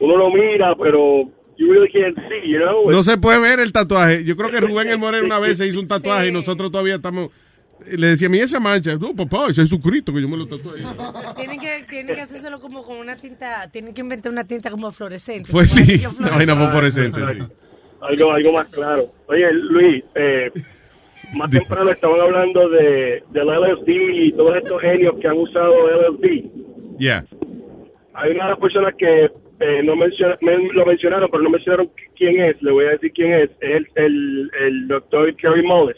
uno 0.00 0.16
lo 0.16 0.30
mira, 0.30 0.74
pero 0.76 1.22
you 1.56 1.72
really 1.72 1.88
can't 1.92 2.16
see, 2.28 2.50
you 2.50 2.58
know? 2.58 2.90
No 2.90 3.02
se 3.04 3.16
puede 3.16 3.38
ver 3.40 3.60
el 3.60 3.72
tatuaje. 3.72 4.24
Yo 4.24 4.36
creo 4.36 4.50
que 4.50 4.60
Rubén 4.60 4.88
el 4.88 4.98
Moreno 4.98 5.26
una 5.26 5.38
vez 5.38 5.58
se 5.58 5.66
hizo 5.68 5.78
un 5.78 5.86
tatuaje 5.86 6.28
y 6.28 6.32
nosotros 6.32 6.70
todavía 6.72 6.96
estamos... 6.96 7.28
Le 7.86 8.06
decía, 8.08 8.28
mira 8.28 8.44
esa 8.44 8.58
mancha. 8.60 8.94
No, 8.96 9.14
papá, 9.14 9.44
ese 9.50 9.62
es 9.62 9.70
Jesucristo 9.70 10.12
que 10.12 10.20
yo 10.22 10.28
me 10.28 10.36
lo 10.36 10.46
tatué. 10.46 10.80
Tienen 11.36 11.60
que, 11.60 11.84
tienen 11.88 12.14
que 12.16 12.22
hacérselo 12.22 12.58
como 12.60 12.82
con 12.84 12.96
una 12.98 13.14
tinta, 13.16 13.68
tienen 13.70 13.92
que 13.94 14.00
inventar 14.00 14.32
una 14.32 14.44
tinta 14.44 14.70
como 14.70 14.90
fluorescente. 14.90 15.50
Pues 15.52 15.72
sí, 15.72 16.02
una 16.18 16.30
vaina 16.30 16.56
fosforescente. 16.56 17.20
sí. 17.20 17.42
Algo 18.08 18.32
algo 18.32 18.52
más 18.52 18.68
claro. 18.68 19.02
Oye, 19.26 19.52
Luis, 19.52 20.04
eh, 20.14 20.50
más 21.34 21.50
temprano 21.50 21.90
estaban 21.90 22.20
hablando 22.20 22.68
de 22.68 23.22
del 23.30 23.48
LSD 23.48 23.88
y 23.88 24.32
todos 24.32 24.56
estos 24.56 24.80
genios 24.80 25.14
que 25.20 25.28
han 25.28 25.38
usado 25.38 25.74
LSD. 25.88 26.44
Yeah. 26.98 27.24
Hay 28.14 28.30
una 28.32 28.44
de 28.44 28.50
las 28.50 28.58
personas 28.60 28.94
que 28.96 29.30
eh, 29.60 29.82
no 29.84 29.96
menciona, 29.96 30.36
men- 30.40 30.68
lo 30.72 30.86
mencionaron, 30.86 31.28
pero 31.30 31.42
no 31.42 31.50
mencionaron 31.50 31.90
quién 32.16 32.40
es. 32.40 32.60
Le 32.62 32.70
voy 32.70 32.84
a 32.86 32.90
decir 32.90 33.12
quién 33.12 33.32
es. 33.32 33.50
Es 33.60 33.76
el, 33.76 33.88
el, 33.96 34.50
el 34.60 34.88
doctor 34.88 35.34
Kerry 35.36 35.62
Mullis. 35.62 35.96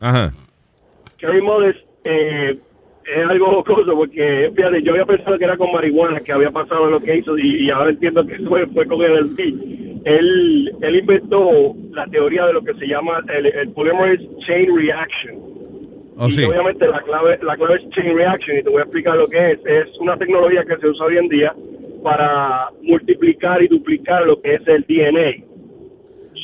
Ajá. 0.00 0.32
Kerry 1.18 1.40
Mullis 1.40 1.76
eh, 2.04 2.58
es 3.06 3.26
algo 3.30 3.46
jocoso 3.52 3.94
porque, 3.94 4.50
fíjate, 4.54 4.82
yo 4.82 4.92
había 4.92 5.06
pensado 5.06 5.38
que 5.38 5.44
era 5.44 5.56
con 5.56 5.72
marihuana 5.72 6.20
que 6.20 6.32
había 6.32 6.50
pasado 6.50 6.86
lo 6.90 7.00
que 7.00 7.16
hizo 7.16 7.38
y, 7.38 7.66
y 7.66 7.70
ahora 7.70 7.90
entiendo 7.90 8.26
que 8.26 8.38
fue, 8.40 8.66
fue 8.66 8.86
con 8.86 8.98
LSD. 9.00 9.93
Él, 10.04 10.72
él 10.82 10.96
inventó 10.96 11.74
la 11.92 12.06
teoría 12.06 12.46
de 12.46 12.52
lo 12.52 12.62
que 12.62 12.74
se 12.74 12.86
llama 12.86 13.22
el, 13.34 13.46
el 13.46 13.70
polymerase 13.70 14.28
chain 14.46 14.74
reaction. 14.76 15.54
Oh, 16.16 16.28
y 16.28 16.32
sí. 16.32 16.44
obviamente 16.44 16.86
la 16.86 17.00
clave, 17.02 17.38
la 17.42 17.56
clave 17.56 17.76
es 17.76 17.90
chain 17.90 18.14
reaction 18.14 18.58
y 18.58 18.62
te 18.62 18.70
voy 18.70 18.80
a 18.80 18.82
explicar 18.82 19.16
lo 19.16 19.26
que 19.26 19.52
es. 19.52 19.60
Es 19.64 19.88
una 19.98 20.16
tecnología 20.16 20.64
que 20.64 20.76
se 20.76 20.88
usa 20.88 21.06
hoy 21.06 21.16
en 21.16 21.28
día 21.28 21.54
para 22.02 22.68
multiplicar 22.82 23.62
y 23.62 23.68
duplicar 23.68 24.26
lo 24.26 24.40
que 24.40 24.54
es 24.54 24.68
el 24.68 24.82
DNA. 24.82 25.44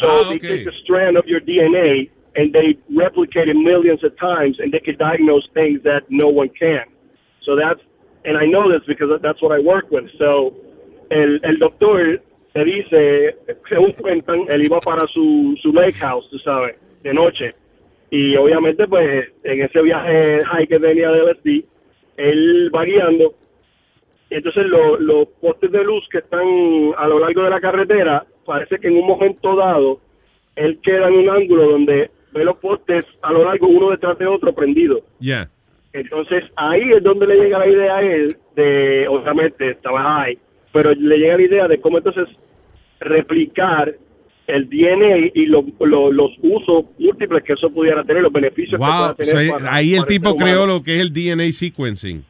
So 0.01 0.07
Ah, 0.07 0.25
they 0.31 0.39
take 0.39 0.67
a 0.67 0.73
strand 0.83 1.19
of 1.19 1.27
your 1.27 1.41
DNA 1.41 2.11
and 2.37 2.53
they 2.53 2.79
replicate 2.97 3.49
it 3.49 3.55
millions 3.57 4.03
of 4.03 4.17
times 4.19 4.59
and 4.59 4.73
they 4.73 4.81
can 4.81 4.97
diagnose 4.97 5.47
things 5.53 5.83
that 5.83 6.03
no 6.09 6.29
one 6.29 6.49
can. 6.59 6.87
So 7.45 7.57
that's, 7.57 7.81
and 8.25 8.39
I 8.39 8.47
know 8.47 8.73
this 8.73 8.83
because 8.87 9.11
that's 9.23 9.43
what 9.43 9.53
I 9.53 9.61
work 9.61 9.91
with. 9.91 10.05
So 10.19 10.55
el, 11.11 11.39
el 11.45 11.59
doctor 11.59 12.23
te 12.53 12.65
dice, 12.65 13.37
según 13.69 13.93
cuentan, 13.93 14.41
él 14.49 14.65
iba 14.65 14.81
para 14.81 15.07
su, 15.09 15.57
su 15.63 15.73
lake 15.73 15.95
house, 15.95 16.29
tú 16.31 16.39
sabes, 16.41 16.77
de 17.03 17.15
noche. 17.15 17.51
Y 18.11 18.35
obviamente, 18.37 18.87
pues, 18.89 19.29
en 19.45 19.63
ese 19.63 19.83
viaje 19.83 20.41
high 20.45 20.67
que 20.67 20.81
tenía 20.81 21.11
de 21.13 21.21
LSD, 21.23 21.65
él 22.17 22.71
va 22.75 22.85
guiando. 22.85 23.35
Y 24.31 24.35
entonces 24.37 24.65
lo- 24.67 24.99
los 24.99 25.29
postes 25.41 25.71
de 25.71 25.85
luz 25.85 26.07
que 26.11 26.19
están 26.19 26.47
a 26.97 27.07
lo 27.09 27.19
largo 27.21 27.43
de 27.43 27.51
la 27.51 27.61
carretera, 27.61 28.25
parece 28.45 28.79
que 28.79 28.89
en 28.89 28.97
un 28.97 29.07
momento 29.07 29.55
dado, 29.57 30.01
él 30.57 30.79
queda 30.83 31.09
en 31.09 31.15
un 31.15 31.31
ángulo 31.31 31.69
donde 31.71 32.11
ve 32.33 32.45
los 32.45 32.57
postes 32.59 33.05
a 33.23 33.33
lo 33.33 33.45
largo 33.45 33.67
uno 33.69 33.91
detrás 33.91 34.19
de 34.19 34.27
otro 34.27 34.53
prendido. 34.53 35.01
Yeah. 35.21 35.49
Entonces 35.93 36.45
ahí 36.57 36.93
es 36.93 37.03
donde 37.03 37.27
le 37.27 37.37
llega 37.37 37.59
la 37.59 37.67
idea 37.69 37.97
a 37.97 38.03
él 38.03 38.37
de, 38.55 39.07
obviamente 39.09 39.71
estaba 39.71 40.23
ahí, 40.23 40.39
pero 40.73 40.93
le 40.95 41.19
llega 41.19 41.37
la 41.37 41.43
idea 41.43 41.69
de 41.69 41.81
cómo 41.81 41.99
entonces 41.99 42.29
replicar 43.01 43.95
el 44.47 44.69
DNA 44.69 45.31
y 45.35 45.47
lo- 45.47 45.65
lo- 45.81 46.11
los 46.13 46.33
usos 46.43 46.85
múltiples 46.99 47.45
que 47.45 47.53
eso 47.53 47.71
pudiera 47.71 48.03
tener, 48.05 48.23
los 48.23 48.33
beneficios 48.33 48.79
que 48.81 48.85
Wow. 48.87 48.97
pueda 48.97 49.15
tener. 49.15 49.31
So, 49.33 49.39
ahí- 49.39 49.51
para- 49.51 49.75
ahí 49.75 49.95
el 49.95 50.05
tipo 50.07 50.31
humano. 50.33 50.45
creó 50.45 50.67
lo 50.67 50.83
que 50.83 50.97
es 50.97 51.03
el 51.03 51.13
DNA 51.13 51.53
sequencing. 51.53 52.25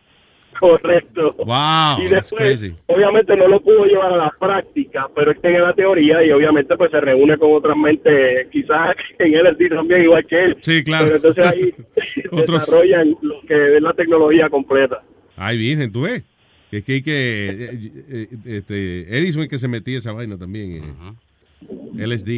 Correcto. 0.59 1.35
Wow, 1.39 2.05
y 2.05 2.09
después, 2.10 2.43
crazy. 2.60 2.75
obviamente 2.86 3.35
no 3.35 3.49
lo 3.49 3.60
pudo 3.62 3.86
llevar 3.86 4.12
a 4.12 4.17
la 4.19 4.33
práctica, 4.39 5.09
pero 5.15 5.33
que 5.41 5.49
en 5.49 5.62
la 5.62 5.73
teoría 5.73 6.23
y 6.23 6.31
obviamente 6.33 6.77
pues 6.77 6.91
se 6.91 7.01
reúne 7.01 7.39
con 7.39 7.52
otras 7.55 7.75
mentes, 7.78 8.47
quizás 8.52 8.94
en 9.19 9.33
LSD 9.36 9.70
también 9.70 10.02
igual 10.02 10.27
que 10.27 10.44
él. 10.44 10.57
Sí, 10.60 10.85
claro. 10.85 11.07
Pero 11.07 11.17
entonces 11.17 11.47
ahí 11.47 11.75
desarrollan 12.47 13.17
lo 13.23 13.41
que 13.49 13.77
es 13.77 13.83
la 13.83 13.94
tecnología 13.94 14.51
completa. 14.51 15.02
Ay, 15.36 15.57
virgen, 15.57 15.91
tú 15.91 16.02
ves. 16.02 16.23
Que 16.71 16.79
Es 16.79 16.85
que 16.85 16.93
hay 16.93 17.03
que. 17.03 17.49
eh, 17.51 17.91
eh, 18.11 18.29
este, 18.45 19.19
Edison 19.19 19.43
es 19.43 19.49
que 19.49 19.59
se 19.59 19.69
metía 19.69 19.99
esa 19.99 20.13
vaina 20.13 20.39
también. 20.39 20.73
eh. 20.85 22.07
LSD. 22.07 22.29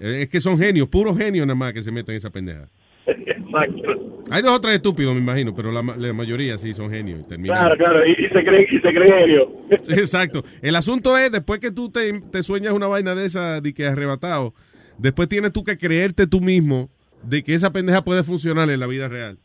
Eh, 0.00 0.22
Es 0.22 0.28
que 0.28 0.40
son 0.40 0.56
genios, 0.58 0.88
puros 0.88 1.16
genios 1.18 1.46
nada 1.46 1.54
más 1.56 1.72
que 1.72 1.82
se 1.82 1.90
meten 1.90 2.12
en 2.12 2.16
esa 2.18 2.30
pendeja. 2.30 2.68
Exacto. 3.06 4.22
Hay 4.30 4.42
dos 4.42 4.52
o 4.52 4.60
tres 4.60 4.74
estúpidos, 4.76 5.12
me 5.14 5.20
imagino, 5.20 5.54
pero 5.54 5.72
la, 5.72 5.82
ma- 5.82 5.96
la 5.96 6.12
mayoría 6.12 6.56
sí 6.56 6.72
son 6.72 6.90
genios. 6.90 7.26
terminan- 7.26 7.56
Claro, 7.56 7.76
claro, 7.76 8.06
y, 8.06 8.12
y 8.12 8.28
se 8.28 8.44
creen 8.44 8.66
y 8.70 8.74
se 8.78 8.92
creen 8.94 9.08
genios. 9.08 9.48
Sí, 9.82 9.92
Exacto. 9.98 10.44
El 10.62 10.76
asunto 10.76 11.18
es, 11.18 11.32
después 11.32 11.58
que 11.58 11.72
tú 11.72 11.90
te, 11.90 12.20
te 12.30 12.42
sueñas 12.44 12.72
una 12.72 12.86
vaina 12.86 13.14
de 13.16 13.26
esa, 13.26 13.60
de 13.60 13.74
que 13.74 13.86
arrebatado, 13.86 14.54
después 14.98 15.28
tienes 15.28 15.52
tú 15.52 15.64
que 15.64 15.76
creerte 15.76 16.26
tú 16.28 16.40
mismo 16.40 16.88
de 17.24 17.42
que 17.42 17.54
esa 17.54 17.72
pendeja 17.72 18.04
puede 18.04 18.22
funcionar 18.22 18.70
en 18.70 18.78
la 18.78 18.86
vida 18.86 19.08
real. 19.08 19.38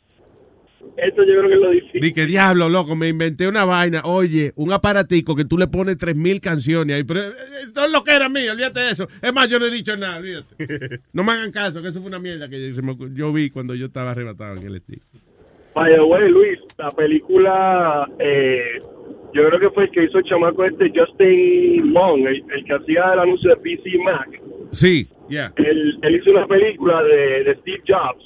Eso 0.97 1.23
yo 1.23 1.39
creo 1.39 1.47
que 1.49 1.53
es 1.55 1.61
lo 1.61 1.69
difícil. 1.71 2.01
Di 2.01 2.13
que 2.13 2.25
diablo, 2.25 2.69
loco, 2.69 2.95
me 2.95 3.09
inventé 3.09 3.47
una 3.47 3.65
vaina. 3.65 4.01
Oye, 4.05 4.53
un 4.55 4.71
aparatico 4.71 5.35
que 5.35 5.43
tú 5.45 5.57
le 5.57 5.67
pones 5.67 5.97
tres 5.97 6.15
mil 6.15 6.39
canciones 6.39 6.95
ahí. 6.95 7.03
Pero 7.03 7.21
eh, 7.21 7.27
eh, 7.29 7.59
esto 7.63 7.85
es 7.85 7.91
lo 7.91 8.03
que 8.03 8.15
era 8.15 8.29
mío, 8.29 8.51
olvídate 8.53 8.79
de 8.79 8.91
eso. 8.91 9.07
Es 9.21 9.33
más, 9.33 9.49
yo 9.49 9.59
no 9.59 9.65
he 9.65 9.71
dicho 9.71 9.95
nada, 9.97 10.17
olvídate. 10.17 10.99
No 11.13 11.23
me 11.23 11.31
hagan 11.33 11.51
caso, 11.51 11.81
que 11.81 11.89
eso 11.89 11.99
fue 11.99 12.07
una 12.09 12.19
mierda 12.19 12.47
que 12.49 12.69
yo, 12.69 12.73
se 12.75 12.81
me 12.81 12.93
ocu- 12.93 13.13
yo 13.13 13.31
vi 13.33 13.49
cuando 13.49 13.75
yo 13.75 13.87
estaba 13.87 14.11
arrebatado 14.11 14.55
en 14.55 14.67
el 14.67 14.75
estilo. 14.75 15.01
By 15.73 15.93
the 15.93 16.01
way, 16.01 16.29
Luis, 16.29 16.59
la 16.77 16.91
película, 16.91 18.07
eh, 18.19 18.79
yo 19.33 19.45
creo 19.47 19.59
que 19.59 19.69
fue 19.71 19.83
el 19.85 19.91
que 19.91 20.05
hizo 20.05 20.19
el 20.19 20.23
chamaco 20.23 20.63
este 20.63 20.89
Justin 20.95 21.91
Long, 21.93 22.25
el, 22.27 22.43
el 22.55 22.63
que 22.65 22.73
hacía 22.73 23.13
el 23.13 23.19
anuncio 23.19 23.49
de 23.49 23.57
PC 23.57 23.97
Mac. 24.03 24.41
Sí, 24.71 25.07
ya. 25.29 25.51
Él, 25.57 25.97
él 26.01 26.15
hizo 26.15 26.31
una 26.31 26.47
película 26.47 27.03
de, 27.03 27.43
de 27.43 27.55
Steve 27.61 27.81
Jobs, 27.87 28.23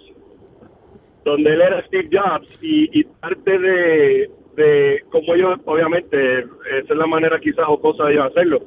donde 1.29 1.53
él 1.53 1.61
era 1.61 1.83
Steve 1.87 2.09
Jobs 2.11 2.59
y, 2.61 2.99
y 2.99 3.03
parte 3.03 3.57
de, 3.57 4.29
de 4.55 5.01
cómo 5.11 5.33
ellos, 5.35 5.59
obviamente, 5.65 6.39
esa 6.39 6.93
es 6.93 6.97
la 6.97 7.07
manera 7.07 7.39
quizás 7.39 7.65
o 7.67 7.79
cosa 7.79 8.05
de 8.05 8.13
ellos 8.13 8.25
hacerlo, 8.27 8.61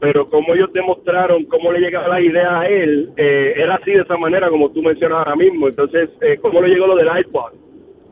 pero 0.00 0.28
cómo 0.28 0.54
ellos 0.54 0.72
demostraron 0.72 1.44
cómo 1.44 1.72
le 1.72 1.80
llegaba 1.80 2.08
la 2.08 2.20
idea 2.20 2.60
a 2.60 2.68
él, 2.68 3.10
eh, 3.16 3.54
era 3.56 3.76
así 3.76 3.92
de 3.92 4.02
esa 4.02 4.16
manera 4.16 4.48
como 4.50 4.70
tú 4.70 4.82
mencionas 4.82 5.18
ahora 5.18 5.36
mismo. 5.36 5.68
Entonces, 5.68 6.10
eh, 6.20 6.36
cómo 6.40 6.60
le 6.60 6.68
llegó 6.68 6.86
lo 6.86 6.96
del 6.96 7.08
iPod, 7.18 7.52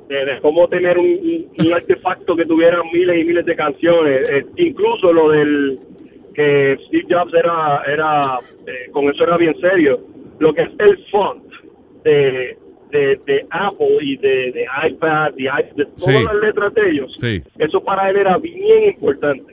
de, 0.08 0.24
de 0.24 0.40
cómo 0.40 0.66
tener 0.68 0.98
un, 0.98 1.06
un- 1.06 1.66
un 1.66 1.72
artefacto 1.80 2.36
que 2.36 2.46
tuviera 2.46 2.82
miles 2.92 3.20
y 3.20 3.24
miles 3.24 3.44
de 3.46 3.56
canciones, 3.56 4.30
eh, 4.30 4.44
incluso 4.56 5.12
lo 5.12 5.30
del 5.30 5.78
que 6.34 6.76
Steve 6.86 7.06
Jobs 7.08 7.32
era, 7.34 7.82
era 7.86 8.38
eh, 8.66 8.90
con 8.90 9.04
eso 9.08 9.22
era 9.24 9.36
bien 9.36 9.54
serio, 9.60 10.00
lo 10.40 10.52
que 10.52 10.62
es 10.62 10.70
el 10.78 10.98
font 11.10 11.44
de, 12.02 12.56
de, 12.98 13.20
de 13.26 13.46
Apple 13.50 13.96
y 14.00 14.16
de, 14.16 14.52
de 14.52 14.64
iPad, 14.88 15.32
de, 15.34 15.44
de 15.76 15.84
todas 15.84 16.16
Sí. 16.16 16.22
las 16.24 16.34
letras 16.42 16.74
de 16.74 16.90
ellos, 16.90 17.14
Sí. 17.20 17.42
eso 17.58 17.82
para 17.84 18.08
él 18.10 18.16
era 18.16 18.38
bien 18.38 18.84
importante. 18.94 19.52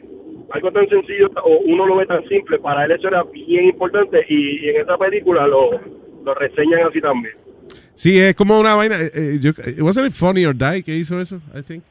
Algo 0.52 0.72
tan 0.72 0.88
sencillo, 0.90 1.30
o 1.44 1.60
uno 1.66 1.86
lo 1.88 1.96
ve 1.98 2.06
tan 2.06 2.28
simple, 2.28 2.60
para 2.60 2.86
él 2.86 2.92
eso 2.92 3.08
era 3.08 3.24
bien 3.24 3.66
importante 3.66 4.20
y, 4.30 4.66
y 4.66 4.70
en 4.70 4.82
esa 4.82 4.98
película 4.98 5.48
lo, 5.48 5.72
lo 6.26 6.34
reseñan 6.36 6.82
así 6.90 7.00
también. 7.02 7.34
Sí, 7.94 8.18
es 8.20 8.36
como 8.36 8.60
una 8.60 8.76
vaina. 8.76 8.96
eh, 9.00 9.12
eh, 9.14 9.38
yo, 9.40 9.52
eh, 9.66 9.82
¿Wasn't 9.82 10.08
it 10.08 10.14
Funny 10.14 10.46
or 10.46 10.56
Die 10.56 10.84
que 10.84 10.96
hizo 10.96 11.20
eso? 11.22 11.38
I 11.58 11.62
think. 11.62 11.84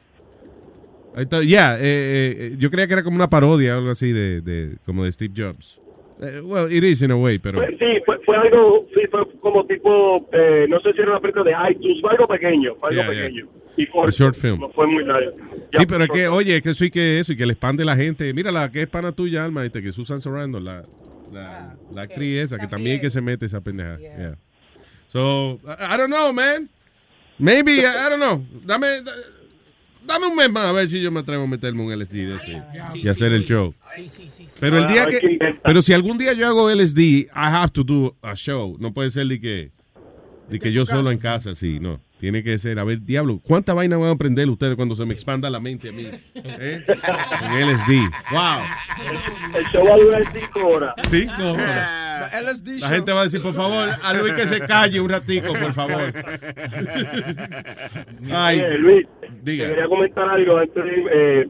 I 1.17 1.25
thought- 1.25 1.43
yeah, 1.45 1.75
eh, 1.77 1.81
eh, 1.81 2.55
yo 2.57 2.69
creía 2.69 2.87
que 2.87 2.93
era 2.93 3.03
como 3.03 3.15
una 3.15 3.29
parodia 3.29 3.75
o 3.75 3.79
algo 3.79 3.89
así 3.91 4.11
de, 4.13 4.41
de 4.41 4.77
como 4.85 5.03
de 5.05 5.11
Steve 5.11 5.33
Jobs. 5.35 5.80
Eh, 6.21 6.39
well, 6.43 6.71
it 6.71 6.83
is 6.83 7.01
in 7.01 7.09
a 7.11 7.17
way, 7.17 7.39
pero. 7.39 7.57
Fue- 7.59 7.75
sí, 7.79 7.99
fue, 8.05 8.19
fue 8.25 8.37
algo, 8.37 8.85
sí, 8.93 9.01
fue 9.09 9.21
como 9.39 9.65
tipo, 9.65 10.29
eh, 10.31 10.67
no 10.69 10.79
sé 10.81 10.93
si 10.93 11.01
era 11.01 11.11
una 11.11 11.19
película 11.19 11.43
de 11.45 11.71
iTunes, 11.71 11.99
fue 11.99 12.11
algo 12.11 12.27
pequeño, 12.27 12.75
fue 12.79 12.89
algo 12.89 13.01
Yeah, 13.01 13.11
yeah. 13.13 13.23
pequeño. 13.23 13.47
Y 13.77 13.87
corto, 13.87 14.07
A 14.09 14.11
short 14.11 14.35
film. 14.35 14.59
no 14.59 14.69
fue 14.69 14.85
muy 14.85 15.03
largo. 15.03 15.31
Sí, 15.71 15.85
pero 15.87 16.03
es 16.03 16.09
que, 16.11 16.27
oye, 16.27 16.57
es 16.57 16.61
que 16.61 16.69
eso 16.71 16.85
y 16.85 16.91
que 16.91 17.19
eso, 17.19 17.33
y 17.33 17.37
que 17.37 17.45
le 17.45 17.53
expande 17.53 17.83
la 17.85 17.95
gente. 17.95 18.31
Mira 18.33 18.51
la 18.51 18.69
que 18.71 18.81
es 18.83 18.87
pana 18.87 19.13
tuya, 19.13 19.43
Alma, 19.43 19.65
este, 19.65 19.81
que 19.81 19.91
Susan 19.93 20.21
Sarandon, 20.21 20.63
la, 20.63 20.83
la, 21.31 21.75
la 21.91 22.01
actriz 22.03 22.37
esa, 22.43 22.57
que 22.59 22.67
también 22.67 22.99
que 23.01 23.09
se 23.09 23.21
mete 23.21 23.45
esa 23.47 23.61
pendeja. 23.61 23.97
Yeah. 23.97 24.35
So, 25.07 25.59
I, 25.65 25.95
I 25.95 25.97
don't 25.97 26.09
know, 26.11 26.31
man. 26.33 26.69
Maybe, 27.39 27.79
I, 27.81 27.85
I 28.05 28.09
don't 28.09 28.19
know. 28.19 28.45
Dame, 28.65 29.01
da- 29.03 29.11
dame 30.05 30.27
un 30.27 30.35
mes 30.35 30.49
más 30.51 30.65
a 30.65 30.71
ver 30.71 30.89
si 30.89 31.01
yo 31.01 31.11
me 31.11 31.19
atrevo 31.19 31.43
a 31.43 31.47
meterme 31.47 31.83
un 31.83 31.91
LSD 31.91 32.13
de 32.13 32.35
ese 32.35 32.63
y 32.95 33.07
hacer 33.07 33.31
el 33.31 33.45
show. 33.45 33.73
Pero 34.59 34.77
el 34.79 34.87
día 34.87 35.05
que 35.05 35.39
pero 35.63 35.81
si 35.81 35.93
algún 35.93 36.17
día 36.17 36.33
yo 36.33 36.47
hago 36.47 36.69
LSD, 36.69 36.99
I 36.99 37.29
have 37.33 37.71
to 37.71 37.83
do 37.83 38.15
a 38.21 38.35
show. 38.35 38.77
No 38.79 38.93
puede 38.93 39.11
ser 39.11 39.27
de 39.27 39.39
que, 39.39 39.71
de 40.49 40.59
que 40.59 40.71
yo 40.71 40.85
solo 40.85 41.11
en 41.11 41.17
casa, 41.17 41.55
sí, 41.55 41.79
no. 41.79 41.99
Tiene 42.21 42.43
que 42.43 42.59
ser, 42.59 42.77
a 42.77 42.83
ver, 42.83 43.01
diablo, 43.01 43.41
¿cuánta 43.43 43.73
vaina 43.73 43.97
van 43.97 44.09
a 44.09 44.11
aprender 44.11 44.47
ustedes 44.47 44.75
cuando 44.75 44.95
se 44.95 45.03
me 45.07 45.13
expanda 45.13 45.49
la 45.49 45.59
mente 45.59 45.89
a 45.89 45.91
mí? 45.91 46.05
¿Eh? 46.35 46.85
Con 46.85 47.59
LSD. 47.59 48.11
Wow. 48.31 48.61
El 49.57 49.65
show 49.65 49.83
va 49.87 49.95
a 49.95 49.97
durar 49.97 50.23
cinco 50.31 50.67
horas. 50.67 50.93
Cinco 51.09 51.53
horas. 51.53 52.31
La 52.79 52.89
gente 52.89 53.11
va 53.11 53.21
a 53.21 53.23
decir, 53.23 53.41
por 53.41 53.55
favor, 53.55 53.89
a 54.03 54.13
Luis 54.13 54.33
que 54.33 54.45
se 54.45 54.59
calle 54.59 55.01
un 55.01 55.09
ratico, 55.09 55.51
por 55.51 55.73
favor. 55.73 56.13
Ay, 58.31 58.59
Oye, 58.59 58.77
Luis, 58.77 59.07
diga. 59.41 59.65
quería 59.69 59.87
comentar 59.87 60.29
algo 60.29 60.57
antes 60.57 60.83
de, 60.83 61.05
eh, 61.11 61.47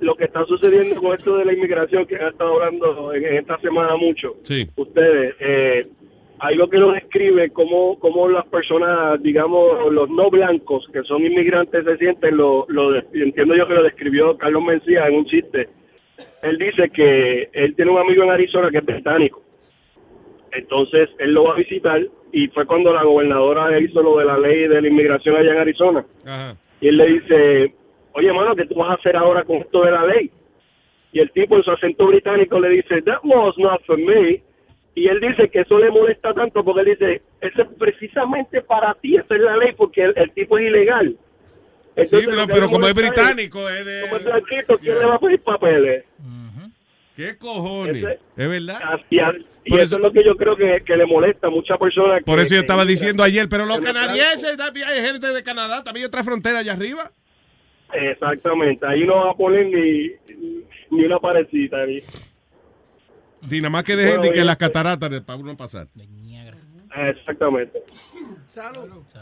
lo 0.00 0.16
que 0.16 0.24
está 0.24 0.42
sucediendo 0.46 1.02
con 1.02 1.14
esto 1.18 1.36
de 1.36 1.44
la 1.44 1.52
inmigración 1.52 2.06
que 2.06 2.16
han 2.16 2.28
estado 2.28 2.54
hablando 2.54 3.12
en, 3.12 3.26
en 3.26 3.36
esta 3.36 3.58
semana 3.60 3.94
mucho. 3.96 4.36
Sí. 4.42 4.66
Ustedes, 4.74 5.34
eh, 5.38 5.82
algo 6.40 6.68
que 6.68 6.78
lo 6.78 6.92
describe 6.92 7.50
cómo, 7.50 7.98
cómo 7.98 8.28
las 8.28 8.46
personas, 8.46 9.22
digamos, 9.22 9.92
los 9.92 10.08
no 10.10 10.30
blancos 10.30 10.86
que 10.92 11.02
son 11.02 11.24
inmigrantes 11.24 11.84
se 11.84 11.96
sienten, 11.96 12.36
lo, 12.36 12.64
lo 12.68 12.96
entiendo 13.12 13.56
yo 13.56 13.66
que 13.66 13.74
lo 13.74 13.82
describió 13.82 14.36
Carlos 14.38 14.62
Mencía 14.62 15.06
en 15.06 15.14
un 15.16 15.26
chiste. 15.26 15.68
Él 16.42 16.58
dice 16.58 16.90
que 16.90 17.48
él 17.52 17.74
tiene 17.74 17.90
un 17.90 17.98
amigo 17.98 18.22
en 18.24 18.30
Arizona 18.30 18.70
que 18.70 18.78
es 18.78 18.84
británico. 18.84 19.42
Entonces 20.52 21.10
él 21.18 21.32
lo 21.32 21.44
va 21.44 21.52
a 21.52 21.56
visitar 21.56 22.00
y 22.32 22.48
fue 22.48 22.66
cuando 22.66 22.92
la 22.92 23.04
gobernadora 23.04 23.78
hizo 23.80 24.02
lo 24.02 24.18
de 24.18 24.24
la 24.24 24.38
ley 24.38 24.68
de 24.68 24.80
la 24.80 24.88
inmigración 24.88 25.36
allá 25.36 25.52
en 25.52 25.58
Arizona. 25.58 26.04
Ajá. 26.24 26.56
Y 26.80 26.88
él 26.88 26.96
le 26.96 27.06
dice, 27.06 27.74
oye, 28.12 28.32
mano, 28.32 28.54
¿qué 28.54 28.66
tú 28.66 28.76
vas 28.76 28.90
a 28.90 28.94
hacer 28.94 29.16
ahora 29.16 29.44
con 29.44 29.56
esto 29.56 29.82
de 29.82 29.90
la 29.90 30.06
ley? 30.06 30.30
Y 31.12 31.20
el 31.20 31.30
tipo 31.32 31.56
en 31.56 31.62
su 31.62 31.70
acento 31.70 32.06
británico 32.06 32.60
le 32.60 32.68
dice, 32.68 33.02
that 33.02 33.20
was 33.24 33.56
not 33.58 33.82
for 33.86 33.98
me. 33.98 34.42
Y 34.98 35.08
él 35.08 35.20
dice 35.20 35.48
que 35.50 35.60
eso 35.60 35.78
le 35.78 35.90
molesta 35.90 36.32
tanto 36.34 36.64
porque 36.64 36.80
él 36.80 36.96
dice, 36.98 37.22
eso 37.40 37.62
es 37.62 37.68
precisamente 37.78 38.60
para 38.62 38.94
ti, 38.94 39.16
esa 39.16 39.34
es 39.34 39.40
la 39.40 39.56
ley 39.56 39.72
porque 39.76 40.02
el, 40.02 40.12
el 40.16 40.30
tipo 40.32 40.58
es 40.58 40.66
ilegal. 40.66 41.16
Sí, 41.96 42.02
Entonces, 42.02 42.28
pero, 42.30 42.46
que 42.46 42.52
pero 42.52 42.66
le 42.66 42.72
como 42.72 42.86
es 42.88 42.94
británico, 42.94 43.68
es 43.68 43.84
de... 43.84 44.00
Como 44.02 44.16
es 44.16 44.24
blanquito, 44.24 44.78
¿quién 44.78 44.98
le 44.98 45.04
va 45.06 45.14
a 45.16 45.18
pedir 45.18 45.40
papeles? 45.42 46.04
¿Qué 47.16 47.36
cojones? 47.36 47.96
Ese- 47.96 48.18
Es 48.36 48.48
verdad. 48.48 48.80
Y, 49.10 49.18
a- 49.18 49.32
y 49.64 49.70
Por 49.70 49.80
eso, 49.80 49.96
es 49.96 50.02
lo 50.02 50.12
que 50.12 50.24
yo 50.24 50.36
creo 50.36 50.56
que, 50.56 50.82
que 50.86 50.96
le 50.96 51.04
molesta 51.04 51.48
a 51.48 51.50
muchas 51.50 51.76
personas. 51.78 52.22
Por 52.24 52.38
eso 52.38 52.54
yo 52.54 52.60
estaba 52.60 52.84
diciendo 52.84 53.22
ayer, 53.24 53.48
pero 53.48 53.66
los 53.66 53.80
canadienses, 53.80 54.56
también 54.56 54.86
hay 54.88 55.00
gente 55.04 55.26
de 55.32 55.42
Canadá, 55.42 55.82
también 55.82 56.04
hay 56.04 56.08
otra 56.08 56.22
frontera 56.22 56.60
allá 56.60 56.72
arriba. 56.74 57.10
Exactamente, 57.92 58.86
ahí 58.86 59.04
no 59.04 59.16
va 59.16 59.30
a 59.32 59.34
poner 59.34 59.66
ni, 59.66 60.10
ni 60.90 61.04
una 61.06 61.18
parecita. 61.18 61.84
Ni... 61.86 61.98
Sí, 63.48 63.58
nada 63.60 63.70
más 63.70 63.84
que 63.84 63.96
de 63.96 64.04
Bueno, 64.06 64.22
gente 64.22 64.38
que 64.38 64.44
las 64.44 64.56
cataratas 64.56 65.22
para 65.22 65.38
uno 65.38 65.56
pasar. 65.56 65.88
Exactamente. 66.96 67.82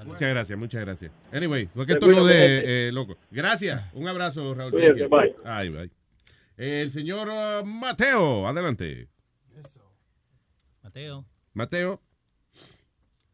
Muchas 0.05 0.29
gracias, 0.31 0.59
muchas 0.59 0.81
gracias. 0.85 1.13
Anyway, 1.33 1.67
fue 1.67 1.87
que 1.87 1.93
esto 1.95 2.07
lo 2.07 2.25
de 2.25 2.89
eh, 2.89 2.93
loco. 2.93 3.17
Gracias. 3.31 3.93
Un 3.93 4.09
abrazo, 4.09 4.55
Raúl. 4.55 4.73
Bye. 4.73 5.37
Ay, 5.45 5.69
bye. 5.69 5.91
El 6.57 6.91
señor 6.91 7.29
uh, 7.29 7.67
Mateo, 7.67 8.47
adelante. 8.47 9.09
Mateo. 10.83 11.27
Mateo. 11.53 12.03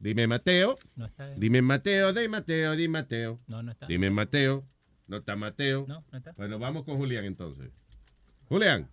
Dime 0.01 0.27
Mateo. 0.27 0.79
No 0.97 1.07
está. 1.07 1.31
Dime 1.37 1.63
Mateo, 1.63 2.13
de 2.13 2.29
Mateo, 2.29 2.75
di 2.75 2.89
Mateo. 2.89 3.41
No, 3.47 3.63
no 3.63 3.71
está. 3.71 3.87
Dime 3.87 4.11
Mateo. 4.11 4.65
No 5.07 5.19
está 5.19 5.37
Mateo. 5.37 5.85
No, 5.87 6.05
no 6.11 6.19
está. 6.19 6.33
Bueno, 6.33 6.59
vamos 6.59 6.85
con 6.85 6.97
Julián 6.97 7.25
entonces. 7.25 7.71
Julián. 8.49 8.89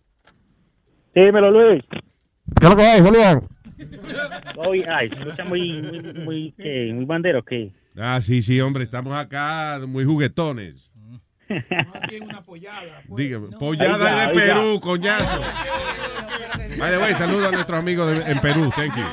Dímelo, 1.15 1.51
Luis. 1.51 1.83
¿Qué 1.89 2.65
es 2.65 2.69
lo 2.69 2.75
que 2.75 2.83
hay, 2.83 3.01
Julián? 3.01 3.47
Oye, 4.57 4.85
ay, 4.89 5.09
se 5.09 5.15
escucha 5.15 5.45
muy, 5.45 5.81
muy, 5.81 6.13
muy, 6.25 6.53
¿qué? 6.57 6.91
muy 6.93 7.05
bandero, 7.05 7.43
¿qué? 7.43 7.71
Ah, 7.97 8.19
sí, 8.21 8.41
sí, 8.41 8.59
hombre, 8.61 8.83
estamos 8.83 9.13
acá 9.15 9.79
muy 9.87 10.03
juguetones. 10.05 10.89
Dígame, 13.09 13.47
pollada 13.57 13.95
Oiga, 13.95 14.27
de 14.27 14.33
oiga. 14.33 14.55
Perú, 14.55 14.79
coñazo. 14.79 15.41
Vale, 16.77 16.97
güey, 16.97 17.13
saludo 17.15 17.47
a 17.47 17.51
nuestros 17.51 17.79
amigos 17.79 18.07
de- 18.25 18.31
en 18.31 18.39
Perú, 18.39 18.69
thank 18.75 18.95
you. 18.95 19.03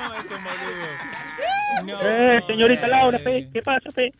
Eh, 2.02 2.40
señorita 2.46 2.86
Laura, 2.88 3.18
¿qué 3.24 3.62
pasa, 3.64 3.90
pe? 3.94 4.12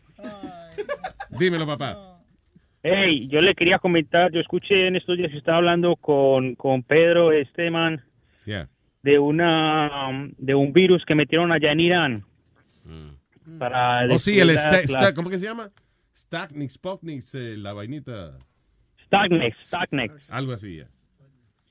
Dímelo, 1.29 1.67
papá. 1.67 2.06
Hey, 2.89 3.27
yo 3.29 3.41
le 3.41 3.53
quería 3.53 3.79
comentar, 3.79 4.31
yo 4.31 4.39
escuché 4.39 4.87
en 4.87 4.95
estos 4.95 5.17
días 5.17 5.29
que 5.31 5.37
estaba 5.37 5.57
hablando 5.57 5.95
con, 5.97 6.55
con 6.55 6.83
Pedro 6.83 7.31
Esteman 7.33 8.01
Yeah. 8.45 8.69
de 9.03 9.19
una 9.19 10.09
de 10.37 10.55
un 10.55 10.71
virus 10.71 11.03
que 11.05 11.13
metieron 11.15 11.51
allá 11.51 11.73
en 11.73 11.79
Irán. 11.81 12.23
Para 13.59 14.05
Oh, 14.09 14.17
sí, 14.19 14.39
el 14.39 14.51
sta- 14.51 14.83
sta- 14.83 15.13
¿cómo 15.13 15.29
que 15.29 15.37
se 15.39 15.45
llama? 15.45 15.69
Stacknix, 16.15 16.73
Spotnix, 16.75 17.35
eh, 17.35 17.55
la 17.57 17.73
vainita. 17.73 18.37
Starknex, 19.05 19.57
Starknex. 19.65 20.29
Algo 20.31 20.53
así, 20.53 20.77
ya. 20.77 20.87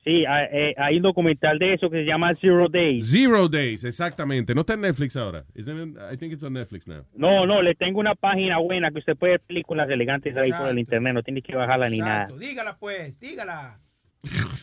Sí, 0.07 0.25
hay, 0.25 0.45
eh, 0.53 0.73
hay 0.77 0.95
un 0.95 1.03
documental 1.03 1.59
de 1.59 1.73
eso 1.73 1.89
que 1.89 1.97
se 1.97 2.05
llama 2.05 2.33
Zero 2.35 2.69
Days. 2.69 3.05
Zero 3.11 3.49
Days, 3.49 3.83
exactamente. 3.83 4.55
No 4.55 4.61
está 4.61 4.75
en 4.75 4.79
Netflix 4.81 5.17
ahora. 5.17 5.43
Isn't 5.53 5.97
it? 5.97 5.97
I 6.13 6.15
think 6.15 6.31
it's 6.31 6.43
on 6.43 6.53
Netflix 6.53 6.87
now. 6.87 7.03
No, 7.13 7.45
no, 7.45 7.61
le 7.61 7.75
tengo 7.75 7.99
una 7.99 8.15
página 8.15 8.57
buena 8.57 8.89
que 8.89 8.99
usted 8.99 9.17
puede 9.17 9.33
ver 9.33 9.41
películas 9.41 9.89
elegantes 9.89 10.37
ahí 10.37 10.49
por 10.53 10.69
el 10.69 10.79
internet, 10.79 11.13
no 11.13 11.23
tiene 11.23 11.41
que 11.41 11.53
bajarla 11.53 11.89
ni 11.89 11.97
nada. 11.97 12.21
Exacto, 12.21 12.37
dígala 12.39 12.77
pues, 12.77 13.19
dígala. 13.19 13.79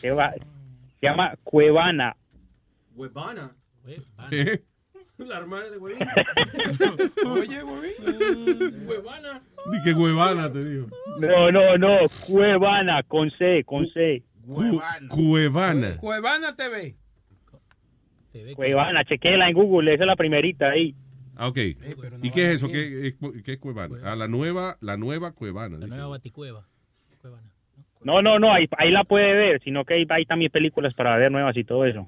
Se, 0.01 0.09
va- 0.09 0.33
se 0.33 1.05
llama 1.05 1.35
Cuevana. 1.43 2.15
Huevana. 2.95 3.51
¿Qué? 4.31 4.61
La 5.19 5.37
hermana 5.37 5.69
de 5.69 5.77
Huevín. 5.77 5.99
Oye, 7.27 7.63
Huevín. 7.63 8.87
Huevana. 8.87 9.41
Ni 9.71 9.83
que 9.83 9.93
huevana 9.93 10.51
te 10.51 10.65
digo. 10.65 10.87
No, 11.19 11.51
no, 11.51 11.77
no, 11.77 11.97
Cuevana, 12.25 13.03
con 13.03 13.29
C, 13.29 13.63
con 13.63 13.85
C. 13.91 14.23
Cu- 14.45 14.55
Cuevana. 15.09 15.97
Cuevana 15.97 16.55
TV. 16.55 16.95
Cuevana, 18.55 19.03
chequela 19.05 19.47
en 19.47 19.53
Google, 19.53 19.93
esa 19.93 20.03
es 20.03 20.07
la 20.07 20.15
primerita 20.15 20.69
ahí. 20.69 20.93
Ah, 21.37 21.47
ok. 21.47 21.57
¿Y 22.21 22.29
qué 22.31 22.43
es 22.43 22.55
eso? 22.55 22.67
¿Qué, 22.69 23.07
es, 23.07 23.15
qué 23.43 23.53
es 23.53 23.59
Cuevana? 23.59 23.95
Ah, 24.03 24.15
la 24.15 24.27
nueva, 24.27 24.77
la 24.81 24.97
nueva 24.97 25.31
Cuevana. 25.31 25.77
La 25.77 25.85
dice. 25.85 25.97
nueva 25.97 26.11
Baticueva. 26.11 26.65
No, 28.03 28.21
no, 28.21 28.37
no, 28.37 28.53
ahí, 28.53 28.67
ahí 28.77 28.91
la 28.91 29.03
puede 29.03 29.33
ver, 29.33 29.61
sino 29.63 29.83
que 29.83 29.95
hay, 29.95 30.05
hay 30.09 30.25
también 30.25 30.51
películas 30.51 30.93
para 30.93 31.17
ver 31.17 31.31
nuevas 31.31 31.57
y 31.57 31.63
todo 31.63 31.85
eso. 31.85 32.07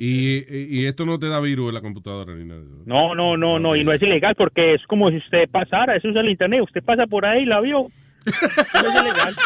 Y, 0.00 0.36
y, 0.38 0.80
y 0.80 0.86
esto 0.86 1.04
no 1.04 1.18
te 1.18 1.28
da 1.28 1.38
virus 1.40 1.68
en 1.68 1.74
la 1.74 1.82
computadora 1.82 2.34
ni 2.34 2.44
nada. 2.46 2.62
No, 2.86 3.14
no, 3.14 3.36
no, 3.36 3.58
no, 3.58 3.76
y 3.76 3.84
no 3.84 3.92
es 3.92 4.00
ilegal 4.00 4.34
porque 4.36 4.74
es 4.74 4.82
como 4.86 5.10
si 5.10 5.18
usted 5.18 5.48
pasara, 5.50 5.96
eso 5.96 6.08
es 6.08 6.16
el 6.16 6.30
internet, 6.30 6.62
usted 6.62 6.82
pasa 6.82 7.06
por 7.06 7.26
ahí 7.26 7.42
y 7.42 7.46
la 7.46 7.60
vio. 7.60 7.88
No 8.24 8.88
es 8.88 9.02
ilegal. 9.02 9.36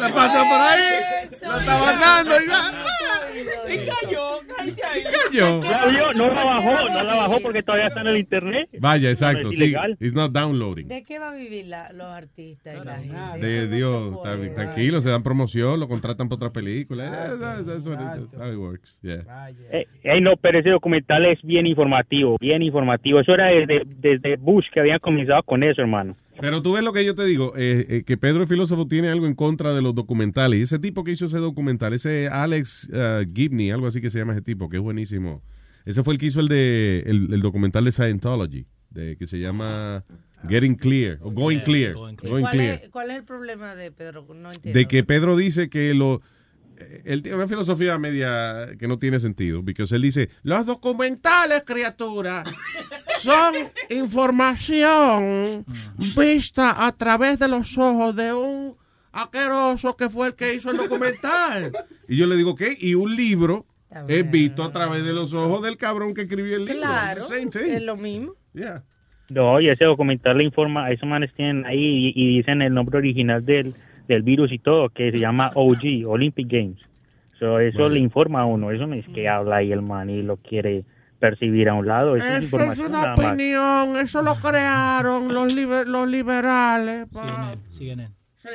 La 0.00 0.08
pasa 0.14 0.42
por 0.44 0.60
ahí. 0.60 0.80
La 1.42 1.58
está 1.58 1.80
bajando 1.80 2.34
y 2.40 2.46
va. 2.48 2.62
Y 3.72 3.76
cayó. 3.78 4.22
Cayó. 5.30 5.60
Vio, 5.90 6.12
no 6.14 6.28
la 6.32 6.44
bajó, 6.44 6.88
no 6.88 7.02
la 7.04 7.14
bajó 7.16 7.40
porque 7.40 7.62
todavía 7.62 7.88
está 7.88 8.02
en 8.02 8.06
el 8.08 8.18
internet. 8.18 8.68
Vaya, 8.78 9.08
No 9.08 9.12
exacto. 9.12 9.50
es 9.50 9.56
Sí, 9.56 9.64
ilegal. 9.64 9.96
it's 10.00 10.14
not 10.14 10.32
downloading. 10.32 10.88
¿De 10.88 11.02
qué 11.04 11.18
va 11.18 11.30
a 11.30 11.34
vivir 11.34 11.66
la- 11.66 11.90
los 11.92 12.06
artistas 12.06 12.76
y 12.80 12.84
la 12.84 12.98
gente? 12.98 13.46
De 13.46 13.68
Dios, 13.68 14.22
tranquilo, 14.54 15.00
se 15.00 15.08
dan 15.08 15.22
promoción, 15.22 15.80
lo 15.80 15.88
contratan 15.88 16.28
para 16.28 16.36
otras 16.36 16.52
películas. 16.52 17.38
That- 17.40 17.64
that's 17.64 17.86
how 17.86 18.52
it 18.52 18.56
works. 18.58 18.98
Yeah. 19.02 19.22
Eh, 19.70 19.86
eh, 20.04 20.20
no, 20.20 20.36
pero 20.36 20.58
ese 20.58 20.70
documental 20.70 21.24
es 21.26 21.40
bien 21.42 21.66
informativo, 21.66 22.36
bien 22.38 22.62
informativo. 22.62 23.20
Eso 23.20 23.32
era 23.32 23.46
desde, 23.46 23.82
desde 23.86 24.36
Bush 24.36 24.66
que 24.72 24.80
habían 24.80 24.98
comenzado 24.98 25.42
con 25.42 25.62
eso, 25.62 25.80
hermano. 25.80 26.16
Pero 26.40 26.62
tú 26.62 26.72
ves 26.72 26.82
lo 26.82 26.92
que 26.92 27.04
yo 27.04 27.14
te 27.14 27.24
digo, 27.24 27.52
eh, 27.56 27.86
eh, 27.88 28.02
que 28.04 28.16
Pedro 28.16 28.42
el 28.42 28.48
filósofo 28.48 28.86
tiene 28.86 29.08
algo 29.08 29.26
en 29.26 29.34
contra 29.34 29.74
de 29.74 29.82
los 29.82 29.94
documentales. 29.94 30.60
Y 30.60 30.62
ese 30.62 30.78
tipo 30.78 31.04
que 31.04 31.12
hizo 31.12 31.26
ese 31.26 31.38
documental, 31.38 31.92
ese 31.92 32.28
Alex 32.28 32.88
uh, 32.88 33.30
Gibney, 33.32 33.70
algo 33.70 33.86
así 33.86 34.00
que 34.00 34.10
se 34.10 34.18
llama 34.18 34.32
ese 34.32 34.42
tipo, 34.42 34.68
que 34.68 34.76
es 34.76 34.82
buenísimo. 34.82 35.42
Ese 35.84 36.02
fue 36.02 36.14
el 36.14 36.20
que 36.20 36.26
hizo 36.26 36.40
el 36.40 36.48
de 36.48 37.02
el, 37.06 37.32
el 37.32 37.40
documental 37.42 37.84
de 37.84 37.92
Scientology, 37.92 38.66
de 38.90 39.16
que 39.16 39.26
se 39.26 39.38
llama 39.40 40.04
Getting 40.48 40.76
Clear 40.76 41.18
o 41.22 41.30
Going 41.30 41.60
Clear, 41.60 41.92
¿Y 41.92 41.94
Going 41.94 42.16
cuál, 42.16 42.60
es, 42.60 42.88
cuál 42.90 43.10
es 43.10 43.18
el 43.18 43.24
problema 43.24 43.74
de 43.74 43.90
Pedro? 43.90 44.26
No 44.34 44.50
entiendo. 44.50 44.78
De 44.78 44.86
que 44.86 45.04
Pedro 45.04 45.36
dice 45.36 45.68
que 45.68 45.92
lo 45.94 46.22
él 47.04 47.22
tiene 47.22 47.36
una 47.36 47.48
filosofía 47.48 47.98
media 47.98 48.70
que 48.78 48.88
no 48.88 48.98
tiene 48.98 49.20
sentido, 49.20 49.64
porque 49.64 49.84
él 49.90 50.02
dice, 50.02 50.30
los 50.42 50.66
documentales, 50.66 51.62
criatura, 51.64 52.44
son 53.20 53.54
información 53.90 55.64
vista 56.16 56.86
a 56.86 56.92
través 56.92 57.38
de 57.38 57.48
los 57.48 57.76
ojos 57.78 58.14
de 58.16 58.32
un 58.32 58.76
aqueroso 59.12 59.96
que 59.96 60.08
fue 60.08 60.28
el 60.28 60.34
que 60.34 60.54
hizo 60.54 60.70
el 60.70 60.76
documental. 60.78 61.72
y 62.08 62.16
yo 62.16 62.26
le 62.26 62.36
digo, 62.36 62.54
¿qué? 62.54 62.76
Y 62.78 62.94
un 62.94 63.14
libro 63.14 63.66
es 64.08 64.30
visto 64.30 64.62
a 64.64 64.72
través 64.72 65.04
de 65.04 65.12
los 65.12 65.32
ojos 65.34 65.62
del 65.62 65.76
cabrón 65.76 66.14
que 66.14 66.22
escribió 66.22 66.56
el 66.56 66.64
libro. 66.64 66.80
Claro, 66.80 67.20
It's 67.20 67.28
the 67.28 67.34
same 67.38 67.50
thing. 67.50 67.72
es 67.76 67.82
lo 67.82 67.96
mismo. 67.96 68.34
Yeah. 68.54 68.82
No, 69.30 69.60
y 69.60 69.68
ese 69.68 69.84
documental 69.84 70.38
le 70.38 70.44
informa, 70.44 70.90
esos 70.90 71.08
manes 71.08 71.32
tienen 71.34 71.64
ahí 71.64 71.78
y, 71.78 72.12
y 72.14 72.36
dicen 72.38 72.60
el 72.60 72.74
nombre 72.74 72.98
original 72.98 73.44
del, 73.44 73.74
del 74.08 74.22
virus 74.22 74.52
y 74.52 74.58
todo, 74.58 74.88
que 74.90 75.10
se 75.10 75.18
llama 75.18 75.50
OG, 75.54 76.06
Olympic 76.06 76.48
Games. 76.48 76.78
So, 77.38 77.58
eso 77.58 77.88
le 77.88 77.98
informa 77.98 78.42
a 78.42 78.44
uno, 78.44 78.70
eso 78.70 78.86
no 78.86 78.94
es 78.94 79.06
que 79.08 79.28
habla 79.28 79.56
ahí 79.56 79.72
el 79.72 79.82
man 79.82 80.10
y 80.10 80.22
lo 80.22 80.36
quiere 80.36 80.84
percibir 81.18 81.68
a 81.68 81.74
un 81.74 81.86
lado, 81.86 82.16
eso, 82.16 82.26
es 82.26 82.44
Eso 82.44 82.72
es 82.72 82.78
una 82.78 83.14
opinión, 83.14 83.96
eso 83.96 84.22
lo 84.22 84.34
crearon 84.36 85.32
los, 85.32 85.54
los 85.54 86.08
liberales. 86.08 87.06
CNN. 87.70 88.10
Sí, 88.42 88.48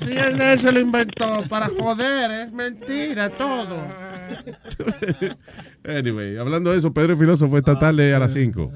CNN 0.00 0.58
se 0.58 0.70
lo 0.70 0.80
inventó 0.80 1.42
para 1.48 1.68
joder, 1.68 2.30
es 2.30 2.52
mentira 2.52 3.30
todo. 3.30 3.86
Anyway, 5.82 6.36
hablando 6.36 6.70
de 6.70 6.78
eso, 6.78 6.92
Pedro 6.92 7.14
el 7.14 7.18
filósofo 7.18 7.56
esta 7.56 7.78
tarde 7.78 8.14
a 8.14 8.18
las 8.18 8.34
5. 8.34 8.70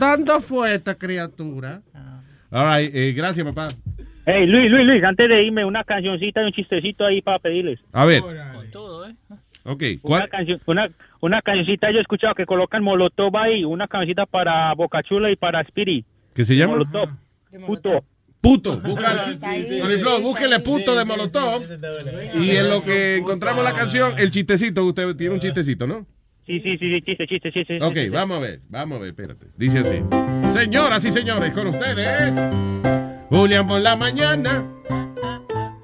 Dando 0.00 0.40
fuerte, 0.40 0.96
criatura. 0.96 1.80
All 2.50 2.76
right, 2.76 2.94
eh, 2.94 3.12
gracias, 3.12 3.46
papá. 3.46 3.68
Hey, 4.24 4.46
Luis, 4.46 4.70
Luis, 4.70 4.86
Luis, 4.86 5.02
antes 5.02 5.28
de 5.28 5.42
irme, 5.42 5.64
una 5.64 5.82
cancioncita 5.82 6.42
y 6.42 6.46
un 6.46 6.52
chistecito 6.52 7.04
ahí 7.04 7.22
para 7.22 7.38
pedirles. 7.40 7.80
A 7.92 8.04
ver. 8.04 8.22
Todo, 8.70 9.08
¿eh? 9.08 9.14
Ok, 9.64 9.82
Una, 9.82 10.00
¿cuál? 10.02 10.28
canción, 10.28 10.60
una, 10.66 10.88
una 11.20 11.42
cancioncita, 11.42 11.90
yo 11.90 11.98
he 11.98 12.02
escuchado 12.02 12.34
que 12.34 12.46
colocan 12.46 12.82
Molotov 12.82 13.36
ahí, 13.36 13.64
una 13.64 13.86
cancioncita 13.88 14.26
para 14.26 14.72
Boca 14.74 15.02
Chula 15.02 15.30
y 15.30 15.36
para 15.36 15.60
Spirit. 15.62 16.04
¿Qué 16.34 16.44
se 16.44 16.56
llama? 16.56 16.72
Molotov. 16.74 17.08
Puto. 17.66 18.04
Puto. 18.40 18.76
Búscale, 18.80 19.36
búsquele 20.20 20.60
puto 20.60 20.96
de 20.96 21.04
Molotov. 21.04 21.62
Y 22.40 22.50
en 22.56 22.70
lo 22.70 22.82
que 22.82 23.18
encontramos 23.18 23.62
la 23.62 23.72
canción, 23.72 24.14
el 24.18 24.30
chistecito, 24.30 24.84
usted 24.84 25.14
tiene 25.16 25.34
un 25.34 25.40
chistecito, 25.40 25.86
¿no? 25.86 26.06
Sí, 26.44 26.58
sí, 26.60 26.76
sí, 26.76 26.90
sí, 26.90 27.02
chiste, 27.02 27.26
chiste, 27.28 27.52
chiste. 27.52 27.78
Ok, 27.80 27.94
chiste. 27.94 28.10
vamos 28.10 28.38
a 28.38 28.40
ver, 28.40 28.60
vamos 28.68 28.98
a 28.98 29.00
ver, 29.00 29.10
espérate. 29.10 29.46
Dice 29.56 29.78
así. 29.78 30.00
Señoras 30.52 31.04
y 31.04 31.12
señores, 31.12 31.52
con 31.52 31.68
ustedes, 31.68 32.34
Julián 33.32 33.66
por 33.66 33.80
la 33.80 33.96
mañana. 33.96 34.62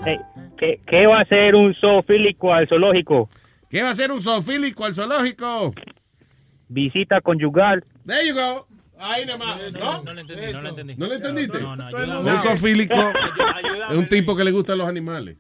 Hey, 0.05 0.18
¿qué, 0.59 0.83
¿Qué 0.86 1.07
va 1.07 1.20
a 1.20 1.23
hacer 1.23 1.55
un 1.55 1.75
zoofílico 1.81 2.52
al 2.52 2.68
zoológico? 2.68 3.31
¿Qué 3.70 3.81
va 3.81 3.89
a 3.89 3.93
hacer 3.93 4.12
un 4.12 4.23
zoofílico 4.23 4.85
al 4.85 4.94
zoológico? 4.94 5.73
Visita 6.68 7.23
conyugal. 7.23 7.83
There 8.05 8.28
you 8.28 8.35
go. 8.35 8.67
Ahí 8.99 9.25
nada 9.25 9.39
más. 9.39 9.73
¿No? 9.73 10.02
No 10.02 10.12
lo 10.12 10.20
entendí, 10.20 10.52
no 10.52 10.60
lo 10.60 10.68
entendí. 10.68 10.94
¿No 10.97 11.07
lo 11.07 11.15
entendiste? 11.15 11.60
No, 11.60 11.75
no, 11.75 12.20
Un 12.20 12.39
zoofílico 12.41 12.94
es 13.91 13.97
un 13.97 14.09
tipo 14.10 14.36
que 14.36 14.44
le 14.44 14.51
gustan 14.51 14.77
los 14.77 14.86
animales. 14.86 15.39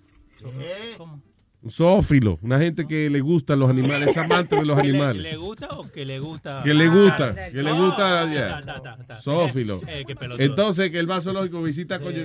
¿Cómo? 0.96 1.20
Un 1.60 1.72
zoófilo, 1.72 2.38
una 2.42 2.58
gente 2.60 2.86
que 2.86 3.10
le 3.10 3.20
gustan 3.20 3.58
los 3.58 3.68
animales, 3.68 4.10
es 4.10 4.16
amante 4.16 4.54
de 4.54 4.64
los 4.64 4.76
¿Que 4.76 4.82
le- 4.84 4.88
animales. 4.90 5.22
¿Le 5.22 5.36
gusta 5.36 5.66
o 5.70 5.82
que 5.90 6.04
le 6.04 6.20
gusta? 6.20 6.60
Que 6.62 6.72
le 6.72 6.86
gusta, 6.88 7.34
que 7.50 7.62
le 7.62 7.70
Ah, 7.70 7.72
gusta, 7.72 8.32
ya. 8.32 8.48
ta, 8.48 8.62
ta, 8.64 8.82
ta, 8.82 9.04
ta. 9.04 9.20
Zoófilo. 9.22 9.78
Eh, 9.88 10.04
pelotudo. 10.06 10.44
Entonces, 10.44 10.90
que 10.92 11.00
el 11.00 11.06
vaso 11.06 11.32
lógico 11.32 11.60
visita 11.60 11.98
coño. 11.98 12.22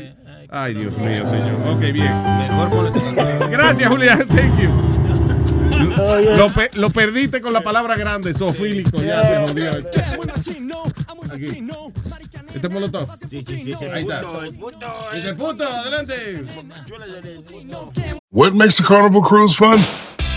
Ay, 0.50 0.76
Dios 0.76 0.96
mío, 1.00 1.28
señor. 1.28 1.62
Ok, 1.68 1.82
bien. 1.82 2.22
Mejor 2.38 3.50
Gracias, 3.50 3.90
Julián. 3.90 4.20
Thank 4.28 4.60
you. 4.62 4.70
Lo, 6.38 6.50
pe- 6.50 6.70
lo 6.76 6.92
perdiste 6.92 7.42
con 7.42 7.54
la 7.54 7.62
palabra 7.62 7.96
grande, 7.98 8.34
zoofílico. 8.36 9.02
Ya 9.02 9.24
se 9.24 9.52
jodió. 9.52 9.72
Aquí. 11.34 11.64
¿Este 12.54 12.68
es 12.68 12.74
Molotov? 12.74 13.08
Sí, 13.30 13.44
sí, 13.48 13.64
sí, 13.64 13.72
ese 13.72 13.92
Ahí 13.92 14.04
está. 14.04 14.20
el 14.46 14.54
puto, 14.54 14.88
Dice, 15.14 15.34
puto, 15.34 15.68
adelante. 15.68 16.46
What 18.32 18.54
makes 18.54 18.78
the 18.78 18.84
carnival 18.84 19.22
cruise 19.22 19.56
fun? 19.56 19.80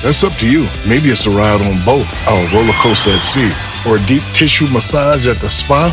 That's 0.02 0.22
up 0.24 0.32
to 0.38 0.46
you. 0.46 0.66
Maybe 0.86 1.08
it's 1.08 1.26
a 1.26 1.30
ride 1.30 1.60
on 1.60 1.84
boat, 1.84 2.06
or 2.28 2.38
a 2.38 2.48
roller 2.54 2.72
coaster 2.80 3.10
at 3.10 3.22
sea, 3.22 3.50
or 3.88 3.96
a 3.96 4.06
deep 4.06 4.22
tissue 4.32 4.68
massage 4.68 5.26
at 5.26 5.36
the 5.40 5.48
spa. 5.48 5.92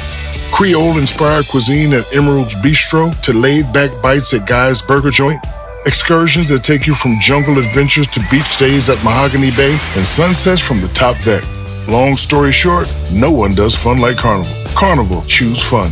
Creole 0.52 0.98
inspired 1.00 1.48
cuisine 1.48 1.94
at 1.94 2.06
Emerald's 2.16 2.56
Bistro 2.56 3.14
to 3.22 3.34
laid 3.34 3.72
back 3.74 3.90
bites 4.02 4.34
at 4.34 4.46
Guy's 4.48 4.82
Burger 4.82 5.10
Joint. 5.10 5.40
Excursions 5.86 6.48
that 6.50 6.64
take 6.64 6.86
you 6.88 6.96
from 6.96 7.20
jungle 7.20 7.58
adventures 7.58 8.08
to 8.08 8.22
beach 8.32 8.46
stays 8.46 8.88
at 8.90 9.04
Mahogany 9.04 9.52
Bay 9.52 9.72
and 9.96 10.06
sunsets 10.06 10.62
from 10.62 10.80
the 10.80 10.88
top 10.90 11.18
deck. 11.24 11.44
Long 11.90 12.16
story 12.16 12.52
short, 12.54 12.88
no 13.12 13.32
one 13.32 13.54
does 13.56 13.76
fun 13.76 13.98
like 13.98 14.16
Carnival. 14.18 14.63
Carnival, 14.76 15.22
choose 15.24 15.62
fun. 15.62 15.90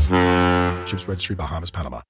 Ships 0.86 1.08
Registry, 1.08 1.36
Bahamas, 1.36 1.72
Panama. 1.72 2.02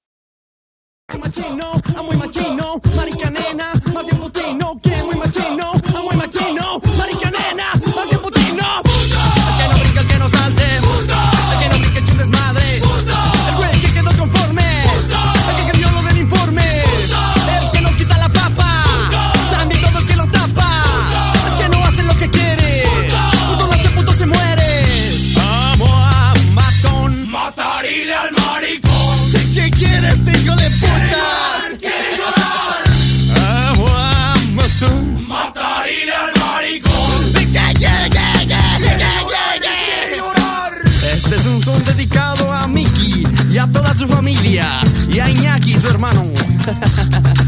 su 45.82 45.88
hermano. 45.88 46.22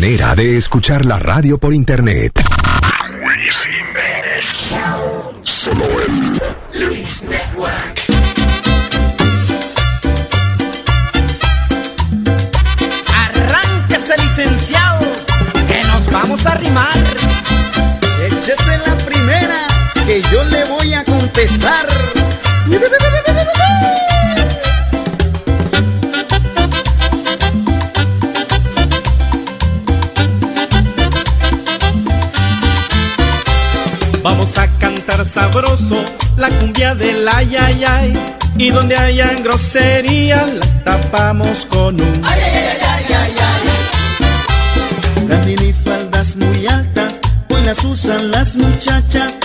de 0.00 0.56
escuchar 0.56 1.04
la 1.04 1.18
radio 1.18 1.58
por 1.58 1.74
internet. 1.74 2.32
Luis 6.72 7.22
licenciado, 14.16 15.00
que 15.68 15.82
nos 15.82 16.10
vamos 16.10 16.46
a 16.46 16.54
rimar. 16.54 16.96
Échese 18.24 18.78
la 18.86 18.96
primera, 19.04 19.66
que 20.06 20.22
yo 20.32 20.42
le 20.44 20.64
voy 20.64 20.94
a 20.94 21.04
contestar. 21.04 21.86
la 36.36 36.48
cumbia 36.58 36.94
del 36.94 37.28
ay, 37.28 37.56
ay, 37.56 37.84
ay. 37.86 38.12
Y 38.56 38.70
donde 38.70 38.96
hayan 38.96 39.42
grosería, 39.42 40.46
la 40.46 40.84
tapamos 40.84 41.66
con 41.66 42.00
un 42.00 42.12
ay, 42.24 42.40
ay, 42.42 43.06
ay, 45.38 45.72
faldas 45.84 46.36
muy 46.36 46.66
altas, 46.66 47.20
hoy 47.50 47.62
las 47.64 47.84
usan 47.84 48.30
las 48.30 48.56
muchachas 48.56 49.39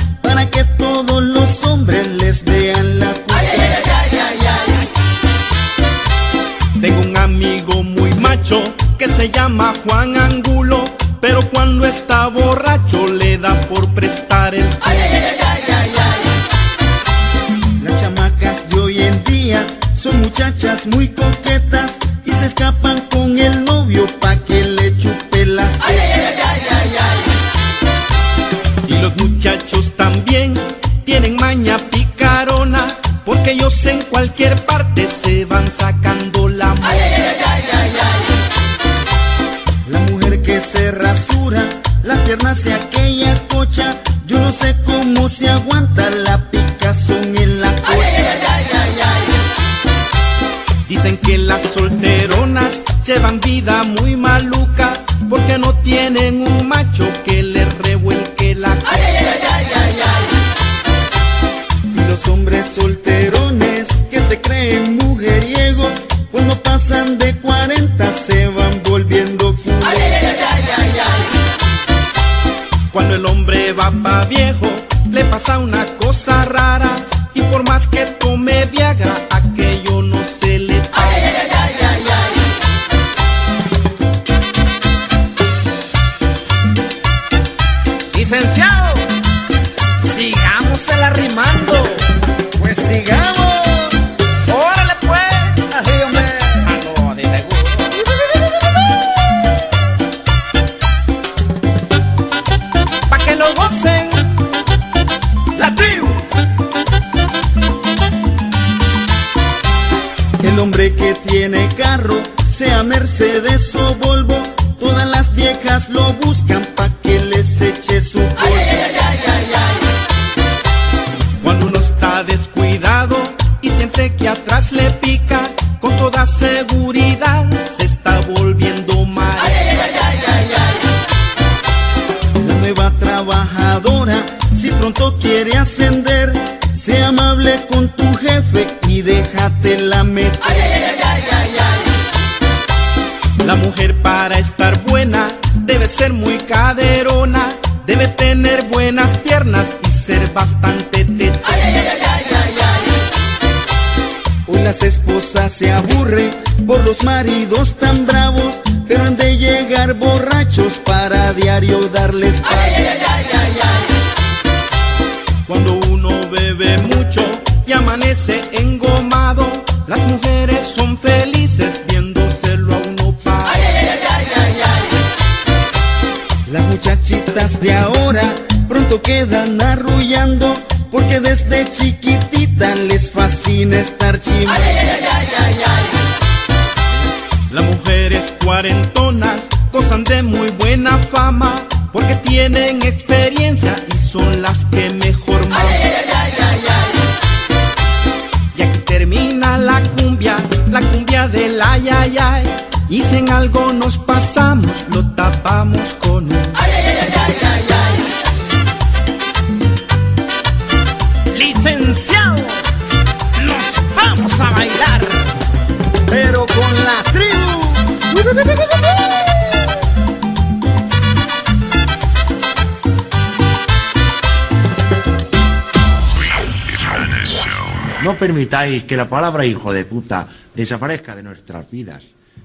que 228.83 228.97
la 228.97 229.07
palabra 229.07 229.45
hijo 229.45 229.71
de 229.73 229.85
puta 229.85 230.27
desaparezca 230.53 231.15
de 231.15 231.23
nuestras 231.23 231.69
vidas, 231.71 232.03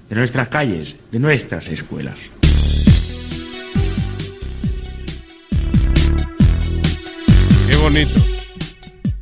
de 0.09 0.15
nuestras 0.15 0.47
calles, 0.47 0.95
de 1.11 1.19
nuestras 1.19 1.67
escuelas. 1.67 2.15
Qué 7.69 7.77
bonito. 7.77 8.19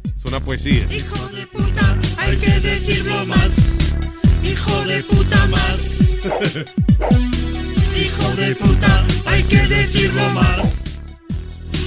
Es 0.03 0.25
una 0.25 0.39
poesía. 0.39 0.85
Hijo 0.91 1.27
de 1.29 1.47
puta, 1.47 1.97
hay 2.17 2.37
que 2.37 2.59
decirlo 2.59 3.25
más. 3.25 3.51
Hijo 4.43 4.83
de 4.85 5.03
puta 5.03 5.47
más. 5.47 5.99
Hijo 7.95 8.35
de 8.35 8.55
puta, 8.55 9.05
hay 9.25 9.43
que 9.43 9.67
decirlo 9.67 10.29
más. 10.29 10.59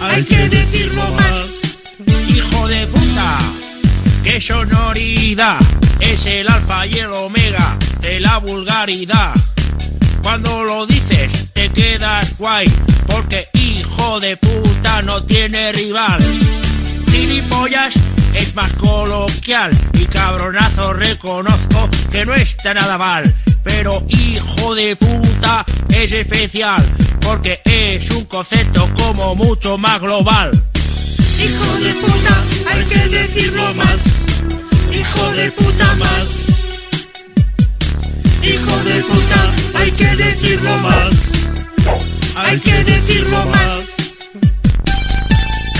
Hay 0.00 0.24
que 0.24 0.48
decirlo 0.48 1.02
más. 1.12 1.98
Hijo 2.28 2.68
de 2.68 2.86
puta, 2.86 3.38
qué 4.22 4.40
sonoridad. 4.40 5.58
Es 6.00 6.26
el 6.26 6.48
alfa 6.48 6.86
y 6.86 6.94
el 6.94 7.12
omega 7.12 7.76
de 8.00 8.20
la 8.20 8.38
vulgaridad. 8.38 9.34
Cuando 10.22 10.64
lo 10.64 10.86
dices 10.86 11.52
te 11.52 11.70
quedas 11.70 12.36
guay, 12.38 12.72
porque 13.06 13.48
hijo 13.54 14.20
de 14.20 14.36
puta 14.36 15.02
no 15.02 15.22
tiene 15.24 15.72
rival. 15.72 16.22
Gilipollas 17.10 17.94
es 18.34 18.54
más 18.54 18.72
coloquial 18.74 19.70
y 19.94 20.04
cabronazo 20.06 20.92
reconozco 20.92 21.88
que 22.10 22.24
no 22.24 22.34
está 22.34 22.74
nada 22.74 22.98
mal. 22.98 23.24
Pero 23.64 24.02
hijo 24.08 24.74
de 24.74 24.96
puta 24.96 25.64
es 25.90 26.12
especial, 26.12 26.84
porque 27.20 27.60
es 27.64 28.10
un 28.10 28.24
concepto 28.24 28.88
como 28.94 29.34
mucho 29.34 29.78
más 29.78 30.00
global. 30.00 30.50
Hijo 31.44 31.76
de 31.80 31.92
puta, 31.94 32.44
hay 32.70 32.84
que 32.84 33.08
decirlo 33.08 33.74
más. 33.74 34.00
Hijo 34.92 35.32
de 35.32 35.50
puta 35.50 35.94
más. 35.96 36.28
Hijo 38.44 38.76
de 38.84 39.02
puta, 39.02 39.50
hay 39.74 39.90
que 39.90 40.16
decirlo 40.16 40.76
más. 40.78 41.48
Hay 42.36 42.60
que 42.60 42.84
decirlo 42.84 43.44
más. 43.46 43.72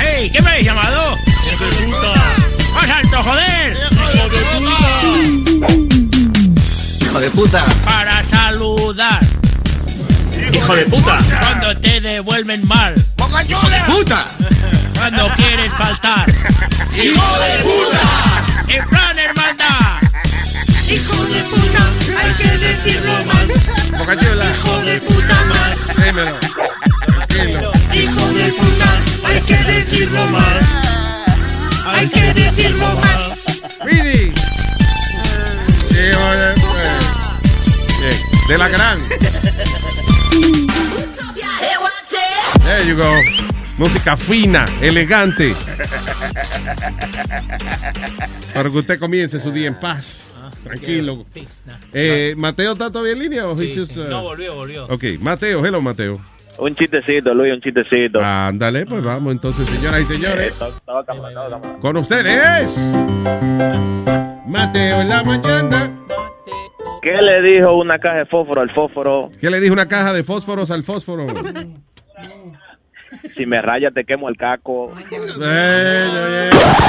¡Ey! 0.04 0.30
¿Qué 0.30 0.42
me 0.42 0.50
habéis 0.50 0.66
llamado? 0.66 1.16
¡Hijo 1.52 1.64
de 1.64 1.86
puta! 1.86 2.14
¡Más 2.74 2.90
alto, 2.90 3.22
joder! 3.22 3.76
¡Hijo 7.00 7.20
de 7.20 7.30
puta! 7.30 7.64
Para 7.84 8.24
saludar. 8.24 9.20
¡Hijo 10.52 10.74
de 10.74 10.86
puta! 10.86 11.18
Cuando 11.40 11.76
te 11.78 12.00
devuelven 12.00 12.66
mal. 12.66 12.94
¡Hijo 13.48 13.68
de 13.70 13.80
puta! 13.86 14.28
Cuando 15.02 15.28
quieres 15.34 15.72
faltar. 15.74 16.30
¡Hijo 16.94 17.38
de 17.40 17.58
puta! 17.64 18.44
En 18.68 18.88
plan 18.88 19.18
hermandad. 19.18 20.00
Hijo 20.88 21.24
de 21.24 21.42
puta, 21.42 21.90
hay 22.22 22.32
que 22.34 22.56
decirlo 22.58 23.24
más. 23.24 23.48
Bocachula. 23.98 24.44
Hijo 24.48 24.78
de 24.82 25.00
puta 25.00 25.44
más. 25.46 26.04
Dímelo. 26.04 26.38
Tranquilo. 27.08 27.72
Hijo 27.92 28.28
de 28.28 28.52
puta, 28.52 29.00
hay 29.24 29.40
que 29.40 29.56
decirlo 29.56 30.26
más. 30.26 30.64
Hay 31.84 32.08
que 32.08 32.34
decirlo 32.34 32.94
más. 33.00 33.44
De... 33.84 34.32
Bien. 38.00 38.16
De 38.46 38.56
la 38.56 38.68
gran. 38.68 38.98
There 42.64 42.84
you 42.86 42.94
go. 42.94 43.51
Música 43.78 44.16
fina, 44.16 44.64
elegante. 44.80 45.54
Para 48.54 48.70
que 48.70 48.76
usted 48.76 48.98
comience 49.00 49.40
su 49.40 49.50
día 49.50 49.68
en 49.68 49.80
paz. 49.80 50.28
Tranquilo. 50.62 51.24
Eh, 51.92 52.34
¿Mateo 52.36 52.72
está 52.72 52.90
todavía 52.90 53.14
en 53.14 53.18
línea? 53.18 53.48
o 53.48 53.56
Sí, 53.56 53.74
just, 53.74 53.96
uh, 53.96 54.08
No, 54.08 54.22
volvió, 54.22 54.54
volvió. 54.54 54.84
Ok, 54.86 55.04
Mateo, 55.20 55.64
hello 55.64 55.80
Mateo. 55.80 56.20
Un 56.58 56.74
chistecito, 56.76 57.32
Luis, 57.34 57.54
un 57.54 57.60
chistecito. 57.60 58.20
Ándale, 58.22 58.84
pues 58.86 59.02
vamos 59.02 59.32
entonces, 59.32 59.68
señoras 59.68 60.02
y 60.02 60.04
señores. 60.04 60.52
Con 61.80 61.96
ustedes, 61.96 62.76
Mateo 64.46 65.00
en 65.00 65.08
la 65.08 65.24
mañana. 65.24 65.98
¿Qué 67.00 67.10
le 67.20 67.42
dijo 67.50 67.74
una 67.74 67.98
caja 67.98 68.18
de 68.18 68.26
fósforo 68.26 68.60
al 68.60 68.70
fósforo? 68.72 69.30
¿Qué 69.40 69.50
le 69.50 69.58
dijo 69.60 69.72
una 69.72 69.88
caja 69.88 70.12
de 70.12 70.22
fósforos 70.22 70.70
al 70.70 70.84
fósforo? 70.84 71.26
Si 73.36 73.46
me 73.46 73.60
raya 73.62 73.90
te 73.90 74.04
quemo 74.04 74.28
el 74.28 74.36
caco. 74.36 74.92
Eh, 75.10 75.16
eh, 75.40 76.50
eh. 76.52 76.82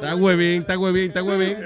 Está 0.00 0.16
huevín, 0.16 0.62
está 0.62 0.78
huevín, 0.78 1.08
está 1.08 1.22
huevín. 1.22 1.56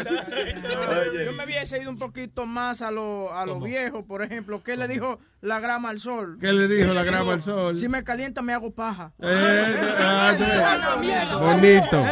Yo 1.24 1.32
me 1.34 1.44
hubiese 1.44 1.80
ido 1.80 1.88
un 1.88 1.98
poquito 1.98 2.46
más 2.46 2.82
a 2.82 2.90
lo, 2.90 3.32
a 3.32 3.46
lo 3.46 3.60
viejo, 3.60 4.04
por 4.04 4.22
ejemplo. 4.22 4.60
¿Qué 4.64 4.76
le 4.76 4.88
dijo 4.88 5.20
la 5.40 5.60
grama 5.60 5.90
al 5.90 6.00
sol? 6.00 6.38
¿Qué 6.40 6.52
le 6.52 6.66
dijo 6.66 6.92
la 6.92 7.04
grama 7.04 7.34
al 7.34 7.42
sol? 7.42 7.78
Si 7.78 7.86
me 7.86 8.02
calienta, 8.02 8.42
me 8.42 8.52
hago 8.52 8.72
paja. 8.72 9.12
Eh, 9.22 9.76
ah. 9.98 11.40
Bonito. 11.44 12.04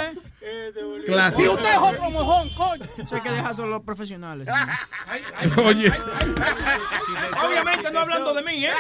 Clásico. 1.07 1.43
Y 1.43 1.49
usted 1.49 1.71
es 1.71 1.79
otro 1.79 2.11
mojón, 2.11 2.51
coño. 2.55 2.85
Eso 2.99 3.15
hay 3.15 3.21
que 3.21 3.31
dejar 3.31 3.55
solo 3.55 3.69
a 3.69 3.71
los 3.79 3.83
profesionales. 3.85 4.49
Oye. 5.65 5.89
Obviamente 7.45 7.91
no 7.93 8.01
hablando 8.01 8.35
de 8.35 8.43
mí, 8.43 8.65
¿eh? 8.67 8.71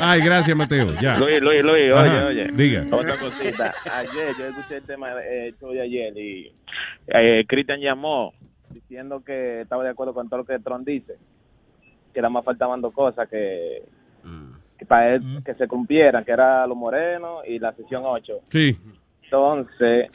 Ay, 0.00 0.20
gracias, 0.20 0.56
Mateo. 0.56 0.94
Ya. 1.00 1.18
Luis, 1.18 1.40
Luis, 1.40 1.62
Luis, 1.62 1.92
oye, 1.92 1.92
Ajá, 1.92 2.26
oye. 2.26 2.48
diga. 2.52 2.84
Otra 2.90 3.16
cosita. 3.16 3.74
Ayer 3.94 4.34
yo 4.38 4.46
escuché 4.46 4.76
el 4.76 4.84
tema 4.84 5.08
eh, 5.22 5.54
show 5.60 5.72
de 5.72 5.82
ayer 5.82 6.16
y 6.16 6.52
eh, 7.08 7.44
Cristian 7.48 7.80
llamó 7.80 8.32
diciendo 8.70 9.22
que 9.24 9.62
estaba 9.62 9.82
de 9.84 9.90
acuerdo 9.90 10.14
con 10.14 10.28
todo 10.28 10.38
lo 10.40 10.44
que 10.44 10.58
Tron 10.58 10.84
dice. 10.84 11.16
Que 12.14 12.20
nada 12.20 12.30
más 12.30 12.44
faltaban 12.44 12.80
dos 12.80 12.92
cosas 12.94 13.28
que, 13.28 13.82
que 14.22 14.28
para 14.86 15.14
él 15.14 15.22
que 15.44 15.54
se 15.54 15.66
cumplieran, 15.68 16.24
que 16.24 16.32
era 16.32 16.66
los 16.66 16.76
morenos 16.76 17.42
y 17.46 17.58
la 17.58 17.72
sesión 17.74 18.02
8. 18.04 18.32
Sí. 18.50 18.76
Entonces, 19.24 20.10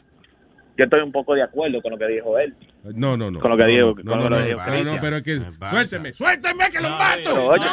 yo 0.77 0.85
estoy 0.85 1.01
un 1.01 1.11
poco 1.11 1.35
de 1.35 1.43
acuerdo 1.43 1.81
con 1.81 1.91
lo 1.91 1.97
que 1.97 2.07
dijo 2.07 2.37
él. 2.39 2.55
No, 2.95 3.15
no, 3.15 3.29
no. 3.31 3.39
Con 3.39 3.51
lo 3.51 3.57
que 3.57 3.63
No, 3.63 3.69
dijo- 3.69 3.87
no, 3.87 3.93
con 3.93 4.05
no, 4.05 4.15
lo 4.15 4.23
que 4.23 4.29
no, 4.41 4.45
dijo 4.47 4.59
no, 4.83 4.95
no, 4.95 5.01
pero 5.01 5.17
es 5.17 5.23
que. 5.23 5.41
Suélteme, 5.69 6.13
suélteme 6.13 6.69
que 6.71 6.79
lo 6.81 6.89
mato. 6.89 7.45
Oye, 7.47 7.65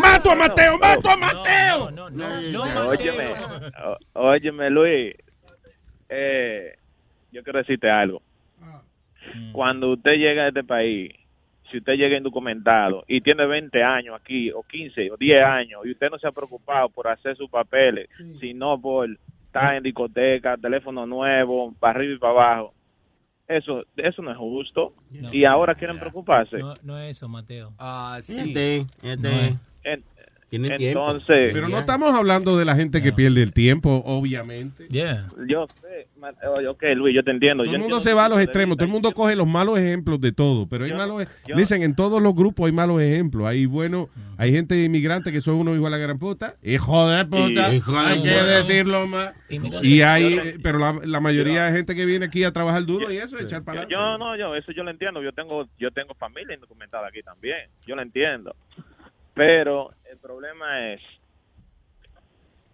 Mato 0.00 0.30
a 0.30 0.34
Mateo, 0.34 0.78
mato 0.78 1.10
a 1.10 1.16
Mateo. 1.16 1.88
Óyeme, 2.88 3.34
ó- 3.84 3.98
óyeme, 4.14 4.70
Luis. 4.70 5.14
Eh, 6.08 6.74
yo 7.32 7.42
quiero 7.42 7.58
decirte 7.58 7.90
algo. 7.90 8.22
Cuando 9.52 9.90
usted 9.92 10.12
llega 10.12 10.44
a 10.44 10.48
este 10.48 10.64
país 10.64 11.12
si 11.70 11.78
usted 11.78 11.94
llega 11.94 12.16
indocumentado 12.16 13.04
y 13.06 13.20
tiene 13.20 13.46
20 13.46 13.82
años 13.82 14.16
aquí, 14.20 14.50
o 14.50 14.62
15, 14.62 15.10
o 15.12 15.16
10 15.16 15.40
años, 15.42 15.80
y 15.84 15.90
usted 15.92 16.10
no 16.10 16.18
se 16.18 16.26
ha 16.26 16.32
preocupado 16.32 16.88
por 16.88 17.08
hacer 17.08 17.36
sus 17.36 17.50
papeles, 17.50 18.08
sino 18.40 18.80
por 18.80 19.08
estar 19.46 19.74
en 19.76 19.82
discoteca, 19.82 20.56
teléfono 20.56 21.06
nuevo, 21.06 21.74
para 21.78 21.98
arriba 21.98 22.14
y 22.14 22.18
para 22.18 22.32
abajo, 22.32 22.74
eso, 23.46 23.82
eso 23.96 24.22
no 24.22 24.30
es 24.30 24.36
justo. 24.36 24.92
y 25.32 25.44
ahora 25.44 25.74
quieren 25.74 25.98
preocuparse. 25.98 26.58
No, 26.58 26.74
no 26.82 26.98
es 26.98 27.16
eso, 27.16 27.28
Mateo. 27.28 27.72
Ah, 27.78 28.18
Este, 28.18 28.78
este. 29.02 29.56
Tiene 29.82 30.02
tiempo. 30.50 30.74
entonces, 30.78 31.50
Pero 31.52 31.68
no 31.68 31.78
estamos 31.78 32.14
hablando 32.14 32.56
de 32.56 32.64
la 32.64 32.74
gente 32.74 33.02
que 33.02 33.12
pierde 33.12 33.42
el 33.42 33.52
tiempo, 33.52 34.02
obviamente. 34.06 34.86
yo 35.46 35.66
sé, 35.80 36.08
ok, 36.68 36.82
Luis, 36.96 37.14
yo 37.14 37.22
te 37.22 37.30
entiendo. 37.30 37.64
Todo 37.64 37.74
el 37.74 37.80
mundo 37.80 38.00
se 38.00 38.14
va 38.14 38.24
a 38.24 38.28
los 38.28 38.40
extremos, 38.40 38.76
todo 38.76 38.86
el 38.86 38.90
mundo 38.92 39.12
coge 39.12 39.36
los 39.36 39.46
malos 39.46 39.78
ejemplos 39.78 40.20
de 40.20 40.32
todo, 40.32 40.66
pero 40.68 40.84
hay 40.84 40.92
malos, 40.92 41.26
yo- 41.46 41.56
dicen 41.56 41.82
en 41.82 41.94
todos 41.94 42.22
los 42.22 42.34
grupos 42.34 42.66
hay 42.66 42.72
malos 42.72 43.00
ejemplos, 43.02 43.46
hay 43.46 43.66
bueno, 43.66 44.08
hay 44.38 44.52
gente 44.52 44.82
inmigrante 44.82 45.32
que 45.32 45.40
son 45.40 45.56
unos 45.56 45.74
igual 45.76 45.92
a 45.94 45.98
la 45.98 46.02
gran 46.02 46.18
puta, 46.18 46.54
hijo 46.62 47.08
de 47.08 47.24
puta, 47.26 47.72
Y- 47.72 47.76
Hijo 47.76 47.92
de 47.92 47.98
hay 47.98 48.22
que 48.22 48.28
decirlo 48.30 49.06
más, 49.06 49.34
y 49.82 50.00
hay, 50.02 50.54
pero 50.62 50.78
la, 50.78 50.98
la 51.04 51.20
mayoría 51.20 51.64
de 51.64 51.72
gente 51.72 51.94
que 51.94 52.04
viene 52.06 52.26
aquí 52.26 52.44
a 52.44 52.52
trabajar 52.52 52.84
duro 52.86 53.10
y 53.12 53.18
eso, 53.18 53.38
echar 53.38 53.62
para 53.64 53.86
yo 53.88 54.16
no, 54.18 54.36
yo 54.36 54.54
eso 54.54 54.72
yo 54.72 54.82
lo 54.82 54.90
entiendo. 54.90 55.22
Yo 55.22 55.32
tengo 55.32 55.66
yo 55.78 55.90
tengo 55.90 56.14
familia 56.14 56.54
indocumentada 56.54 57.08
aquí 57.08 57.22
también. 57.22 57.68
Yo 57.86 57.94
lo 57.96 58.02
entiendo. 58.02 58.54
Pero 59.34 59.90
el 60.18 60.22
problema 60.22 60.92
es 60.92 61.00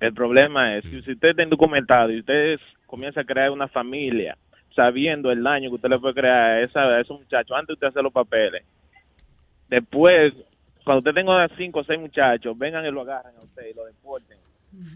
el 0.01 0.15
problema 0.15 0.77
es 0.77 0.85
si 0.85 0.99
usted 0.99 1.29
está 1.29 1.43
indocumentado 1.43 2.11
y 2.11 2.21
usted 2.21 2.59
comienza 2.87 3.21
a 3.21 3.25
crear 3.25 3.51
una 3.51 3.69
familia 3.69 4.37
sabiendo 4.75 5.31
el 5.31 5.43
daño 5.43 5.69
que 5.69 5.77
usted 5.77 5.91
le 5.91 5.99
puede 5.99 6.15
crear 6.15 6.37
a, 6.37 6.61
esa, 6.63 6.83
a 6.83 7.01
esos 7.01 7.21
muchachos 7.21 7.57
antes 7.57 7.69
de 7.69 7.75
usted 7.75 7.87
hacer 7.89 8.03
los 8.03 8.13
papeles. 8.13 8.65
Después, 9.69 10.33
cuando 10.85 10.99
usted 10.99 11.15
tenga 11.15 11.49
cinco 11.57 11.81
o 11.81 11.85
seis 11.85 12.01
muchachos, 12.01 12.59
vengan 12.59 12.85
y 12.85 12.91
lo 12.91 13.03
agarren 13.03 13.37
a 13.37 13.45
usted 13.45 13.71
y 13.71 13.75
lo 13.75 13.85
deporten. 13.85 14.39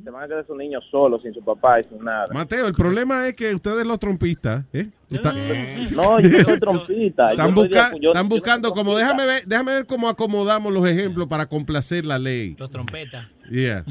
Se 0.05 0.11
van 0.11 0.23
a 0.23 0.27
quedar 0.27 0.43
esos 0.45 0.57
niños 0.57 0.85
solos, 0.91 1.21
sin 1.23 1.35
su 1.35 1.43
papá 1.43 1.81
y 1.81 1.85
sin 1.85 2.03
nada. 2.05 2.29
Mateo, 2.33 2.67
el 2.67 2.75
problema 2.75 3.27
es 3.29 3.35
que 3.35 3.55
ustedes 3.55 3.85
los 3.87 3.99
trompistas, 3.99 4.65
¿eh? 4.73 4.89
Está- 5.11 5.33
No, 5.33 6.21
yo 6.21 6.29
soy 6.45 6.61
trompista. 6.61 7.31
Están, 7.31 7.49
Yo 7.51 7.55
soy 7.55 7.69
de- 7.69 7.77
busca- 7.77 7.91
yo- 8.01 8.11
están 8.11 8.25
yo 8.25 8.29
buscando 8.37 8.73
como, 8.73 8.97
déjame 8.97 9.27
ver, 9.27 9.43
déjame 9.47 9.75
ver 9.75 9.87
cómo 9.87 10.09
acomodamos 10.09 10.73
los 10.73 10.87
ejemplos 10.87 11.29
para 11.29 11.47
complacer 11.47 12.05
la 12.05 12.19
ley. 12.19 12.57
Los 12.59 12.71
trompetas. 12.71 13.27
Yeah. 13.51 13.85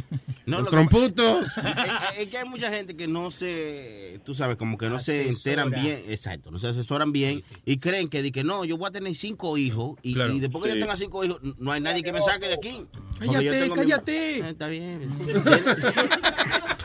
No, 0.45 0.57
los 0.57 0.59
lo 0.59 0.65
que- 0.65 0.69
tromputos. 0.71 1.47
es, 1.57 2.19
es 2.19 2.27
que 2.27 2.37
hay 2.37 2.47
mucha 2.47 2.69
gente 2.71 2.95
que 2.95 3.07
no 3.07 3.31
se, 3.31 4.19
tú 4.23 4.33
sabes, 4.33 4.55
como 4.57 4.77
que 4.77 4.87
no 4.89 4.99
se 4.99 5.27
enteran 5.27 5.69
bien, 5.71 5.99
exacto, 6.07 6.51
no 6.51 6.59
se 6.59 6.67
asesoran 6.67 7.11
bien 7.11 7.43
y 7.65 7.77
creen 7.79 8.07
que, 8.07 8.21
di 8.21 8.31
que 8.31 8.43
no, 8.43 8.63
yo 8.65 8.77
voy 8.77 8.87
a 8.87 8.91
tener 8.91 9.13
cinco 9.15 9.57
hijos 9.57 9.97
y, 10.03 10.13
Claro. 10.13 10.33
y 10.33 10.39
después 10.39 10.63
que 10.63 10.71
Sí. 10.71 10.75
yo 10.77 10.81
tenga 10.85 10.97
cinco 10.97 11.23
hijos, 11.25 11.39
no 11.57 11.71
hay 11.71 11.81
nadie 11.81 12.03
que 12.03 12.13
me 12.13 12.21
saque 12.21 12.47
de 12.47 12.53
aquí. 12.53 12.85
Cállate, 13.19 13.69
mi- 13.69 13.75
cállate. 13.75 14.37
Eh, 14.39 14.49
Está 14.49 14.67
bien. 14.67 15.09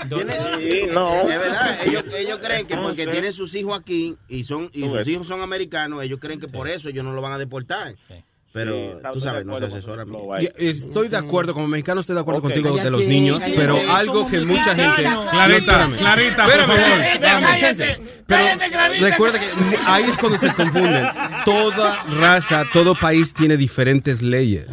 Sí, 0.02 0.80
no. 0.92 1.14
Es 1.22 1.26
verdad, 1.38 1.78
ellos, 1.86 2.04
ellos 2.18 2.38
creen 2.42 2.66
que 2.66 2.74
No, 2.76 2.82
porque 2.82 3.04
sí. 3.04 3.10
tienen 3.10 3.32
sus 3.32 3.54
hijos 3.54 3.78
aquí 3.78 4.16
y 4.28 4.44
son 4.44 4.68
y 4.72 4.80
sus 4.82 4.92
ves. 4.92 5.08
hijos 5.08 5.26
son 5.28 5.42
americanos, 5.42 6.02
ellos 6.02 6.18
creen 6.20 6.40
que 6.40 6.48
por 6.48 6.68
eso 6.68 6.88
ellos 6.88 7.04
no 7.04 7.12
lo 7.12 7.22
van 7.22 7.32
a 7.32 7.38
deportar. 7.38 7.94
Pero 8.52 8.74
Sí, 8.76 8.90
tú 9.14 9.20
sabes, 9.20 9.40
de 9.40 9.44
no 9.46 9.58
se 9.58 9.64
acuerdo 9.64 9.76
asesoran 9.76 10.08
Estoy 10.58 11.08
de 11.08 11.16
acuerdo, 11.16 11.54
como 11.54 11.68
mexicano 11.68 12.00
estoy 12.02 12.14
de 12.14 12.20
acuerdo 12.20 12.42
contigo 12.42 12.76
de 12.76 12.90
los 12.90 13.02
niños, 13.04 13.40
cállate. 13.40 13.58
pero 13.58 13.76
algo 13.90 14.28
que 14.28 14.40
mucha 14.40 14.74
gente... 14.74 15.02
Clarita. 15.30 15.88
Clarita, 15.96 16.44
por 16.44 16.60
favor. 16.66 17.00
Pero 18.26 18.44
recuerda 19.00 19.40
que 19.40 19.46
ahí 19.86 20.04
es 20.04 20.18
cuando 20.18 20.38
se 20.38 20.52
confunden. 20.52 21.06
Toda 21.44 22.02
raza, 22.04 22.64
todo 22.72 22.94
país 22.94 23.32
tiene 23.32 23.56
diferentes 23.56 24.22
leyes. 24.22 24.66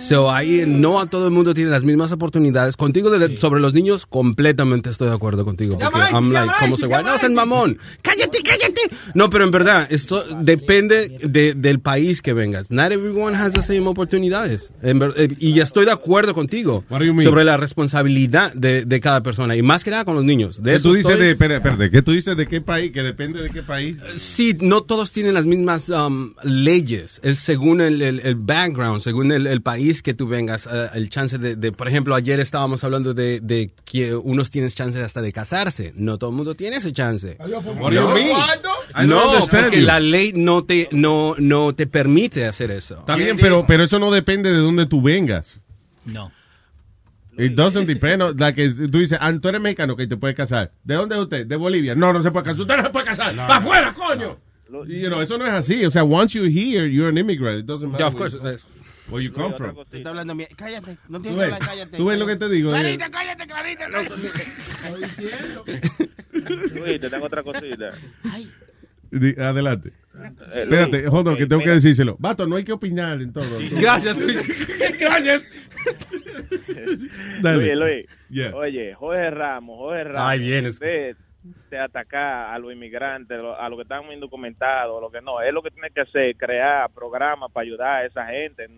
So, 0.00 0.30
ahí 0.30 0.64
no 0.66 0.98
a 1.00 1.06
todo 1.06 1.26
el 1.26 1.30
mundo 1.32 1.54
tiene 1.54 1.70
las 1.70 1.84
mismas 1.84 2.10
oportunidades. 2.12 2.76
Contigo 2.76 3.10
de- 3.10 3.36
sobre 3.36 3.60
los 3.60 3.74
niños, 3.74 4.06
completamente 4.06 4.90
estoy 4.90 5.08
de 5.08 5.14
acuerdo 5.14 5.44
contigo. 5.44 5.78
Porque 5.78 5.98
vais, 5.98 6.12
I'm 6.12 6.32
ya 6.32 6.40
like, 6.46 6.54
¿cómo 6.60 6.76
se 6.76 6.88
ya? 6.88 7.02
No, 7.02 7.18
seas 7.18 7.32
mamón. 7.32 7.78
Cállate, 8.02 8.38
cállate. 8.42 8.80
No, 9.14 9.28
pero 9.30 9.44
en 9.44 9.50
verdad, 9.50 9.86
esto 9.90 10.24
depende 10.40 11.18
de- 11.22 11.54
del 11.54 11.80
país 11.80 12.22
que 12.22 12.32
vengas. 12.32 12.70
Not 12.70 12.92
everyone 12.92 13.36
has 13.36 13.52
the 13.52 13.62
same 13.62 13.86
oportunidades. 13.86 14.72
Eh, 14.82 15.28
y 15.38 15.52
ya 15.54 15.62
estoy 15.64 15.84
de 15.84 15.92
acuerdo 15.92 16.34
contigo 16.34 16.84
sobre 17.22 17.44
la 17.44 17.56
responsabilidad 17.56 18.52
de, 18.54 18.84
de 18.84 19.00
cada 19.00 19.22
persona. 19.22 19.56
Y 19.56 19.62
más 19.62 19.84
que 19.84 19.90
nada 19.90 20.04
con 20.04 20.14
los 20.14 20.24
niños. 20.24 20.62
De 20.62 20.74
¿Qué 20.74 20.80
tú 20.80 20.94
dices 20.94 21.12
estoy- 21.12 21.26
de, 21.26 21.30
espera, 21.32 21.56
espérate, 21.56 21.90
¿qué 21.90 22.02
tú 22.02 22.12
dices 22.12 22.36
de 22.36 22.46
qué 22.46 22.60
país? 22.60 22.92
Que 22.92 23.02
depende 23.02 23.42
de 23.42 23.50
qué 23.50 23.62
país. 23.62 23.96
Sí, 24.14 24.56
no 24.60 24.82
todos 24.82 25.12
tienen 25.12 25.34
las 25.34 25.46
mismas 25.46 25.88
um, 25.88 26.34
leyes. 26.42 27.20
Es 27.22 27.38
según 27.38 27.80
el, 27.80 28.00
el- 28.02 28.20
el 28.20 28.34
background, 28.36 29.00
según 29.02 29.32
el, 29.32 29.46
el 29.46 29.60
país 29.62 29.89
que 30.02 30.14
tú 30.14 30.26
vengas, 30.28 30.66
eh, 30.70 30.88
el 30.94 31.10
chance 31.10 31.36
de, 31.38 31.56
de- 31.56 31.72
por 31.72 31.88
ejemplo, 31.88 32.14
ayer 32.14 32.38
estábamos 32.40 32.82
hablando 32.84 33.12
de, 33.14 33.40
de 33.40 33.70
que 33.84 34.14
unos 34.14 34.50
tienen 34.50 34.70
chance 34.70 35.02
hasta 35.02 35.20
de 35.22 35.32
casarse. 35.32 35.92
No 35.96 36.16
todo 36.18 36.30
el 36.30 36.36
mundo 36.36 36.54
tiene 36.54 36.76
ese 36.76 36.92
chance. 36.92 37.36
No, 39.06 39.30
understand 39.32 39.64
porque 39.64 39.82
la 39.82 40.00
ley 40.00 40.32
no 40.34 40.64
te, 40.64 40.88
no, 40.92 41.34
no 41.38 41.74
te 41.74 41.86
permite 41.86 42.46
hacer 42.46 42.70
eso. 42.70 42.98
Está 43.00 43.16
bien, 43.16 43.36
pero, 43.36 43.64
pero 43.66 43.84
eso 43.84 43.98
no 43.98 44.10
depende 44.10 44.50
de 44.52 44.58
dónde 44.58 44.86
tú 44.86 45.02
vengas. 45.02 45.60
No. 46.04 46.32
It 47.38 47.52
doesn't 47.52 47.86
depend. 47.86 48.22
on- 48.22 48.36
Like, 48.36 48.68
tú 48.90 48.98
dices, 48.98 49.18
ah, 49.20 49.32
tú 49.40 49.48
eres 49.48 49.60
mexicano 49.60 49.96
que 49.96 50.06
te 50.06 50.16
puedes 50.16 50.36
casar. 50.36 50.72
¿De 50.84 50.94
dónde 50.94 51.14
es 51.14 51.20
usted? 51.22 51.46
De 51.46 51.56
Bolivia. 51.56 51.94
No, 51.94 52.12
no 52.12 52.22
se 52.22 52.30
puede 52.30 52.44
casar. 52.44 52.60
Usted 52.60 52.76
no 52.76 52.82
se 52.84 52.90
puede 52.90 53.06
casar. 53.06 53.34
¡Para 53.36 53.56
afuera, 53.56 53.94
coño! 53.94 54.38
You 54.86 55.08
know, 55.08 55.20
eso 55.20 55.36
no 55.36 55.44
es 55.46 55.52
así. 55.52 55.84
O 55.84 55.90
sea, 55.90 56.04
once 56.04 56.38
you're 56.38 56.48
here, 56.48 56.88
you're 56.88 57.08
an 57.08 57.18
immigrant. 57.18 57.60
It 57.60 57.66
doesn't 57.66 57.90
matter 57.90 58.04
Yeah, 58.04 58.08
of 58.08 58.14
course. 58.16 58.36
Where 59.10 59.24
you 59.24 59.32
come 59.32 59.54
from. 59.54 59.74
Tú 59.74 59.82
estás 59.96 60.06
hablando 60.06 60.34
mie- 60.34 60.48
Cállate, 60.56 60.96
no 61.08 61.18
¿Tú 61.18 61.22
tienes 61.22 61.38
que 61.38 61.44
hablar, 61.44 61.60
cállate. 61.60 61.96
¿Tú 61.96 62.04
ves 62.06 62.18
lo 62.18 62.26
que 62.26 62.36
te 62.36 62.48
digo? 62.48 62.70
Eh, 62.74 62.80
Clarita, 62.80 63.10
cállate, 63.10 63.46
Clarita. 63.46 63.88
Luis, 63.88 64.08
te 67.00 67.10
tengo 67.10 67.26
otra 67.26 67.42
cosita. 67.42 67.90
di- 69.10 69.40
Adelante. 69.40 69.92
Eh, 70.52 70.62
Espérate, 70.62 71.08
ok, 71.08 71.36
que 71.36 71.46
tengo 71.46 71.60
que 71.60 71.66
mira. 71.66 71.74
decírselo. 71.74 72.16
Vato, 72.18 72.46
no 72.46 72.56
hay 72.56 72.64
que 72.64 72.72
opinar 72.72 73.20
en 73.20 73.32
todo. 73.32 73.58
Gracias, 73.80 74.16
Luis. 74.18 74.98
Gracias. 75.00 75.50
Dale. 77.40 77.74
Luis, 77.74 77.76
Luis. 77.76 78.06
Yeah. 78.28 78.54
Oye, 78.54 78.94
Jorge 78.94 79.30
Ramos, 79.30 79.78
Jorge 79.78 80.04
Ramos. 80.04 80.22
Ay, 80.30 80.38
vienes. 80.40 80.72
Usted 80.74 81.16
te 81.70 81.78
ataca 81.78 82.52
a 82.52 82.58
los 82.58 82.72
inmigrantes, 82.72 83.42
a 83.58 83.68
los 83.68 83.78
que 83.78 83.82
están 83.84 84.12
indocumentados, 84.12 84.98
a 84.98 85.00
los 85.00 85.10
que 85.12 85.22
no. 85.22 85.40
Es 85.40 85.54
lo 85.54 85.62
que 85.62 85.70
tiene 85.70 85.90
que 85.90 86.02
hacer, 86.02 86.36
crear 86.36 86.90
programas 86.90 87.50
para 87.50 87.64
ayudar 87.64 88.02
a 88.02 88.06
esa 88.06 88.26
gente, 88.26 88.68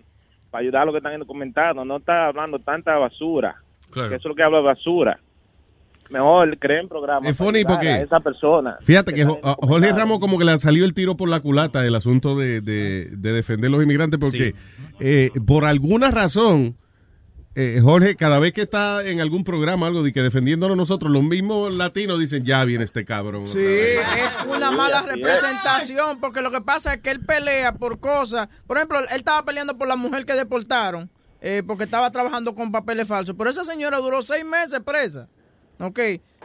para 0.53 0.63
ayudar 0.63 0.83
a 0.83 0.85
los 0.85 0.93
que 0.93 0.99
están 0.99 1.15
indocumentados. 1.15 1.85
No 1.85 1.97
está 1.97 2.27
hablando 2.29 2.61
tanta 2.61 2.97
basura. 2.97 3.57
Claro. 3.91 4.11
Que 4.11 4.15
eso 4.15 4.29
es 4.29 4.31
lo 4.31 4.35
que 4.37 4.43
habla 4.45 4.59
de 4.59 4.65
basura. 4.65 5.19
Mejor 6.11 6.59
creen 6.59 6.89
programas 6.89 7.31
Es 7.31 7.37
funny 7.39 7.65
porque- 7.65 7.89
a 7.89 8.03
esa 8.03 8.21
persona. 8.21 8.77
Fíjate 8.83 9.15
que 9.15 9.23
a 9.23 9.55
Jorge 9.63 9.93
Ramos 9.93 10.19
como 10.19 10.39
que 10.39 10.45
le 10.45 10.59
salió 10.59 10.85
el 10.85 10.93
tiro 10.95 11.17
por 11.17 11.29
la 11.31 11.41
culata 11.41 11.85
el 11.87 11.95
asunto 11.95 12.37
de, 12.37 12.61
de- 12.61 13.09
de 13.11 13.33
defender 13.33 13.71
los 13.71 13.83
inmigrantes 13.83 14.21
porque 14.21 14.55
eh, 15.01 15.31
por 15.47 15.65
alguna 15.65 16.11
razón 16.11 16.77
eh, 17.55 17.81
Jorge 17.83 18.17
cada 18.17 18.39
vez 18.39 18.53
que 18.53 18.63
está 18.63 19.07
en 19.07 19.21
algún 19.21 19.45
programa 19.45 19.87
algo 19.87 20.03
de 20.03 20.13
que 20.13 20.23
defendiéndonos 20.23 20.77
nosotros 20.77 21.13
los 21.13 21.23
mismos 21.23 21.73
latinos 21.75 22.19
dicen 22.19 22.45
ya 22.45 22.65
viene 22.65 22.85
este 22.85 23.05
cabrón. 23.05 23.47
Sí, 23.47 23.59
es 23.59 24.39
una 24.49 24.71
mala 24.71 25.03
representación, 25.03 26.19
porque 26.19 26.41
lo 26.41 26.51
que 26.51 26.63
pasa 26.63 26.95
es 26.95 27.01
que 27.03 27.11
él 27.11 27.21
pelea 27.21 27.75
por 27.75 28.01
cosas. 28.01 28.49
Por 28.67 28.79
ejemplo, 28.79 29.01
él 29.01 29.07
estaba 29.15 29.45
peleando 29.45 29.77
por 29.77 29.87
la 29.87 29.97
mujer 29.97 30.25
que 30.25 30.33
deportaron, 30.33 31.11
eh, 31.43 31.63
porque 31.67 31.85
estaba 31.85 32.11
trabajando 32.11 32.55
con 32.55 32.73
papeles 32.73 33.07
falsos. 33.07 33.35
Pero 33.37 33.51
esa 33.51 33.65
señora 33.65 33.99
duró 33.99 34.23
seis 34.23 34.45
meses 34.47 34.81
presa. 34.81 35.29
Ok, 35.79 35.99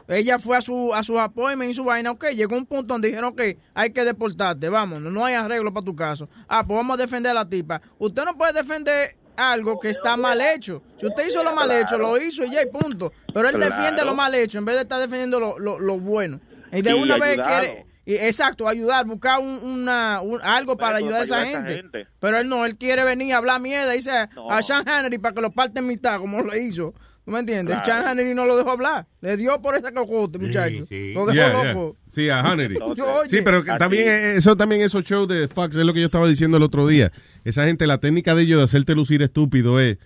ella 0.10 0.40
fue 0.40 0.58
a 0.58 0.62
su 0.62 0.94
a 0.94 1.04
sus 1.04 1.18
appointments 1.18 1.72
y 1.72 1.76
su 1.76 1.86
vaina. 1.86 2.12
Ok, 2.12 2.26
llegó 2.32 2.58
un 2.58 2.66
punto 2.66 2.94
donde 2.94 3.08
dijeron, 3.08 3.32
ok, 3.32 3.42
hay 3.74 3.92
que 3.92 4.04
deportarte, 4.04 4.68
vámonos, 4.68 5.14
no 5.14 5.24
hay 5.24 5.36
arreglo 5.36 5.74
para 5.74 5.86
tu 5.86 5.96
caso. 5.96 6.28
Ah, 6.50 6.66
pues 6.68 6.76
vamos 6.76 6.96
a 6.96 7.02
defender 7.02 7.32
a 7.32 7.36
la 7.36 7.48
tipa. 7.48 7.82
Usted 7.98 8.26
no 8.26 8.38
puede 8.38 8.52
defender 8.52 9.16
algo 9.38 9.80
que 9.80 9.90
está 9.90 10.18
mal 10.18 10.42
hecho. 10.42 10.82
Si 11.00 11.06
usted 11.06 11.28
hizo 11.28 11.44
lo 11.44 11.54
mal 11.56 11.70
hecho, 11.72 11.98
lo 11.98 12.18
hizo 12.22 12.44
y 12.44 12.52
ya, 12.52 12.62
y 12.64 12.66
punto. 12.66 13.14
Pero 13.34 13.48
él 13.50 13.56
Claro. 13.56 13.76
defiende 13.76 14.04
lo 14.04 14.14
mal 14.16 14.34
hecho 14.36 14.58
en 14.58 14.66
vez 14.66 14.76
de 14.76 14.82
estar 14.82 15.00
defendiendo 15.00 15.40
lo, 15.40 15.58
lo, 15.60 15.80
lo 15.80 15.98
bueno. 16.00 16.40
Y 16.72 16.82
de 16.82 16.90
Y 16.90 16.94
una 16.94 17.18
vez 17.18 17.38
quiere, 17.40 17.86
exacto, 18.06 18.68
ayudar, 18.68 19.06
buscar 19.06 19.40
un, 19.40 19.60
una, 19.64 20.22
un- 20.22 20.42
algo 20.42 20.76
para 20.76 20.98
ayudar 20.98 21.22
a 21.22 21.24
esa 21.24 21.40
gente. 21.46 21.58
ayudar 21.58 21.68
a 21.68 21.72
esa 21.72 21.82
gente. 21.82 22.08
Pero 22.20 22.40
él 22.40 22.50
no, 22.50 22.66
él 22.66 22.76
quiere 22.78 23.04
venir 23.04 23.34
a 23.34 23.38
hablar 23.38 23.62
mierda, 23.62 23.92
dice 23.92 24.12
a- 24.12 24.30
No. 24.36 24.52
a 24.52 24.62
Sean 24.62 24.88
Hannity 24.88 25.18
para 25.20 25.36
que 25.36 25.42
lo 25.42 25.52
parte 25.52 25.80
en 25.80 25.88
mitad, 25.88 26.20
como 26.20 26.42
lo 26.42 26.56
hizo. 26.56 26.94
¿Tú 27.28 27.34
me 27.34 27.40
entiendes? 27.40 27.82
Claro. 27.84 28.04
Sean 28.04 28.08
Hannity 28.08 28.34
no 28.34 28.46
lo 28.46 28.56
dejó 28.56 28.72
hablar. 28.72 29.06
Le 29.20 29.36
dio 29.36 29.62
por 29.62 29.76
ese 29.76 29.92
cocote, 29.92 30.40
muchacho. 30.40 30.86
Lo 30.90 31.26
dejó 31.26 31.34
Yeah, 31.34 31.52
yeah. 31.52 31.74
loco. 31.74 31.98
Sí, 32.16 32.30
a 32.30 32.40
Hannity. 32.40 32.76
Sí, 33.30 33.40
pero 33.44 33.66
que 33.66 33.74
también 33.74 34.08
eh, 34.08 34.38
eso 34.38 34.56
también 34.56 34.80
esos 34.80 35.04
shows 35.04 35.28
de 35.28 35.50
Fox 35.50 35.76
es 35.76 35.84
lo 35.84 35.94
que 35.94 36.00
yo 36.00 36.06
estaba 36.06 36.26
diciendo 36.26 36.56
el 36.56 36.64
otro 36.64 36.88
día. 36.88 37.12
Esa 37.44 37.66
gente 37.66 37.86
la 37.86 37.98
técnica 37.98 38.34
de 38.34 38.44
ellos 38.44 38.60
de 38.60 38.64
hacerte 38.64 38.96
lucir 38.96 39.22
estúpido 39.24 39.78
es 39.82 39.98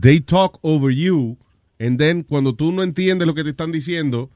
they 0.00 0.20
talk 0.20 0.60
over 0.62 0.94
you 0.94 1.36
and 1.80 1.98
then 1.98 2.22
cuando 2.22 2.54
tú 2.54 2.70
no 2.70 2.84
entiendes 2.84 3.26
lo 3.26 3.34
que 3.34 3.42
te 3.42 3.50
están 3.50 3.72
diciendo 3.72 4.30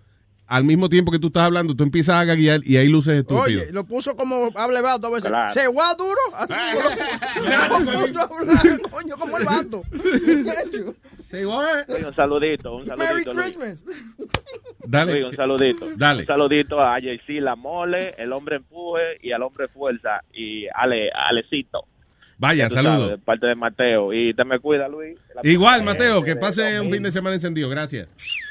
al 0.48 0.64
mismo 0.64 0.88
tiempo 0.88 1.12
que 1.12 1.20
tú 1.20 1.28
estás 1.28 1.44
hablando, 1.44 1.76
tú 1.76 1.84
empiezas 1.84 2.16
a 2.16 2.24
gaguear 2.24 2.62
y 2.64 2.78
hay 2.78 2.88
luces 2.88 3.14
estúpidas. 3.14 3.62
Oye, 3.62 3.72
lo 3.72 3.84
puso 3.84 4.16
como 4.16 4.50
hable 4.56 4.80
vato 4.80 5.06
a 5.06 5.10
veces. 5.10 5.30
Claro. 5.30 5.52
Se 5.52 5.68
va 5.68 5.94
duro. 5.94 6.20
Así 6.34 6.52
hablar, 8.18 8.80
coño, 8.90 9.16
como 9.16 9.38
el 9.38 9.44
vato. 9.44 9.82
Oye, 11.42 12.06
un 12.06 12.14
saludito, 12.14 12.76
un 12.76 12.86
saludito. 12.86 13.04
Merry 13.12 13.24
Luis. 13.24 13.56
Christmas. 13.56 13.84
Dale. 14.86 15.12
Oye, 15.12 15.24
un 15.24 15.34
saludito. 15.36 15.86
Dale. 15.96 16.20
Un 16.20 16.26
saludito 16.26 16.80
a 16.80 16.98
JC 17.00 17.40
La 17.40 17.56
Mole, 17.56 18.14
el 18.18 18.32
hombre 18.32 18.56
empuje 18.56 19.18
y 19.22 19.32
al 19.32 19.42
hombre 19.42 19.68
fuerza 19.68 20.20
y 20.32 20.66
Ale, 20.74 21.10
Alecito. 21.10 21.86
Vaya, 22.38 22.68
saludos. 22.68 23.10
de 23.10 23.18
parte 23.18 23.46
de 23.46 23.54
Mateo. 23.54 24.12
Y 24.12 24.34
te 24.34 24.44
me 24.44 24.58
cuida, 24.58 24.88
Luis. 24.88 25.18
La 25.34 25.48
Igual, 25.48 25.82
Mateo, 25.82 26.22
que 26.22 26.36
pase 26.36 26.80
un 26.80 26.90
fin 26.90 27.02
de 27.02 27.10
semana 27.10 27.34
encendido. 27.34 27.68
Gracias. 27.68 28.08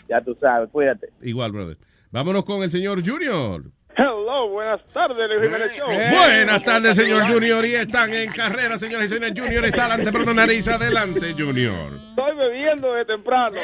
Ya 0.09 0.21
tú 0.21 0.35
sabes, 0.39 0.69
cuídate. 0.71 1.09
Igual, 1.21 1.51
brother. 1.51 1.77
Vámonos 2.11 2.45
con 2.45 2.63
el 2.63 2.71
señor 2.71 3.05
Junior. 3.05 3.63
Hello, 3.95 4.49
buenas 4.49 4.81
tardes, 4.91 5.29
Luis 5.29 5.43
Jiménez 5.43 5.71
Show. 5.77 5.87
Buenas 5.87 6.63
tardes, 6.63 6.95
señor 6.95 7.27
Junior. 7.31 7.63
Y 7.65 7.75
están 7.75 8.11
en 8.13 8.31
carrera, 8.31 8.77
señores 8.77 9.11
y 9.11 9.15
señores. 9.15 9.39
Junior 9.39 9.65
está 9.65 9.85
adelante 9.85 10.17
una 10.17 10.33
nariz. 10.33 10.67
Adelante, 10.67 11.35
Junior. 11.37 11.99
Estoy 12.09 12.35
bebiendo 12.35 12.93
de 12.93 13.05
temprano. 13.05 13.57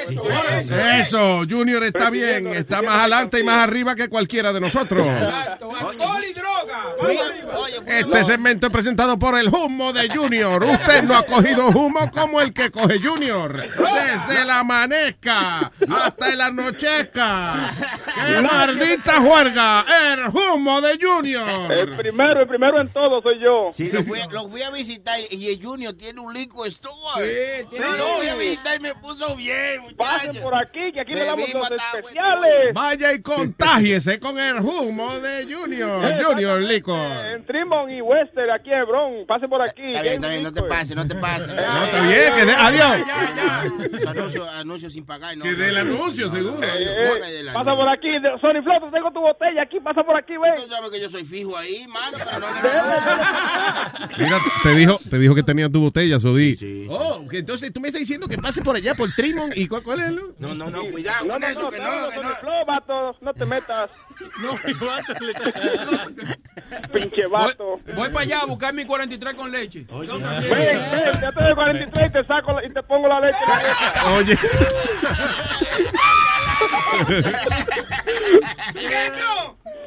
Eso, 0.99 1.41
Junior 1.49 1.83
está 1.83 2.11
bien. 2.11 2.47
Está 2.47 2.81
más 2.81 2.99
adelante 2.99 3.39
y 3.39 3.43
más 3.43 3.67
arriba 3.67 3.95
que 3.95 4.07
cualquiera 4.07 4.53
de 4.53 4.59
nosotros. 4.59 5.07
Alcohol 5.07 6.21
y 6.29 6.33
droga. 6.33 6.95
Este 7.87 8.23
segmento 8.23 8.67
es 8.67 8.71
presentado 8.71 9.17
por 9.17 9.39
el 9.39 9.47
humo 9.47 9.91
de 9.93 10.09
Junior. 10.09 10.63
Usted 10.63 11.03
no 11.03 11.17
ha 11.17 11.23
cogido 11.23 11.69
humo 11.69 12.11
como 12.11 12.39
el 12.39 12.53
que 12.53 12.69
coge 12.69 12.99
Junior. 12.99 13.63
Desde 13.63 14.45
la 14.45 14.63
manesca 14.63 15.71
hasta 15.89 16.29
el 16.29 16.41
anochezca. 16.41 17.71
¡Qué 18.27 18.41
maldita 18.41 19.19
juerga! 19.21 19.85
El 20.19 20.27
humo 20.55 20.81
de 20.81 20.97
Junior. 21.01 21.71
El 21.71 21.95
primero, 21.95 22.41
el 22.41 22.47
primero 22.47 22.81
en 22.81 22.89
todo 22.91 23.21
soy 23.21 23.39
yo. 23.39 23.69
Sí, 23.73 23.91
lo 23.91 24.03
fui, 24.03 24.19
lo 24.31 24.49
fui 24.49 24.61
a 24.63 24.69
visitar 24.69 25.17
y 25.31 25.47
el 25.47 25.63
Junior 25.63 25.93
tiene 25.93 26.19
un 26.19 26.33
lico 26.33 26.65
store. 26.65 27.61
Sí, 27.61 27.67
tiene 27.69 27.85
Pero 27.85 27.97
lo 27.97 28.17
fui 28.17 28.27
a 28.27 28.35
visitar 28.35 28.75
y 28.77 28.79
me 28.79 28.95
puso 28.95 29.35
bien, 29.35 29.81
Pasen 29.97 30.27
muchachos. 30.29 30.41
por 30.43 30.55
aquí, 30.55 30.91
que 30.93 31.01
aquí 31.01 31.13
le 31.13 31.23
damos 31.25 31.53
los 31.53 31.71
especiales. 31.71 32.73
Vaya 32.73 33.13
y 33.13 33.21
contágiese 33.21 34.19
con 34.19 34.37
el 34.39 34.57
humo 34.59 35.19
de 35.19 35.45
Junior. 35.53 36.23
Junior 36.23 36.61
Lico. 36.61 36.95
En 36.95 37.45
Trimon 37.45 37.89
y 37.91 38.01
Western, 38.01 38.51
aquí 38.51 38.71
en 38.73 38.85
Bron. 38.85 39.25
Pasen 39.27 39.49
por 39.49 39.61
aquí. 39.61 39.81
Está 39.91 40.01
bien, 40.01 40.13
está 40.15 40.27
bien, 40.29 40.43
no 40.43 40.53
te 40.53 40.63
pases, 40.63 40.95
no 40.95 41.07
te 41.07 41.15
pases. 41.15 41.47
No, 41.47 41.83
está 41.85 42.01
bien, 42.01 42.33
que 42.35 42.45
de- 42.45 42.53
adiós. 42.55 42.97
Anuncio, 44.07 44.49
anuncio 44.49 44.89
sin 44.89 45.05
pagar. 45.05 45.35
No, 45.37 45.43
Que 45.43 45.53
del 45.53 45.77
anuncio, 45.77 46.29
seguro. 46.29 46.59
Eh, 46.63 47.45
pasa 47.53 47.75
por 47.75 47.87
aquí, 47.89 48.09
Sony 48.41 48.61
Floto, 48.63 48.89
tengo 48.91 49.11
tu 49.11 49.19
botella 49.21 49.63
aquí, 49.63 49.79
pasa 49.79 50.03
por 50.03 50.08
aquí, 50.17 50.37
ven. 50.37 50.53
Tú 50.55 50.67
sabes 50.73 50.89
que 50.91 50.99
yo 51.01 51.09
soy 51.09 51.23
fijo 51.25 51.57
ahí, 51.57 51.85
mano. 51.87 52.17
pero 52.17 52.39
no 52.39 52.47
Mira, 54.17 54.39
te 54.63 54.69
dijo, 54.75 54.99
te 55.09 55.17
dijo 55.19 55.35
que 55.35 55.43
tenía 55.43 55.69
tu 55.69 55.81
botella, 55.81 56.19
Sodi. 56.19 56.87
Oh, 56.89 57.25
que 57.29 57.39
entonces 57.39 57.71
tú 57.73 57.79
me 57.79 57.87
estás 57.89 57.99
diciendo 58.01 58.27
que 58.27 58.37
pase 58.37 58.61
por 58.61 58.75
allá 58.75 58.95
por 58.95 59.11
Trimon 59.13 59.51
y 59.55 59.67
cuál, 59.67 59.83
cuál 59.83 59.99
es 60.01 60.07
el? 60.07 60.21
No, 60.39 60.53
no, 60.55 60.69
no, 60.69 60.83
cuidado 60.85 61.25
No, 61.25 61.33
con 61.33 61.41
no, 61.41 61.47
eso, 61.47 61.61
no, 61.61 61.69
que 61.71 61.79
no, 61.79 62.01
no, 62.01 62.09
que 62.09 62.19
no. 62.21 62.29
Flow, 62.35 62.65
vato, 62.65 63.15
no 63.21 63.33
te 63.33 63.45
metas. 63.45 63.89
No, 64.41 64.53
Pinche 66.93 67.25
vato. 67.27 67.79
Voy 67.95 68.09
para 68.09 68.19
allá 68.21 68.41
a 68.41 68.45
buscar 68.45 68.73
mi 68.73 68.83
43 68.85 69.33
con 69.33 69.49
leche. 69.49 69.85
Ven, 69.89 70.07
ven, 70.09 71.21
ya 71.21 71.31
te 71.31 71.41
doy 71.43 71.55
43 71.55 72.09
y 72.09 72.13
te 72.13 72.23
saco 72.25 72.51
la- 72.53 72.65
y 72.65 72.69
te 72.73 72.83
pongo 72.83 73.07
la 73.07 73.21
leche. 73.21 73.37
en 73.41 73.49
la. 74.03 74.11
Oye. 74.17 74.37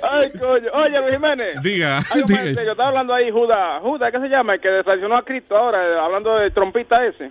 Ay, 0.03 0.31
coño. 0.33 0.71
Oye, 0.75 1.01
Luis 1.01 1.13
Jiménez. 1.15 1.63
Diga, 1.63 2.01
diga. 2.15 2.45
serio, 2.55 2.73
Estaba 2.73 2.89
hablando 2.89 3.15
ahí 3.15 3.31
Judas. 3.31 3.81
Judas, 3.83 4.11
¿qué 4.13 4.19
se 4.21 4.29
llama? 4.29 4.55
El 4.55 4.61
que 4.61 4.69
traicionó 4.85 5.17
a 5.17 5.25
Cristo 5.25 5.57
ahora, 5.57 5.79
eh, 5.85 5.99
hablando 6.01 6.37
del 6.37 6.53
trompita 6.53 7.05
ese. 7.07 7.27
Eh, 7.27 7.31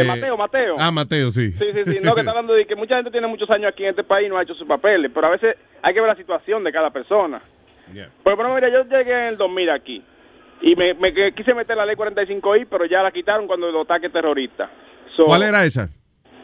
Eh, 0.00 0.04
Mateo, 0.04 0.36
Mateo. 0.36 0.76
Ah, 0.78 0.90
Mateo, 0.90 1.30
sí. 1.30 1.52
Sí, 1.52 1.66
sí, 1.72 1.82
sí. 1.86 1.98
No, 2.02 2.14
que 2.14 2.20
está 2.20 2.32
hablando 2.32 2.54
de 2.54 2.66
que 2.66 2.74
mucha 2.74 2.96
gente 2.96 3.12
tiene 3.12 3.28
muchos 3.28 3.48
años 3.50 3.68
aquí 3.72 3.84
en 3.84 3.90
este 3.90 4.02
país 4.02 4.26
y 4.26 4.30
no 4.30 4.36
ha 4.36 4.42
hecho 4.42 4.54
sus 4.54 4.66
papeles, 4.66 5.10
pero 5.14 5.28
a 5.28 5.30
veces 5.30 5.56
hay 5.80 5.94
que 5.94 6.00
ver 6.00 6.08
la 6.10 6.16
situación 6.16 6.64
de 6.64 6.72
cada 6.72 6.90
persona. 6.90 7.40
Por 8.24 8.32
ejemplo, 8.32 8.52
mira, 8.54 8.68
yo 8.68 8.82
llegué 8.82 9.12
en 9.12 9.26
el 9.28 9.36
2000 9.36 9.70
aquí 9.70 10.02
y 10.60 10.74
me, 10.74 10.94
me 10.94 11.32
quise 11.32 11.54
meter 11.54 11.76
la 11.76 11.86
ley 11.86 11.94
45I, 11.94 12.66
pero 12.68 12.84
ya 12.86 13.00
la 13.02 13.12
quitaron 13.12 13.46
cuando 13.46 13.70
los 13.70 13.84
ataques 13.84 14.12
terroristas. 14.12 14.68
So, 15.16 15.26
¿Cuál 15.26 15.44
era 15.44 15.64
esa? 15.64 15.88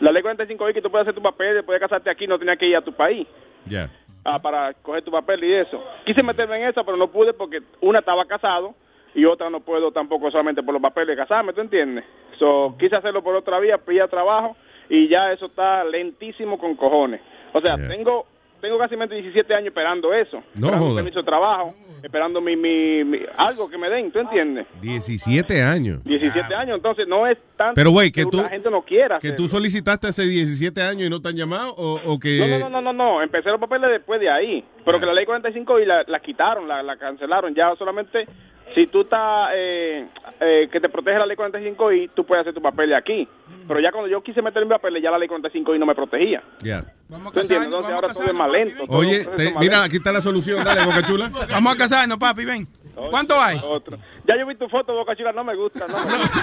La 0.03 0.11
ley 0.11 0.21
45I 0.23 0.75
que 0.75 0.83
tú 0.83 0.91
puedes 0.91 1.07
hacer 1.07 1.15
tu 1.15 1.23
papel, 1.23 1.55
después 1.55 1.77
de 1.77 1.81
casarte 1.81 2.11
aquí, 2.11 2.27
no 2.27 2.39
tenías 2.39 2.59
que 2.59 2.67
ir 2.67 2.77
a 2.77 2.83
tu 2.83 2.93
país 2.93 3.27
Ya. 3.67 3.89
ah, 4.25 4.41
para 4.43 4.75
coger 4.75 5.03
tu 5.05 5.13
papel 5.13 5.45
y 5.45 5.53
eso. 5.55 5.83
Quise 6.05 6.23
meterme 6.25 6.57
en 6.57 6.69
esa, 6.69 6.83
pero 6.83 6.97
no 6.97 7.07
pude 7.09 7.33
porque 7.33 7.61
una 7.81 8.01
estaba 8.01 8.25
casado 8.25 8.75
y 9.15 9.25
otra 9.25 9.49
no 9.49 9.61
puedo 9.61 9.93
tampoco 9.93 10.29
solamente 10.31 10.63
por 10.63 10.73
los 10.75 10.83
papeles 10.83 11.17
de 11.17 11.23
casarme, 11.23 11.53
¿tú 11.53 11.61
entiendes? 11.61 12.05
So, 12.39 12.75
quise 12.81 12.97
hacerlo 12.97 13.23
por 13.23 13.37
otra 13.37 13.61
vía, 13.61 13.79
pilla 13.79 14.09
trabajo 14.09 14.57
y 14.89 15.07
ya 15.07 15.31
eso 15.33 15.47
está 15.47 15.85
lentísimo 15.85 16.59
con 16.59 16.75
cojones. 16.75 17.21
O 17.53 17.61
sea, 17.61 17.77
tengo 17.77 18.27
tengo 18.63 18.79
casi 18.79 18.97
17 18.97 19.55
años 19.55 19.67
esperando 19.69 20.15
eso, 20.15 20.39
No 20.55 20.69
esperando 20.69 20.87
un 20.91 20.95
permiso 20.95 21.19
de 21.19 21.25
trabajo, 21.27 21.75
esperando 22.03 22.41
mi, 22.41 22.57
mi, 22.57 23.05
mi- 23.05 23.19
algo 23.37 23.69
que 23.69 23.77
me 23.77 23.91
den, 23.91 24.11
¿tú 24.13 24.21
entiendes? 24.21 24.67
17 24.81 25.61
años. 25.63 26.03
17 26.05 26.55
años, 26.55 26.77
entonces 26.77 27.07
no 27.09 27.27
es 27.27 27.37
tanto 27.57 27.75
Pero, 27.75 27.91
güey, 27.91 28.11
que 28.13 28.25
tú- 28.25 28.39
la 28.41 28.49
gente 28.49 28.71
no 28.71 28.83
quiera 28.83 29.19
¿Que 29.19 29.29
hacerlo. 29.29 29.37
tú 29.37 29.49
solicitaste 29.49 30.07
hace 30.07 30.23
17 30.23 30.81
años 30.81 31.03
y 31.09 31.11
no 31.11 31.21
te 31.21 31.29
han 31.29 31.37
llamado? 31.37 31.75
¿O, 31.77 32.01
o 32.13 32.19
que.? 32.19 32.39
No, 32.39 32.47
no, 32.47 32.59
no, 32.71 32.81
no, 32.81 32.81
no, 32.81 32.93
no, 32.93 33.23
empecé 33.23 33.51
los 33.51 33.61
papeles 33.61 33.91
después 33.91 34.21
de 34.21 34.31
ahí, 34.31 34.65
pero 34.85 34.99
que 35.01 35.07
la 35.07 35.13
ley 35.13 35.27
45 35.27 35.81
y 35.81 35.85
la, 35.85 36.05
la 36.07 36.21
quitaron, 36.21 36.67
la, 36.69 36.83
la 36.83 36.97
cancelaron, 36.97 37.55
ya 37.55 37.75
solamente 37.77 38.27
si 38.75 38.87
tú 38.87 39.03
estás, 39.03 39.51
eh, 39.55 40.07
eh, 40.41 40.69
que 40.71 40.81
te 40.81 40.89
protege 40.89 41.19
la 41.19 41.27
ley 41.27 41.37
45 41.37 41.93
y 41.93 42.09
tú 42.09 42.25
puedes 42.25 42.43
hacer 42.43 42.55
tu 42.55 42.61
papel 42.63 42.93
aquí, 42.95 43.29
pero 43.69 43.81
ya 43.81 43.91
cuando 43.93 44.09
yo 44.09 44.23
quise 44.23 44.43
meter 44.43 44.65
mi 44.65 44.71
papeles 44.71 45.03
ya 45.03 45.11
la 45.11 45.19
ley 45.19 45.29
45 45.29 45.75
y 45.75 45.79
no 45.79 45.87
me 45.87 45.95
protegía. 45.95 46.43
Ya. 46.63 46.81
¿Tú 46.83 47.41
entiendes? 47.41 47.65
Entonces 47.67 47.93
ahora 47.95 48.09
todo 48.13 48.25
es 48.25 48.35
más 48.35 48.51
lento. 48.51 48.85
todo 48.87 48.97
Oye, 48.99 49.25
te- 49.25 49.51
más 49.53 49.61
mira, 49.61 49.73
lento. 49.79 49.83
aquí 49.83 49.97
está 49.97 50.13
la 50.13 50.21
solución. 50.23 50.65
Dale, 50.65 50.85
Boca 50.85 51.03
Chula. 51.05 51.31
Vamos 51.51 51.75
a 51.75 51.77
casarnos, 51.77 52.19
papi, 52.19 52.45
ven. 52.45 52.67
¿Cuánto 53.11 53.41
hay? 53.41 53.59
Otro. 53.65 53.97
Ya 54.27 54.37
yo 54.39 54.47
vi 54.47 54.55
tu 54.57 54.69
foto, 54.69 54.95
Boca 54.95 55.15
Chula, 55.17 55.33
no 55.33 55.45
me 55.45 55.55
gusta, 55.57 55.87
no 55.89 55.97
me 56.05 56.19
gusta. 56.19 56.41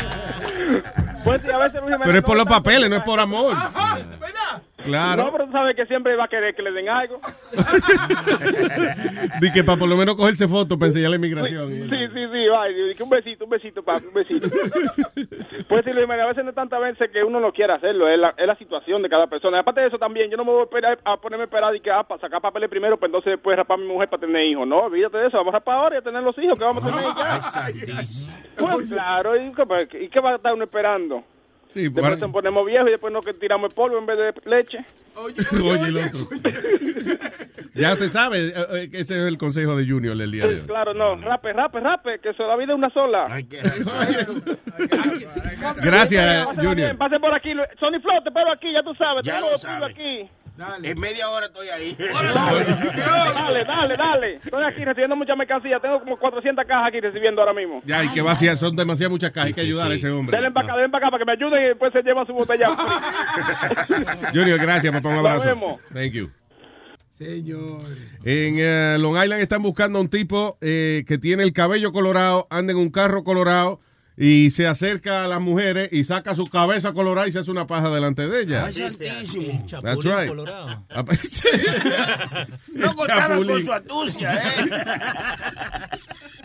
pues 1.24 1.42
sí, 1.42 1.50
a 1.50 1.58
veces 1.58 1.80
Luis 1.80 1.92
Jiménez 1.94 2.02
Pero 2.04 2.18
es 2.18 2.24
por 2.24 2.36
no 2.36 2.44
los 2.44 2.52
papeles, 2.52 2.90
no 2.90 2.96
es 2.96 3.02
por 3.02 3.20
amor. 3.20 3.54
No, 3.54 4.70
Claro. 4.84 5.28
pero 5.32 5.46
tú 5.46 5.52
sabes 5.52 5.76
que 5.76 5.86
siempre 5.86 6.16
va 6.16 6.24
a 6.24 6.28
querer 6.28 6.54
que 6.54 6.62
le 6.62 6.72
den 6.72 6.88
algo. 6.88 7.20
Di 9.40 9.52
que 9.52 9.64
para 9.64 9.78
por 9.78 9.88
lo 9.88 9.96
menos 9.96 10.16
cogerse 10.16 10.48
fotos 10.48 10.78
para 10.78 10.88
enseñar 10.88 11.10
la 11.10 11.16
inmigración. 11.16 11.70
Sí, 11.70 12.08
sí, 12.14 12.26
sí, 12.32 12.46
va. 12.48 12.68
y 12.70 12.94
que 12.94 13.02
un 13.02 13.10
besito, 13.10 13.44
un 13.44 13.50
besito, 13.50 13.82
papi, 13.82 14.06
un 14.06 14.14
besito. 14.14 14.48
pues 15.68 15.84
sí, 15.84 15.92
Luis 15.92 16.04
Jiménez, 16.04 16.24
a 16.24 16.28
veces 16.28 16.44
no 16.44 16.50
es 16.50 16.56
tantas 16.56 16.80
veces 16.80 17.10
que 17.10 17.22
uno 17.22 17.40
no 17.40 17.52
quiere 17.52 17.74
hacerlo, 17.74 18.08
es 18.08 18.18
la, 18.18 18.34
es 18.36 18.46
la 18.46 18.56
situación 18.56 19.02
de 19.02 19.08
cada 19.08 19.26
persona. 19.26 19.58
Y 19.58 19.60
aparte 19.60 19.80
de 19.82 19.88
eso 19.88 19.98
también, 19.98 20.30
yo 20.30 20.36
no 20.36 20.44
me 20.44 20.52
voy 20.52 20.60
a, 20.60 20.64
esperar, 20.64 20.98
a 21.04 21.16
ponerme 21.16 21.44
a 21.44 21.46
esperar 21.46 21.76
y 21.76 21.80
que, 21.80 21.90
ah, 21.90 22.02
para 22.02 22.20
sacar 22.20 22.40
papeles 22.40 22.70
primero, 22.70 22.96
pues 22.96 23.08
entonces 23.08 23.32
después 23.32 23.56
rapar 23.56 23.78
a 23.78 23.82
mi 23.82 23.86
mujer 23.86 24.08
para 24.08 24.20
tener 24.20 24.46
hijos. 24.46 24.66
No, 24.66 24.80
olvídate 24.80 25.18
de 25.18 25.26
eso, 25.28 25.36
vamos 25.36 25.54
a 25.54 25.58
rapar 25.58 25.76
ahora 25.76 25.96
y 25.96 25.98
a 25.98 26.02
tener 26.02 26.22
los 26.22 26.36
hijos 26.38 26.58
que 26.58 26.64
vamos 26.64 26.84
a 26.84 26.90
tener 26.90 27.04
ya. 27.16 28.04
Pues 28.56 28.88
claro, 28.88 29.36
¿y 29.36 29.52
qué, 29.52 30.09
y 30.10 30.12
qué 30.12 30.20
va 30.20 30.32
a 30.32 30.36
estar 30.36 30.52
uno 30.52 30.64
esperando? 30.64 31.24
Sí, 31.72 31.88
Después 31.88 32.18
nos 32.18 32.32
ponemos 32.32 32.66
viejos 32.66 32.88
y 32.88 32.90
después 32.90 33.12
nos 33.12 33.24
que 33.24 33.32
tiramos 33.32 33.70
el 33.70 33.74
polvo 33.76 33.96
en 33.96 34.04
vez 34.04 34.18
de 34.18 34.50
leche. 34.50 34.84
Oye, 35.14 35.36
el 35.86 35.96
otro. 35.98 36.28
Ya 37.74 37.96
te 37.96 38.10
sabes, 38.10 38.52
eh, 38.56 38.66
eh, 38.72 38.90
que 38.90 39.00
ese 39.00 39.14
es 39.14 39.28
el 39.28 39.38
consejo 39.38 39.76
de 39.76 39.88
Junior 39.88 40.16
del 40.16 40.32
día 40.32 40.48
de 40.48 40.62
hoy. 40.62 40.66
Claro, 40.66 40.94
no, 40.94 41.14
rape, 41.14 41.52
rape, 41.52 41.78
rape, 41.78 42.18
que 42.18 42.30
eso, 42.30 42.44
la 42.48 42.56
vida 42.56 42.72
es 42.72 42.78
una 42.78 42.90
sola. 42.90 43.28
Gracias, 45.80 46.46
Junior. 46.56 46.96
Pase 46.96 47.20
por 47.20 47.32
aquí. 47.34 47.52
Sony 47.78 48.00
Flow, 48.02 48.20
te 48.24 48.30
espero 48.30 48.52
aquí, 48.52 48.72
ya 48.72 48.82
tú 48.82 48.92
sabes. 48.96 49.24
Ya 49.24 49.34
tengo 49.34 49.46
lo 49.46 49.52
los 49.52 49.60
tuyos 49.60 49.84
aquí. 50.62 50.88
En 50.88 51.00
media 51.00 51.28
hora 51.28 51.46
estoy 51.46 51.68
ahí. 51.68 51.96
Dale, 53.34 53.64
dale, 53.64 53.96
dale. 53.96 54.34
Estoy 54.36 54.64
aquí 54.64 54.84
recibiendo 54.84 55.16
mucha 55.16 55.34
mercancía. 55.34 55.78
Tengo 55.80 56.00
como 56.00 56.16
400 56.18 56.64
cajas 56.66 56.88
aquí 56.88 57.00
recibiendo 57.00 57.40
ahora 57.40 57.54
mismo. 57.54 57.82
Ya, 57.84 58.04
y 58.04 58.08
que 58.10 58.22
vacía, 58.22 58.56
son 58.56 58.76
demasiadas 58.76 59.10
muchas 59.10 59.30
cajas, 59.30 59.48
hay 59.48 59.54
que 59.54 59.60
ayudar 59.62 59.90
a 59.90 59.94
ese 59.94 60.10
hombre. 60.10 60.36
Denle 60.36 60.50
para 60.52 60.66
acá, 60.66 60.76
denle 60.76 60.90
para 60.90 61.06
acá 61.06 61.10
para 61.10 61.24
que 61.24 61.26
me 61.26 61.32
ayuden 61.32 61.64
y 61.64 61.68
después 61.68 61.92
se 61.92 62.02
llevan 62.02 62.26
su 62.26 62.32
botella. 62.32 62.68
Junior, 64.34 64.58
gracias, 64.60 64.92
papá, 64.92 65.08
un 65.08 65.16
Nos 65.16 65.26
abrazo. 65.26 65.46
vemos. 65.46 65.80
Thank 65.92 66.12
you. 66.12 66.30
Señor. 67.10 67.82
En 68.24 68.54
eh, 68.58 68.96
Long 68.98 69.16
Island 69.22 69.42
están 69.42 69.62
buscando 69.62 69.98
a 69.98 70.02
un 70.02 70.08
tipo 70.08 70.56
eh, 70.60 71.04
que 71.06 71.18
tiene 71.18 71.42
el 71.42 71.52
cabello 71.52 71.92
colorado, 71.92 72.46
anda 72.50 72.72
en 72.72 72.78
un 72.78 72.90
carro 72.90 73.24
colorado 73.24 73.80
y 74.22 74.50
se 74.50 74.66
acerca 74.66 75.24
a 75.24 75.28
las 75.28 75.40
mujeres 75.40 75.88
y 75.92 76.04
saca 76.04 76.34
su 76.36 76.46
cabeza 76.46 76.92
colorada 76.92 77.26
y 77.26 77.32
se 77.32 77.38
hace 77.38 77.50
una 77.50 77.66
paja 77.66 77.88
delante 77.88 78.28
de 78.28 78.42
ellas. 78.42 78.66
Ay, 78.66 78.74
santísimo. 78.74 79.66
That's 79.80 80.04
right. 80.04 80.30
Ah, 80.90 81.02
pues, 81.02 81.42
No 82.74 82.94
contaban 82.94 83.46
con 83.46 83.62
su 83.62 83.72
astucia, 83.72 84.34
¿eh? 84.36 84.70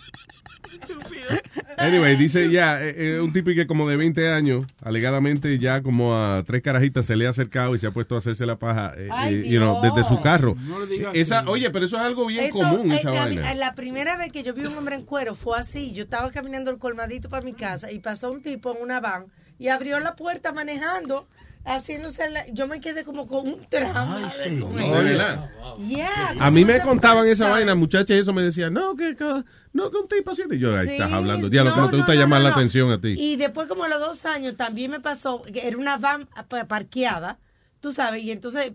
Anyway, 1.77 2.15
dice 2.15 2.49
ya, 2.49 2.81
eh, 2.83 3.15
eh, 3.15 3.19
un 3.19 3.33
tipo 3.33 3.49
que 3.51 3.67
como 3.67 3.87
de 3.89 3.97
20 3.97 4.29
años, 4.29 4.63
alegadamente 4.81 5.57
ya 5.59 5.81
como 5.81 6.15
a 6.15 6.43
tres 6.45 6.61
carajitas 6.61 7.05
se 7.05 7.15
le 7.15 7.27
ha 7.27 7.29
acercado 7.31 7.75
y 7.75 7.79
se 7.79 7.87
ha 7.87 7.91
puesto 7.91 8.15
a 8.15 8.19
hacerse 8.19 8.45
la 8.45 8.57
paja, 8.57 8.93
eh, 8.97 9.09
Ay, 9.11 9.35
eh, 9.35 9.49
you 9.49 9.59
know, 9.59 9.81
Dios. 9.81 9.95
desde 9.95 10.07
su 10.07 10.21
carro. 10.21 10.55
No 10.57 10.79
le 10.79 10.87
digas 10.87 11.11
Esa, 11.15 11.39
así. 11.39 11.47
oye, 11.49 11.69
pero 11.71 11.85
eso 11.85 11.97
es 11.97 12.01
algo 12.03 12.25
bien 12.27 12.45
Eso, 12.45 12.59
común, 12.59 12.91
esa 12.91 13.11
vaina. 13.11 13.53
la 13.55 13.75
primera 13.75 14.17
vez 14.17 14.31
que 14.31 14.43
yo 14.43 14.53
vi 14.53 14.65
un 14.65 14.75
hombre 14.77 14.95
en 14.95 15.03
cuero 15.03 15.35
fue 15.35 15.57
así. 15.59 15.91
Yo 15.91 16.03
estaba 16.03 16.31
caminando 16.31 16.71
el 16.71 16.77
colmadito 16.77 17.29
para 17.29 17.43
mi 17.43 17.53
casa 17.53 17.91
y 17.91 17.99
pasó 17.99 18.31
un 18.31 18.41
tipo 18.41 18.73
en 18.75 18.81
una 18.81 18.99
van 18.99 19.25
y 19.57 19.69
abrió 19.69 19.99
la 19.99 20.15
puerta 20.15 20.51
manejando, 20.53 21.27
haciéndose 21.65 22.29
la- 22.29 22.45
Yo 22.47 22.67
me 22.67 22.79
quedé 22.79 23.03
como 23.03 23.27
con 23.27 23.47
un 23.47 23.65
trauma. 23.69 24.19
de 24.45 24.59
con 24.59 24.75
No, 24.75 24.99
eso. 25.01 25.03
de. 25.03 25.85
Yeah, 25.87 26.35
A 26.39 26.51
mí 26.51 26.63
me 26.63 26.79
contaban 26.81 27.25
esa 27.27 27.49
vaina, 27.49 27.75
muchachas, 27.75 28.17
eso 28.17 28.31
me 28.33 28.41
decían, 28.43 28.73
no, 28.73 28.95
que 28.95 29.15
cada, 29.15 29.43
no, 29.73 29.91
que 29.91 29.97
un 29.97 30.07
tipo 30.07 30.31
así. 30.31 30.43
Y 30.49 30.57
yo, 30.59 30.77
ahí 30.77 30.85
Sí, 30.87 30.93
estás 30.93 31.11
hablando. 31.11 31.49
Diablo, 31.49 31.71
que 31.73 31.77
no, 31.79 31.85
no 31.85 31.91
te 31.91 31.97
gusta 31.97 32.13
llamar 32.13 32.39
no, 32.39 32.43
la 32.45 32.49
no. 32.51 32.55
atención 32.55 32.91
a 32.91 33.01
ti. 33.01 33.15
Y 33.17 33.35
después, 33.35 33.67
como 33.67 33.83
a 33.83 33.89
los 33.89 33.99
dos 33.99 34.25
años, 34.25 34.55
también 34.55 34.91
me 34.91 34.99
pasó 35.01 35.41
que 35.43 35.67
era 35.67 35.77
una 35.77 35.97
van 35.97 36.27
pa- 36.47 36.65
parqueada, 36.65 37.39
tú 37.81 37.91
sabes, 37.91 38.23
y 38.23 38.31
entonces, 38.31 38.71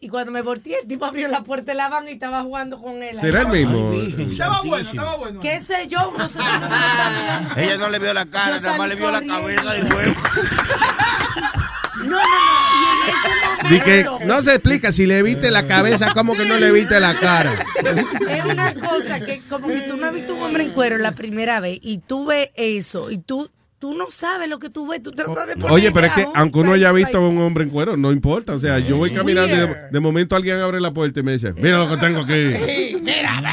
y 0.00 0.08
cuando 0.08 0.30
me 0.32 0.42
volteé, 0.42 0.78
el 0.82 0.86
tipo 0.88 1.04
abrió 1.06 1.26
la 1.28 1.42
puerta 1.42 1.72
de 1.72 1.76
la 1.78 1.88
van 1.88 2.08
y 2.08 2.12
estaba 2.12 2.42
jugando 2.42 2.80
con 2.80 3.02
él. 3.02 3.18
¿Será 3.20 3.40
el 3.42 3.48
mismo? 3.48 3.92
Estaba 3.92 4.62
bueno, 4.62 4.88
estaba 4.88 5.16
bueno. 5.16 5.40
¿Qué 5.40 5.60
sé 5.60 5.88
yo? 5.88 6.12
No 6.16 6.28
sé. 6.28 6.38
Ella 7.56 7.76
no 7.78 7.88
le 7.90 7.98
vio 7.98 8.14
la 8.14 8.26
cara, 8.26 8.60
nada 8.60 8.78
más 8.78 8.88
le 8.88 8.94
vio 8.94 9.10
la 9.10 9.22
cabeza 9.22 9.76
y 9.78 9.82
huevo. 9.82 10.14
No, 12.04 12.10
no, 12.10 12.16
no. 12.16 12.74
Y 12.74 12.84
en 12.84 13.08
ese 13.08 13.74
Di 13.74 13.80
que 13.80 14.04
momento, 14.04 14.26
no 14.26 14.42
se 14.42 14.54
explica 14.54 14.92
si 14.92 15.06
le 15.06 15.22
viste 15.22 15.50
la 15.50 15.66
cabeza, 15.66 16.12
como 16.14 16.34
que 16.34 16.44
no 16.44 16.56
le 16.56 16.72
viste 16.72 17.00
la 17.00 17.14
cara. 17.14 17.52
es 18.28 18.44
una 18.44 18.74
cosa 18.74 19.20
que 19.20 19.40
como 19.48 19.68
que 19.68 19.80
tú 19.82 19.96
no 19.96 20.06
has 20.06 20.14
visto 20.14 20.34
un 20.34 20.42
hombre 20.42 20.64
en 20.64 20.70
cuero 20.70 20.98
la 20.98 21.12
primera 21.12 21.60
vez 21.60 21.78
y 21.82 21.98
tú 21.98 22.26
ves 22.26 22.50
eso 22.56 23.10
y 23.10 23.18
tú 23.18 23.50
tú 23.78 23.94
no 23.94 24.10
sabes 24.10 24.48
lo 24.48 24.58
que 24.58 24.70
tú 24.70 24.86
ves, 24.86 25.02
tú 25.02 25.10
tratas 25.10 25.46
de 25.46 25.62
Oye, 25.68 25.92
pero 25.92 26.06
es 26.06 26.12
que 26.14 26.26
aunque 26.34 26.58
uno 26.58 26.72
haya 26.72 26.90
visto 26.90 27.18
a 27.18 27.28
un 27.28 27.38
hombre 27.38 27.64
en 27.64 27.70
cuero, 27.70 27.98
no 27.98 28.12
importa. 28.12 28.54
O 28.54 28.58
sea, 28.58 28.78
yo 28.78 28.96
voy 28.96 29.12
caminando 29.12 29.54
y 29.54 29.58
de, 29.58 29.90
de 29.90 30.00
momento 30.00 30.36
alguien 30.36 30.58
abre 30.60 30.80
la 30.80 30.92
puerta 30.92 31.20
y 31.20 31.22
me 31.22 31.32
dice, 31.32 31.52
mira 31.52 31.76
lo 31.76 31.90
que 31.90 31.96
tengo 31.98 32.20
aquí. 32.20 32.52
Sí, 32.66 32.96
mira, 33.02 33.42
ve. 33.42 33.50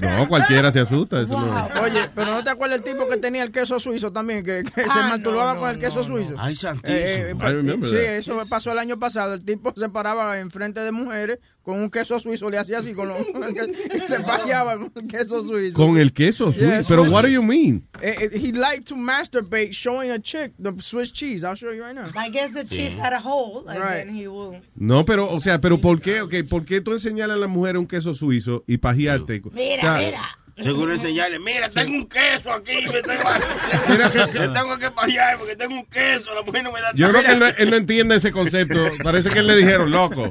No, 0.00 0.28
cualquiera 0.28 0.70
se 0.72 0.80
asusta. 0.80 1.22
Eso 1.22 1.38
no. 1.38 1.68
Oye, 1.82 2.00
pero 2.14 2.32
¿no 2.32 2.44
te 2.44 2.50
acuerdas 2.50 2.78
el 2.80 2.84
tipo 2.84 3.08
que 3.08 3.16
tenía 3.16 3.42
el 3.42 3.50
queso 3.52 3.78
suizo 3.78 4.12
también? 4.12 4.44
Que, 4.44 4.62
que 4.64 4.82
se 4.84 4.90
Ah, 4.90 5.08
masturbaba 5.10 5.54
no, 5.54 5.60
con 5.60 5.70
el 5.70 5.78
queso 5.78 5.98
no, 5.98 6.04
suizo. 6.04 6.34
Ay, 6.38 6.56
santísimo. 6.56 6.96
Eh, 6.98 7.30
eh, 7.30 7.34
I 7.38 7.52
remember 7.52 7.88
sí, 7.88 7.96
eso 7.96 8.36
pasó 8.48 8.72
el 8.72 8.78
año 8.78 8.98
pasado. 8.98 9.34
El 9.34 9.44
tipo 9.44 9.72
se 9.76 9.88
paraba 9.88 10.38
enfrente 10.40 10.80
de 10.80 10.92
mujeres 10.92 11.38
con 11.62 11.78
un 11.80 11.88
queso 11.90 12.18
suizo, 12.18 12.50
le 12.50 12.58
hacía 12.58 12.80
así 12.80 12.92
con 12.92 13.08
los, 13.08 13.16
se 14.08 14.20
pajeaba 14.20 14.76
con 14.76 14.92
el 14.96 15.06
queso 15.06 15.42
suizo. 15.42 15.74
Con 15.74 15.96
el 15.96 16.12
queso 16.12 16.52
suizo. 16.52 16.68
Yeah, 16.68 16.82
Pero 16.86 17.04
Swiss- 17.04 17.12
what 17.12 17.22
do 17.22 17.28
you 17.28 17.42
mean? 17.42 17.86
Eh, 18.02 18.14
eh, 18.20 18.30
he 18.38 18.52
liked 18.52 18.86
to 18.88 18.96
masturbate 18.96 19.72
showing 19.72 20.10
a 20.10 20.18
chick 20.20 20.52
the 20.58 20.72
Swiss 20.82 21.10
cheese. 21.10 21.42
I'll 21.42 21.56
show 21.56 21.72
you 21.72 21.82
right 21.82 21.94
now. 21.94 22.06
I 22.16 22.28
guess 22.30 22.52
the 22.52 22.64
cheese 22.66 22.94
had 23.00 23.14
a 23.14 23.20
hole 23.20 23.66
and 23.68 23.78
Right. 23.80 24.04
then 24.04 24.14
he 24.14 24.28
will. 24.28 24.60
No, 24.76 25.06
pero, 25.06 25.26
o 25.30 25.40
sea, 25.40 25.58
pero 25.58 25.78
¿por 25.78 26.00
qué? 26.02 26.20
Okay, 26.20 26.42
¿Por 26.42 26.66
qué 26.66 26.82
tú 26.82 26.92
enseñarle 26.92 27.32
a 27.34 27.38
la 27.38 27.46
mujer 27.46 27.78
un 27.78 27.86
queso 27.86 28.14
suizo 28.14 28.62
y 28.66 28.76
pajearte? 28.76 29.40
Mira, 29.52 29.82
Mira. 29.98 30.38
Seguro 30.56 30.92
enseñarle, 30.92 31.40
mira, 31.40 31.68
tengo 31.68 31.90
un 31.92 32.06
queso 32.08 32.52
aquí, 32.52 32.84
me 32.86 33.02
tengo, 33.02 33.24
Mira 33.88 34.08
que- 34.08 34.38
me 34.38 34.48
tengo 34.50 34.78
que 34.78 34.88
pasear 34.92 35.36
porque 35.36 35.56
tengo 35.56 35.74
un 35.74 35.84
queso, 35.86 36.32
la 36.32 36.42
mujer 36.42 36.62
no 36.62 36.70
me 36.70 36.80
da 36.80 36.92
Yo 36.94 37.10
creo 37.10 37.22
que 37.24 37.32
él 37.32 37.38
no, 37.40 37.46
él 37.46 37.70
no 37.70 37.76
entiende 37.76 38.14
ese 38.14 38.30
concepto. 38.30 38.78
Parece 39.02 39.30
que 39.30 39.40
él 39.40 39.48
le 39.48 39.56
dijeron, 39.56 39.90
loco. 39.90 40.30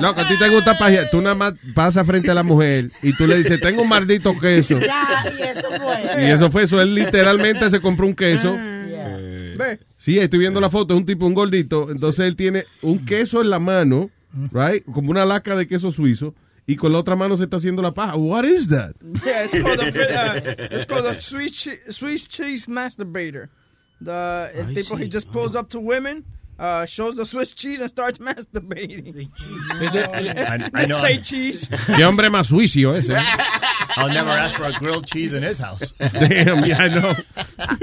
Loco, 0.00 0.20
a 0.22 0.26
ti 0.28 0.34
te 0.38 0.48
gusta 0.48 0.78
pajear. 0.78 1.04
Tú 1.10 1.20
nada 1.20 1.34
más 1.34 1.52
pasas 1.74 2.06
frente 2.06 2.30
a 2.30 2.34
la 2.34 2.42
mujer 2.42 2.90
y 3.02 3.14
tú 3.18 3.26
le 3.26 3.36
dices, 3.36 3.60
tengo 3.60 3.82
un 3.82 3.88
maldito 3.90 4.34
queso. 4.38 4.78
Ya, 4.80 5.06
y 5.38 5.42
eso 5.42 5.68
fue. 5.78 6.22
Y 6.22 6.30
eso 6.30 6.50
fue 6.50 6.62
eso. 6.62 6.80
Él 6.80 6.94
literalmente 6.94 7.68
se 7.68 7.80
compró 7.80 8.06
un 8.06 8.14
queso. 8.14 8.54
Ve. 8.54 9.78
Sí, 9.98 10.18
estoy 10.18 10.38
viendo 10.38 10.58
la 10.58 10.70
foto. 10.70 10.94
Es 10.94 11.00
un 11.00 11.04
tipo, 11.06 11.26
un 11.26 11.34
gordito. 11.34 11.90
Entonces 11.90 12.26
él 12.26 12.34
tiene 12.34 12.64
un 12.80 13.04
queso 13.04 13.42
en 13.42 13.50
la 13.50 13.58
mano, 13.58 14.08
right? 14.52 14.84
Como 14.90 15.10
una 15.10 15.26
laca 15.26 15.54
de 15.54 15.66
queso 15.68 15.92
suizo. 15.92 16.34
Y 16.68 16.76
con 16.76 16.92
la 16.92 16.98
otra 16.98 17.16
mano 17.16 17.34
se 17.34 17.44
está 17.44 17.56
haciendo 17.56 17.80
la 17.80 17.92
paja. 17.92 18.14
What 18.16 18.44
is 18.44 18.68
that? 18.68 18.94
Yeah, 19.24 19.44
it's 19.44 19.58
called 19.58 19.78
the, 19.78 19.86
uh, 20.20 20.66
it's 20.70 20.84
called 20.84 21.06
the 21.06 21.18
Swiss, 21.18 21.66
Swiss 21.88 22.26
cheese 22.26 22.66
masturbator. 22.66 23.48
The 24.02 24.50
el 24.54 24.74
tipo 24.74 24.98
he 24.98 25.08
just 25.08 25.32
pulls 25.32 25.56
up 25.56 25.70
to 25.70 25.80
women, 25.80 26.26
uh, 26.58 26.86
shows 26.86 27.16
the 27.16 27.24
Swiss 27.24 27.52
cheese 27.54 27.80
and 27.80 27.88
starts 27.88 28.18
masturbating. 28.26 29.30
I, 29.70 30.70
I 30.74 30.86
know. 30.86 30.98
Say 30.98 31.18
cheese. 31.18 31.68
Qué 31.68 32.04
hombre 32.04 32.30
más 32.30 32.48
suicio 32.48 32.94
ese. 32.94 33.14
I'll 33.96 34.08
never 34.08 34.30
ask 34.30 34.54
for 34.54 34.64
a 34.64 34.72
grilled 34.72 35.06
cheese 35.06 35.34
in 35.34 35.42
his 35.42 35.58
house. 35.58 35.92
Damn, 35.98 36.64
yeah, 36.64 36.84
I 36.84 36.88
know. 36.88 37.14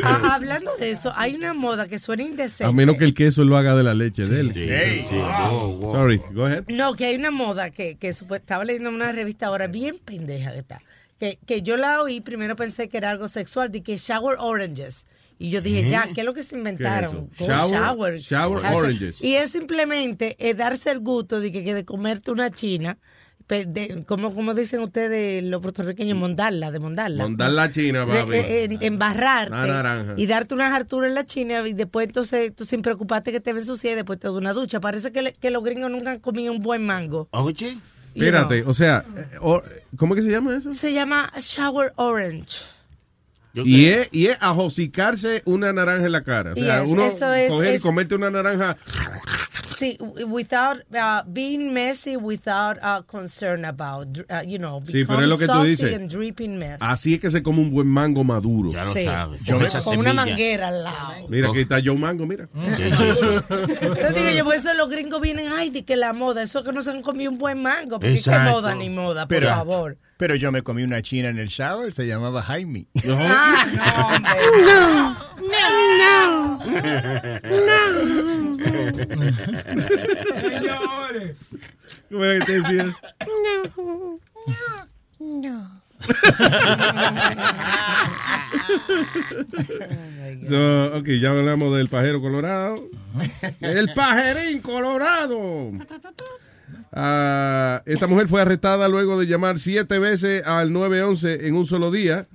Ah, 0.04 0.36
hablando 0.36 0.72
de 0.78 0.92
eso, 0.92 1.12
hay 1.16 1.36
una 1.36 1.54
moda 1.54 1.88
que 1.88 2.00
suena 2.00 2.24
indecente. 2.24 2.66
A 2.66 2.72
menos 2.72 2.98
que 2.98 3.04
el 3.04 3.14
queso 3.14 3.44
lo 3.44 3.58
haga 3.58 3.76
de 3.76 3.84
la 3.84 3.94
leche 3.94 4.26
de 4.26 4.40
él. 4.40 4.52
Hey. 4.56 5.08
Sorry, 5.10 6.22
go 6.32 6.46
ahead. 6.46 6.66
No, 6.70 6.96
que 6.96 7.06
hay 7.06 7.16
una 7.16 7.32
moda 7.32 7.70
que, 7.70 7.98
que 7.98 8.10
estaba 8.10 8.64
leyendo 8.64 8.90
en 8.90 8.96
una 8.96 9.12
revista 9.12 9.48
ahora, 9.48 9.68
bien 9.68 9.98
pendeja 10.04 10.54
que 10.54 10.60
está. 10.60 10.82
Que, 11.20 11.40
que 11.46 11.62
yo 11.62 11.76
la 11.76 12.02
oí, 12.02 12.22
primero 12.22 12.56
pensé 12.56 12.88
que 12.88 12.98
era 12.98 13.10
algo 13.10 13.28
sexual, 13.28 13.72
de 13.72 13.82
que 13.84 13.98
shower 13.98 14.38
oranges. 14.40 15.06
Y 15.38 15.50
yo 15.50 15.62
dije, 15.62 15.90
ya, 15.90 16.08
¿qué 16.14 16.22
es 16.22 16.26
lo 16.26 16.34
que 16.34 16.44
se 16.44 16.56
inventaron? 16.58 17.28
Con 17.38 17.48
Shower- 17.48 18.20
shower 18.20 18.66
oranges. 18.66 19.22
Y 19.22 19.34
es 19.36 19.52
simplemente 19.52 20.36
eh, 20.40 20.54
darse 20.54 20.92
el 20.92 21.00
gusto 21.00 21.40
de 21.40 21.52
que, 21.52 21.64
que 21.64 21.74
de 21.74 21.84
comerte 21.86 22.32
una 22.32 22.50
china, 22.52 22.98
de, 23.48 24.04
como, 24.08 24.34
como 24.34 24.54
dicen 24.56 24.80
ustedes 24.80 25.44
los 25.44 25.62
puertorriqueños, 25.62 26.18
mondarla, 26.18 26.72
de 26.72 26.80
mondarla. 26.80 27.22
Mondar 27.24 27.52
la 27.52 27.70
china, 27.72 28.06
De- 28.06 28.20
papi. 28.20 28.34
eh, 28.34 28.64
en- 28.64 28.78
embarrarte 28.82 29.54
Una 29.54 29.68
naranja. 29.68 30.14
y 30.18 30.26
darte 30.26 30.56
unas 30.56 30.74
harturas 30.74 31.10
en 31.10 31.16
la 31.16 31.26
china 31.26 31.68
y 31.68 31.74
después 31.74 32.08
entonces 32.08 32.56
tú 32.56 32.66
sin 32.66 32.82
preocuparte 32.82 33.32
que 33.32 33.40
te 33.42 33.54
ven 33.54 33.66
sucia 33.66 33.92
y 33.92 33.96
después 33.96 34.18
te 34.20 34.28
da 34.28 34.34
una 34.34 34.54
ducha. 34.54 34.80
Parece 34.80 35.12
que, 35.12 35.22
le- 35.22 35.34
que 35.34 35.52
los 35.52 35.64
gringos 35.64 35.92
nunca 35.92 36.12
han 36.12 36.20
comido 36.20 36.52
un 36.54 36.60
buen 36.64 36.86
mango. 36.86 37.28
Oye. 37.32 37.78
Espérate, 38.16 38.64
o 38.64 38.74
sea, 38.74 39.04
eh, 39.18 39.28
¿cómo 39.98 40.16
que 40.16 40.22
se 40.22 40.30
llama 40.32 40.56
eso? 40.56 40.74
Se 40.74 40.94
llama 40.94 41.32
shower 41.42 41.92
orange. 41.98 42.60
Y 43.64 43.86
es, 43.88 44.10
y 44.12 44.28
es 44.28 44.38
ajosicarse 44.42 45.42
una 45.46 45.72
naranja 45.72 46.06
en 46.06 46.12
la 46.12 46.24
cara. 46.24 46.52
O 46.52 46.56
sea, 46.56 46.82
Yes, 46.82 46.90
uno 46.90 47.06
eso 47.06 47.34
es- 47.34 47.50
coger 47.50 47.76
y 47.76 47.80
comerte 47.80 48.16
una 48.16 48.30
naranja. 48.30 48.78
Sí, 49.78 49.98
without 50.28 50.78
uh, 50.94 51.22
being 51.28 51.74
messy, 51.74 52.16
without 52.16 52.78
uh, 52.82 53.02
concern 53.06 53.66
about, 53.66 54.08
uh, 54.30 54.42
you 54.48 54.58
know, 54.58 54.82
Sí, 54.86 55.04
pero 55.04 55.22
es 55.22 55.28
lo 55.28 55.38
que 55.38 55.48
tú 55.48 55.52
become 55.52 55.68
dices. 55.68 55.90
saucy 55.90 55.96
and 56.02 56.10
dripping 56.10 56.58
mess. 56.58 56.78
Así 56.80 57.16
es 57.16 57.20
que 57.20 57.30
se 57.30 57.44
come 57.44 57.60
un 57.60 57.72
buen 57.72 57.88
mango 57.88 58.24
maduro. 58.24 58.72
Ya 58.72 58.86
lo 58.86 58.94
Sí, 58.94 59.04
sabes. 59.06 59.44
con, 59.84 59.98
una 59.98 60.14
manguera 60.14 60.70
al 60.70 60.82
lado. 60.84 61.28
Mira, 61.28 61.50
aquí 61.50 61.60
está 61.60 61.82
Joe 61.84 61.98
Mango, 61.98 62.26
mira. 62.26 62.48
Yo 62.56 64.10
digo, 64.14 64.30
yo, 64.38 64.46
por 64.46 64.56
eso 64.56 64.74
los 64.74 64.90
gringos 64.90 65.22
vienen, 65.22 65.48
ay, 65.54 65.70
de 65.72 65.84
que 65.84 65.96
la 65.96 66.14
moda, 66.14 66.44
eso 66.44 66.60
es 66.60 66.66
que 66.66 66.72
no 66.72 66.82
se 66.82 66.92
han 66.92 67.02
comido 67.02 67.32
un 67.32 67.38
buen 67.38 67.62
mango, 67.62 68.00
porque 68.00 68.14
qué 68.14 68.20
Exacto. 68.20 68.52
moda 68.52 68.76
ni 68.76 68.90
moda, 68.90 69.28
por 69.28 69.38
Pero- 69.38 69.50
favor. 69.50 69.98
Pero 70.18 70.36
yo 70.36 70.52
me 70.52 70.62
comí 70.62 70.84
una 70.84 71.02
china 71.02 71.30
en 71.30 71.40
el 71.40 71.48
shower, 71.48 71.94
se 71.94 72.08
llamaba 72.08 72.42
Jaime. 72.42 72.88
Ah, 73.10 73.66
no, 74.66 74.98
hombre. 78.16 78.96
Señores. 80.40 81.38
¿Cómo 82.10 82.24
era 82.24 82.40
que 82.40 82.46
te 82.46 82.62
decía? 82.62 82.96
So, 90.48 90.98
ok, 90.98 91.08
ya 91.20 91.32
hablamos 91.32 91.76
del 91.76 91.88
pajero 91.88 92.22
colorado. 92.22 92.84
El 93.62 93.94
pajerín 93.94 94.62
colorado. 94.62 95.72
Ah, 96.92 97.84
esta 97.86 98.08
mujer 98.08 98.28
fue 98.28 98.42
arrestada 98.42 98.88
luego 98.88 99.20
de 99.20 99.28
llamar 99.28 99.60
siete 99.60 100.00
veces 100.00 100.46
al 100.46 100.72
911 100.74 101.48
en 101.48 101.56
un 101.56 101.66
solo 101.66 101.92
día. 101.92 102.28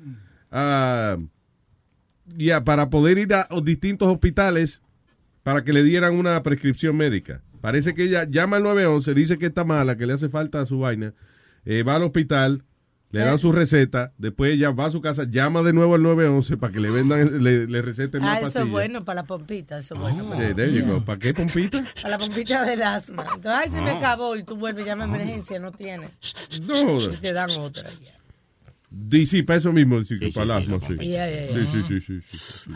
Ya, 2.36 2.64
para 2.64 2.90
poder 2.90 3.18
ir 3.18 3.34
a 3.34 3.48
distintos 3.62 4.08
hospitales 4.08 4.82
para 5.42 5.64
que 5.64 5.72
le 5.72 5.82
dieran 5.82 6.14
una 6.14 6.42
prescripción 6.42 6.96
médica. 6.96 7.42
Parece 7.60 7.94
que 7.94 8.04
ella 8.04 8.24
llama 8.24 8.56
al 8.56 8.62
911, 8.62 9.14
dice 9.14 9.38
que 9.38 9.46
está 9.46 9.64
mala, 9.64 9.96
que 9.96 10.06
le 10.06 10.14
hace 10.14 10.28
falta 10.28 10.64
su 10.66 10.78
vaina, 10.78 11.14
eh, 11.64 11.82
va 11.82 11.96
al 11.96 12.04
hospital, 12.04 12.64
le 13.12 13.20
dan 13.20 13.38
su 13.38 13.50
receta, 13.50 14.12
después 14.18 14.52
ella 14.54 14.70
va 14.70 14.86
a 14.86 14.90
su 14.90 15.00
casa, 15.00 15.24
llama 15.28 15.62
de 15.62 15.72
nuevo 15.72 15.94
al 15.96 16.02
911 16.02 16.56
para 16.56 16.72
que 16.72 16.78
le 16.80 16.90
vendan, 16.90 17.42
le, 17.42 17.66
le 17.66 17.82
receten 17.82 18.20
más 18.22 18.30
Ah, 18.30 18.34
eso 18.36 18.42
pastillas. 18.44 18.66
es 18.66 18.70
bueno 18.70 19.04
para 19.04 19.22
la 19.22 19.26
pompita, 19.26 19.78
eso 19.78 19.94
es 19.94 20.00
bueno. 20.00 20.30
Sí, 20.36 20.54
there 20.54 20.72
you 20.72 20.86
go. 20.86 21.04
¿Para 21.04 21.18
qué 21.18 21.34
pompita? 21.34 21.82
Para 22.02 22.08
la 22.10 22.18
pompita 22.18 22.64
del 22.64 22.82
asma. 22.82 23.22
Entonces, 23.34 23.52
ay, 23.52 23.68
se 23.70 23.80
me 23.80 23.90
acabó 23.90 24.36
y 24.36 24.44
tú 24.44 24.56
vuelves, 24.56 24.86
llama 24.86 25.04
a 25.04 25.06
emergencia, 25.08 25.58
no 25.58 25.72
tiene. 25.72 26.08
No. 26.62 27.00
Y 27.12 27.16
te 27.16 27.32
dan 27.32 27.50
otra. 27.52 27.90
DC, 28.90 29.44
para 29.44 29.58
eso 29.58 29.72
mismo, 29.72 30.02
sí, 30.02 30.16
para 30.32 30.44
el 30.44 30.50
asma, 30.50 30.78
sí. 30.86 30.94
Yeah, 30.98 31.28
yeah, 31.30 31.46
Sí, 31.48 31.54
yeah. 31.54 31.66
sí, 31.72 31.82
sí, 31.82 32.00
sí, 32.00 32.20
sí, 32.28 32.38
sí. 32.64 32.70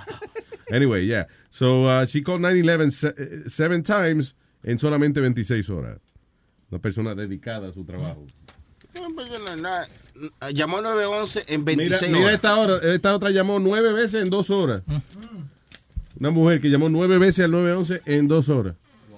Anyway, 0.71 1.07
yeah. 1.07 1.27
So, 1.51 1.85
uh, 1.87 2.07
she 2.07 2.23
called 2.23 2.41
911 2.41 2.91
se- 2.93 3.15
eh, 3.17 3.43
seven 3.49 3.83
times 3.83 4.35
en 4.63 4.79
solamente 4.79 5.21
26 5.21 5.69
horas. 5.71 5.99
Una 6.71 6.81
persona 6.81 7.15
dedicada 7.15 7.69
a 7.69 7.73
su 7.73 7.85
trabajo. 7.85 8.27
Llamó 10.53 10.81
911 10.81 11.45
en 11.49 11.65
Mira, 11.65 11.77
26 11.99 12.11
mira 12.13 12.25
horas. 12.25 12.35
esta, 12.37 12.57
hora, 12.57 12.95
esta 12.95 13.15
otra 13.15 13.31
llamó 13.31 13.59
nueve 13.59 13.93
veces 13.93 14.23
en 14.25 14.31
dos 14.31 14.51
horas. 14.51 14.83
Una 16.19 16.31
mujer 16.31 16.61
que 16.61 16.69
llamó 16.71 16.89
nueve 16.89 17.19
veces 17.19 17.45
al 17.47 17.51
911 17.51 18.03
en 18.07 18.29
dos 18.29 18.49
horas. 18.49 18.77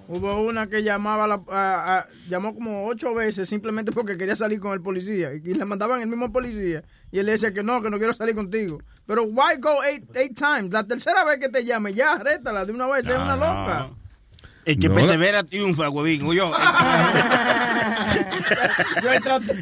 Hubo 0.08 0.40
una 0.40 0.68
que 0.68 0.82
llamaba 0.84 1.24
a 1.24 1.26
la- 1.26 1.42
a- 1.50 1.98
a- 1.98 2.06
llamó 2.30 2.54
como 2.54 2.86
ocho 2.86 3.12
veces 3.12 3.48
simplemente 3.48 3.90
porque 3.92 4.16
quería 4.16 4.36
salir 4.36 4.60
con 4.60 4.72
el 4.72 4.80
policía 4.80 5.32
y 5.34 5.40
le 5.54 5.64
mandaban 5.64 6.00
el 6.00 6.06
mismo 6.08 6.32
policía 6.32 6.84
y 7.10 7.18
él 7.18 7.26
le 7.26 7.32
decía 7.32 7.52
que 7.52 7.64
no, 7.64 7.82
que 7.82 7.90
no 7.90 7.98
quiero 7.98 8.12
salir 8.14 8.34
contigo. 8.36 8.78
Pero 9.04 9.24
why 9.24 9.56
go 9.60 9.82
eight, 9.84 10.04
eight 10.16 10.36
times? 10.38 10.72
La 10.72 10.84
tercera 10.86 11.24
vez 11.24 11.38
que 11.40 11.48
te 11.48 11.64
llame, 11.64 11.92
ya, 11.92 12.16
rétala 12.18 12.64
de 12.64 12.72
una 12.72 12.86
vez, 12.86 13.04
es 13.04 13.16
una 13.16 13.34
loca. 13.34 13.90
El 14.64 14.78
que 14.78 14.88
No, 14.88 14.94
persevera 14.94 15.42
triunfa, 15.44 15.88
huevín. 15.90 16.32
Yo. 16.32 16.52
Yo 19.02 19.12
he 19.12 19.20
tratado- 19.20 19.54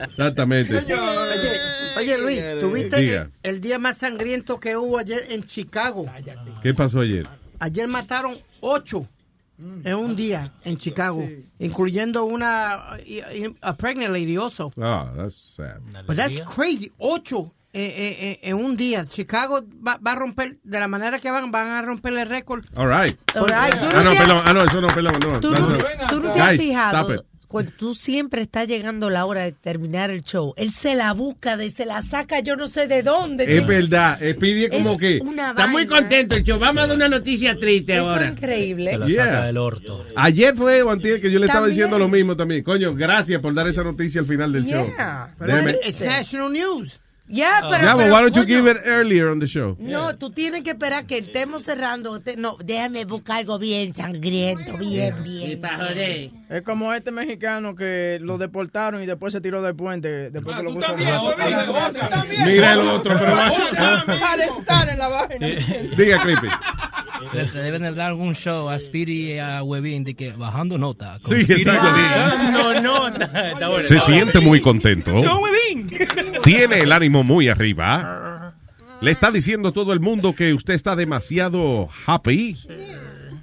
Exactamente. 0.00 0.76
Oye, 0.76 0.96
oye, 1.98 2.18
Luis, 2.18 2.42
¿tuviste 2.60 2.96
Diga. 3.00 3.30
el, 3.42 3.54
el 3.54 3.60
día 3.60 3.78
más 3.78 3.98
sangriento 3.98 4.58
que 4.58 4.76
hubo 4.76 4.98
ayer 4.98 5.26
en 5.30 5.44
Chicago? 5.44 6.06
¿Qué 6.62 6.74
pasó 6.74 7.00
ayer? 7.00 7.26
Ayer 7.58 7.88
mataron 7.88 8.36
ocho 8.60 9.06
en 9.58 9.94
un 9.94 10.14
día 10.14 10.52
en 10.64 10.76
Chicago, 10.76 11.26
incluyendo 11.58 12.24
una 12.24 12.96
a 13.62 13.76
pregnant 13.76 14.12
lady 14.12 14.36
also. 14.36 14.72
Ah, 14.80 15.10
that's 15.16 15.54
sad. 15.56 15.80
But 16.06 16.16
that's 16.16 16.40
crazy. 16.42 16.92
Ocho 16.98 17.52
eh, 17.76 17.94
eh, 17.98 18.16
eh, 18.20 18.38
en 18.42 18.56
un 18.56 18.74
día. 18.76 19.04
Chicago 19.06 19.62
va, 19.86 19.98
va 20.04 20.12
a 20.12 20.16
romper, 20.16 20.58
de 20.64 20.80
la 20.80 20.88
manera 20.88 21.18
que 21.18 21.30
van, 21.30 21.50
van 21.50 21.68
a 21.68 21.82
romper 21.82 22.12
el 22.14 22.28
récord. 22.28 22.64
All 22.74 22.88
right. 22.88 23.16
All 23.34 23.46
right, 23.46 23.78
tú 23.78 23.86
no 23.86 23.92
Ah, 23.98 24.02
no, 24.02 24.10
te- 24.12 24.16
perdón. 24.18 24.42
Ah, 24.44 24.52
no, 24.52 24.64
eso 24.64 24.80
no, 24.80 24.88
perdón. 24.88 25.12
No, 25.20 25.40
Tú 25.40 25.50
no, 25.50 25.58
no, 25.60 25.68
no. 25.68 26.06
tú 26.08 26.20
no 26.20 26.32
te 26.32 26.40
has 26.40 26.56
fijado 26.56 27.00
stop 27.12 27.14
it. 27.16 27.26
cuando 27.48 27.70
tú 27.78 27.94
siempre 27.94 28.42
está 28.42 28.64
llegando 28.64 29.08
la 29.10 29.24
hora 29.24 29.44
de 29.44 29.52
terminar 29.52 30.10
el 30.10 30.22
show. 30.24 30.52
Él 30.56 30.72
se 30.72 30.94
la 30.94 31.12
busca, 31.12 31.56
de, 31.56 31.70
se 31.70 31.86
la 31.86 32.02
saca 32.02 32.40
yo 32.40 32.56
no 32.56 32.66
sé 32.66 32.88
de 32.88 33.02
dónde. 33.02 33.44
Es 33.58 33.66
verdad. 33.66 34.20
Es 34.22 34.36
pide 34.36 34.68
como 34.68 34.92
Es 34.92 34.98
que. 34.98 35.18
una 35.22 35.50
Está 35.50 35.66
muy 35.68 35.86
contento 35.86 36.34
el 36.34 36.42
show. 36.44 36.58
Vamos 36.58 36.82
a 36.84 36.86
dar 36.88 36.96
una 36.96 37.08
noticia 37.08 37.56
triste 37.58 37.94
Eso 37.96 38.10
ahora. 38.10 38.26
es 38.26 38.32
increíble. 38.32 38.90
Se 38.92 38.98
la 38.98 39.06
Yeah. 39.06 39.24
saca 39.26 39.44
del 39.46 39.56
orto. 39.58 40.04
Ayer 40.16 40.54
fue 40.56 40.82
o 40.82 40.90
antier 40.90 41.20
que 41.20 41.30
yo 41.30 41.38
le 41.38 41.46
estaba 41.46 41.66
diciendo 41.68 41.98
lo 41.98 42.08
mismo 42.08 42.36
también. 42.36 42.62
Coño, 42.64 42.94
gracias 42.94 43.40
por 43.40 43.54
dar 43.54 43.68
esa 43.68 43.84
noticia 43.84 44.20
al 44.20 44.26
final 44.26 44.52
del 44.52 44.64
show. 44.66 44.86
Yeah. 44.86 45.34
Pero 45.38 45.70
it's 45.84 46.00
national 46.00 46.52
news. 46.52 47.00
Ya, 47.28 47.58
pero, 47.68 47.82
Yeah, 47.82 47.94
but 47.94 48.02
pero, 48.04 48.14
why 48.14 48.22
don't 48.22 48.36
you 48.36 48.42
coño, 48.42 48.46
give 48.46 48.70
it 48.70 48.76
earlier 48.84 49.26
on 49.28 49.40
the 49.40 49.46
show? 49.48 49.76
No, 49.80 50.16
tú 50.16 50.30
tienes 50.30 50.62
que 50.62 50.70
esperar 50.70 51.06
que 51.06 51.18
estemos 51.18 51.64
cerrando. 51.64 52.20
Te- 52.20 52.36
no, 52.36 52.56
déjame 52.64 53.04
buscar 53.04 53.38
algo 53.38 53.58
bien 53.58 53.92
sangriento, 53.94 54.76
bien, 54.78 55.14
bien. 55.24 55.60
Es 56.48 56.62
como 56.62 56.92
este 56.92 57.10
mexicano 57.10 57.74
que 57.74 58.18
lo 58.22 58.38
deportaron 58.38 59.02
y 59.02 59.06
después 59.06 59.32
se 59.32 59.40
tiró 59.40 59.60
del 59.62 59.74
puente. 59.74 60.30
Después 60.30 60.56
que 60.56 60.62
lo 60.62 60.72
cruzaron. 60.72 61.00
Mira 62.46 62.72
el 62.74 62.80
otro, 62.80 63.16
pero 63.18 63.32
va- 63.32 64.32
Al 64.32 64.40
estar 64.40 64.88
en 64.88 64.98
la 64.98 65.08
vaina. 65.08 65.46
Diga, 65.96 66.20
Creepy. 66.22 66.46
Le 67.32 67.44
le 67.44 67.60
deben 67.62 67.82
de 67.82 67.92
dar 67.92 68.08
algún 68.08 68.34
show 68.34 68.68
a 68.68 68.78
Speedy 68.78 69.32
y 69.32 69.38
a 69.38 69.62
Webin 69.62 70.04
de 70.04 70.14
que 70.14 70.32
bajando 70.32 70.78
nota. 70.78 71.18
con 71.22 71.38
Sí, 71.38 71.52
exacto. 71.52 71.86
Webin. 71.86 72.52
No, 72.52 72.80
no, 72.80 73.08
está 73.08 73.50
está 73.50 73.68
bueno. 73.68 73.82
Se 73.82 73.98
siente 74.00 74.40
muy 74.40 74.60
contento. 74.60 75.12
No, 75.12 75.40
Webin. 75.40 75.88
Tiene 76.42 76.78
el 76.80 76.92
ánimo 76.92 77.24
muy 77.24 77.48
arriba. 77.48 78.54
Le 79.00 79.10
está 79.10 79.30
diciendo 79.30 79.72
todo 79.72 79.92
el 79.92 80.00
mundo 80.00 80.34
que 80.34 80.54
usted 80.54 80.74
está 80.74 80.96
demasiado 80.96 81.88
happy. 82.06 82.56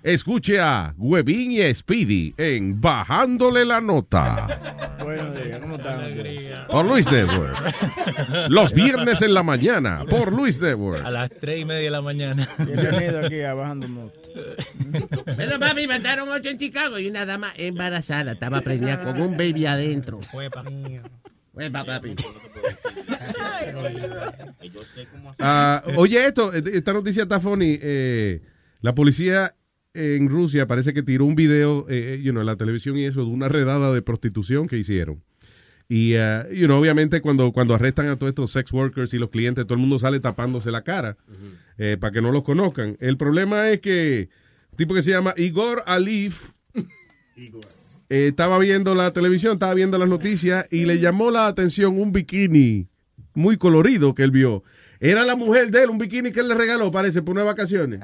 Escuche 0.03 0.59
a 0.59 0.93
Webin 0.97 1.51
y 1.53 1.61
a 1.61 1.73
Speedy 1.73 2.33
en 2.35 2.81
Bajándole 2.81 3.63
la 3.63 3.79
Nota. 3.79 4.97
Buenos 5.01 5.41
días, 5.41 5.59
¿cómo 5.61 5.77
están? 5.77 6.13
Por 6.69 6.85
Luis 6.85 7.09
Network. 7.09 7.55
Los 8.49 8.73
viernes 8.73 9.21
en 9.21 9.33
la 9.33 9.43
mañana. 9.43 10.03
Por 10.09 10.33
Luis 10.33 10.59
Network. 10.59 11.05
A 11.05 11.09
las 11.09 11.29
tres 11.29 11.61
y 11.61 11.63
media 11.63 11.83
de 11.83 11.89
la 11.89 12.01
mañana. 12.01 12.49
Bienvenido 12.57 13.25
aquí 13.25 13.43
a 13.43 13.53
Bajando 13.53 13.87
Nota. 13.87 14.19
Pero 15.37 15.57
papi, 15.57 15.87
mataron 15.87 16.27
ocho 16.29 16.49
en 16.49 16.57
Chicago 16.57 16.99
y 16.99 17.07
una 17.07 17.25
dama 17.25 17.53
embarazada 17.55 18.33
estaba 18.33 18.59
preñada 18.59 19.05
con 19.05 19.21
un 19.21 19.37
baby 19.37 19.67
adentro. 19.67 20.19
Huepa. 20.33 20.65
Huepa, 21.53 21.85
papi. 21.85 22.15
Ah, 25.39 25.81
oye, 25.95 26.25
esto, 26.25 26.51
esta 26.51 26.91
noticia 26.91 27.23
está 27.23 27.39
funny. 27.39 27.79
Eh, 27.81 28.41
la 28.81 28.93
policía 28.93 29.55
en 29.93 30.29
Rusia 30.29 30.67
parece 30.67 30.93
que 30.93 31.03
tiró 31.03 31.25
un 31.25 31.35
video 31.35 31.85
eh, 31.89 32.19
you 32.21 32.31
know, 32.31 32.41
en 32.41 32.47
la 32.47 32.55
televisión 32.55 32.97
y 32.97 33.05
eso 33.05 33.21
de 33.21 33.31
una 33.31 33.49
redada 33.49 33.93
de 33.93 34.01
prostitución 34.01 34.67
que 34.67 34.77
hicieron. 34.77 35.23
Y, 35.89 36.15
ah, 36.15 36.47
you 36.51 36.65
know, 36.65 36.79
obviamente, 36.79 37.21
cuando, 37.21 37.51
cuando 37.51 37.75
arrestan 37.75 38.07
a 38.07 38.17
todos 38.17 38.29
estos 38.29 38.51
sex 38.51 38.71
workers 38.71 39.13
y 39.13 39.19
los 39.19 39.29
clientes, 39.29 39.65
todo 39.65 39.75
el 39.75 39.81
mundo 39.81 39.99
sale 39.99 40.19
tapándose 40.19 40.71
la 40.71 40.83
cara 40.83 41.17
eh, 41.77 41.97
para 41.99 42.11
que 42.11 42.21
no 42.21 42.31
los 42.31 42.43
conozcan. 42.43 42.97
El 42.99 43.17
problema 43.17 43.69
es 43.69 43.81
que 43.81 44.29
un 44.71 44.77
tipo 44.77 44.93
que 44.93 45.01
se 45.01 45.11
llama 45.11 45.33
Igor 45.37 45.83
Alif 45.85 46.51
eh, 48.09 48.27
estaba 48.27 48.57
viendo 48.59 48.95
la 48.95 49.11
televisión, 49.11 49.53
estaba 49.53 49.73
viendo 49.73 49.97
las 49.97 50.09
noticias 50.09 50.65
y 50.71 50.85
le 50.85 50.99
llamó 50.99 51.31
la 51.31 51.47
atención 51.47 51.99
un 51.99 52.11
bikini 52.11 52.87
muy 53.33 53.57
colorido 53.57 54.15
que 54.15 54.23
él 54.23 54.31
vio. 54.31 54.63
Era 55.05 55.25
la 55.25 55.35
mujer 55.35 55.69
de 55.69 55.83
él, 55.83 55.89
un 55.89 55.97
bikini 55.97 56.31
que 56.31 56.39
él 56.39 56.47
le 56.47 56.55
regaló, 56.55 56.89
parece, 56.89 57.21
por 57.21 57.33
unas 57.33 57.43
vacaciones. 57.45 57.99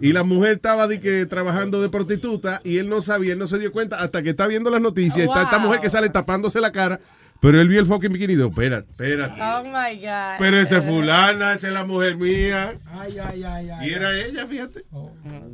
Y 0.00 0.12
la 0.12 0.24
mujer 0.24 0.54
estaba 0.56 0.88
de 0.88 0.98
que, 1.00 1.24
trabajando 1.26 1.80
de 1.80 1.88
prostituta 1.90 2.60
y 2.64 2.78
él 2.78 2.88
no 2.88 3.02
sabía, 3.02 3.34
él 3.34 3.38
no 3.38 3.46
se 3.46 3.60
dio 3.60 3.70
cuenta 3.70 4.00
hasta 4.00 4.20
que 4.24 4.30
está 4.30 4.48
viendo 4.48 4.68
las 4.68 4.80
noticias. 4.80 5.28
Está 5.28 5.42
esta 5.44 5.58
Wow. 5.58 5.66
mujer 5.66 5.80
que 5.80 5.90
sale 5.90 6.08
tapándose 6.08 6.60
la 6.60 6.72
cara, 6.72 6.98
pero 7.40 7.60
él 7.60 7.68
vio 7.68 7.78
el 7.78 7.86
fucking 7.86 8.12
bikini 8.12 8.32
y 8.32 8.36
dijo, 8.36 8.48
espérate, 8.48 8.90
espérate. 8.90 9.40
Oh 9.40 9.62
my 9.62 9.96
God. 10.00 10.38
Pero 10.40 10.56
esa 10.58 10.78
es 10.78 10.84
fulana, 10.84 11.52
esa 11.54 11.68
es 11.68 11.72
la 11.72 11.84
mujer 11.84 12.16
mía. 12.16 12.80
Ay, 12.86 13.16
ay, 13.22 13.44
ay, 13.44 13.70
ay. 13.70 13.88
Y 13.88 13.92
era 13.92 14.18
ella, 14.18 14.44
fíjate. 14.48 14.84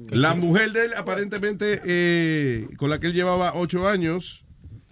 La 0.08 0.34
mujer 0.34 0.72
de 0.72 0.86
él, 0.86 0.90
aparentemente, 0.96 1.82
eh, 1.84 2.68
con 2.78 2.88
la 2.88 3.00
que 3.00 3.08
él 3.08 3.12
llevaba 3.12 3.52
ocho 3.54 3.86
años 3.86 4.46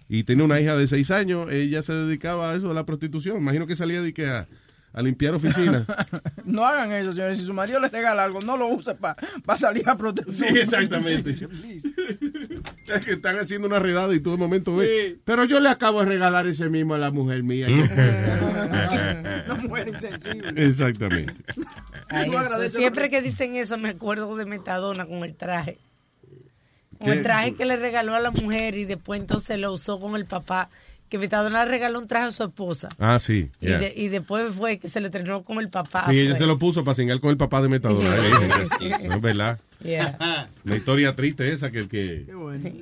y 0.07 0.25
tenía 0.25 0.45
una 0.45 0.61
hija 0.61 0.77
de 0.77 0.87
seis 0.87 1.11
años, 1.11 1.51
ella 1.51 1.83
se 1.83 1.95
dedicaba 1.95 2.51
a 2.53 2.57
eso, 2.57 2.71
a 2.71 2.75
la 2.75 2.85
prostitución. 2.85 3.39
Imagino 3.39 3.67
que 3.67 3.75
salía 3.75 4.03
de 4.03 4.13
que 4.13 4.27
a, 4.27 4.47
a 4.95 5.03
limpiar 5.03 5.35
oficinas. 5.35 5.85
No 6.45 6.65
hagan 6.65 6.93
eso, 6.93 7.13
señores. 7.13 7.39
Si 7.39 7.45
su 7.45 7.55
marido 7.55 7.81
les 7.81 7.91
regala 7.91 8.23
algo, 8.23 8.41
no 8.43 8.57
lo 8.59 8.69
use 8.69 8.95
para 8.95 9.17
salir 9.57 9.89
a 9.89 9.97
proteger. 9.97 10.33
Sí, 10.33 10.45
exactamente. 10.59 11.31
es 11.31 13.05
que 13.05 13.13
están 13.13 13.39
haciendo 13.39 13.67
una 13.67 13.79
redada 13.79 14.15
y 14.15 14.21
tú 14.21 14.33
de 14.33 14.37
momento 14.37 14.77
ves. 14.77 15.17
Pero 15.25 15.45
yo 15.45 15.59
le 15.59 15.71
acabo 15.71 16.01
de 16.01 16.07
regalar 16.07 16.47
ese 16.47 16.69
mismo 16.69 16.95
a 16.95 16.99
la 16.99 17.11
mujer 17.11 17.43
mía. 17.43 17.67
No 19.47 19.57
muere 19.57 19.91
insensible. 19.91 20.67
exactamente. 20.67 21.35
Ay, 22.09 22.31
Siempre 22.69 23.11
que 23.11 23.21
dicen 23.21 23.57
eso 23.57 23.77
me 23.77 23.91
acuerdo 23.91 24.37
de 24.37 24.47
Metadona 24.47 25.07
con 25.07 25.25
el 25.25 25.35
traje. 25.37 25.79
Con 26.99 27.11
el 27.11 27.23
traje 27.23 27.55
que 27.55 27.65
le 27.65 27.77
regaló 27.77 28.15
a 28.15 28.21
la 28.21 28.31
mujer 28.31 28.77
y 28.77 28.85
después 28.85 29.21
entonces 29.21 29.59
lo 29.59 29.73
usó 29.73 30.01
con 30.01 30.17
el 30.17 30.27
papá. 30.27 30.71
Que 31.09 31.19
Metadona 31.19 31.65
le 31.65 31.71
regaló 31.71 32.01
un 32.01 32.09
traje 32.09 32.27
a 32.29 32.31
su 32.33 32.43
esposa. 32.45 32.89
Ah, 32.99 33.19
sí. 33.21 33.51
Y, 33.61 33.67
yeah. 33.67 33.79
de- 33.79 33.93
y 33.95 34.09
después 34.09 34.53
fue 34.55 34.79
que 34.79 34.89
se 34.89 35.01
le 35.01 35.07
entrenó 35.07 35.43
con 35.45 35.59
el 35.59 35.69
papá. 35.69 36.07
Sí, 36.11 36.19
ella 36.19 36.35
se 36.35 36.47
lo 36.47 36.59
puso 36.59 36.83
para 36.83 36.95
cingar 36.97 37.21
con 37.21 37.31
el 37.31 37.37
papá 37.37 37.61
de 37.63 37.69
Metadona. 37.69 38.17
eh. 38.17 39.09
No 39.09 39.15
es 39.15 39.21
verdad. 39.21 39.59
Yeah. 39.83 40.49
Una 40.65 40.77
historia 40.77 41.15
triste 41.15 41.53
esa 41.53 41.71
que 41.71 41.79
el 41.81 41.89
que... 41.89 42.27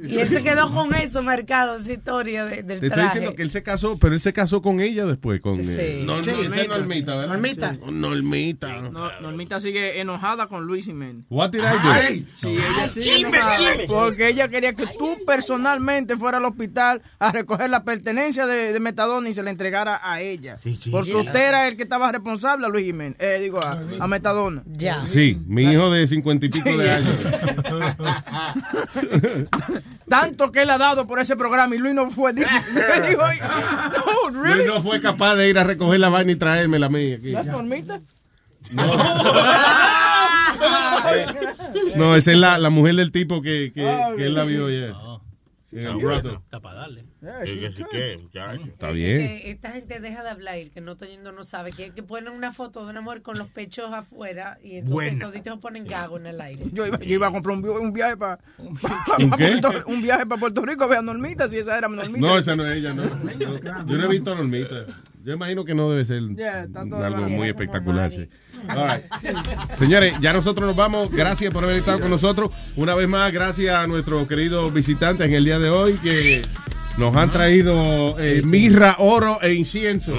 Y 0.09 0.19
él 0.19 0.29
se 0.29 0.43
quedó 0.43 0.73
con 0.73 0.95
eso, 0.95 1.23
mercado, 1.23 1.77
esa 1.79 1.93
historia 1.93 2.45
de- 2.45 2.63
del 2.63 2.67
Te 2.81 2.87
estoy 2.87 2.89
traje. 2.91 3.09
diciendo 3.09 3.35
que 3.35 3.43
él 3.43 3.51
se 3.51 3.63
casó, 3.63 3.99
pero 3.99 4.15
él 4.15 4.21
se 4.21 4.33
casó 4.33 4.63
con 4.63 4.81
ella 4.81 5.05
después, 5.07 5.41
con... 5.41 5.59
eh, 5.61 5.99
Sí. 6.01 6.07
no, 6.07 6.23
Sí, 6.23 6.31
no, 6.31 6.43
esa 6.43 6.61
es 6.61 6.69
Normita. 6.69 6.77
Normita, 6.79 7.15
¿verdad? 7.17 7.29
Normita. 7.29 7.73
Sí. 7.73 7.79
Normita. 7.93 8.77
No, 8.91 9.21
Normita 9.21 9.61
sigue 9.61 10.01
enojada 10.01 10.47
con 10.47 10.65
Luis 10.65 10.85
Jiménez. 10.85 11.25
What 11.29 11.51
did 11.51 11.61
I 11.61 11.63
do? 11.63 11.91
Ay, 11.91 12.27
sí, 12.35 12.49
ella 12.51 12.89
sigue. 12.89 13.87
Porque 13.89 14.29
ella 14.29 14.49
quería 14.49 14.75
que 14.75 14.87
tú 14.99 15.17
personalmente 15.27 16.17
fueras 16.17 16.39
al 16.39 16.45
hospital 16.47 17.03
a 17.19 17.33
recoger 17.33 17.69
la 17.71 17.83
pertenencia 17.85 18.47
de, 18.47 18.73
de 18.73 18.81
Metadona 18.81 19.29
y 19.29 19.33
se 19.33 19.43
la 19.43 19.51
entregara 19.51 20.01
a 20.03 20.21
ella. 20.21 20.57
Porque 20.91 21.15
usted 21.15 21.49
era 21.49 21.67
el 21.69 21.77
que 21.77 21.83
estaba 21.83 22.13
responsable 22.13 22.67
a 22.67 22.69
Luis 22.69 22.87
Jiménez. 22.87 23.17
Eh, 23.19 23.39
digo, 23.43 23.61
a, 23.63 23.81
a 24.01 24.07
Metadona. 24.07 24.63
Ya. 24.67 25.05
Sí, 25.07 25.39
mi 25.47 25.65
hijo 25.65 25.91
de 25.91 26.07
cincuenta 26.07 26.47
y 26.47 26.49
pico 26.51 26.77
de 26.77 26.82
años. 26.91 27.17
Tanto 30.09 30.53
que 30.53 30.63
él 30.63 30.71
ha 30.71 30.79
dado 30.79 31.07
por 31.07 31.21
ese 31.21 31.37
programa 31.37 31.75
y 31.75 31.79
Luis 31.79 31.95
no 31.95 32.11
fue. 32.11 32.33
Luis 34.33 34.67
no 34.67 34.83
fue 34.83 35.01
capaz 35.01 35.37
de 35.37 35.49
ir 35.49 35.59
a 35.59 35.65
recoger 35.65 36.01
la 36.01 36.09
vaina 36.09 36.33
y 36.33 36.37
traérmela 36.37 36.87
a 36.87 36.91
mí 36.91 37.13
aquí. 37.13 37.31
¿Las 37.31 37.47
Normita? 37.47 38.01
No, 41.97 42.17
esa 42.17 42.33
es 42.33 42.39
la, 42.39 42.59
la 42.59 42.71
mujer 42.71 42.95
del 42.95 43.13
tipo 43.13 43.43
que, 43.43 43.73
que, 43.75 43.83
que 44.17 44.27
él 44.27 44.35
la 44.35 44.45
vio 44.45 44.67
brothel. 44.67 44.95
Está 46.37 46.61
para 46.61 46.81
darle. 46.81 47.05
Que, 47.91 48.17
muchacho. 48.23 48.63
Está 48.65 48.91
bien. 48.91 49.21
Esta 49.45 49.71
gente 49.71 50.01
deja 50.01 50.23
de 50.23 50.29
hablar, 50.31 50.57
el 50.57 50.71
que 50.71 50.81
no 50.81 50.93
está 50.93 51.07
yendo 51.07 51.33
no 51.33 51.45
sabe, 51.45 51.73
que, 51.73 51.91
que 51.91 52.03
ponen 52.03 52.33
una 52.33 52.53
foto 52.53 52.85
de 52.85 52.91
una 52.91 53.01
mujer 53.01 53.23
con 53.23 53.39
los 53.39 53.49
pechos 53.49 53.93
afuera 53.93 54.59
y 54.63 54.77
entonces 54.77 55.19
toditos 55.19 55.59
ponen 55.61 55.85
gago 55.87 56.19
en 56.19 56.27
el 56.27 56.41
aire. 56.41 56.65
Yo 56.73 56.87
iba, 56.87 56.99
yo 56.99 57.15
iba 57.15 57.27
a 57.29 57.31
comprar 57.33 57.57
un, 57.57 57.63
vi- 57.63 57.69
un 57.69 57.93
viaje 57.93 58.17
para 58.17 58.39
¿Un 59.87 60.03
viaje 60.03 60.27
para 60.27 60.41
Puerto 60.41 60.63
Rico 60.65 60.85
a 60.85 60.87
ver 60.87 60.99
a 60.99 61.03
Normita, 61.03 61.49
si 61.49 61.59
esa 61.59 61.77
era 61.79 61.89
mi 61.89 61.97
Normita. 61.97 62.21
No, 62.21 62.39
esa 62.39 62.57
no 62.57 62.67
es 62.67 62.77
ella, 62.79 62.93
no. 62.95 63.05
Yo, 63.39 63.59
yo 63.61 63.97
no 63.97 64.05
he 64.05 64.09
visto 64.09 64.33
a 64.33 64.35
Normita. 64.37 64.87
Yo 65.25 65.33
imagino 65.35 65.65
que 65.65 65.75
no 65.75 65.89
debe 65.91 66.05
ser 66.05 66.21
Yeah, 66.37 66.67
algo 67.05 67.29
muy 67.29 67.49
espectacular. 67.49 68.11
sí. 68.13 68.29
All 68.69 68.89
right. 68.89 69.05
Señores, 69.77 70.15
ya 70.21 70.33
nosotros 70.33 70.67
nos 70.67 70.77
vamos. 70.77 71.11
Gracias 71.11 71.53
por 71.53 71.65
haber 71.65 71.77
estado 71.77 72.01
con 72.01 72.11
nosotros. 72.11 72.51
Una 72.77 72.95
vez 72.95 73.09
más, 73.09 73.33
gracias 73.33 73.75
a 73.75 73.87
nuestros 73.87 74.27
queridos 74.27 74.73
visitantes 74.75 75.27
en 75.29 75.35
el 75.35 75.45
día 75.45 75.59
de 75.59 75.71
hoy 75.71 75.95
que 75.95 76.43
nos 76.99 77.15
han 77.17 77.31
traído 77.31 78.19
eh, 78.19 78.43
mirra, 78.45 78.97
oro 78.99 79.39
e 79.43 79.55
incienso. 79.55 80.13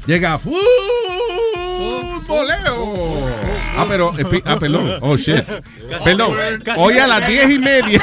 llega 0.05 0.37
Futboleo. 2.27 3.27
Ah, 3.75 3.85
pero, 3.87 4.13
espi- 4.13 4.41
ah, 4.45 4.57
perdón. 4.59 4.99
Oh, 5.01 5.17
shit. 5.17 5.43
Perdón. 6.03 6.37
Hoy 6.77 6.97
a 6.99 7.07
las 7.07 7.27
10 7.27 7.51
y 7.51 7.59
media. 7.59 8.01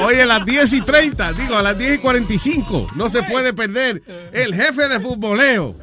Hoy 0.00 0.16
a 0.20 0.26
las 0.26 0.44
10 0.44 0.72
y 0.72 0.80
30, 0.82 1.32
digo, 1.32 1.56
a 1.56 1.62
las 1.62 1.78
10 1.78 1.94
y 1.94 1.98
45. 1.98 2.88
No 2.96 3.08
se 3.08 3.22
puede 3.22 3.52
perder 3.52 4.02
el 4.32 4.54
jefe 4.54 4.88
de 4.88 5.00
futboleo. 5.00 5.76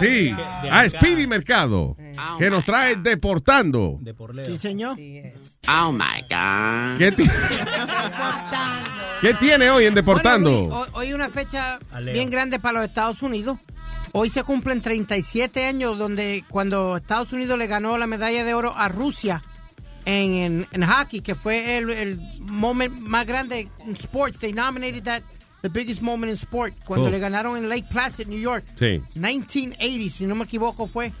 Sí, 0.00 0.34
a 0.70 0.88
Speedy 0.88 1.26
Mercado, 1.26 1.96
que 2.38 2.50
nos 2.50 2.64
trae 2.64 2.96
Deportando. 2.96 3.98
Sí, 4.46 4.58
señor. 4.58 4.96
Oh 5.68 5.92
my 5.92 6.22
God. 6.28 6.98
¿Qué, 6.98 7.12
qué 9.20 9.34
tiene 9.34 9.70
hoy 9.70 9.86
en 9.86 9.94
Deportando? 9.94 10.50
Bueno, 10.50 10.74
Luis, 10.76 10.88
hoy, 10.94 11.06
hoy 11.08 11.12
una 11.12 11.28
fecha 11.30 11.78
Aleo. 11.90 12.14
bien 12.14 12.30
grande 12.30 12.58
para 12.58 12.80
los 12.80 12.88
Estados 12.88 13.22
Unidos. 13.22 13.58
Hoy 14.12 14.28
se 14.30 14.42
cumplen 14.44 14.82
37 14.82 15.64
años 15.64 15.96
donde 15.96 16.44
cuando 16.50 16.96
Estados 16.96 17.32
Unidos 17.32 17.58
le 17.58 17.66
ganó 17.66 17.96
la 17.96 18.06
medalla 18.06 18.44
de 18.44 18.52
oro 18.52 18.74
a 18.76 18.88
Rusia 18.88 19.42
en, 20.04 20.32
en, 20.34 20.66
en 20.70 20.82
hockey, 20.86 21.20
que 21.20 21.34
fue 21.34 21.78
el, 21.78 21.88
el 21.90 22.20
moment 22.40 22.92
más 23.00 23.24
grande 23.24 23.70
en 23.86 23.92
sports. 23.96 24.38
They 24.38 24.52
nominated 24.52 25.04
that 25.04 25.22
the 25.62 25.68
biggest 25.70 26.02
moment 26.02 26.30
in 26.30 26.36
sport 26.36 26.74
cuando 26.84 27.06
Oh. 27.06 27.10
le 27.10 27.20
ganaron 27.20 27.56
en 27.56 27.68
Lake 27.70 27.86
Placid, 27.88 28.26
New 28.26 28.38
York. 28.40 28.64
Sí. 28.78 29.00
1980, 29.14 30.14
si 30.18 30.26
no 30.26 30.34
me 30.34 30.44
equivoco, 30.44 30.86
fue. 30.86 31.12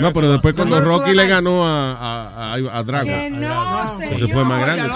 No, 0.00 0.12
pero 0.12 0.32
después 0.32 0.54
cuando 0.54 0.80
Rocky 0.80 1.12
le 1.14 1.26
ganó 1.26 1.66
a, 1.66 1.92
a, 1.92 2.54
a, 2.54 2.78
a 2.78 2.82
Drago. 2.82 3.06
Que 3.06 3.30
no, 3.30 3.98
se 4.18 4.28
fue 4.28 4.44
más 4.44 4.60
grande. 4.60 4.90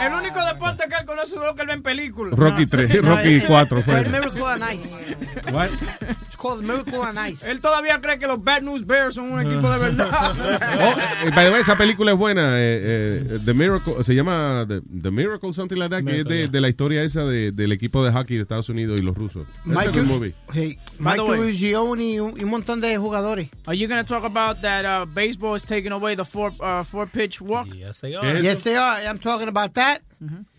El 0.00 0.12
único 0.14 0.44
deporte 0.44 0.84
que 0.88 0.94
él 1.00 1.06
conoce 1.06 1.34
es 1.36 1.40
lo 1.40 1.54
que 1.54 1.62
él 1.62 1.68
ve 1.68 1.74
en 1.74 1.82
películas. 1.82 2.38
Rocky 2.38 2.66
3, 2.66 3.02
No, 3.02 3.16
Rocky 3.16 3.34
eh, 3.36 3.44
4 3.46 3.82
Fue 3.82 4.00
el 4.00 4.10
Miracle 4.10 4.42
on 4.42 4.60
Ice. 4.72 5.52
What? 5.52 5.68
It's 6.26 6.36
called 6.36 6.62
Miracle 6.62 6.98
on 6.98 7.16
Ice. 7.28 7.48
Él 7.48 7.60
todavía 7.60 8.00
cree 8.00 8.18
que 8.18 8.26
los 8.26 8.42
Bad 8.42 8.62
News 8.62 8.84
Bears 8.86 9.14
son 9.14 9.32
un 9.32 9.40
equipo 9.40 9.70
de 9.70 9.78
verdad. 9.78 10.06
Oh, 10.78 11.26
eh, 11.26 11.30
by 11.34 11.46
the 11.46 11.50
way, 11.52 11.60
esa 11.60 11.76
película 11.76 12.12
es 12.12 12.18
buena. 12.18 12.56
eh, 12.58 13.22
eh, 13.36 13.38
The 13.44 13.54
Miracle, 13.54 14.02
se 14.04 14.14
llama 14.14 14.64
The, 14.68 14.80
The 15.02 15.10
Miracle, 15.10 15.52
something 15.52 15.76
like 15.76 15.90
that, 15.94 16.04
que 16.04 16.20
es 16.20 16.24
de, 16.24 16.48
de 16.48 16.60
la 16.60 16.68
historia 16.68 17.02
esa 17.02 17.24
de- 17.24 17.52
del 17.52 17.72
equipo 17.72 18.04
de 18.04 18.12
hockey 18.12 18.36
de 18.36 18.42
Estados 18.42 18.68
Unidos 18.68 18.98
y 19.00 19.04
los 19.04 19.16
rusos. 19.16 19.46
Michael, 19.64 20.06
movie. 20.06 20.34
hey, 20.52 20.78
Michael 20.98 21.22
way. 21.22 21.40
Ruggione 21.40 22.04
y 22.04 22.20
un, 22.20 22.50
montón 22.50 22.80
de 22.80 22.96
jugadores. 22.98 23.48
Are 23.66 23.76
you 23.76 23.88
to 23.88 24.15
talk 24.20 24.24
about 24.24 24.60
that 24.62 24.84
uh, 24.84 25.04
baseball 25.06 25.54
is 25.54 25.64
taking 25.64 25.92
away 25.92 26.14
the 26.16 26.24
four, 26.24 26.52
uh, 26.60 26.82
four 26.84 27.06
pitch 27.06 27.40
walk? 27.40 27.66
Yes, 27.74 28.00
they 28.00 28.12
Yes, 28.42 28.62
they 28.64 28.76
are. 28.76 28.98
I'm 29.06 29.18
talking 29.18 29.48
about 29.48 29.74
that. 29.74 30.02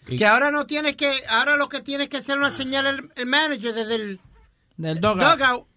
Que 0.05 0.25
ahora 0.25 0.51
no 0.51 0.65
tienes 0.65 0.95
que, 0.95 1.11
ahora 1.29 1.57
lo 1.57 1.67
que 1.67 1.81
tienes 1.81 2.07
que 2.09 2.17
hacer 2.17 2.37
una 2.37 2.51
señal 2.51 2.87
el, 2.87 3.09
el 3.15 3.25
manager 3.25 3.73
desde 3.73 3.95
el 3.95 4.19
Del 4.77 5.01
dugout. 5.01 5.67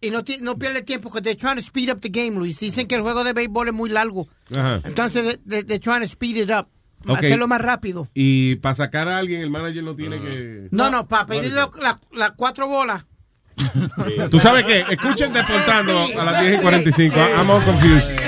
y 0.00 0.10
no, 0.10 0.22
no 0.40 0.56
pierde 0.58 0.82
tiempo 0.82 1.10
porque 1.10 1.20
they're 1.22 1.36
trying 1.36 1.56
to 1.56 1.62
speed 1.62 1.90
up 1.90 2.00
the 2.00 2.08
game, 2.08 2.38
Luis. 2.38 2.58
Dicen 2.60 2.86
que 2.86 2.94
el 2.94 3.02
juego 3.02 3.24
de 3.24 3.32
béisbol 3.32 3.68
es 3.68 3.74
muy 3.74 3.90
largo. 3.90 4.28
Ajá. 4.54 4.80
Entonces, 4.84 5.24
they- 5.24 5.62
they- 5.62 5.64
they're 5.64 5.80
trying 5.80 6.00
to 6.00 6.06
speed 6.06 6.36
it 6.36 6.50
up. 6.50 6.68
Ok. 7.06 7.18
Hacerlo 7.18 7.46
más 7.48 7.60
rápido. 7.60 8.08
Y 8.14 8.56
para 8.56 8.74
sacar 8.76 9.08
a 9.08 9.18
alguien, 9.18 9.40
el 9.42 9.50
manager 9.50 9.82
no 9.84 9.94
tiene 9.94 10.20
que. 10.20 10.68
No, 10.70 10.90
no, 10.90 11.06
para 11.08 11.26
pedir 11.26 11.52
lo- 11.52 11.70
la- 11.80 12.00
las 12.12 12.32
cuatro 12.32 12.66
bolas. 12.68 13.04
Tú 14.30 14.38
sabes 14.38 14.64
que 14.64 14.84
escuchen 14.90 15.32
Deportando 15.32 16.06
a 16.18 16.24
las 16.24 16.40
10 16.40 16.52
y 16.52 16.56
sí, 16.56 16.62
45. 16.62 17.14
sí. 17.14 17.20
I'm 17.36 17.50
all 17.50 17.62
confused. 17.64 18.27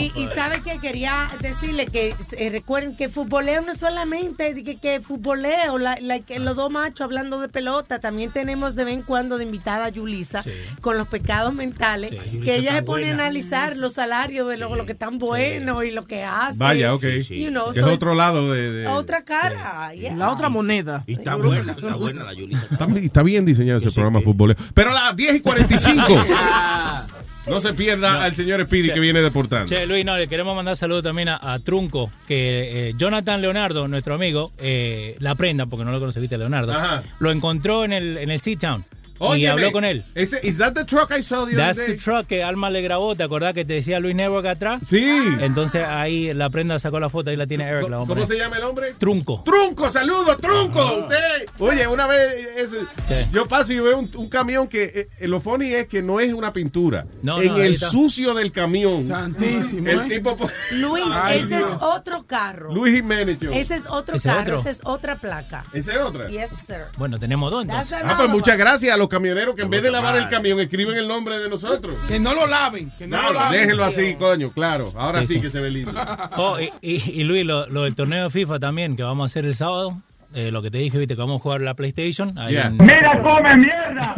Y, 0.00 0.12
y 0.14 0.28
sabe 0.34 0.60
que 0.62 0.78
quería 0.78 1.28
decirle 1.40 1.86
que 1.86 2.14
eh, 2.36 2.50
recuerden 2.50 2.96
que 2.96 3.08
futboleo 3.08 3.60
no 3.62 3.72
es 3.72 3.78
solamente 3.78 4.62
que, 4.62 4.76
que 4.78 5.00
futboleo, 5.00 5.78
la, 5.78 5.96
la- 6.00 6.20
que 6.20 6.38
los 6.38 6.56
dos 6.56 6.70
machos 6.70 7.02
hablando 7.04 7.40
de 7.40 7.48
pelota, 7.48 7.98
también 7.98 8.30
tenemos 8.30 8.74
de 8.74 8.84
vez 8.84 8.94
en 8.94 9.02
cuando 9.02 9.38
de 9.38 9.44
invitada 9.44 9.86
a 9.86 9.88
Yulisa 9.88 10.44
con 10.80 10.96
los 10.98 11.08
pecados 11.08 11.54
mentales, 11.54 12.10
que 12.44 12.56
ella 12.56 12.72
se 12.74 12.82
pone 12.82 13.10
a 13.10 13.14
analizar 13.14 13.76
los 13.76 13.94
salarios 13.94 14.48
de 14.48 14.56
lo, 14.56 14.74
lo 14.74 14.86
que 14.86 14.92
están 14.92 15.18
buenos 15.18 15.84
y 15.84 15.90
lo 15.90 16.06
que 16.06 16.24
hace. 16.24 16.58
Vaya, 16.58 16.94
ok. 16.94 17.04
You 17.30 17.48
know, 17.50 17.72
Que 17.72 17.80
so 17.80 17.86
es 17.86 17.92
es 17.92 17.96
otro 17.96 18.14
lado 18.14 18.52
de. 18.52 18.72
de- 18.72 18.86
Otra 18.88 19.22
cara. 19.24 19.92
yeah. 19.94 20.14
La 20.14 20.30
otra 20.30 20.48
moneda. 20.48 21.04
Y 21.06 21.14
está 21.14 21.36
buena, 21.36 21.72
está 21.72 21.94
buena 21.96 22.24
la 22.24 22.32
Yulisa. 22.34 22.66
Está, 22.70 22.86
está 22.96 23.22
bien 23.22 23.44
diseñado 23.44 23.78
ese 23.78 23.90
programa 23.90 24.20
futbolero. 24.20 24.60
Pero 24.74 24.90
a 24.90 24.94
las 24.94 25.16
10 25.16 25.36
y 25.36 25.40
45. 25.40 26.02
no 27.48 27.60
se 27.60 27.74
pierda 27.74 28.24
al 28.24 28.34
señor 28.34 28.64
Speedy 28.64 28.92
que 28.92 29.00
viene 29.00 29.20
deportando. 29.20 29.66
Che, 29.74 29.86
Luis, 29.86 30.04
no, 30.04 30.16
le 30.16 30.26
queremos 30.26 30.54
mandar 30.54 30.76
saludos 30.76 31.02
también 31.02 31.28
a, 31.28 31.38
a 31.40 31.58
Trunco, 31.58 32.10
que 32.26 32.88
eh, 32.88 32.94
Jonathan 32.96 33.40
Leonardo, 33.40 33.88
nuestro 33.88 34.14
amigo, 34.14 34.52
eh, 34.58 35.16
la 35.18 35.34
prenda, 35.34 35.66
porque 35.66 35.84
no 35.84 35.92
lo 35.92 36.00
conociste 36.00 36.34
a 36.34 36.38
Leonardo, 36.38 36.72
Ajá. 36.72 37.02
lo 37.18 37.30
encontró 37.30 37.84
en 37.84 37.92
el, 37.92 38.18
en 38.18 38.30
el 38.30 38.40
Sea 38.40 38.56
Town 38.58 38.84
y 39.20 39.24
Óyeme, 39.24 39.48
habló 39.52 39.72
con 39.72 39.84
él. 39.84 40.04
Ese, 40.14 40.40
¿Is 40.42 40.58
that 40.58 40.72
the 40.74 40.84
truck 40.84 41.10
I 41.16 41.22
saw 41.22 41.44
the 41.46 41.54
other 41.54 41.56
That's 41.56 41.78
day? 41.78 41.86
the 41.88 41.96
truck 41.96 42.26
que 42.26 42.42
Alma 42.44 42.70
le 42.70 42.82
grabó, 42.82 43.14
¿te 43.16 43.22
acordás 43.24 43.52
que 43.54 43.64
te 43.64 43.74
decía 43.74 43.98
Luis 44.00 44.14
Network 44.14 44.46
atrás? 44.46 44.80
Sí. 44.88 45.04
Entonces 45.40 45.84
ahí 45.86 46.32
la 46.34 46.50
prenda 46.50 46.78
sacó 46.78 47.00
la 47.00 47.08
foto, 47.10 47.30
ahí 47.30 47.36
la 47.36 47.46
tiene 47.46 47.64
Eric. 47.68 47.88
La 47.88 47.98
vamos 47.98 48.10
a 48.10 48.14
¿Cómo 48.14 48.26
se 48.26 48.36
llama 48.38 48.56
el 48.58 48.64
hombre? 48.64 48.94
Trunco. 48.98 49.42
Trunco, 49.44 49.90
saludos, 49.90 50.38
Trunco. 50.40 51.00
Usted, 51.00 51.46
oye, 51.58 51.86
una 51.86 52.06
vez 52.06 52.48
yo 53.32 53.46
paso 53.46 53.72
y 53.72 53.80
veo 53.80 53.98
un, 53.98 54.10
un 54.14 54.28
camión 54.28 54.68
que 54.68 55.08
eh, 55.18 55.28
lo 55.28 55.40
funny 55.40 55.72
es 55.74 55.86
que 55.88 56.02
no 56.02 56.20
es 56.20 56.32
una 56.32 56.52
pintura. 56.52 57.06
No, 57.22 57.40
en 57.40 57.48
no, 57.48 57.56
el 57.58 57.78
sucio 57.78 58.34
del 58.34 58.52
camión. 58.52 59.06
Santísimo, 59.06 59.88
El 59.88 60.00
¿eh? 60.00 60.04
tipo. 60.08 60.36
po- 60.36 60.50
Luis, 60.72 61.04
Ay, 61.12 61.38
ese 61.40 61.48
Dios. 61.56 61.70
es 61.72 61.78
otro 61.82 62.24
carro. 62.26 62.72
Luis 62.74 62.94
Jiménez. 62.96 63.38
yo. 63.40 63.50
Ese 63.52 63.76
es 63.76 63.84
otro 63.88 64.16
¿Ese 64.16 64.28
carro, 64.28 64.40
otro? 64.40 64.60
esa 64.60 64.70
es 64.70 64.80
otra 64.84 65.16
placa. 65.16 65.64
¿Esa 65.72 65.92
es 65.92 65.98
otra? 65.98 66.28
Yes, 66.28 66.50
sir. 66.66 66.82
Bueno, 66.96 67.18
tenemos 67.18 67.50
dos. 67.50 67.66
Ah, 67.70 68.14
pues 68.16 68.30
muchas 68.30 68.56
gracias 68.56 68.92
a 68.94 68.96
los 68.96 69.07
camioneros 69.08 69.54
que 69.54 69.62
en 69.62 69.70
vez 69.70 69.82
de 69.82 69.90
lavar 69.90 70.16
el 70.16 70.28
camión 70.28 70.60
escriben 70.60 70.96
el 70.96 71.08
nombre 71.08 71.38
de 71.38 71.48
nosotros. 71.48 71.94
Que 72.08 72.18
no 72.20 72.34
lo 72.34 72.46
laven. 72.46 72.90
Que 72.98 73.06
No, 73.06 73.18
déjenlo 73.50 73.84
así, 73.84 74.14
coño, 74.18 74.52
claro. 74.52 74.92
Ahora 74.96 75.20
sí, 75.22 75.26
Sí, 75.28 75.34
sí. 75.34 75.40
que 75.40 75.50
se 75.50 75.60
ve 75.60 75.70
lindo. 75.70 75.92
Oh, 76.36 76.58
y, 76.60 76.70
y- 76.82 77.10
y 77.20 77.24
Luis, 77.24 77.44
lo, 77.44 77.66
lo 77.68 77.82
del 77.84 77.94
torneo 77.94 78.24
de 78.24 78.30
FIFA 78.30 78.58
también, 78.58 78.96
que 78.96 79.02
vamos 79.02 79.24
a 79.24 79.26
hacer 79.26 79.44
el 79.46 79.54
sábado. 79.54 80.00
Eh, 80.34 80.50
lo 80.52 80.60
que 80.62 80.70
te 80.70 80.78
dije, 80.78 80.98
viste, 80.98 81.14
que 81.14 81.20
vamos 81.20 81.40
a 81.40 81.42
jugar 81.42 81.60
la 81.62 81.74
PlayStation. 81.74 82.38
ahí 82.38 82.52
Yeah. 82.54 82.66
en- 82.68 82.76
¡Mira, 82.78 83.22
come 83.22 83.56
mierda! 83.56 84.14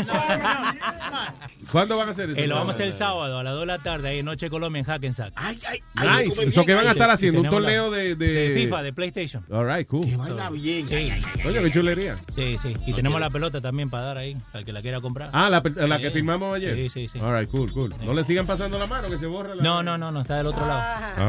¿Cuándo 1.71 1.97
van 1.97 2.09
a 2.09 2.13
hacer 2.13 2.31
eso? 2.31 2.41
Eh, 2.41 2.47
lo 2.47 2.57
vamos 2.57 2.71
a 2.71 2.75
hacer 2.75 2.87
el 2.87 2.93
sábado 2.93 3.39
a 3.39 3.43
las 3.45 3.53
2 3.53 3.61
de 3.61 3.67
la 3.67 3.79
tarde, 3.79 4.09
ahí 4.09 4.19
en 4.19 4.25
Noche 4.25 4.51
Colombia 4.51 4.81
en 4.81 4.87
Hackensack. 4.87 5.33
Ay, 5.37 5.59
ay, 5.69 6.25
Nice. 6.25 6.43
Eso 6.43 6.65
que 6.65 6.75
van 6.75 6.87
a 6.89 6.93
estar 6.93 7.11
haciendo 7.11 7.41
un 7.41 7.49
torneo 7.49 7.91
de, 7.91 8.17
de... 8.17 8.33
de 8.33 8.55
FIFA, 8.55 8.83
de 8.83 8.93
PlayStation. 8.93 9.45
All 9.51 9.67
right, 9.73 9.87
cool. 9.87 10.05
Que 10.07 10.17
baila 10.17 10.51
bien. 10.51 10.89
Sí, 10.89 11.13
Coño, 11.43 11.63
qué 11.63 11.71
chulería. 11.71 12.17
sí, 12.35 12.57
sí. 12.61 12.73
Y 12.87 12.93
tenemos 12.93 13.21
la 13.21 13.31
pelota 13.31 13.61
también 13.61 13.89
para 13.91 14.05
dar 14.05 14.19
ahí, 14.19 14.37
al 14.53 14.65
que 14.65 14.73
la 14.73 14.83
quiera 14.83 15.01
comprar. 15.01 15.31
Ah, 15.33 15.49
la, 15.51 15.63
la 15.87 15.97
Sí. 15.97 16.03
que 16.03 16.11
firmamos 16.11 16.57
ayer. 16.57 16.75
Sí, 16.75 16.89
sí, 16.89 17.09
sí. 17.09 17.19
All 17.21 17.39
right, 17.39 17.49
cool, 17.51 17.71
cool. 17.73 17.95
No 18.05 18.15
le 18.15 18.25
sigan 18.25 18.47
pasando 18.47 18.79
la 18.79 18.87
mano, 18.87 19.09
que 19.09 19.17
se 19.19 19.27
borra 19.27 19.55
la... 19.55 19.63
No, 19.63 19.83
no, 19.83 19.97
no, 19.97 20.11
no, 20.11 20.23
está 20.23 20.37
del 20.39 20.47
otro 20.47 20.67
lado. 20.67 20.83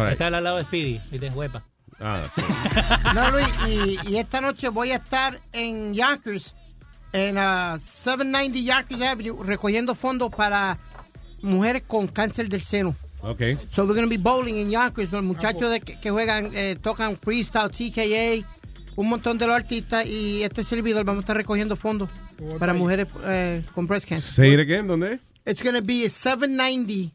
Right. 0.03 0.13
Está 0.13 0.27
al 0.27 0.43
lado 0.43 0.57
de 0.57 0.63
Speedy, 0.63 0.99
viste, 1.11 1.29
huepa. 1.29 1.63
Ah, 2.01 2.23
No, 3.15 3.31
Luis, 3.31 3.47
y, 3.67 4.09
y 4.09 4.17
esta 4.17 4.41
noche 4.41 4.69
voy 4.69 4.91
a 4.91 4.95
estar 4.95 5.39
en 5.53 5.93
Yonkers 5.93 6.55
en 7.13 7.37
uh, 7.37 7.79
790 7.79 8.59
Yonkers 8.59 9.01
Avenue 9.01 9.43
recogiendo 9.43 9.95
fondos 9.95 10.31
para 10.33 10.79
mujeres 11.41 11.83
con 11.87 12.07
cáncer 12.07 12.47
del 12.49 12.61
seno. 12.61 12.95
Okay. 13.23 13.55
So 13.71 13.85
we're 13.85 13.93
going 13.93 14.07
to 14.07 14.09
be 14.09 14.17
bowling 14.17 14.55
in 14.55 14.71
Yonkers. 14.71 15.11
Los 15.11 15.23
muchachos 15.23 15.69
de, 15.69 15.79
que, 15.81 15.99
que 15.99 16.09
juegan, 16.09 16.49
eh, 16.55 16.75
tocan 16.81 17.17
freestyle, 17.17 17.69
TKA, 17.69 18.47
un 18.95 19.09
montón 19.09 19.37
de 19.37 19.45
los 19.45 19.55
artistas 19.55 20.05
y 20.07 20.41
este 20.43 20.63
servidor 20.63 21.05
vamos 21.05 21.19
a 21.19 21.21
estar 21.21 21.37
recogiendo 21.37 21.75
fondos 21.75 22.09
para 22.57 22.73
mujeres 22.73 23.07
eh, 23.25 23.63
con 23.75 23.85
breast 23.85 24.07
cancer. 24.07 24.31
Say 24.31 24.53
it 24.53 24.59
again, 24.59 24.87
¿dónde? 24.87 25.19
It's 25.45 25.61
going 25.61 25.75
to 25.75 25.83
be 25.83 26.05
at 26.05 26.11
790 26.11 27.13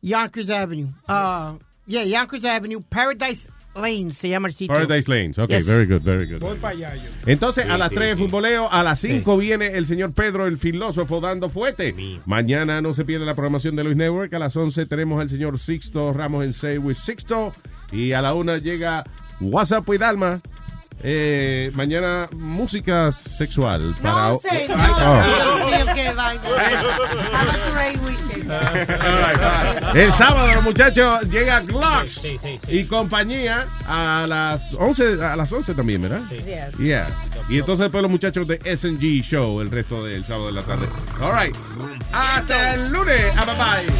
Yonkers 0.00 0.48
Avenue. 0.48 0.88
Uh, 1.06 1.58
yeah, 1.86 2.02
Yonkers 2.04 2.44
Avenue, 2.44 2.80
Paradise 2.88 3.48
Lane 3.74 4.12
se 4.12 4.28
llama 4.28 4.48
el 4.48 4.54
sitio. 4.54 4.74
Paradise 4.74 5.10
Lanes. 5.10 5.38
Ok, 5.38 5.50
Yes. 5.50 5.66
very 5.66 5.86
good, 5.86 6.02
very 6.02 6.26
good. 6.26 6.40
Voy 6.40 6.56
para 6.58 6.74
allá 6.76 6.94
yo. 6.96 7.10
Entonces, 7.26 7.64
Sí, 7.64 7.70
a 7.70 7.78
las 7.78 7.88
sí, 7.90 7.94
3 7.96 8.16
sí. 8.18 8.22
futboleo, 8.24 8.70
a 8.70 8.82
las 8.82 9.00
5 9.00 9.36
viene 9.36 9.68
el 9.68 9.86
señor 9.86 10.12
Pedro, 10.12 10.46
el 10.46 10.58
filósofo, 10.58 11.20
dando 11.20 11.48
fuete. 11.48 11.94
Mañana 12.26 12.80
no 12.82 12.92
se 12.94 13.04
pierde 13.04 13.24
la 13.26 13.34
programación 13.34 13.74
de 13.76 13.84
Luis 13.84 13.96
Network. 13.96 14.32
A 14.34 14.38
las 14.38 14.54
11 14.56 14.86
tenemos 14.86 15.20
al 15.20 15.30
señor 15.30 15.58
Sixto 15.58 16.12
Ramos 16.12 16.44
en 16.44 16.52
Say 16.52 16.78
with 16.78 16.96
Sixto. 16.96 17.52
Y 17.90 18.12
a 18.12 18.22
la 18.22 18.34
1 18.34 18.58
llega 18.58 19.04
WhatsApp 19.40 19.88
with 19.88 20.02
Alma. 20.02 20.40
Eh, 21.04 21.70
mañana 21.74 22.28
música 22.36 23.10
sexual. 23.12 23.94
para 24.00 24.28
No 24.30 24.40
sé, 24.40 24.68
no, 24.68 24.74
Oh. 24.76 25.22
Dios 25.24 25.66
mío, 25.66 25.94
qué 25.94 26.12
vaina. 26.12 26.42
Have 26.44 27.50
a 27.50 27.70
great 27.72 27.98
weekend. 28.04 28.52
El 29.96 30.12
sábado, 30.12 30.52
los 30.54 30.64
muchachos, 30.64 31.22
llega 31.30 31.60
Glocks 31.60 32.22
y 32.68 32.84
compañía 32.84 33.66
a 33.86 34.26
las 34.28 34.62
11, 34.74 35.24
a 35.24 35.36
las 35.36 35.50
11 35.50 35.74
también, 35.74 36.02
¿verdad? 36.02 36.22
Yes. 36.30 36.76
Yeah. 36.78 37.08
Y 37.48 37.58
entonces 37.58 37.84
después 37.84 38.02
los 38.02 38.10
muchachos 38.10 38.46
de 38.46 38.58
SNG 38.76 39.22
Show 39.22 39.60
el 39.60 39.70
resto 39.70 40.04
del 40.04 40.24
sábado 40.24 40.46
de 40.46 40.52
la 40.52 40.62
tarde. 40.62 40.86
All 41.20 41.32
right. 41.32 41.56
Hasta 42.12 42.74
el 42.74 42.90
lunes. 42.92 43.32
Ah, 43.36 43.44
bye 43.44 43.54
bye. 43.56 43.92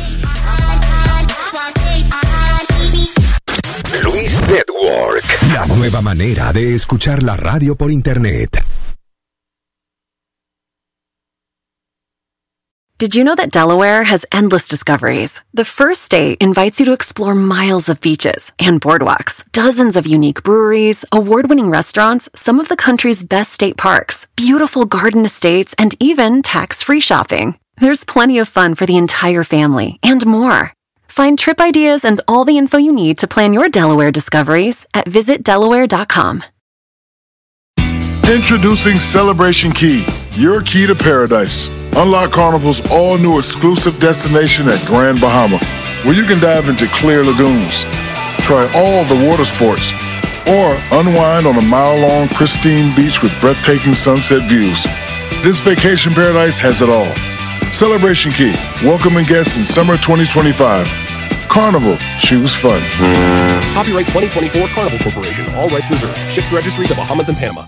Luis 4.05 4.41
Network. 4.49 5.25
La 5.53 5.67
nueva 5.67 6.01
manera 6.01 6.53
de 6.53 6.75
escuchar 6.75 7.23
la 7.23 7.37
radio 7.37 7.75
por 7.75 7.91
internet. 7.91 8.63
Did 12.99 13.17
you 13.17 13.25
know 13.25 13.35
that 13.35 13.51
Delaware 13.51 14.05
has 14.05 14.25
endless 14.31 14.69
discoveries? 14.69 15.41
The 15.55 15.65
first 15.65 16.03
state 16.03 16.39
invites 16.41 16.79
you 16.79 16.87
to 16.87 16.93
explore 16.93 17.35
miles 17.35 17.89
of 17.89 18.01
beaches 18.01 18.53
and 18.61 18.81
boardwalks, 18.81 19.43
dozens 19.51 19.97
of 19.97 20.07
unique 20.07 20.45
breweries, 20.45 21.05
award 21.11 21.49
winning 21.49 21.69
restaurants, 21.69 22.29
some 22.37 22.61
of 22.61 22.69
the 22.69 22.77
country's 22.77 23.25
best 23.25 23.53
state 23.53 23.77
parks, 23.77 24.29
beautiful 24.37 24.85
garden 24.85 25.25
estates, 25.25 25.75
and 25.79 25.97
even 25.99 26.43
tax 26.43 26.81
free 26.81 27.01
shopping. 27.01 27.59
There's 27.79 28.05
plenty 28.05 28.39
of 28.39 28.49
fun 28.49 28.77
for 28.77 28.87
the 28.87 28.97
entire 28.99 29.43
family 29.43 29.99
and 30.05 30.25
more. 30.25 30.73
Find 31.13 31.39
trip 31.39 31.61
ideas 31.61 32.07
and 32.07 32.23
all 32.27 32.47
the 32.47 32.57
info 32.57 32.79
you 32.79 32.91
need 32.91 33.19
to 33.19 33.29
plan 33.29 33.53
your 33.53 33.69
Delaware 33.69 34.11
discoveries 34.11 34.87
at 34.95 35.05
visitdelaware.com. 35.05 36.43
Introducing 38.33 38.99
Celebration 38.99 39.73
Key, 39.73 40.07
your 40.31 40.63
key 40.63 40.87
to 40.87 40.95
paradise. 40.95 41.69
Unlock 41.97 42.33
Carnival's 42.33 42.81
all 42.91 43.19
new 43.19 43.39
exclusive 43.39 44.01
destination 44.01 44.69
at 44.69 44.83
Grand 44.87 45.21
Bahama, 45.21 45.59
where 46.07 46.15
you 46.15 46.25
can 46.25 46.41
dive 46.41 46.71
into 46.71 46.87
clear 46.87 47.23
lagoons, 47.23 47.83
try 48.47 48.67
all 48.75 49.05
the 49.05 49.29
water 49.29 49.45
sports, 49.45 49.93
or 50.47 50.81
unwind 50.99 51.47
on 51.47 51.59
a 51.59 51.61
mile 51.61 51.99
long 51.99 52.27
pristine 52.29 52.97
beach 52.97 53.23
with 53.23 53.39
breathtaking 53.39 53.95
sunset 53.95 54.49
views. 54.49 54.83
This 55.45 55.61
vacation 55.61 56.15
paradise 56.15 56.59
has 56.59 56.81
it 56.81 56.89
all. 56.89 57.13
Celebration 57.73 58.31
Key, 58.33 58.53
welcoming 58.85 59.25
guests 59.25 59.57
in 59.57 59.65
summer 59.65 59.97
2025. 59.97 60.87
Carnival, 61.49 61.97
choose 62.21 62.55
fun. 62.55 62.81
Copyright 63.75 64.07
2024 64.07 64.69
Carnival 64.69 64.99
Corporation. 64.99 65.53
All 65.55 65.69
rights 65.69 65.91
reserved. 65.91 66.17
Ships 66.31 66.53
registry 66.53 66.87
the 66.87 66.95
Bahamas 66.95 67.29
and 67.29 67.37
Panama. 67.37 67.65